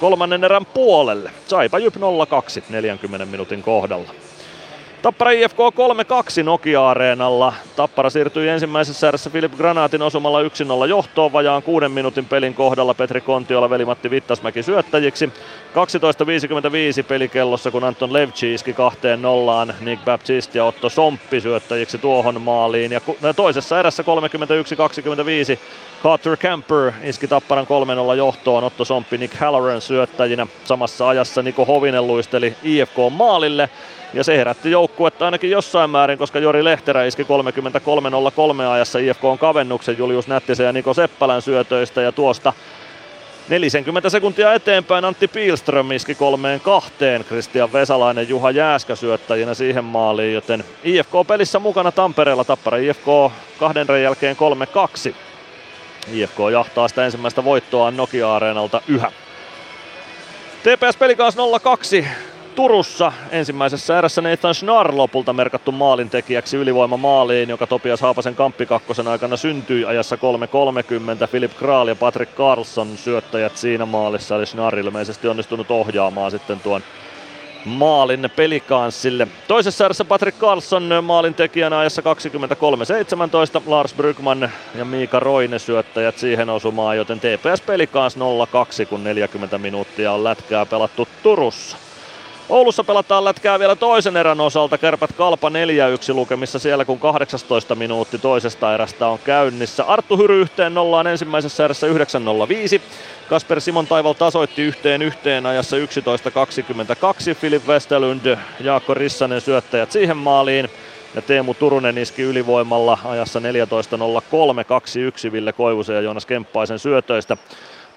kolmannen 0.00 0.44
erän 0.44 0.66
puolelle. 0.66 1.30
Saipa 1.46 1.78
Jyp 1.78 1.96
0-2 1.96 1.98
40 2.68 3.26
minuutin 3.26 3.62
kohdalla. 3.62 4.25
Tappara 5.06 5.30
IFK 5.30 5.58
3-2 6.40 6.42
Nokia-areenalla. 6.42 7.52
Tappara 7.76 8.10
siirtyi 8.10 8.48
ensimmäisessä 8.48 9.08
erässä 9.08 9.30
Filip 9.30 9.52
Granaatin 9.56 10.02
osumalla 10.02 10.38
1-0 10.42 10.88
johtoon 10.88 11.32
vajaan 11.32 11.62
kuuden 11.62 11.90
minuutin 11.90 12.24
pelin 12.24 12.54
kohdalla 12.54 12.94
Petri 12.94 13.20
Kontiola 13.20 13.70
veli-Matti 13.70 14.10
Vittasmäki 14.10 14.62
syöttäjiksi. 14.62 15.26
12.55 15.26 15.32
pelikellossa 17.08 17.70
kun 17.70 17.84
Anton 17.84 18.12
Levci 18.12 18.54
iski 18.54 18.72
kahteen 18.72 19.22
nollaan 19.22 19.74
Nick 19.80 20.04
Baptiste 20.04 20.58
ja 20.58 20.64
Otto 20.64 20.88
Somppi 20.88 21.40
syöttäjiksi 21.40 21.98
tuohon 21.98 22.42
maaliin. 22.42 22.92
Ja 22.92 23.00
toisessa 23.36 23.80
erässä 23.80 24.02
31-25 25.56 25.58
Carter 26.02 26.36
Camper 26.36 26.92
iski 27.02 27.28
Tapparan 27.28 27.66
3-0 28.14 28.16
johtoon 28.16 28.64
Otto 28.64 28.84
Somppi 28.84 29.18
Nick 29.18 29.34
Halloran 29.34 29.80
syöttäjinä. 29.80 30.46
Samassa 30.64 31.08
ajassa 31.08 31.42
Niko 31.42 31.64
Hovinen 31.64 32.06
luisteli 32.06 32.56
IFK 32.62 32.96
maalille. 33.10 33.70
Ja 34.16 34.24
se 34.24 34.36
herätti 34.36 34.70
joukkuetta 34.70 35.24
ainakin 35.24 35.50
jossain 35.50 35.90
määrin, 35.90 36.18
koska 36.18 36.38
Jori 36.38 36.64
Lehterä 36.64 37.04
iski 37.04 37.22
33.03 37.22 37.28
ajassa 38.72 38.98
IFK 38.98 39.24
on 39.24 39.38
kavennuksen 39.38 39.98
Julius 39.98 40.28
Nättisen 40.28 40.66
ja 40.66 40.72
Niko 40.72 40.94
Seppälän 40.94 41.42
syötöistä 41.42 42.02
ja 42.02 42.12
tuosta 42.12 42.52
40 43.48 44.10
sekuntia 44.10 44.54
eteenpäin 44.54 45.04
Antti 45.04 45.28
Pielström 45.28 45.92
iski 45.92 46.14
kolmeen 46.14 46.60
kahteen, 46.60 47.24
Kristian 47.24 47.72
Vesalainen, 47.72 48.28
Juha 48.28 48.50
Jääskä 48.50 48.96
syöttäjinä 48.96 49.54
siihen 49.54 49.84
maaliin, 49.84 50.34
joten 50.34 50.64
IFK 50.84 51.12
pelissä 51.26 51.58
mukana 51.58 51.92
Tampereella 51.92 52.44
Tappara 52.44 52.76
IFK 52.76 53.06
kahden 53.58 54.02
jälkeen 54.02 54.36
3-2. 55.10 55.14
IFK 56.12 56.38
jahtaa 56.52 56.88
sitä 56.88 57.04
ensimmäistä 57.04 57.44
voittoa 57.44 57.90
Nokia-areenalta 57.90 58.80
yhä. 58.88 59.12
TPS 60.62 60.96
Pelikaas 60.96 61.36
02 61.62 62.06
Turussa 62.56 63.12
ensimmäisessä 63.30 63.98
erässä 63.98 64.22
Nathan 64.22 64.54
Schnarr 64.54 64.96
lopulta 64.96 65.32
merkattu 65.32 65.72
maalintekijäksi 65.72 66.56
ylivoimamaaliin, 66.56 67.48
joka 67.48 67.66
Topias 67.66 68.00
Haapasen 68.00 68.34
kamppikakkosen 68.34 69.08
aikana 69.08 69.36
syntyi 69.36 69.84
ajassa 69.84 70.16
3.30. 70.16 71.28
Philip 71.30 71.52
Kral 71.58 71.88
ja 71.88 71.96
Patrick 71.96 72.34
Carlson 72.34 72.96
syöttäjät 72.96 73.56
siinä 73.56 73.86
maalissa, 73.86 74.36
eli 74.36 74.46
Schnarr 74.46 74.78
ilmeisesti 74.78 75.28
onnistunut 75.28 75.70
ohjaamaan 75.70 76.30
sitten 76.30 76.60
tuon 76.60 76.82
maalin 77.64 78.30
pelikanssille. 78.36 79.28
Toisessa 79.48 79.84
erässä 79.84 80.04
Patrick 80.04 80.38
Carlson 80.38 80.90
maalin 81.02 81.34
tekijänä 81.34 81.78
ajassa 81.78 82.02
23.17. 82.02 83.62
Lars 83.66 83.94
Brygman 83.94 84.50
ja 84.74 84.84
Miika 84.84 85.20
Roine 85.20 85.58
syöttäjät 85.58 86.18
siihen 86.18 86.50
osumaan, 86.50 86.96
joten 86.96 87.20
TPS 87.20 87.60
pelikans 87.66 88.16
0-2, 88.16 88.20
kun 88.88 89.04
40 89.04 89.58
minuuttia 89.58 90.12
on 90.12 90.24
lätkää 90.24 90.66
pelattu 90.66 91.08
Turussa. 91.22 91.85
Oulussa 92.48 92.84
pelataan 92.84 93.24
lätkää 93.24 93.58
vielä 93.58 93.76
toisen 93.76 94.16
erän 94.16 94.40
osalta. 94.40 94.78
Kärpät 94.78 95.12
Kalpa 95.12 95.48
4-1 95.48 95.52
lukemissa 96.14 96.58
siellä, 96.58 96.84
kun 96.84 96.98
18 96.98 97.74
minuutti 97.74 98.18
toisesta 98.18 98.74
erästä 98.74 99.06
on 99.08 99.18
käynnissä. 99.18 99.84
Arttu 99.84 100.16
Hyry 100.16 100.40
yhteen 100.40 100.74
nollaan 100.74 101.06
ensimmäisessä 101.06 101.64
erässä 101.64 101.86
9.05. 101.86 101.94
Kasper 103.28 103.60
Simon 103.60 103.86
Taival 103.86 104.12
tasoitti 104.12 104.62
yhteen 104.62 105.02
yhteen 105.02 105.46
ajassa 105.46 105.76
11.22. 105.76 107.34
Filip 107.34 107.66
Westerlund, 107.66 108.36
Jaakko 108.60 108.94
Rissanen 108.94 109.40
syöttäjät 109.40 109.92
siihen 109.92 110.16
maaliin. 110.16 110.70
Ja 111.14 111.22
Teemu 111.22 111.54
Turunen 111.54 111.98
iski 111.98 112.22
ylivoimalla 112.22 112.98
ajassa 113.04 113.40
14.03 113.40 113.44
2-1 115.28 115.32
Ville 115.32 115.52
Koivusen 115.52 115.96
ja 115.96 116.02
Joonas 116.02 116.26
Kemppaisen 116.26 116.78
syötöistä. 116.78 117.36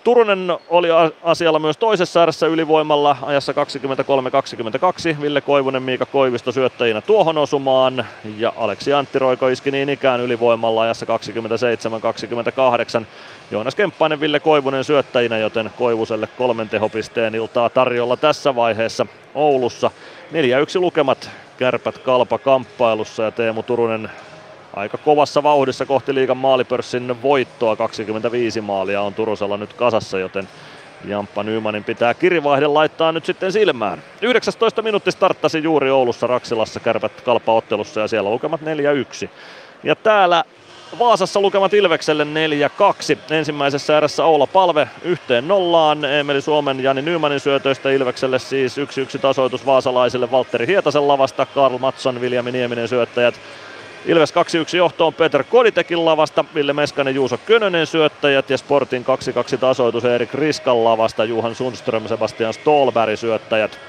Turunen 0.04 0.58
oli 0.70 0.88
asialla 1.24 1.60
myös 1.60 1.78
toisessa 1.78 2.24
erässä 2.24 2.48
ylivoimalla 2.48 3.18
ajassa 3.22 3.54
23-22. 3.54 5.22
Ville 5.22 5.42
Koivunen, 5.42 5.84
Miika 5.84 6.06
Koivisto 6.06 6.52
syöttäjinä 6.52 7.02
tuohon 7.02 7.38
osumaan. 7.38 8.06
Ja 8.38 8.54
Aleksi 8.58 8.94
Antti 8.94 9.20
Roiko 9.20 9.48
iski 9.48 9.72
niin 9.72 9.90
ikään 9.90 10.22
ylivoimalla 10.22 10.82
ajassa 10.82 11.06
27-28. 13.02 13.06
Joonas 13.52 13.76
Kemppainen, 13.76 14.20
Ville 14.20 14.40
Koivunen 14.40 14.84
syöttäjinä, 14.84 15.38
joten 15.38 15.72
Koivuselle 15.78 16.28
kolmen 16.38 16.70
tehopisteen 16.70 17.36
iltaa 17.36 17.70
tarjolla 17.70 18.18
tässä 18.18 18.56
vaiheessa 18.56 19.06
Oulussa. 19.36 19.92
4-1 20.32 20.80
lukemat 20.80 21.30
kärpät 21.58 21.98
kalpa 21.98 22.38
kamppailussa 22.38 23.24
ja 23.24 23.32
Teemu 23.32 23.64
Turunen 23.64 24.10
aika 24.74 24.98
kovassa 24.98 25.44
vauhdissa 25.44 25.86
kohti 25.86 26.16
liigan 26.16 26.38
maalipörssin 26.38 27.22
voittoa. 27.22 27.76
25 27.76 28.62
maalia 28.62 29.02
on 29.02 29.14
Turusella 29.14 29.58
nyt 29.58 29.74
kasassa, 29.74 30.20
joten 30.20 30.48
Jamppa 31.06 31.44
Nymanin 31.44 31.84
pitää 31.84 32.14
kirivaihde 32.14 32.68
laittaa 32.68 33.12
nyt 33.12 33.26
sitten 33.26 33.52
silmään. 33.52 34.04
19 34.22 34.82
minuutti 34.82 35.12
starttasi 35.12 35.64
juuri 35.64 35.92
Oulussa 35.92 36.28
Raksilassa 36.28 36.80
kärpät 36.80 37.22
kalpaottelussa 37.22 38.00
ja 38.00 38.08
siellä 38.08 38.30
lukemat 38.30 38.62
4-1. 38.62 39.30
Ja 39.84 39.96
täällä 39.96 40.44
Vaasassa 41.00 41.42
lukemat 41.42 41.74
Ilvekselle 41.74 42.24
4-2. 42.24 43.34
Ensimmäisessä 43.34 43.98
erässä 43.98 44.26
Oula 44.26 44.48
Palve 44.48 44.88
yhteen 45.04 45.48
nollaan. 45.48 46.06
Emeli 46.06 46.42
Suomen 46.42 46.84
Jani 46.84 47.02
Nymanin 47.02 47.40
syötöistä 47.40 47.92
Ilvekselle 47.92 48.40
siis 48.40 48.78
1-1 48.78 48.82
tasoitus 49.20 49.66
vaasalaisille 49.66 50.32
Valtteri 50.32 50.68
Hietasen 50.68 51.08
lavasta. 51.08 51.46
Karl 51.46 51.78
Matson, 51.78 52.22
Viljami 52.22 52.52
Nieminen 52.52 52.88
syöttäjät. 52.88 53.40
Ilves 54.06 54.34
2-1 54.34 54.78
johtoon 54.78 55.14
Peter 55.14 55.44
Koditekin 55.44 56.06
lavasta, 56.06 56.46
Ville 56.56 56.74
Meskanen, 56.74 57.16
Juuso 57.16 57.38
Könönen 57.38 57.88
syöttäjät 57.88 58.50
ja 58.50 58.58
Sportin 58.58 59.06
2-2 59.56 59.58
tasoitus 59.58 60.06
Erik 60.06 60.34
Riskan 60.34 60.84
lavasta, 60.84 61.26
Juhan 61.26 61.56
Sundström, 61.56 62.08
Sebastian 62.08 62.54
Stolberg 62.54 63.20
syöttäjät. 63.20 63.80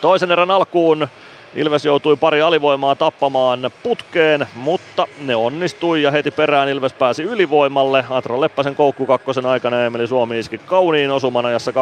Toisen 0.00 0.32
erän 0.32 0.50
alkuun 0.50 1.08
Ilves 1.56 1.84
joutui 1.84 2.16
pari 2.16 2.42
alivoimaa 2.42 2.94
tappamaan 2.94 3.70
putkeen, 3.82 4.46
mutta 4.54 5.06
ne 5.20 5.36
onnistui 5.36 6.02
ja 6.02 6.10
heti 6.10 6.30
perään 6.30 6.68
Ilves 6.68 6.92
pääsi 6.92 7.22
ylivoimalle. 7.22 8.04
Atro 8.10 8.40
Leppäsen 8.40 8.74
koukku 8.74 9.06
kakkosen 9.06 9.46
aikana 9.46 9.84
Emeli 9.84 10.06
Suomi 10.06 10.38
iski 10.38 10.58
kauniin 10.58 11.10
osuman 11.10 11.46
ajassa 11.46 11.70
26-32 11.70 11.74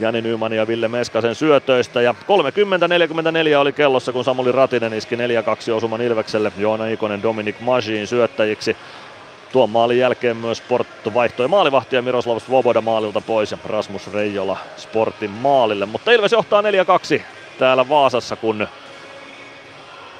Jani 0.00 0.20
Nyman 0.20 0.52
ja 0.52 0.66
Ville 0.66 0.88
Meskasen 0.88 1.34
syötöistä. 1.34 2.02
Ja 2.02 2.14
30-44 3.54 3.56
oli 3.58 3.72
kellossa, 3.72 4.12
kun 4.12 4.24
Samuli 4.24 4.52
Ratinen 4.52 4.92
iski 4.92 5.16
4-2 5.16 5.18
osuman 5.72 6.00
Ilvekselle. 6.00 6.52
Joona 6.58 6.86
Ikonen 6.86 7.22
Dominic 7.22 7.60
Majin 7.60 8.06
syöttäjiksi. 8.06 8.76
Tuon 9.52 9.70
maalin 9.70 9.98
jälkeen 9.98 10.36
myös 10.36 10.58
Sport 10.58 10.88
vaihtoi 11.14 11.48
maalivahtia 11.48 12.02
Miroslav 12.02 12.38
Svoboda 12.38 12.80
maalilta 12.80 13.20
pois 13.20 13.50
ja 13.50 13.58
Rasmus 13.64 14.12
Reijola 14.12 14.56
Sportin 14.76 15.30
maalille. 15.30 15.86
Mutta 15.86 16.12
Ilves 16.12 16.32
johtaa 16.32 16.62
4-2 16.62 16.64
täällä 17.62 17.88
Vaasassa, 17.88 18.36
kun 18.36 18.68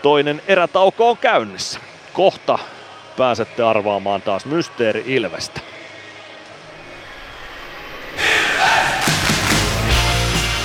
toinen 0.02 0.42
erätauko 0.48 1.10
on 1.10 1.18
käynnissä. 1.18 1.80
Kohta 2.12 2.58
pääsette 3.16 3.62
arvaamaan 3.62 4.22
taas 4.22 4.44
Mysteeri 4.44 5.04
Ilvestä. 5.06 5.60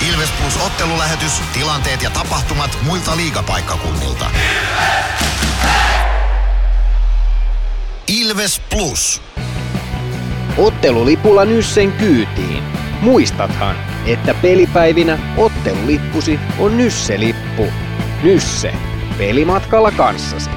Ilves 0.08 0.30
Plus 0.40 0.66
ottelulähetys, 0.66 1.32
tilanteet 1.52 2.02
ja 2.02 2.10
tapahtumat 2.10 2.78
muilta 2.82 3.16
liigapaikkakunnilta. 3.16 4.30
Ilves 8.08 8.62
Plus. 8.70 9.22
Ottelulipulla 10.56 11.44
Nyssen 11.44 11.92
kyytiin. 11.92 12.62
Muistathan, 13.00 13.76
että 14.12 14.34
pelipäivinä 14.34 15.18
ottelulippusi 15.36 16.40
on 16.58 16.76
Nysse-lippu. 16.78 17.66
Nysse. 18.22 18.72
Pelimatkalla 19.18 19.90
kanssasi. 19.90 20.50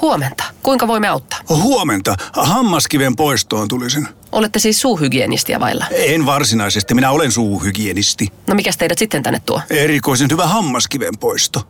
Huomenta. 0.00 0.44
Kuinka 0.62 0.88
voimme 0.88 1.08
auttaa? 1.08 1.38
Huomenta. 1.48 2.16
Hammaskiven 2.32 3.16
poistoon 3.16 3.68
tulisin. 3.68 4.08
Olette 4.32 4.58
siis 4.58 4.80
suuhygienistia 4.80 5.60
vailla? 5.60 5.86
En 5.90 6.26
varsinaisesti. 6.26 6.94
Minä 6.94 7.10
olen 7.10 7.32
suuhygienisti. 7.32 8.28
No 8.46 8.54
mikä 8.54 8.70
teidät 8.78 8.98
sitten 8.98 9.22
tänne 9.22 9.40
tuo? 9.46 9.60
Erikoisen 9.70 10.28
hyvä 10.30 10.46
hammaskiven 10.46 11.18
poisto. 11.20 11.62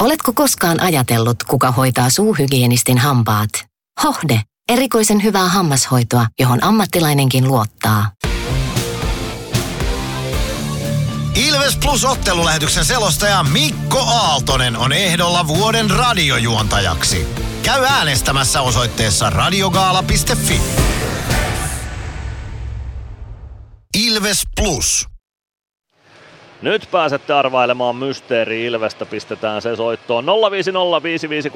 Oletko 0.00 0.32
koskaan 0.32 0.80
ajatellut, 0.80 1.42
kuka 1.42 1.70
hoitaa 1.70 2.10
suuhygienistin 2.10 2.98
hampaat? 2.98 3.50
Hohde. 4.04 4.40
Erikoisen 4.68 5.22
hyvää 5.22 5.48
hammashoitoa, 5.48 6.26
johon 6.40 6.64
ammattilainenkin 6.64 7.48
luottaa. 7.48 8.10
Ilves 11.34 11.76
Plus 11.76 12.04
ottelulähetyksen 12.04 12.84
selostaja 12.84 13.42
Mikko 13.42 13.98
Aaltonen 13.98 14.76
on 14.76 14.92
ehdolla 14.92 15.46
vuoden 15.46 15.90
radiojuontajaksi. 15.90 17.26
Käy 17.62 17.84
äänestämässä 17.84 18.60
osoitteessa 18.60 19.30
radiogaala.fi. 19.30 20.60
Ilves 23.98 24.42
Plus. 24.56 25.11
Nyt 26.62 26.88
pääsette 26.90 27.32
arvailemaan 27.32 27.96
Mysteeri 27.96 28.64
Ilvestä, 28.64 29.06
pistetään 29.06 29.62
se 29.62 29.76
soittoon. 29.76 30.26
050 30.26 31.50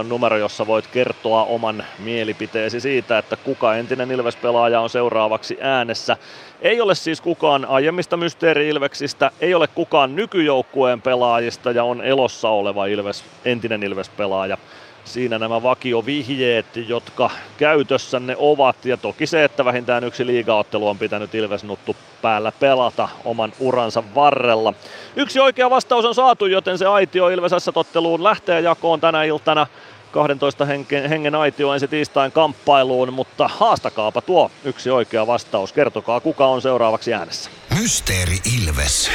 on 0.00 0.08
numero, 0.08 0.36
jossa 0.36 0.66
voit 0.66 0.86
kertoa 0.86 1.44
oman 1.44 1.84
mielipiteesi 1.98 2.80
siitä, 2.80 3.18
että 3.18 3.36
kuka 3.36 3.74
entinen 3.74 4.10
Ilves-pelaaja 4.10 4.80
on 4.80 4.90
seuraavaksi 4.90 5.58
äänessä. 5.60 6.16
Ei 6.62 6.80
ole 6.80 6.94
siis 6.94 7.20
kukaan 7.20 7.64
aiemmista 7.64 8.16
Mysteeri 8.16 8.68
Ilveksistä, 8.68 9.30
ei 9.40 9.54
ole 9.54 9.66
kukaan 9.66 10.16
nykyjoukkueen 10.16 11.02
pelaajista 11.02 11.70
ja 11.70 11.84
on 11.84 12.02
elossa 12.02 12.48
oleva 12.48 12.86
Ilves, 12.86 13.24
entinen 13.44 13.82
Ilves-pelaaja 13.82 14.58
siinä 15.04 15.38
nämä 15.38 15.62
vakiovihjeet, 15.62 16.66
jotka 16.88 17.30
käytössänne 17.56 18.36
ovat. 18.38 18.84
Ja 18.84 18.96
toki 18.96 19.26
se, 19.26 19.44
että 19.44 19.64
vähintään 19.64 20.04
yksi 20.04 20.26
liigaottelu 20.26 20.88
on 20.88 20.98
pitänyt 20.98 21.34
Ilves 21.34 21.64
Nuttu 21.64 21.96
päällä 22.22 22.52
pelata 22.52 23.08
oman 23.24 23.52
uransa 23.60 24.02
varrella. 24.14 24.74
Yksi 25.16 25.40
oikea 25.40 25.70
vastaus 25.70 26.04
on 26.04 26.14
saatu, 26.14 26.46
joten 26.46 26.78
se 26.78 26.86
aitio 26.86 27.28
Ilves 27.28 27.52
totteluun 27.74 28.24
lähtee 28.24 28.60
jakoon 28.60 29.00
tänä 29.00 29.24
iltana. 29.24 29.66
12 30.12 30.64
hengen, 31.08 31.34
aitio 31.34 31.72
ensi 31.72 31.88
tiistain 31.88 32.32
kamppailuun, 32.32 33.12
mutta 33.12 33.48
haastakaapa 33.48 34.20
tuo 34.22 34.50
yksi 34.64 34.90
oikea 34.90 35.26
vastaus. 35.26 35.72
Kertokaa 35.72 36.20
kuka 36.20 36.46
on 36.46 36.62
seuraavaksi 36.62 37.14
äänessä. 37.14 37.50
Mysteeri 37.80 38.38
Ilves. 38.56 39.10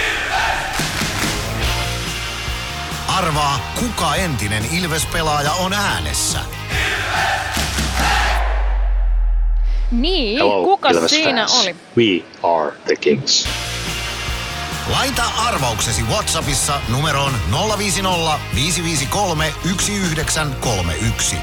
Arvaa, 3.17 3.59
kuka 3.79 4.15
entinen 4.15 4.65
Ilves-pelaaja 4.71 5.51
on 5.51 5.73
äänessä. 5.73 6.39
Niin, 9.91 10.37
Hello, 10.37 10.63
kuka 10.63 10.89
Ilves 10.89 11.09
siinä 11.11 11.47
fans. 11.47 11.61
oli? 11.61 11.75
We 11.97 12.25
are 12.43 12.71
the 12.85 12.95
Kings. 12.95 13.47
Laita 14.91 15.23
arvauksesi 15.47 16.03
Whatsappissa 16.03 16.81
numeroon 16.87 17.33
050 17.77 18.39
553 18.55 19.53
1931. 19.63 21.35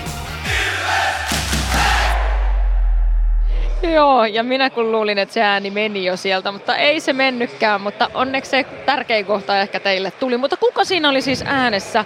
Joo, 3.82 4.24
ja 4.24 4.42
minä 4.42 4.70
kun 4.70 4.92
luulin, 4.92 5.18
että 5.18 5.32
se 5.32 5.42
ääni 5.42 5.70
meni 5.70 6.04
jo 6.04 6.16
sieltä, 6.16 6.52
mutta 6.52 6.76
ei 6.76 7.00
se 7.00 7.12
mennytkään, 7.12 7.80
mutta 7.80 8.10
onneksi 8.14 8.50
se 8.50 8.64
tärkein 8.86 9.26
kohta 9.26 9.60
ehkä 9.60 9.80
teille 9.80 10.10
tuli. 10.10 10.36
Mutta 10.36 10.56
kuka 10.56 10.84
siinä 10.84 11.08
oli 11.08 11.22
siis 11.22 11.44
äänessä? 11.46 12.04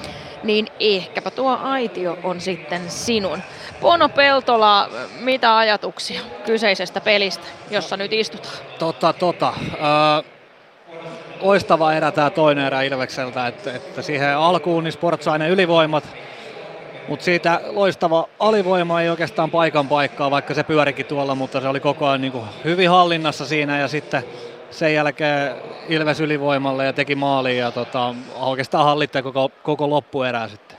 Niin 0.43 0.67
ehkäpä 0.81 1.31
tuo 1.31 1.59
aitio 1.63 2.19
on 2.23 2.41
sitten 2.41 2.91
sinun. 2.91 3.43
Pono 3.81 4.09
Peltola, 4.09 4.91
mitä 5.21 5.57
ajatuksia 5.57 6.21
kyseisestä 6.47 7.01
pelistä, 7.01 7.47
jossa 7.71 7.97
nyt 7.97 8.13
istutaan? 8.13 8.55
Tota, 8.79 9.13
tota. 9.13 9.49
Äh, 9.49 10.38
loistava 11.41 11.93
erä 11.93 12.13
tämä 12.13 12.31
toinen 12.31 12.67
erä 12.67 12.83
Ilvekseltä, 12.83 13.47
että, 13.47 13.73
että 13.73 14.03
siihen 14.03 14.37
alkuun 14.37 14.85
niin 14.85 14.93
Sport 14.93 15.23
sai 15.23 15.39
ne 15.39 15.49
ylivoimat, 15.49 16.05
mutta 17.09 17.25
siitä 17.25 17.61
loistava 17.67 18.29
alivoima 18.39 19.03
ei 19.03 19.09
oikeastaan 19.09 19.51
paikan 19.51 19.89
paikkaa, 19.89 20.31
vaikka 20.31 20.55
se 20.55 20.65
pyörikin 20.65 21.07
tuolla, 21.07 21.35
mutta 21.35 21.61
se 21.61 21.69
oli 21.69 21.81
koko 21.81 22.07
ajan 22.07 22.21
niin 22.21 22.33
kuin 22.33 22.45
hyvin 22.65 22.91
hallinnassa 22.91 23.47
siinä 23.47 23.79
ja 23.79 23.89
sitten 23.89 24.25
sen 24.71 24.95
jälkeen 24.95 25.55
Ilves 25.89 26.21
ylivoimalle 26.21 26.85
ja 26.85 26.93
teki 26.93 27.15
maaliin 27.15 27.59
ja 27.59 27.71
tota, 27.71 28.15
oikeastaan 28.35 28.85
hallitte 28.85 29.23
koko, 29.23 29.51
koko 29.63 29.91
loppuerää 29.91 30.49
sitten. 30.49 30.79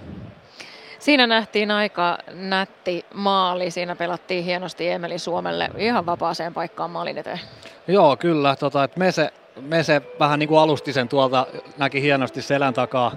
Siinä 0.99 1.27
nähtiin 1.27 1.71
aika 1.71 2.17
nätti 2.33 3.05
maali. 3.13 3.71
Siinä 3.71 3.95
pelattiin 3.95 4.43
hienosti 4.43 4.89
Emeli 4.89 5.19
Suomelle 5.19 5.69
ihan 5.77 6.05
vapaaseen 6.05 6.53
paikkaan 6.53 6.91
maalin 6.91 7.17
eteen. 7.17 7.39
Joo, 7.87 8.17
kyllä. 8.17 8.55
Tota, 8.55 8.83
et 8.83 8.97
Mese, 8.97 9.33
Mese 9.61 10.01
vähän 10.19 10.39
niin 10.39 10.49
kuin 10.49 10.59
alusti 10.59 10.93
sen 10.93 11.09
tuolta, 11.09 11.47
näki 11.77 12.01
hienosti 12.01 12.41
selän 12.41 12.73
takaa 12.73 13.11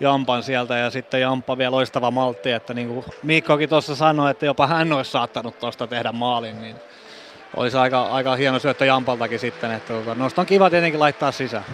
Jampan 0.00 0.42
sieltä 0.42 0.76
ja 0.78 0.90
sitten 0.90 1.20
Jampa 1.20 1.58
vielä 1.58 1.70
loistava 1.70 2.10
maltti, 2.10 2.50
että 2.50 2.74
niin 2.74 2.88
kuin 2.88 3.04
Mikkokin 3.22 3.68
tuossa 3.68 3.96
sanoi, 3.96 4.30
että 4.30 4.46
jopa 4.46 4.66
hän 4.66 4.92
olisi 4.92 5.10
saattanut 5.10 5.58
tuosta 5.58 5.86
tehdä 5.86 6.12
maalin, 6.12 6.60
niin 6.60 6.76
olisi 7.56 7.76
aika, 7.76 8.02
aika 8.02 8.36
hieno 8.36 8.58
syöttö 8.58 8.84
Jampaltakin 8.84 9.38
sitten, 9.38 9.70
että 9.70 9.92
tota, 9.92 10.14
noista 10.14 10.40
on 10.40 10.46
kiva 10.46 10.70
tietenkin 10.70 11.00
laittaa 11.00 11.32
sisään. 11.32 11.64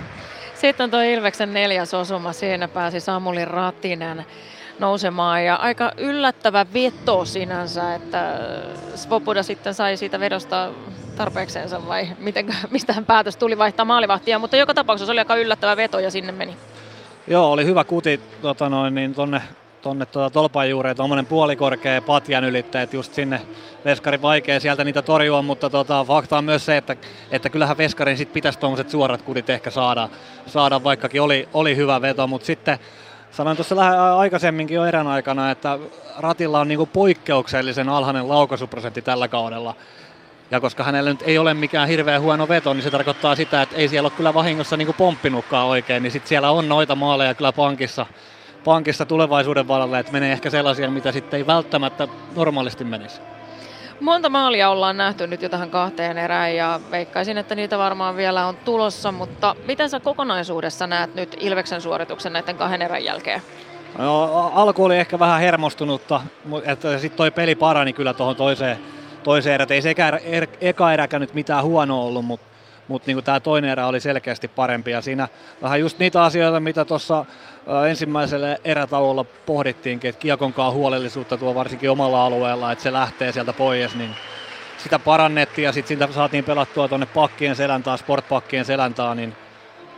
Sitten 0.54 0.90
tuo 0.90 1.00
Ilveksen 1.00 1.52
neljäs 1.52 1.94
osuma, 1.94 2.32
siinä 2.32 2.68
pääsi 2.68 3.00
Samuli 3.00 3.44
Ratinen 3.44 4.24
nousemaan 4.78 5.44
ja 5.44 5.56
aika 5.56 5.92
yllättävä 5.96 6.66
veto 6.74 7.24
sinänsä, 7.24 7.94
että 7.94 8.40
Svoboda 8.94 9.42
sitten 9.42 9.74
sai 9.74 9.96
siitä 9.96 10.20
vedosta 10.20 10.70
tarpeeksensa 11.16 11.88
vai 11.88 12.08
miten, 12.18 12.46
mistä 12.70 12.92
hän 12.92 13.04
päätös 13.04 13.36
tuli 13.36 13.58
vaihtaa 13.58 13.84
maalivahtia, 13.84 14.38
mutta 14.38 14.56
joka 14.56 14.74
tapauksessa 14.74 15.12
oli 15.12 15.20
aika 15.20 15.36
yllättävä 15.36 15.76
veto 15.76 15.98
ja 15.98 16.10
sinne 16.10 16.32
meni. 16.32 16.56
Joo, 17.26 17.52
oli 17.52 17.64
hyvä 17.64 17.84
kuti 17.84 18.20
tota 18.42 18.68
noin, 18.68 18.94
niin 18.94 19.14
tonne, 19.14 19.42
tonne 19.82 20.06
tuota 20.06 20.30
tolpan 20.30 20.70
juureen, 20.70 20.96
tuommoinen 20.96 21.26
puolikorkea 21.26 22.02
patjan 22.02 22.44
ylittäjä, 22.44 22.82
että 22.82 22.96
just 22.96 23.14
sinne 23.14 23.40
Veskari 23.84 24.22
vaikea 24.22 24.60
sieltä 24.60 24.84
niitä 24.84 25.02
torjua, 25.02 25.42
mutta 25.42 25.70
tota, 25.70 26.04
fakta 26.04 26.38
on 26.38 26.44
myös 26.44 26.66
se, 26.66 26.76
että, 26.76 26.96
että 27.30 27.50
kyllähän 27.50 27.78
Veskarin 27.78 28.16
sit 28.16 28.32
pitäisi 28.32 28.58
tuommoiset 28.58 28.90
suorat 28.90 29.22
kudit 29.22 29.50
ehkä 29.50 29.70
saada, 29.70 30.08
saada 30.46 30.84
vaikkakin 30.84 31.22
oli, 31.22 31.48
oli 31.54 31.76
hyvä 31.76 32.02
veto, 32.02 32.26
mutta 32.26 32.46
sitten 32.46 32.78
Sanoin 33.36 33.56
tuossa 33.56 33.74
aikaisemminkin 34.18 34.74
jo 34.74 34.84
erän 34.84 35.06
aikana, 35.06 35.50
että 35.50 35.78
Ratilla 36.18 36.60
on 36.60 36.68
niinku 36.68 36.86
poikkeuksellisen 36.86 37.88
alhainen 37.88 38.28
laukaisuprosentti 38.28 39.02
tällä 39.02 39.28
kaudella. 39.28 39.74
Ja 40.50 40.60
koska 40.60 40.84
hänellä 40.84 41.10
nyt 41.10 41.22
ei 41.22 41.38
ole 41.38 41.54
mikään 41.54 41.88
hirveän 41.88 42.22
huono 42.22 42.48
veto, 42.48 42.74
niin 42.74 42.82
se 42.82 42.90
tarkoittaa 42.90 43.36
sitä, 43.36 43.62
että 43.62 43.76
ei 43.76 43.88
siellä 43.88 44.06
ole 44.06 44.16
kyllä 44.16 44.34
vahingossa 44.34 44.76
niinku 44.76 44.92
pomppinutkaan 44.92 45.66
oikein. 45.66 46.02
Niin 46.02 46.10
sitten 46.10 46.28
siellä 46.28 46.50
on 46.50 46.68
noita 46.68 46.94
maaleja 46.94 47.34
kyllä 47.34 47.52
pankissa, 47.52 48.06
pankissa 48.64 49.06
tulevaisuuden 49.06 49.68
varalle, 49.68 49.98
että 49.98 50.12
menee 50.12 50.32
ehkä 50.32 50.50
sellaisia, 50.50 50.90
mitä 50.90 51.12
sitten 51.12 51.38
ei 51.38 51.46
välttämättä 51.46 52.08
normaalisti 52.36 52.84
menisi. 52.84 53.20
Monta 54.00 54.28
maalia 54.28 54.70
ollaan 54.70 54.96
nähty 54.96 55.26
nyt 55.26 55.42
jo 55.42 55.48
tähän 55.48 55.70
kahteen 55.70 56.18
erään 56.18 56.56
ja 56.56 56.80
veikkaisin, 56.90 57.38
että 57.38 57.54
niitä 57.54 57.78
varmaan 57.78 58.16
vielä 58.16 58.46
on 58.46 58.56
tulossa, 58.56 59.12
mutta 59.12 59.56
miten 59.66 59.90
sä 59.90 60.00
kokonaisuudessa 60.00 60.86
näet 60.86 61.14
nyt 61.14 61.36
Ilveksen 61.40 61.80
suorituksen 61.80 62.32
näiden 62.32 62.56
kahden 62.56 62.82
erän 62.82 63.04
jälkeen? 63.04 63.42
No, 63.98 64.52
alku 64.54 64.84
oli 64.84 64.96
ehkä 64.96 65.18
vähän 65.18 65.40
hermostunutta, 65.40 66.20
että 66.64 66.98
sitten 66.98 67.16
toi 67.16 67.30
peli 67.30 67.54
parani 67.54 67.92
kyllä 67.92 68.14
tuohon 68.14 68.36
toiseen, 68.36 68.78
toiseen 69.24 69.54
erään. 69.54 69.72
Ei 69.72 69.82
se 69.82 69.90
eka, 69.90 70.08
er, 70.08 70.46
eka 70.60 70.92
eräkään 70.92 71.20
nyt 71.20 71.34
mitään 71.34 71.64
huonoa 71.64 72.04
ollut, 72.04 72.24
mutta 72.24 72.54
mutta 72.88 73.06
niin 73.06 73.24
tämä 73.24 73.40
toinen 73.40 73.70
erä 73.70 73.86
oli 73.86 74.00
selkeästi 74.00 74.48
parempi 74.48 74.90
ja 74.90 75.00
siinä 75.00 75.28
vähän 75.62 75.80
just 75.80 75.98
niitä 75.98 76.22
asioita, 76.22 76.60
mitä 76.60 76.84
tuossa 76.84 77.24
ensimmäisellä 77.88 78.56
erätauolla 78.64 79.24
pohdittiinkin, 79.24 80.08
että 80.08 80.20
kiekonkaan 80.20 80.72
huolellisuutta 80.72 81.36
tuo 81.36 81.54
varsinkin 81.54 81.90
omalla 81.90 82.26
alueella, 82.26 82.72
että 82.72 82.82
se 82.82 82.92
lähtee 82.92 83.32
sieltä 83.32 83.52
pois, 83.52 83.94
niin 83.94 84.10
sitä 84.78 84.98
parannettiin 84.98 85.64
ja 85.64 85.72
sitten 85.72 85.88
siitä 85.88 86.12
saatiin 86.12 86.44
pelattua 86.44 86.88
tuonne 86.88 87.06
pakkien 87.06 87.56
seläntaan, 87.56 87.98
sportpakkien 87.98 88.64
seläntaan, 88.64 89.16
niin 89.16 89.34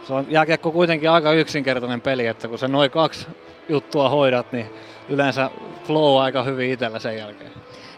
se 0.06 0.12
on 0.12 0.26
jääkiekko 0.28 0.72
kuitenkin 0.72 1.10
aika 1.10 1.32
yksinkertainen 1.32 2.00
peli, 2.00 2.26
että 2.26 2.48
kun 2.48 2.58
se 2.58 2.68
noin 2.68 2.90
kaksi 2.90 3.26
juttua 3.68 4.08
hoidat, 4.08 4.52
niin 4.52 4.66
yleensä 5.08 5.50
flow 5.86 6.22
aika 6.22 6.42
hyvin 6.42 6.72
itsellä 6.72 6.98
sen 6.98 7.16
jälkeen. 7.16 7.50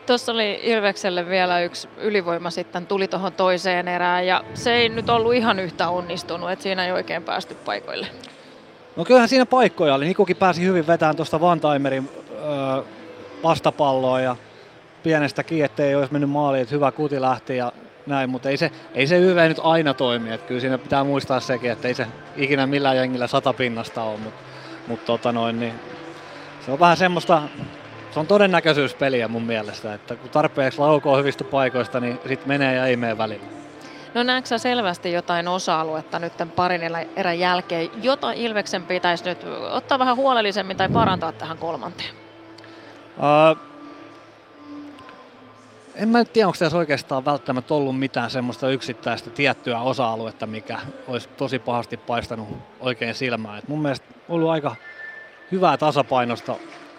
Tuossa 0.08 0.32
oli 0.32 0.60
Ilvekselle 0.62 1.28
vielä 1.28 1.60
yksi 1.60 1.88
ylivoima 1.96 2.50
sitten 2.50 2.86
tuli 2.86 3.08
tuohon 3.08 3.32
toiseen 3.32 3.88
erään 3.88 4.26
ja 4.26 4.44
se 4.54 4.74
ei 4.74 4.88
nyt 4.88 5.10
ollut 5.10 5.34
ihan 5.34 5.58
yhtä 5.58 5.88
onnistunut, 5.88 6.50
että 6.50 6.62
siinä 6.62 6.86
ei 6.86 6.92
oikein 6.92 7.22
päästy 7.22 7.54
paikoille. 7.54 8.06
No 8.96 9.04
kyllähän 9.04 9.28
siinä 9.28 9.46
paikkoja 9.46 9.94
oli. 9.94 10.04
Nikokin 10.04 10.36
pääsi 10.36 10.64
hyvin 10.64 10.86
vetämään 10.86 11.16
tuosta 11.16 11.40
Vantaimerin 11.40 12.10
öö, 12.30 12.82
vastapalloa 13.42 14.20
ja 14.20 14.36
pienestä 15.02 15.44
ettei 15.64 15.94
olisi 15.94 16.12
mennyt 16.12 16.30
maaliin, 16.30 16.62
että 16.62 16.74
hyvä 16.74 16.92
kuti 16.92 17.20
lähti 17.20 17.56
ja 17.56 17.72
näin, 18.06 18.30
mutta 18.30 18.48
ei 18.48 18.56
se, 18.56 18.70
ei 18.94 19.06
se 19.06 19.18
YV 19.18 19.48
nyt 19.48 19.60
aina 19.62 19.94
toimi. 19.94 20.32
Että 20.32 20.46
kyllä 20.46 20.60
siinä 20.60 20.78
pitää 20.78 21.04
muistaa 21.04 21.40
sekin, 21.40 21.70
että 21.70 21.88
ei 21.88 21.94
se 21.94 22.06
ikinä 22.36 22.66
millään 22.66 22.96
jengillä 22.96 23.26
sata 23.26 23.52
pinnasta 23.52 24.02
ole, 24.02 24.18
mutta, 24.18 24.40
mutta 24.86 25.06
tota 25.06 25.32
noin, 25.32 25.60
niin 25.60 25.74
se 26.66 26.70
on 26.70 26.80
vähän 26.80 26.96
semmoista, 26.96 27.42
se 28.10 28.20
on 28.20 28.26
todennäköisyyspeliä 28.26 29.28
mun 29.28 29.42
mielestä, 29.42 29.94
että 29.94 30.16
kun 30.16 30.30
tarpeeksi 30.30 30.78
laukoo 30.78 31.16
hyvistä 31.16 31.44
paikoista, 31.44 32.00
niin 32.00 32.20
sitten 32.28 32.48
menee 32.48 32.74
ja 32.74 32.86
ei 32.86 32.96
mene 32.96 33.18
välillä. 33.18 33.46
No 34.14 34.22
näetkö 34.22 34.58
selvästi 34.58 35.12
jotain 35.12 35.48
osa-aluetta 35.48 36.18
nyt 36.18 36.36
tämän 36.36 36.52
parin 36.52 36.80
erän 37.16 37.38
jälkeen, 37.38 37.90
jota 38.02 38.32
Ilveksen 38.32 38.82
pitäisi 38.82 39.24
nyt 39.24 39.38
ottaa 39.70 39.98
vähän 39.98 40.16
huolellisemmin 40.16 40.76
tai 40.76 40.88
parantaa 40.88 41.32
tähän 41.32 41.58
kolmanteen? 41.58 42.10
Uh, 43.16 43.58
en 45.94 46.08
mä 46.08 46.18
nyt 46.18 46.32
tiedä, 46.32 46.46
onko 46.46 46.58
tässä 46.58 46.78
oikeastaan 46.78 47.24
välttämättä 47.24 47.74
ollut 47.74 47.98
mitään 47.98 48.30
semmoista 48.30 48.70
yksittäistä 48.70 49.30
tiettyä 49.30 49.80
osa-aluetta, 49.80 50.46
mikä 50.46 50.78
olisi 51.08 51.28
tosi 51.28 51.58
pahasti 51.58 51.96
paistanut 51.96 52.48
oikein 52.80 53.14
silmään. 53.14 53.58
Et 53.58 53.68
mun 53.68 53.82
mielestä 53.82 54.06
ollut 54.28 54.50
aika 54.50 54.76
hyvää 55.52 55.76
tasapainosta 55.76 56.54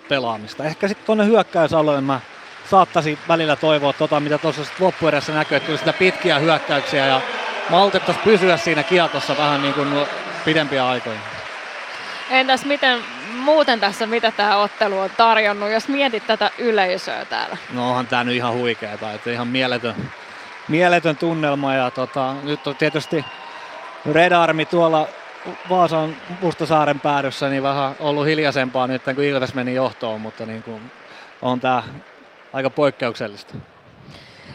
pelaamista. 0.10 0.64
Ehkä 0.64 0.88
sitten 0.88 1.06
tuonne 1.06 1.26
hyökkäysalueen 1.26 2.04
mä 2.04 2.20
saattaisi 2.70 3.20
välillä 3.28 3.56
toivoa 3.56 3.94
tota, 3.94 4.20
mitä 4.20 4.38
tuossa 4.38 4.62
loppuerässä 4.80 5.34
näkyy, 5.34 5.58
että 5.58 5.68
tuli 5.68 5.78
sitä 5.78 5.94
pitkiä 5.94 6.40
hyökkäyksiä 6.40 7.08
ja 7.08 7.22
maltettaisiin 7.70 8.24
pysyä 8.24 8.58
siinä 8.58 8.84
kiekossa 8.84 9.38
vähän 9.38 9.62
niin 9.62 9.74
kuin 9.74 10.08
pidempiä 10.46 10.88
aikoja. 10.88 11.20
Entäs 12.30 12.66
miten 12.66 13.00
muuten 13.34 13.80
tässä, 13.80 14.06
mitä 14.06 14.32
tämä 14.32 14.58
ottelu 14.58 15.00
on 15.00 15.10
tarjonnut, 15.18 15.70
jos 15.70 15.88
mietit 15.88 16.28
tätä 16.28 16.52
yleisöä 16.58 17.26
täällä? 17.26 17.58
No 17.74 17.90
onhan 17.90 18.08
tämä 18.08 18.24
nyt 18.24 18.36
ihan 18.36 18.54
huikeeta, 18.54 19.12
että 19.12 19.32
ihan 19.32 19.48
mieletön, 19.48 19.96
mieletön 20.68 21.18
tunnelma 21.18 21.74
ja 21.74 21.92
tota, 21.92 22.34
nyt 22.44 22.68
on 22.68 22.76
tietysti 22.76 23.26
Red 24.12 24.32
Army 24.32 24.66
tuolla 24.66 25.08
Vaasan 25.70 26.16
Mustasaaren 26.42 27.00
päädyssä 27.00 27.50
niin 27.50 27.64
vähän 27.64 27.96
ollut 28.00 28.26
hiljaisempaa 28.26 28.88
nyt, 28.88 29.04
kun 29.04 29.24
Ilves 29.24 29.54
meni 29.54 29.76
johtoon, 29.76 30.22
mutta 30.22 30.46
niin 30.46 30.64
kuin 30.64 30.92
on 31.42 31.60
tämä 31.60 31.84
aika 32.54 32.70
poikkeuksellista. 32.70 33.54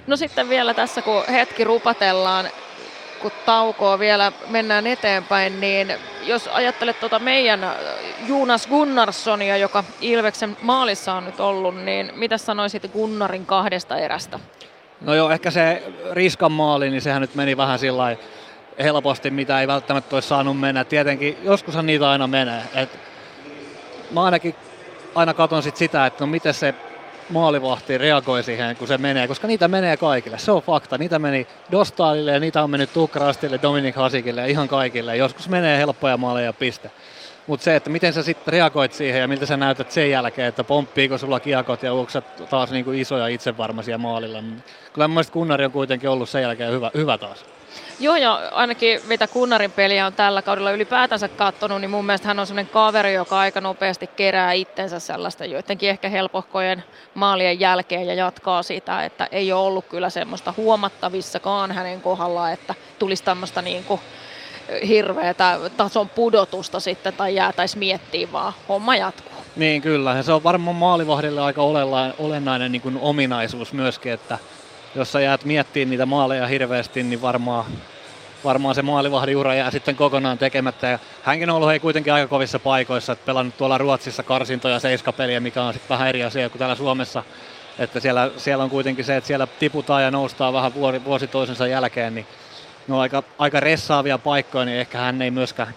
No 0.07 0.17
sitten 0.17 0.49
vielä 0.49 0.75
tässä, 0.75 1.03
kun 1.03 1.25
hetki 1.31 1.65
rupatellaan, 1.65 2.47
kun 3.23 3.31
taukoa 3.47 3.99
vielä 3.99 4.33
mennään 4.49 4.87
eteenpäin, 4.87 5.61
niin 5.61 5.95
jos 6.23 6.49
ajattelet 6.53 7.01
tuota 7.01 7.19
meidän 7.19 7.65
äh, 7.65 7.75
Jonas 8.29 8.67
Gunnarssonia, 8.67 9.57
joka 9.57 9.85
Ilveksen 10.01 10.57
maalissa 10.63 11.15
on 11.15 11.25
nyt 11.25 11.41
ollut, 11.41 11.77
niin 11.77 12.13
mitä 12.15 12.39
sanoisit 12.39 12.93
Gunnarin 12.93 13.47
kahdesta 13.47 13.97
erästä? 13.97 14.39
No 15.01 15.15
joo, 15.15 15.31
ehkä 15.31 15.51
se 15.51 15.83
Riskan 16.13 16.53
maali, 16.53 16.91
niin 16.91 17.03
sehän 17.03 17.21
nyt 17.21 17.35
meni 17.35 17.57
vähän 17.57 17.79
sillä 17.79 18.17
helposti, 18.79 19.31
mitä 19.31 19.61
ei 19.61 19.67
välttämättä 19.67 20.17
olisi 20.17 20.29
saanut 20.29 20.61
mennä. 20.61 20.85
Tietenkin 20.85 21.39
joskushan 21.43 21.87
niitä 21.87 22.11
aina 22.11 22.27
menee. 22.27 22.63
Et 22.75 22.99
mä 24.11 24.23
ainakin 24.23 24.55
aina 25.15 25.35
katon 25.35 25.63
sit 25.63 25.77
sitä, 25.77 26.07
että 26.07 26.25
no 26.25 26.31
miten 26.31 26.55
se 26.55 26.75
maalivahti 27.31 27.99
reagoi 27.99 28.43
siihen, 28.43 28.77
kun 28.77 28.89
se 28.89 28.99
menee, 28.99 29.29
koska 29.29 29.47
niitä 29.47 29.69
menee 29.69 29.97
kaikille. 29.97 30.39
Se 30.39 30.53
on 30.53 30.63
fakta. 30.63 30.99
Niitä 30.99 31.19
meni 31.19 31.47
Dostalille 31.71 32.33
ja 32.33 32.41
niitä 32.41 32.63
on 32.63 32.71
mennyt 32.71 32.93
Tukrastille, 32.93 33.59
Dominik 33.63 33.97
Hasikille 33.97 34.41
ja 34.41 34.47
ihan 34.47 34.69
kaikille. 34.69 35.17
Joskus 35.17 35.49
menee 35.49 35.79
helppoja 35.79 36.17
maaleja 36.17 36.53
piste. 36.53 36.91
Mutta 37.47 37.65
se, 37.65 37.77
että 37.77 37.91
miten 37.91 38.13
sä 38.13 38.23
sitten 38.23 38.53
reagoit 38.53 38.93
siihen 38.93 39.21
ja 39.21 39.29
miltä 39.29 39.47
sä 39.47 39.57
näytät 39.57 39.91
sen 39.91 40.11
jälkeen, 40.11 40.49
että 40.49 40.65
pomppiiko 40.65 41.19
sulla 41.19 41.41
kiekot 41.41 41.83
ja 41.83 41.93
onko 41.93 42.13
taas 42.51 42.71
niinku 42.71 42.93
isoja 42.93 43.27
itsevarmaisia 43.27 43.99
maalilla. 43.99 44.39
Kyllä 44.93 45.09
mun 45.09 45.15
mielestä 45.15 45.33
Kunnari 45.33 45.65
on 45.65 45.73
kuitenkin 45.73 46.11
ollut 46.11 46.29
sen 46.29 46.43
jälkeen 46.43 46.73
hyvä, 46.73 46.91
hyvä 46.95 47.19
taas. 47.19 47.45
Joo, 48.01 48.17
ja 48.17 48.51
ainakin 48.53 49.01
mitä 49.07 49.27
Kunnarin 49.27 49.73
peliä 49.73 50.07
on 50.07 50.13
tällä 50.13 50.43
kaudella 50.43 50.71
ylipäätänsä 50.71 51.29
katsonut, 51.29 51.81
niin 51.81 51.91
mun 51.91 52.05
mielestä 52.05 52.29
hän 52.29 52.39
on 52.39 52.47
sellainen 52.47 52.73
kaveri, 52.73 53.15
joka 53.15 53.39
aika 53.39 53.61
nopeasti 53.61 54.07
kerää 54.07 54.53
itsensä 54.53 55.01
sellaista 55.01 55.45
joidenkin 55.45 55.91
ehkä 55.91 56.09
helpohkojen 56.09 56.85
maalien 57.15 57.61
jälkeen 57.61 58.07
ja 58.07 58.15
jatkaa 58.15 58.63
sitä, 58.63 59.05
että 59.05 59.29
ei 59.33 59.53
ole 59.53 59.67
ollut 59.67 59.87
kyllä 59.87 60.11
semmoista 60.11 60.55
huomattavissakaan 60.57 61.73
hänen 61.73 62.01
kohdallaan, 62.01 62.53
että 62.53 62.75
tulisi 62.99 63.25
tämmöistä 63.25 63.63
niin 63.63 63.85
kuin 63.85 64.01
hirveätä 64.89 65.61
tason 65.77 66.09
pudotusta 66.09 66.81
sitten 66.81 67.15
tai 67.15 67.35
jäätäisi 67.35 67.79
miettiä, 67.79 68.29
vaan 68.33 68.53
homma 68.69 68.97
jatkuu. 68.97 69.33
Niin 69.57 69.83
kyllä, 69.83 70.15
ja 70.15 70.23
se 70.23 70.33
on 70.33 70.45
varmaan 70.45 70.77
maalivahdille 70.77 71.41
aika 71.41 71.63
olennainen 72.19 72.73
niin 72.73 72.83
kuin 72.83 72.99
ominaisuus 73.01 73.73
myöskin, 73.73 74.13
että 74.13 74.39
jos 74.95 75.13
sä 75.13 75.21
jäät 75.21 75.45
miettimään 75.45 75.91
niitä 75.91 76.07
maaleja 76.07 76.47
hirveästi, 76.47 77.03
niin 77.03 77.23
varmaan, 77.23 77.65
varmaan 78.45 78.75
se 78.75 78.83
maalivahdin 78.83 79.37
ura 79.37 79.55
jää 79.55 79.71
sitten 79.71 79.97
kokonaan 79.97 80.39
tekemättä. 80.39 80.87
Ja 80.87 80.99
hänkin 81.23 81.51
on 81.51 81.57
ollut 81.57 81.69
hei 81.69 81.81
kuitenkin 81.81 82.13
aika 82.13 82.29
kovissa 82.29 82.59
paikoissa, 82.59 83.13
että 83.13 83.27
pelannut 83.27 83.57
tuolla 83.57 83.79
Ruotsissa 83.79 84.23
karsintoja 84.23 84.81
seiskapeliä, 84.81 85.41
mikä 85.41 85.63
on 85.63 85.73
sitten 85.73 85.89
vähän 85.89 86.09
eri 86.09 86.25
asia 86.25 86.51
kuin 86.51 86.59
täällä 86.59 86.75
Suomessa. 86.75 87.23
Että 87.79 88.01
siellä, 88.01 88.31
siellä 88.37 88.65
on 88.65 88.71
kuitenkin 88.71 89.05
se, 89.05 89.17
että 89.17 89.29
siellä 89.29 89.47
tiputaan 89.47 90.03
ja 90.03 90.11
noustaan 90.11 90.55
vähän 90.55 90.75
vuosi, 90.75 91.05
vuosi 91.05 91.27
toisensa 91.27 91.67
jälkeen, 91.67 92.15
niin 92.15 92.27
ne 92.89 92.95
on 92.95 93.01
aika, 93.01 93.23
aika 93.39 93.61
ressaavia 93.61 94.19
paikkoja, 94.19 94.65
niin 94.65 94.79
ehkä 94.79 94.99
hän 94.99 95.23
ei 95.23 95.31
myöskään, 95.31 95.75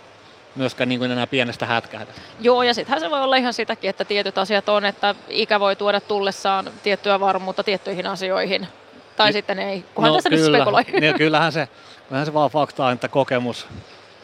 myöskään 0.56 0.90
niin 0.90 1.00
kuin 1.00 1.12
enää 1.12 1.28
pienestä 1.28 1.66
hätkähdä. 1.66 2.14
Joo, 2.42 2.64
ja 2.64 2.74
sittenhän 2.74 3.00
se 3.00 3.10
voi 3.10 3.22
olla 3.22 3.36
ihan 3.36 3.54
sitäkin, 3.54 3.90
että 3.90 4.06
tietyt 4.06 4.38
asiat 4.38 4.70
on, 4.70 4.86
että 4.86 5.16
ikä 5.30 5.60
voi 5.60 5.76
tuoda 5.76 6.02
tullessaan 6.02 6.72
tiettyä 6.84 7.20
varmuutta 7.20 7.64
tiettyihin 7.64 8.08
asioihin. 8.08 8.68
Tai 9.18 9.28
Ni- 9.28 9.34
sitten 9.34 9.60
ei, 9.60 9.86
kunhan 9.96 10.14
tässä 10.14 10.30
nyt 10.30 10.46
spekuloi. 10.46 10.84
niin, 11.02 11.16
kyllähän, 11.16 11.52
se, 11.52 11.68
kyllähän 12.08 12.26
se 12.26 12.34
vaan 12.34 12.50
fakta 12.52 12.86
on, 12.86 12.94
että 12.94 13.08
kokemus, 13.08 13.68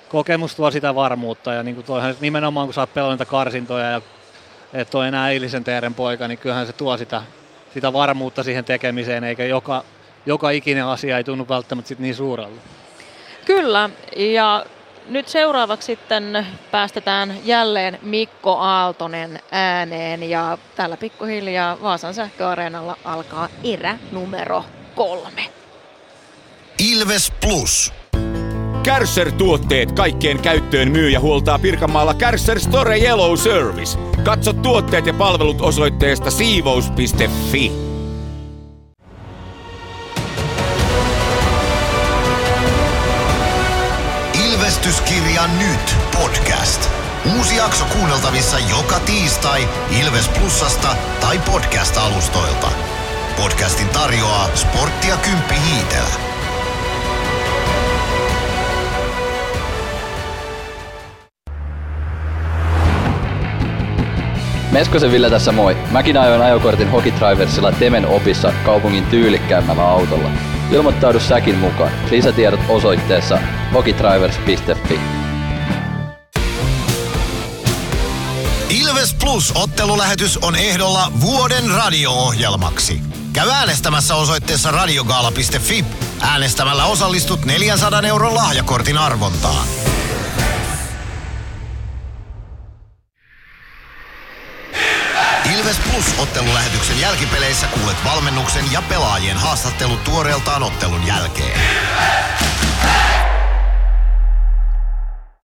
kokemus 0.09 0.55
tuo 0.55 0.71
sitä 0.71 0.95
varmuutta. 0.95 1.53
Ja 1.53 1.63
niin 1.63 1.75
kuin 1.75 1.85
toihan, 1.85 2.15
nimenomaan 2.19 2.67
kun 2.67 2.73
sä 2.73 2.81
oot 2.81 2.93
pelannut 2.93 3.19
niitä 3.19 3.31
karsintoja 3.31 3.89
ja 3.89 4.01
et 4.73 4.95
ole 4.95 5.07
enää 5.07 5.29
eilisen 5.29 5.63
teeren 5.63 5.93
poika, 5.93 6.27
niin 6.27 6.37
kyllähän 6.37 6.67
se 6.67 6.73
tuo 6.73 6.97
sitä, 6.97 7.21
sitä 7.73 7.93
varmuutta 7.93 8.43
siihen 8.43 8.65
tekemiseen, 8.65 9.23
eikä 9.23 9.45
joka, 9.45 9.83
joka 10.25 10.49
ikinen 10.49 10.85
asia 10.85 11.17
ei 11.17 11.23
tunnu 11.23 11.45
välttämättä 11.49 11.87
sit 11.87 11.99
niin 11.99 12.15
suurella. 12.15 12.61
Kyllä, 13.45 13.89
ja 14.15 14.65
nyt 15.09 15.27
seuraavaksi 15.27 15.85
sitten 15.85 16.47
päästetään 16.71 17.35
jälleen 17.43 17.99
Mikko 18.01 18.57
Aaltonen 18.57 19.39
ääneen 19.51 20.29
ja 20.29 20.57
täällä 20.75 20.97
pikkuhiljaa 20.97 21.77
Vaasan 21.81 22.13
sähköareenalla 22.13 22.97
alkaa 23.05 23.49
erä 23.63 23.97
numero 24.11 24.63
kolme. 24.95 25.45
Ilves 26.79 27.33
Plus. 27.41 27.93
Kärsser-tuotteet 28.83 29.91
kaikkeen 29.91 30.39
käyttöön 30.39 30.91
myy 30.91 31.09
ja 31.09 31.19
huoltaa 31.19 31.59
Pirkanmaalla 31.59 32.13
Kärsser 32.13 32.59
Store 32.59 32.99
Yellow 32.99 33.37
Service. 33.37 33.99
Katso 34.23 34.53
tuotteet 34.53 35.05
ja 35.05 35.13
palvelut 35.13 35.61
osoitteesta 35.61 36.31
siivous.fi. 36.31 37.71
Ilvestyskirja 44.45 45.47
nyt 45.47 45.95
podcast. 46.13 46.89
Uusi 47.37 47.55
jakso 47.55 47.85
kuunneltavissa 47.85 48.57
joka 48.59 48.99
tiistai 48.99 49.67
Ilves 50.01 50.29
Plusasta 50.29 50.95
tai 51.21 51.39
podcast-alustoilta. 51.39 52.92
Podcastin 53.37 53.89
tarjoaa 53.89 54.49
sporttia 54.55 55.17
Kymppi 55.17 55.55
Hiitelä. 55.69 56.33
Meskosen 64.71 65.11
Ville 65.11 65.29
tässä 65.29 65.51
moi. 65.51 65.77
Mäkin 65.91 66.17
ajoin 66.17 66.41
ajokortin 66.41 66.91
Hokitriversilla 66.91 67.71
Temen 67.71 68.07
opissa 68.07 68.53
kaupungin 68.65 69.05
tyylikkäämmällä 69.05 69.89
autolla. 69.89 70.29
Ilmoittaudu 70.71 71.19
säkin 71.19 71.57
mukaan. 71.57 71.91
Lisätiedot 72.11 72.59
osoitteessa 72.69 73.39
hokitrivers.fi. 73.73 74.99
Ilves 78.69 79.13
Plus 79.13 79.53
ottelulähetys 79.55 80.37
on 80.37 80.55
ehdolla 80.55 81.11
vuoden 81.21 81.71
radio-ohjelmaksi. 81.71 83.22
Käy 83.33 83.49
äänestämässä 83.49 84.15
osoitteessa 84.15 84.71
radiogaala.fi. 84.71 85.85
Äänestämällä 86.21 86.85
osallistut 86.85 87.45
400 87.45 88.01
euron 88.01 88.35
lahjakortin 88.35 88.97
arvontaan. 88.97 89.67
Ilves 95.57 95.77
Plus 95.77 96.05
ottelulähetyksen 96.17 96.99
jälkipeleissä 96.99 97.67
kuulet 97.67 97.97
valmennuksen 98.05 98.71
ja 98.71 98.81
pelaajien 98.81 99.37
haastattelut 99.37 100.03
tuoreeltaan 100.03 100.63
ottelun 100.63 101.07
jälkeen. 101.07 101.61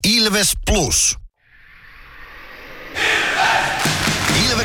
Ilves 0.07 0.51
Plus. 0.65 1.17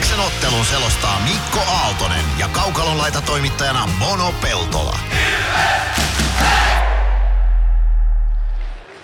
Ilveksen 0.05 0.26
ottelun 0.26 0.65
selostaa 0.65 1.20
Mikko 1.24 1.73
Aaltonen 1.73 2.24
ja 2.39 2.49
Kaukalon 2.49 2.99
laitatoimittajana 2.99 3.89
Mono 3.99 4.34
Peltola. 4.42 4.99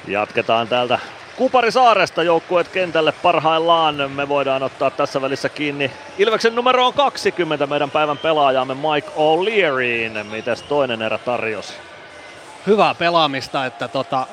Jatketaan 0.07 0.69
täältä 0.69 0.99
Kuparisaaresta 1.37 2.23
joukkueet 2.23 2.69
kentälle 2.69 3.13
parhaillaan. 3.13 4.11
Me 4.11 4.29
voidaan 4.29 4.63
ottaa 4.63 4.91
tässä 4.91 5.23
välissä 5.23 5.49
kiinni 5.49 5.91
Ilveksen 6.19 6.55
numero 6.55 6.87
on 6.87 6.95
20 6.95 7.67
meidän 7.67 7.91
päivän 7.91 8.19
pelaajamme 8.19 8.75
Mike 8.75 9.09
O'Learyin. 9.09 10.25
Mites 10.25 10.63
toinen 10.63 11.03
erä 11.03 11.19
tarjosi? 11.19 11.73
Hyvää 12.67 12.95
pelaamista, 12.95 13.67
että 13.67 13.89
tota, 13.89 14.27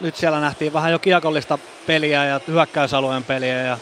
nyt 0.00 0.16
siellä 0.16 0.40
nähtiin 0.40 0.72
vähän 0.72 0.92
jo 0.92 0.98
kiekollista 0.98 1.58
peliä 1.86 2.24
ja 2.24 2.40
hyökkäysalueen 2.48 3.24
peliä 3.24 3.62
ja 3.62 3.78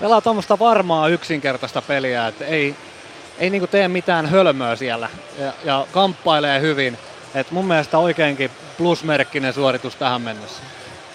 pelaa 0.00 0.20
tuommoista 0.20 0.58
varmaa 0.58 1.08
yksinkertaista 1.08 1.82
peliä, 1.82 2.26
että 2.26 2.44
ei, 2.44 2.76
ei 3.38 3.50
niinku 3.50 3.66
tee 3.66 3.88
mitään 3.88 4.26
hölmöä 4.26 4.76
siellä 4.76 5.08
ja, 5.38 5.52
ja 5.64 5.86
kamppailee 5.92 6.60
hyvin. 6.60 6.98
Et 7.34 7.50
mun 7.50 7.66
mielestä 7.66 7.98
oikeinkin 7.98 8.50
plusmerkkinen 8.78 9.52
suoritus 9.52 9.96
tähän 9.96 10.22
mennessä. 10.22 10.62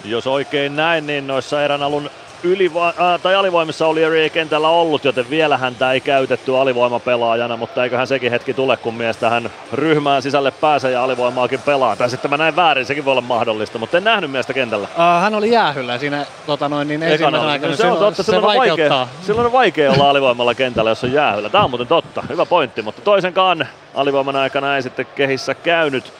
Jos 0.05 0.27
oikein 0.27 0.75
näin, 0.75 1.07
niin 1.07 1.27
noissa 1.27 1.63
erän 1.63 1.83
alun 1.83 2.09
yliva- 2.43 2.87
äh, 3.13 3.21
tai 3.21 3.35
alivoimissa 3.35 3.87
oli 3.87 4.03
eri 4.03 4.29
kentällä 4.29 4.69
ollut, 4.69 5.05
joten 5.05 5.29
vielä 5.29 5.57
häntä 5.57 5.91
ei 5.91 6.01
käytetty 6.01 6.57
alivoimapelaajana, 6.57 7.57
mutta 7.57 7.83
eiköhän 7.83 8.07
sekin 8.07 8.31
hetki 8.31 8.53
tule, 8.53 8.77
kun 8.77 8.93
mies 8.93 9.17
tähän 9.17 9.49
ryhmään 9.73 10.21
sisälle 10.21 10.51
pääsee 10.51 10.91
ja 10.91 11.03
alivoimaakin 11.03 11.59
pelaa. 11.59 11.95
Tai 11.95 12.09
sitten 12.09 12.31
mä 12.31 12.37
näin 12.37 12.55
väärin, 12.55 12.85
sekin 12.85 13.05
voi 13.05 13.11
olla 13.11 13.21
mahdollista, 13.21 13.77
mutta 13.79 13.97
en 13.97 14.03
nähnyt 14.03 14.31
miestä 14.31 14.53
kentällä. 14.53 14.87
Uh, 14.91 15.21
hän 15.21 15.35
oli 15.35 15.51
jäähyllä 15.51 15.97
siinä 15.97 16.25
tota 16.45 16.69
noin, 16.69 16.87
niin 16.87 17.03
Ekana 17.03 17.13
ensimmäisen 17.13 17.41
oli. 17.43 17.51
aikana. 17.51 17.71
No 17.71 17.77
se 17.77 17.87
on 17.87 17.97
totta, 17.97 18.23
se 18.23 18.31
silloin 18.31 18.61
on, 18.61 18.67
vaikea, 18.67 19.07
silloin 19.21 19.45
on 19.45 19.51
vaikea 19.51 19.91
olla 19.91 20.09
alivoimalla 20.09 20.55
kentällä, 20.55 20.91
jos 20.91 21.03
on 21.03 21.13
jäähyllä. 21.13 21.49
Tämä 21.49 21.63
on 21.63 21.69
muuten 21.69 21.87
totta, 21.87 22.23
hyvä 22.29 22.45
pointti, 22.45 22.81
mutta 22.81 23.01
toisenkaan 23.01 23.67
alivoiman 23.95 24.35
aikana 24.35 24.75
ei 24.75 24.81
sitten 24.81 25.05
kehissä 25.15 25.53
käynyt. 25.53 26.13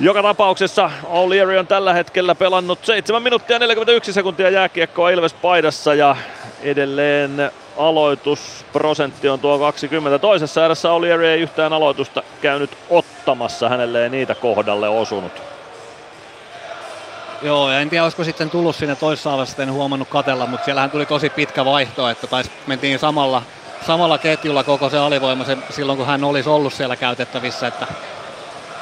Joka 0.00 0.22
tapauksessa 0.22 0.90
O'Leary 1.04 1.58
on 1.58 1.66
tällä 1.66 1.92
hetkellä 1.92 2.34
pelannut 2.34 2.84
7 2.84 3.22
minuuttia 3.22 3.58
41 3.58 4.12
sekuntia 4.12 4.50
jääkiekkoa 4.50 5.10
Ilves 5.10 5.34
paidassa 5.34 5.94
ja 5.94 6.16
edelleen 6.62 7.50
aloitusprosentti 7.78 9.28
on 9.28 9.40
tuo 9.40 9.58
20. 9.58 10.18
Toisessa 10.18 10.64
erässä 10.64 10.88
O'Leary 10.88 11.24
ei 11.24 11.40
yhtään 11.40 11.72
aloitusta 11.72 12.22
käynyt 12.42 12.70
ottamassa, 12.90 13.68
hänelle 13.68 14.02
ei 14.02 14.08
niitä 14.08 14.34
kohdalle 14.34 14.88
osunut. 14.88 15.32
Joo, 17.42 17.70
ja 17.70 17.80
en 17.80 17.90
tiedä 17.90 18.04
olisiko 18.04 18.24
sitten 18.24 18.50
tullut 18.50 18.76
sinne 18.76 18.96
toisessa 18.96 19.34
avassa, 19.34 19.62
en 19.62 19.72
huomannut 19.72 20.08
katella, 20.08 20.46
mutta 20.46 20.64
siellähän 20.64 20.90
tuli 20.90 21.06
tosi 21.06 21.30
pitkä 21.30 21.64
vaihto, 21.64 22.08
että 22.08 22.26
tais 22.26 22.50
mentiin 22.66 22.98
samalla, 22.98 23.42
samalla 23.86 24.18
ketjulla 24.18 24.64
koko 24.64 24.90
se 24.90 24.98
alivoima 24.98 25.44
se, 25.44 25.58
silloin, 25.70 25.98
kun 25.98 26.06
hän 26.06 26.24
olisi 26.24 26.48
ollut 26.48 26.72
siellä 26.72 26.96
käytettävissä, 26.96 27.66
että 27.66 27.86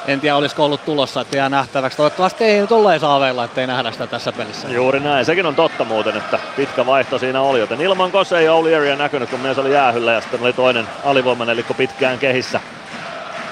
en 0.09 0.19
tiedä 0.19 0.35
olisiko 0.35 0.65
ollut 0.65 0.85
tulossa, 0.85 1.21
että 1.21 1.37
jää 1.37 1.49
nähtäväksi. 1.49 1.97
Toivottavasti 1.97 2.43
ei 2.43 2.61
nyt 2.61 2.71
ole 2.71 2.99
saaveilla, 2.99 3.43
ettei 3.43 3.67
nähdä 3.67 3.91
sitä 3.91 4.07
tässä 4.07 4.31
pelissä. 4.31 4.67
Juuri 4.69 4.99
näin, 4.99 5.25
sekin 5.25 5.45
on 5.45 5.55
totta 5.55 5.85
muuten, 5.85 6.17
että 6.17 6.39
pitkä 6.55 6.85
vaihto 6.85 7.19
siinä 7.19 7.41
oli, 7.41 7.59
joten 7.59 7.81
ilman 7.81 8.11
Kose 8.11 8.37
ei 8.37 8.47
O'Learya 8.47 8.97
näkynyt, 8.97 9.29
kun 9.29 9.39
mies 9.39 9.57
oli 9.57 9.73
jäähyllä 9.73 10.11
ja 10.11 10.21
sitten 10.21 10.41
oli 10.41 10.53
toinen 10.53 10.87
alivoimanelikko 11.05 11.73
pitkään 11.73 12.19
kehissä. 12.19 12.59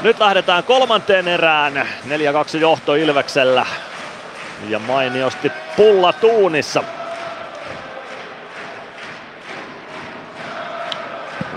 Nyt 0.01 0.19
lähdetään 0.19 0.63
kolmanteen 0.63 1.27
erään, 1.27 1.87
4-2 2.53 2.57
johto 2.57 2.95
Ilveksellä 2.95 3.65
ja 4.69 4.79
mainiosti 4.79 5.51
pulla 5.75 6.13
tuunissa. 6.13 6.83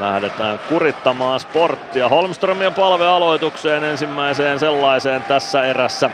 Lähdetään 0.01 0.59
kurittamaan 0.69 1.41
sporttia. 1.41 2.09
Holmströmien 2.09 2.75
palve 2.75 3.07
aloitukseen 3.07 3.85
ensimmäiseen 3.85 4.59
sellaiseen 4.59 5.23
tässä 5.23 5.65
erässä. 5.65 6.11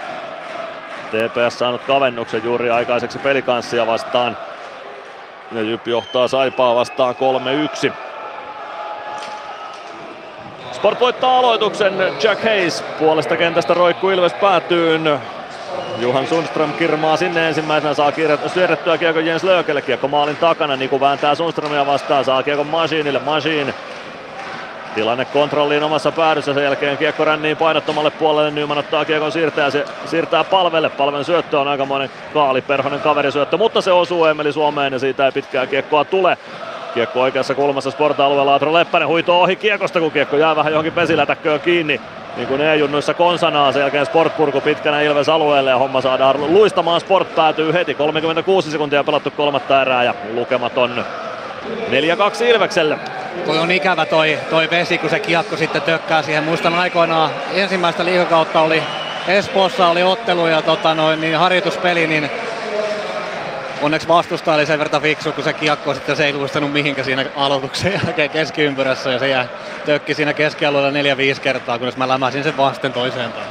TPS 1.10 1.58
saanut 1.58 1.82
kavennuksen 1.82 2.44
juuri 2.44 2.70
aikaiseksi 2.70 3.18
pelikanssia 3.18 3.86
vastaan. 3.86 4.36
Ja 5.52 5.62
Jyp 5.62 5.86
johtaa 5.86 6.28
Saipaa 6.28 6.74
vastaan 6.74 7.14
3-1. 7.88 7.92
Sport 10.72 11.00
voittaa 11.00 11.38
aloituksen. 11.38 11.94
Jack 12.22 12.42
Hayes 12.42 12.84
puolesta 12.98 13.36
kentästä 13.36 13.74
roikkuu 13.74 14.10
Ilves 14.10 14.34
päätyyn. 14.34 15.20
Juhan 15.98 16.26
Sundström 16.26 16.72
kirmaa 16.72 17.16
sinne 17.16 17.48
ensimmäisenä, 17.48 17.94
saa 17.94 18.12
siirrettyä 18.54 18.98
kiekko 18.98 19.20
Jens 19.20 19.44
Löökelle, 19.44 19.82
kiekko 19.82 20.08
maalin 20.08 20.36
takana, 20.36 20.76
Niku 20.76 21.00
vääntää 21.00 21.34
Sundströmia 21.34 21.86
vastaan, 21.86 22.24
saa 22.24 22.42
kiekko 22.42 22.64
Machineille, 22.64 23.18
Machine 23.18 23.74
Tilanne 24.96 25.24
kontrolliin 25.24 25.82
omassa 25.82 26.12
päädyssä, 26.12 26.54
sen 26.54 26.64
jälkeen 26.64 26.98
kiekko 26.98 27.24
ränniin 27.24 27.56
painottomalle 27.56 28.10
puolelle, 28.10 28.50
Nyman 28.50 28.78
ottaa 28.78 29.04
kiekon 29.04 29.32
siirtää, 29.32 29.70
se 29.70 29.84
siirtää 30.06 30.44
palvelle, 30.44 30.90
palven 30.90 31.24
syöttö 31.24 31.60
on 31.60 31.68
aikamoinen 31.68 32.10
kaali, 32.34 32.62
perhonen 32.62 33.00
kaverisyöttö, 33.00 33.56
mutta 33.56 33.80
se 33.80 33.92
osuu 33.92 34.24
Emeli 34.24 34.52
Suomeen 34.52 34.92
ja 34.92 34.98
siitä 34.98 35.26
ei 35.26 35.32
pitkää 35.32 35.66
kiekkoa 35.66 36.04
tule. 36.04 36.38
Kiekko 36.96 37.20
oikeassa 37.20 37.54
kulmassa 37.54 37.90
sporta-alueella, 37.90 38.54
Atro 38.54 38.72
Leppänen 38.72 39.08
huitoo 39.08 39.42
ohi 39.42 39.56
kiekosta, 39.56 40.00
kun 40.00 40.12
kiekko 40.12 40.36
jää 40.36 40.56
vähän 40.56 40.72
johonkin 40.72 40.92
pesilätäkköön 40.92 41.60
kiinni. 41.60 42.00
niin 42.36 42.48
kuin 42.48 42.60
E-junnuissa 42.60 43.14
konsanaan. 43.14 43.72
Sen 43.72 43.80
jälkeen 43.80 44.06
Sportpurku 44.06 44.60
pitkänä 44.60 45.00
Ilves 45.00 45.28
alueelle 45.28 45.70
ja 45.70 45.78
homma 45.78 46.00
saadaan 46.00 46.54
luistamaan. 46.54 47.00
Sport 47.00 47.34
päätyy 47.34 47.72
heti. 47.72 47.94
36 47.94 48.70
sekuntia 48.70 49.04
pelattu 49.04 49.30
kolmatta 49.30 49.82
erää 49.82 50.04
ja 50.04 50.14
lukematon 50.34 51.04
4-2 52.40 52.44
Ilvekselle. 52.44 52.98
Toi 53.46 53.58
on 53.58 53.70
ikävä 53.70 54.06
toi, 54.06 54.38
toi 54.50 54.70
vesi, 54.70 54.98
kun 54.98 55.10
se 55.10 55.20
kiekko 55.20 55.56
sitten 55.56 55.82
tökkää 55.82 56.22
siihen. 56.22 56.44
Muistan 56.44 56.74
aikoinaan 56.74 57.30
ensimmäistä 57.54 58.04
liikakautta 58.04 58.60
oli 58.60 58.82
Espoossa 59.28 59.88
oli 59.88 60.02
ottelu 60.02 60.46
ja 60.46 60.62
tota 60.62 60.94
noin, 60.94 61.20
niin 61.20 61.38
harjoituspeli, 61.38 62.06
niin 62.06 62.30
onneksi 63.82 64.08
vastustaja 64.08 64.54
oli 64.54 64.66
sen 64.66 64.78
verran 64.78 65.02
fiksu, 65.02 65.32
kun 65.32 65.44
se 65.44 65.52
kiekko 65.52 65.94
sitten 65.94 66.16
se 66.16 66.26
ei 66.26 66.32
luistanut 66.32 66.72
mihinkä 66.72 67.04
siinä 67.04 67.26
aloituksen 67.36 67.92
jälkeen 68.04 68.30
keskiympyrässä 68.30 69.12
ja 69.12 69.18
se 69.18 69.28
jää 69.28 69.48
tökki 69.84 70.14
siinä 70.14 70.32
keskialueella 70.32 70.90
neljä 70.90 71.16
viisi 71.16 71.40
kertaa, 71.40 71.78
kunnes 71.78 71.96
mä 71.96 72.08
lämäsin 72.08 72.44
sen 72.44 72.56
vasten 72.56 72.92
toiseen 72.92 73.32
päin. 73.32 73.46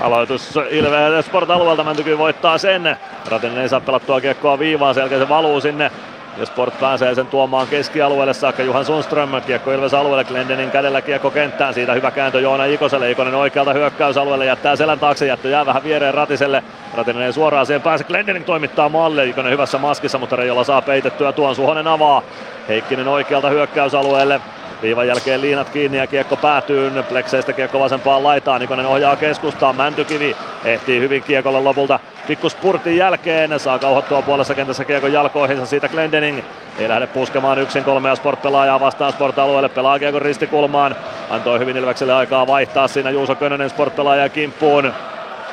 Aloitus 0.00 0.58
Ilveen 0.70 1.22
Sport 1.22 1.50
alueelta 1.50 1.84
Mäntykyy 1.84 2.18
voittaa 2.18 2.58
sen. 2.58 2.96
Ratinen 3.28 3.58
ei 3.58 3.68
saa 3.68 3.80
pelattua 3.80 4.20
kiekkoa 4.20 4.58
viivaan, 4.58 4.94
sen 4.94 5.00
jälkeen 5.00 5.20
se 5.20 5.28
valuu 5.28 5.60
sinne 5.60 5.90
ja 6.36 6.46
Sport 6.46 6.80
pääsee 6.80 7.14
sen 7.14 7.26
tuomaan 7.26 7.66
keskialueelle 7.66 8.34
saakka. 8.34 8.62
Juhan 8.62 8.84
Sundström, 8.84 9.42
kiekko 9.46 9.72
Ilves 9.72 9.94
alueelle, 9.94 10.24
Glendenin 10.24 10.70
kädellä 10.70 11.02
kiekko 11.02 11.30
kenttään, 11.30 11.74
siitä 11.74 11.92
hyvä 11.92 12.10
kääntö 12.10 12.40
Joona 12.40 12.64
Ikoselle, 12.64 13.10
Ikonen 13.10 13.34
oikealta 13.34 13.72
hyökkäysalueelle, 13.72 14.44
jättää 14.44 14.76
selän 14.76 14.98
taakse, 14.98 15.26
jättö 15.26 15.48
jää 15.48 15.66
vähän 15.66 15.84
viereen 15.84 16.14
Ratiselle, 16.14 16.62
Ratinen 16.94 17.22
ei 17.22 17.32
suoraan 17.32 17.66
siihen 17.66 17.82
pääse, 17.82 18.04
Glendening 18.04 18.44
toimittaa 18.44 18.88
maalle, 18.88 19.26
Ikonen 19.26 19.52
hyvässä 19.52 19.78
maskissa, 19.78 20.18
mutta 20.18 20.36
Reijola 20.36 20.64
saa 20.64 20.82
peitettyä 20.82 21.32
tuon, 21.32 21.54
Suhonen 21.54 21.86
avaa, 21.86 22.22
Heikkinen 22.68 23.08
oikealta 23.08 23.48
hyökkäysalueelle, 23.48 24.40
Viivan 24.82 25.06
jälkeen 25.06 25.40
liinat 25.40 25.70
kiinni 25.70 25.98
ja 25.98 26.06
kiekko 26.06 26.36
päätyy. 26.36 26.92
Plekseistä 27.08 27.52
kiekko 27.52 27.80
vasempaan 27.80 28.22
laitaan. 28.24 28.60
Nikonen 28.60 28.86
ohjaa 28.86 29.16
keskustaan. 29.16 29.76
Mäntykivi 29.76 30.36
ehtii 30.64 31.00
hyvin 31.00 31.22
kiekolle 31.22 31.60
lopulta. 31.60 32.00
Pikku 32.26 32.48
spurtin 32.48 32.96
jälkeen 32.96 33.60
saa 33.60 33.78
kauhottua 33.78 34.22
puolessa 34.22 34.54
kentässä 34.54 34.84
kiekon 34.84 35.12
jalkoihinsa. 35.12 35.66
Siitä 35.66 35.88
Glendening 35.88 36.38
ei 36.78 36.88
lähde 36.88 37.06
puskemaan 37.06 37.58
yksin 37.58 37.84
kolmea 37.84 38.14
sport-pelaajaa 38.14 38.80
vastaan 38.80 39.12
sport-alueelle. 39.12 39.68
Pelaa 39.68 39.98
kiekon 39.98 40.22
ristikulmaan. 40.22 40.96
Antoi 41.30 41.58
hyvin 41.58 41.76
Ilvekselle 41.76 42.14
aikaa 42.14 42.46
vaihtaa 42.46 42.88
siinä 42.88 43.10
Juuso 43.10 43.34
Könönen 43.34 43.70
sport-pelaaja 43.70 44.28
kimppuun. 44.28 44.92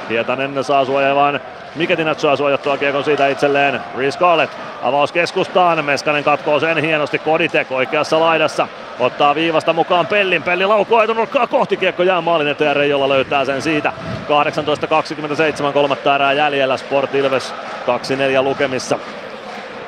Hietanen 0.09 0.63
saa 0.63 0.85
suojaavan 0.85 1.39
Miketinat 1.75 2.19
saa 2.19 2.35
suojattua 2.35 2.77
kiekon 2.77 3.03
siitä 3.03 3.27
itselleen. 3.27 3.81
Reece 3.97 4.17
Scarlett 4.17 4.53
avaus 4.81 5.11
keskustaan. 5.11 5.85
Meskanen 5.85 6.23
katkoo 6.23 6.59
sen 6.59 6.77
hienosti. 6.77 7.19
Koditek 7.19 7.71
oikeassa 7.71 8.19
laidassa. 8.19 8.67
Ottaa 8.99 9.35
viivasta 9.35 9.73
mukaan 9.73 10.07
Pellin. 10.07 10.43
Pelli 10.43 10.65
laukoo 10.65 11.03
etunurkkaa 11.03 11.47
kohti 11.47 11.77
kiekko 11.77 12.03
jää 12.03 12.21
maalin 12.21 12.47
eteen. 12.47 12.75
Reijolla 12.75 13.09
löytää 13.09 13.45
sen 13.45 13.61
siitä. 13.61 13.93
18.27 15.67 15.73
kolmatta 15.73 16.15
erää 16.15 16.33
jäljellä. 16.33 16.77
Sport 16.77 17.15
Ilves 17.15 17.53
2-4 18.39 18.43
lukemissa 18.43 18.99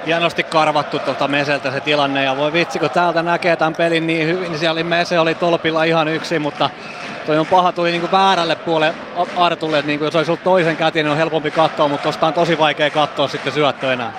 hienosti 0.05 0.43
karvattu 0.43 0.99
tuolta 0.99 1.27
Meseltä 1.27 1.71
se 1.71 1.81
tilanne 1.81 2.23
ja 2.23 2.37
voi 2.37 2.53
vitsi 2.53 2.79
kun 2.79 2.89
täältä 2.89 3.23
näkee 3.23 3.55
tämän 3.55 3.75
pelin 3.75 4.07
niin 4.07 4.27
hyvin, 4.27 4.51
niin 4.51 4.59
siellä 4.59 4.83
Mese 4.83 5.19
oli 5.19 5.35
tolpilla 5.35 5.83
ihan 5.83 6.07
yksin, 6.07 6.41
mutta 6.41 6.69
toi 7.25 7.37
on 7.37 7.47
paha, 7.47 7.71
tuli 7.71 7.91
niinku 7.91 8.09
väärälle 8.11 8.55
puolelle 8.55 8.95
Artulle, 9.37 9.79
että 9.79 9.87
niinku 9.87 10.05
jos 10.05 10.15
olisi 10.15 10.31
ollut 10.31 10.43
toisen 10.43 10.77
kätin, 10.77 11.03
niin 11.03 11.11
on 11.11 11.17
helpompi 11.17 11.51
katsoa, 11.51 11.87
mutta 11.87 12.03
tosta 12.03 12.27
on 12.27 12.33
tosi 12.33 12.59
vaikea 12.59 12.89
katsoa 12.89 13.27
sitten 13.27 13.53
syöttö 13.53 13.93
enää. 13.93 14.13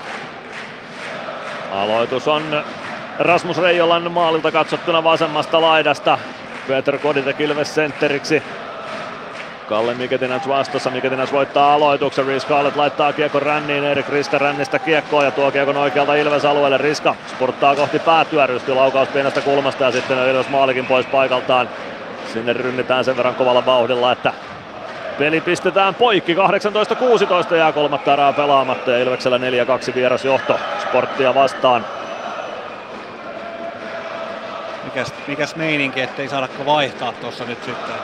Aloitus 1.73 2.29
on 2.29 2.65
Rasmus 3.19 3.59
Reijolan 3.59 4.13
maalilta 4.13 4.53
katsottuna 4.53 5.05
vasemmasta 5.05 5.61
laidasta. 5.61 6.19
Peter 6.69 6.99
Koditek 6.99 7.41
Ilves 7.41 7.75
sentteriksi. 7.75 8.43
Kalle 9.69 9.95
Miketinäs 9.95 10.49
vastassa, 10.49 10.91
Miketinäs 10.91 11.33
voittaa 11.33 11.75
aloituksen, 11.75 12.41
Scarlett 12.41 12.77
laittaa 12.77 13.13
kiekko 13.13 13.41
ränniin, 13.41 13.85
Erik 13.85 14.09
Riska 14.09 14.39
rännistä 14.39 14.79
kiekkoa 14.79 15.25
ja 15.25 15.31
tuo 15.31 15.51
kiekon 15.51 15.77
oikealta 15.77 16.15
Ilves 16.15 16.45
alueelle, 16.45 16.79
Riska 16.79 17.15
spurttaa 17.27 17.77
kohti 17.77 17.99
päätyä, 17.99 18.47
rystyy 18.47 18.75
laukaus 18.75 19.09
pienestä 19.09 19.41
kulmasta 19.41 19.85
ja 19.85 19.91
sitten 19.91 20.29
Ilves 20.29 20.49
maalikin 20.49 20.87
pois 20.87 21.07
paikaltaan. 21.07 21.69
Sinne 22.33 22.53
rynnitään 22.53 23.05
sen 23.05 23.17
verran 23.17 23.35
kovalla 23.35 23.67
vauhdilla, 23.67 24.13
että 24.13 24.33
peli 25.19 25.41
pistetään 25.41 25.95
poikki. 25.95 26.35
18-16 26.35 27.55
jää 27.55 27.73
kolmatta 27.73 28.13
erää 28.13 28.33
pelaamatta 28.33 28.91
ja 28.91 28.99
Ilveksellä 28.99 29.39
4-2 29.39 29.95
vierasjohto 29.95 30.59
sporttia 30.79 31.35
vastaan. 31.35 31.87
Mikäs, 34.85 35.15
mikäs 35.27 35.57
meininki, 35.57 36.01
ettei 36.01 36.29
saadako 36.29 36.67
vaihtaa 36.67 37.13
tuossa 37.13 37.45
nyt 37.45 37.65
sitten? 37.65 37.95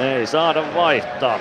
Ei 0.00 0.26
saada 0.26 0.62
vaihtaa. 0.74 1.38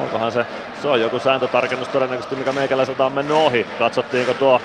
Onkohan 0.00 0.32
se, 0.32 0.46
se 0.82 0.88
on 0.88 1.00
joku 1.00 1.18
sääntötarkennus 1.18 1.88
todennäköisesti, 1.88 2.36
mikä 2.36 2.52
meikäläiseltä 2.52 3.06
on 3.06 3.12
mennyt 3.12 3.36
ohi. 3.36 3.66
Katsottiinko 3.78 4.34
tuo 4.34 4.60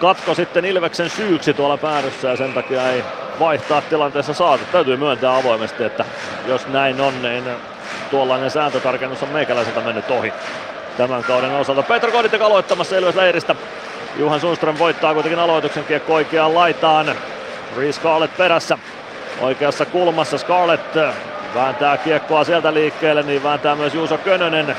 katko 0.00 0.34
sitten 0.34 0.64
Ilveksen 0.64 1.10
syyksi 1.10 1.54
tuolla 1.54 1.76
päädyssä 1.76 2.28
ja 2.28 2.36
sen 2.36 2.52
takia 2.52 2.88
ei 2.90 3.04
vaihtaa 3.40 3.80
tilanteessa 3.80 4.34
saatu. 4.34 4.64
Täytyy 4.72 4.96
myöntää 4.96 5.36
avoimesti, 5.36 5.84
että 5.84 6.04
jos 6.46 6.66
näin 6.66 7.00
on, 7.00 7.22
niin 7.22 7.44
tuollainen 8.10 8.50
sääntötarkennus 8.50 9.22
on 9.22 9.28
meikäläiseltä 9.28 9.80
mennyt 9.80 10.10
ohi 10.10 10.32
tämän 10.96 11.24
kauden 11.24 11.54
osalta. 11.54 11.82
Petro 11.82 12.12
Koditek 12.12 12.42
aloittamassa 12.42 12.96
Ilves 12.96 13.14
leiristä. 13.14 13.54
Juhan 14.16 14.40
Sundström 14.40 14.78
voittaa 14.78 15.14
kuitenkin 15.14 15.38
aloituksen 15.38 15.84
kiekko 15.84 16.14
oikeaan 16.14 16.54
laitaan. 16.54 17.06
Reece 17.76 18.00
Scarlett 18.00 18.36
perässä 18.36 18.78
oikeassa 19.40 19.84
kulmassa. 19.84 20.38
Scarlett 20.38 20.96
vääntää 21.54 21.96
kiekkoa 21.96 22.44
sieltä 22.44 22.74
liikkeelle, 22.74 23.22
niin 23.22 23.42
vääntää 23.42 23.74
myös 23.74 23.94
Juuso 23.94 24.18
Könönen. 24.18 24.76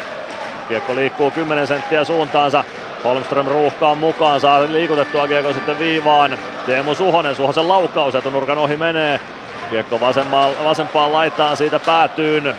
Kiekko 0.67 0.95
liikkuu 0.95 1.31
10 1.31 1.67
senttiä 1.67 2.03
suuntaansa. 2.03 2.63
Holmström 3.03 3.47
ruuhkaa 3.47 3.95
mukaan, 3.95 4.39
saa 4.39 4.63
liikutettua 4.69 5.27
kiekko 5.27 5.53
sitten 5.53 5.79
viivaan. 5.79 6.37
Teemu 6.65 6.95
Suhonen, 6.95 7.35
Suhosen 7.35 7.67
laukaus, 7.67 8.13
nurkan 8.31 8.57
ohi 8.57 8.77
menee. 8.77 9.19
Kiekko 9.69 9.99
vasempaan, 9.99 10.51
vasempaan 10.63 11.13
laitaan, 11.13 11.57
siitä 11.57 11.79
päätyyn. 11.79 12.55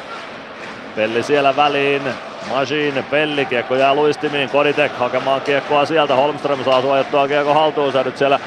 Pelli 0.96 1.22
siellä 1.22 1.56
väliin. 1.56 2.02
Machine, 2.50 3.02
Pelli, 3.02 3.44
kiekko 3.44 3.74
jää 3.74 3.94
luistimiin, 3.94 4.48
Koditek 4.48 4.92
hakemaan 4.98 5.40
kiekkoa 5.40 5.84
sieltä, 5.84 6.14
Holmström 6.14 6.64
saa 6.64 6.82
suojattua 6.82 7.28
kiekko 7.28 7.54
haltuunsa, 7.54 8.02
nyt 8.02 8.16
siellä 8.16 8.40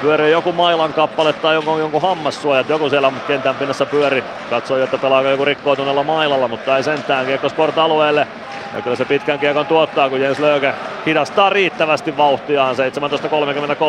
pyörii 0.00 0.32
joku 0.32 0.52
mailan 0.52 0.92
kappale 0.92 1.32
tai 1.32 1.54
jonkun, 1.54 1.80
jonkun 1.80 2.02
hammassuojat, 2.02 2.68
joku 2.68 2.88
siellä 2.88 3.12
kentän 3.26 3.54
pinnassa 3.54 3.86
pyöri. 3.86 4.24
Katsoi, 4.50 4.82
että 4.82 4.98
pelaako 4.98 5.28
joku 5.28 5.44
rikkoutuneella 5.44 6.02
mailalla, 6.02 6.48
mutta 6.48 6.76
ei 6.76 6.82
sentään 6.82 7.26
kiekko 7.26 7.48
Sport-alueelle. 7.48 8.26
Ja 8.74 8.82
kyllä 8.82 8.96
se 8.96 9.04
pitkän 9.04 9.38
kiekon 9.38 9.66
tuottaa, 9.66 10.08
kun 10.08 10.20
Jens 10.20 10.38
Lööke 10.38 10.74
hidastaa 11.06 11.50
riittävästi 11.50 12.16
vauhtiaan. 12.16 12.76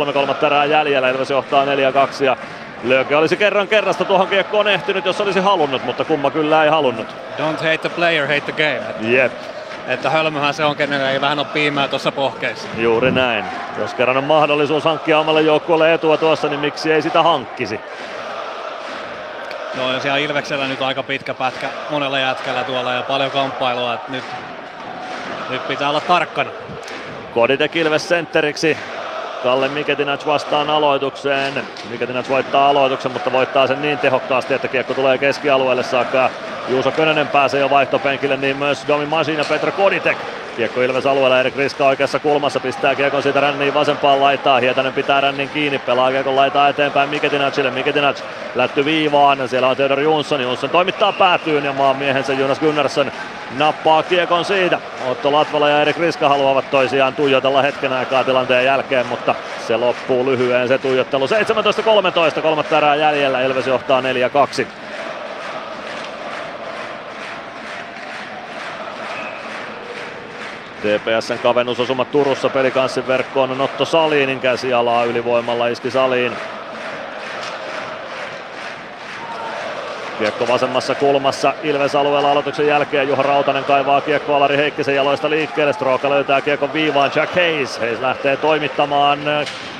17.33 0.07 0.13
kolmatta 0.13 0.47
erää 0.47 0.65
jäljellä, 0.65 1.09
Ilves 1.09 1.29
johtaa 1.29 1.65
4-2 1.65 2.23
ja 2.23 2.37
Lööke 2.83 3.15
olisi 3.15 3.37
kerran 3.37 3.67
kerrasta 3.67 4.05
tuohon 4.05 4.27
kiekkoon 4.27 4.67
ehtinyt, 4.67 5.05
jos 5.05 5.21
olisi 5.21 5.39
halunnut, 5.39 5.85
mutta 5.85 6.05
kumma 6.05 6.31
kyllä 6.31 6.63
ei 6.63 6.69
halunnut. 6.69 7.07
Don't 7.37 7.57
hate 7.57 7.77
the 7.77 7.89
player, 7.89 8.27
hate 8.27 8.41
the 8.41 8.51
game. 8.51 9.11
Jep. 9.15 9.52
Että 9.87 10.09
hölmöhän 10.09 10.53
se 10.53 10.65
on, 10.65 10.75
kenellä 10.75 11.11
ei 11.11 11.21
vähän 11.21 11.39
ole 11.39 11.47
piimää 11.53 11.87
tuossa 11.87 12.11
pohkeissa. 12.11 12.67
Juuri 12.77 13.11
näin. 13.11 13.45
Jos 13.77 13.93
kerran 13.93 14.17
on 14.17 14.23
mahdollisuus 14.23 14.83
hankkia 14.83 15.19
omalle 15.19 15.41
joukkueelle 15.41 15.93
etua 15.93 16.17
tuossa, 16.17 16.47
niin 16.47 16.59
miksi 16.59 16.91
ei 16.91 17.01
sitä 17.01 17.23
hankkisi? 17.23 17.79
No 19.77 19.93
ja 19.93 19.99
siellä 19.99 20.17
Ilveksellä 20.17 20.67
nyt 20.67 20.81
aika 20.81 21.03
pitkä 21.03 21.33
pätkä 21.33 21.69
monella 21.89 22.19
jätkällä 22.19 22.63
tuolla 22.63 22.93
ja 22.93 23.01
paljon 23.01 23.31
kamppailua, 23.31 23.93
että 23.93 24.11
nyt, 24.11 24.23
nyt 25.49 25.67
pitää 25.67 25.89
olla 25.89 26.01
tarkkana. 26.01 26.49
Koditek 27.33 27.75
Ilves 27.75 28.09
sentteriksi. 28.09 28.77
Kalle 29.43 29.67
Miketinac 29.67 30.25
vastaan 30.25 30.69
aloitukseen. 30.69 31.53
Miketinac 31.89 32.29
voittaa 32.29 32.69
aloituksen, 32.69 33.11
mutta 33.11 33.31
voittaa 33.31 33.67
sen 33.67 33.81
niin 33.81 33.97
tehokkaasti, 33.97 34.53
että 34.53 34.67
kiekko 34.67 34.93
tulee 34.93 35.17
keskialueelle 35.17 35.83
saakka. 35.83 36.29
Juuso 36.67 36.91
Könönen 36.91 37.27
pääsee 37.27 37.59
jo 37.59 37.69
vaihtopenkille, 37.69 38.37
niin 38.37 38.57
myös 38.57 38.85
Domi 38.87 39.05
Masin 39.05 39.37
ja 39.37 39.45
Petra 39.49 39.71
Koditek. 39.71 40.17
Kiekko 40.55 40.81
Ilves 40.81 41.05
alueella, 41.05 41.39
Erik 41.39 41.55
Riska 41.55 41.85
oikeassa 41.85 42.19
kulmassa 42.19 42.59
pistää 42.59 42.95
kiekon 42.95 43.23
siitä 43.23 43.39
ränniin 43.39 43.73
vasempaan 43.73 44.21
laitaa. 44.21 44.59
Hietanen 44.59 44.93
pitää 44.93 45.21
rännin 45.21 45.49
kiinni, 45.49 45.79
pelaa 45.79 46.11
kiekon 46.11 46.35
laitaa 46.35 46.69
eteenpäin 46.69 47.09
Miketinacille. 47.09 47.71
Miketinac 47.71 48.21
lätty 48.55 48.85
viivaan, 48.85 49.49
siellä 49.49 49.67
on 49.67 49.75
Theodor 49.75 49.99
Jonsson. 49.99 50.41
Jonsson 50.41 50.69
toimittaa 50.69 51.11
päätyyn 51.13 51.65
ja 51.65 51.73
maan 51.73 51.97
miehensä 51.97 52.33
Jonas 52.33 52.59
Gunnarsson 52.59 53.11
nappaa 53.57 54.03
kiekon 54.03 54.45
siitä. 54.45 54.79
Otto 55.07 55.31
Latvala 55.31 55.69
ja 55.69 55.81
Erik 55.81 55.97
Riska 55.97 56.29
haluavat 56.29 56.71
toisiaan 56.71 57.13
tuijotella 57.13 57.61
hetken 57.61 57.93
aikaa 57.93 58.23
tilanteen 58.23 58.65
jälkeen, 58.65 59.05
mutta 59.05 59.35
se 59.67 59.77
loppuu 59.77 60.25
lyhyen 60.25 60.67
se 60.67 60.77
tuijottelu. 60.77 61.25
17-13, 62.37 62.41
kolmatta 62.41 62.77
erää 62.77 62.95
jäljellä, 62.95 63.41
Ilves 63.41 63.67
johtaa 63.67 64.01
4-2. 64.01 64.03
TPSn 70.83 71.39
kavennusosuma 71.43 72.05
Turussa 72.05 72.49
pelikanssin 72.49 73.07
verkkoon 73.07 73.61
Otto 73.61 73.85
Salinin 73.85 74.39
käsialaa 74.39 75.03
ylivoimalla 75.03 75.67
iski 75.67 75.91
Saliin. 75.91 76.31
Kiekko 80.23 80.47
vasemmassa 80.47 80.95
kulmassa 80.95 81.53
Ilves 81.63 81.95
alueella 81.95 82.31
aloituksen 82.31 82.67
jälkeen. 82.67 83.07
Juha 83.07 83.23
Rautanen 83.23 83.63
kaivaa 83.63 84.01
kiekko 84.01 84.35
Alari 84.35 84.57
Heikkisen 84.57 84.95
jaloista 84.95 85.29
liikkeelle. 85.29 85.73
Stroka 85.73 86.09
löytää 86.09 86.41
kiekon 86.41 86.73
viivaan 86.73 87.11
Jack 87.15 87.35
Hayes. 87.35 87.79
Hayes 87.79 88.01
lähtee 88.01 88.37
toimittamaan. 88.37 89.19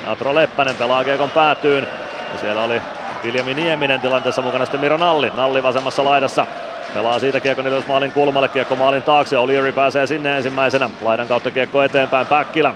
Atro 0.06 0.34
Leppänen 0.34 0.76
pelaa 0.76 1.04
kiekon 1.04 1.30
päätyyn. 1.30 1.88
Ja 2.32 2.38
siellä 2.40 2.62
oli 2.62 2.82
Viljami 3.24 3.54
Nieminen 3.54 4.00
tilanteessa 4.00 4.42
mukana 4.42 4.64
sitten 4.64 4.80
Miro 4.80 4.96
Nalli. 4.96 5.32
Nalli 5.36 5.62
vasemmassa 5.62 6.04
laidassa. 6.04 6.46
Pelaa 6.94 7.18
siitä 7.18 7.40
kiekko 7.40 7.62
maalin 7.88 8.12
kulmalle. 8.12 8.48
Kiekko 8.48 8.76
maalin 8.76 9.02
taakse. 9.02 9.36
O'Leary 9.36 9.72
pääsee 9.72 10.06
sinne 10.06 10.36
ensimmäisenä. 10.36 10.90
Laidan 11.02 11.28
kautta 11.28 11.50
kiekko 11.50 11.82
eteenpäin. 11.82 12.26
Päkkilä 12.26 12.74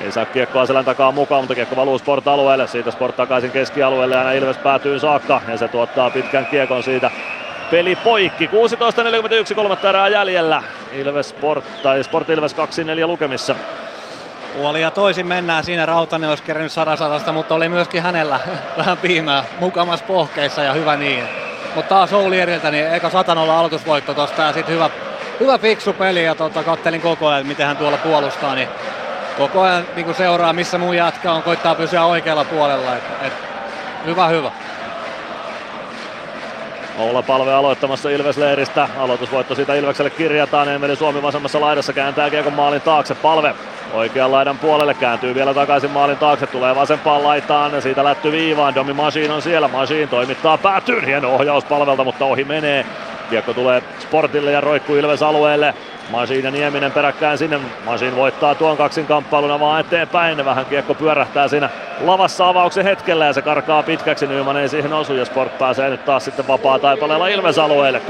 ei 0.00 0.12
saa 0.12 0.24
kiekkoa 0.24 0.66
selän 0.66 0.84
takaa 0.84 1.12
mukaan, 1.12 1.42
mutta 1.42 1.54
kiekko 1.54 1.76
valuu 1.76 1.98
Sport-alueelle. 1.98 2.66
Siitä 2.66 2.90
Sport 2.90 3.16
takaisin 3.16 3.50
keskialueelle 3.50 4.14
ja 4.14 4.32
Ilves 4.32 4.58
päätyy 4.58 4.98
saakka. 4.98 5.40
Ja 5.48 5.56
se 5.56 5.68
tuottaa 5.68 6.10
pitkän 6.10 6.46
kiekon 6.46 6.82
siitä. 6.82 7.10
Peli 7.70 7.96
poikki. 7.96 8.46
16.41 9.50 9.54
kolmatta 9.54 9.88
erää 9.88 10.08
jäljellä. 10.08 10.62
Ilves 10.92 11.28
Sport 11.28 11.64
tai 11.82 12.04
Sport 12.04 12.28
Ilves 12.28 12.56
2-4 12.56 13.06
lukemissa. 13.06 13.54
Puoli 14.56 14.80
ja 14.80 14.90
toisin 14.90 15.26
mennään 15.26 15.64
siinä. 15.64 15.86
Rautanen 15.86 16.30
olisi 16.30 16.42
kerännyt 16.42 16.72
sadasta, 16.72 17.32
mutta 17.32 17.54
oli 17.54 17.68
myöskin 17.68 18.02
hänellä 18.02 18.40
vähän 18.78 18.98
piimää 18.98 19.44
mukamas 19.60 20.02
pohkeissa 20.02 20.62
ja 20.62 20.72
hyvä 20.72 20.96
niin. 20.96 21.24
Mutta 21.74 21.88
taas 21.88 22.12
Oulieriltä, 22.12 22.70
niin 22.70 22.94
eka 22.94 23.10
satanolla 23.10 23.58
aloitusvoitto 23.58 24.14
tosta 24.14 24.42
ja 24.42 24.52
sitten 24.52 24.74
hyvä, 24.74 24.90
hyvä 25.40 25.58
fiksu 25.58 25.92
peli 25.92 26.24
ja 26.24 26.34
tota, 26.34 26.62
kattelin 26.62 27.00
koko 27.00 27.26
ajan, 27.28 27.46
miten 27.46 27.66
hän 27.66 27.76
tuolla 27.76 27.96
puolustaa, 27.96 28.54
niin 28.54 28.68
koko 29.38 29.62
ajan 29.62 29.84
niin 29.96 30.14
seuraa, 30.14 30.52
missä 30.52 30.78
muu 30.78 30.92
jatka 30.92 31.32
on, 31.32 31.42
koittaa 31.42 31.74
pysyä 31.74 32.04
oikealla 32.04 32.44
puolella. 32.44 32.96
Et, 32.96 33.02
et, 33.22 33.32
hyvä, 34.06 34.28
hyvä. 34.28 34.50
Oula 36.98 37.22
palve 37.22 37.52
aloittamassa 37.52 38.08
Ilves-leiristä. 38.10 38.88
Aloitusvoitto 38.98 39.54
siitä 39.54 39.74
Ilvekselle 39.74 40.10
kirjataan. 40.10 40.68
Emeli 40.68 40.96
Suomi 40.96 41.22
vasemmassa 41.22 41.60
laidassa 41.60 41.92
kääntää 41.92 42.30
kiekon 42.30 42.52
maalin 42.52 42.80
taakse. 42.80 43.14
Palve 43.14 43.54
oikean 43.92 44.32
laidan 44.32 44.58
puolelle 44.58 44.94
kääntyy 44.94 45.34
vielä 45.34 45.54
takaisin 45.54 45.90
maalin 45.90 46.16
taakse. 46.16 46.46
Tulee 46.46 46.74
vasempaan 46.74 47.24
laitaan. 47.24 47.82
Siitä 47.82 48.04
lätty 48.04 48.32
viivaan. 48.32 48.74
Domi 48.74 48.92
Machine 48.92 49.34
on 49.34 49.42
siellä. 49.42 49.68
Machine 49.68 50.06
toimittaa 50.06 50.58
päätyyn. 50.58 51.04
Hieno 51.04 51.34
ohjaus 51.34 51.64
palvelta, 51.64 52.04
mutta 52.04 52.24
ohi 52.24 52.44
menee. 52.44 52.86
Kiekko 53.30 53.54
tulee 53.54 53.82
Sportille 53.98 54.52
ja 54.52 54.60
roikkuu 54.60 54.96
Ilves 54.96 55.22
alueelle. 55.22 55.74
Masin 56.10 56.44
ja 56.44 56.50
Nieminen 56.50 56.92
peräkkäin 56.92 57.38
sinne. 57.38 57.60
Masin 57.84 58.16
voittaa 58.16 58.54
tuon 58.54 58.76
kaksin 58.76 59.06
kamppailuna 59.06 59.60
vaan 59.60 59.80
eteenpäin. 59.80 60.44
Vähän 60.44 60.66
kiekko 60.66 60.94
pyörähtää 60.94 61.48
siinä 61.48 61.70
lavassa 62.00 62.48
avauksen 62.48 62.84
hetkellä 62.84 63.26
ja 63.26 63.32
se 63.32 63.42
karkaa 63.42 63.82
pitkäksi. 63.82 64.26
Nyman 64.26 64.56
ei 64.56 64.68
siihen 64.68 64.92
osu 64.92 65.14
ja 65.14 65.24
Sport 65.24 65.58
pääsee 65.58 65.90
nyt 65.90 66.04
taas 66.04 66.24
sitten 66.24 66.48
vapaa 66.48 66.78
taipaleella 66.78 67.28
Ilves 67.28 67.58
alueelle. 67.58 68.02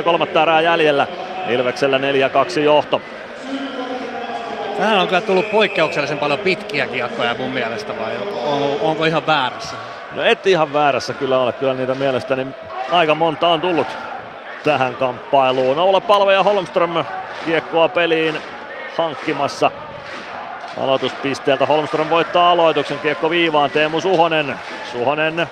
16-16 0.00 0.02
kolmatta 0.02 0.42
erää 0.42 0.60
jäljellä. 0.60 1.06
Ilveksellä 1.48 1.98
4-2 1.98 2.60
johto. 2.60 3.00
Tähän 4.78 4.98
on 4.98 5.06
kyllä 5.08 5.20
tullut 5.20 5.50
poikkeuksellisen 5.50 6.18
paljon 6.18 6.38
pitkiä 6.38 6.86
kiekkoja 6.86 7.34
mun 7.34 7.50
mielestä 7.50 7.98
vai 7.98 8.12
on, 8.44 8.76
onko 8.80 9.04
ihan 9.04 9.26
väärässä? 9.26 9.76
No 10.14 10.22
et 10.24 10.46
ihan 10.46 10.72
väärässä 10.72 11.14
kyllä 11.14 11.38
ole. 11.38 11.52
Kyllä 11.52 11.74
niitä 11.74 11.94
mielestäni 11.94 12.46
aika 12.90 13.14
monta 13.14 13.48
on 13.48 13.60
tullut 13.60 13.86
tähän 14.64 14.94
kamppailuun. 14.94 15.78
Oula 15.78 16.00
Palve 16.00 16.32
ja 16.32 16.42
Holmström 16.42 17.04
kiekkoa 17.44 17.88
peliin 17.88 18.38
hankkimassa. 18.98 19.70
Aloituspisteeltä 20.82 21.66
Holmström 21.66 22.10
voittaa 22.10 22.50
aloituksen, 22.50 22.98
kiekko 22.98 23.30
viivaan, 23.30 23.70
Teemu 23.70 24.00
Suhonen. 24.00 24.58
Suhonen 24.92 25.46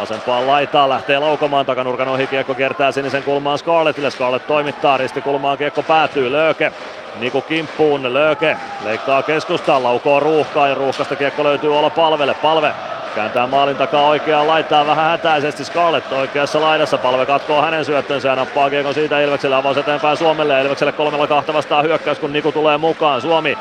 vasempaan 0.00 0.46
laitaan 0.46 0.88
lähtee 0.88 1.18
laukomaan 1.18 1.66
takanurkan 1.66 2.08
ohi, 2.08 2.26
kiekko 2.26 2.54
kertaa 2.54 2.92
sinisen 2.92 3.22
kulmaan 3.22 3.58
Scarlettille. 3.58 4.10
Scarlett 4.10 4.46
toimittaa, 4.46 4.96
ristikulmaan 4.96 5.58
kiekko 5.58 5.82
päätyy, 5.82 6.32
Lööke. 6.32 6.72
Niku 7.20 7.40
kimppuun, 7.40 8.14
Lööke 8.14 8.56
leikkaa 8.84 9.22
keskustaan, 9.22 9.82
laukoo 9.82 10.20
ruuhkaa 10.20 10.68
ja 10.68 10.74
ruuhkasta 10.74 11.16
kiekko 11.16 11.44
löytyy 11.44 11.78
olla 11.78 11.90
palvelle. 11.90 12.34
Palve 12.34 12.72
Kääntää 13.14 13.46
maalin 13.46 13.76
takaa 13.76 14.08
oikeaan 14.08 14.46
laittaa 14.46 14.86
vähän 14.86 15.10
hätäisesti 15.10 15.64
Scarlett 15.64 16.12
oikeassa 16.12 16.60
laidassa. 16.60 16.98
Palve 16.98 17.26
katkoo 17.26 17.62
hänen 17.62 17.84
syöttönsä 17.84 18.28
ja 18.28 18.36
nappaa 18.36 18.70
kiekon 18.70 18.94
siitä 18.94 19.20
Ilvekselle. 19.20 19.56
Avaus 19.56 19.76
eteenpäin 19.76 20.16
Suomelle 20.16 20.62
Ilvekselle 20.62 20.92
kolmella 20.92 21.26
kahta 21.26 21.54
vastaan 21.54 21.84
hyökkäys 21.84 22.18
kun 22.18 22.32
Niku 22.32 22.52
tulee 22.52 22.78
mukaan. 22.78 23.20
Suomi 23.20 23.54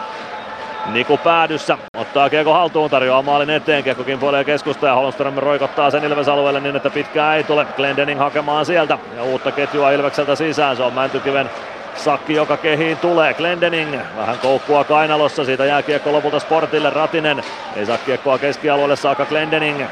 Niku 0.94 1.18
päädyssä, 1.18 1.78
ottaa 1.98 2.30
kiekko 2.30 2.54
haltuun, 2.54 2.90
tarjoaa 2.90 3.22
maalin 3.22 3.50
eteen, 3.50 3.84
kiekko 3.84 4.04
kimpoilee 4.04 4.44
keskusta 4.44 4.88
ja 4.88 4.96
Holmström 4.96 5.38
roikottaa 5.38 5.92
sen 5.92 6.04
Ilves 6.04 6.28
alueelle 6.28 6.60
niin, 6.60 6.76
että 6.76 6.90
pitkää 6.90 7.36
ei 7.36 7.44
tule. 7.44 7.66
Glendening 7.76 8.20
hakemaan 8.20 8.66
sieltä 8.66 8.98
ja 9.16 9.24
uutta 9.24 9.52
ketjua 9.52 9.92
Ilvekseltä 9.92 10.36
sisään, 10.36 10.76
se 10.78 10.84
on 10.84 10.94
Mäntykiven 10.94 11.50
Sakki, 11.96 12.34
joka 12.34 12.58
kehiin 12.58 12.98
tulee. 12.98 13.34
Glendening 13.34 13.98
vähän 14.18 14.40
koukkua 14.40 14.84
kainalossa. 14.84 15.46
Siitä 15.46 15.66
jää 15.66 15.82
kiekko 15.82 16.12
lopulta 16.12 16.40
Sportille. 16.40 16.90
Ratinen 16.90 17.44
ei 17.76 17.86
saa 17.86 17.98
kiekkoa 17.98 18.38
keskialueelle 18.38 18.96
saakka 18.96 19.26
Glendening. 19.26 19.84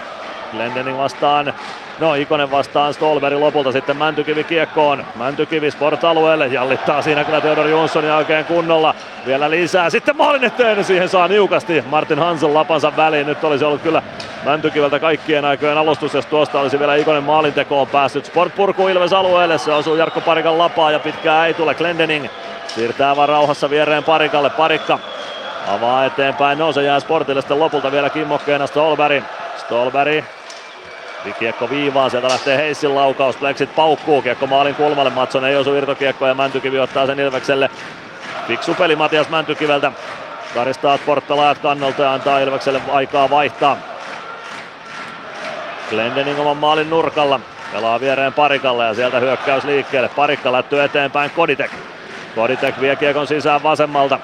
Glendening 0.51 0.97
vastaan 0.97 1.53
No 1.99 2.13
Ikonen 2.13 2.51
vastaan 2.51 2.93
Stolberi 2.93 3.35
lopulta 3.35 3.71
sitten 3.71 3.97
Mäntykivi 3.97 4.43
kiekkoon. 4.43 5.05
Mäntykivi 5.15 5.71
sport-alueelle, 5.71 6.47
jallittaa 6.47 7.01
siinä 7.01 7.23
kyllä 7.23 7.41
Theodor 7.41 7.67
Jonssonia 7.67 8.15
oikein 8.15 8.45
kunnolla. 8.45 8.95
Vielä 9.25 9.49
lisää, 9.49 9.89
sitten 9.89 10.17
maalin 10.17 10.43
eteen, 10.43 10.83
siihen 10.83 11.09
saa 11.09 11.27
niukasti 11.27 11.83
Martin 11.87 12.19
Hansel 12.19 12.53
lapansa 12.53 12.95
väliin. 12.97 13.27
Nyt 13.27 13.43
olisi 13.43 13.65
ollut 13.65 13.81
kyllä 13.81 14.01
Mäntykiveltä 14.45 14.99
kaikkien 14.99 15.45
aikojen 15.45 15.77
alustus, 15.77 16.13
jos 16.13 16.25
tuosta 16.25 16.59
olisi 16.59 16.79
vielä 16.79 16.95
Ikonen 16.95 17.23
maalintekoon 17.23 17.87
päässyt. 17.87 18.25
Sport 18.25 18.55
purku 18.55 18.87
Ilves 18.87 19.13
alueelle, 19.13 19.57
se 19.57 19.73
osuu 19.73 19.95
Jarkko 19.95 20.21
Parikan 20.21 20.57
lapaa 20.57 20.91
ja 20.91 20.99
pitkää 20.99 21.45
ei 21.45 21.53
tule. 21.53 21.75
Glendening 21.75 22.27
siirtää 22.67 23.15
vaan 23.15 23.29
rauhassa 23.29 23.69
viereen 23.69 24.03
Parikalle. 24.03 24.49
Parikka 24.49 24.99
avaa 25.67 26.05
eteenpäin, 26.05 26.57
no 26.57 26.71
se 26.71 26.83
jää 26.83 26.99
Sportille 26.99 27.41
sitten 27.41 27.59
lopulta 27.59 27.91
vielä 27.91 28.09
kimmokkeena 28.09 28.67
Stolberg. 28.67 29.23
Stolberg 29.57 30.23
Kiekko 31.39 31.69
viivaan, 31.69 32.11
sieltä 32.11 32.27
lähtee 32.27 32.57
Heissin 32.57 32.95
laukaus, 32.95 33.37
Plexit 33.37 33.75
paukkuu, 33.75 34.21
kiekko 34.21 34.47
maalin 34.47 34.75
kulmalle, 34.75 35.09
Matson 35.09 35.45
ei 35.45 35.55
osu 35.55 35.75
irtokiekko 35.75 36.27
ja 36.27 36.33
Mäntykivi 36.33 36.79
ottaa 36.79 37.05
sen 37.05 37.19
Ilvekselle. 37.19 37.69
Fiksu 38.47 38.73
peli 38.73 38.95
Matias 38.95 39.29
Mäntykiveltä, 39.29 39.91
karistaa 40.53 40.97
porttalaajat 40.97 41.57
kannalta 41.57 42.03
ja 42.03 42.13
antaa 42.13 42.39
Ilvekselle 42.39 42.81
aikaa 42.91 43.29
vaihtaa. 43.29 43.77
Glendening 45.89 46.39
oman 46.39 46.57
maalin 46.57 46.89
nurkalla, 46.89 47.39
pelaa 47.73 47.99
viereen 47.99 48.33
Parikalle 48.33 48.85
ja 48.85 48.93
sieltä 48.93 49.19
hyökkäys 49.19 49.63
liikkeelle. 49.63 50.09
Parikka 50.09 50.51
lättyy 50.51 50.83
eteenpäin 50.83 51.31
Koditek. 51.31 51.71
Koditek 52.35 52.81
vie 52.81 52.95
kiekon 52.95 53.27
sisään 53.27 53.63
vasemmalta. 53.63 54.19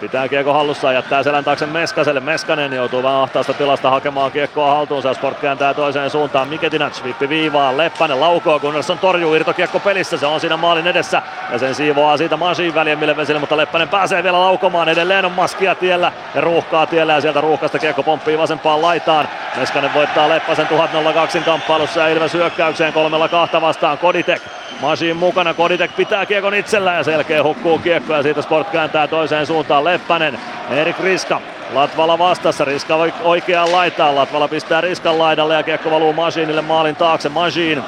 Pitää 0.00 0.28
kiekko 0.28 0.52
hallussa 0.52 0.92
jättää 0.92 1.22
selän 1.22 1.44
taakse 1.44 1.66
Meskaselle. 1.66 2.20
Meskanen 2.20 2.72
joutuu 2.72 3.02
vähän 3.02 3.20
ahtaasta 3.20 3.54
tilasta 3.54 3.90
hakemaan 3.90 4.32
kiekkoa 4.32 4.74
haltuunsa. 4.74 5.14
Sport 5.14 5.38
kääntää 5.38 5.74
toiseen 5.74 6.10
suuntaan. 6.10 6.48
Miketinac 6.48 7.04
vippi 7.04 7.28
viivaan. 7.28 7.78
Leppänen 7.78 8.20
laukoo. 8.20 8.60
Gunnarsson 8.60 8.98
torjuu 8.98 9.34
irtokiekko 9.34 9.80
pelissä. 9.80 10.16
Se 10.16 10.26
on 10.26 10.40
siinä 10.40 10.56
maalin 10.56 10.86
edessä. 10.86 11.22
Ja 11.52 11.58
sen 11.58 11.74
siivoaa 11.74 12.16
siitä 12.16 12.36
Masin 12.36 12.74
väljemmille 12.74 13.16
vesille. 13.16 13.40
Mutta 13.40 13.56
Leppänen 13.56 13.88
pääsee 13.88 14.22
vielä 14.22 14.40
laukomaan. 14.40 14.88
Edelleen 14.88 15.24
on 15.24 15.32
maskia 15.32 15.74
tiellä 15.74 16.12
ja 16.34 16.40
ruuhkaa 16.40 16.86
tiellä. 16.86 17.12
Ja 17.12 17.20
sieltä 17.20 17.40
ruuhkasta 17.40 17.78
kiekko 17.78 18.02
pomppii 18.02 18.38
vasempaan 18.38 18.82
laitaan. 18.82 19.28
Meskanen 19.56 19.94
voittaa 19.94 20.28
Leppäsen 20.28 20.66
1002 20.66 21.40
kamppailussa 21.40 22.00
ja 22.00 22.08
Ilves 22.08 22.34
hyökkäykseen 22.34 22.92
kolmella 22.92 23.28
kahta 23.28 23.60
vastaan. 23.60 23.98
Koditek 23.98 24.42
Masin 24.80 25.16
mukana, 25.16 25.54
Koditek 25.54 25.96
pitää 25.96 26.26
kiekon 26.26 26.54
itsellään 26.54 26.96
ja 26.96 27.04
selkeä 27.04 27.42
hukkuu 27.42 27.78
kiekko 27.78 28.14
ja 28.14 28.22
siitä 28.22 28.42
Sport 28.42 28.70
kääntää 28.70 29.08
toiseen 29.08 29.46
suuntaan. 29.46 29.84
Leppänen, 29.84 30.38
Erik 30.70 31.00
Riska, 31.00 31.40
Latvala 31.74 32.18
vastassa, 32.18 32.64
Riska 32.64 32.94
oikeaan 33.22 33.72
laitaan, 33.72 34.16
Latvala 34.16 34.48
pistää 34.48 34.80
Riskan 34.80 35.18
laidalle 35.18 35.54
ja 35.54 35.62
kiekko 35.62 35.90
valuu 35.90 36.12
Masinille 36.12 36.62
maalin 36.62 36.96
taakse, 36.96 37.28
Masin 37.28 37.82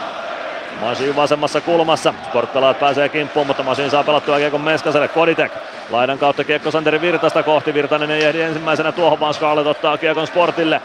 Masin 0.83 1.17
vasemmassa 1.17 1.61
kulmassa. 1.61 2.15
Sporttalaat 2.25 2.81
pääsee 2.81 3.09
kimppuun, 3.09 3.47
mutta 3.47 3.63
Masin 3.63 3.91
saa 3.91 4.05
pelattua 4.05 4.39
kiekon 4.39 4.61
Meskaselle. 4.61 5.09
Koditek. 5.09 5.53
Laidan 5.91 6.19
kautta 6.19 6.45
kiekko 6.45 6.71
Santeri 6.71 7.01
Virtasta 7.01 7.43
kohti. 7.43 7.75
Virtanen 7.75 8.11
ei 8.11 8.25
ehdi 8.25 8.41
ensimmäisenä 8.41 8.93
tuohon, 8.93 9.21
vaan 9.21 9.35
Scarlett 9.35 9.69
ottaa 9.69 9.99
kiekon 9.99 10.27
Sportille. 10.27 10.83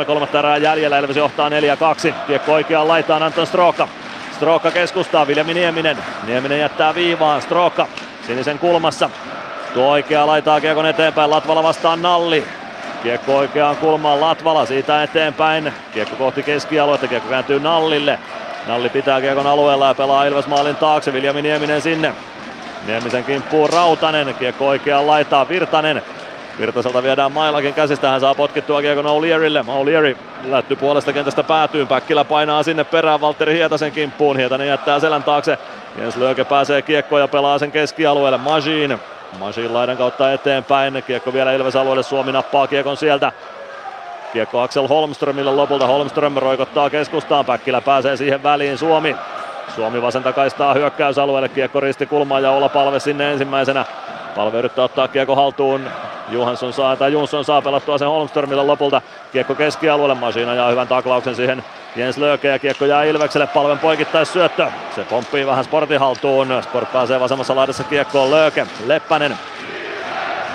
13.43 0.00 0.04
kolmatta 0.04 0.38
erää 0.38 0.56
jäljellä. 0.56 0.98
Elvis 0.98 1.16
johtaa 1.16 1.48
4-2. 1.48 1.52
Kiekko 2.26 2.52
oikeaan 2.52 2.88
laitaan 2.88 3.22
Anton 3.22 3.46
Stroka. 3.46 3.88
Stroka 4.42 4.70
keskustaa, 4.70 5.26
Viljami 5.26 5.54
Nieminen. 5.54 5.98
Nieminen 6.26 6.60
jättää 6.60 6.94
viivaan, 6.94 7.42
Stroka 7.42 7.86
sinisen 8.26 8.58
kulmassa. 8.58 9.10
Tuo 9.74 9.90
oikea 9.90 10.26
laitaa 10.26 10.60
kiekon 10.60 10.86
eteenpäin, 10.86 11.30
Latvala 11.30 11.62
vastaan 11.62 12.02
Nalli. 12.02 12.44
Kiekko 13.02 13.36
oikeaan 13.36 13.76
kulmaan 13.76 14.20
Latvala, 14.20 14.66
siitä 14.66 15.02
eteenpäin. 15.02 15.72
Kiekko 15.94 16.16
kohti 16.16 16.42
keskialuetta, 16.42 17.08
kiekko 17.08 17.28
kääntyy 17.28 17.60
Nallille. 17.60 18.18
Nalli 18.66 18.88
pitää 18.88 19.20
kiekon 19.20 19.46
alueella 19.46 19.86
ja 19.86 19.94
pelaa 19.94 20.24
Ilves 20.24 20.46
maalin 20.46 20.76
taakse, 20.76 21.12
Viljami 21.12 21.42
Nieminen 21.42 21.82
sinne. 21.82 22.14
Niemisen 22.86 23.24
kimppuun 23.24 23.70
Rautanen, 23.70 24.34
kiekko 24.34 24.68
oikeaan 24.68 25.06
laitaan 25.06 25.48
Virtanen. 25.48 26.02
Virtaselta 26.58 27.02
viedään 27.02 27.32
mailakin 27.32 27.74
käsistä, 27.74 28.08
hän 28.08 28.20
saa 28.20 28.34
potkittua 28.34 28.80
kiekon 28.80 29.04
O'Learylle. 29.04 29.64
O'Leary 29.66 30.16
lätty 30.44 30.76
puolesta 30.76 31.12
kentästä 31.12 31.42
päätyyn, 31.42 31.88
Päkkilä 31.88 32.24
painaa 32.24 32.62
sinne 32.62 32.84
perään 32.84 33.20
Valtteri 33.20 33.54
Hietasen 33.54 33.92
kimppuun. 33.92 34.36
Hietanen 34.36 34.68
jättää 34.68 35.00
selän 35.00 35.22
taakse. 35.22 35.58
Jens 35.98 36.16
Lööke 36.16 36.44
pääsee 36.44 36.82
kiekkoon 36.82 37.20
ja 37.20 37.28
pelaa 37.28 37.58
sen 37.58 37.72
keskialueelle. 37.72 38.38
Majin. 38.38 38.98
Majin 39.38 39.74
laidan 39.74 39.96
kautta 39.96 40.32
eteenpäin. 40.32 41.04
Kiekko 41.06 41.32
vielä 41.32 41.52
Ilves 41.52 41.76
alueelle. 41.76 42.02
Suomi 42.02 42.32
nappaa 42.32 42.66
kiekon 42.66 42.96
sieltä. 42.96 43.32
Kiekko 44.32 44.60
Axel 44.60 44.88
Holmströmille 44.88 45.50
lopulta. 45.50 45.86
Holmström 45.86 46.36
roikottaa 46.36 46.90
keskustaan. 46.90 47.44
Päkkilä 47.44 47.80
pääsee 47.80 48.16
siihen 48.16 48.42
väliin. 48.42 48.78
Suomi. 48.78 49.16
Suomi 49.74 50.02
vasenta 50.02 50.32
kaistaa 50.32 50.74
hyökkäysalueelle. 50.74 51.48
Kiekko 51.48 51.80
risti 51.80 52.06
kulmaan 52.06 52.42
ja 52.42 52.50
olla 52.50 52.68
palve 52.68 53.00
sinne 53.00 53.32
ensimmäisenä. 53.32 53.84
Palve 54.36 54.58
yrittää 54.58 54.84
ottaa 54.84 55.08
kiekko 55.08 55.36
haltuun. 55.36 55.88
Johansson 56.28 56.72
saa, 56.72 56.96
tai 56.96 57.12
Jonsson 57.12 57.44
saa 57.44 57.62
pelattua 57.62 57.98
sen 57.98 58.08
Holmströmille 58.08 58.62
lopulta. 58.62 59.02
Kiekko 59.32 59.54
keskialueelle, 59.54 60.14
Masina 60.14 60.54
ja 60.54 60.68
hyvän 60.68 60.88
taklauksen 60.88 61.34
siihen 61.34 61.64
Jens 61.96 62.18
Lööke 62.18 62.48
ja 62.48 62.58
kiekko 62.58 62.84
jää 62.84 63.04
Ilvekselle, 63.04 63.46
palven 63.46 63.78
poikittais 63.78 64.32
syöttö. 64.32 64.66
Se 64.94 65.04
pomppii 65.04 65.46
vähän 65.46 65.64
Sportin 65.64 66.00
haltuun. 66.00 66.62
Sport 66.62 66.92
pääsee 66.92 67.20
vasemmassa 67.20 67.56
laidassa 67.56 67.84
kiekkoon 67.84 68.30
Lööke. 68.30 68.66
Leppänen. 68.86 69.38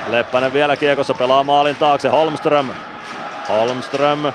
Leppänen 0.09 0.53
vielä 0.53 0.77
kiekossa 0.77 1.13
pelaa 1.13 1.43
maalin 1.43 1.75
taakse. 1.75 2.09
Holmström. 2.09 2.69
Holmström 3.49 4.33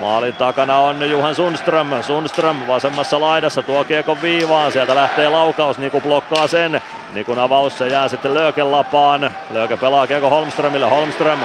Maalin 0.00 0.34
takana 0.34 0.78
on 0.78 1.10
Juhan 1.10 1.34
Sundström. 1.34 2.02
Sundström 2.02 2.66
vasemmassa 2.66 3.20
laidassa 3.20 3.62
tuo 3.62 3.84
kiekon 3.84 4.22
viivaan. 4.22 4.72
Sieltä 4.72 4.94
lähtee 4.94 5.28
laukaus. 5.28 5.78
Niku 5.78 6.00
blokkaa 6.00 6.46
sen. 6.46 6.80
Nikun 7.12 7.38
avaus 7.38 7.78
se 7.78 7.88
jää 7.88 8.08
sitten 8.08 8.34
Lööken 8.34 8.72
lapaan. 8.72 9.30
Lööke 9.50 9.76
pelaa 9.76 10.06
kiekko 10.06 10.30
Holmströmille. 10.30 10.90
Holmström. 10.90 11.38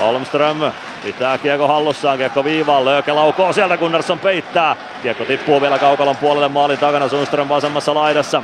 Holmström 0.00 0.72
pitää 1.04 1.38
kiekko 1.38 1.68
hallussaan. 1.68 2.18
Kiekko 2.18 2.44
viivaan. 2.44 2.84
Lööke 2.84 3.12
laukoo 3.12 3.52
sieltä 3.52 3.76
Gunnarsson 3.76 4.18
peittää. 4.18 4.76
Kiekko 5.02 5.24
tippuu 5.24 5.60
vielä 5.60 5.78
kaukalon 5.78 6.16
puolelle 6.16 6.48
maalin 6.48 6.78
takana. 6.78 7.08
Sundström 7.08 7.48
vasemmassa 7.48 7.94
laidassa. 7.94 8.42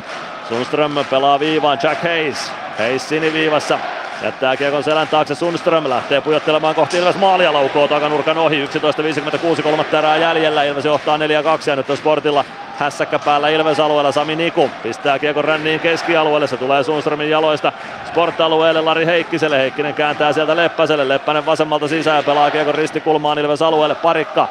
Sundström 0.49 0.93
pelaa 1.11 1.41
viivaan. 1.41 1.79
Jack 1.83 2.03
Hayes. 2.03 2.53
Hayes 2.79 3.09
siniviivassa. 3.09 3.79
Jättää 4.23 4.57
kiekon 4.57 4.85
selän 4.85 5.09
taakse. 5.09 5.35
Sundström, 5.35 5.89
lähtee 5.89 6.21
pujottelemaan 6.21 6.75
kohti 6.75 6.99
Ilves 6.99 7.17
maalia, 7.17 7.53
laukoo 7.53 7.89
takanurkan 7.89 8.39
ohi, 8.39 8.67
11.56 8.67 9.63
kolmatta 9.63 9.99
erää 9.99 10.17
jäljellä, 10.17 10.65
Ilves 10.65 10.85
johtaa 10.85 11.17
4-2 11.17 11.21
ja 11.67 11.77
nyt 11.77 11.91
on 11.91 11.97
Sportilla 11.97 12.45
hässäkkä 12.79 13.19
päällä 13.19 13.49
Ilves 13.49 13.81
alueella. 13.81 14.13
Sami 14.13 14.37
Niku 14.37 14.71
pistää 14.83 15.19
kiekon 15.19 15.45
ränniin 15.45 15.81
keskialueelle, 15.81 16.47
se 16.47 16.57
tulee 16.57 16.83
Sundströmin 16.83 17.31
jaloista 17.31 17.73
Sport-alueelle. 18.09 18.81
Lari 18.81 19.07
Heikkiselle, 19.07 19.59
Heikkinen 19.59 19.95
kääntää 19.95 20.33
sieltä 20.33 20.57
Leppäselle, 20.57 21.09
Leppänen 21.09 21.47
vasemmalta 21.47 21.89
sisään 21.89 22.25
pelaa 22.25 22.51
kiekon 22.51 22.75
ristikulmaan 22.75 23.39
Ilves 23.39 23.63
alueelle, 23.63 23.95
parikka 23.95 24.49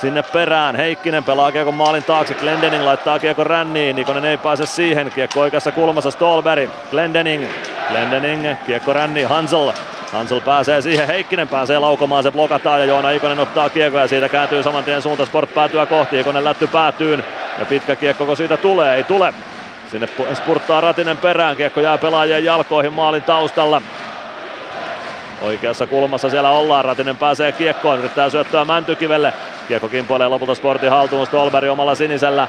sinne 0.00 0.22
perään. 0.22 0.76
Heikkinen 0.76 1.24
pelaa 1.24 1.52
kiekon 1.52 1.74
maalin 1.74 2.04
taakse. 2.04 2.34
Glendening 2.34 2.84
laittaa 2.84 3.18
kiekon 3.18 3.46
ränniin. 3.46 3.96
Nikonen 3.96 4.24
ei 4.24 4.36
pääse 4.36 4.66
siihen. 4.66 5.10
Kiekko 5.10 5.40
oikeassa 5.40 5.72
kulmassa 5.72 6.10
Stolberg. 6.10 6.70
Glendening. 6.90 7.46
Glendening. 7.88 8.56
Kiekko 8.66 8.92
ränniin. 8.92 9.28
Hansel. 9.28 9.72
Hansel 10.12 10.40
pääsee 10.40 10.82
siihen, 10.82 11.06
Heikkinen 11.06 11.48
pääsee 11.48 11.78
laukomaan, 11.78 12.22
se 12.22 12.30
blokataan 12.30 12.80
ja 12.80 12.86
Joona 12.86 13.10
Ikonen 13.10 13.38
ottaa 13.38 13.68
kiekko 13.68 13.98
ja 13.98 14.08
siitä 14.08 14.28
kääntyy 14.28 14.62
saman 14.62 14.84
tien 14.84 15.02
suunta 15.02 15.26
Sport 15.26 15.54
päätyä 15.54 15.86
kohti. 15.86 16.20
Ikonen 16.20 16.44
lätty 16.44 16.66
päätyyn 16.66 17.24
ja 17.58 17.66
pitkä 17.66 17.96
kiekko 17.96 18.26
kun 18.26 18.36
siitä 18.36 18.56
tulee, 18.56 18.96
ei 18.96 19.04
tule. 19.04 19.34
Sinne 19.90 20.08
spurttaa 20.34 20.80
Ratinen 20.80 21.16
perään, 21.16 21.56
kiekko 21.56 21.80
jää 21.80 21.98
pelaajien 21.98 22.44
jalkoihin 22.44 22.92
maalin 22.92 23.22
taustalla. 23.22 23.82
Oikeassa 25.42 25.86
kulmassa 25.86 26.30
siellä 26.30 26.50
ollaan, 26.50 26.84
Ratinen 26.84 27.16
pääsee 27.16 27.52
kiekkoon, 27.52 27.98
yrittää 27.98 28.30
syöttöä 28.30 28.64
Mäntykivelle. 28.64 29.32
Kiekko 29.70 29.88
kimpoilee 29.88 30.28
lopulta 30.28 30.54
Sportin 30.54 30.90
haltuun, 30.90 31.26
Stolberg 31.26 31.70
omalla 31.70 31.94
sinisellä. 31.94 32.48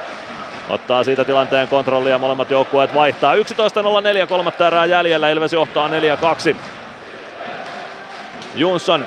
Ottaa 0.68 1.04
siitä 1.04 1.24
tilanteen 1.24 1.68
kontrollia, 1.68 2.18
molemmat 2.18 2.50
joukkueet 2.50 2.94
vaihtaa. 2.94 3.34
11.04, 3.34 4.26
kolmatta 4.28 4.66
erää 4.66 4.86
jäljellä, 4.86 5.30
Ilves 5.30 5.52
johtaa 5.52 5.88
4-2. 5.88 6.56
Jonsson. 8.54 9.04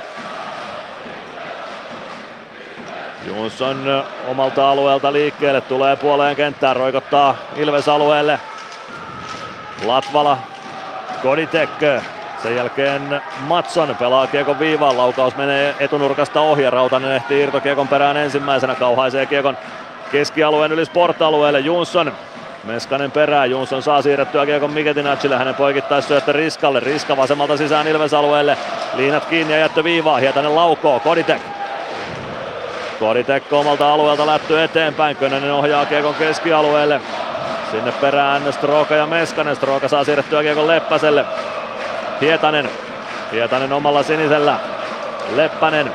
Jonsson 3.28 4.04
omalta 4.28 4.72
alueelta 4.72 5.14
liikkeelle, 5.14 5.62
tulee 5.62 5.96
puoleen 5.96 6.36
kenttään, 6.36 6.76
roikottaa 6.76 7.36
Ilves 7.56 7.88
alueelle. 7.88 8.40
Latvala, 9.86 10.38
Koditek, 11.24 11.70
sen 12.46 12.56
jälkeen 12.56 13.22
Matson 13.40 13.96
pelaa 14.00 14.28
kiekon 14.28 14.60
viivaan, 14.60 14.98
laukaus 14.98 15.36
menee 15.36 15.76
etunurkasta 15.80 16.42
ohi 16.42 16.64
ja 16.64 16.70
Rautanen 16.70 17.12
ehtii 17.12 17.42
irtokiekon 17.42 17.88
perään 17.88 18.18
ensimmäisenä, 18.18 18.76
kauhaisee 18.76 19.26
kiekon 19.26 19.58
keskialueen 20.12 20.72
yli 20.72 20.86
sportalueelle. 20.86 21.60
Jonsson. 21.60 22.12
Meskanen 22.64 23.12
perään, 23.12 23.52
Jonsson 23.52 23.84
saa 23.84 24.02
siirrettyä 24.02 24.46
kiekon 24.46 24.72
Miketinacille, 24.72 25.38
hänen 25.38 25.56
poikittaisi 25.56 26.08
syöttö 26.08 26.32
Riskalle, 26.32 26.80
Riska 26.80 27.18
vasemmalta 27.18 27.58
sisään 27.58 27.88
Ilves 27.88 28.14
alueelle, 28.14 28.58
liinat 28.96 29.26
kiinni 29.26 29.54
ja 29.54 29.60
jättö 29.60 29.84
viivaa, 29.84 30.18
Hietanen 30.18 30.56
laukoo, 30.56 31.00
Koditek. 31.00 31.42
Koditek 33.00 33.54
omalta 33.54 33.94
alueelta 33.94 34.28
lätty 34.28 34.64
eteenpäin, 34.64 35.16
Könönen 35.16 35.54
ohjaa 35.54 35.86
kiekon 35.86 36.16
keskialueelle. 36.16 37.02
Sinne 37.72 37.92
perään 37.92 38.54
Stroka 38.54 38.96
ja 38.96 39.06
Meskanen, 39.06 39.56
Stroka 39.56 39.88
saa 39.88 40.04
siirrettyä 40.04 40.42
kiekon 40.42 40.68
Leppäselle. 40.68 41.26
Hietanen. 42.22 42.70
Hietanen 43.32 43.74
omalla 43.74 44.04
sinisellä. 44.04 44.60
Leppänen. 45.36 45.92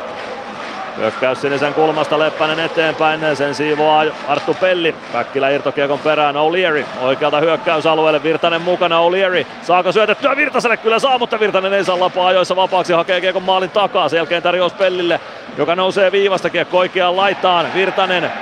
Hyökkäys 0.96 1.40
sinisen 1.40 1.74
kulmasta 1.74 2.18
Leppänen 2.18 2.60
eteenpäin, 2.60 3.36
sen 3.36 3.54
siivoaa 3.54 4.04
Arttu 4.28 4.54
Pelli. 4.54 4.94
Päkkilä 5.12 5.48
irtokiekon 5.50 5.98
perään 5.98 6.34
O'Leary. 6.34 6.84
Oikealta 7.00 7.40
hyökkäysalueelle 7.40 8.22
Virtanen 8.22 8.62
mukana 8.62 8.98
O'Leary. 8.98 9.46
Saako 9.62 9.92
syötettyä 9.92 10.36
Virtaselle? 10.36 10.76
Kyllä 10.76 10.98
saa, 10.98 11.18
mutta 11.18 11.40
Virtanen 11.40 11.72
ei 11.72 11.84
saa 11.84 12.00
lapaa 12.00 12.26
ajoissa 12.26 12.56
vapaaksi. 12.56 12.92
Hakee 12.92 13.20
kiekon 13.20 13.42
maalin 13.42 13.70
takaa. 13.70 14.08
Sen 14.08 14.16
jälkeen 14.16 14.42
tarjous 14.42 14.72
Pellille, 14.72 15.20
joka 15.58 15.74
nousee 15.74 16.12
viivasta 16.12 16.50
kiekko 16.50 16.78
oikeaan 16.78 17.16
laitaan. 17.16 17.66
Virtanen 17.74 18.32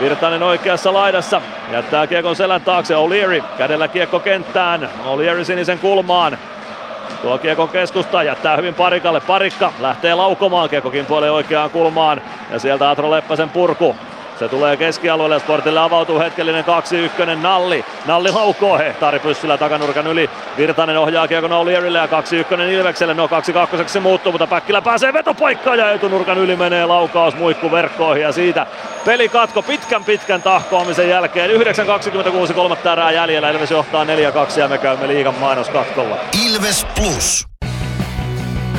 Virtanen 0.00 0.42
oikeassa 0.42 0.92
laidassa. 0.92 1.42
Jättää 1.72 2.06
kiekon 2.06 2.36
selän 2.36 2.60
taakse 2.60 2.94
O'Leary. 2.94 3.42
Kädellä 3.58 3.88
kiekko 3.88 4.20
kenttään. 4.20 4.88
O'Leary 5.04 5.44
sinisen 5.44 5.78
kulmaan. 5.78 6.38
Tuo 7.22 7.38
kiekon 7.38 7.68
keskusta 7.68 8.22
jättää 8.22 8.56
hyvin 8.56 8.74
parikalle. 8.74 9.20
Parikka 9.20 9.72
lähtee 9.80 10.14
laukomaan 10.14 10.70
kiekokin 10.70 11.06
puoleen 11.06 11.32
oikeaan 11.32 11.70
kulmaan. 11.70 12.20
Ja 12.50 12.58
sieltä 12.58 12.90
Atro 12.90 13.10
Leppäsen 13.10 13.50
purku. 13.50 13.96
Se 14.38 14.48
tulee 14.48 14.76
keskialueelle, 14.76 15.38
Sportille 15.38 15.80
avautuu 15.80 16.18
hetkellinen 16.18 16.64
2-1 16.64 17.36
Nalli. 17.42 17.84
Nalli 18.06 18.32
laukoo 18.32 18.78
hehtaari 18.78 19.18
pyssyllä 19.18 19.58
takanurkan 19.58 20.06
yli. 20.06 20.30
Virtanen 20.56 20.98
ohjaa 20.98 21.28
kiekon 21.28 21.50
O'Learylle 21.50 21.96
ja 21.96 22.06
2-1 22.06 22.60
Ilvekselle. 22.60 23.14
No 23.14 23.26
2-2 23.26 23.30
se 23.88 24.00
muuttuu, 24.00 24.32
mutta 24.32 24.46
Päkkilä 24.46 24.82
pääsee 24.82 25.12
vetopaikkaan 25.12 25.78
ja 25.78 25.90
etunurkan 25.90 26.38
yli 26.38 26.56
menee 26.56 26.86
laukaus 26.86 27.36
muikku 27.36 27.70
verkkoihin 27.70 28.22
ja 28.22 28.32
siitä 28.32 28.66
pelikatko 29.04 29.62
pitkän 29.62 30.04
pitkän 30.04 30.42
tahkoamisen 30.42 31.08
jälkeen. 31.08 31.50
9.26 31.50 32.52
kolmatta 32.54 32.92
erää 32.92 33.12
jäljellä. 33.12 33.50
Ilves 33.50 33.70
johtaa 33.70 34.04
4-2 34.04 34.08
ja 34.60 34.68
me 34.68 34.78
käymme 34.78 35.08
liigan 35.08 35.34
mainoskatkolla. 35.34 36.16
Ilves 36.46 36.86
Plus. 36.96 37.46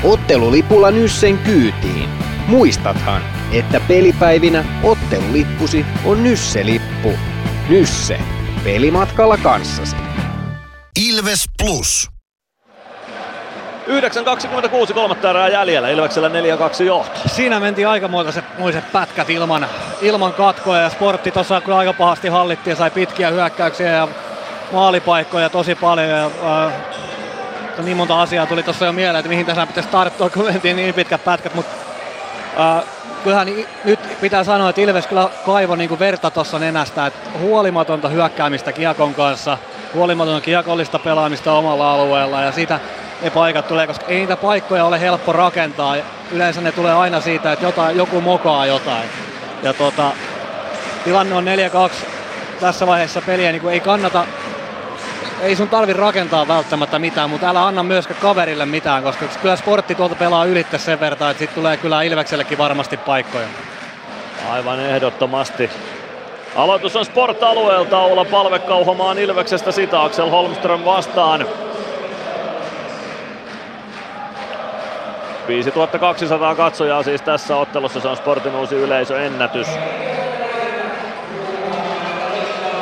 Ottelulipulla 0.04 0.92
Nyssen 0.92 1.38
kyytiin. 1.38 2.10
Muistathan, 2.48 3.22
että 3.60 3.82
pelipäivinä 3.88 4.66
ottelulippusi 4.84 5.86
on 6.06 6.24
Nysse-lippu. 6.24 7.14
Nysse. 7.70 8.20
Pelimatkalla 8.64 9.38
kanssasi. 9.38 9.96
Ilves 11.10 11.46
Plus. 11.64 12.10
9.26 13.88 14.94
kolmatta 14.94 15.30
erää 15.30 15.48
jäljellä, 15.48 15.90
Ilveksellä 15.90 16.30
4-2 16.30 16.84
johto. 16.84 17.20
Siinä 17.30 17.60
mentiin 17.60 17.88
aikamoiset 17.88 18.92
pätkät 18.92 19.30
ilman, 19.30 19.68
ilman 20.02 20.34
katkoja 20.34 20.82
ja 20.82 20.90
sportti 20.90 21.32
tuossa 21.32 21.62
kyllä 21.62 21.78
aika 21.78 21.94
pahasti 21.94 22.28
hallittiin 22.28 22.72
ja 22.72 22.76
sai 22.76 22.92
pitkiä 22.92 23.30
hyökkäyksiä 23.30 23.92
ja 23.92 24.08
maalipaikkoja 24.72 25.50
tosi 25.50 25.76
paljon. 25.76 26.10
Ja, 26.10 26.26
äh, 26.26 26.74
niin 27.84 27.98
monta 27.98 28.22
asiaa 28.22 28.46
tuli 28.46 28.64
tuossa 28.64 28.86
jo 28.86 28.94
mieleen, 28.94 29.20
että 29.20 29.30
mihin 29.30 29.46
tässä 29.46 29.68
pitäisi 29.68 29.90
tarttua, 29.90 30.30
kun 30.30 30.46
mentiin 30.46 30.76
niin 30.76 30.94
pitkät 30.94 31.24
pätkät, 31.24 31.56
mutta 31.56 31.76
äh, 32.60 32.84
kyllähän 33.24 33.48
nyt 33.84 34.00
pitää 34.22 34.44
sanoa, 34.44 34.70
että 34.70 34.82
Ilves 34.82 35.08
kyllä 35.08 35.30
kaivoi 35.46 35.78
niin 35.78 36.00
verta 36.00 36.32
tuossa 36.32 36.60
nenästä, 36.60 37.06
että 37.06 37.30
huolimatonta 37.40 38.10
hyökkäämistä 38.10 38.72
kiekon 38.72 39.14
kanssa, 39.14 39.58
huolimatonta 39.94 40.42
kiekollista 40.42 41.00
pelaamista 41.00 41.54
omalla 41.54 41.94
alueella 41.94 42.42
ja 42.42 42.52
siitä 42.52 42.80
ne 43.22 43.30
paikat 43.30 43.68
tulee, 43.68 43.88
koska 43.88 44.06
ei 44.08 44.20
niitä 44.20 44.38
paikkoja 44.38 44.86
ole 44.86 45.00
helppo 45.00 45.34
rakentaa. 45.34 45.96
Yleensä 46.32 46.62
ne 46.62 46.72
tulee 46.72 46.94
aina 46.94 47.22
siitä, 47.22 47.52
että 47.52 47.66
jotain, 47.66 47.98
joku 47.98 48.22
mokaa 48.22 48.66
jotain. 48.66 49.10
Ja 49.64 49.74
tota, 49.74 50.12
tilanne 51.04 51.36
on 51.36 51.46
4-2 51.46 52.06
tässä 52.60 52.88
vaiheessa 52.88 53.22
peliä, 53.22 53.52
niin 53.52 53.70
ei 53.70 53.80
kannata 53.80 54.26
ei 55.42 55.56
sun 55.56 55.70
tarvi 55.70 55.94
rakentaa 55.94 56.48
välttämättä 56.48 57.00
mitään, 57.00 57.30
mutta 57.30 57.50
älä 57.50 57.68
anna 57.68 57.84
myöskään 57.84 58.20
kaverille 58.22 58.66
mitään, 58.66 59.04
koska 59.04 59.26
kyllä 59.42 59.56
sportti 59.56 59.96
tuolta 59.96 60.16
pelaa 60.16 60.46
ylittä 60.46 60.78
sen 60.78 61.00
verran, 61.00 61.32
että 61.32 61.40
sitten 61.40 61.56
tulee 61.56 61.78
kyllä 61.78 62.02
Ilveksellekin 62.02 62.58
varmasti 62.58 62.98
paikkoja. 62.98 63.48
Aivan 64.50 64.80
ehdottomasti. 64.80 65.70
Aloitus 66.56 66.96
on 66.96 67.06
Sport-alueelta, 67.06 68.00
olla 68.00 68.26
palve 68.26 68.60
kauhomaan 68.60 69.20
Ilveksestä 69.20 69.72
sitä 69.72 70.04
Axel 70.04 70.30
Holmström 70.30 70.86
vastaan. 70.86 71.46
5200 75.48 76.56
katsojaa 76.56 77.04
siis 77.04 77.22
tässä 77.22 77.56
ottelussa, 77.56 78.00
se 78.00 78.08
on 78.08 78.18
Sportin 78.18 78.56
uusi 78.56 78.76
yleisöennätys. 78.76 79.68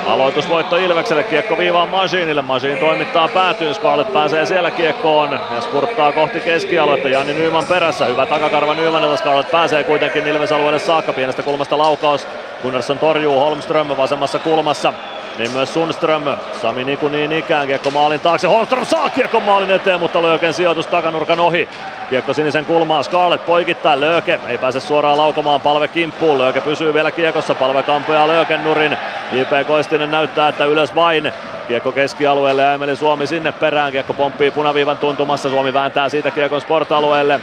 Aloitusvoitto 0.08 0.78
Ilvekselle, 0.78 1.24
kiekko 1.24 1.58
viivaan 1.58 1.90
Masiinille. 1.90 2.42
Masiin 2.42 2.78
toimittaa 2.78 3.28
päätyyn, 3.28 3.76
Scarlett 3.76 4.14
pääsee 4.14 4.46
siellä 4.46 4.72
kiekkoon 4.72 5.32
ja 5.32 5.62
spurttaa 5.62 6.12
kohti 6.12 6.40
keskialuetta. 6.40 7.10
Janni 7.10 7.34
Nyman 7.34 7.66
perässä, 7.66 8.06
hyvä 8.06 8.26
takakarva 8.26 8.74
Nymanilta, 8.74 9.18
Scarlett 9.18 9.52
pääsee 9.52 9.84
kuitenkin 9.84 10.28
Ilves 10.28 10.52
alueelle 10.52 10.80
saakka, 10.80 11.14
pienestä 11.14 11.44
kulmasta 11.44 11.78
laukaus. 11.78 12.28
Gunnarsson 12.62 13.00
torjuu 13.00 13.40
Holmström 13.40 13.88
vasemmassa 13.98 14.40
kulmassa. 14.40 14.94
Niin 15.38 15.52
myös 15.52 15.74
Sundström, 15.74 16.24
Sami 16.62 16.84
Niku 16.84 17.08
niin 17.08 17.32
ikään, 17.32 17.68
kiekko 17.68 17.92
maalin 17.92 18.20
taakse, 18.20 18.48
Holmström 18.48 18.86
saa 18.86 19.10
kiekko 19.10 19.40
maalin 19.40 19.72
eteen, 19.72 20.00
mutta 20.00 20.22
Lööken 20.22 20.54
sijoitus 20.54 20.88
takanurkan 20.88 21.40
ohi. 21.40 21.70
Kiekko 22.10 22.34
sinisen 22.34 22.66
kulmaan, 22.66 23.04
Scarlett 23.04 23.46
poikittain, 23.46 24.02
Lööke 24.02 24.40
ei 24.48 24.58
pääse 24.58 24.80
suoraan 24.80 25.18
laukomaan, 25.18 25.62
palve 25.62 25.88
kimppuun, 25.88 26.38
Lööke 26.38 26.62
pysyy 26.62 26.94
vielä 26.94 27.12
kiekossa, 27.12 27.56
palve 27.56 27.84
kampoja 27.84 28.28
Lööken 28.28 28.64
nurin. 28.64 28.98
J.P. 29.32 29.68
Koistinen 29.68 30.12
näyttää, 30.12 30.48
että 30.48 30.66
ylös 30.66 30.96
vain, 30.96 31.32
Kiekko 31.68 31.92
keskialueelle 31.92 32.62
ja 32.62 32.74
Emeli 32.74 32.96
Suomi 32.96 33.28
sinne 33.28 33.52
perään. 33.52 33.92
Kiekko 33.92 34.14
pomppii 34.14 34.52
punaviivan 34.52 34.98
tuntumassa. 34.98 35.50
Suomi 35.50 35.74
vääntää 35.74 36.10
siitä 36.10 36.32
kiekon 36.32 36.62
sport-alueelle. 36.62 37.40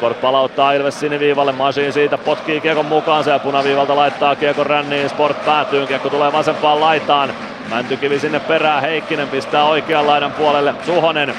Sport 0.00 0.20
palauttaa 0.20 0.72
Ilves 0.72 1.00
siniviivalle, 1.00 1.52
Masiin 1.52 1.92
siitä 1.92 2.18
potkii 2.18 2.60
kiekon 2.60 2.86
mukaan 2.86 3.24
ja 3.26 3.38
punaviivalta 3.38 3.96
laittaa 3.96 4.36
kiekon 4.36 4.66
ränniin, 4.66 5.08
Sport 5.08 5.44
päätyy, 5.44 5.86
kiekko 5.86 6.10
tulee 6.10 6.32
vasempaan 6.32 6.80
laitaan. 6.80 7.32
Mäntykivi 7.70 8.18
sinne 8.18 8.40
perään, 8.40 8.82
Heikkinen 8.82 9.28
pistää 9.28 9.64
oikean 9.64 10.06
laidan 10.06 10.32
puolelle, 10.32 10.74
Suhonen. 10.86 11.34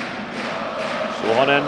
Suhonen 1.21 1.63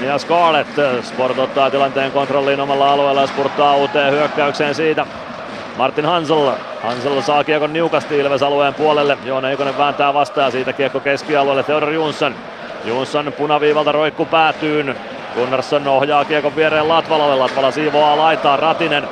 ja 0.00 0.18
Scarlett. 0.18 0.70
Sport 1.02 1.38
ottaa 1.38 1.70
tilanteen 1.70 2.12
kontrolliin 2.12 2.60
omalla 2.60 2.92
alueella 2.92 3.20
ja 3.20 3.26
spurttaa 3.26 3.76
uuteen 3.76 4.12
hyökkäykseen 4.12 4.74
siitä. 4.74 5.06
Martin 5.76 6.06
Hansel. 6.06 6.52
Hansel 6.82 7.20
saa 7.22 7.44
kiekon 7.44 7.72
niukasti 7.72 8.18
Ilves 8.18 8.42
alueen 8.42 8.74
puolelle. 8.74 9.18
Joona 9.24 9.50
Ikonen 9.50 9.78
vääntää 9.78 10.14
vastaan 10.14 10.52
siitä 10.52 10.72
kiekko 10.72 11.00
keskialueelle 11.00 11.62
Theodor 11.62 11.90
Jonsson. 11.92 12.34
Jonsson 12.84 13.32
punaviivalta 13.38 13.92
roikku 13.92 14.24
päätyyn. 14.24 14.96
Gunnarsson 15.36 15.88
ohjaa 15.88 16.24
kiekon 16.24 16.56
viereen 16.56 16.88
Latvalalle. 16.88 17.36
Latvala 17.36 17.70
siivoaa 17.70 18.16
laitaa 18.16 18.56
Ratinen. 18.56 19.08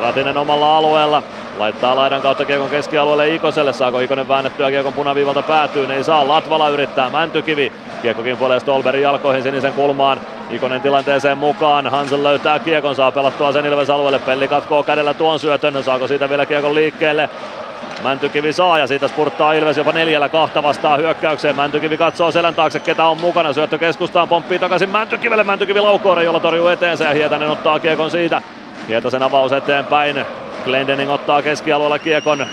Ratinen 0.00 0.36
omalla 0.36 0.76
alueella. 0.76 1.22
Laittaa 1.58 1.96
laidan 1.96 2.22
kautta 2.22 2.44
kiekon 2.44 2.68
keskialueelle 2.68 3.34
Ikoselle. 3.34 3.72
Saako 3.72 4.00
Ikonen 4.00 4.28
väännettyä 4.28 4.70
kiekon 4.70 4.92
punaviivalta 4.92 5.42
päätyyn? 5.42 5.90
Ei 5.90 6.04
saa. 6.04 6.28
Latvala 6.28 6.68
yrittää. 6.68 7.10
Mäntykivi. 7.10 7.72
Kiekkokin 8.02 8.36
puolee 8.36 8.60
Stolberin 8.60 9.02
jalkoihin 9.02 9.42
sinisen 9.42 9.72
kulmaan. 9.72 10.20
Ikonen 10.50 10.80
tilanteeseen 10.80 11.38
mukaan. 11.38 11.86
Hansel 11.86 12.22
löytää 12.22 12.58
kiekon. 12.58 12.94
Saa 12.94 13.12
pelattua 13.12 13.52
sen 13.52 13.66
Ilves 13.66 13.90
alueelle. 13.90 14.18
Pelli 14.18 14.48
katkoo 14.48 14.82
kädellä 14.82 15.14
tuon 15.14 15.38
syötön. 15.38 15.84
Saako 15.84 16.08
siitä 16.08 16.28
vielä 16.28 16.46
kiekon 16.46 16.74
liikkeelle? 16.74 17.28
Mäntykivi 18.02 18.52
saa 18.52 18.78
ja 18.78 18.86
siitä 18.86 19.08
spurttaa 19.08 19.52
Ilves 19.52 19.76
jopa 19.76 19.92
neljällä 19.92 20.28
kahta 20.28 20.62
vastaan 20.62 21.00
hyökkäykseen. 21.00 21.56
Mäntykivi 21.56 21.96
katsoo 21.96 22.30
selän 22.30 22.54
taakse, 22.54 22.80
ketä 22.80 23.04
on 23.04 23.20
mukana. 23.20 23.52
Syöttö 23.52 23.78
keskustaan, 23.78 24.28
pomppii 24.28 24.58
takaisin 24.58 24.90
Mäntykivelle. 24.90 25.44
Mäntykivi 25.44 25.80
laukkoore, 25.80 26.24
jolla 26.24 26.40
torjuu 26.40 26.68
eteensä 26.68 27.04
ja 27.04 27.14
Hietanen 27.14 27.50
ottaa 27.50 27.78
kiekon 27.78 28.10
siitä. 28.10 28.42
Hietasen 28.88 29.22
avaus 29.22 29.52
eteenpäin. 29.52 30.24
Glendening 30.64 31.10
ottaa 31.10 31.42
keskialueella 31.42 31.98
kiekon. 31.98 32.46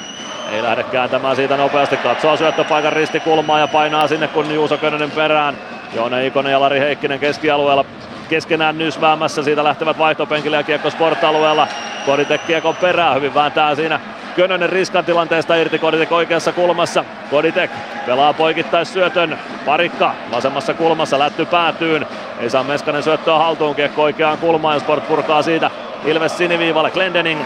Ei 0.51 0.63
lähde 0.63 0.83
kääntämään 0.83 1.35
siitä 1.35 1.57
nopeasti. 1.57 1.97
Katsoo 1.97 2.37
syöttöpaikan 2.37 2.93
ristikulmaa 2.93 3.59
ja 3.59 3.67
painaa 3.67 4.07
sinne 4.07 4.27
kun 4.27 4.53
Juuso 4.53 4.77
Könönen 4.77 5.11
perään. 5.11 5.57
Joone 5.95 6.25
Ikonen 6.25 6.51
ja 6.51 6.59
Lari 6.59 6.79
Heikkinen 6.79 7.19
keskialueella 7.19 7.85
keskenään 8.29 8.77
nysväämässä. 8.77 9.43
Siitä 9.43 9.63
lähtevät 9.63 9.97
vaihtopenkille 9.97 10.57
ja 10.57 10.63
kiekko 10.63 10.89
sport-alueella. 10.89 11.67
Koditek 12.05 12.47
kiekon 12.47 12.75
perään, 12.75 13.15
hyvin 13.15 13.33
vääntää 13.33 13.75
siinä 13.75 13.99
Könönen 14.35 14.69
riskan 14.69 15.05
tilanteesta 15.05 15.55
irti 15.55 15.79
Koditek 15.79 16.11
oikeassa 16.11 16.51
kulmassa. 16.51 17.05
Koditek 17.29 17.71
pelaa 18.05 18.33
poikittais 18.33 18.93
syötön. 18.93 19.39
Parikka 19.65 20.13
vasemmassa 20.31 20.73
kulmassa 20.73 21.19
lätty 21.19 21.45
päätyyn. 21.45 22.07
Ei 22.39 22.49
saa 22.49 22.63
Meskanen 22.63 23.03
syöttöä 23.03 23.37
haltuun 23.37 23.75
kiekko 23.75 24.03
oikeaan 24.03 24.37
kulmaan 24.37 24.75
ja 24.75 24.79
Sport 24.79 25.07
purkaa 25.07 25.41
siitä 25.41 25.71
Ilves 26.05 26.37
siniviivalle. 26.37 26.91
Glendening 26.91 27.41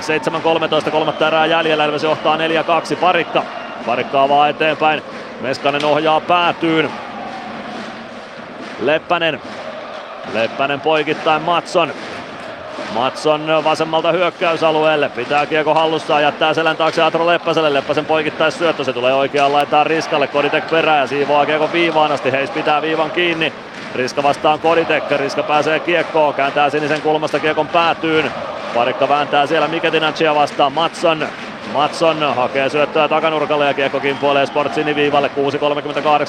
7-13 0.87 0.91
kolmatta 0.91 1.27
erää 1.27 1.45
jäljellä. 1.45 1.85
Ilves 1.85 2.03
johtaa 2.03 2.37
4-2. 2.37 2.95
Parikka. 2.95 3.43
Parikka 3.85 4.23
avaa 4.23 4.47
eteenpäin. 4.47 5.01
Meskanen 5.41 5.85
ohjaa 5.85 6.21
päätyyn. 6.21 6.89
Leppänen. 8.79 9.41
Leppänen 10.33 10.81
poikittain 10.81 11.41
Matson. 11.41 11.93
Matson 12.93 13.63
vasemmalta 13.63 14.11
hyökkäysalueelle. 14.11 15.09
Pitää 15.09 15.45
kiekko 15.45 15.73
hallussaan, 15.73 16.21
jättää 16.21 16.53
selän 16.53 16.77
taakse 16.77 17.01
Atro 17.01 17.27
Leppäselle. 17.27 17.73
Leppäsen 17.73 18.05
poikittais 18.05 18.57
syöttö, 18.57 18.83
se 18.83 18.93
tulee 18.93 19.13
oikeaan 19.13 19.53
laitaan 19.53 19.85
Riskalle. 19.85 20.27
Koditek 20.27 20.69
perään 20.69 20.99
ja 20.99 21.07
siivoaa 21.07 21.45
kiekko 21.45 21.69
viivaan 21.73 22.11
asti. 22.11 22.31
Heis 22.31 22.49
pitää 22.49 22.81
viivan 22.81 23.11
kiinni. 23.11 23.53
Riska 23.95 24.23
vastaan 24.23 24.59
Koditek. 24.59 25.11
Riska 25.11 25.43
pääsee 25.43 25.79
kiekkoon, 25.79 26.33
kääntää 26.33 26.69
sinisen 26.69 27.01
kulmasta 27.01 27.39
kiekon 27.39 27.67
päätyyn. 27.67 28.31
Parikka 28.75 29.09
vääntää 29.09 29.47
siellä 29.47 29.67
Miketinacia 29.67 30.35
vastaan. 30.35 30.73
Matson 30.73 31.27
Matson 31.73 32.35
hakee 32.35 32.69
syöttöä 32.69 33.07
takanurkalle 33.07 33.65
ja 33.65 33.73
kiekko 33.73 33.99
kimpoilee 33.99 34.45
Sport 34.45 34.73
siniviivalle. 34.73 35.31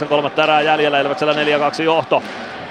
6.38 0.00 0.06
kolmatta 0.06 0.42
erää 0.44 0.60
jäljellä. 0.60 1.00
Ilveksellä 1.00 1.32
4-2 1.32 1.82
johto. 1.82 2.22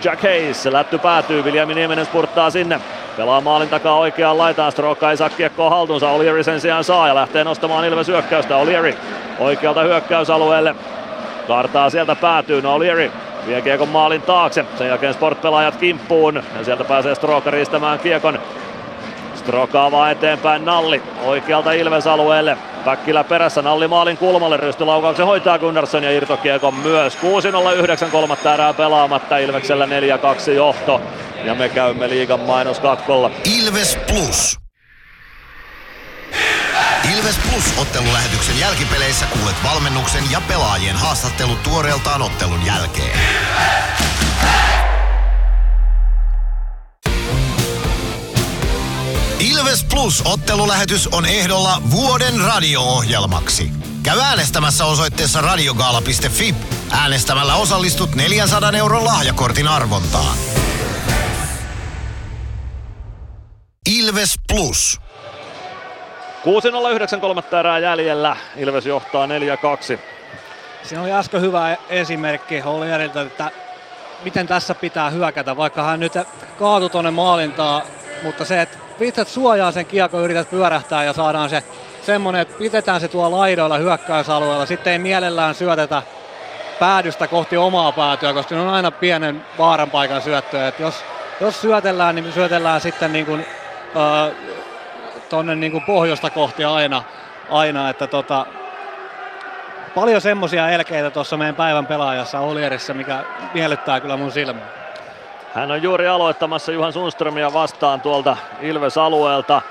Jack 0.04 0.22
Hayes, 0.22 0.66
lätty 0.66 0.98
päätyy, 0.98 1.44
Viljami 1.44 1.76
Nieminen 1.76 2.06
spurttaa 2.06 2.50
sinne. 2.50 2.80
Pelaa 3.18 3.42
maalin 3.42 3.70
takaa 3.70 3.98
oikeaan 3.98 4.38
laitaan, 4.38 4.72
Strokka 4.72 5.12
ei 5.12 5.18
saa 5.18 5.30
kiekkoa 5.30 5.70
haltuunsa, 5.70 6.10
Olieri 6.10 6.44
sen 6.44 6.62
sijaan 6.62 6.84
saa 6.84 7.08
ja 7.08 7.16
lähtee 7.16 7.44
nostamaan 7.44 7.86
Ilves 7.86 8.08
hyökkäystä. 8.08 8.58
Olieri 8.58 8.98
oikealta 9.40 9.82
hyökkäysalueelle, 9.82 10.76
kartaa 11.48 11.90
sieltä 11.90 12.16
päätyy, 12.16 12.62
no 12.62 12.74
Olieri 12.74 13.12
vie 13.48 13.62
kiekon 13.62 13.90
maalin 13.90 14.22
taakse, 14.22 14.66
sen 14.78 14.88
jälkeen 14.88 15.14
sportpelaajat 15.14 15.76
kimppuun 15.76 16.44
ja 16.58 16.64
sieltä 16.64 16.84
pääsee 16.84 17.16
Stroka 17.16 17.52
riistämään 17.52 18.00
kiekon. 18.00 18.40
Stroka 19.36 19.86
avaa 19.86 20.12
eteenpäin 20.12 20.66
Nalli 20.66 21.02
oikealta 21.26 21.72
Ilves 21.72 22.08
alueelle. 22.08 22.58
Päkkilä 22.86 23.24
perässä 23.24 23.62
Nalli 23.62 23.88
maalin 23.88 24.18
kulmalle, 24.18 24.58
rystylaukauksen 24.58 25.26
hoitaa 25.26 25.60
Gunnarsson 25.60 26.04
ja 26.04 26.12
irtokiekon 26.12 26.74
myös. 26.76 27.18
6-0-9 28.08 28.12
kolmatta 28.12 28.54
erää 28.54 28.74
pelaamatta, 28.74 29.38
Ilveksellä 29.38 29.86
4-2 29.86 30.52
johto. 30.52 31.02
Ja 31.44 31.56
me 31.56 31.70
käymme 31.70 32.10
liigan 32.10 32.40
mainoskatkolla. 32.40 33.32
Ilves 33.58 33.98
Plus. 34.08 34.60
Ilves 37.18 37.40
Plus 37.50 37.74
ottelulähetyksen 37.82 38.60
jälkipeleissä 38.60 39.26
kuulet 39.26 39.56
valmennuksen 39.64 40.24
ja 40.32 40.42
pelaajien 40.48 40.96
haastattelut 40.96 41.64
tuoreeltaan 41.64 42.22
ottelun 42.22 42.66
jälkeen. 42.66 43.20
Ilves 44.00 44.83
Plus 49.94 50.22
ottelulähetys 50.26 51.08
on 51.08 51.26
ehdolla 51.26 51.82
vuoden 51.92 52.42
radio-ohjelmaksi. 52.42 53.72
Käy 54.04 54.20
äänestämässä 54.20 54.86
osoitteessa 54.86 55.42
radiogaala.fi. 55.42 56.56
Äänestämällä 56.92 57.56
osallistut 57.56 58.16
400 58.16 58.72
euron 58.78 59.06
lahjakortin 59.06 59.68
arvontaan. 59.68 60.38
Ilves 63.98 64.36
Plus. 64.48 65.02
6-0-9 67.18 67.20
kolmatta 67.20 67.60
erää 67.60 67.80
jäljellä. 67.80 68.38
Ilves 68.56 68.86
johtaa 68.86 69.26
4-2. 69.26 69.30
Siinä 70.84 71.04
oli 71.04 71.12
äsken 71.12 71.42
hyvä 71.42 71.78
esimerkki 71.90 72.60
Hollierilta, 72.60 73.22
että 73.22 73.52
miten 74.24 74.48
tässä 74.48 74.76
pitää 74.76 75.10
hyökätä, 75.10 75.58
vaikka 75.58 75.84
hän 75.84 76.00
nyt 76.00 76.14
kaatui 76.60 76.90
tuonne 76.90 77.12
maalintaan, 77.12 77.82
mutta 78.24 78.46
se, 78.46 78.62
että 78.62 78.83
pistät 78.98 79.28
suojaa 79.28 79.72
sen 79.72 79.86
kiekko, 79.86 80.22
yrität 80.22 80.50
pyörähtää 80.50 81.04
ja 81.04 81.14
saadaan 81.14 81.50
se 81.50 81.64
semmonen, 82.02 82.42
että 82.42 82.58
pidetään 82.58 83.02
se 83.02 83.08
tuolla 83.08 83.38
laidoilla 83.38 83.78
hyökkäysalueella. 83.78 84.66
Sitten 84.66 84.94
ei 84.94 85.00
mielellään 85.00 85.56
syötetä 85.56 86.02
päädystä 86.80 87.28
kohti 87.28 87.58
omaa 87.58 87.92
päätyä, 87.92 88.34
koska 88.34 88.56
ne 88.56 88.62
on 88.62 88.70
aina 88.70 88.92
pienen 88.92 89.46
vaaran 89.58 89.90
paikan 89.90 90.22
syöttöä. 90.22 90.68
Et 90.68 90.80
jos, 90.80 91.04
jos 91.42 91.62
syötellään, 91.62 92.16
niin 92.16 92.34
syötellään 92.34 92.82
sitten 92.82 93.14
niin 93.14 93.26
kuin, 93.26 93.46
äh, 93.96 94.36
tonne 95.30 95.56
niin 95.56 95.72
kuin 95.72 95.84
pohjoista 95.84 96.30
kohti 96.30 96.64
aina, 96.64 97.04
aina 97.50 97.90
että 97.90 98.08
tota, 98.08 98.46
paljon 99.96 100.22
semmoisia 100.22 100.70
elkeitä 100.70 101.10
tuossa 101.12 101.38
meidän 101.38 101.56
päivän 101.56 101.88
pelaajassa 101.88 102.40
Olierissa, 102.40 102.94
mikä 102.94 103.24
miellyttää 103.54 104.00
kyllä 104.00 104.18
mun 104.18 104.32
silmää. 104.32 104.83
Hän 105.54 105.72
on 105.72 105.84
juuri 105.84 106.08
aloittamassa 106.08 106.72
Juhan 106.72 106.94
Sundströmiä 106.94 107.54
vastaan 107.54 108.02
tuolta 108.02 108.38
Ilves-alueelta. 108.62 109.62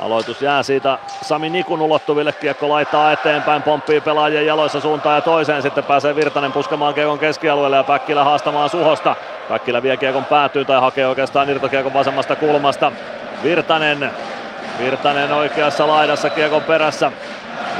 Aloitus 0.00 0.42
jää 0.42 0.62
siitä 0.62 0.98
Sami 1.22 1.50
Nikun 1.50 1.82
ulottuville, 1.82 2.32
kiekko 2.32 2.68
laittaa 2.68 3.12
eteenpäin, 3.12 3.62
pomppii 3.62 4.00
pelaajien 4.00 4.46
jaloissa 4.46 4.80
suuntaan 4.80 5.14
ja 5.14 5.20
toiseen, 5.20 5.62
sitten 5.62 5.84
pääsee 5.84 6.16
Virtanen 6.16 6.52
puskemaan 6.52 6.94
kiekon 6.94 7.18
keskialueelle 7.18 7.76
ja 7.76 7.84
Päkkilä 7.84 8.24
haastamaan 8.24 8.68
Suhosta. 8.68 9.16
Päkkilä 9.48 9.82
vie 9.82 9.96
kiekon 9.96 10.24
päätyy 10.24 10.64
tai 10.64 10.80
hakee 10.80 11.06
oikeastaan 11.06 11.50
irtokiekon 11.50 11.94
vasemmasta 11.94 12.36
kulmasta. 12.36 12.92
Virtanen, 13.42 14.10
Virtanen 14.78 15.32
oikeassa 15.32 15.86
laidassa 15.86 16.30
kiekon 16.30 16.62
perässä, 16.62 17.12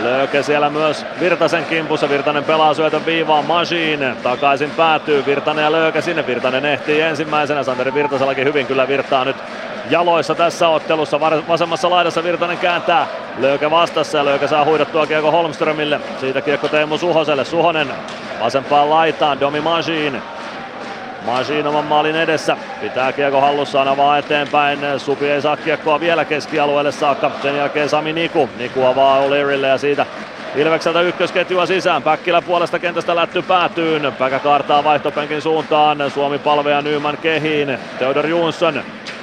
Lööke 0.03 0.43
siellä 0.43 0.71
myös 0.71 1.07
Virtasen 1.21 1.65
kimpussa. 1.65 2.09
Virtanen 2.09 2.45
pelaa 2.45 2.75
syötön 2.75 3.07
viivaan. 3.07 3.45
Machine 3.45 4.17
takaisin 4.23 4.71
päätyy. 4.71 5.27
Virtanen 5.27 5.63
ja 5.63 5.73
Lööke 5.73 6.03
sinne. 6.03 6.27
Virtanen 6.27 6.65
ehtii 6.65 7.01
ensimmäisenä. 7.01 7.63
Santeri 7.63 7.95
Virtasellakin 7.95 8.45
hyvin 8.45 8.67
kyllä 8.67 8.89
virtaa 8.89 9.25
nyt 9.25 9.37
jaloissa 9.91 10.35
tässä 10.35 10.69
ottelussa. 10.69 11.21
Vasemmassa 11.21 11.91
laidassa 11.91 12.25
Virtanen 12.25 12.59
kääntää. 12.59 13.07
Lööke 13.39 13.71
vastassa 13.71 14.19
ja 14.19 14.25
Lööke 14.25 14.49
saa 14.49 14.65
huidettua 14.65 15.07
kiekko 15.07 15.31
Holmströmille. 15.31 16.01
Siitä 16.21 16.41
kiekko 16.41 16.69
Teemu 16.69 16.99
Suhoselle. 16.99 17.45
Suhonen 17.45 17.89
vasempaan 18.41 18.91
laitaan. 18.91 19.41
Domi 19.41 19.61
Machine 19.61 20.23
Machine 21.27 21.69
oman 21.69 21.85
maalin 21.85 22.17
edessä. 22.17 22.57
Pitää 22.81 23.13
kiekko 23.13 23.41
hallussaan 23.41 23.89
avaa 23.89 24.19
eteenpäin. 24.19 24.79
Supi 24.97 25.31
ei 25.31 25.43
saa 25.43 25.57
kiekkoa 25.57 26.01
vielä 26.01 26.25
keskialueelle 26.25 26.93
saakka. 26.93 27.31
Sen 27.43 27.57
jälkeen 27.57 27.89
Sami 27.89 28.13
Niku. 28.13 28.49
Niku 28.59 28.85
avaa 28.85 29.21
O'Learylle 29.21 29.67
ja 29.67 29.79
siitä 29.79 30.07
Ilvekseltä 30.57 31.01
ykkösketjua 31.01 31.67
sisään. 31.67 32.03
Päkkilä 32.03 32.43
puolesta 32.43 32.79
kentästä 32.79 33.17
lätty 33.17 33.43
päätyyn. 33.43 34.13
Päkä 34.19 34.39
kaartaa 34.39 34.85
vaihtopenkin 34.85 35.43
suuntaan. 35.43 36.11
Suomi 36.11 36.39
palveja 36.39 36.83
Nyman 36.83 37.17
kehiin. 37.17 37.79
Theodor 37.99 38.27
Jonsson. 38.27 38.83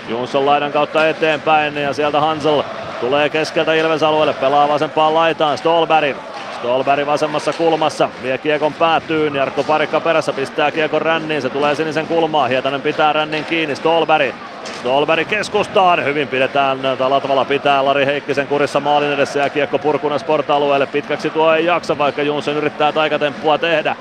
Jonsson 0.10 0.46
laidan 0.46 0.72
kautta 0.72 1.08
eteenpäin 1.08 1.78
ja 1.78 1.94
sieltä 1.94 2.20
Hansel 2.20 2.64
tulee 3.00 3.30
keskeltä 3.30 3.74
Ilves 3.74 4.04
alueelle. 4.04 4.34
Pelaa 4.34 4.68
vasempaan 4.68 5.14
laitaan. 5.14 5.58
Stolberg 5.58 6.18
Stolberg 6.60 7.08
vasemmassa 7.08 7.54
kulmassa, 7.54 8.10
vie 8.24 8.38
kiekon 8.38 8.74
päätyyn, 8.74 9.36
Jarkko 9.36 9.64
Parikka 9.64 10.00
perässä 10.00 10.34
pistää 10.34 10.72
kiekon 10.72 11.02
ränniin, 11.02 11.42
se 11.42 11.50
tulee 11.50 11.76
sinisen 11.76 12.08
kulmaan, 12.08 12.50
Hietanen 12.50 12.82
pitää 12.82 13.14
rännin 13.14 13.46
kiinni, 13.46 13.76
Stolberg. 13.76 14.36
Stolberg 14.64 15.28
keskustaan, 15.28 16.06
hyvin 16.06 16.28
pidetään, 16.28 16.80
Latvala 17.00 17.46
pitää 17.46 17.86
Lari 17.86 18.06
Heikkisen 18.06 18.48
kurissa 18.48 18.80
maalin 18.80 19.14
edessä 19.14 19.40
ja 19.40 19.50
kiekko 19.50 19.80
purkuna 19.80 20.18
sport-alueelle, 20.18 20.86
pitkäksi 20.86 21.30
tuo 21.30 21.54
ei 21.54 21.66
jaksa, 21.66 21.98
vaikka 21.98 22.22
Junsen 22.22 22.58
yrittää 22.58 22.92
taikatemppua 22.92 23.58
tehdä. 23.58 23.96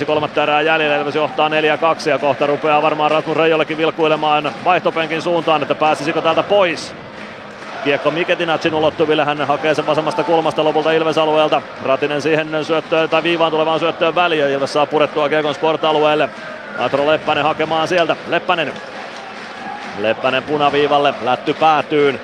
4.45 0.00 0.04
kolmatta 0.04 0.42
erää 0.42 0.62
jäljellä, 0.62 0.96
Ilves 0.96 1.14
johtaa 1.14 1.48
4-2 1.48 1.52
ja 2.08 2.18
kohta 2.18 2.46
rupeaa 2.46 2.82
varmaan 2.82 3.10
Rasmus 3.10 3.36
Reijollekin 3.36 3.78
vilkuilemaan 3.78 4.52
vaihtopenkin 4.64 5.22
suuntaan, 5.22 5.62
että 5.62 5.74
pääsisikö 5.74 6.22
täältä 6.22 6.42
pois. 6.42 6.94
Kiekko 7.86 8.10
Miketinatsin 8.10 8.74
ulottuville, 8.74 9.24
hän 9.24 9.46
hakee 9.46 9.74
sen 9.74 9.86
vasemmasta 9.86 10.24
kulmasta 10.24 10.64
lopulta 10.64 10.92
Ilves-alueelta. 10.92 11.62
Ratinen 11.82 12.22
siihen 12.22 12.64
syöttöön 12.64 13.08
tai 13.08 13.22
viivaan 13.22 13.50
tulevaan 13.50 13.80
syöttöön 13.80 14.14
väliin. 14.14 14.50
Ilves 14.50 14.72
saa 14.72 14.86
purettua 14.86 15.28
Kiekon 15.28 15.54
sport-alueelle. 15.54 16.28
Atro 16.78 17.06
Leppänen 17.06 17.44
hakemaan 17.44 17.88
sieltä. 17.88 18.16
Leppänen. 18.28 18.72
Leppänen 19.98 20.42
punaviivalle, 20.42 21.14
lätty 21.22 21.54
päätyyn. 21.54 22.20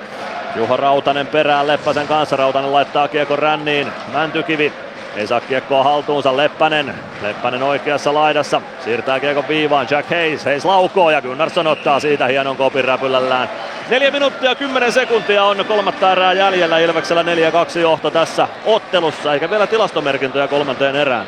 Juho 0.55 0.77
Rautanen 0.77 1.27
perään 1.27 1.67
Leppäsen 1.67 2.07
kanssa. 2.07 2.35
Rautanen 2.35 2.73
laittaa 2.73 3.07
kiekon 3.07 3.39
ränniin. 3.39 3.87
Mäntykivi 4.13 4.73
ei 5.15 5.27
saa 5.27 5.41
kiekkoa 5.41 5.83
haltuunsa 5.83 6.37
Leppänen. 6.37 6.93
Leppänen 7.21 7.63
oikeassa 7.63 8.13
laidassa. 8.13 8.61
Siirtää 8.83 9.19
kiekon 9.19 9.47
viivaan. 9.47 9.87
Jack 9.89 10.09
Hayes. 10.09 10.45
Hayes 10.45 10.65
laukoo 10.65 11.09
ja 11.09 11.21
Gunnarsson 11.21 11.67
ottaa 11.67 11.99
siitä 11.99 12.27
hienon 12.27 12.57
kopin 12.57 12.85
räpylällään. 12.85 13.49
4 13.89 14.11
minuuttia 14.11 14.55
10 14.55 14.91
sekuntia 14.91 15.43
on 15.43 15.65
kolmatta 15.65 16.11
erää 16.11 16.33
jäljellä. 16.33 16.79
Ilveksellä 16.79 17.23
4-2 17.23 17.79
johto 17.79 18.11
tässä 18.11 18.47
ottelussa, 18.65 19.33
eikä 19.33 19.49
vielä 19.49 19.67
tilastomerkintöjä 19.67 20.47
kolmanteen 20.47 20.95
erään. 20.95 21.25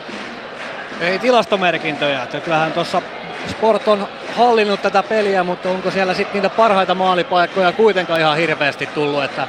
Ei 1.01 1.19
tilastomerkintöjä. 1.19 2.27
Kyllähän 2.43 2.71
tuossa 2.71 3.01
Sport 3.47 3.87
on 3.87 4.07
hallinnut 4.37 4.81
tätä 4.81 5.03
peliä, 5.03 5.43
mutta 5.43 5.69
onko 5.69 5.91
siellä 5.91 6.13
sitten 6.13 6.33
niitä 6.33 6.55
parhaita 6.55 6.95
maalipaikkoja 6.95 7.71
kuitenkaan 7.71 8.19
ihan 8.19 8.37
hirveästi 8.37 8.85
tullut, 8.85 9.23
että 9.23 9.47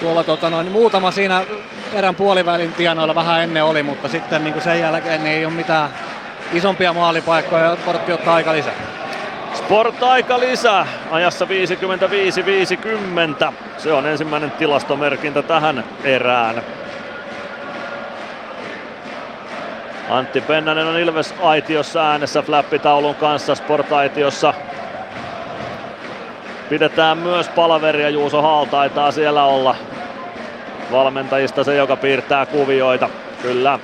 tuolla 0.00 0.24
tota 0.24 0.50
noin, 0.50 0.72
muutama 0.72 1.10
siinä 1.10 1.44
erän 1.92 2.14
puolivälin 2.14 2.72
tienoilla 2.72 3.14
vähän 3.14 3.42
ennen 3.42 3.64
oli, 3.64 3.82
mutta 3.82 4.08
sitten 4.08 4.44
niin 4.44 4.62
sen 4.62 4.80
jälkeen 4.80 5.24
niin 5.24 5.36
ei 5.36 5.46
ole 5.46 5.54
mitään 5.54 5.90
isompia 6.52 6.92
maalipaikkoja, 6.92 7.76
Sportti 7.76 8.12
ottaa 8.12 8.34
aika 8.34 8.52
lisää. 8.52 8.74
Sport 9.54 10.02
aika 10.02 10.40
lisää 10.40 10.86
ajassa 11.10 11.46
55-50. 13.48 13.52
Se 13.78 13.92
on 13.92 14.06
ensimmäinen 14.06 14.50
tilastomerkintä 14.50 15.42
tähän 15.42 15.84
erään. 16.04 16.62
Antti 20.10 20.40
Pennanen 20.40 20.86
on 20.86 20.98
Ilves 20.98 21.34
aitiossa 21.42 22.10
äänessä 22.10 22.42
flappitaulun 22.42 23.14
kanssa 23.14 23.54
Sport-aitiossa. 23.54 24.54
Pidetään 26.68 27.18
myös 27.18 27.48
palaveria, 27.48 28.10
Juuso 28.10 28.42
Haal 28.42 28.64
taitaa 28.64 29.12
siellä 29.12 29.44
olla 29.44 29.76
valmentajista 30.92 31.64
se, 31.64 31.76
joka 31.76 31.96
piirtää 31.96 32.46
kuvioita. 32.46 33.08
Kyllä, 33.42 33.78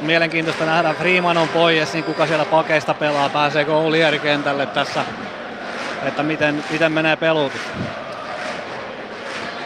mielenkiintoista 0.00 0.64
nähdä. 0.64 0.94
Freeman 0.94 1.38
on 1.38 1.48
pois, 1.48 1.92
niin 1.92 2.04
kuka 2.04 2.26
siellä 2.26 2.44
pakeista 2.44 2.94
pelaa, 2.94 3.28
pääseekö 3.28 3.74
Oulieri 3.74 4.18
kentälle 4.18 4.66
tässä, 4.66 5.04
että 6.06 6.22
miten, 6.22 6.64
miten 6.70 6.92
menee 6.92 7.16
pelutus. 7.16 7.60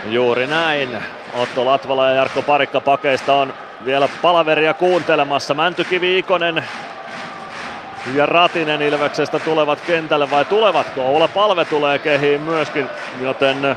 Juuri 0.07 0.47
näin. 0.47 0.99
Otto 1.34 1.65
Latvala 1.65 2.09
ja 2.09 2.15
Jarkko 2.15 2.43
Parikka 2.43 2.81
pakeista 2.81 3.34
on 3.34 3.55
vielä 3.84 4.09
palaveria 4.23 4.75
kuuntelemassa. 4.75 5.55
Mäntykivi 5.55 6.18
Ikonen 6.18 6.65
ja 8.15 8.26
Ratinen 8.26 8.83
Ilveksestä 8.83 9.39
tulevat 9.39 9.81
kentälle 9.81 10.31
vai 10.31 10.44
tulevatko? 10.44 11.02
Oula 11.02 11.28
Palve 11.28 11.65
tulee 11.65 11.99
kehiin 11.99 12.41
myöskin, 12.41 12.89
joten 13.20 13.76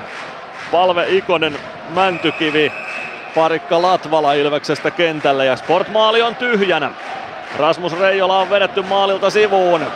Palve 0.71 1.05
Ikonen 1.09 1.59
Mäntykivi 1.89 2.71
Parikka 3.35 3.81
Latvala 3.81 4.33
Ilveksestä 4.33 4.91
kentälle 4.91 5.45
ja 5.45 5.55
Sportmaali 5.55 6.21
on 6.21 6.35
tyhjänä. 6.35 6.91
Rasmus 7.57 7.99
Reijola 7.99 8.39
on 8.39 8.49
vedetty 8.49 8.81
maalilta 8.81 9.29
sivuun. 9.29 9.87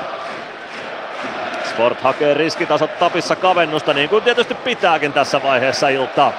Sport 1.70 2.02
hakee 2.02 2.34
riskitasot 2.34 3.00
tapissa 3.00 3.36
kavennusta 3.36 3.94
niin 3.94 4.10
kuin 4.10 4.24
tietysti 4.24 4.56
pitääkin 4.56 5.14
tässä 5.14 5.44
vaiheessa 5.44 5.90
iltaa. 5.90 6.34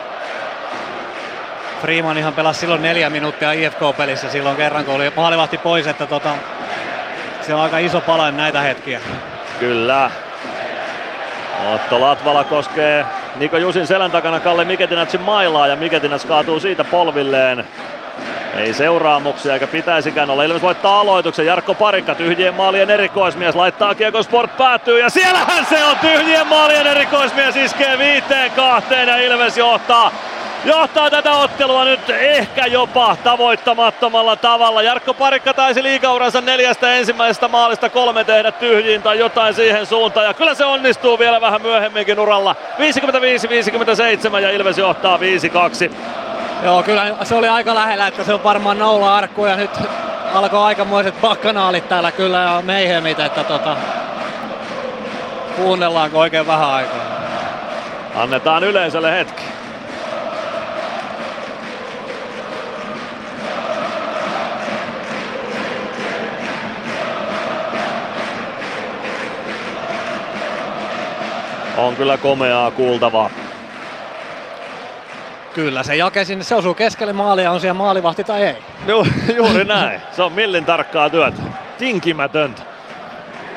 Freeman 1.81 2.19
ihan 2.19 2.35
pelasi 2.35 2.61
silloin 2.61 2.83
neljä 2.83 3.11
minuuttia 3.11 3.53
IFK-pelissä 3.53 4.31
silloin 4.31 4.57
kerran, 4.57 4.85
kun 4.85 4.95
oli 4.95 5.13
maalivahti 5.17 5.59
pois, 5.59 5.87
että 5.87 6.07
tota, 6.07 6.35
se 7.41 7.55
on 7.55 7.61
aika 7.61 7.79
iso 7.79 8.01
pala 8.01 8.31
näitä 8.31 8.61
hetkiä. 8.61 9.01
Kyllä. 9.61 10.11
Otto 11.75 12.01
Latvala 12.01 12.45
koskee 12.45 13.07
Niko 13.37 13.57
Jusin 13.57 13.87
selän 13.87 14.11
takana 14.11 14.41
Kalle 14.41 14.65
Miketinatsin 14.65 15.21
mailaa 15.21 15.67
ja 15.67 15.77
Miketinats 15.77 16.25
kaatuu 16.25 16.61
siitä 16.61 16.85
polvilleen. 16.85 17.65
Ei 18.57 18.75
seuraamuksia 18.75 19.55
eikä 19.55 19.67
pitäisikään 19.67 20.31
olla. 20.31 20.45
Ilves 20.45 20.63
voittaa 20.63 21.01
aloituksen. 21.01 21.47
Jarkko 21.47 21.75
Parikka, 21.75 22.15
tyhjien 22.15 22.55
maalien 22.55 22.91
erikoismies, 22.91 23.55
laittaa 23.55 23.95
Kiekko 23.95 24.23
Sport 24.23 24.57
päätyy 24.57 25.01
ja 25.01 25.11
siellähän 25.11 25.67
se 25.67 25.85
on 25.85 25.97
tyhjien 25.99 26.47
maalien 26.47 26.87
erikoismies. 26.87 27.57
Iskee 27.57 27.99
viiteen 27.99 28.51
kahteen 28.51 29.09
ja 29.09 29.17
Ilves 29.17 29.59
johtaa 29.59 30.13
johtaa 30.65 31.11
tätä 31.11 31.33
ottelua 31.33 31.85
nyt 31.85 32.11
ehkä 32.11 32.67
jopa 32.67 33.17
tavoittamattomalla 33.25 34.37
tavalla. 34.37 34.83
Jarkko 34.83 35.15
Parikka 35.15 35.55
taisi 35.55 35.83
liikauransa 35.83 36.41
neljästä 36.41 36.95
ensimmäisestä 36.95 37.49
maalista 37.49 37.89
kolme 37.91 38.25
tehdä 38.25 38.53
tyhjiin 38.53 39.03
tai 39.03 39.19
jotain 39.19 39.55
siihen 39.55 39.87
suuntaan. 39.87 40.27
Ja 40.27 40.35
kyllä 40.35 40.55
se 40.55 40.65
onnistuu 40.65 41.19
vielä 41.19 41.41
vähän 41.41 41.63
myöhemminkin 41.63 42.21
uralla. 42.21 42.57
55-57 44.37 44.41
ja 44.41 44.51
Ilves 44.51 44.79
johtaa 44.79 45.17
5-2. 45.17 45.21
Joo, 46.65 46.83
kyllä 46.83 47.17
se 47.23 47.35
oli 47.35 47.49
aika 47.49 47.75
lähellä, 47.75 48.07
että 48.07 48.25
se 48.25 48.35
on 48.35 48.45
varmaan 48.45 48.79
nolla 48.79 49.17
arkku 49.17 49.47
ja 49.47 49.57
nyt 49.57 49.71
alkoi 50.35 50.61
aikamoiset 50.61 51.21
bakkanaalit 51.21 51.89
täällä 51.89 52.13
kyllä 52.13 52.39
ja 52.39 52.63
meihemit, 52.65 53.21
että 53.21 53.45
tota, 53.45 53.77
kuunnellaanko 55.57 56.19
oikein 56.19 56.47
vähän 56.47 56.71
aikaa. 56.71 57.13
Annetaan 58.17 58.65
yleisölle 58.65 59.13
hetki. 59.13 59.62
On 71.77 71.97
kyllä 71.97 72.17
komeaa 72.17 72.71
kuultavaa. 72.71 73.31
Kyllä, 75.55 75.83
se 75.83 75.97
jake 75.97 76.25
sinne, 76.25 76.45
se 76.45 76.55
osuu 76.55 76.75
keskelle 76.75 77.13
maalia, 77.13 77.51
on 77.53 77.61
siellä 77.61 77.75
maalivahti 77.75 78.25
tai 78.25 78.43
ei. 78.43 78.57
Ju, 78.87 79.07
juuri 79.37 79.65
näin. 79.65 80.01
Se 80.13 80.23
on 80.23 80.33
millin 80.33 80.65
tarkkaa 80.65 81.11
työtä. 81.11 81.43
Tinkimätöntä. 81.79 82.63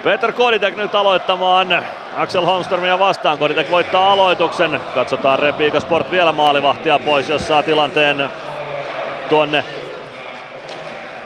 Peter 0.03 0.32
Koditek 0.32 0.76
nyt 0.76 0.95
aloittamaan 0.95 1.84
Axel 2.18 2.45
Holmströmiä 2.45 3.00
vastaan. 3.00 3.38
Koditek 3.38 3.72
voittaa 3.72 4.11
aloituksen. 4.11 4.82
Katsotaan 4.95 5.40
repiikö 5.40 5.80
Sport 5.80 6.11
vielä 6.11 6.32
maalivahtia 6.32 7.00
pois, 7.00 7.30
jos 7.30 7.48
saa 7.48 7.64
tilanteen 7.64 8.30
tuonne 9.30 9.64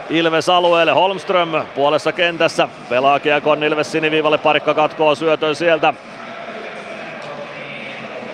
Ilves 0.09 0.50
alueelle. 0.50 0.92
Holmström 0.92 1.50
puolessa 1.76 2.11
kentässä. 2.11 2.68
Pelaa 2.90 3.19
kiekon 3.19 3.64
Ilves 3.64 3.92
siniviivalle. 3.92 4.38
Parikka 4.38 4.74
katkoo 4.74 5.16
syötön 5.16 5.56
sieltä. 5.56 5.93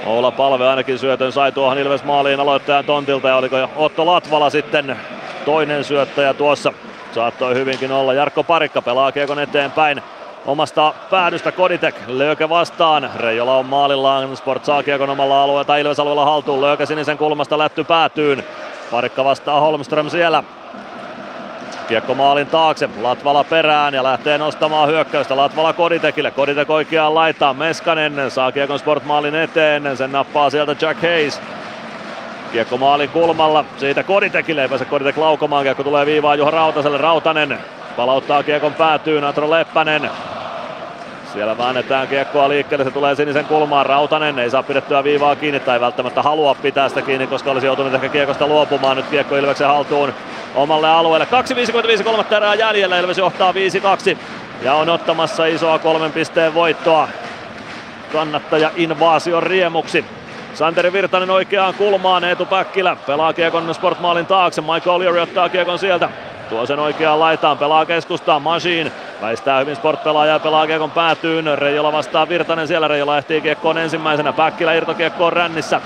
Oula 0.05 0.31
Palve 0.31 0.67
ainakin 0.67 0.99
syötön 0.99 1.31
sai 1.31 1.51
tuohon 1.51 1.77
Ilves 1.77 2.03
maaliin 2.03 2.39
aloittajan 2.39 2.85
tontilta 2.85 3.27
ja 3.27 3.35
oliko 3.35 3.57
jo 3.57 3.69
Otto 3.75 4.05
Latvala 4.05 4.49
sitten 4.49 4.99
toinen 5.45 5.83
syöttäjä 5.83 6.33
tuossa. 6.33 6.73
Saattoi 7.11 7.55
hyvinkin 7.55 7.91
olla. 7.91 8.13
Jarkko 8.13 8.43
Parikka 8.43 8.81
pelaa 8.81 9.11
kiekon 9.11 9.39
eteenpäin. 9.39 10.01
Omasta 10.45 10.93
päädystä 11.09 11.51
Koditek, 11.51 11.95
Lööke 12.07 12.49
vastaan. 12.49 13.09
Reijola 13.15 13.57
on 13.57 13.65
maalillaan, 13.65 14.37
Sport 14.37 14.65
saa 14.65 14.83
kiekon 14.83 15.09
omalla 15.09 15.43
alueella 15.43 15.65
tai 15.65 15.81
Ilves 15.81 15.99
alueella 15.99 16.25
haltuun. 16.25 16.61
Lööke 16.61 16.85
sinisen 16.85 17.17
kulmasta 17.17 17.57
lätty 17.57 17.83
päätyyn. 17.83 18.43
Parikka 18.91 19.23
vastaa 19.23 19.59
Holmström 19.59 20.09
siellä. 20.09 20.43
Kiekko 21.87 22.15
maalin 22.15 22.47
taakse, 22.47 22.89
Latvala 23.01 23.43
perään 23.43 23.93
ja 23.93 24.03
lähtee 24.03 24.37
nostamaan 24.37 24.89
hyökkäystä. 24.89 25.35
Latvala 25.35 25.73
Koditekille. 25.73 26.31
Koditek 26.31 26.69
oikeaan 26.69 27.15
laitaan, 27.15 27.55
Meskanen 27.55 28.31
saa 28.31 28.51
kiekon 28.51 28.79
Sport-maalin 28.79 29.35
eteen, 29.35 29.97
sen 29.97 30.11
nappaa 30.11 30.49
sieltä 30.49 30.75
Jack 30.81 31.01
Hayes. 31.01 31.41
Kiekko 32.51 32.77
maalin 32.77 33.09
kulmalla, 33.09 33.65
siitä 33.77 34.03
Koditekille, 34.03 34.61
ei 34.61 34.69
pääse 34.69 34.85
Koditek 34.85 35.17
laukomaan, 35.17 35.63
kiekko 35.63 35.83
tulee 35.83 36.05
viivaan 36.05 36.37
Juha 36.37 36.51
Rautaselle, 36.51 36.97
Rautanen 36.97 37.59
palauttaa 37.95 38.43
kiekon 38.43 38.73
päätyyn, 38.73 39.23
Atro 39.23 39.49
Leppänen. 39.49 40.09
Siellä 41.35 41.57
väännetään 41.57 42.07
kiekkoa 42.07 42.49
liikkeelle, 42.49 42.85
se 42.85 42.91
tulee 42.91 43.15
sinisen 43.15 43.45
kulmaan, 43.45 43.85
Rautanen 43.85 44.39
ei 44.39 44.49
saa 44.49 44.63
pidettyä 44.63 45.03
viivaa 45.03 45.35
kiinni 45.35 45.59
tai 45.59 45.81
välttämättä 45.81 46.21
halua 46.21 46.55
pitää 46.55 46.89
sitä 46.89 47.01
kiinni, 47.01 47.27
koska 47.27 47.51
olisi 47.51 47.67
joutunut 47.67 47.93
ehkä 47.93 48.09
kiekosta 48.09 48.47
luopumaan. 48.47 48.97
Nyt 48.97 49.05
kiekko 49.05 49.35
Ilveksen 49.35 49.67
haltuun 49.67 50.13
omalle 50.55 50.89
alueelle. 50.89 51.27
2.55 51.97 52.03
kolmatta 52.03 52.37
erää 52.37 52.55
jäljellä, 52.55 52.99
Ilves 52.99 53.17
johtaa 53.17 53.51
5-2 53.51 53.55
ja 54.61 54.73
on 54.73 54.89
ottamassa 54.89 55.45
isoa 55.45 55.79
kolmen 55.79 56.11
pisteen 56.11 56.53
voittoa 56.53 57.07
kannattaja 58.11 58.71
invaasion 58.75 59.43
riemuksi. 59.43 60.05
Santeri 60.53 60.93
Virtanen 60.93 61.29
oikeaan 61.29 61.73
kulmaan, 61.73 62.23
Eetu 62.23 62.45
Päkkilä 62.45 62.97
pelaa 63.07 63.33
kiekon 63.33 63.75
Sportmaalin 63.75 64.25
taakse, 64.25 64.61
Michael 64.61 64.99
O'Leary 64.99 65.19
ottaa 65.19 65.49
kiekon 65.49 65.79
sieltä. 65.79 66.09
Tuo 66.49 66.65
sen 66.65 66.79
oikeaan 66.79 67.19
laitaan, 67.19 67.57
pelaa 67.57 67.85
keskustaan, 67.85 68.41
Machine 68.41 68.91
väistää 69.21 69.59
hyvin 69.59 69.75
Sport-pelaaja 69.75 70.33
ja 70.33 70.39
pelaa 70.39 70.67
kiekon 70.67 70.91
päätyyn. 70.91 71.57
Reijola 71.57 71.91
vastaa 71.91 72.29
Virtanen, 72.29 72.67
siellä 72.67 72.87
Reijola 72.87 73.17
ehtii 73.17 73.41
kiekkoon 73.41 73.77
ensimmäisenä, 73.77 74.33
Päkkilä 74.33 74.73
irtokiekkoon 74.73 75.33
rännissä. 75.33 75.81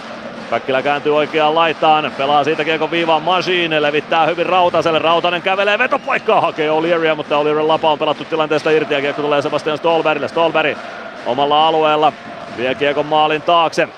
Päkkilä 0.49 0.81
kääntyy 0.81 1.15
oikeaan 1.15 1.55
laitaan, 1.55 2.11
pelaa 2.17 2.43
siitä 2.43 2.63
kiekon 2.63 2.91
viivaan. 2.91 3.23
Machine, 3.23 3.81
levittää 3.81 4.25
hyvin 4.25 4.45
Rautaselle, 4.45 4.99
Rautanen 4.99 5.41
kävelee 5.41 5.77
vetopaikkaa, 5.77 6.41
hakee 6.41 6.69
O'Learya, 6.69 7.15
mutta 7.15 7.35
O'Learyn 7.35 7.67
lapa 7.67 7.91
on 7.91 7.99
pelattu 7.99 8.25
tilanteesta 8.25 8.71
irti 8.71 8.93
ja 8.93 9.01
kiekko 9.01 9.21
tulee 9.21 9.41
Sebastian 9.41 9.77
Stolbergille, 9.77 10.27
Stolberg 10.27 10.77
omalla 11.25 11.67
alueella, 11.67 12.13
vie 12.57 12.75
kiekon 12.75 13.05
maalin 13.05 13.41
taakse, 13.41 13.89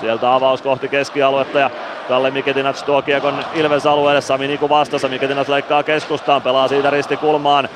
sieltä 0.00 0.34
avaus 0.34 0.62
kohti 0.62 0.88
keskialuetta 0.88 1.58
ja 1.58 1.70
Kalle 2.08 2.30
Miketinac 2.30 2.82
tuo 2.82 3.02
kiekon 3.02 3.44
Ilves 3.54 3.86
alueelle, 3.86 4.20
Sami 4.20 4.48
Niku 4.48 4.68
vastassa, 4.68 5.08
Miketinac 5.08 5.48
leikkaa 5.48 5.82
keskustaan, 5.82 6.42
pelaa 6.42 6.68
siitä 6.68 6.90
ristikulmaan, 6.90 7.68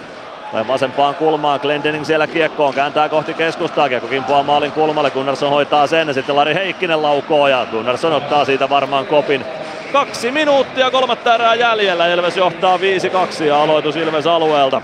tai 0.52 0.68
vasempaan 0.68 1.14
kulmaan, 1.14 1.60
Glendening 1.62 2.04
siellä 2.04 2.26
kiekkoon, 2.26 2.74
kääntää 2.74 3.08
kohti 3.08 3.34
keskustaa, 3.34 3.88
kiekko 3.88 4.08
kimpoaa 4.08 4.42
maalin 4.42 4.72
kulmalle, 4.72 5.10
Gunnarsson 5.10 5.50
hoitaa 5.50 5.86
sen, 5.86 6.14
sitten 6.14 6.36
Lari 6.36 6.54
Heikkinen 6.54 7.02
laukoo 7.02 7.48
ja 7.48 7.66
Gunnarsson 7.70 8.12
ottaa 8.12 8.44
siitä 8.44 8.70
varmaan 8.70 9.06
kopin. 9.06 9.44
Kaksi 9.92 10.30
minuuttia 10.30 10.90
kolmatta 10.90 11.34
erää 11.34 11.54
jäljellä, 11.54 12.06
Ilves 12.06 12.36
johtaa 12.36 12.76
5-2 12.76 13.44
ja 13.44 13.62
aloitus 13.62 13.96
Ilves 13.96 14.26
alueelta. 14.26 14.82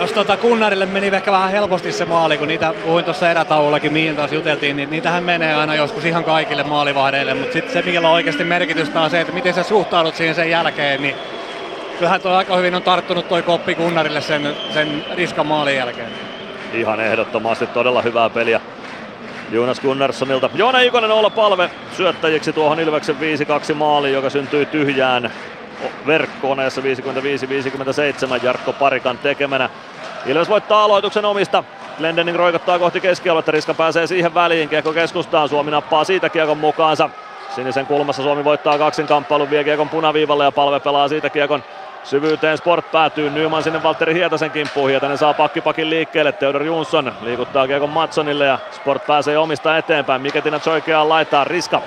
Jos 0.00 0.12
tota 0.12 0.36
Kunnarille 0.36 0.86
meni 0.86 1.06
ehkä 1.06 1.32
vähän 1.32 1.50
helposti 1.50 1.92
se 1.92 2.04
maali, 2.04 2.38
kun 2.38 2.48
niitä 2.48 2.74
puhuin 2.84 3.04
tuossa 3.04 3.30
erätauollakin, 3.30 3.92
mihin 3.92 4.16
taas 4.16 4.32
juteltiin, 4.32 4.76
niin 4.76 4.90
niitähän 4.90 5.24
menee 5.24 5.54
aina 5.54 5.74
joskus 5.74 6.04
ihan 6.04 6.24
kaikille 6.24 6.62
maalivahdeille, 6.62 7.34
mutta 7.34 7.52
sitten 7.52 7.72
se, 7.72 7.82
mikä 7.82 7.98
on 7.98 8.04
oikeasti 8.04 8.44
merkitystä 8.44 9.00
on 9.00 9.10
se, 9.10 9.20
että 9.20 9.32
miten 9.32 9.54
sä 9.54 9.62
suhtaudut 9.62 10.14
siihen 10.14 10.34
sen 10.34 10.50
jälkeen, 10.50 11.02
niin 11.02 11.14
kyllähän 11.98 12.20
tuo 12.20 12.32
aika 12.32 12.56
hyvin 12.56 12.74
on 12.74 12.82
tarttunut 12.82 13.28
toi 13.28 13.42
koppi 13.42 13.74
Kunnarille 13.74 14.20
sen, 14.20 14.56
sen 14.74 15.04
riskan 15.14 15.46
maalin 15.46 15.76
jälkeen. 15.76 16.08
Ihan 16.72 17.00
ehdottomasti 17.00 17.66
todella 17.66 18.02
hyvää 18.02 18.30
peliä 18.30 18.60
Jonas 19.50 19.80
Gunnarssonilta. 19.80 20.50
Joona 20.54 20.80
Ikonen 20.80 21.10
olla 21.10 21.30
palve 21.30 21.70
syöttäjiksi 21.96 22.52
tuohon 22.52 22.80
Ilveksen 22.80 23.16
5-2 23.70 23.74
maaliin, 23.74 24.14
joka 24.14 24.30
syntyi 24.30 24.66
tyhjään 24.66 25.32
verkkokoneessa 26.06 26.80
55-57 26.80 26.84
Jarkko 28.44 28.72
Parikan 28.72 29.18
tekemänä. 29.18 29.70
Ilves 30.26 30.48
voittaa 30.48 30.84
aloituksen 30.84 31.24
omista. 31.24 31.64
Glendening 31.98 32.36
roikottaa 32.36 32.78
kohti 32.78 33.00
keskialuetta, 33.00 33.52
Riska 33.52 33.74
pääsee 33.74 34.06
siihen 34.06 34.34
väliin, 34.34 34.68
kiekko 34.68 34.92
keskustaan, 34.92 35.48
Suomi 35.48 35.70
nappaa 35.70 36.04
siitä 36.04 36.28
kiekon 36.28 36.58
mukaansa. 36.58 37.10
Sinisen 37.54 37.86
kulmassa 37.86 38.22
Suomi 38.22 38.44
voittaa 38.44 38.78
kaksinkamppailun, 38.78 39.50
vie 39.50 39.64
kiekon 39.64 39.88
punaviivalle 39.88 40.44
ja 40.44 40.52
palve 40.52 40.80
pelaa 40.80 41.08
siitä 41.08 41.30
kiekon 41.30 41.62
syvyyteen. 42.04 42.58
Sport 42.58 42.92
päätyy 42.92 43.30
Nyman 43.30 43.62
sinne 43.62 43.82
Valtteri 43.82 44.14
Hietasen 44.14 44.50
kimppuun. 44.50 44.90
Hietanen 44.90 45.18
saa 45.18 45.34
pakkipakin 45.34 45.90
liikkeelle. 45.90 46.32
Theodor 46.32 46.62
Jonsson 46.62 47.12
liikuttaa 47.22 47.66
kiekon 47.66 47.90
Matsonille 47.90 48.44
ja 48.44 48.58
Sport 48.70 49.06
pääsee 49.06 49.38
omista 49.38 49.78
eteenpäin. 49.78 50.22
Miketina 50.22 50.60
oikeaan 50.70 51.08
laittaa 51.08 51.44
Riska. 51.44 51.82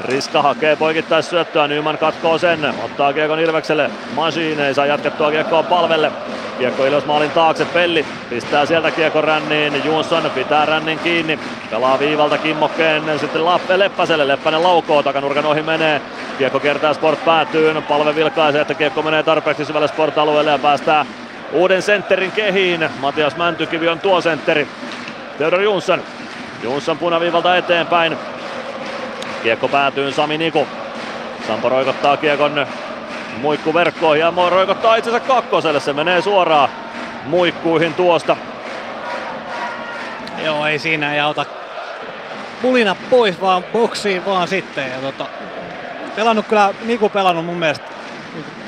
Riska 0.00 0.42
hakee 0.42 0.76
poikittais 0.76 1.30
syöttöä, 1.30 1.68
Nyman 1.68 1.98
katkoo 1.98 2.38
sen, 2.38 2.74
ottaa 2.84 3.12
kiekon 3.12 3.38
Ilvekselle, 3.38 3.90
Machine 4.14 4.66
ei 4.68 4.74
saa 4.74 4.86
jatkettua 4.86 5.30
kiekkoa 5.30 5.62
palvelle. 5.62 6.12
Kiekko 6.58 6.86
Ilves 6.86 7.06
maalin 7.06 7.30
taakse, 7.30 7.64
Pelli 7.64 8.06
pistää 8.30 8.66
sieltä 8.66 8.90
kiekon 8.90 9.24
ränniin, 9.24 9.84
Jonsson 9.84 10.30
pitää 10.34 10.66
rännin 10.66 10.98
kiinni, 10.98 11.38
pelaa 11.70 11.98
viivalta 11.98 12.38
kimmokkeen, 12.38 13.18
sitten 13.18 13.44
Lappe 13.44 13.78
Leppäselle, 13.78 14.28
Leppänen 14.28 14.62
laukoo, 14.62 15.02
takanurkan 15.02 15.46
ohi 15.46 15.62
menee, 15.62 16.00
kiekko 16.38 16.60
kertaa 16.60 16.94
Sport 16.94 17.24
päätyyn, 17.24 17.82
palve 17.82 18.14
vilkaisee, 18.14 18.60
että 18.60 18.74
kiekko 18.74 19.02
menee 19.02 19.22
tarpeeksi 19.22 19.64
syvälle 19.64 19.88
Sport-alueelle 19.88 20.50
ja 20.50 20.58
päästää 20.58 21.06
uuden 21.52 21.82
sentterin 21.82 22.32
kehiin. 22.32 22.88
Matias 23.00 23.36
Mäntykivi 23.36 23.88
on 23.88 24.00
tuo 24.00 24.20
sentteri. 24.20 24.68
Theodor 25.36 25.60
Jonsson. 25.60 26.02
Jonsson 26.62 26.98
punaviivalta 26.98 27.56
eteenpäin. 27.56 28.16
Kiekko 29.44 29.68
päätyy 29.68 30.12
Sami 30.12 30.38
Niku. 30.38 30.66
Sampo 31.46 31.68
roikottaa 31.68 32.16
kiekon 32.16 32.66
muikku 33.40 33.74
verkkoon 33.74 34.18
ja 34.18 34.32
roikottaa 34.48 34.96
itsensä 34.96 35.20
kakkoselle. 35.20 35.80
Se 35.80 35.92
menee 35.92 36.22
suoraan 36.22 36.68
muikkuihin 37.24 37.94
tuosta. 37.94 38.36
Joo, 40.44 40.66
ei 40.66 40.78
siinä 40.78 41.14
ei 41.14 41.20
auta 41.20 41.44
pulina 42.62 42.96
pois, 43.10 43.40
vaan 43.40 43.64
boksiin 43.72 44.24
vaan 44.24 44.48
sitten. 44.48 44.90
Ja 44.90 44.98
tota, 44.98 45.26
pelannut 46.16 46.46
kyllä, 46.46 46.74
Niku 46.84 47.08
pelannut 47.08 47.44
mun 47.44 47.58
mielestä 47.58 47.86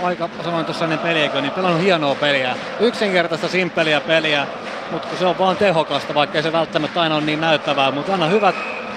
aika, 0.02 0.28
sanoin 0.44 0.64
tuossa 0.64 0.84
ennen 0.84 0.98
peliä, 0.98 1.40
niin 1.40 1.52
pelannut 1.52 1.82
hienoa 1.82 2.14
peliä. 2.14 2.56
Yksinkertaista, 2.80 3.48
simppeliä 3.48 4.00
peliä, 4.00 4.46
mutta 4.90 5.16
se 5.18 5.26
on 5.26 5.38
vaan 5.38 5.56
tehokasta, 5.56 6.14
vaikka 6.14 6.38
ei 6.38 6.42
se 6.42 6.52
välttämättä 6.52 7.00
aina 7.00 7.16
ole 7.16 7.24
niin 7.24 7.40
näyttävää. 7.40 7.90
Mutta 7.90 8.12
aina 8.12 8.26
hyvät, 8.26 8.54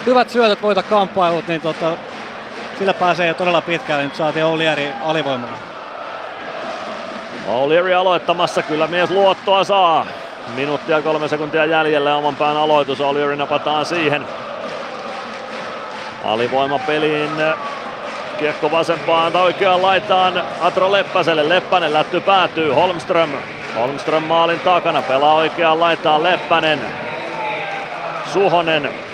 hyvät 0.09 0.29
syötöt, 0.29 0.61
voita 0.61 0.83
kamppailut, 0.83 1.47
niin 1.47 1.61
tota, 1.61 1.91
sillä 2.79 2.93
pääsee 2.93 3.27
jo 3.27 3.33
todella 3.33 3.61
pitkälle. 3.61 4.03
Nyt 4.03 4.15
saatiin 4.15 4.45
Olieri 4.45 4.91
alivoimalla. 5.03 5.57
O'Leary 7.47 7.93
aloittamassa, 7.93 8.61
kyllä 8.61 8.87
mies 8.87 9.09
luottoa 9.09 9.63
saa. 9.63 10.05
Minuuttia 10.55 11.01
kolme 11.01 11.27
sekuntia 11.27 11.65
jäljellä 11.65 12.15
oman 12.15 12.35
pään 12.35 12.57
aloitus, 12.57 12.99
O'Leary 12.99 13.35
napataan 13.35 13.85
siihen. 13.85 14.25
Alivoima 16.25 16.79
peliin. 16.79 17.31
Kiekko 18.39 18.71
vasempaan 18.71 19.31
tai 19.31 19.41
oikeaan 19.41 19.81
laitaan 19.81 20.43
Atro 20.61 20.91
Leppäselle. 20.91 21.49
Leppänen 21.49 21.93
lätty 21.93 22.21
päätyy. 22.21 22.71
Holmström. 22.71 23.29
Holmström 23.75 24.23
maalin 24.23 24.59
takana. 24.59 25.01
Pelaa 25.01 25.35
oikeaan 25.35 25.79
laitaan 25.79 26.23
Leppänen. 26.23 26.79
Suhonen. 28.33 29.08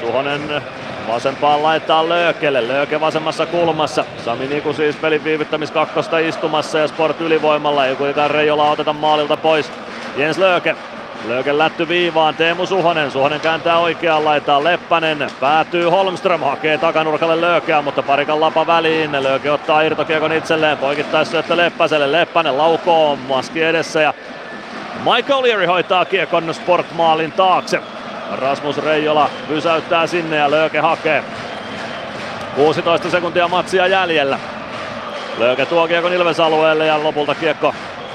Suhonen 0.00 0.62
vasempaan 1.08 1.62
laittaa 1.62 2.08
Löökelle. 2.08 2.68
Lööke 2.68 3.00
vasemmassa 3.00 3.46
kulmassa. 3.46 4.04
Sami 4.24 4.46
Niku 4.46 4.72
siis 4.72 4.96
pelin 4.96 5.24
viivyttämis 5.24 5.70
kakkosta 5.70 6.18
istumassa 6.18 6.78
ja 6.78 6.88
Sport 6.88 7.20
ylivoimalla. 7.20 7.86
Ei 7.86 7.96
kuitenkaan 7.96 8.30
Reijola 8.30 8.70
oteta 8.70 8.92
maalilta 8.92 9.36
pois. 9.36 9.72
Jens 10.16 10.38
Lööke 10.38 10.76
Lööken 11.26 11.58
lätty 11.58 11.88
viivaan, 11.88 12.34
Teemu 12.34 12.66
Suhonen. 12.66 13.10
Suhonen 13.10 13.40
kääntää 13.40 13.78
oikeaan 13.78 14.24
laitaan, 14.24 14.64
Leppänen 14.64 15.26
päätyy 15.40 15.84
Holmström, 15.84 16.40
hakee 16.40 16.78
takanurkalle 16.78 17.40
Löökeä, 17.40 17.82
mutta 17.82 18.02
parikan 18.02 18.40
lapa 18.40 18.66
väliin. 18.66 19.22
Lööke 19.22 19.50
ottaa 19.50 19.82
irtokiekon 19.82 20.32
itselleen, 20.32 20.78
poikittaisi 20.78 21.30
syöttö 21.30 21.56
Leppäselle, 21.56 22.12
Leppänen 22.12 22.58
laukoo, 22.58 23.16
maski 23.16 23.62
edessä 23.62 24.02
ja 24.02 24.14
Mike 25.04 25.32
O'Leary 25.32 25.66
hoitaa 25.66 26.04
kiekon 26.04 26.54
Sportmaalin 26.54 27.32
taakse. 27.32 27.80
Rasmus 28.32 28.78
Reijola 28.78 29.30
pysäyttää 29.48 30.06
sinne 30.06 30.36
ja 30.36 30.50
Lööke 30.50 30.78
hakee. 30.78 31.24
16 32.56 33.10
sekuntia 33.10 33.48
matsia 33.48 33.86
jäljellä. 33.86 34.38
Lööke 35.38 35.66
tuo 35.66 35.88
kiekon 35.88 36.12
Ilves-alueelle 36.12 36.86
ja 36.86 37.02
lopulta 37.02 37.34
kiekko 37.34 37.74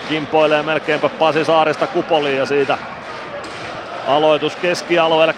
kimpoilee 0.10 0.64
melkeinpä 0.64 1.10
Pasi 1.10 1.46
Saarista 1.46 1.88
kupoliin 1.88 2.38
ja 2.38 2.46
siitä 2.46 2.78
aloitus 4.08 4.56
keskialueelle. 4.56 5.36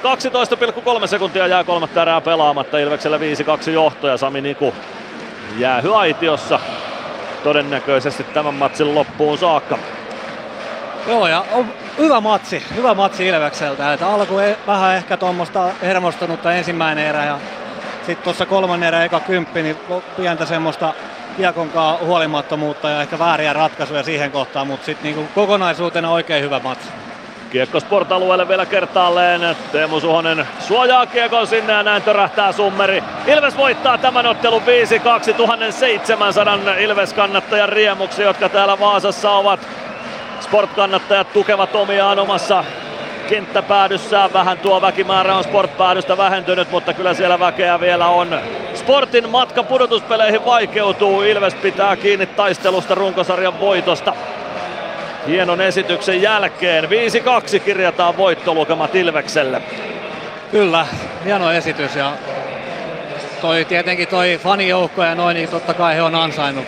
12,3 1.02 1.08
sekuntia 1.08 1.48
jää 1.48 1.64
kolmatta 1.64 2.02
erää 2.02 2.22
pelaamatta. 2.22 2.78
Ilveksellä 2.78 3.18
5-2 3.18 3.70
johto 3.70 4.08
ja 4.08 4.18
Sami 4.18 4.42
Niku 4.42 4.74
jäähy 5.58 5.96
aitiossa 5.96 6.60
todennäköisesti 7.44 8.24
tämän 8.24 8.54
matsin 8.54 8.96
loppuun 8.96 9.38
saakka. 9.38 9.78
Joo, 11.08 11.28
ja 11.28 11.46
hyvä 11.98 12.22
matsi, 12.22 12.64
hyvä 12.76 12.94
matsi 12.94 13.28
Ilvekseltä. 13.28 13.94
Että 13.94 14.08
alku 14.08 14.40
e- 14.40 14.58
vähän 14.68 14.96
ehkä 14.96 15.18
tuommoista 15.18 15.70
hermostunutta 15.82 16.54
ensimmäinen 16.54 17.08
erä 17.08 17.26
ja 17.26 17.40
sitten 17.98 18.24
tuossa 18.24 18.46
kolmannen 18.46 18.88
erä 18.88 19.04
eka 19.04 19.20
kymppi, 19.20 19.64
niin 19.64 19.78
pientä 20.18 20.46
semmoista 20.46 20.94
kiekonkaan 21.38 22.00
huolimattomuutta 22.00 22.90
ja 22.90 23.02
ehkä 23.02 23.20
vääriä 23.20 23.54
ratkaisuja 23.54 24.04
siihen 24.04 24.32
kohtaan, 24.32 24.68
mutta 24.68 24.86
sitten 24.86 25.04
niinku 25.04 25.32
kokonaisuutena 25.36 26.10
oikein 26.10 26.44
hyvä 26.44 26.60
matsi. 26.60 26.90
Kiekko 27.50 27.80
Sport-alueelle 27.80 28.48
vielä 28.48 28.66
kertaalleen. 28.66 29.56
Teemu 29.72 30.00
Suhonen 30.00 30.48
suojaa 30.60 31.06
kiekon 31.06 31.48
sinne 31.48 31.74
ja 31.74 31.84
näin 31.84 32.04
törähtää 32.04 32.52
summeri. 32.52 33.04
Ilves 33.28 33.58
voittaa 33.58 33.98
tämän 33.98 34.26
ottelun 34.26 34.62
5-2 35.30 35.34
1700 35.34 36.76
Ilves-kannattajan 36.78 37.70
riemuksi, 37.70 38.22
jotka 38.22 38.50
täällä 38.50 38.80
Vaasassa 38.80 39.32
ovat. 39.32 39.85
Sport-kannattajat 40.46 41.34
tukevat 41.34 41.76
omiaan 41.76 42.20
omassa 42.20 42.64
kenttäpäädyssään. 43.30 44.34
Vähän 44.34 44.58
tuo 44.58 44.82
väkimäärä 44.82 45.36
on 45.36 45.44
Sport-päädystä 45.44 46.18
vähentynyt, 46.18 46.72
mutta 46.72 46.94
kyllä 46.94 47.14
siellä 47.14 47.40
väkeä 47.40 47.80
vielä 47.80 48.08
on. 48.08 48.40
Sportin 48.74 49.30
matka 49.30 49.64
pudotuspeleihin 49.64 50.46
vaikeutuu. 50.46 51.22
Ilves 51.22 51.56
pitää 51.56 51.96
kiinni 51.96 52.26
taistelusta 52.26 52.96
runkosarjan 52.96 53.60
voitosta. 53.60 54.14
Hienon 55.28 55.62
esityksen 55.62 56.22
jälkeen 56.22 56.84
5-2 56.84 57.60
kirjataan 57.60 58.18
voittolukemat 58.18 58.96
Ilvekselle. 58.96 59.62
Kyllä, 60.52 60.86
hieno 61.26 61.52
esitys 61.52 61.96
ja 61.96 62.12
toi, 63.42 63.66
tietenkin 63.66 64.08
toi 64.08 64.40
fanijoukko 64.44 65.04
ja 65.04 65.16
noin, 65.16 65.36
niin 65.36 65.50
totta 65.50 65.74
kai 65.74 65.96
he 65.96 66.02
on 66.02 66.16
ansainnut, 66.16 66.66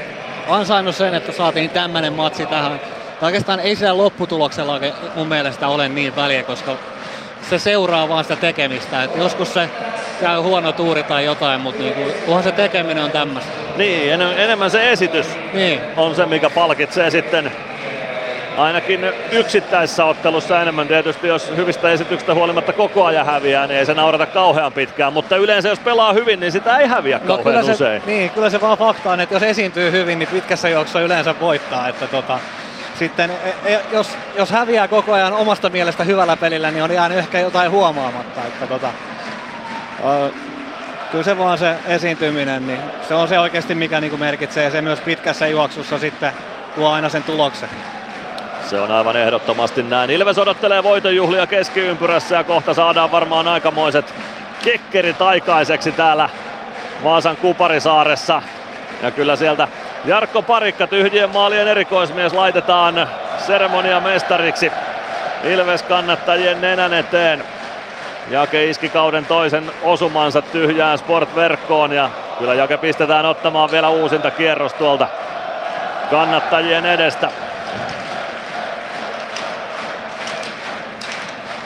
ansainnut 0.50 0.96
sen, 0.96 1.14
että 1.14 1.32
saatiin 1.32 1.70
tämmöinen 1.70 2.14
matsi 2.14 2.46
tähän. 2.46 2.80
Tai 3.20 3.28
oikeastaan 3.28 3.60
ei 3.60 3.76
siellä 3.76 4.04
lopputuloksella 4.04 4.80
mun 5.16 5.28
mielestä 5.28 5.68
ole 5.68 5.90
niin 5.90 6.16
väliä, 6.16 6.44
koska 6.44 6.78
se 7.50 7.60
seuraa 7.60 8.10
vaan 8.10 8.24
sitä 8.24 8.36
tekemistä. 8.36 9.04
Et 9.04 9.16
joskus 9.16 9.54
se 9.54 9.70
käy 10.22 10.40
huono 10.40 10.72
tuuri 10.72 11.04
tai 11.04 11.26
jotain, 11.26 11.62
mutta 11.62 11.84
niinku, 11.84 12.02
kunhan 12.26 12.44
se 12.44 12.52
tekeminen 12.52 13.04
on 13.04 13.12
tämmöistä. 13.12 13.52
Niin, 13.78 14.14
en, 14.14 14.22
enemmän 14.22 14.72
se 14.72 14.92
esitys 14.92 15.28
niin. 15.54 15.82
on 15.98 16.16
se, 16.16 16.26
mikä 16.26 16.50
palkitsee 16.50 17.12
sitten 17.12 17.52
ainakin 18.58 19.06
yksittäisessä 19.32 20.06
ottelussa 20.06 20.62
enemmän 20.62 20.88
tietysti, 20.88 21.28
jos 21.28 21.54
hyvistä 21.56 21.92
esityksistä 21.92 22.34
huolimatta 22.34 22.74
koko 22.74 23.06
ajan 23.06 23.26
häviää, 23.26 23.68
niin 23.68 23.80
ei 23.80 23.86
se 23.86 23.94
naurata 23.94 24.26
kauhean 24.26 24.74
pitkään, 24.74 25.14
mutta 25.14 25.38
yleensä 25.38 25.70
jos 25.70 25.80
pelaa 25.80 26.14
hyvin, 26.14 26.40
niin 26.40 26.52
sitä 26.52 26.78
ei 26.78 26.88
häviä 26.88 27.20
no, 27.24 27.28
kauhean 27.28 27.44
kyllä 27.44 27.64
se, 27.64 27.72
usein. 27.72 28.02
Niin, 28.06 28.30
kyllä 28.30 28.50
se 28.50 28.62
vaan 28.62 28.78
fakta 28.78 29.12
on, 29.12 29.20
että 29.20 29.36
jos 29.36 29.44
esiintyy 29.44 29.92
hyvin, 29.92 30.20
niin 30.20 30.30
pitkässä 30.30 30.70
juoksussa 30.70 31.02
yleensä 31.02 31.36
voittaa. 31.40 31.88
Että 31.88 32.08
tota, 32.08 32.40
sitten 33.00 33.32
e, 33.32 33.74
e, 33.74 33.82
jos, 33.92 34.17
jos 34.35 34.51
häviää 34.51 34.88
koko 34.88 35.14
ajan 35.14 35.34
omasta 35.34 35.69
mielestä 35.69 36.03
hyvällä 36.03 36.38
pelillä, 36.38 36.72
niin 36.72 36.84
on 36.84 36.92
jäänyt 36.92 37.17
ehkä 37.17 37.40
jotain 37.40 37.72
huomaamatta. 37.72 38.42
Että 38.48 38.67
tota, 38.67 38.88
kyllä 41.11 41.24
se 41.24 41.38
vaan 41.38 41.58
se 41.58 41.76
esiintyminen, 41.88 42.67
niin 42.67 42.80
se 43.08 43.14
on 43.14 43.27
se 43.27 43.40
oikeasti 43.40 43.76
mikä 43.76 44.01
niin 44.01 44.09
kuin 44.09 44.19
merkitsee 44.19 44.64
ja 44.64 44.72
se 44.72 44.82
myös 44.82 45.00
pitkässä 45.00 45.48
juoksussa 45.48 46.00
sitten 46.00 46.32
tuo 46.76 46.90
aina 46.90 47.09
sen 47.09 47.24
tuloksen. 47.24 47.69
Se 48.69 48.80
on 48.80 48.92
aivan 48.92 49.16
ehdottomasti 49.17 49.84
näin. 49.84 50.09
Ilves 50.09 50.38
odottelee 50.38 50.84
voitonjuhlia 50.84 51.48
keskiympyrässä 51.48 52.35
ja 52.35 52.43
kohta 52.43 52.74
saadaan 52.74 53.11
varmaan 53.11 53.48
aikamoiset 53.48 54.14
kekkerit 54.64 55.22
aikaiseksi 55.22 55.92
täällä 55.92 56.30
Vaasan 57.03 57.38
Kuparisaaressa. 57.38 58.42
Ja 59.03 59.11
kyllä 59.11 59.35
sieltä 59.35 59.67
Jarkko 60.08 60.42
Parikka, 60.42 60.88
tyhjien 60.88 61.30
maalien 61.30 61.68
erikoismies, 61.68 62.34
laitetaan 62.34 63.10
seremoniamestariksi 63.38 64.72
Ilves 65.44 65.84
kannattajien 65.84 66.61
nenän 66.61 66.94
eteen. 66.94 67.44
Jake 68.30 68.66
iski 68.66 68.90
kauden 68.90 69.26
toisen 69.26 69.72
osumansa 69.84 70.42
tyhjään 70.42 70.98
Sport-verkkoon 70.98 71.92
ja 71.92 72.10
kyllä 72.40 72.53
Jake 72.53 72.77
pistetään 72.77 73.26
ottamaan 73.26 73.72
vielä 73.72 73.90
uusinta 73.90 74.32
kierros 74.32 74.74
tuolta 74.74 75.08
kannattajien 76.10 76.86
edestä. 76.86 77.32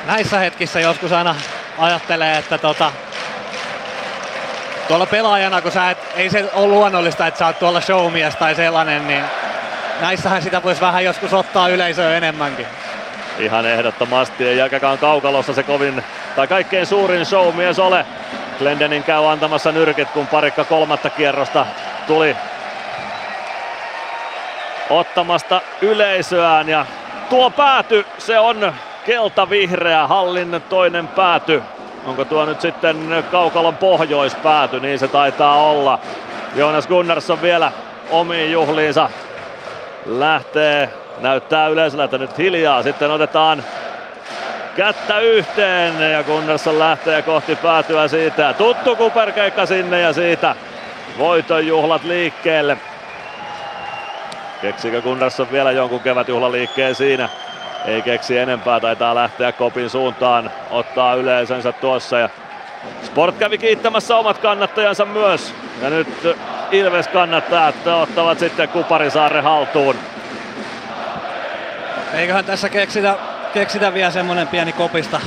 näissä 0.05 0.39
hetkissä 0.39 0.79
joskus 0.79 1.11
aina 1.11 1.35
ajattelee, 1.77 2.37
että 2.37 2.57
tota, 2.57 2.91
tuolla 4.91 5.05
pelaajana, 5.05 5.61
kun 5.61 5.71
sä 5.71 5.89
et, 5.89 5.97
ei 6.15 6.29
se 6.29 6.49
ole 6.53 6.67
luonnollista, 6.67 7.27
että 7.27 7.37
sä 7.37 7.45
oot 7.45 7.59
tuolla 7.59 7.81
showmies 7.81 8.35
tai 8.35 8.55
sellainen, 8.55 9.07
niin 9.07 9.23
näissähän 10.01 10.41
sitä 10.41 10.63
voisi 10.63 10.81
vähän 10.81 11.03
joskus 11.03 11.33
ottaa 11.33 11.69
yleisöä 11.69 12.17
enemmänkin. 12.17 12.67
Ihan 13.39 13.65
ehdottomasti, 13.65 14.47
ei 14.47 14.57
jälkäkään 14.57 14.97
kaukalossa 14.97 15.53
se 15.53 15.63
kovin, 15.63 16.03
tai 16.35 16.47
kaikkein 16.47 16.85
suurin 16.85 17.25
showmies 17.25 17.79
ole. 17.79 18.05
Glendenin 18.59 19.03
käy 19.03 19.31
antamassa 19.31 19.71
nyrkit, 19.71 20.09
kun 20.09 20.27
parikka 20.27 20.63
kolmatta 20.63 21.09
kierrosta 21.09 21.65
tuli 22.07 22.35
ottamasta 24.89 25.61
yleisöään 25.81 26.69
ja 26.69 26.85
tuo 27.29 27.49
pääty, 27.49 28.05
se 28.17 28.39
on 28.39 28.73
kelta-vihreä 29.05 30.07
hallin 30.07 30.61
toinen 30.69 31.07
pääty. 31.07 31.63
Onko 32.05 32.25
tuo 32.25 32.45
nyt 32.45 32.61
sitten 32.61 33.23
Kaukalon 33.31 33.77
pohjoispääty, 33.77 34.79
niin 34.79 34.99
se 34.99 35.07
taitaa 35.07 35.55
olla. 35.55 35.99
Jonas 36.55 36.87
Gunnarsson 36.87 37.41
vielä 37.41 37.71
omiin 38.09 38.51
juhliinsa 38.51 39.09
lähtee. 40.05 40.89
Näyttää 41.19 41.67
yleisöllä, 41.67 42.03
että 42.03 42.17
nyt 42.17 42.37
hiljaa. 42.37 42.83
Sitten 42.83 43.11
otetaan 43.11 43.63
kättä 44.75 45.19
yhteen 45.19 46.11
ja 46.11 46.23
Gunnarsson 46.23 46.79
lähtee 46.79 47.21
kohti 47.21 47.55
päätyä 47.55 48.07
siitä. 48.07 48.53
Tuttu 48.53 48.95
kuperkeikka 48.95 49.65
sinne 49.65 50.01
ja 50.01 50.13
siitä 50.13 50.55
voiton 51.17 51.67
juhlat 51.67 52.03
liikkeelle. 52.03 52.77
Keksikö 54.61 55.01
Gunnarsson 55.01 55.51
vielä 55.51 55.71
jonkun 55.71 55.99
kevätjuhlaliikkeen 55.99 56.95
siinä? 56.95 57.29
Ei 57.85 58.01
keksi 58.01 58.37
enempää, 58.37 58.79
taitaa 58.79 59.15
lähteä 59.15 59.51
kopin 59.51 59.89
suuntaan, 59.89 60.51
ottaa 60.71 61.13
yleisönsä 61.13 61.71
tuossa 61.71 62.19
ja 62.19 62.29
Sport 63.03 63.37
kävi 63.37 63.57
kiittämässä 63.57 64.17
omat 64.17 64.37
kannattajansa 64.37 65.05
myös. 65.05 65.53
Ja 65.81 65.89
nyt 65.89 66.37
Ilves 66.71 67.07
kannattajat 67.07 67.87
ottavat 67.87 68.39
sitten 68.39 68.69
Kuparisaaren 68.69 69.43
haltuun. 69.43 69.95
Eiköhän 72.13 72.45
tässä 72.45 72.69
keksitä, 72.69 73.15
keksitä 73.53 73.93
vielä 73.93 74.11
semmonen 74.11 74.47
pieni 74.47 74.73
kopista, 74.73 75.21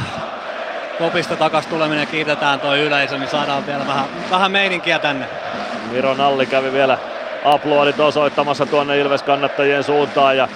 kopista 0.98 1.36
takas 1.36 1.66
tuleminen 1.66 2.06
kiitetään 2.06 2.60
toi 2.60 2.80
yleisö, 2.80 3.18
niin 3.18 3.30
saadaan 3.30 3.66
vielä 3.66 3.86
vähän, 3.86 4.04
vähän 4.30 4.52
meininkiä 4.52 4.98
tänne. 4.98 5.26
Miro 5.90 6.14
Nalli 6.14 6.46
kävi 6.46 6.72
vielä 6.72 6.98
aplodit 7.44 8.00
osoittamassa 8.00 8.66
tuonne 8.66 8.98
Ilves 8.98 9.22
kannattajien 9.22 9.84
suuntaan 9.84 10.36
ja 10.36 10.48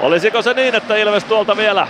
Olisiko 0.00 0.42
se 0.42 0.54
niin, 0.54 0.74
että 0.74 0.96
Ilves 0.96 1.24
tuolta 1.24 1.56
vielä 1.56 1.88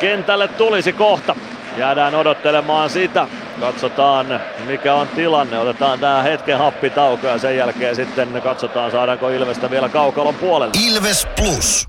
kentälle 0.00 0.48
tulisi 0.48 0.92
kohta? 0.92 1.36
Jäädään 1.76 2.14
odottelemaan 2.14 2.90
sitä. 2.90 3.26
Katsotaan 3.60 4.40
mikä 4.66 4.94
on 4.94 5.08
tilanne. 5.08 5.58
Otetaan 5.58 5.98
tää 5.98 6.22
hetken 6.22 6.58
happitauko 6.58 7.26
ja 7.26 7.38
sen 7.38 7.56
jälkeen 7.56 7.96
sitten 7.96 8.42
katsotaan 8.42 8.90
saadaanko 8.90 9.28
Ilvestä 9.28 9.70
vielä 9.70 9.88
kaukalon 9.88 10.34
puolelle. 10.34 10.72
Ilves 10.86 11.28
Plus. 11.36 11.88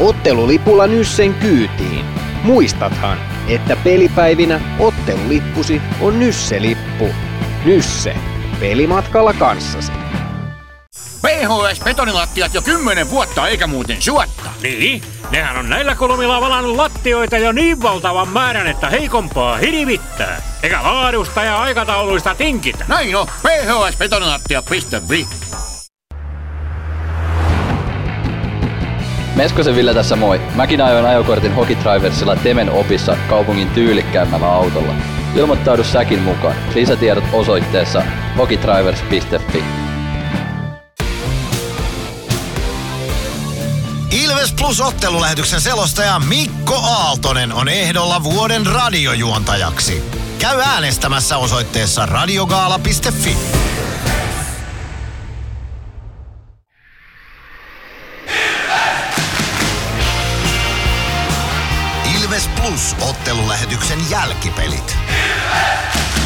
Ottelulipulla 0.00 0.86
Nyssen 0.86 1.34
kyytiin. 1.34 2.04
Muistathan, 2.42 3.18
että 3.48 3.76
pelipäivinä 3.84 4.60
ottelulippusi 4.78 5.82
on 6.00 6.20
Nysse-lippu. 6.20 7.08
Nysse. 7.64 8.14
Pelimatkalla 8.60 9.32
kanssasi. 9.32 9.99
PHS 11.22 11.80
betonilattiat 11.84 12.54
jo 12.54 12.62
kymmenen 12.62 13.10
vuotta 13.10 13.48
eikä 13.48 13.66
muuten 13.66 14.02
suotta. 14.02 14.50
Niin, 14.62 15.02
nehän 15.30 15.56
on 15.56 15.70
näillä 15.70 15.94
kolmilla 15.94 16.40
valannut 16.40 16.76
lattioita 16.76 17.38
jo 17.38 17.52
niin 17.52 17.82
valtavan 17.82 18.28
määrän, 18.28 18.66
että 18.66 18.90
heikompaa 18.90 19.56
hirvittää. 19.56 20.42
Eikä 20.62 20.82
laadusta 20.82 21.42
ja 21.42 21.62
aikatauluista 21.62 22.34
tinkitä. 22.34 22.84
Näin 22.88 23.16
on, 23.16 23.26
phsbetonilattia.fi. 23.26 25.26
Meskosen 29.36 29.76
Ville 29.76 29.94
tässä 29.94 30.16
moi. 30.16 30.40
Mäkin 30.54 30.80
ajoin 30.80 31.06
ajokortin 31.06 31.54
Hokitriversilla 31.54 32.36
Temen 32.36 32.70
opissa 32.70 33.16
kaupungin 33.28 33.70
tyylikkäämmällä 33.70 34.52
autolla. 34.52 34.94
Ilmoittaudu 35.36 35.84
säkin 35.84 36.22
mukaan. 36.22 36.54
Lisätiedot 36.74 37.24
osoitteessa 37.32 38.02
hokitrivers.fi. 38.38 39.89
Ilves 44.40 44.52
Plus 44.52 44.80
ottelulähetyksen 44.80 45.60
selostaja 45.60 46.18
Mikko 46.18 46.74
Aaltonen 46.74 47.52
on 47.52 47.68
ehdolla 47.68 48.22
vuoden 48.22 48.66
radiojuontajaksi. 48.66 50.02
Käy 50.38 50.60
äänestämässä 50.60 51.36
osoitteessa 51.36 52.06
radiogaala.fi. 52.06 53.36
Ilves 62.18 62.48
Plus 62.48 62.96
ottelulähetyksen 63.00 64.10
jälkipelit. 64.10 64.96
Ilves 64.96 66.19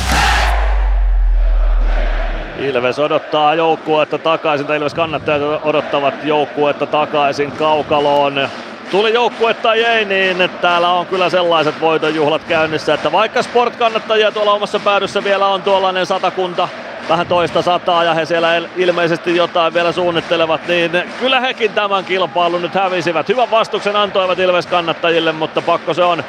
odottaa 3.05 3.55
joukkuetta 3.55 4.19
takaisin, 4.19 4.67
tai 4.67 4.77
Ilves 4.77 4.95
kannattajat 4.95 5.43
odottavat 5.63 6.15
joukkuetta 6.25 6.87
takaisin 6.87 7.53
kaukaloon. 7.53 8.49
Tuli 8.91 9.13
joukkue 9.13 9.55
tai 9.55 9.85
ei, 9.85 10.05
niin 10.05 10.51
täällä 10.61 10.89
on 10.89 11.07
kyllä 11.07 11.31
sellaiset 11.31 11.81
voitonjuhlat 11.81 12.45
käynnissä, 12.45 12.95
että 12.95 13.13
vaikka 13.13 13.43
sport-kannattajia 13.43 14.33
tuolla 14.33 14.53
omassa 14.53 14.81
päädyssä 14.81 15.25
vielä 15.25 15.47
on 15.47 15.63
tuollainen 15.63 16.07
satakunta, 16.07 16.69
vähän 17.09 17.27
toista 17.27 17.63
sataa 17.63 18.05
ja 18.05 18.15
he 18.15 18.25
siellä 18.25 18.63
ilmeisesti 18.77 19.37
jotain 19.37 19.75
vielä 19.75 19.93
suunnittelevat, 19.93 20.69
niin 20.69 21.03
kyllä 21.21 21.41
hekin 21.41 21.73
tämän 21.73 22.05
kilpailun 22.05 22.63
nyt 22.63 22.75
hävisivät. 22.75 23.29
Hyvän 23.29 23.51
vastuksen 23.51 23.97
antoivat 23.97 24.39
Ilves 24.39 24.67
kannattajille, 24.67 25.33
mutta 25.33 25.63
pakko 25.63 25.95
se 25.95 26.03
on 26.03 26.25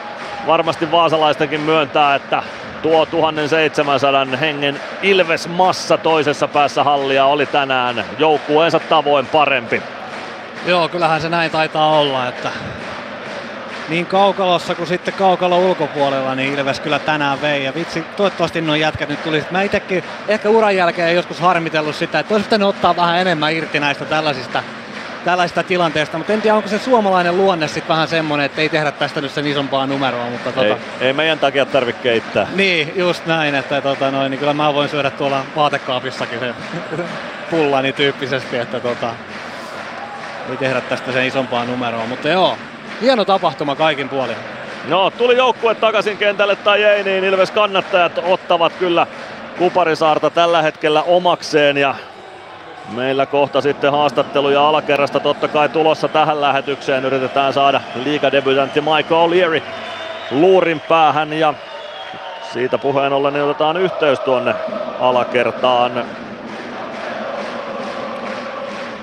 varmasti 0.48 0.92
vaasalaistenkin 0.92 1.62
myöntää, 1.62 2.16
että 2.16 2.44
tuo 2.86 3.06
1700 3.06 4.26
hengen 4.40 4.80
Ilves 5.02 5.48
massa 5.48 5.98
toisessa 5.98 6.48
päässä 6.48 6.84
hallia 6.84 7.26
oli 7.26 7.46
tänään 7.46 8.06
joukkueensa 8.18 8.80
tavoin 8.80 9.26
parempi. 9.26 9.82
Joo, 10.66 10.90
kyllähän 10.90 11.22
se 11.22 11.30
näin 11.30 11.52
taitaa 11.52 12.00
olla, 12.00 12.28
että 12.28 12.50
niin 13.90 14.06
kaukalossa 14.06 14.76
kuin 14.76 14.88
sitten 14.88 15.14
kaukalo 15.14 15.58
ulkopuolella, 15.58 16.36
niin 16.36 16.54
Ilves 16.54 16.80
kyllä 16.80 17.00
tänään 17.00 17.42
vei. 17.42 17.64
Ja 17.64 17.76
vitsi, 17.76 18.02
toivottavasti 18.18 18.62
nuo 18.62 18.76
jätkät 18.76 19.10
nyt 19.10 19.24
tuli. 19.24 19.46
Mä 19.52 19.62
itsekin 19.62 20.04
ehkä 20.28 20.50
uran 20.50 20.76
jälkeen 20.76 21.16
joskus 21.16 21.40
harmitellut 21.40 21.96
sitä, 21.96 22.20
että 22.20 22.34
olisi 22.34 22.46
pitänyt 22.46 22.68
ottaa 22.68 22.96
vähän 22.96 23.20
enemmän 23.20 23.54
irti 23.54 23.80
näistä 23.80 24.06
tällaisista, 24.06 24.64
tällaisista 25.26 25.64
tilanteista. 25.64 26.18
Mutta 26.18 26.34
en 26.34 26.42
tiedä, 26.42 26.56
onko 26.56 26.70
se 26.70 26.80
suomalainen 26.80 27.38
luonne 27.38 27.68
sitten 27.68 27.88
vähän 27.88 28.08
semmoinen, 28.08 28.46
että 28.46 28.62
ei 28.62 28.70
tehdä 28.70 28.92
tästä 28.92 29.22
nyt 29.22 29.32
sen 29.32 29.48
isompaa 29.48 29.88
numeroa. 29.88 30.30
Mutta 30.30 30.52
tota... 30.52 30.66
ei, 30.66 30.76
ei, 31.02 31.14
meidän 31.14 31.40
takia 31.40 31.66
tarvitse 31.66 32.02
keittää. 32.02 32.48
Niin, 32.56 32.94
just 32.96 33.26
näin, 33.26 33.56
että 33.56 33.82
tota, 33.82 34.12
noin, 34.12 34.32
niin 34.32 34.40
kyllä 34.40 34.54
mä 34.54 34.74
voin 34.74 34.90
syödä 34.90 35.10
tuolla 35.10 35.46
vaatekaapissakin 35.56 36.40
sen 36.40 36.56
pullani 37.52 37.94
tyyppisesti, 37.94 38.58
että 38.58 38.80
tota, 38.80 39.14
ei 40.50 40.58
tehdä 40.58 40.82
tästä 40.82 41.12
sen 41.12 41.26
isompaa 41.26 41.66
numeroa. 41.66 42.06
Mutta 42.06 42.30
joo, 42.30 42.58
hieno 43.02 43.26
tapahtuma 43.26 43.76
kaikin 43.76 44.10
puolin. 44.10 44.38
No, 44.88 45.12
tuli 45.12 45.38
joukkue 45.38 45.76
takaisin 45.76 46.18
kentälle 46.18 46.56
tai 46.56 46.84
ei, 46.84 47.04
niin 47.04 47.24
Ilves 47.24 47.52
kannattajat 47.52 48.20
ottavat 48.24 48.74
kyllä 48.74 49.08
Kuparisaarta 49.58 50.30
tällä 50.30 50.62
hetkellä 50.62 51.04
omakseen 51.04 51.78
ja 51.78 51.96
meillä 52.94 53.26
kohta 53.26 53.62
sitten 53.62 53.92
haastatteluja 53.92 54.68
alakerrasta 54.70 55.20
totta 55.20 55.48
kai 55.48 55.70
tulossa 55.70 56.08
tähän 56.08 56.42
lähetykseen. 56.42 57.06
Yritetään 57.06 57.54
saada 57.54 57.82
liigadebutantti 58.04 58.82
Michael 58.82 59.30
O'Leary 59.30 59.62
luurin 60.32 60.82
päähän 60.82 61.34
ja 61.34 61.54
siitä 62.42 62.78
puheen 62.78 63.14
ollen 63.14 63.34
niin 63.34 63.44
otetaan 63.44 63.78
yhteys 63.78 64.20
tuonne 64.20 64.56
alakertaan. 65.00 66.06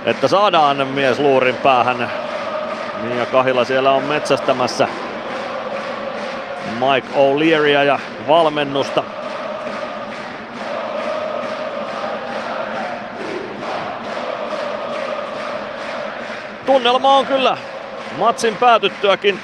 Että 0.05 0.28
saadaan 0.28 0.86
mies 0.86 1.19
luurin 1.19 1.57
päähän 1.57 2.11
Mia 3.02 3.27
Kahila 3.27 3.65
siellä 3.65 3.93
on 3.93 4.02
metsästämässä 4.02 4.89
Mike 6.78 7.09
O'Learya 7.15 7.85
ja 7.85 7.99
valmennusta. 8.28 9.05
Tunnelma 16.66 17.16
on 17.16 17.26
kyllä 17.26 17.57
matsin 18.18 18.57
päätyttyäkin 18.57 19.41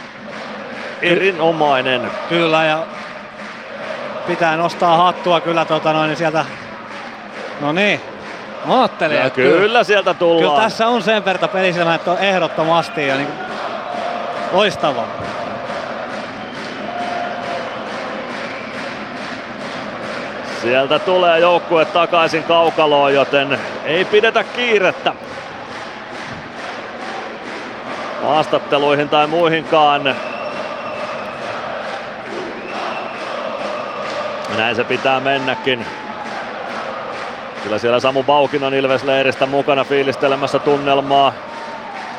erinomainen. 1.03 2.11
Kyllä 2.29 2.65
ja 2.65 2.87
pitää 4.27 4.57
nostaa 4.57 4.97
hattua 4.97 5.41
kyllä 5.41 5.65
tota 5.65 5.93
noin 5.93 6.17
sieltä. 6.17 6.45
No 7.61 7.73
niin, 7.73 8.01
Mä 8.65 8.81
ajattelin, 8.81 9.17
ja 9.17 9.25
että 9.25 9.37
kyllä, 9.37 9.61
kyllä 9.61 9.85
sieltä 9.85 10.15
tullaan. 10.15 10.51
Kyllä 10.51 10.63
tässä 10.63 10.89
on 10.89 11.03
sen 11.03 11.25
verran 11.25 11.51
pelisilmä, 11.51 11.95
että 11.95 12.11
on 12.13 12.19
ehdottomasti 12.19 13.07
ja 13.07 13.17
niin 13.17 13.29
loistavaa. 14.53 15.09
Sieltä 20.63 20.99
tulee 20.99 21.39
joukkue 21.39 21.85
takaisin 21.85 22.43
kaukaloon, 22.43 23.15
joten 23.15 23.59
ei 23.85 24.05
pidetä 24.05 24.45
kiirettä. 24.45 25.13
Haastatteluihin 28.23 29.09
tai 29.09 29.27
muihinkaan. 29.27 30.15
Näin 34.57 34.77
se 34.77 34.85
pitää 34.85 35.21
mennäkin. 35.21 35.87
Kyllä 37.63 37.79
siellä 37.79 38.01
Samu 38.01 38.23
Baukin 38.23 38.65
on 38.65 38.75
Ilves-leiristä 38.75 39.47
mukana 39.47 39.85
fiilistelemässä 39.85 40.59
tunnelmaa. 40.59 41.33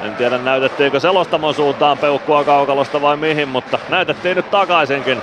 En 0.04 0.16
tiedä 0.16 0.38
näytettiinkö 0.38 1.00
selostamon 1.00 1.54
suuntaan 1.54 1.98
peukkua 1.98 2.44
kaukalosta 2.44 3.02
vai 3.02 3.18
mihin, 3.18 3.48
mutta 3.48 3.80
näytettiin 3.90 4.36
nyt 4.36 4.52
takaisinkin. 4.52 5.22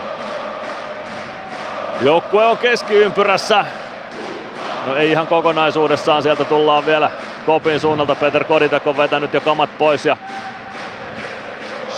Joukkue 2.00 2.46
on 2.46 2.58
keskiympyrässä. 2.58 3.64
No 4.86 4.96
ei 4.96 5.10
ihan 5.10 5.26
kokonaisuudessaan, 5.26 6.22
sieltä 6.22 6.44
tullaan 6.44 6.86
vielä 6.86 7.10
Kopin 7.46 7.80
suunnalta. 7.80 8.14
Peter 8.14 8.44
Koditek 8.44 8.86
on 8.86 8.96
vetänyt 8.96 9.34
jo 9.34 9.40
kamat 9.40 9.78
pois 9.78 10.06
ja 10.06 10.16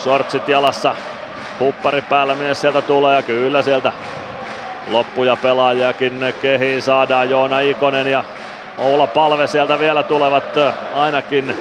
sortsit 0.04 0.48
jalassa. 0.48 0.94
Huppari 1.60 2.02
päällä 2.02 2.34
mies 2.34 2.60
sieltä 2.60 2.82
tulee 2.82 3.16
ja 3.16 3.22
kyllä 3.22 3.62
sieltä 3.62 3.92
loppuja 4.90 5.36
pelaajakin 5.36 6.34
kehiin 6.42 6.82
saadaan. 6.82 7.30
Joona 7.30 7.60
Ikonen 7.60 8.06
ja 8.06 8.24
Oula 8.78 9.06
Palve 9.06 9.46
sieltä 9.46 9.78
vielä 9.78 10.02
tulevat 10.02 10.44
ainakin 10.94 11.54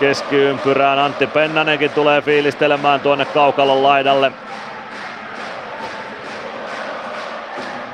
keskiympyrään. 0.00 0.98
Antti 0.98 1.26
Pennanenkin 1.26 1.90
tulee 1.90 2.22
fiilistelemään 2.22 3.00
tuonne 3.00 3.24
kaukalon 3.24 3.82
laidalle. 3.82 4.32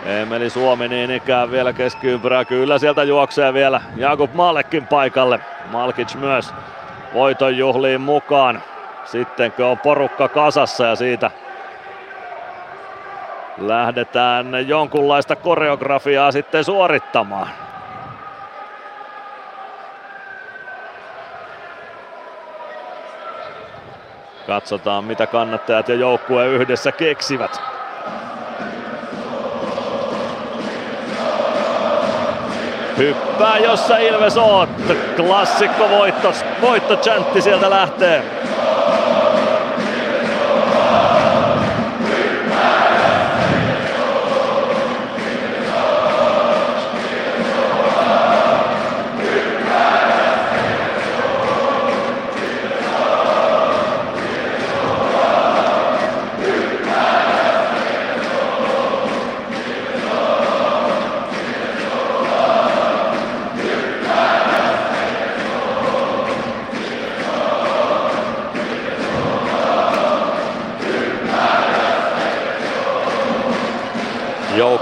Emeli 0.07 0.51
Suomi 0.51 0.89
niin 0.89 1.11
ikään 1.11 1.51
vielä 1.51 1.73
keskiympyrää. 1.73 2.45
Kyllä 2.45 2.79
sieltä 2.79 3.05
juoksee 3.05 3.55
vielä 3.55 3.81
Jakub 3.97 4.35
Mallekin 4.35 4.87
paikalle. 4.87 5.41
Malkic 5.71 6.15
myös 6.15 6.55
voiton 7.15 7.57
juhliin 7.57 8.01
mukaan. 8.01 8.63
Sittenkö 9.11 9.67
on 9.67 9.79
porukka 9.79 10.29
kasassa 10.29 10.85
ja 10.85 10.97
siitä 10.97 11.31
lähdetään 13.59 14.69
jonkunlaista 14.69 15.37
koreografiaa 15.37 16.33
sitten 16.33 16.65
suorittamaan. 16.65 17.49
Katsotaan 24.47 25.05
mitä 25.05 25.27
kannattajat 25.27 25.89
ja 25.89 25.95
joukkue 25.95 26.47
yhdessä 26.47 26.93
keksivät. 26.93 27.61
Hyppää 32.99 33.59
jossa 33.59 33.99
Ilves 33.99 34.37
oot. 34.37 34.69
Klassikko 35.17 35.89
voitto, 35.91 36.33
voitto 36.61 36.97
sieltä 37.41 37.71
lähtee. 37.71 38.23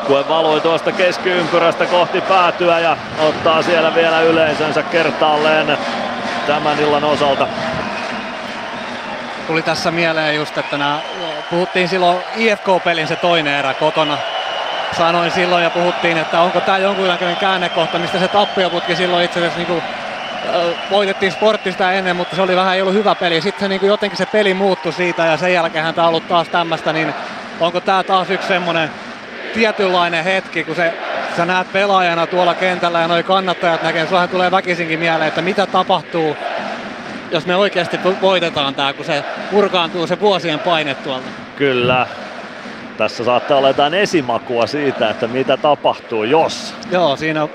Joukkue 0.08 0.28
valoi 0.28 0.60
tuosta 0.60 0.92
keskiympyrästä 0.92 1.86
kohti 1.86 2.20
päätyä 2.20 2.78
ja 2.78 2.96
ottaa 3.18 3.62
siellä 3.62 3.94
vielä 3.94 4.20
yleisönsä 4.20 4.82
kertaalleen 4.82 5.78
tämän 6.46 6.78
illan 6.78 7.04
osalta. 7.04 7.48
Tuli 9.46 9.62
tässä 9.62 9.90
mieleen 9.90 10.36
just, 10.36 10.58
että 10.58 10.78
nämä, 10.78 11.00
puhuttiin 11.50 11.88
silloin 11.88 12.18
IFK-pelin 12.36 13.08
se 13.08 13.16
toinen 13.16 13.54
erä 13.54 13.74
kotona. 13.74 14.18
Sanoin 14.96 15.30
silloin 15.30 15.64
ja 15.64 15.70
puhuttiin, 15.70 16.18
että 16.18 16.40
onko 16.40 16.60
tämä 16.60 16.78
jonkunlainen 16.78 17.36
käännekohta, 17.36 17.98
mistä 17.98 18.18
se 18.18 18.28
tappioputki 18.28 18.96
silloin 18.96 19.24
itse 19.24 19.38
asiassa 19.38 19.58
niin 19.58 19.66
kuin, 19.66 19.82
voitettiin 20.90 21.32
sporttista 21.32 21.92
ennen, 21.92 22.16
mutta 22.16 22.36
se 22.36 22.42
oli 22.42 22.56
vähän 22.56 22.74
ei 22.74 22.82
ollut 22.82 22.94
hyvä 22.94 23.14
peli. 23.14 23.40
Sitten 23.40 23.60
se, 23.60 23.68
niin 23.68 23.86
jotenkin 23.86 24.18
se 24.18 24.26
peli 24.26 24.54
muuttui 24.54 24.92
siitä 24.92 25.26
ja 25.26 25.36
sen 25.36 25.52
jälkeen 25.52 25.94
tämä 25.94 26.06
on 26.06 26.08
ollut 26.08 26.28
taas 26.28 26.48
tämmöistä, 26.48 26.92
niin 26.92 27.14
onko 27.60 27.80
tämä 27.80 28.02
taas 28.02 28.30
yksi 28.30 28.48
semmoinen 28.48 28.90
tietynlainen 29.56 30.24
hetki, 30.24 30.64
kun 30.64 30.76
se, 30.76 30.94
sä 31.36 31.44
näet 31.44 31.72
pelaajana 31.72 32.26
tuolla 32.26 32.54
kentällä 32.54 33.00
ja 33.00 33.08
noi 33.08 33.22
kannattajat 33.22 33.82
näkee, 33.82 34.06
sulla 34.06 34.28
tulee 34.28 34.50
väkisinkin 34.50 34.98
mieleen, 34.98 35.28
että 35.28 35.42
mitä 35.42 35.66
tapahtuu, 35.66 36.36
jos 37.30 37.46
me 37.46 37.56
oikeasti 37.56 38.00
voitetaan 38.22 38.74
tämä, 38.74 38.92
kun 38.92 39.04
se 39.04 39.24
purkaantuu 39.50 40.06
se 40.06 40.20
vuosien 40.20 40.58
paine 40.58 40.94
tuolta. 40.94 41.26
Kyllä. 41.56 42.06
Tässä 42.96 43.24
saattaa 43.24 43.58
olla 43.58 43.68
jotain 43.68 43.94
esimakua 43.94 44.66
siitä, 44.66 45.10
että 45.10 45.26
mitä 45.26 45.56
tapahtuu, 45.56 46.24
jos. 46.24 46.74
Joo, 46.90 47.16
siinä 47.16 47.48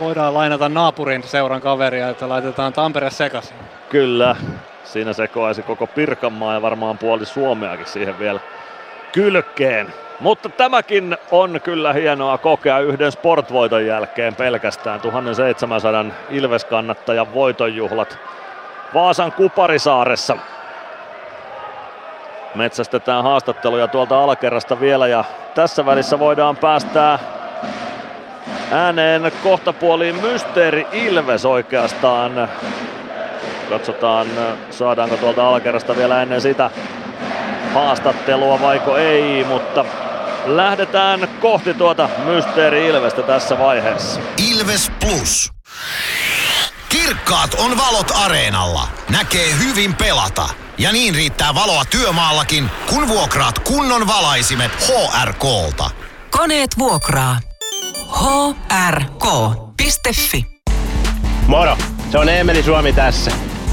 voidaan 0.00 0.34
lainata 0.34 0.68
naapurin 0.68 1.22
seuran 1.22 1.60
kaveria, 1.60 2.08
että 2.08 2.28
laitetaan 2.28 2.72
Tampere 2.72 3.10
sekaisin. 3.10 3.56
Kyllä, 3.88 4.36
siinä 4.84 5.12
sekoaisi 5.12 5.62
koko 5.62 5.86
Pirkanmaa 5.86 6.54
ja 6.54 6.62
varmaan 6.62 6.98
puoli 6.98 7.26
Suomeakin 7.26 7.86
siihen 7.86 8.18
vielä 8.18 8.40
kylkeen. 9.16 9.92
Mutta 10.20 10.48
tämäkin 10.48 11.16
on 11.30 11.60
kyllä 11.64 11.92
hienoa 11.92 12.38
kokea 12.38 12.78
yhden 12.78 13.12
sportvoiton 13.12 13.86
jälkeen 13.86 14.34
pelkästään. 14.34 15.00
1700 15.00 16.04
Ilves-kannattajan 16.30 17.34
voitonjuhlat 17.34 18.18
Vaasan 18.94 19.32
Kuparisaaressa. 19.32 20.36
Metsästetään 22.54 23.22
haastatteluja 23.22 23.88
tuolta 23.88 24.24
alakerrasta 24.24 24.80
vielä 24.80 25.06
ja 25.06 25.24
tässä 25.54 25.86
välissä 25.86 26.18
voidaan 26.18 26.56
päästää 26.56 27.18
ääneen 28.72 29.32
kohtapuoliin 29.42 30.16
Mysteeri 30.22 30.86
Ilves 30.92 31.44
oikeastaan. 31.44 32.48
Katsotaan 33.70 34.26
saadaanko 34.70 35.16
tuolta 35.16 35.48
alakerrasta 35.48 35.96
vielä 35.96 36.22
ennen 36.22 36.40
sitä 36.40 36.70
haastattelua 37.74 38.60
vaiko 38.60 38.96
ei, 38.96 39.44
mutta 39.44 39.84
lähdetään 40.46 41.28
kohti 41.40 41.74
tuota 41.74 42.08
Mysteeri 42.24 42.86
Ilvestä 42.86 43.22
tässä 43.22 43.58
vaiheessa. 43.58 44.20
Ilves 44.50 44.90
Plus. 45.00 45.52
Kirkkaat 46.88 47.54
on 47.54 47.78
valot 47.78 48.12
areenalla. 48.24 48.88
Näkee 49.10 49.54
hyvin 49.58 49.94
pelata. 49.94 50.48
Ja 50.78 50.92
niin 50.92 51.14
riittää 51.14 51.54
valoa 51.54 51.84
työmaallakin, 51.84 52.70
kun 52.90 53.08
vuokraat 53.08 53.58
kunnon 53.58 54.06
valaisimet 54.06 54.72
HRKlta. 54.72 55.90
Koneet 56.30 56.78
vuokraa. 56.78 57.40
hrk.fi 58.90 60.46
Moro, 61.46 61.76
se 62.12 62.18
on 62.18 62.28
Eemeli 62.28 62.62
Suomi 62.62 62.92
tässä. 62.92 63.30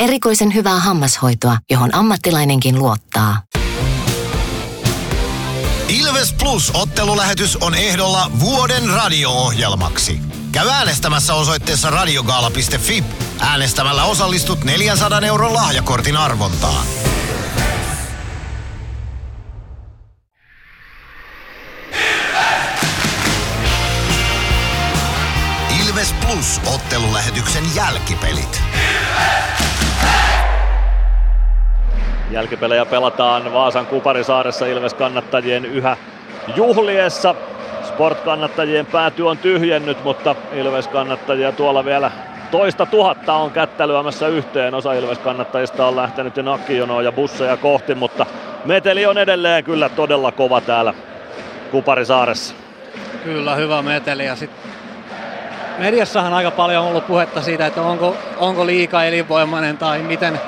Erikoisen 0.00 0.54
hyvää 0.54 0.78
hammashoitoa, 0.80 1.58
johon 1.70 1.94
ammattilainenkin 1.94 2.78
luottaa. 2.78 3.42
Ilves 5.88 6.32
Plus 6.32 6.70
ottelulähetys 6.74 7.56
on 7.56 7.74
ehdolla 7.74 8.30
vuoden 8.40 8.90
radio-ohjelmaksi. 8.90 10.20
Käy 10.52 10.68
äänestämässä 10.68 11.34
osoitteessa 11.34 11.90
radiogaala.fi. 11.90 13.04
Äänestämällä 13.40 14.04
osallistut 14.04 14.64
400 14.64 15.20
euron 15.20 15.54
lahjakortin 15.54 16.16
arvontaan. 16.16 16.86
Ilves 25.80 26.12
Plus 26.12 26.60
ottelulähetyksen 26.74 27.74
jälkipelit. 27.74 28.62
Jälkipelejä 32.30 32.86
pelataan 32.86 33.52
Vaasan 33.52 33.86
Kuparisaaressa 33.86 34.66
Ilves 34.66 34.94
kannattajien 34.94 35.64
yhä 35.64 35.96
juhliessa. 36.56 37.34
Sport-kannattajien 37.82 38.86
pääty 38.86 39.22
on 39.22 39.38
tyhjennyt, 39.38 40.04
mutta 40.04 40.34
Ilves-kannattajia 40.52 41.52
tuolla 41.52 41.84
vielä 41.84 42.10
toista 42.50 42.86
tuhatta 42.86 43.34
on 43.34 43.50
kättä 43.50 43.88
lyömässä 43.88 44.28
yhteen. 44.28 44.74
Osa 44.74 44.92
Ilves-kannattajista 44.92 45.86
on 45.86 45.96
lähtenyt 45.96 46.36
jo 46.36 46.42
nakkijonoa 46.42 47.02
ja 47.02 47.12
busseja 47.12 47.56
kohti, 47.56 47.94
mutta 47.94 48.26
meteli 48.64 49.06
on 49.06 49.18
edelleen 49.18 49.64
kyllä 49.64 49.88
todella 49.88 50.32
kova 50.32 50.60
täällä 50.60 50.94
Kuparisaaressa. 51.70 52.54
Kyllä, 53.24 53.54
hyvä 53.54 53.82
meteli. 53.82 54.26
Ja 54.26 54.36
sit 54.36 54.50
mediassahan 55.78 56.32
aika 56.32 56.50
paljon 56.50 56.82
on 56.82 56.88
ollut 56.88 57.06
puhetta 57.06 57.42
siitä, 57.42 57.66
että 57.66 57.82
onko, 57.82 58.16
onko 58.36 58.66
liika 58.66 59.04
elinvoimainen 59.04 59.78
tai 59.78 60.02
miten, 60.02 60.40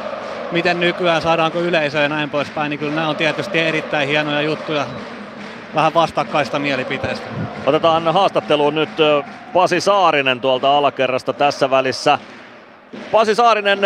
miten 0.52 0.80
nykyään 0.80 1.22
saadaanko 1.22 1.60
yleisöä 1.60 2.02
ja 2.02 2.08
näin 2.08 2.30
poispäin, 2.30 2.70
niin 2.70 2.78
kyllä 2.78 2.94
nämä 2.94 3.08
on 3.08 3.16
tietysti 3.16 3.58
erittäin 3.58 4.08
hienoja 4.08 4.42
juttuja 4.42 4.86
vähän 5.74 5.94
vastakkaista 5.94 6.58
mielipiteistä. 6.58 7.26
Otetaan 7.66 8.14
haastatteluun 8.14 8.74
nyt 8.74 8.90
Pasi 9.52 9.80
Saarinen 9.80 10.40
tuolta 10.40 10.78
alakerrasta 10.78 11.32
tässä 11.32 11.70
välissä. 11.70 12.18
Pasi 13.12 13.34
Saarinen 13.34 13.78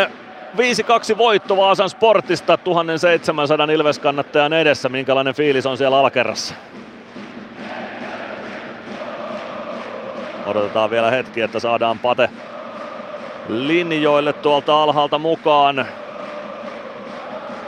5-2 1.14 1.18
voitto 1.18 1.56
Vaasan 1.56 1.90
Sportista 1.90 2.56
1700 2.56 3.66
Ilves-kannattajan 3.66 4.52
edessä. 4.52 4.88
Minkälainen 4.88 5.34
fiilis 5.34 5.66
on 5.66 5.76
siellä 5.76 5.98
alakerrassa? 5.98 6.54
Odotetaan 10.46 10.90
vielä 10.90 11.10
hetki, 11.10 11.40
että 11.40 11.60
saadaan 11.60 11.98
Pate 11.98 12.30
linjoille 13.48 14.32
tuolta 14.32 14.82
alhaalta 14.82 15.18
mukaan. 15.18 15.86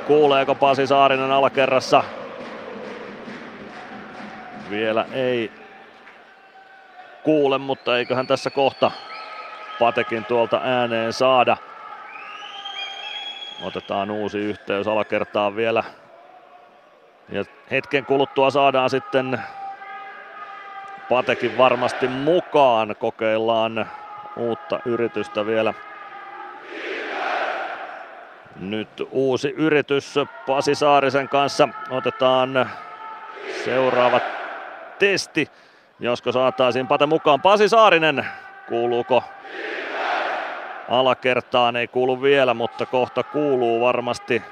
Kuuleeko 0.08 0.54
Pasi 0.54 0.86
Saarinen 0.86 1.30
alakerrassa? 1.30 2.04
Vielä 4.70 5.06
ei 5.12 5.52
kuule, 7.22 7.58
mutta 7.58 7.98
eiköhän 7.98 8.26
tässä 8.26 8.50
kohta 8.50 8.90
Patekin 9.78 10.24
tuolta 10.24 10.60
ääneen 10.64 11.12
saada. 11.12 11.56
Otetaan 13.62 14.10
uusi 14.10 14.38
yhteys 14.38 14.88
alakertaan 14.88 15.56
vielä. 15.56 15.84
Ja 17.28 17.44
hetken 17.70 18.06
kuluttua 18.06 18.50
saadaan 18.50 18.90
sitten 18.90 19.42
Patekin 21.08 21.58
varmasti 21.58 22.08
mukaan. 22.08 22.96
Kokeillaan 22.98 23.90
uutta 24.36 24.80
yritystä 24.84 25.46
vielä. 25.46 25.74
Nyt 28.58 28.88
uusi 29.10 29.50
yritys 29.56 30.14
Pasi 30.46 30.74
Saarisen 30.74 31.28
kanssa. 31.28 31.68
Otetaan 31.90 32.70
seuraava 33.64 34.20
testi, 34.98 35.50
josko 36.00 36.32
saataisiin 36.32 36.86
Pate 36.86 37.06
mukaan. 37.06 37.40
Pasi 37.40 37.68
Saarinen, 37.68 38.26
kuuluuko 38.68 39.24
alakertaan? 40.88 41.76
Ei 41.76 41.88
kuulu 41.88 42.22
vielä, 42.22 42.54
mutta 42.54 42.86
kohta 42.86 43.22
kuuluu 43.22 43.80
varmasti. 43.80 44.42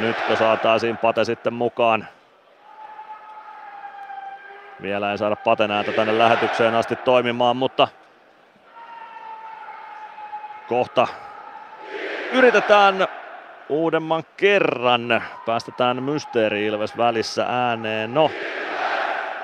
Nytkö 0.00 0.36
saataisiin 0.36 0.98
Pate 0.98 1.24
sitten 1.24 1.54
mukaan? 1.54 2.08
Vielä 4.82 5.12
ei 5.12 5.18
saada 5.18 5.36
Paten 5.36 5.70
ääntä 5.70 5.92
tänne 5.92 6.18
lähetykseen 6.18 6.74
asti 6.74 6.96
toimimaan, 6.96 7.56
mutta 7.56 7.88
kohta 10.68 11.06
yritetään 12.32 13.08
uudemman 13.68 14.22
kerran. 14.36 15.22
Päästetään 15.46 16.02
Mysteeri 16.02 16.66
Ilves 16.66 16.96
välissä 16.96 17.46
ääneen. 17.48 18.14
No, 18.14 18.30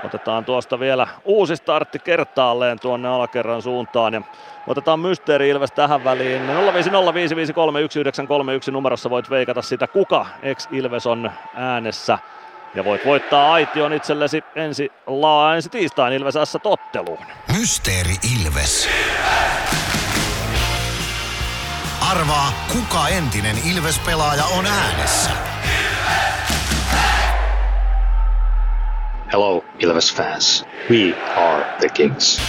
Otetaan 0.05 0.45
tuosta 0.45 0.81
vielä 0.81 1.09
uusi 1.25 1.57
startti 1.57 1.99
kertaalleen 1.99 2.81
tuonne 2.81 3.09
alakerran 3.09 3.63
suuntaan 3.63 4.15
ja 4.15 4.23
otetaan 4.67 5.01
Mysteeri 5.01 5.49
Ilves 5.49 5.73
tähän 5.73 6.05
väliin. 6.05 6.43
05055319131 6.43 6.51
numerossa 8.73 9.11
voit 9.11 9.31
veikata 9.31 9.63
sitä, 9.63 9.87
kuka 9.87 10.27
ex-Ilves 10.43 11.07
on 11.07 11.31
äänessä. 11.55 12.19
Ja 12.75 12.85
voit 12.85 13.07
voittaa 13.07 13.53
Aition 13.53 13.93
itsellesi 13.93 14.45
ensi, 14.55 14.93
laa, 15.07 15.55
ensi 15.55 15.69
tiistain 15.69 16.13
Ilves 16.13 16.35
S 16.45 16.59
totteluun. 16.63 17.27
Mysteeri 17.59 18.15
Ilves. 18.45 18.89
Arvaa, 22.11 22.53
kuka 22.73 23.09
entinen 23.09 23.57
Ilves-pelaaja 23.65 24.45
on 24.45 24.67
äänessä. 24.67 25.31
Hello, 29.33 29.65
Ilves 29.79 30.15
fans. 30.15 30.65
We 30.91 31.23
are 31.37 31.65
the 31.81 31.89
Kings. 31.89 32.41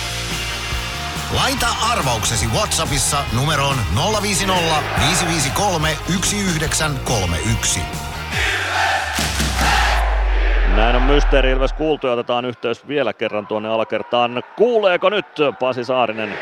Laita 1.35 1.67
arvauksesi 1.91 2.47
Whatsappissa 2.47 3.17
numeroon 3.33 3.75
050 4.21 4.83
553 4.99 5.97
1931. 6.07 7.79
Näin 10.75 10.95
on 10.95 11.01
Mysteeri 11.01 11.51
Ilves 11.51 11.73
kuultu 11.73 12.07
ja 12.07 12.13
otetaan 12.13 12.45
yhteys 12.45 12.87
vielä 12.87 13.13
kerran 13.13 13.47
tuonne 13.47 13.69
alakertaan. 13.69 14.43
Kuuleeko 14.55 15.09
nyt 15.09 15.27
Pasi 15.59 15.83
Saarinen 15.83 16.39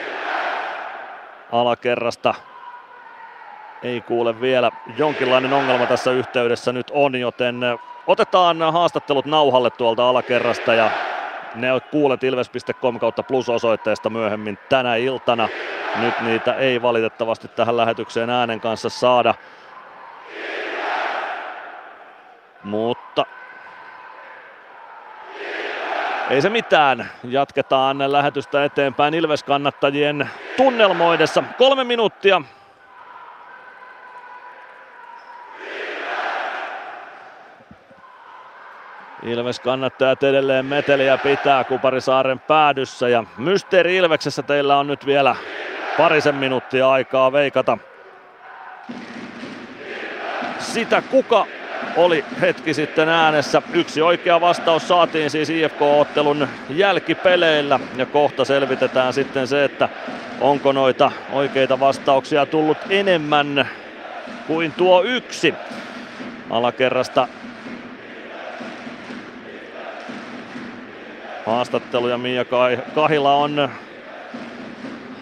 alakerrasta? 1.51 2.33
Ei 3.85 4.01
kuule 4.01 4.41
vielä. 4.41 4.71
Jonkinlainen 4.97 5.53
ongelma 5.53 5.85
tässä 5.85 6.11
yhteydessä 6.11 6.73
nyt 6.73 6.91
on, 6.93 7.15
joten 7.15 7.61
otetaan 8.07 8.61
haastattelut 8.73 9.25
nauhalle 9.25 9.69
tuolta 9.69 10.09
alakerrasta 10.09 10.73
ja 10.73 10.91
ne 11.55 11.67
kuulet 11.91 12.23
ilves.com 12.23 12.99
kautta 12.99 13.23
plus-osoitteesta 13.23 14.09
myöhemmin 14.09 14.57
tänä 14.69 14.95
iltana. 14.95 15.49
Nyt 15.95 16.21
niitä 16.21 16.53
ei 16.53 16.81
valitettavasti 16.81 17.47
tähän 17.47 17.77
lähetykseen 17.77 18.29
äänen 18.29 18.59
kanssa 18.59 18.89
saada. 18.89 19.33
Mutta 22.63 23.25
ei 26.29 26.41
se 26.41 26.49
mitään. 26.49 27.09
Jatketaan 27.23 28.11
lähetystä 28.11 28.65
eteenpäin 28.65 29.13
Ilves-kannattajien 29.13 30.29
tunnelmoidessa. 30.57 31.43
Kolme 31.57 31.83
minuuttia 31.83 32.41
Ilves 39.25 39.59
kannattajat 39.59 40.23
edelleen 40.23 40.65
meteliä 40.65 41.17
pitää 41.17 41.63
Kuparisaaren 41.63 42.39
päädyssä 42.39 43.09
ja 43.09 43.23
Mysteeri 43.37 43.95
Ilveksessä 43.95 44.43
teillä 44.43 44.77
on 44.77 44.87
nyt 44.87 45.05
vielä 45.05 45.35
parisen 45.97 46.35
minuuttia 46.35 46.91
aikaa 46.91 47.31
veikata 47.31 47.77
sitä 50.59 51.01
kuka 51.01 51.45
oli 51.95 52.25
hetki 52.41 52.73
sitten 52.73 53.09
äänessä. 53.09 53.61
Yksi 53.73 54.01
oikea 54.01 54.41
vastaus 54.41 54.87
saatiin 54.87 55.29
siis 55.29 55.49
IFK-ottelun 55.49 56.47
jälkipeleillä 56.69 57.79
ja 57.95 58.05
kohta 58.05 58.45
selvitetään 58.45 59.13
sitten 59.13 59.47
se, 59.47 59.63
että 59.63 59.89
onko 60.41 60.71
noita 60.71 61.11
oikeita 61.31 61.79
vastauksia 61.79 62.45
tullut 62.45 62.77
enemmän 62.89 63.69
kuin 64.47 64.71
tuo 64.71 65.03
yksi. 65.03 65.53
Alakerrasta 66.49 67.27
haastatteluja 71.45 72.17
Mia 72.17 72.45
Kahila 72.95 73.35
on 73.35 73.69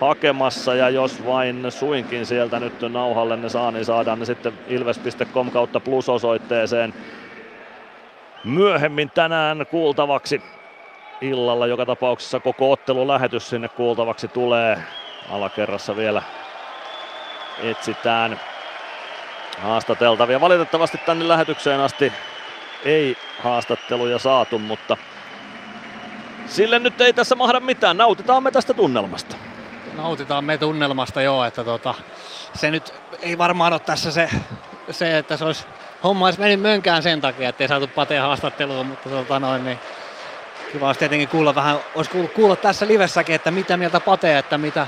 hakemassa 0.02 0.76
ja 0.76 0.90
jos 0.90 1.26
vain 1.26 1.66
suinkin 1.72 2.26
sieltä 2.26 2.60
nyt 2.60 2.82
nauhalle 2.82 3.38
ne 3.38 3.50
saa, 3.50 3.72
niin 3.72 3.85
saadaan 3.85 4.19
ne 4.19 4.26
sitten 4.26 4.53
ilves.com 4.68 5.52
kautta 5.52 5.80
plusosoitteeseen 5.80 6.93
myöhemmin 8.43 9.11
tänään 9.11 9.66
kuultavaksi 9.72 10.42
illalla. 11.22 11.68
Joka 11.68 11.85
tapauksessa 11.85 12.40
koko 12.40 12.72
ottelulähetys 12.72 13.50
sinne 13.50 13.68
kuultavaksi 13.68 14.27
tulee. 14.27 14.84
Alakerrassa 15.30 15.95
vielä 15.95 16.22
etsitään 17.64 18.40
haastateltavia. 19.60 20.42
Valitettavasti 20.42 20.98
tänne 21.06 21.27
lähetykseen 21.27 21.80
asti 21.80 22.14
ei 22.85 23.18
haastatteluja 23.43 24.19
saatu, 24.19 24.60
mutta 24.60 24.98
Sille 26.48 26.80
nyt 26.80 27.02
ei 27.02 27.14
tässä 27.14 27.36
mahda 27.36 27.60
mitään, 27.60 27.98
nautitaan 27.98 28.44
me 28.44 28.52
tästä 28.52 28.74
tunnelmasta. 28.74 29.36
Nautitaan 29.98 30.44
me 30.44 30.58
tunnelmasta 30.58 31.22
joo, 31.22 31.46
että 31.46 31.64
tota, 31.64 31.94
se 32.56 32.72
nyt 32.72 32.94
ei 33.22 33.38
varmaan 33.38 33.74
ole 33.74 33.80
tässä 33.80 34.12
se, 34.12 34.30
se 34.92 35.18
että 35.18 35.38
se 35.38 35.46
olisi, 35.46 35.66
homma 36.04 36.26
olisi 36.26 36.40
mennyt 36.40 36.62
mönkään 36.62 37.04
sen 37.04 37.22
takia, 37.22 37.50
että 37.50 37.64
ei 37.64 37.68
saatu 37.68 37.88
Pateen 37.88 38.22
haastattelua, 38.22 38.84
mutta 38.84 39.10
tota 39.10 39.40
noin, 39.40 39.66
niin 39.66 39.80
kiva 40.72 40.88
olisi 40.88 41.00
tietenkin 41.00 41.28
kuulla 41.28 41.56
vähän, 41.56 41.80
olisi 41.96 42.12
kuulla, 42.12 42.30
kuulla 42.30 42.56
tässä 42.56 42.88
livessäkin, 42.88 43.36
että 43.36 43.52
mitä 43.52 43.78
mieltä 43.78 44.00
Pate, 44.00 44.38
että 44.38 44.58
mitä, 44.58 44.88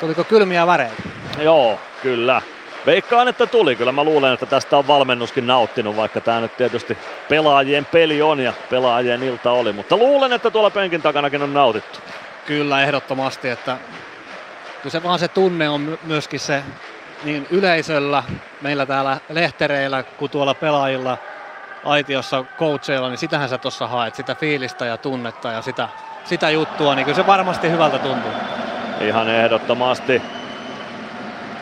tuliko 0.00 0.24
kylmiä 0.24 0.66
väreitä? 0.66 1.02
Joo, 1.38 1.78
kyllä. 2.02 2.42
Veikkaan, 2.88 3.28
että 3.28 3.46
tuli. 3.46 3.76
Kyllä 3.76 3.92
mä 3.92 4.04
luulen, 4.04 4.32
että 4.32 4.46
tästä 4.46 4.76
on 4.76 4.86
valmennuskin 4.86 5.46
nauttinut, 5.46 5.96
vaikka 5.96 6.20
tämä 6.20 6.40
nyt 6.40 6.56
tietysti 6.56 6.98
pelaajien 7.28 7.84
peli 7.84 8.22
on 8.22 8.40
ja 8.40 8.52
pelaajien 8.70 9.22
ilta 9.22 9.50
oli. 9.50 9.72
Mutta 9.72 9.96
luulen, 9.96 10.32
että 10.32 10.50
tuolla 10.50 10.70
penkin 10.70 11.02
takanakin 11.02 11.42
on 11.42 11.54
nautittu. 11.54 11.98
Kyllä, 12.46 12.82
ehdottomasti. 12.82 13.48
Että 13.48 13.76
kyllä 14.82 14.90
se 14.90 15.02
vaan 15.02 15.18
se 15.18 15.28
tunne 15.28 15.68
on 15.68 15.98
myöskin 16.02 16.40
se 16.40 16.62
niin 17.24 17.46
yleisöllä, 17.50 18.22
meillä 18.60 18.86
täällä 18.86 19.20
lehtereillä, 19.28 20.02
kuin 20.02 20.30
tuolla 20.30 20.54
pelaajilla 20.54 21.18
aitiossa, 21.84 22.44
coacheilla, 22.58 23.08
niin 23.08 23.18
sitähän 23.18 23.48
sä 23.48 23.58
tuossa 23.58 23.86
haet, 23.86 24.14
sitä 24.14 24.34
fiilistä 24.34 24.86
ja 24.86 24.96
tunnetta 24.96 25.52
ja 25.52 25.62
sitä, 25.62 25.88
sitä 26.24 26.50
juttua, 26.50 26.94
niin 26.94 27.04
kyllä 27.04 27.16
se 27.16 27.26
varmasti 27.26 27.70
hyvältä 27.70 27.98
tuntuu. 27.98 28.32
Ihan 29.00 29.28
ehdottomasti. 29.28 30.22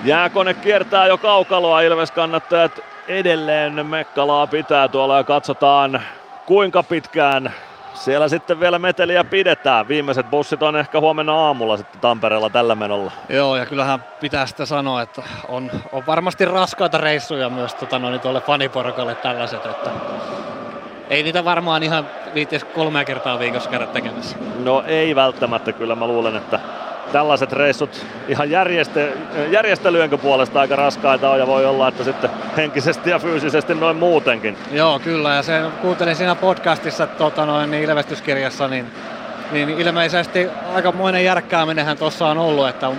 Jääkone 0.06 0.54
kiertää 0.54 1.06
jo 1.06 1.18
kaukaloa, 1.18 1.80
Ilves 1.80 2.10
kannattajat 2.10 2.80
edelleen 3.08 3.86
Mekkalaa 3.86 4.46
pitää 4.46 4.88
tuolla 4.88 5.16
ja 5.16 5.24
katsotaan 5.24 6.02
kuinka 6.46 6.82
pitkään 6.82 7.54
siellä 7.94 8.28
sitten 8.28 8.60
vielä 8.60 8.78
meteliä 8.78 9.24
pidetään. 9.24 9.88
Viimeiset 9.88 10.30
bussit 10.30 10.62
on 10.62 10.76
ehkä 10.76 11.00
huomenna 11.00 11.34
aamulla 11.34 11.76
sitten 11.76 12.00
Tampereella 12.00 12.50
tällä 12.50 12.74
menolla. 12.74 13.12
Joo, 13.28 13.56
ja 13.56 13.66
kyllähän 13.66 14.04
pitää 14.20 14.46
sitä 14.46 14.66
sanoa, 14.66 15.02
että 15.02 15.22
on, 15.48 15.70
on 15.92 16.06
varmasti 16.06 16.44
raskaita 16.44 16.98
reissuja 16.98 17.50
myös 17.50 17.74
tota, 17.74 17.98
noin, 17.98 18.20
tuolle 18.20 18.40
faniporukalle 18.40 19.14
tällaiset, 19.14 19.66
että 19.66 19.90
ei 21.10 21.22
niitä 21.22 21.44
varmaan 21.44 21.82
ihan 21.82 22.06
viittes 22.34 22.64
kolmea 22.64 23.04
kertaa 23.04 23.38
viikossa 23.38 23.70
käydä 23.70 23.86
tekemässä. 23.86 24.36
No 24.64 24.84
ei 24.86 25.14
välttämättä, 25.14 25.72
kyllä 25.72 25.94
mä 25.94 26.06
luulen, 26.06 26.36
että 26.36 26.60
tällaiset 27.12 27.52
reissut 27.52 28.06
ihan 28.28 28.50
järjeste, 28.50 29.12
järjestelyenkö 29.50 30.18
puolesta 30.18 30.60
aika 30.60 30.76
raskaita 30.76 31.30
on 31.30 31.38
ja 31.38 31.46
voi 31.46 31.66
olla, 31.66 31.88
että 31.88 32.04
sitten 32.04 32.30
henkisesti 32.56 33.10
ja 33.10 33.18
fyysisesti 33.18 33.74
noin 33.74 33.96
muutenkin. 33.96 34.56
Joo, 34.72 34.98
kyllä 34.98 35.34
ja 35.34 35.42
sen 35.42 35.70
kuuntelin 35.82 36.16
siinä 36.16 36.34
podcastissa 36.34 37.06
tota 37.06 37.46
noin, 37.46 37.70
niin 37.70 37.82
ilmestyskirjassa, 37.82 38.68
niin, 38.68 38.86
niin 39.52 39.68
ilmeisesti 39.68 40.48
aikamoinen 40.74 41.24
järkkääminenhän 41.24 41.98
tuossa 41.98 42.26
on 42.26 42.38
ollut, 42.38 42.68
että, 42.68 42.90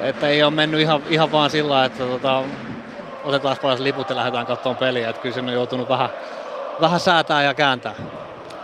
että 0.00 0.28
ei 0.28 0.42
ole 0.42 0.50
mennyt 0.50 0.80
ihan, 0.80 1.02
ihan 1.08 1.32
vaan 1.32 1.50
sillä 1.50 1.84
että 1.84 2.04
tota, 2.04 2.42
otetaan 3.24 3.56
pois 3.62 3.80
liput 3.80 4.10
ja 4.10 4.16
lähdetään 4.16 4.46
katsomaan 4.46 4.76
peliä, 4.78 5.10
että 5.10 5.22
kyllä 5.22 5.34
sinne 5.34 5.52
on 5.52 5.56
joutunut 5.56 5.88
vähän, 5.88 6.08
vähän 6.80 7.00
säätää 7.00 7.42
ja 7.42 7.54
kääntää. 7.54 7.94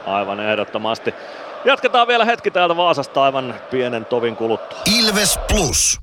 Aivan 0.06 0.40
ehdottomasti. 0.40 1.14
Jatketaan 1.64 2.08
vielä 2.08 2.24
hetki 2.24 2.50
täältä 2.50 2.76
Vaasasta 2.76 3.22
aivan 3.22 3.54
pienen 3.70 4.04
tovin 4.04 4.36
kuluttua. 4.36 4.78
Ilves 4.98 5.40
Plus. 5.48 5.98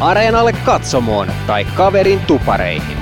Areenalle 0.00 0.52
katsomoon 0.52 1.28
tai 1.46 1.64
kaverin 1.64 2.20
tupareihin. 2.20 2.98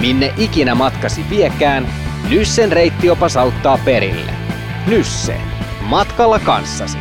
Minne 0.00 0.34
ikinä 0.38 0.74
matkasi 0.74 1.24
viekään, 1.30 1.88
Nyssen 2.30 2.72
reittiopas 2.72 3.36
auttaa 3.36 3.78
perille. 3.84 4.32
Nysse. 4.86 5.40
Matkalla 5.80 6.38
kanssasi. 6.38 6.98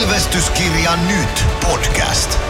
Ilvestyskirja 0.00 0.90
nyt 1.08 1.44
podcast. 1.70 2.49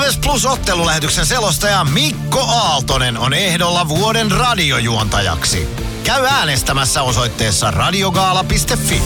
Ilves 0.00 0.18
Plus 0.18 0.46
ottelulähetyksen 0.46 1.26
selostaja 1.26 1.84
Mikko 1.84 2.40
Aaltonen 2.40 3.18
on 3.18 3.34
ehdolla 3.34 3.88
vuoden 3.88 4.30
radiojuontajaksi. 4.30 5.68
Käy 6.04 6.26
äänestämässä 6.26 7.02
osoitteessa 7.02 7.70
radiogaala.fi. 7.70 9.02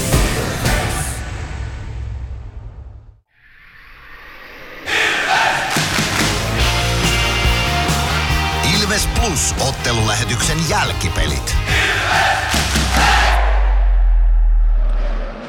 Ilves 8.75 9.07
Plus 9.07 9.55
ottelulähetyksen 9.69 10.69
jälkipelit. 10.69 11.57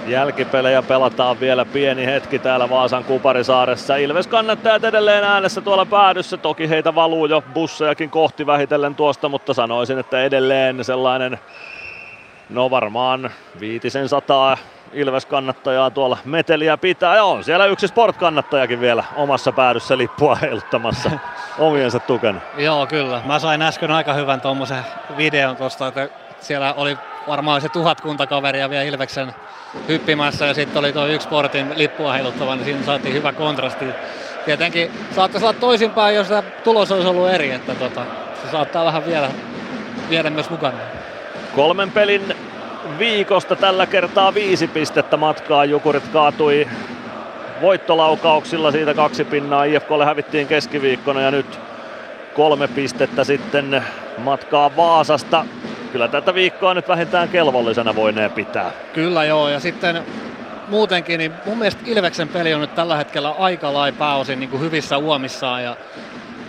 Jälkipelejä 0.07 0.81
pelataan 0.81 1.39
vielä 1.39 1.65
pieni 1.65 2.05
hetki 2.05 2.39
täällä 2.39 2.69
Vaasan 2.69 3.03
Kuparisaaressa. 3.03 3.95
Ilves 3.95 4.27
kannattajat 4.27 4.83
edelleen 4.83 5.23
äänessä 5.23 5.61
tuolla 5.61 5.85
päädyssä. 5.85 6.37
Toki 6.37 6.69
heitä 6.69 6.95
valuu 6.95 7.25
jo 7.25 7.43
bussejakin 7.53 8.09
kohti 8.09 8.45
vähitellen 8.45 8.95
tuosta, 8.95 9.29
mutta 9.29 9.53
sanoisin, 9.53 9.99
että 9.99 10.23
edelleen 10.23 10.83
sellainen, 10.83 11.39
no 12.49 12.69
varmaan 12.69 13.29
viitisen 13.59 14.09
sataa 14.09 14.57
Ilves 14.93 15.25
kannattajaa 15.25 15.89
tuolla 15.89 16.17
meteliä 16.25 16.77
pitää. 16.77 17.15
Ja 17.15 17.23
on 17.23 17.43
siellä 17.43 17.65
yksi 17.65 17.87
sport-kannattajakin 17.87 18.79
vielä 18.81 19.03
omassa 19.15 19.51
päädyssä 19.51 19.97
lippua 19.97 20.35
heiluttamassa 20.35 21.11
omiensa 21.59 21.99
tukena. 21.99 22.41
Joo, 22.57 22.87
kyllä. 22.87 23.21
Mä 23.25 23.39
sain 23.39 23.61
äsken 23.61 23.91
aika 23.91 24.13
hyvän 24.13 24.41
tuommoisen 24.41 24.85
videon 25.17 25.55
tuosta, 25.55 25.87
että 25.87 26.09
siellä 26.39 26.73
oli 26.73 26.97
varmaan 27.27 27.61
se 27.61 27.69
tuhatkunta 27.69 28.27
kaveria 28.27 28.69
vielä 28.69 28.83
Ilveksen 28.83 29.33
hyppimässä 29.87 30.45
ja 30.45 30.53
sitten 30.53 30.79
oli 30.79 30.93
tuo 30.93 31.07
yksi 31.07 31.25
sportin 31.27 31.73
lippua 31.75 32.13
heiluttava, 32.13 32.55
niin 32.55 32.65
siinä 32.65 32.83
saatiin 32.85 33.13
hyvä 33.13 33.33
kontrasti. 33.33 33.85
Tietenkin 34.45 34.91
saattaisi 35.15 35.45
olla 35.45 35.59
toisinpäin, 35.59 36.15
jos 36.15 36.27
tämä 36.27 36.41
tulos 36.41 36.91
olisi 36.91 37.07
ollut 37.07 37.29
eri, 37.29 37.51
että 37.51 37.75
tota, 37.75 38.05
se 38.45 38.51
saattaa 38.51 38.85
vähän 38.85 39.05
vielä 39.05 39.29
viedä 40.09 40.29
myös 40.29 40.49
mukana. 40.49 40.77
Kolmen 41.55 41.91
pelin 41.91 42.35
viikosta 42.99 43.55
tällä 43.55 43.85
kertaa 43.85 44.33
viisi 44.33 44.67
pistettä 44.67 45.17
matkaa. 45.17 45.65
Jukurit 45.65 46.07
kaatui 46.07 46.67
voittolaukauksilla 47.61 48.71
siitä 48.71 48.93
kaksi 48.93 49.23
pinnaa. 49.23 49.63
IFKlle 49.63 50.05
hävittiin 50.05 50.47
keskiviikkona 50.47 51.21
ja 51.21 51.31
nyt 51.31 51.59
kolme 52.33 52.67
pistettä 52.67 53.23
sitten 53.23 53.83
matkaa 54.17 54.75
Vaasasta. 54.75 55.45
Kyllä 55.95 56.07
tätä 56.07 56.33
viikkoa 56.33 56.73
nyt 56.73 56.87
vähintään 56.87 57.29
kelvollisena 57.29 57.95
voinee 57.95 58.29
pitää. 58.29 58.71
Kyllä 58.93 59.23
joo, 59.23 59.49
ja 59.49 59.59
sitten 59.59 60.03
muutenkin, 60.67 61.17
niin 61.17 61.33
mun 61.45 61.57
mielestä 61.57 61.81
Ilveksen 61.85 62.27
peli 62.27 62.53
on 62.53 62.61
nyt 62.61 62.75
tällä 62.75 62.97
hetkellä 62.97 63.31
aika 63.31 63.73
lai 63.73 63.91
pääosin 63.91 64.39
niin 64.39 64.49
kuin 64.49 64.61
hyvissä 64.61 64.97
uomissaan 64.97 65.63
ja, 65.63 65.75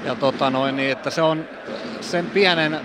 ja 0.04 0.14
tota 0.14 0.50
noin, 0.50 0.76
niin, 0.76 0.92
että 0.92 1.10
se 1.10 1.22
on 1.22 1.44
sen 2.00 2.26
pienen 2.26 2.80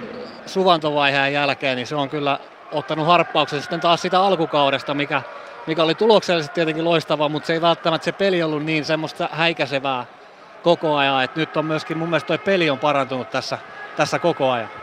suvantovaiheen 0.45 1.33
jälkeen, 1.33 1.75
niin 1.75 1.87
se 1.87 1.95
on 1.95 2.09
kyllä 2.09 2.39
ottanut 2.71 3.07
harppauksen 3.07 3.61
sitten 3.61 3.79
taas 3.79 4.01
sitä 4.01 4.21
alkukaudesta, 4.21 4.93
mikä, 4.93 5.21
mikä 5.67 5.83
oli 5.83 5.95
tuloksellisesti 5.95 6.53
tietenkin 6.53 6.85
loistava, 6.85 7.29
mutta 7.29 7.47
se 7.47 7.53
ei 7.53 7.61
välttämättä 7.61 8.05
se 8.05 8.11
peli 8.11 8.43
ollut 8.43 8.65
niin 8.65 8.85
semmoista 8.85 9.29
häikäisevää 9.31 10.05
koko 10.63 10.95
ajan, 10.95 11.23
että 11.23 11.39
nyt 11.39 11.57
on 11.57 11.65
myöskin 11.65 11.97
mun 11.97 12.09
mielestä 12.09 12.27
toi 12.27 12.37
peli 12.37 12.69
on 12.69 12.79
parantunut 12.79 13.29
tässä, 13.29 13.57
tässä 13.97 14.19
koko 14.19 14.51
ajan. 14.51 14.80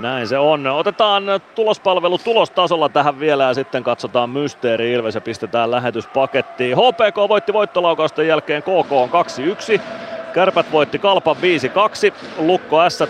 Näin 0.00 0.28
se 0.28 0.38
on. 0.38 0.66
Otetaan 0.66 1.24
tulospalvelu 1.54 2.18
tulostasolla 2.18 2.88
tähän 2.88 3.20
vielä 3.20 3.44
ja 3.44 3.54
sitten 3.54 3.84
katsotaan 3.84 4.30
Mysteeri 4.30 4.92
Ilves 4.92 5.14
ja 5.14 5.20
pistetään 5.20 5.70
lähetyspakettiin. 5.70 6.76
HPK 6.76 7.28
voitti 7.28 7.52
voittolaukausten 7.52 8.28
jälkeen 8.28 8.62
KK 8.62 8.92
on 8.92 9.08
2-1. 9.08 9.80
Kärpät 10.32 10.72
voitti 10.72 10.98
Kalpan 10.98 11.36
5-2, 11.36 11.38
Lukko 12.38 12.90
S 12.90 13.00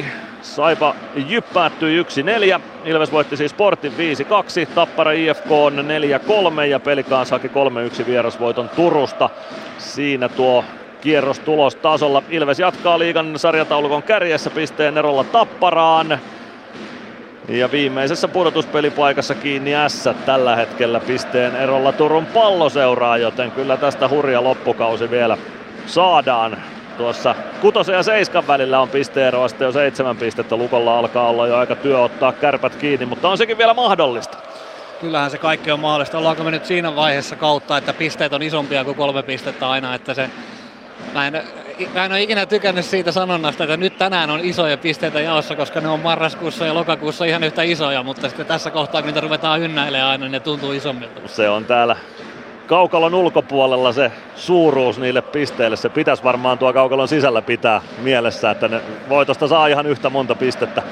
3-1, 0.00 0.04
Saipa 0.42 0.94
Jyp 1.28 1.44
päättyi 1.54 2.02
1-4, 2.02 2.60
Ilves 2.84 3.12
voitti 3.12 3.36
siis 3.36 3.50
Sportin 3.50 3.92
5-2, 3.92 4.74
Tappara 4.74 5.12
IFK 5.12 5.50
on 5.50 5.84
4-3 6.58 6.60
ja 6.60 6.80
Pelikaans 6.80 7.30
haki 7.30 7.48
3-1 7.48 8.06
vierasvoiton 8.06 8.68
Turusta. 8.68 9.30
Siinä 9.78 10.28
tuo 10.28 10.64
kierros 11.00 11.38
tulostasolla. 11.38 12.22
Ilves 12.30 12.58
jatkaa 12.58 12.98
liigan 12.98 13.38
sarjataulukon 13.38 14.02
kärjessä 14.02 14.50
pisteen 14.50 14.98
erolla 14.98 15.24
Tapparaan. 15.24 16.20
Ja 17.48 17.72
viimeisessä 17.72 18.28
pudotuspelipaikassa 18.28 19.34
kiinni 19.34 19.70
S 19.88 20.08
tällä 20.26 20.56
hetkellä 20.56 21.00
pisteen 21.00 21.56
erolla 21.56 21.92
Turun 21.92 22.26
palloseuraa, 22.26 23.16
joten 23.16 23.50
kyllä 23.50 23.76
tästä 23.76 24.08
hurja 24.08 24.44
loppukausi 24.44 25.10
vielä 25.10 25.38
saadaan. 25.86 26.56
Tuossa 26.96 27.34
kutosen 27.60 27.94
ja 27.94 28.02
seiskan 28.02 28.46
välillä 28.46 28.80
on 28.80 28.88
pisteeroa 28.88 29.48
sitten 29.48 29.66
jo 29.66 29.72
seitsemän 29.72 30.16
pistettä. 30.16 30.56
Lukolla 30.56 30.98
alkaa 30.98 31.28
olla 31.28 31.46
jo 31.46 31.56
aika 31.56 31.76
työ 31.76 32.00
ottaa 32.00 32.32
kärpät 32.32 32.76
kiinni, 32.76 33.06
mutta 33.06 33.28
on 33.28 33.38
sekin 33.38 33.58
vielä 33.58 33.74
mahdollista. 33.74 34.38
Kyllähän 35.00 35.30
se 35.30 35.38
kaikki 35.38 35.70
on 35.70 35.80
mahdollista. 35.80 36.18
Ollaanko 36.18 36.44
me 36.44 36.50
nyt 36.50 36.66
siinä 36.66 36.96
vaiheessa 36.96 37.36
kautta, 37.36 37.78
että 37.78 37.92
pisteet 37.92 38.32
on 38.32 38.42
isompia 38.42 38.84
kuin 38.84 38.96
kolme 38.96 39.22
pistettä 39.22 39.70
aina, 39.70 39.94
että 39.94 40.14
se 40.14 40.30
Mä 41.14 41.26
en, 41.26 41.42
mä 41.94 42.04
en 42.04 42.12
ole 42.12 42.22
ikinä 42.22 42.46
tykännyt 42.46 42.84
siitä 42.84 43.12
sanonnasta, 43.12 43.64
että 43.64 43.76
nyt 43.76 43.98
tänään 43.98 44.30
on 44.30 44.40
isoja 44.40 44.78
pisteitä 44.78 45.20
jaossa, 45.20 45.56
koska 45.56 45.80
ne 45.80 45.88
on 45.88 46.00
marraskuussa 46.00 46.66
ja 46.66 46.74
lokakuussa 46.74 47.24
ihan 47.24 47.44
yhtä 47.44 47.62
isoja, 47.62 48.02
mutta 48.02 48.28
sitten 48.28 48.46
tässä 48.46 48.70
kohtaa, 48.70 49.02
kun 49.02 49.06
niitä 49.06 49.20
ruvetaan 49.20 49.60
ynnäilemään 49.60 50.10
aina, 50.10 50.28
ne 50.28 50.40
tuntuu 50.40 50.72
isommilta. 50.72 51.20
Se 51.26 51.48
on 51.48 51.64
täällä 51.64 51.96
kaukalon 52.66 53.14
ulkopuolella 53.14 53.92
se 53.92 54.12
suuruus 54.36 54.98
niille 54.98 55.22
pisteille. 55.22 55.76
Se 55.76 55.88
pitäisi 55.88 56.24
varmaan 56.24 56.58
tuo 56.58 56.72
kaukalon 56.72 57.08
sisällä 57.08 57.42
pitää 57.42 57.80
mielessä, 57.98 58.50
että 58.50 58.68
ne 58.68 58.80
voitosta 59.08 59.48
saa 59.48 59.66
ihan 59.66 59.86
yhtä 59.86 60.10
monta 60.10 60.34
pistettä 60.34 60.82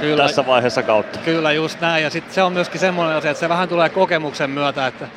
kyllä, 0.00 0.22
tässä 0.22 0.46
vaiheessa 0.46 0.82
kautta. 0.82 1.18
Kyllä 1.24 1.52
just 1.52 1.80
näin 1.80 2.02
ja 2.02 2.10
sitten 2.10 2.34
se 2.34 2.42
on 2.42 2.52
myöskin 2.52 2.80
semmoinen 2.80 3.16
asia, 3.16 3.30
että 3.30 3.40
se 3.40 3.48
vähän 3.48 3.68
tulee 3.68 3.88
kokemuksen 3.88 4.50
myötä, 4.50 4.86
että 4.86 5.08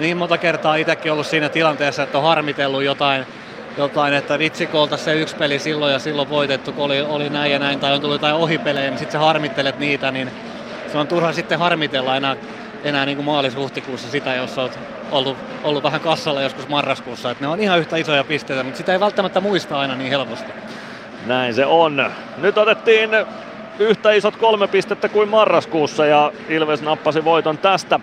niin 0.00 0.16
monta 0.16 0.38
kertaa 0.38 0.76
itsekin 0.76 1.12
ollut 1.12 1.26
siinä 1.26 1.48
tilanteessa, 1.48 2.02
että 2.02 2.18
on 2.18 2.24
harmitellut 2.24 2.82
jotain 2.82 3.26
jotain, 3.78 4.14
että 4.14 4.38
vitsi 4.38 4.66
kun 4.66 4.88
se 4.96 5.14
yksi 5.14 5.36
peli 5.36 5.58
silloin 5.58 5.92
ja 5.92 5.98
silloin 5.98 6.28
voitettu, 6.28 6.72
kun 6.72 6.84
oli, 6.84 7.00
oli 7.00 7.28
näin 7.28 7.52
ja 7.52 7.58
näin, 7.58 7.80
tai 7.80 7.92
on 7.92 8.00
tullut 8.00 8.14
jotain 8.14 8.34
ohipelejä, 8.34 8.90
niin 8.90 8.98
sitten 8.98 9.12
sä 9.12 9.18
harmittelet 9.26 9.78
niitä, 9.78 10.10
niin 10.10 10.30
se 10.92 10.98
on 10.98 11.06
turha 11.06 11.32
sitten 11.32 11.58
harmitella 11.58 12.16
enää, 12.16 12.36
enää 12.84 13.06
niin 13.06 13.16
kuin 13.16 13.26
maalis-huhtikuussa 13.26 14.10
sitä, 14.10 14.34
jos 14.34 14.58
olet 14.58 14.78
ollut, 15.10 15.36
ollut 15.64 15.82
vähän 15.82 16.00
kassalla 16.00 16.42
joskus 16.42 16.68
marraskuussa. 16.68 17.30
että 17.30 17.44
ne 17.44 17.48
on 17.48 17.60
ihan 17.60 17.78
yhtä 17.78 17.96
isoja 17.96 18.24
pisteitä, 18.24 18.62
mutta 18.62 18.78
sitä 18.78 18.92
ei 18.92 19.00
välttämättä 19.00 19.40
muista 19.40 19.80
aina 19.80 19.94
niin 19.94 20.10
helposti. 20.10 20.52
Näin 21.26 21.54
se 21.54 21.66
on. 21.66 22.10
Nyt 22.36 22.58
otettiin 22.58 23.10
yhtä 23.78 24.12
isot 24.12 24.36
kolme 24.36 24.68
pistettä 24.68 25.08
kuin 25.08 25.28
marraskuussa 25.28 26.06
ja 26.06 26.32
Ilves 26.48 26.82
nappasi 26.82 27.24
voiton 27.24 27.58
tästä. 27.58 28.00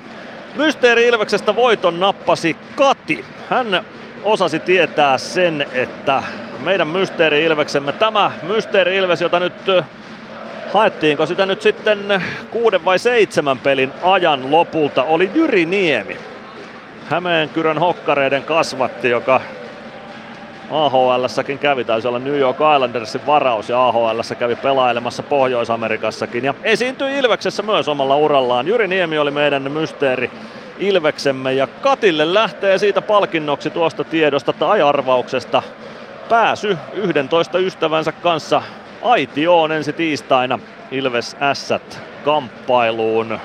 Mysteeri 0.56 1.08
Ilveksestä 1.08 1.56
voiton 1.56 2.00
nappasi 2.00 2.58
Kati. 2.76 3.26
Hän 3.50 3.86
osasi 4.26 4.60
tietää 4.60 5.18
sen, 5.18 5.66
että 5.74 6.24
meidän 6.64 6.88
Mysteeri 6.88 7.44
Ilveksemme, 7.44 7.92
tämä 7.94 8.32
Mysteeri 8.44 8.96
Ilves, 8.96 9.22
jota 9.22 9.40
nyt 9.40 9.54
haettiinko 10.74 11.26
sitä 11.26 11.46
nyt 11.46 11.62
sitten 11.62 12.24
kuuden 12.52 12.86
vai 12.86 13.00
seitsemän 13.00 13.60
pelin 13.60 13.92
ajan 14.04 14.52
lopulta, 14.52 15.04
oli 15.04 15.32
Jyri 15.34 15.66
Niemi. 15.66 16.18
Hämeenkyrön 17.10 17.78
hokkareiden 17.78 18.44
kasvatti, 18.44 19.10
joka 19.10 19.42
AHL-säkin 20.72 21.60
kävi, 21.60 21.84
taisi 21.84 22.08
olla 22.08 22.20
New 22.20 22.38
York 22.38 22.58
Islandersin 22.76 23.26
varaus 23.28 23.70
ja 23.70 23.88
AHL 23.88 24.20
kävi 24.40 24.56
pelailemassa 24.56 25.24
Pohjois-Amerikassakin 25.24 26.46
ja 26.46 26.54
esiintyi 26.64 27.18
Ilveksessä 27.18 27.64
myös 27.64 27.88
omalla 27.88 28.16
urallaan. 28.16 28.68
Jyri 28.68 28.88
Niemi 28.88 29.18
oli 29.18 29.32
meidän 29.32 29.72
mysteeri 29.72 30.32
Ilveksemme 30.80 31.54
ja 31.54 31.68
Katille 31.68 32.34
lähtee 32.34 32.78
siitä 32.78 33.02
palkinnoksi 33.02 33.70
tuosta 33.70 34.04
tiedosta 34.04 34.54
tai 34.54 34.82
arvauksesta 34.82 35.64
pääsy 36.30 36.78
11 36.94 37.58
ystävänsä 37.60 38.12
kanssa 38.12 38.62
Aitioon 39.02 39.72
ensi 39.72 39.94
tiistaina 39.94 40.60
Ilves 40.92 41.36
Ässät 41.42 42.02
kamppailuun. 42.26 43.40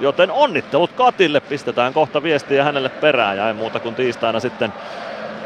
Joten 0.00 0.30
onnittelut 0.30 0.92
Katille, 0.92 1.40
pistetään 1.40 1.94
kohta 1.94 2.22
viestiä 2.22 2.64
hänelle 2.64 2.88
perään 2.88 3.36
ja 3.36 3.48
ei 3.48 3.54
muuta 3.54 3.80
kuin 3.80 3.94
tiistaina 3.94 4.40
sitten 4.40 4.72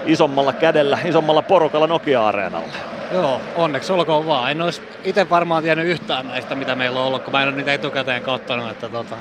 isommalla 0.07 0.53
kädellä, 0.53 0.99
isommalla 1.05 1.43
porukalla 1.43 1.87
Nokia-areenalle. 1.87 2.73
Joo, 3.13 3.41
onneksi 3.57 3.93
olkoon 3.93 4.27
vaan. 4.27 4.51
En 4.51 4.63
olisi 4.63 4.83
itse 5.05 5.31
varmaan 5.31 5.63
tiennyt 5.63 5.87
yhtään 5.87 6.29
näistä, 6.29 6.55
mitä 6.55 6.75
meillä 6.75 7.01
on 7.01 7.07
ollut, 7.07 7.23
kun 7.23 7.33
mä 7.33 7.43
en 7.43 7.49
ole 7.49 7.57
niitä 7.57 7.75
etukäteen 7.75 8.23
katsonut. 8.23 8.71
Että 8.71 8.89
tota, 8.89 9.17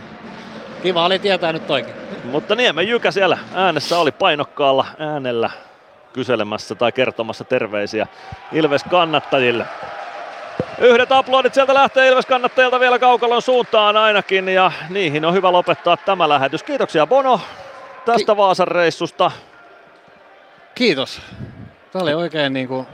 kiva 0.83 1.05
oli 1.05 1.19
tietää 1.19 1.53
nyt 1.53 1.67
toikin. 1.67 1.93
Mutta 2.23 2.55
Niemen 2.55 2.87
Jykä 2.87 3.11
siellä 3.11 3.37
äänessä 3.53 3.97
oli 3.99 4.11
painokkaalla 4.11 4.85
äänellä 4.99 5.49
kyselemässä 6.13 6.75
tai 6.75 6.91
kertomassa 6.91 7.43
terveisiä 7.43 8.07
Ilves 8.51 8.83
kannattajille. 8.83 9.65
Yhdet 10.79 11.11
aplodit 11.11 11.53
sieltä 11.53 11.73
lähtee 11.73 12.07
Ilves 12.07 12.25
kannattajilta 12.25 12.79
vielä 12.79 12.99
kaukalon 12.99 13.41
suuntaan 13.41 13.97
ainakin 13.97 14.49
ja 14.49 14.71
niihin 14.89 15.25
on 15.25 15.33
hyvä 15.33 15.51
lopettaa 15.51 15.97
tämä 15.97 16.29
lähetys. 16.29 16.63
Kiitoksia 16.63 17.07
Bono 17.07 17.41
tästä 18.05 18.31
Ki- 18.33 18.37
Vaasan 18.37 18.67
reissusta. 18.67 19.31
Kiitos. 20.75 21.21
Tämä 21.91 22.03
oli 22.03 22.13
oikein, 22.13 22.53
niin 22.53 22.67
kuin, 22.67 22.87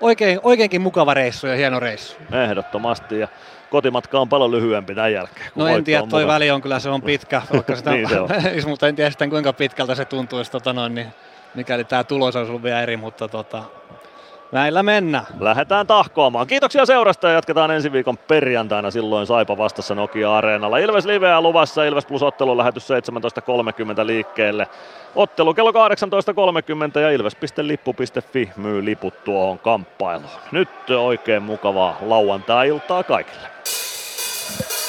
oikein, 0.00 0.40
oikeinkin 0.42 0.80
mukava 0.80 1.14
reissu 1.14 1.46
ja 1.46 1.56
hieno 1.56 1.80
reissu. 1.80 2.16
Ehdottomasti 2.32 3.18
ja 3.18 3.28
kotimatka 3.70 4.20
on 4.20 4.28
paljon 4.28 4.50
lyhyempi 4.50 4.94
tämän 4.94 5.12
jälkeen. 5.12 5.50
No 5.54 5.66
en 5.66 5.84
tiedä, 5.84 6.06
toi 6.06 6.26
väli 6.26 6.50
on 6.50 6.60
kyllä 6.60 6.78
se 6.78 6.88
on 6.88 7.02
pitkä, 7.02 7.42
vaikka 7.52 7.76
sitä, 7.76 7.90
niin 7.90 8.08
se 8.08 8.20
on. 8.20 8.28
mutta 8.68 8.88
en 8.88 8.96
tiedä 8.96 9.10
sitten 9.10 9.30
kuinka 9.30 9.52
pitkältä 9.52 9.94
se 9.94 10.04
tuntuisi, 10.04 10.50
tota 10.50 10.72
noin, 10.72 10.94
niin, 10.94 11.06
mikäli 11.54 11.84
tämä 11.84 12.04
tulos 12.04 12.36
olisi 12.36 12.50
ollut 12.50 12.62
vielä 12.62 12.82
eri, 12.82 12.96
mutta 12.96 13.28
tota, 13.28 13.62
näillä 14.52 14.82
mennään. 14.82 15.26
Lähdetään 15.40 15.86
tahkoamaan. 15.86 16.46
Kiitoksia 16.46 16.86
seurasta 16.86 17.28
ja 17.28 17.34
jatketaan 17.34 17.70
ensi 17.70 17.92
viikon 17.92 18.18
perjantaina 18.18 18.90
silloin 18.90 19.26
Saipa 19.26 19.58
vastassa 19.58 19.94
Nokia-areenalla. 19.94 20.78
Ilves 20.78 21.04
Liveä 21.04 21.40
luvassa, 21.40 21.84
Ilves 21.84 22.06
Plus 22.06 22.22
ottelun 22.22 22.58
lähetys 22.58 22.88
17.30 22.90 24.06
liikkeelle. 24.06 24.66
Ottelu 25.14 25.54
kello 25.54 25.70
18.30 25.70 27.00
ja 27.00 27.10
ilves.lippu.fi 27.10 28.50
myy 28.56 28.84
liput 28.84 29.24
tuohon 29.24 29.58
kamppailuun. 29.58 30.30
Nyt 30.52 30.90
oikein 30.90 31.42
mukavaa 31.42 31.96
lauantai-iltaa 32.00 33.02
kaikille. 33.02 33.49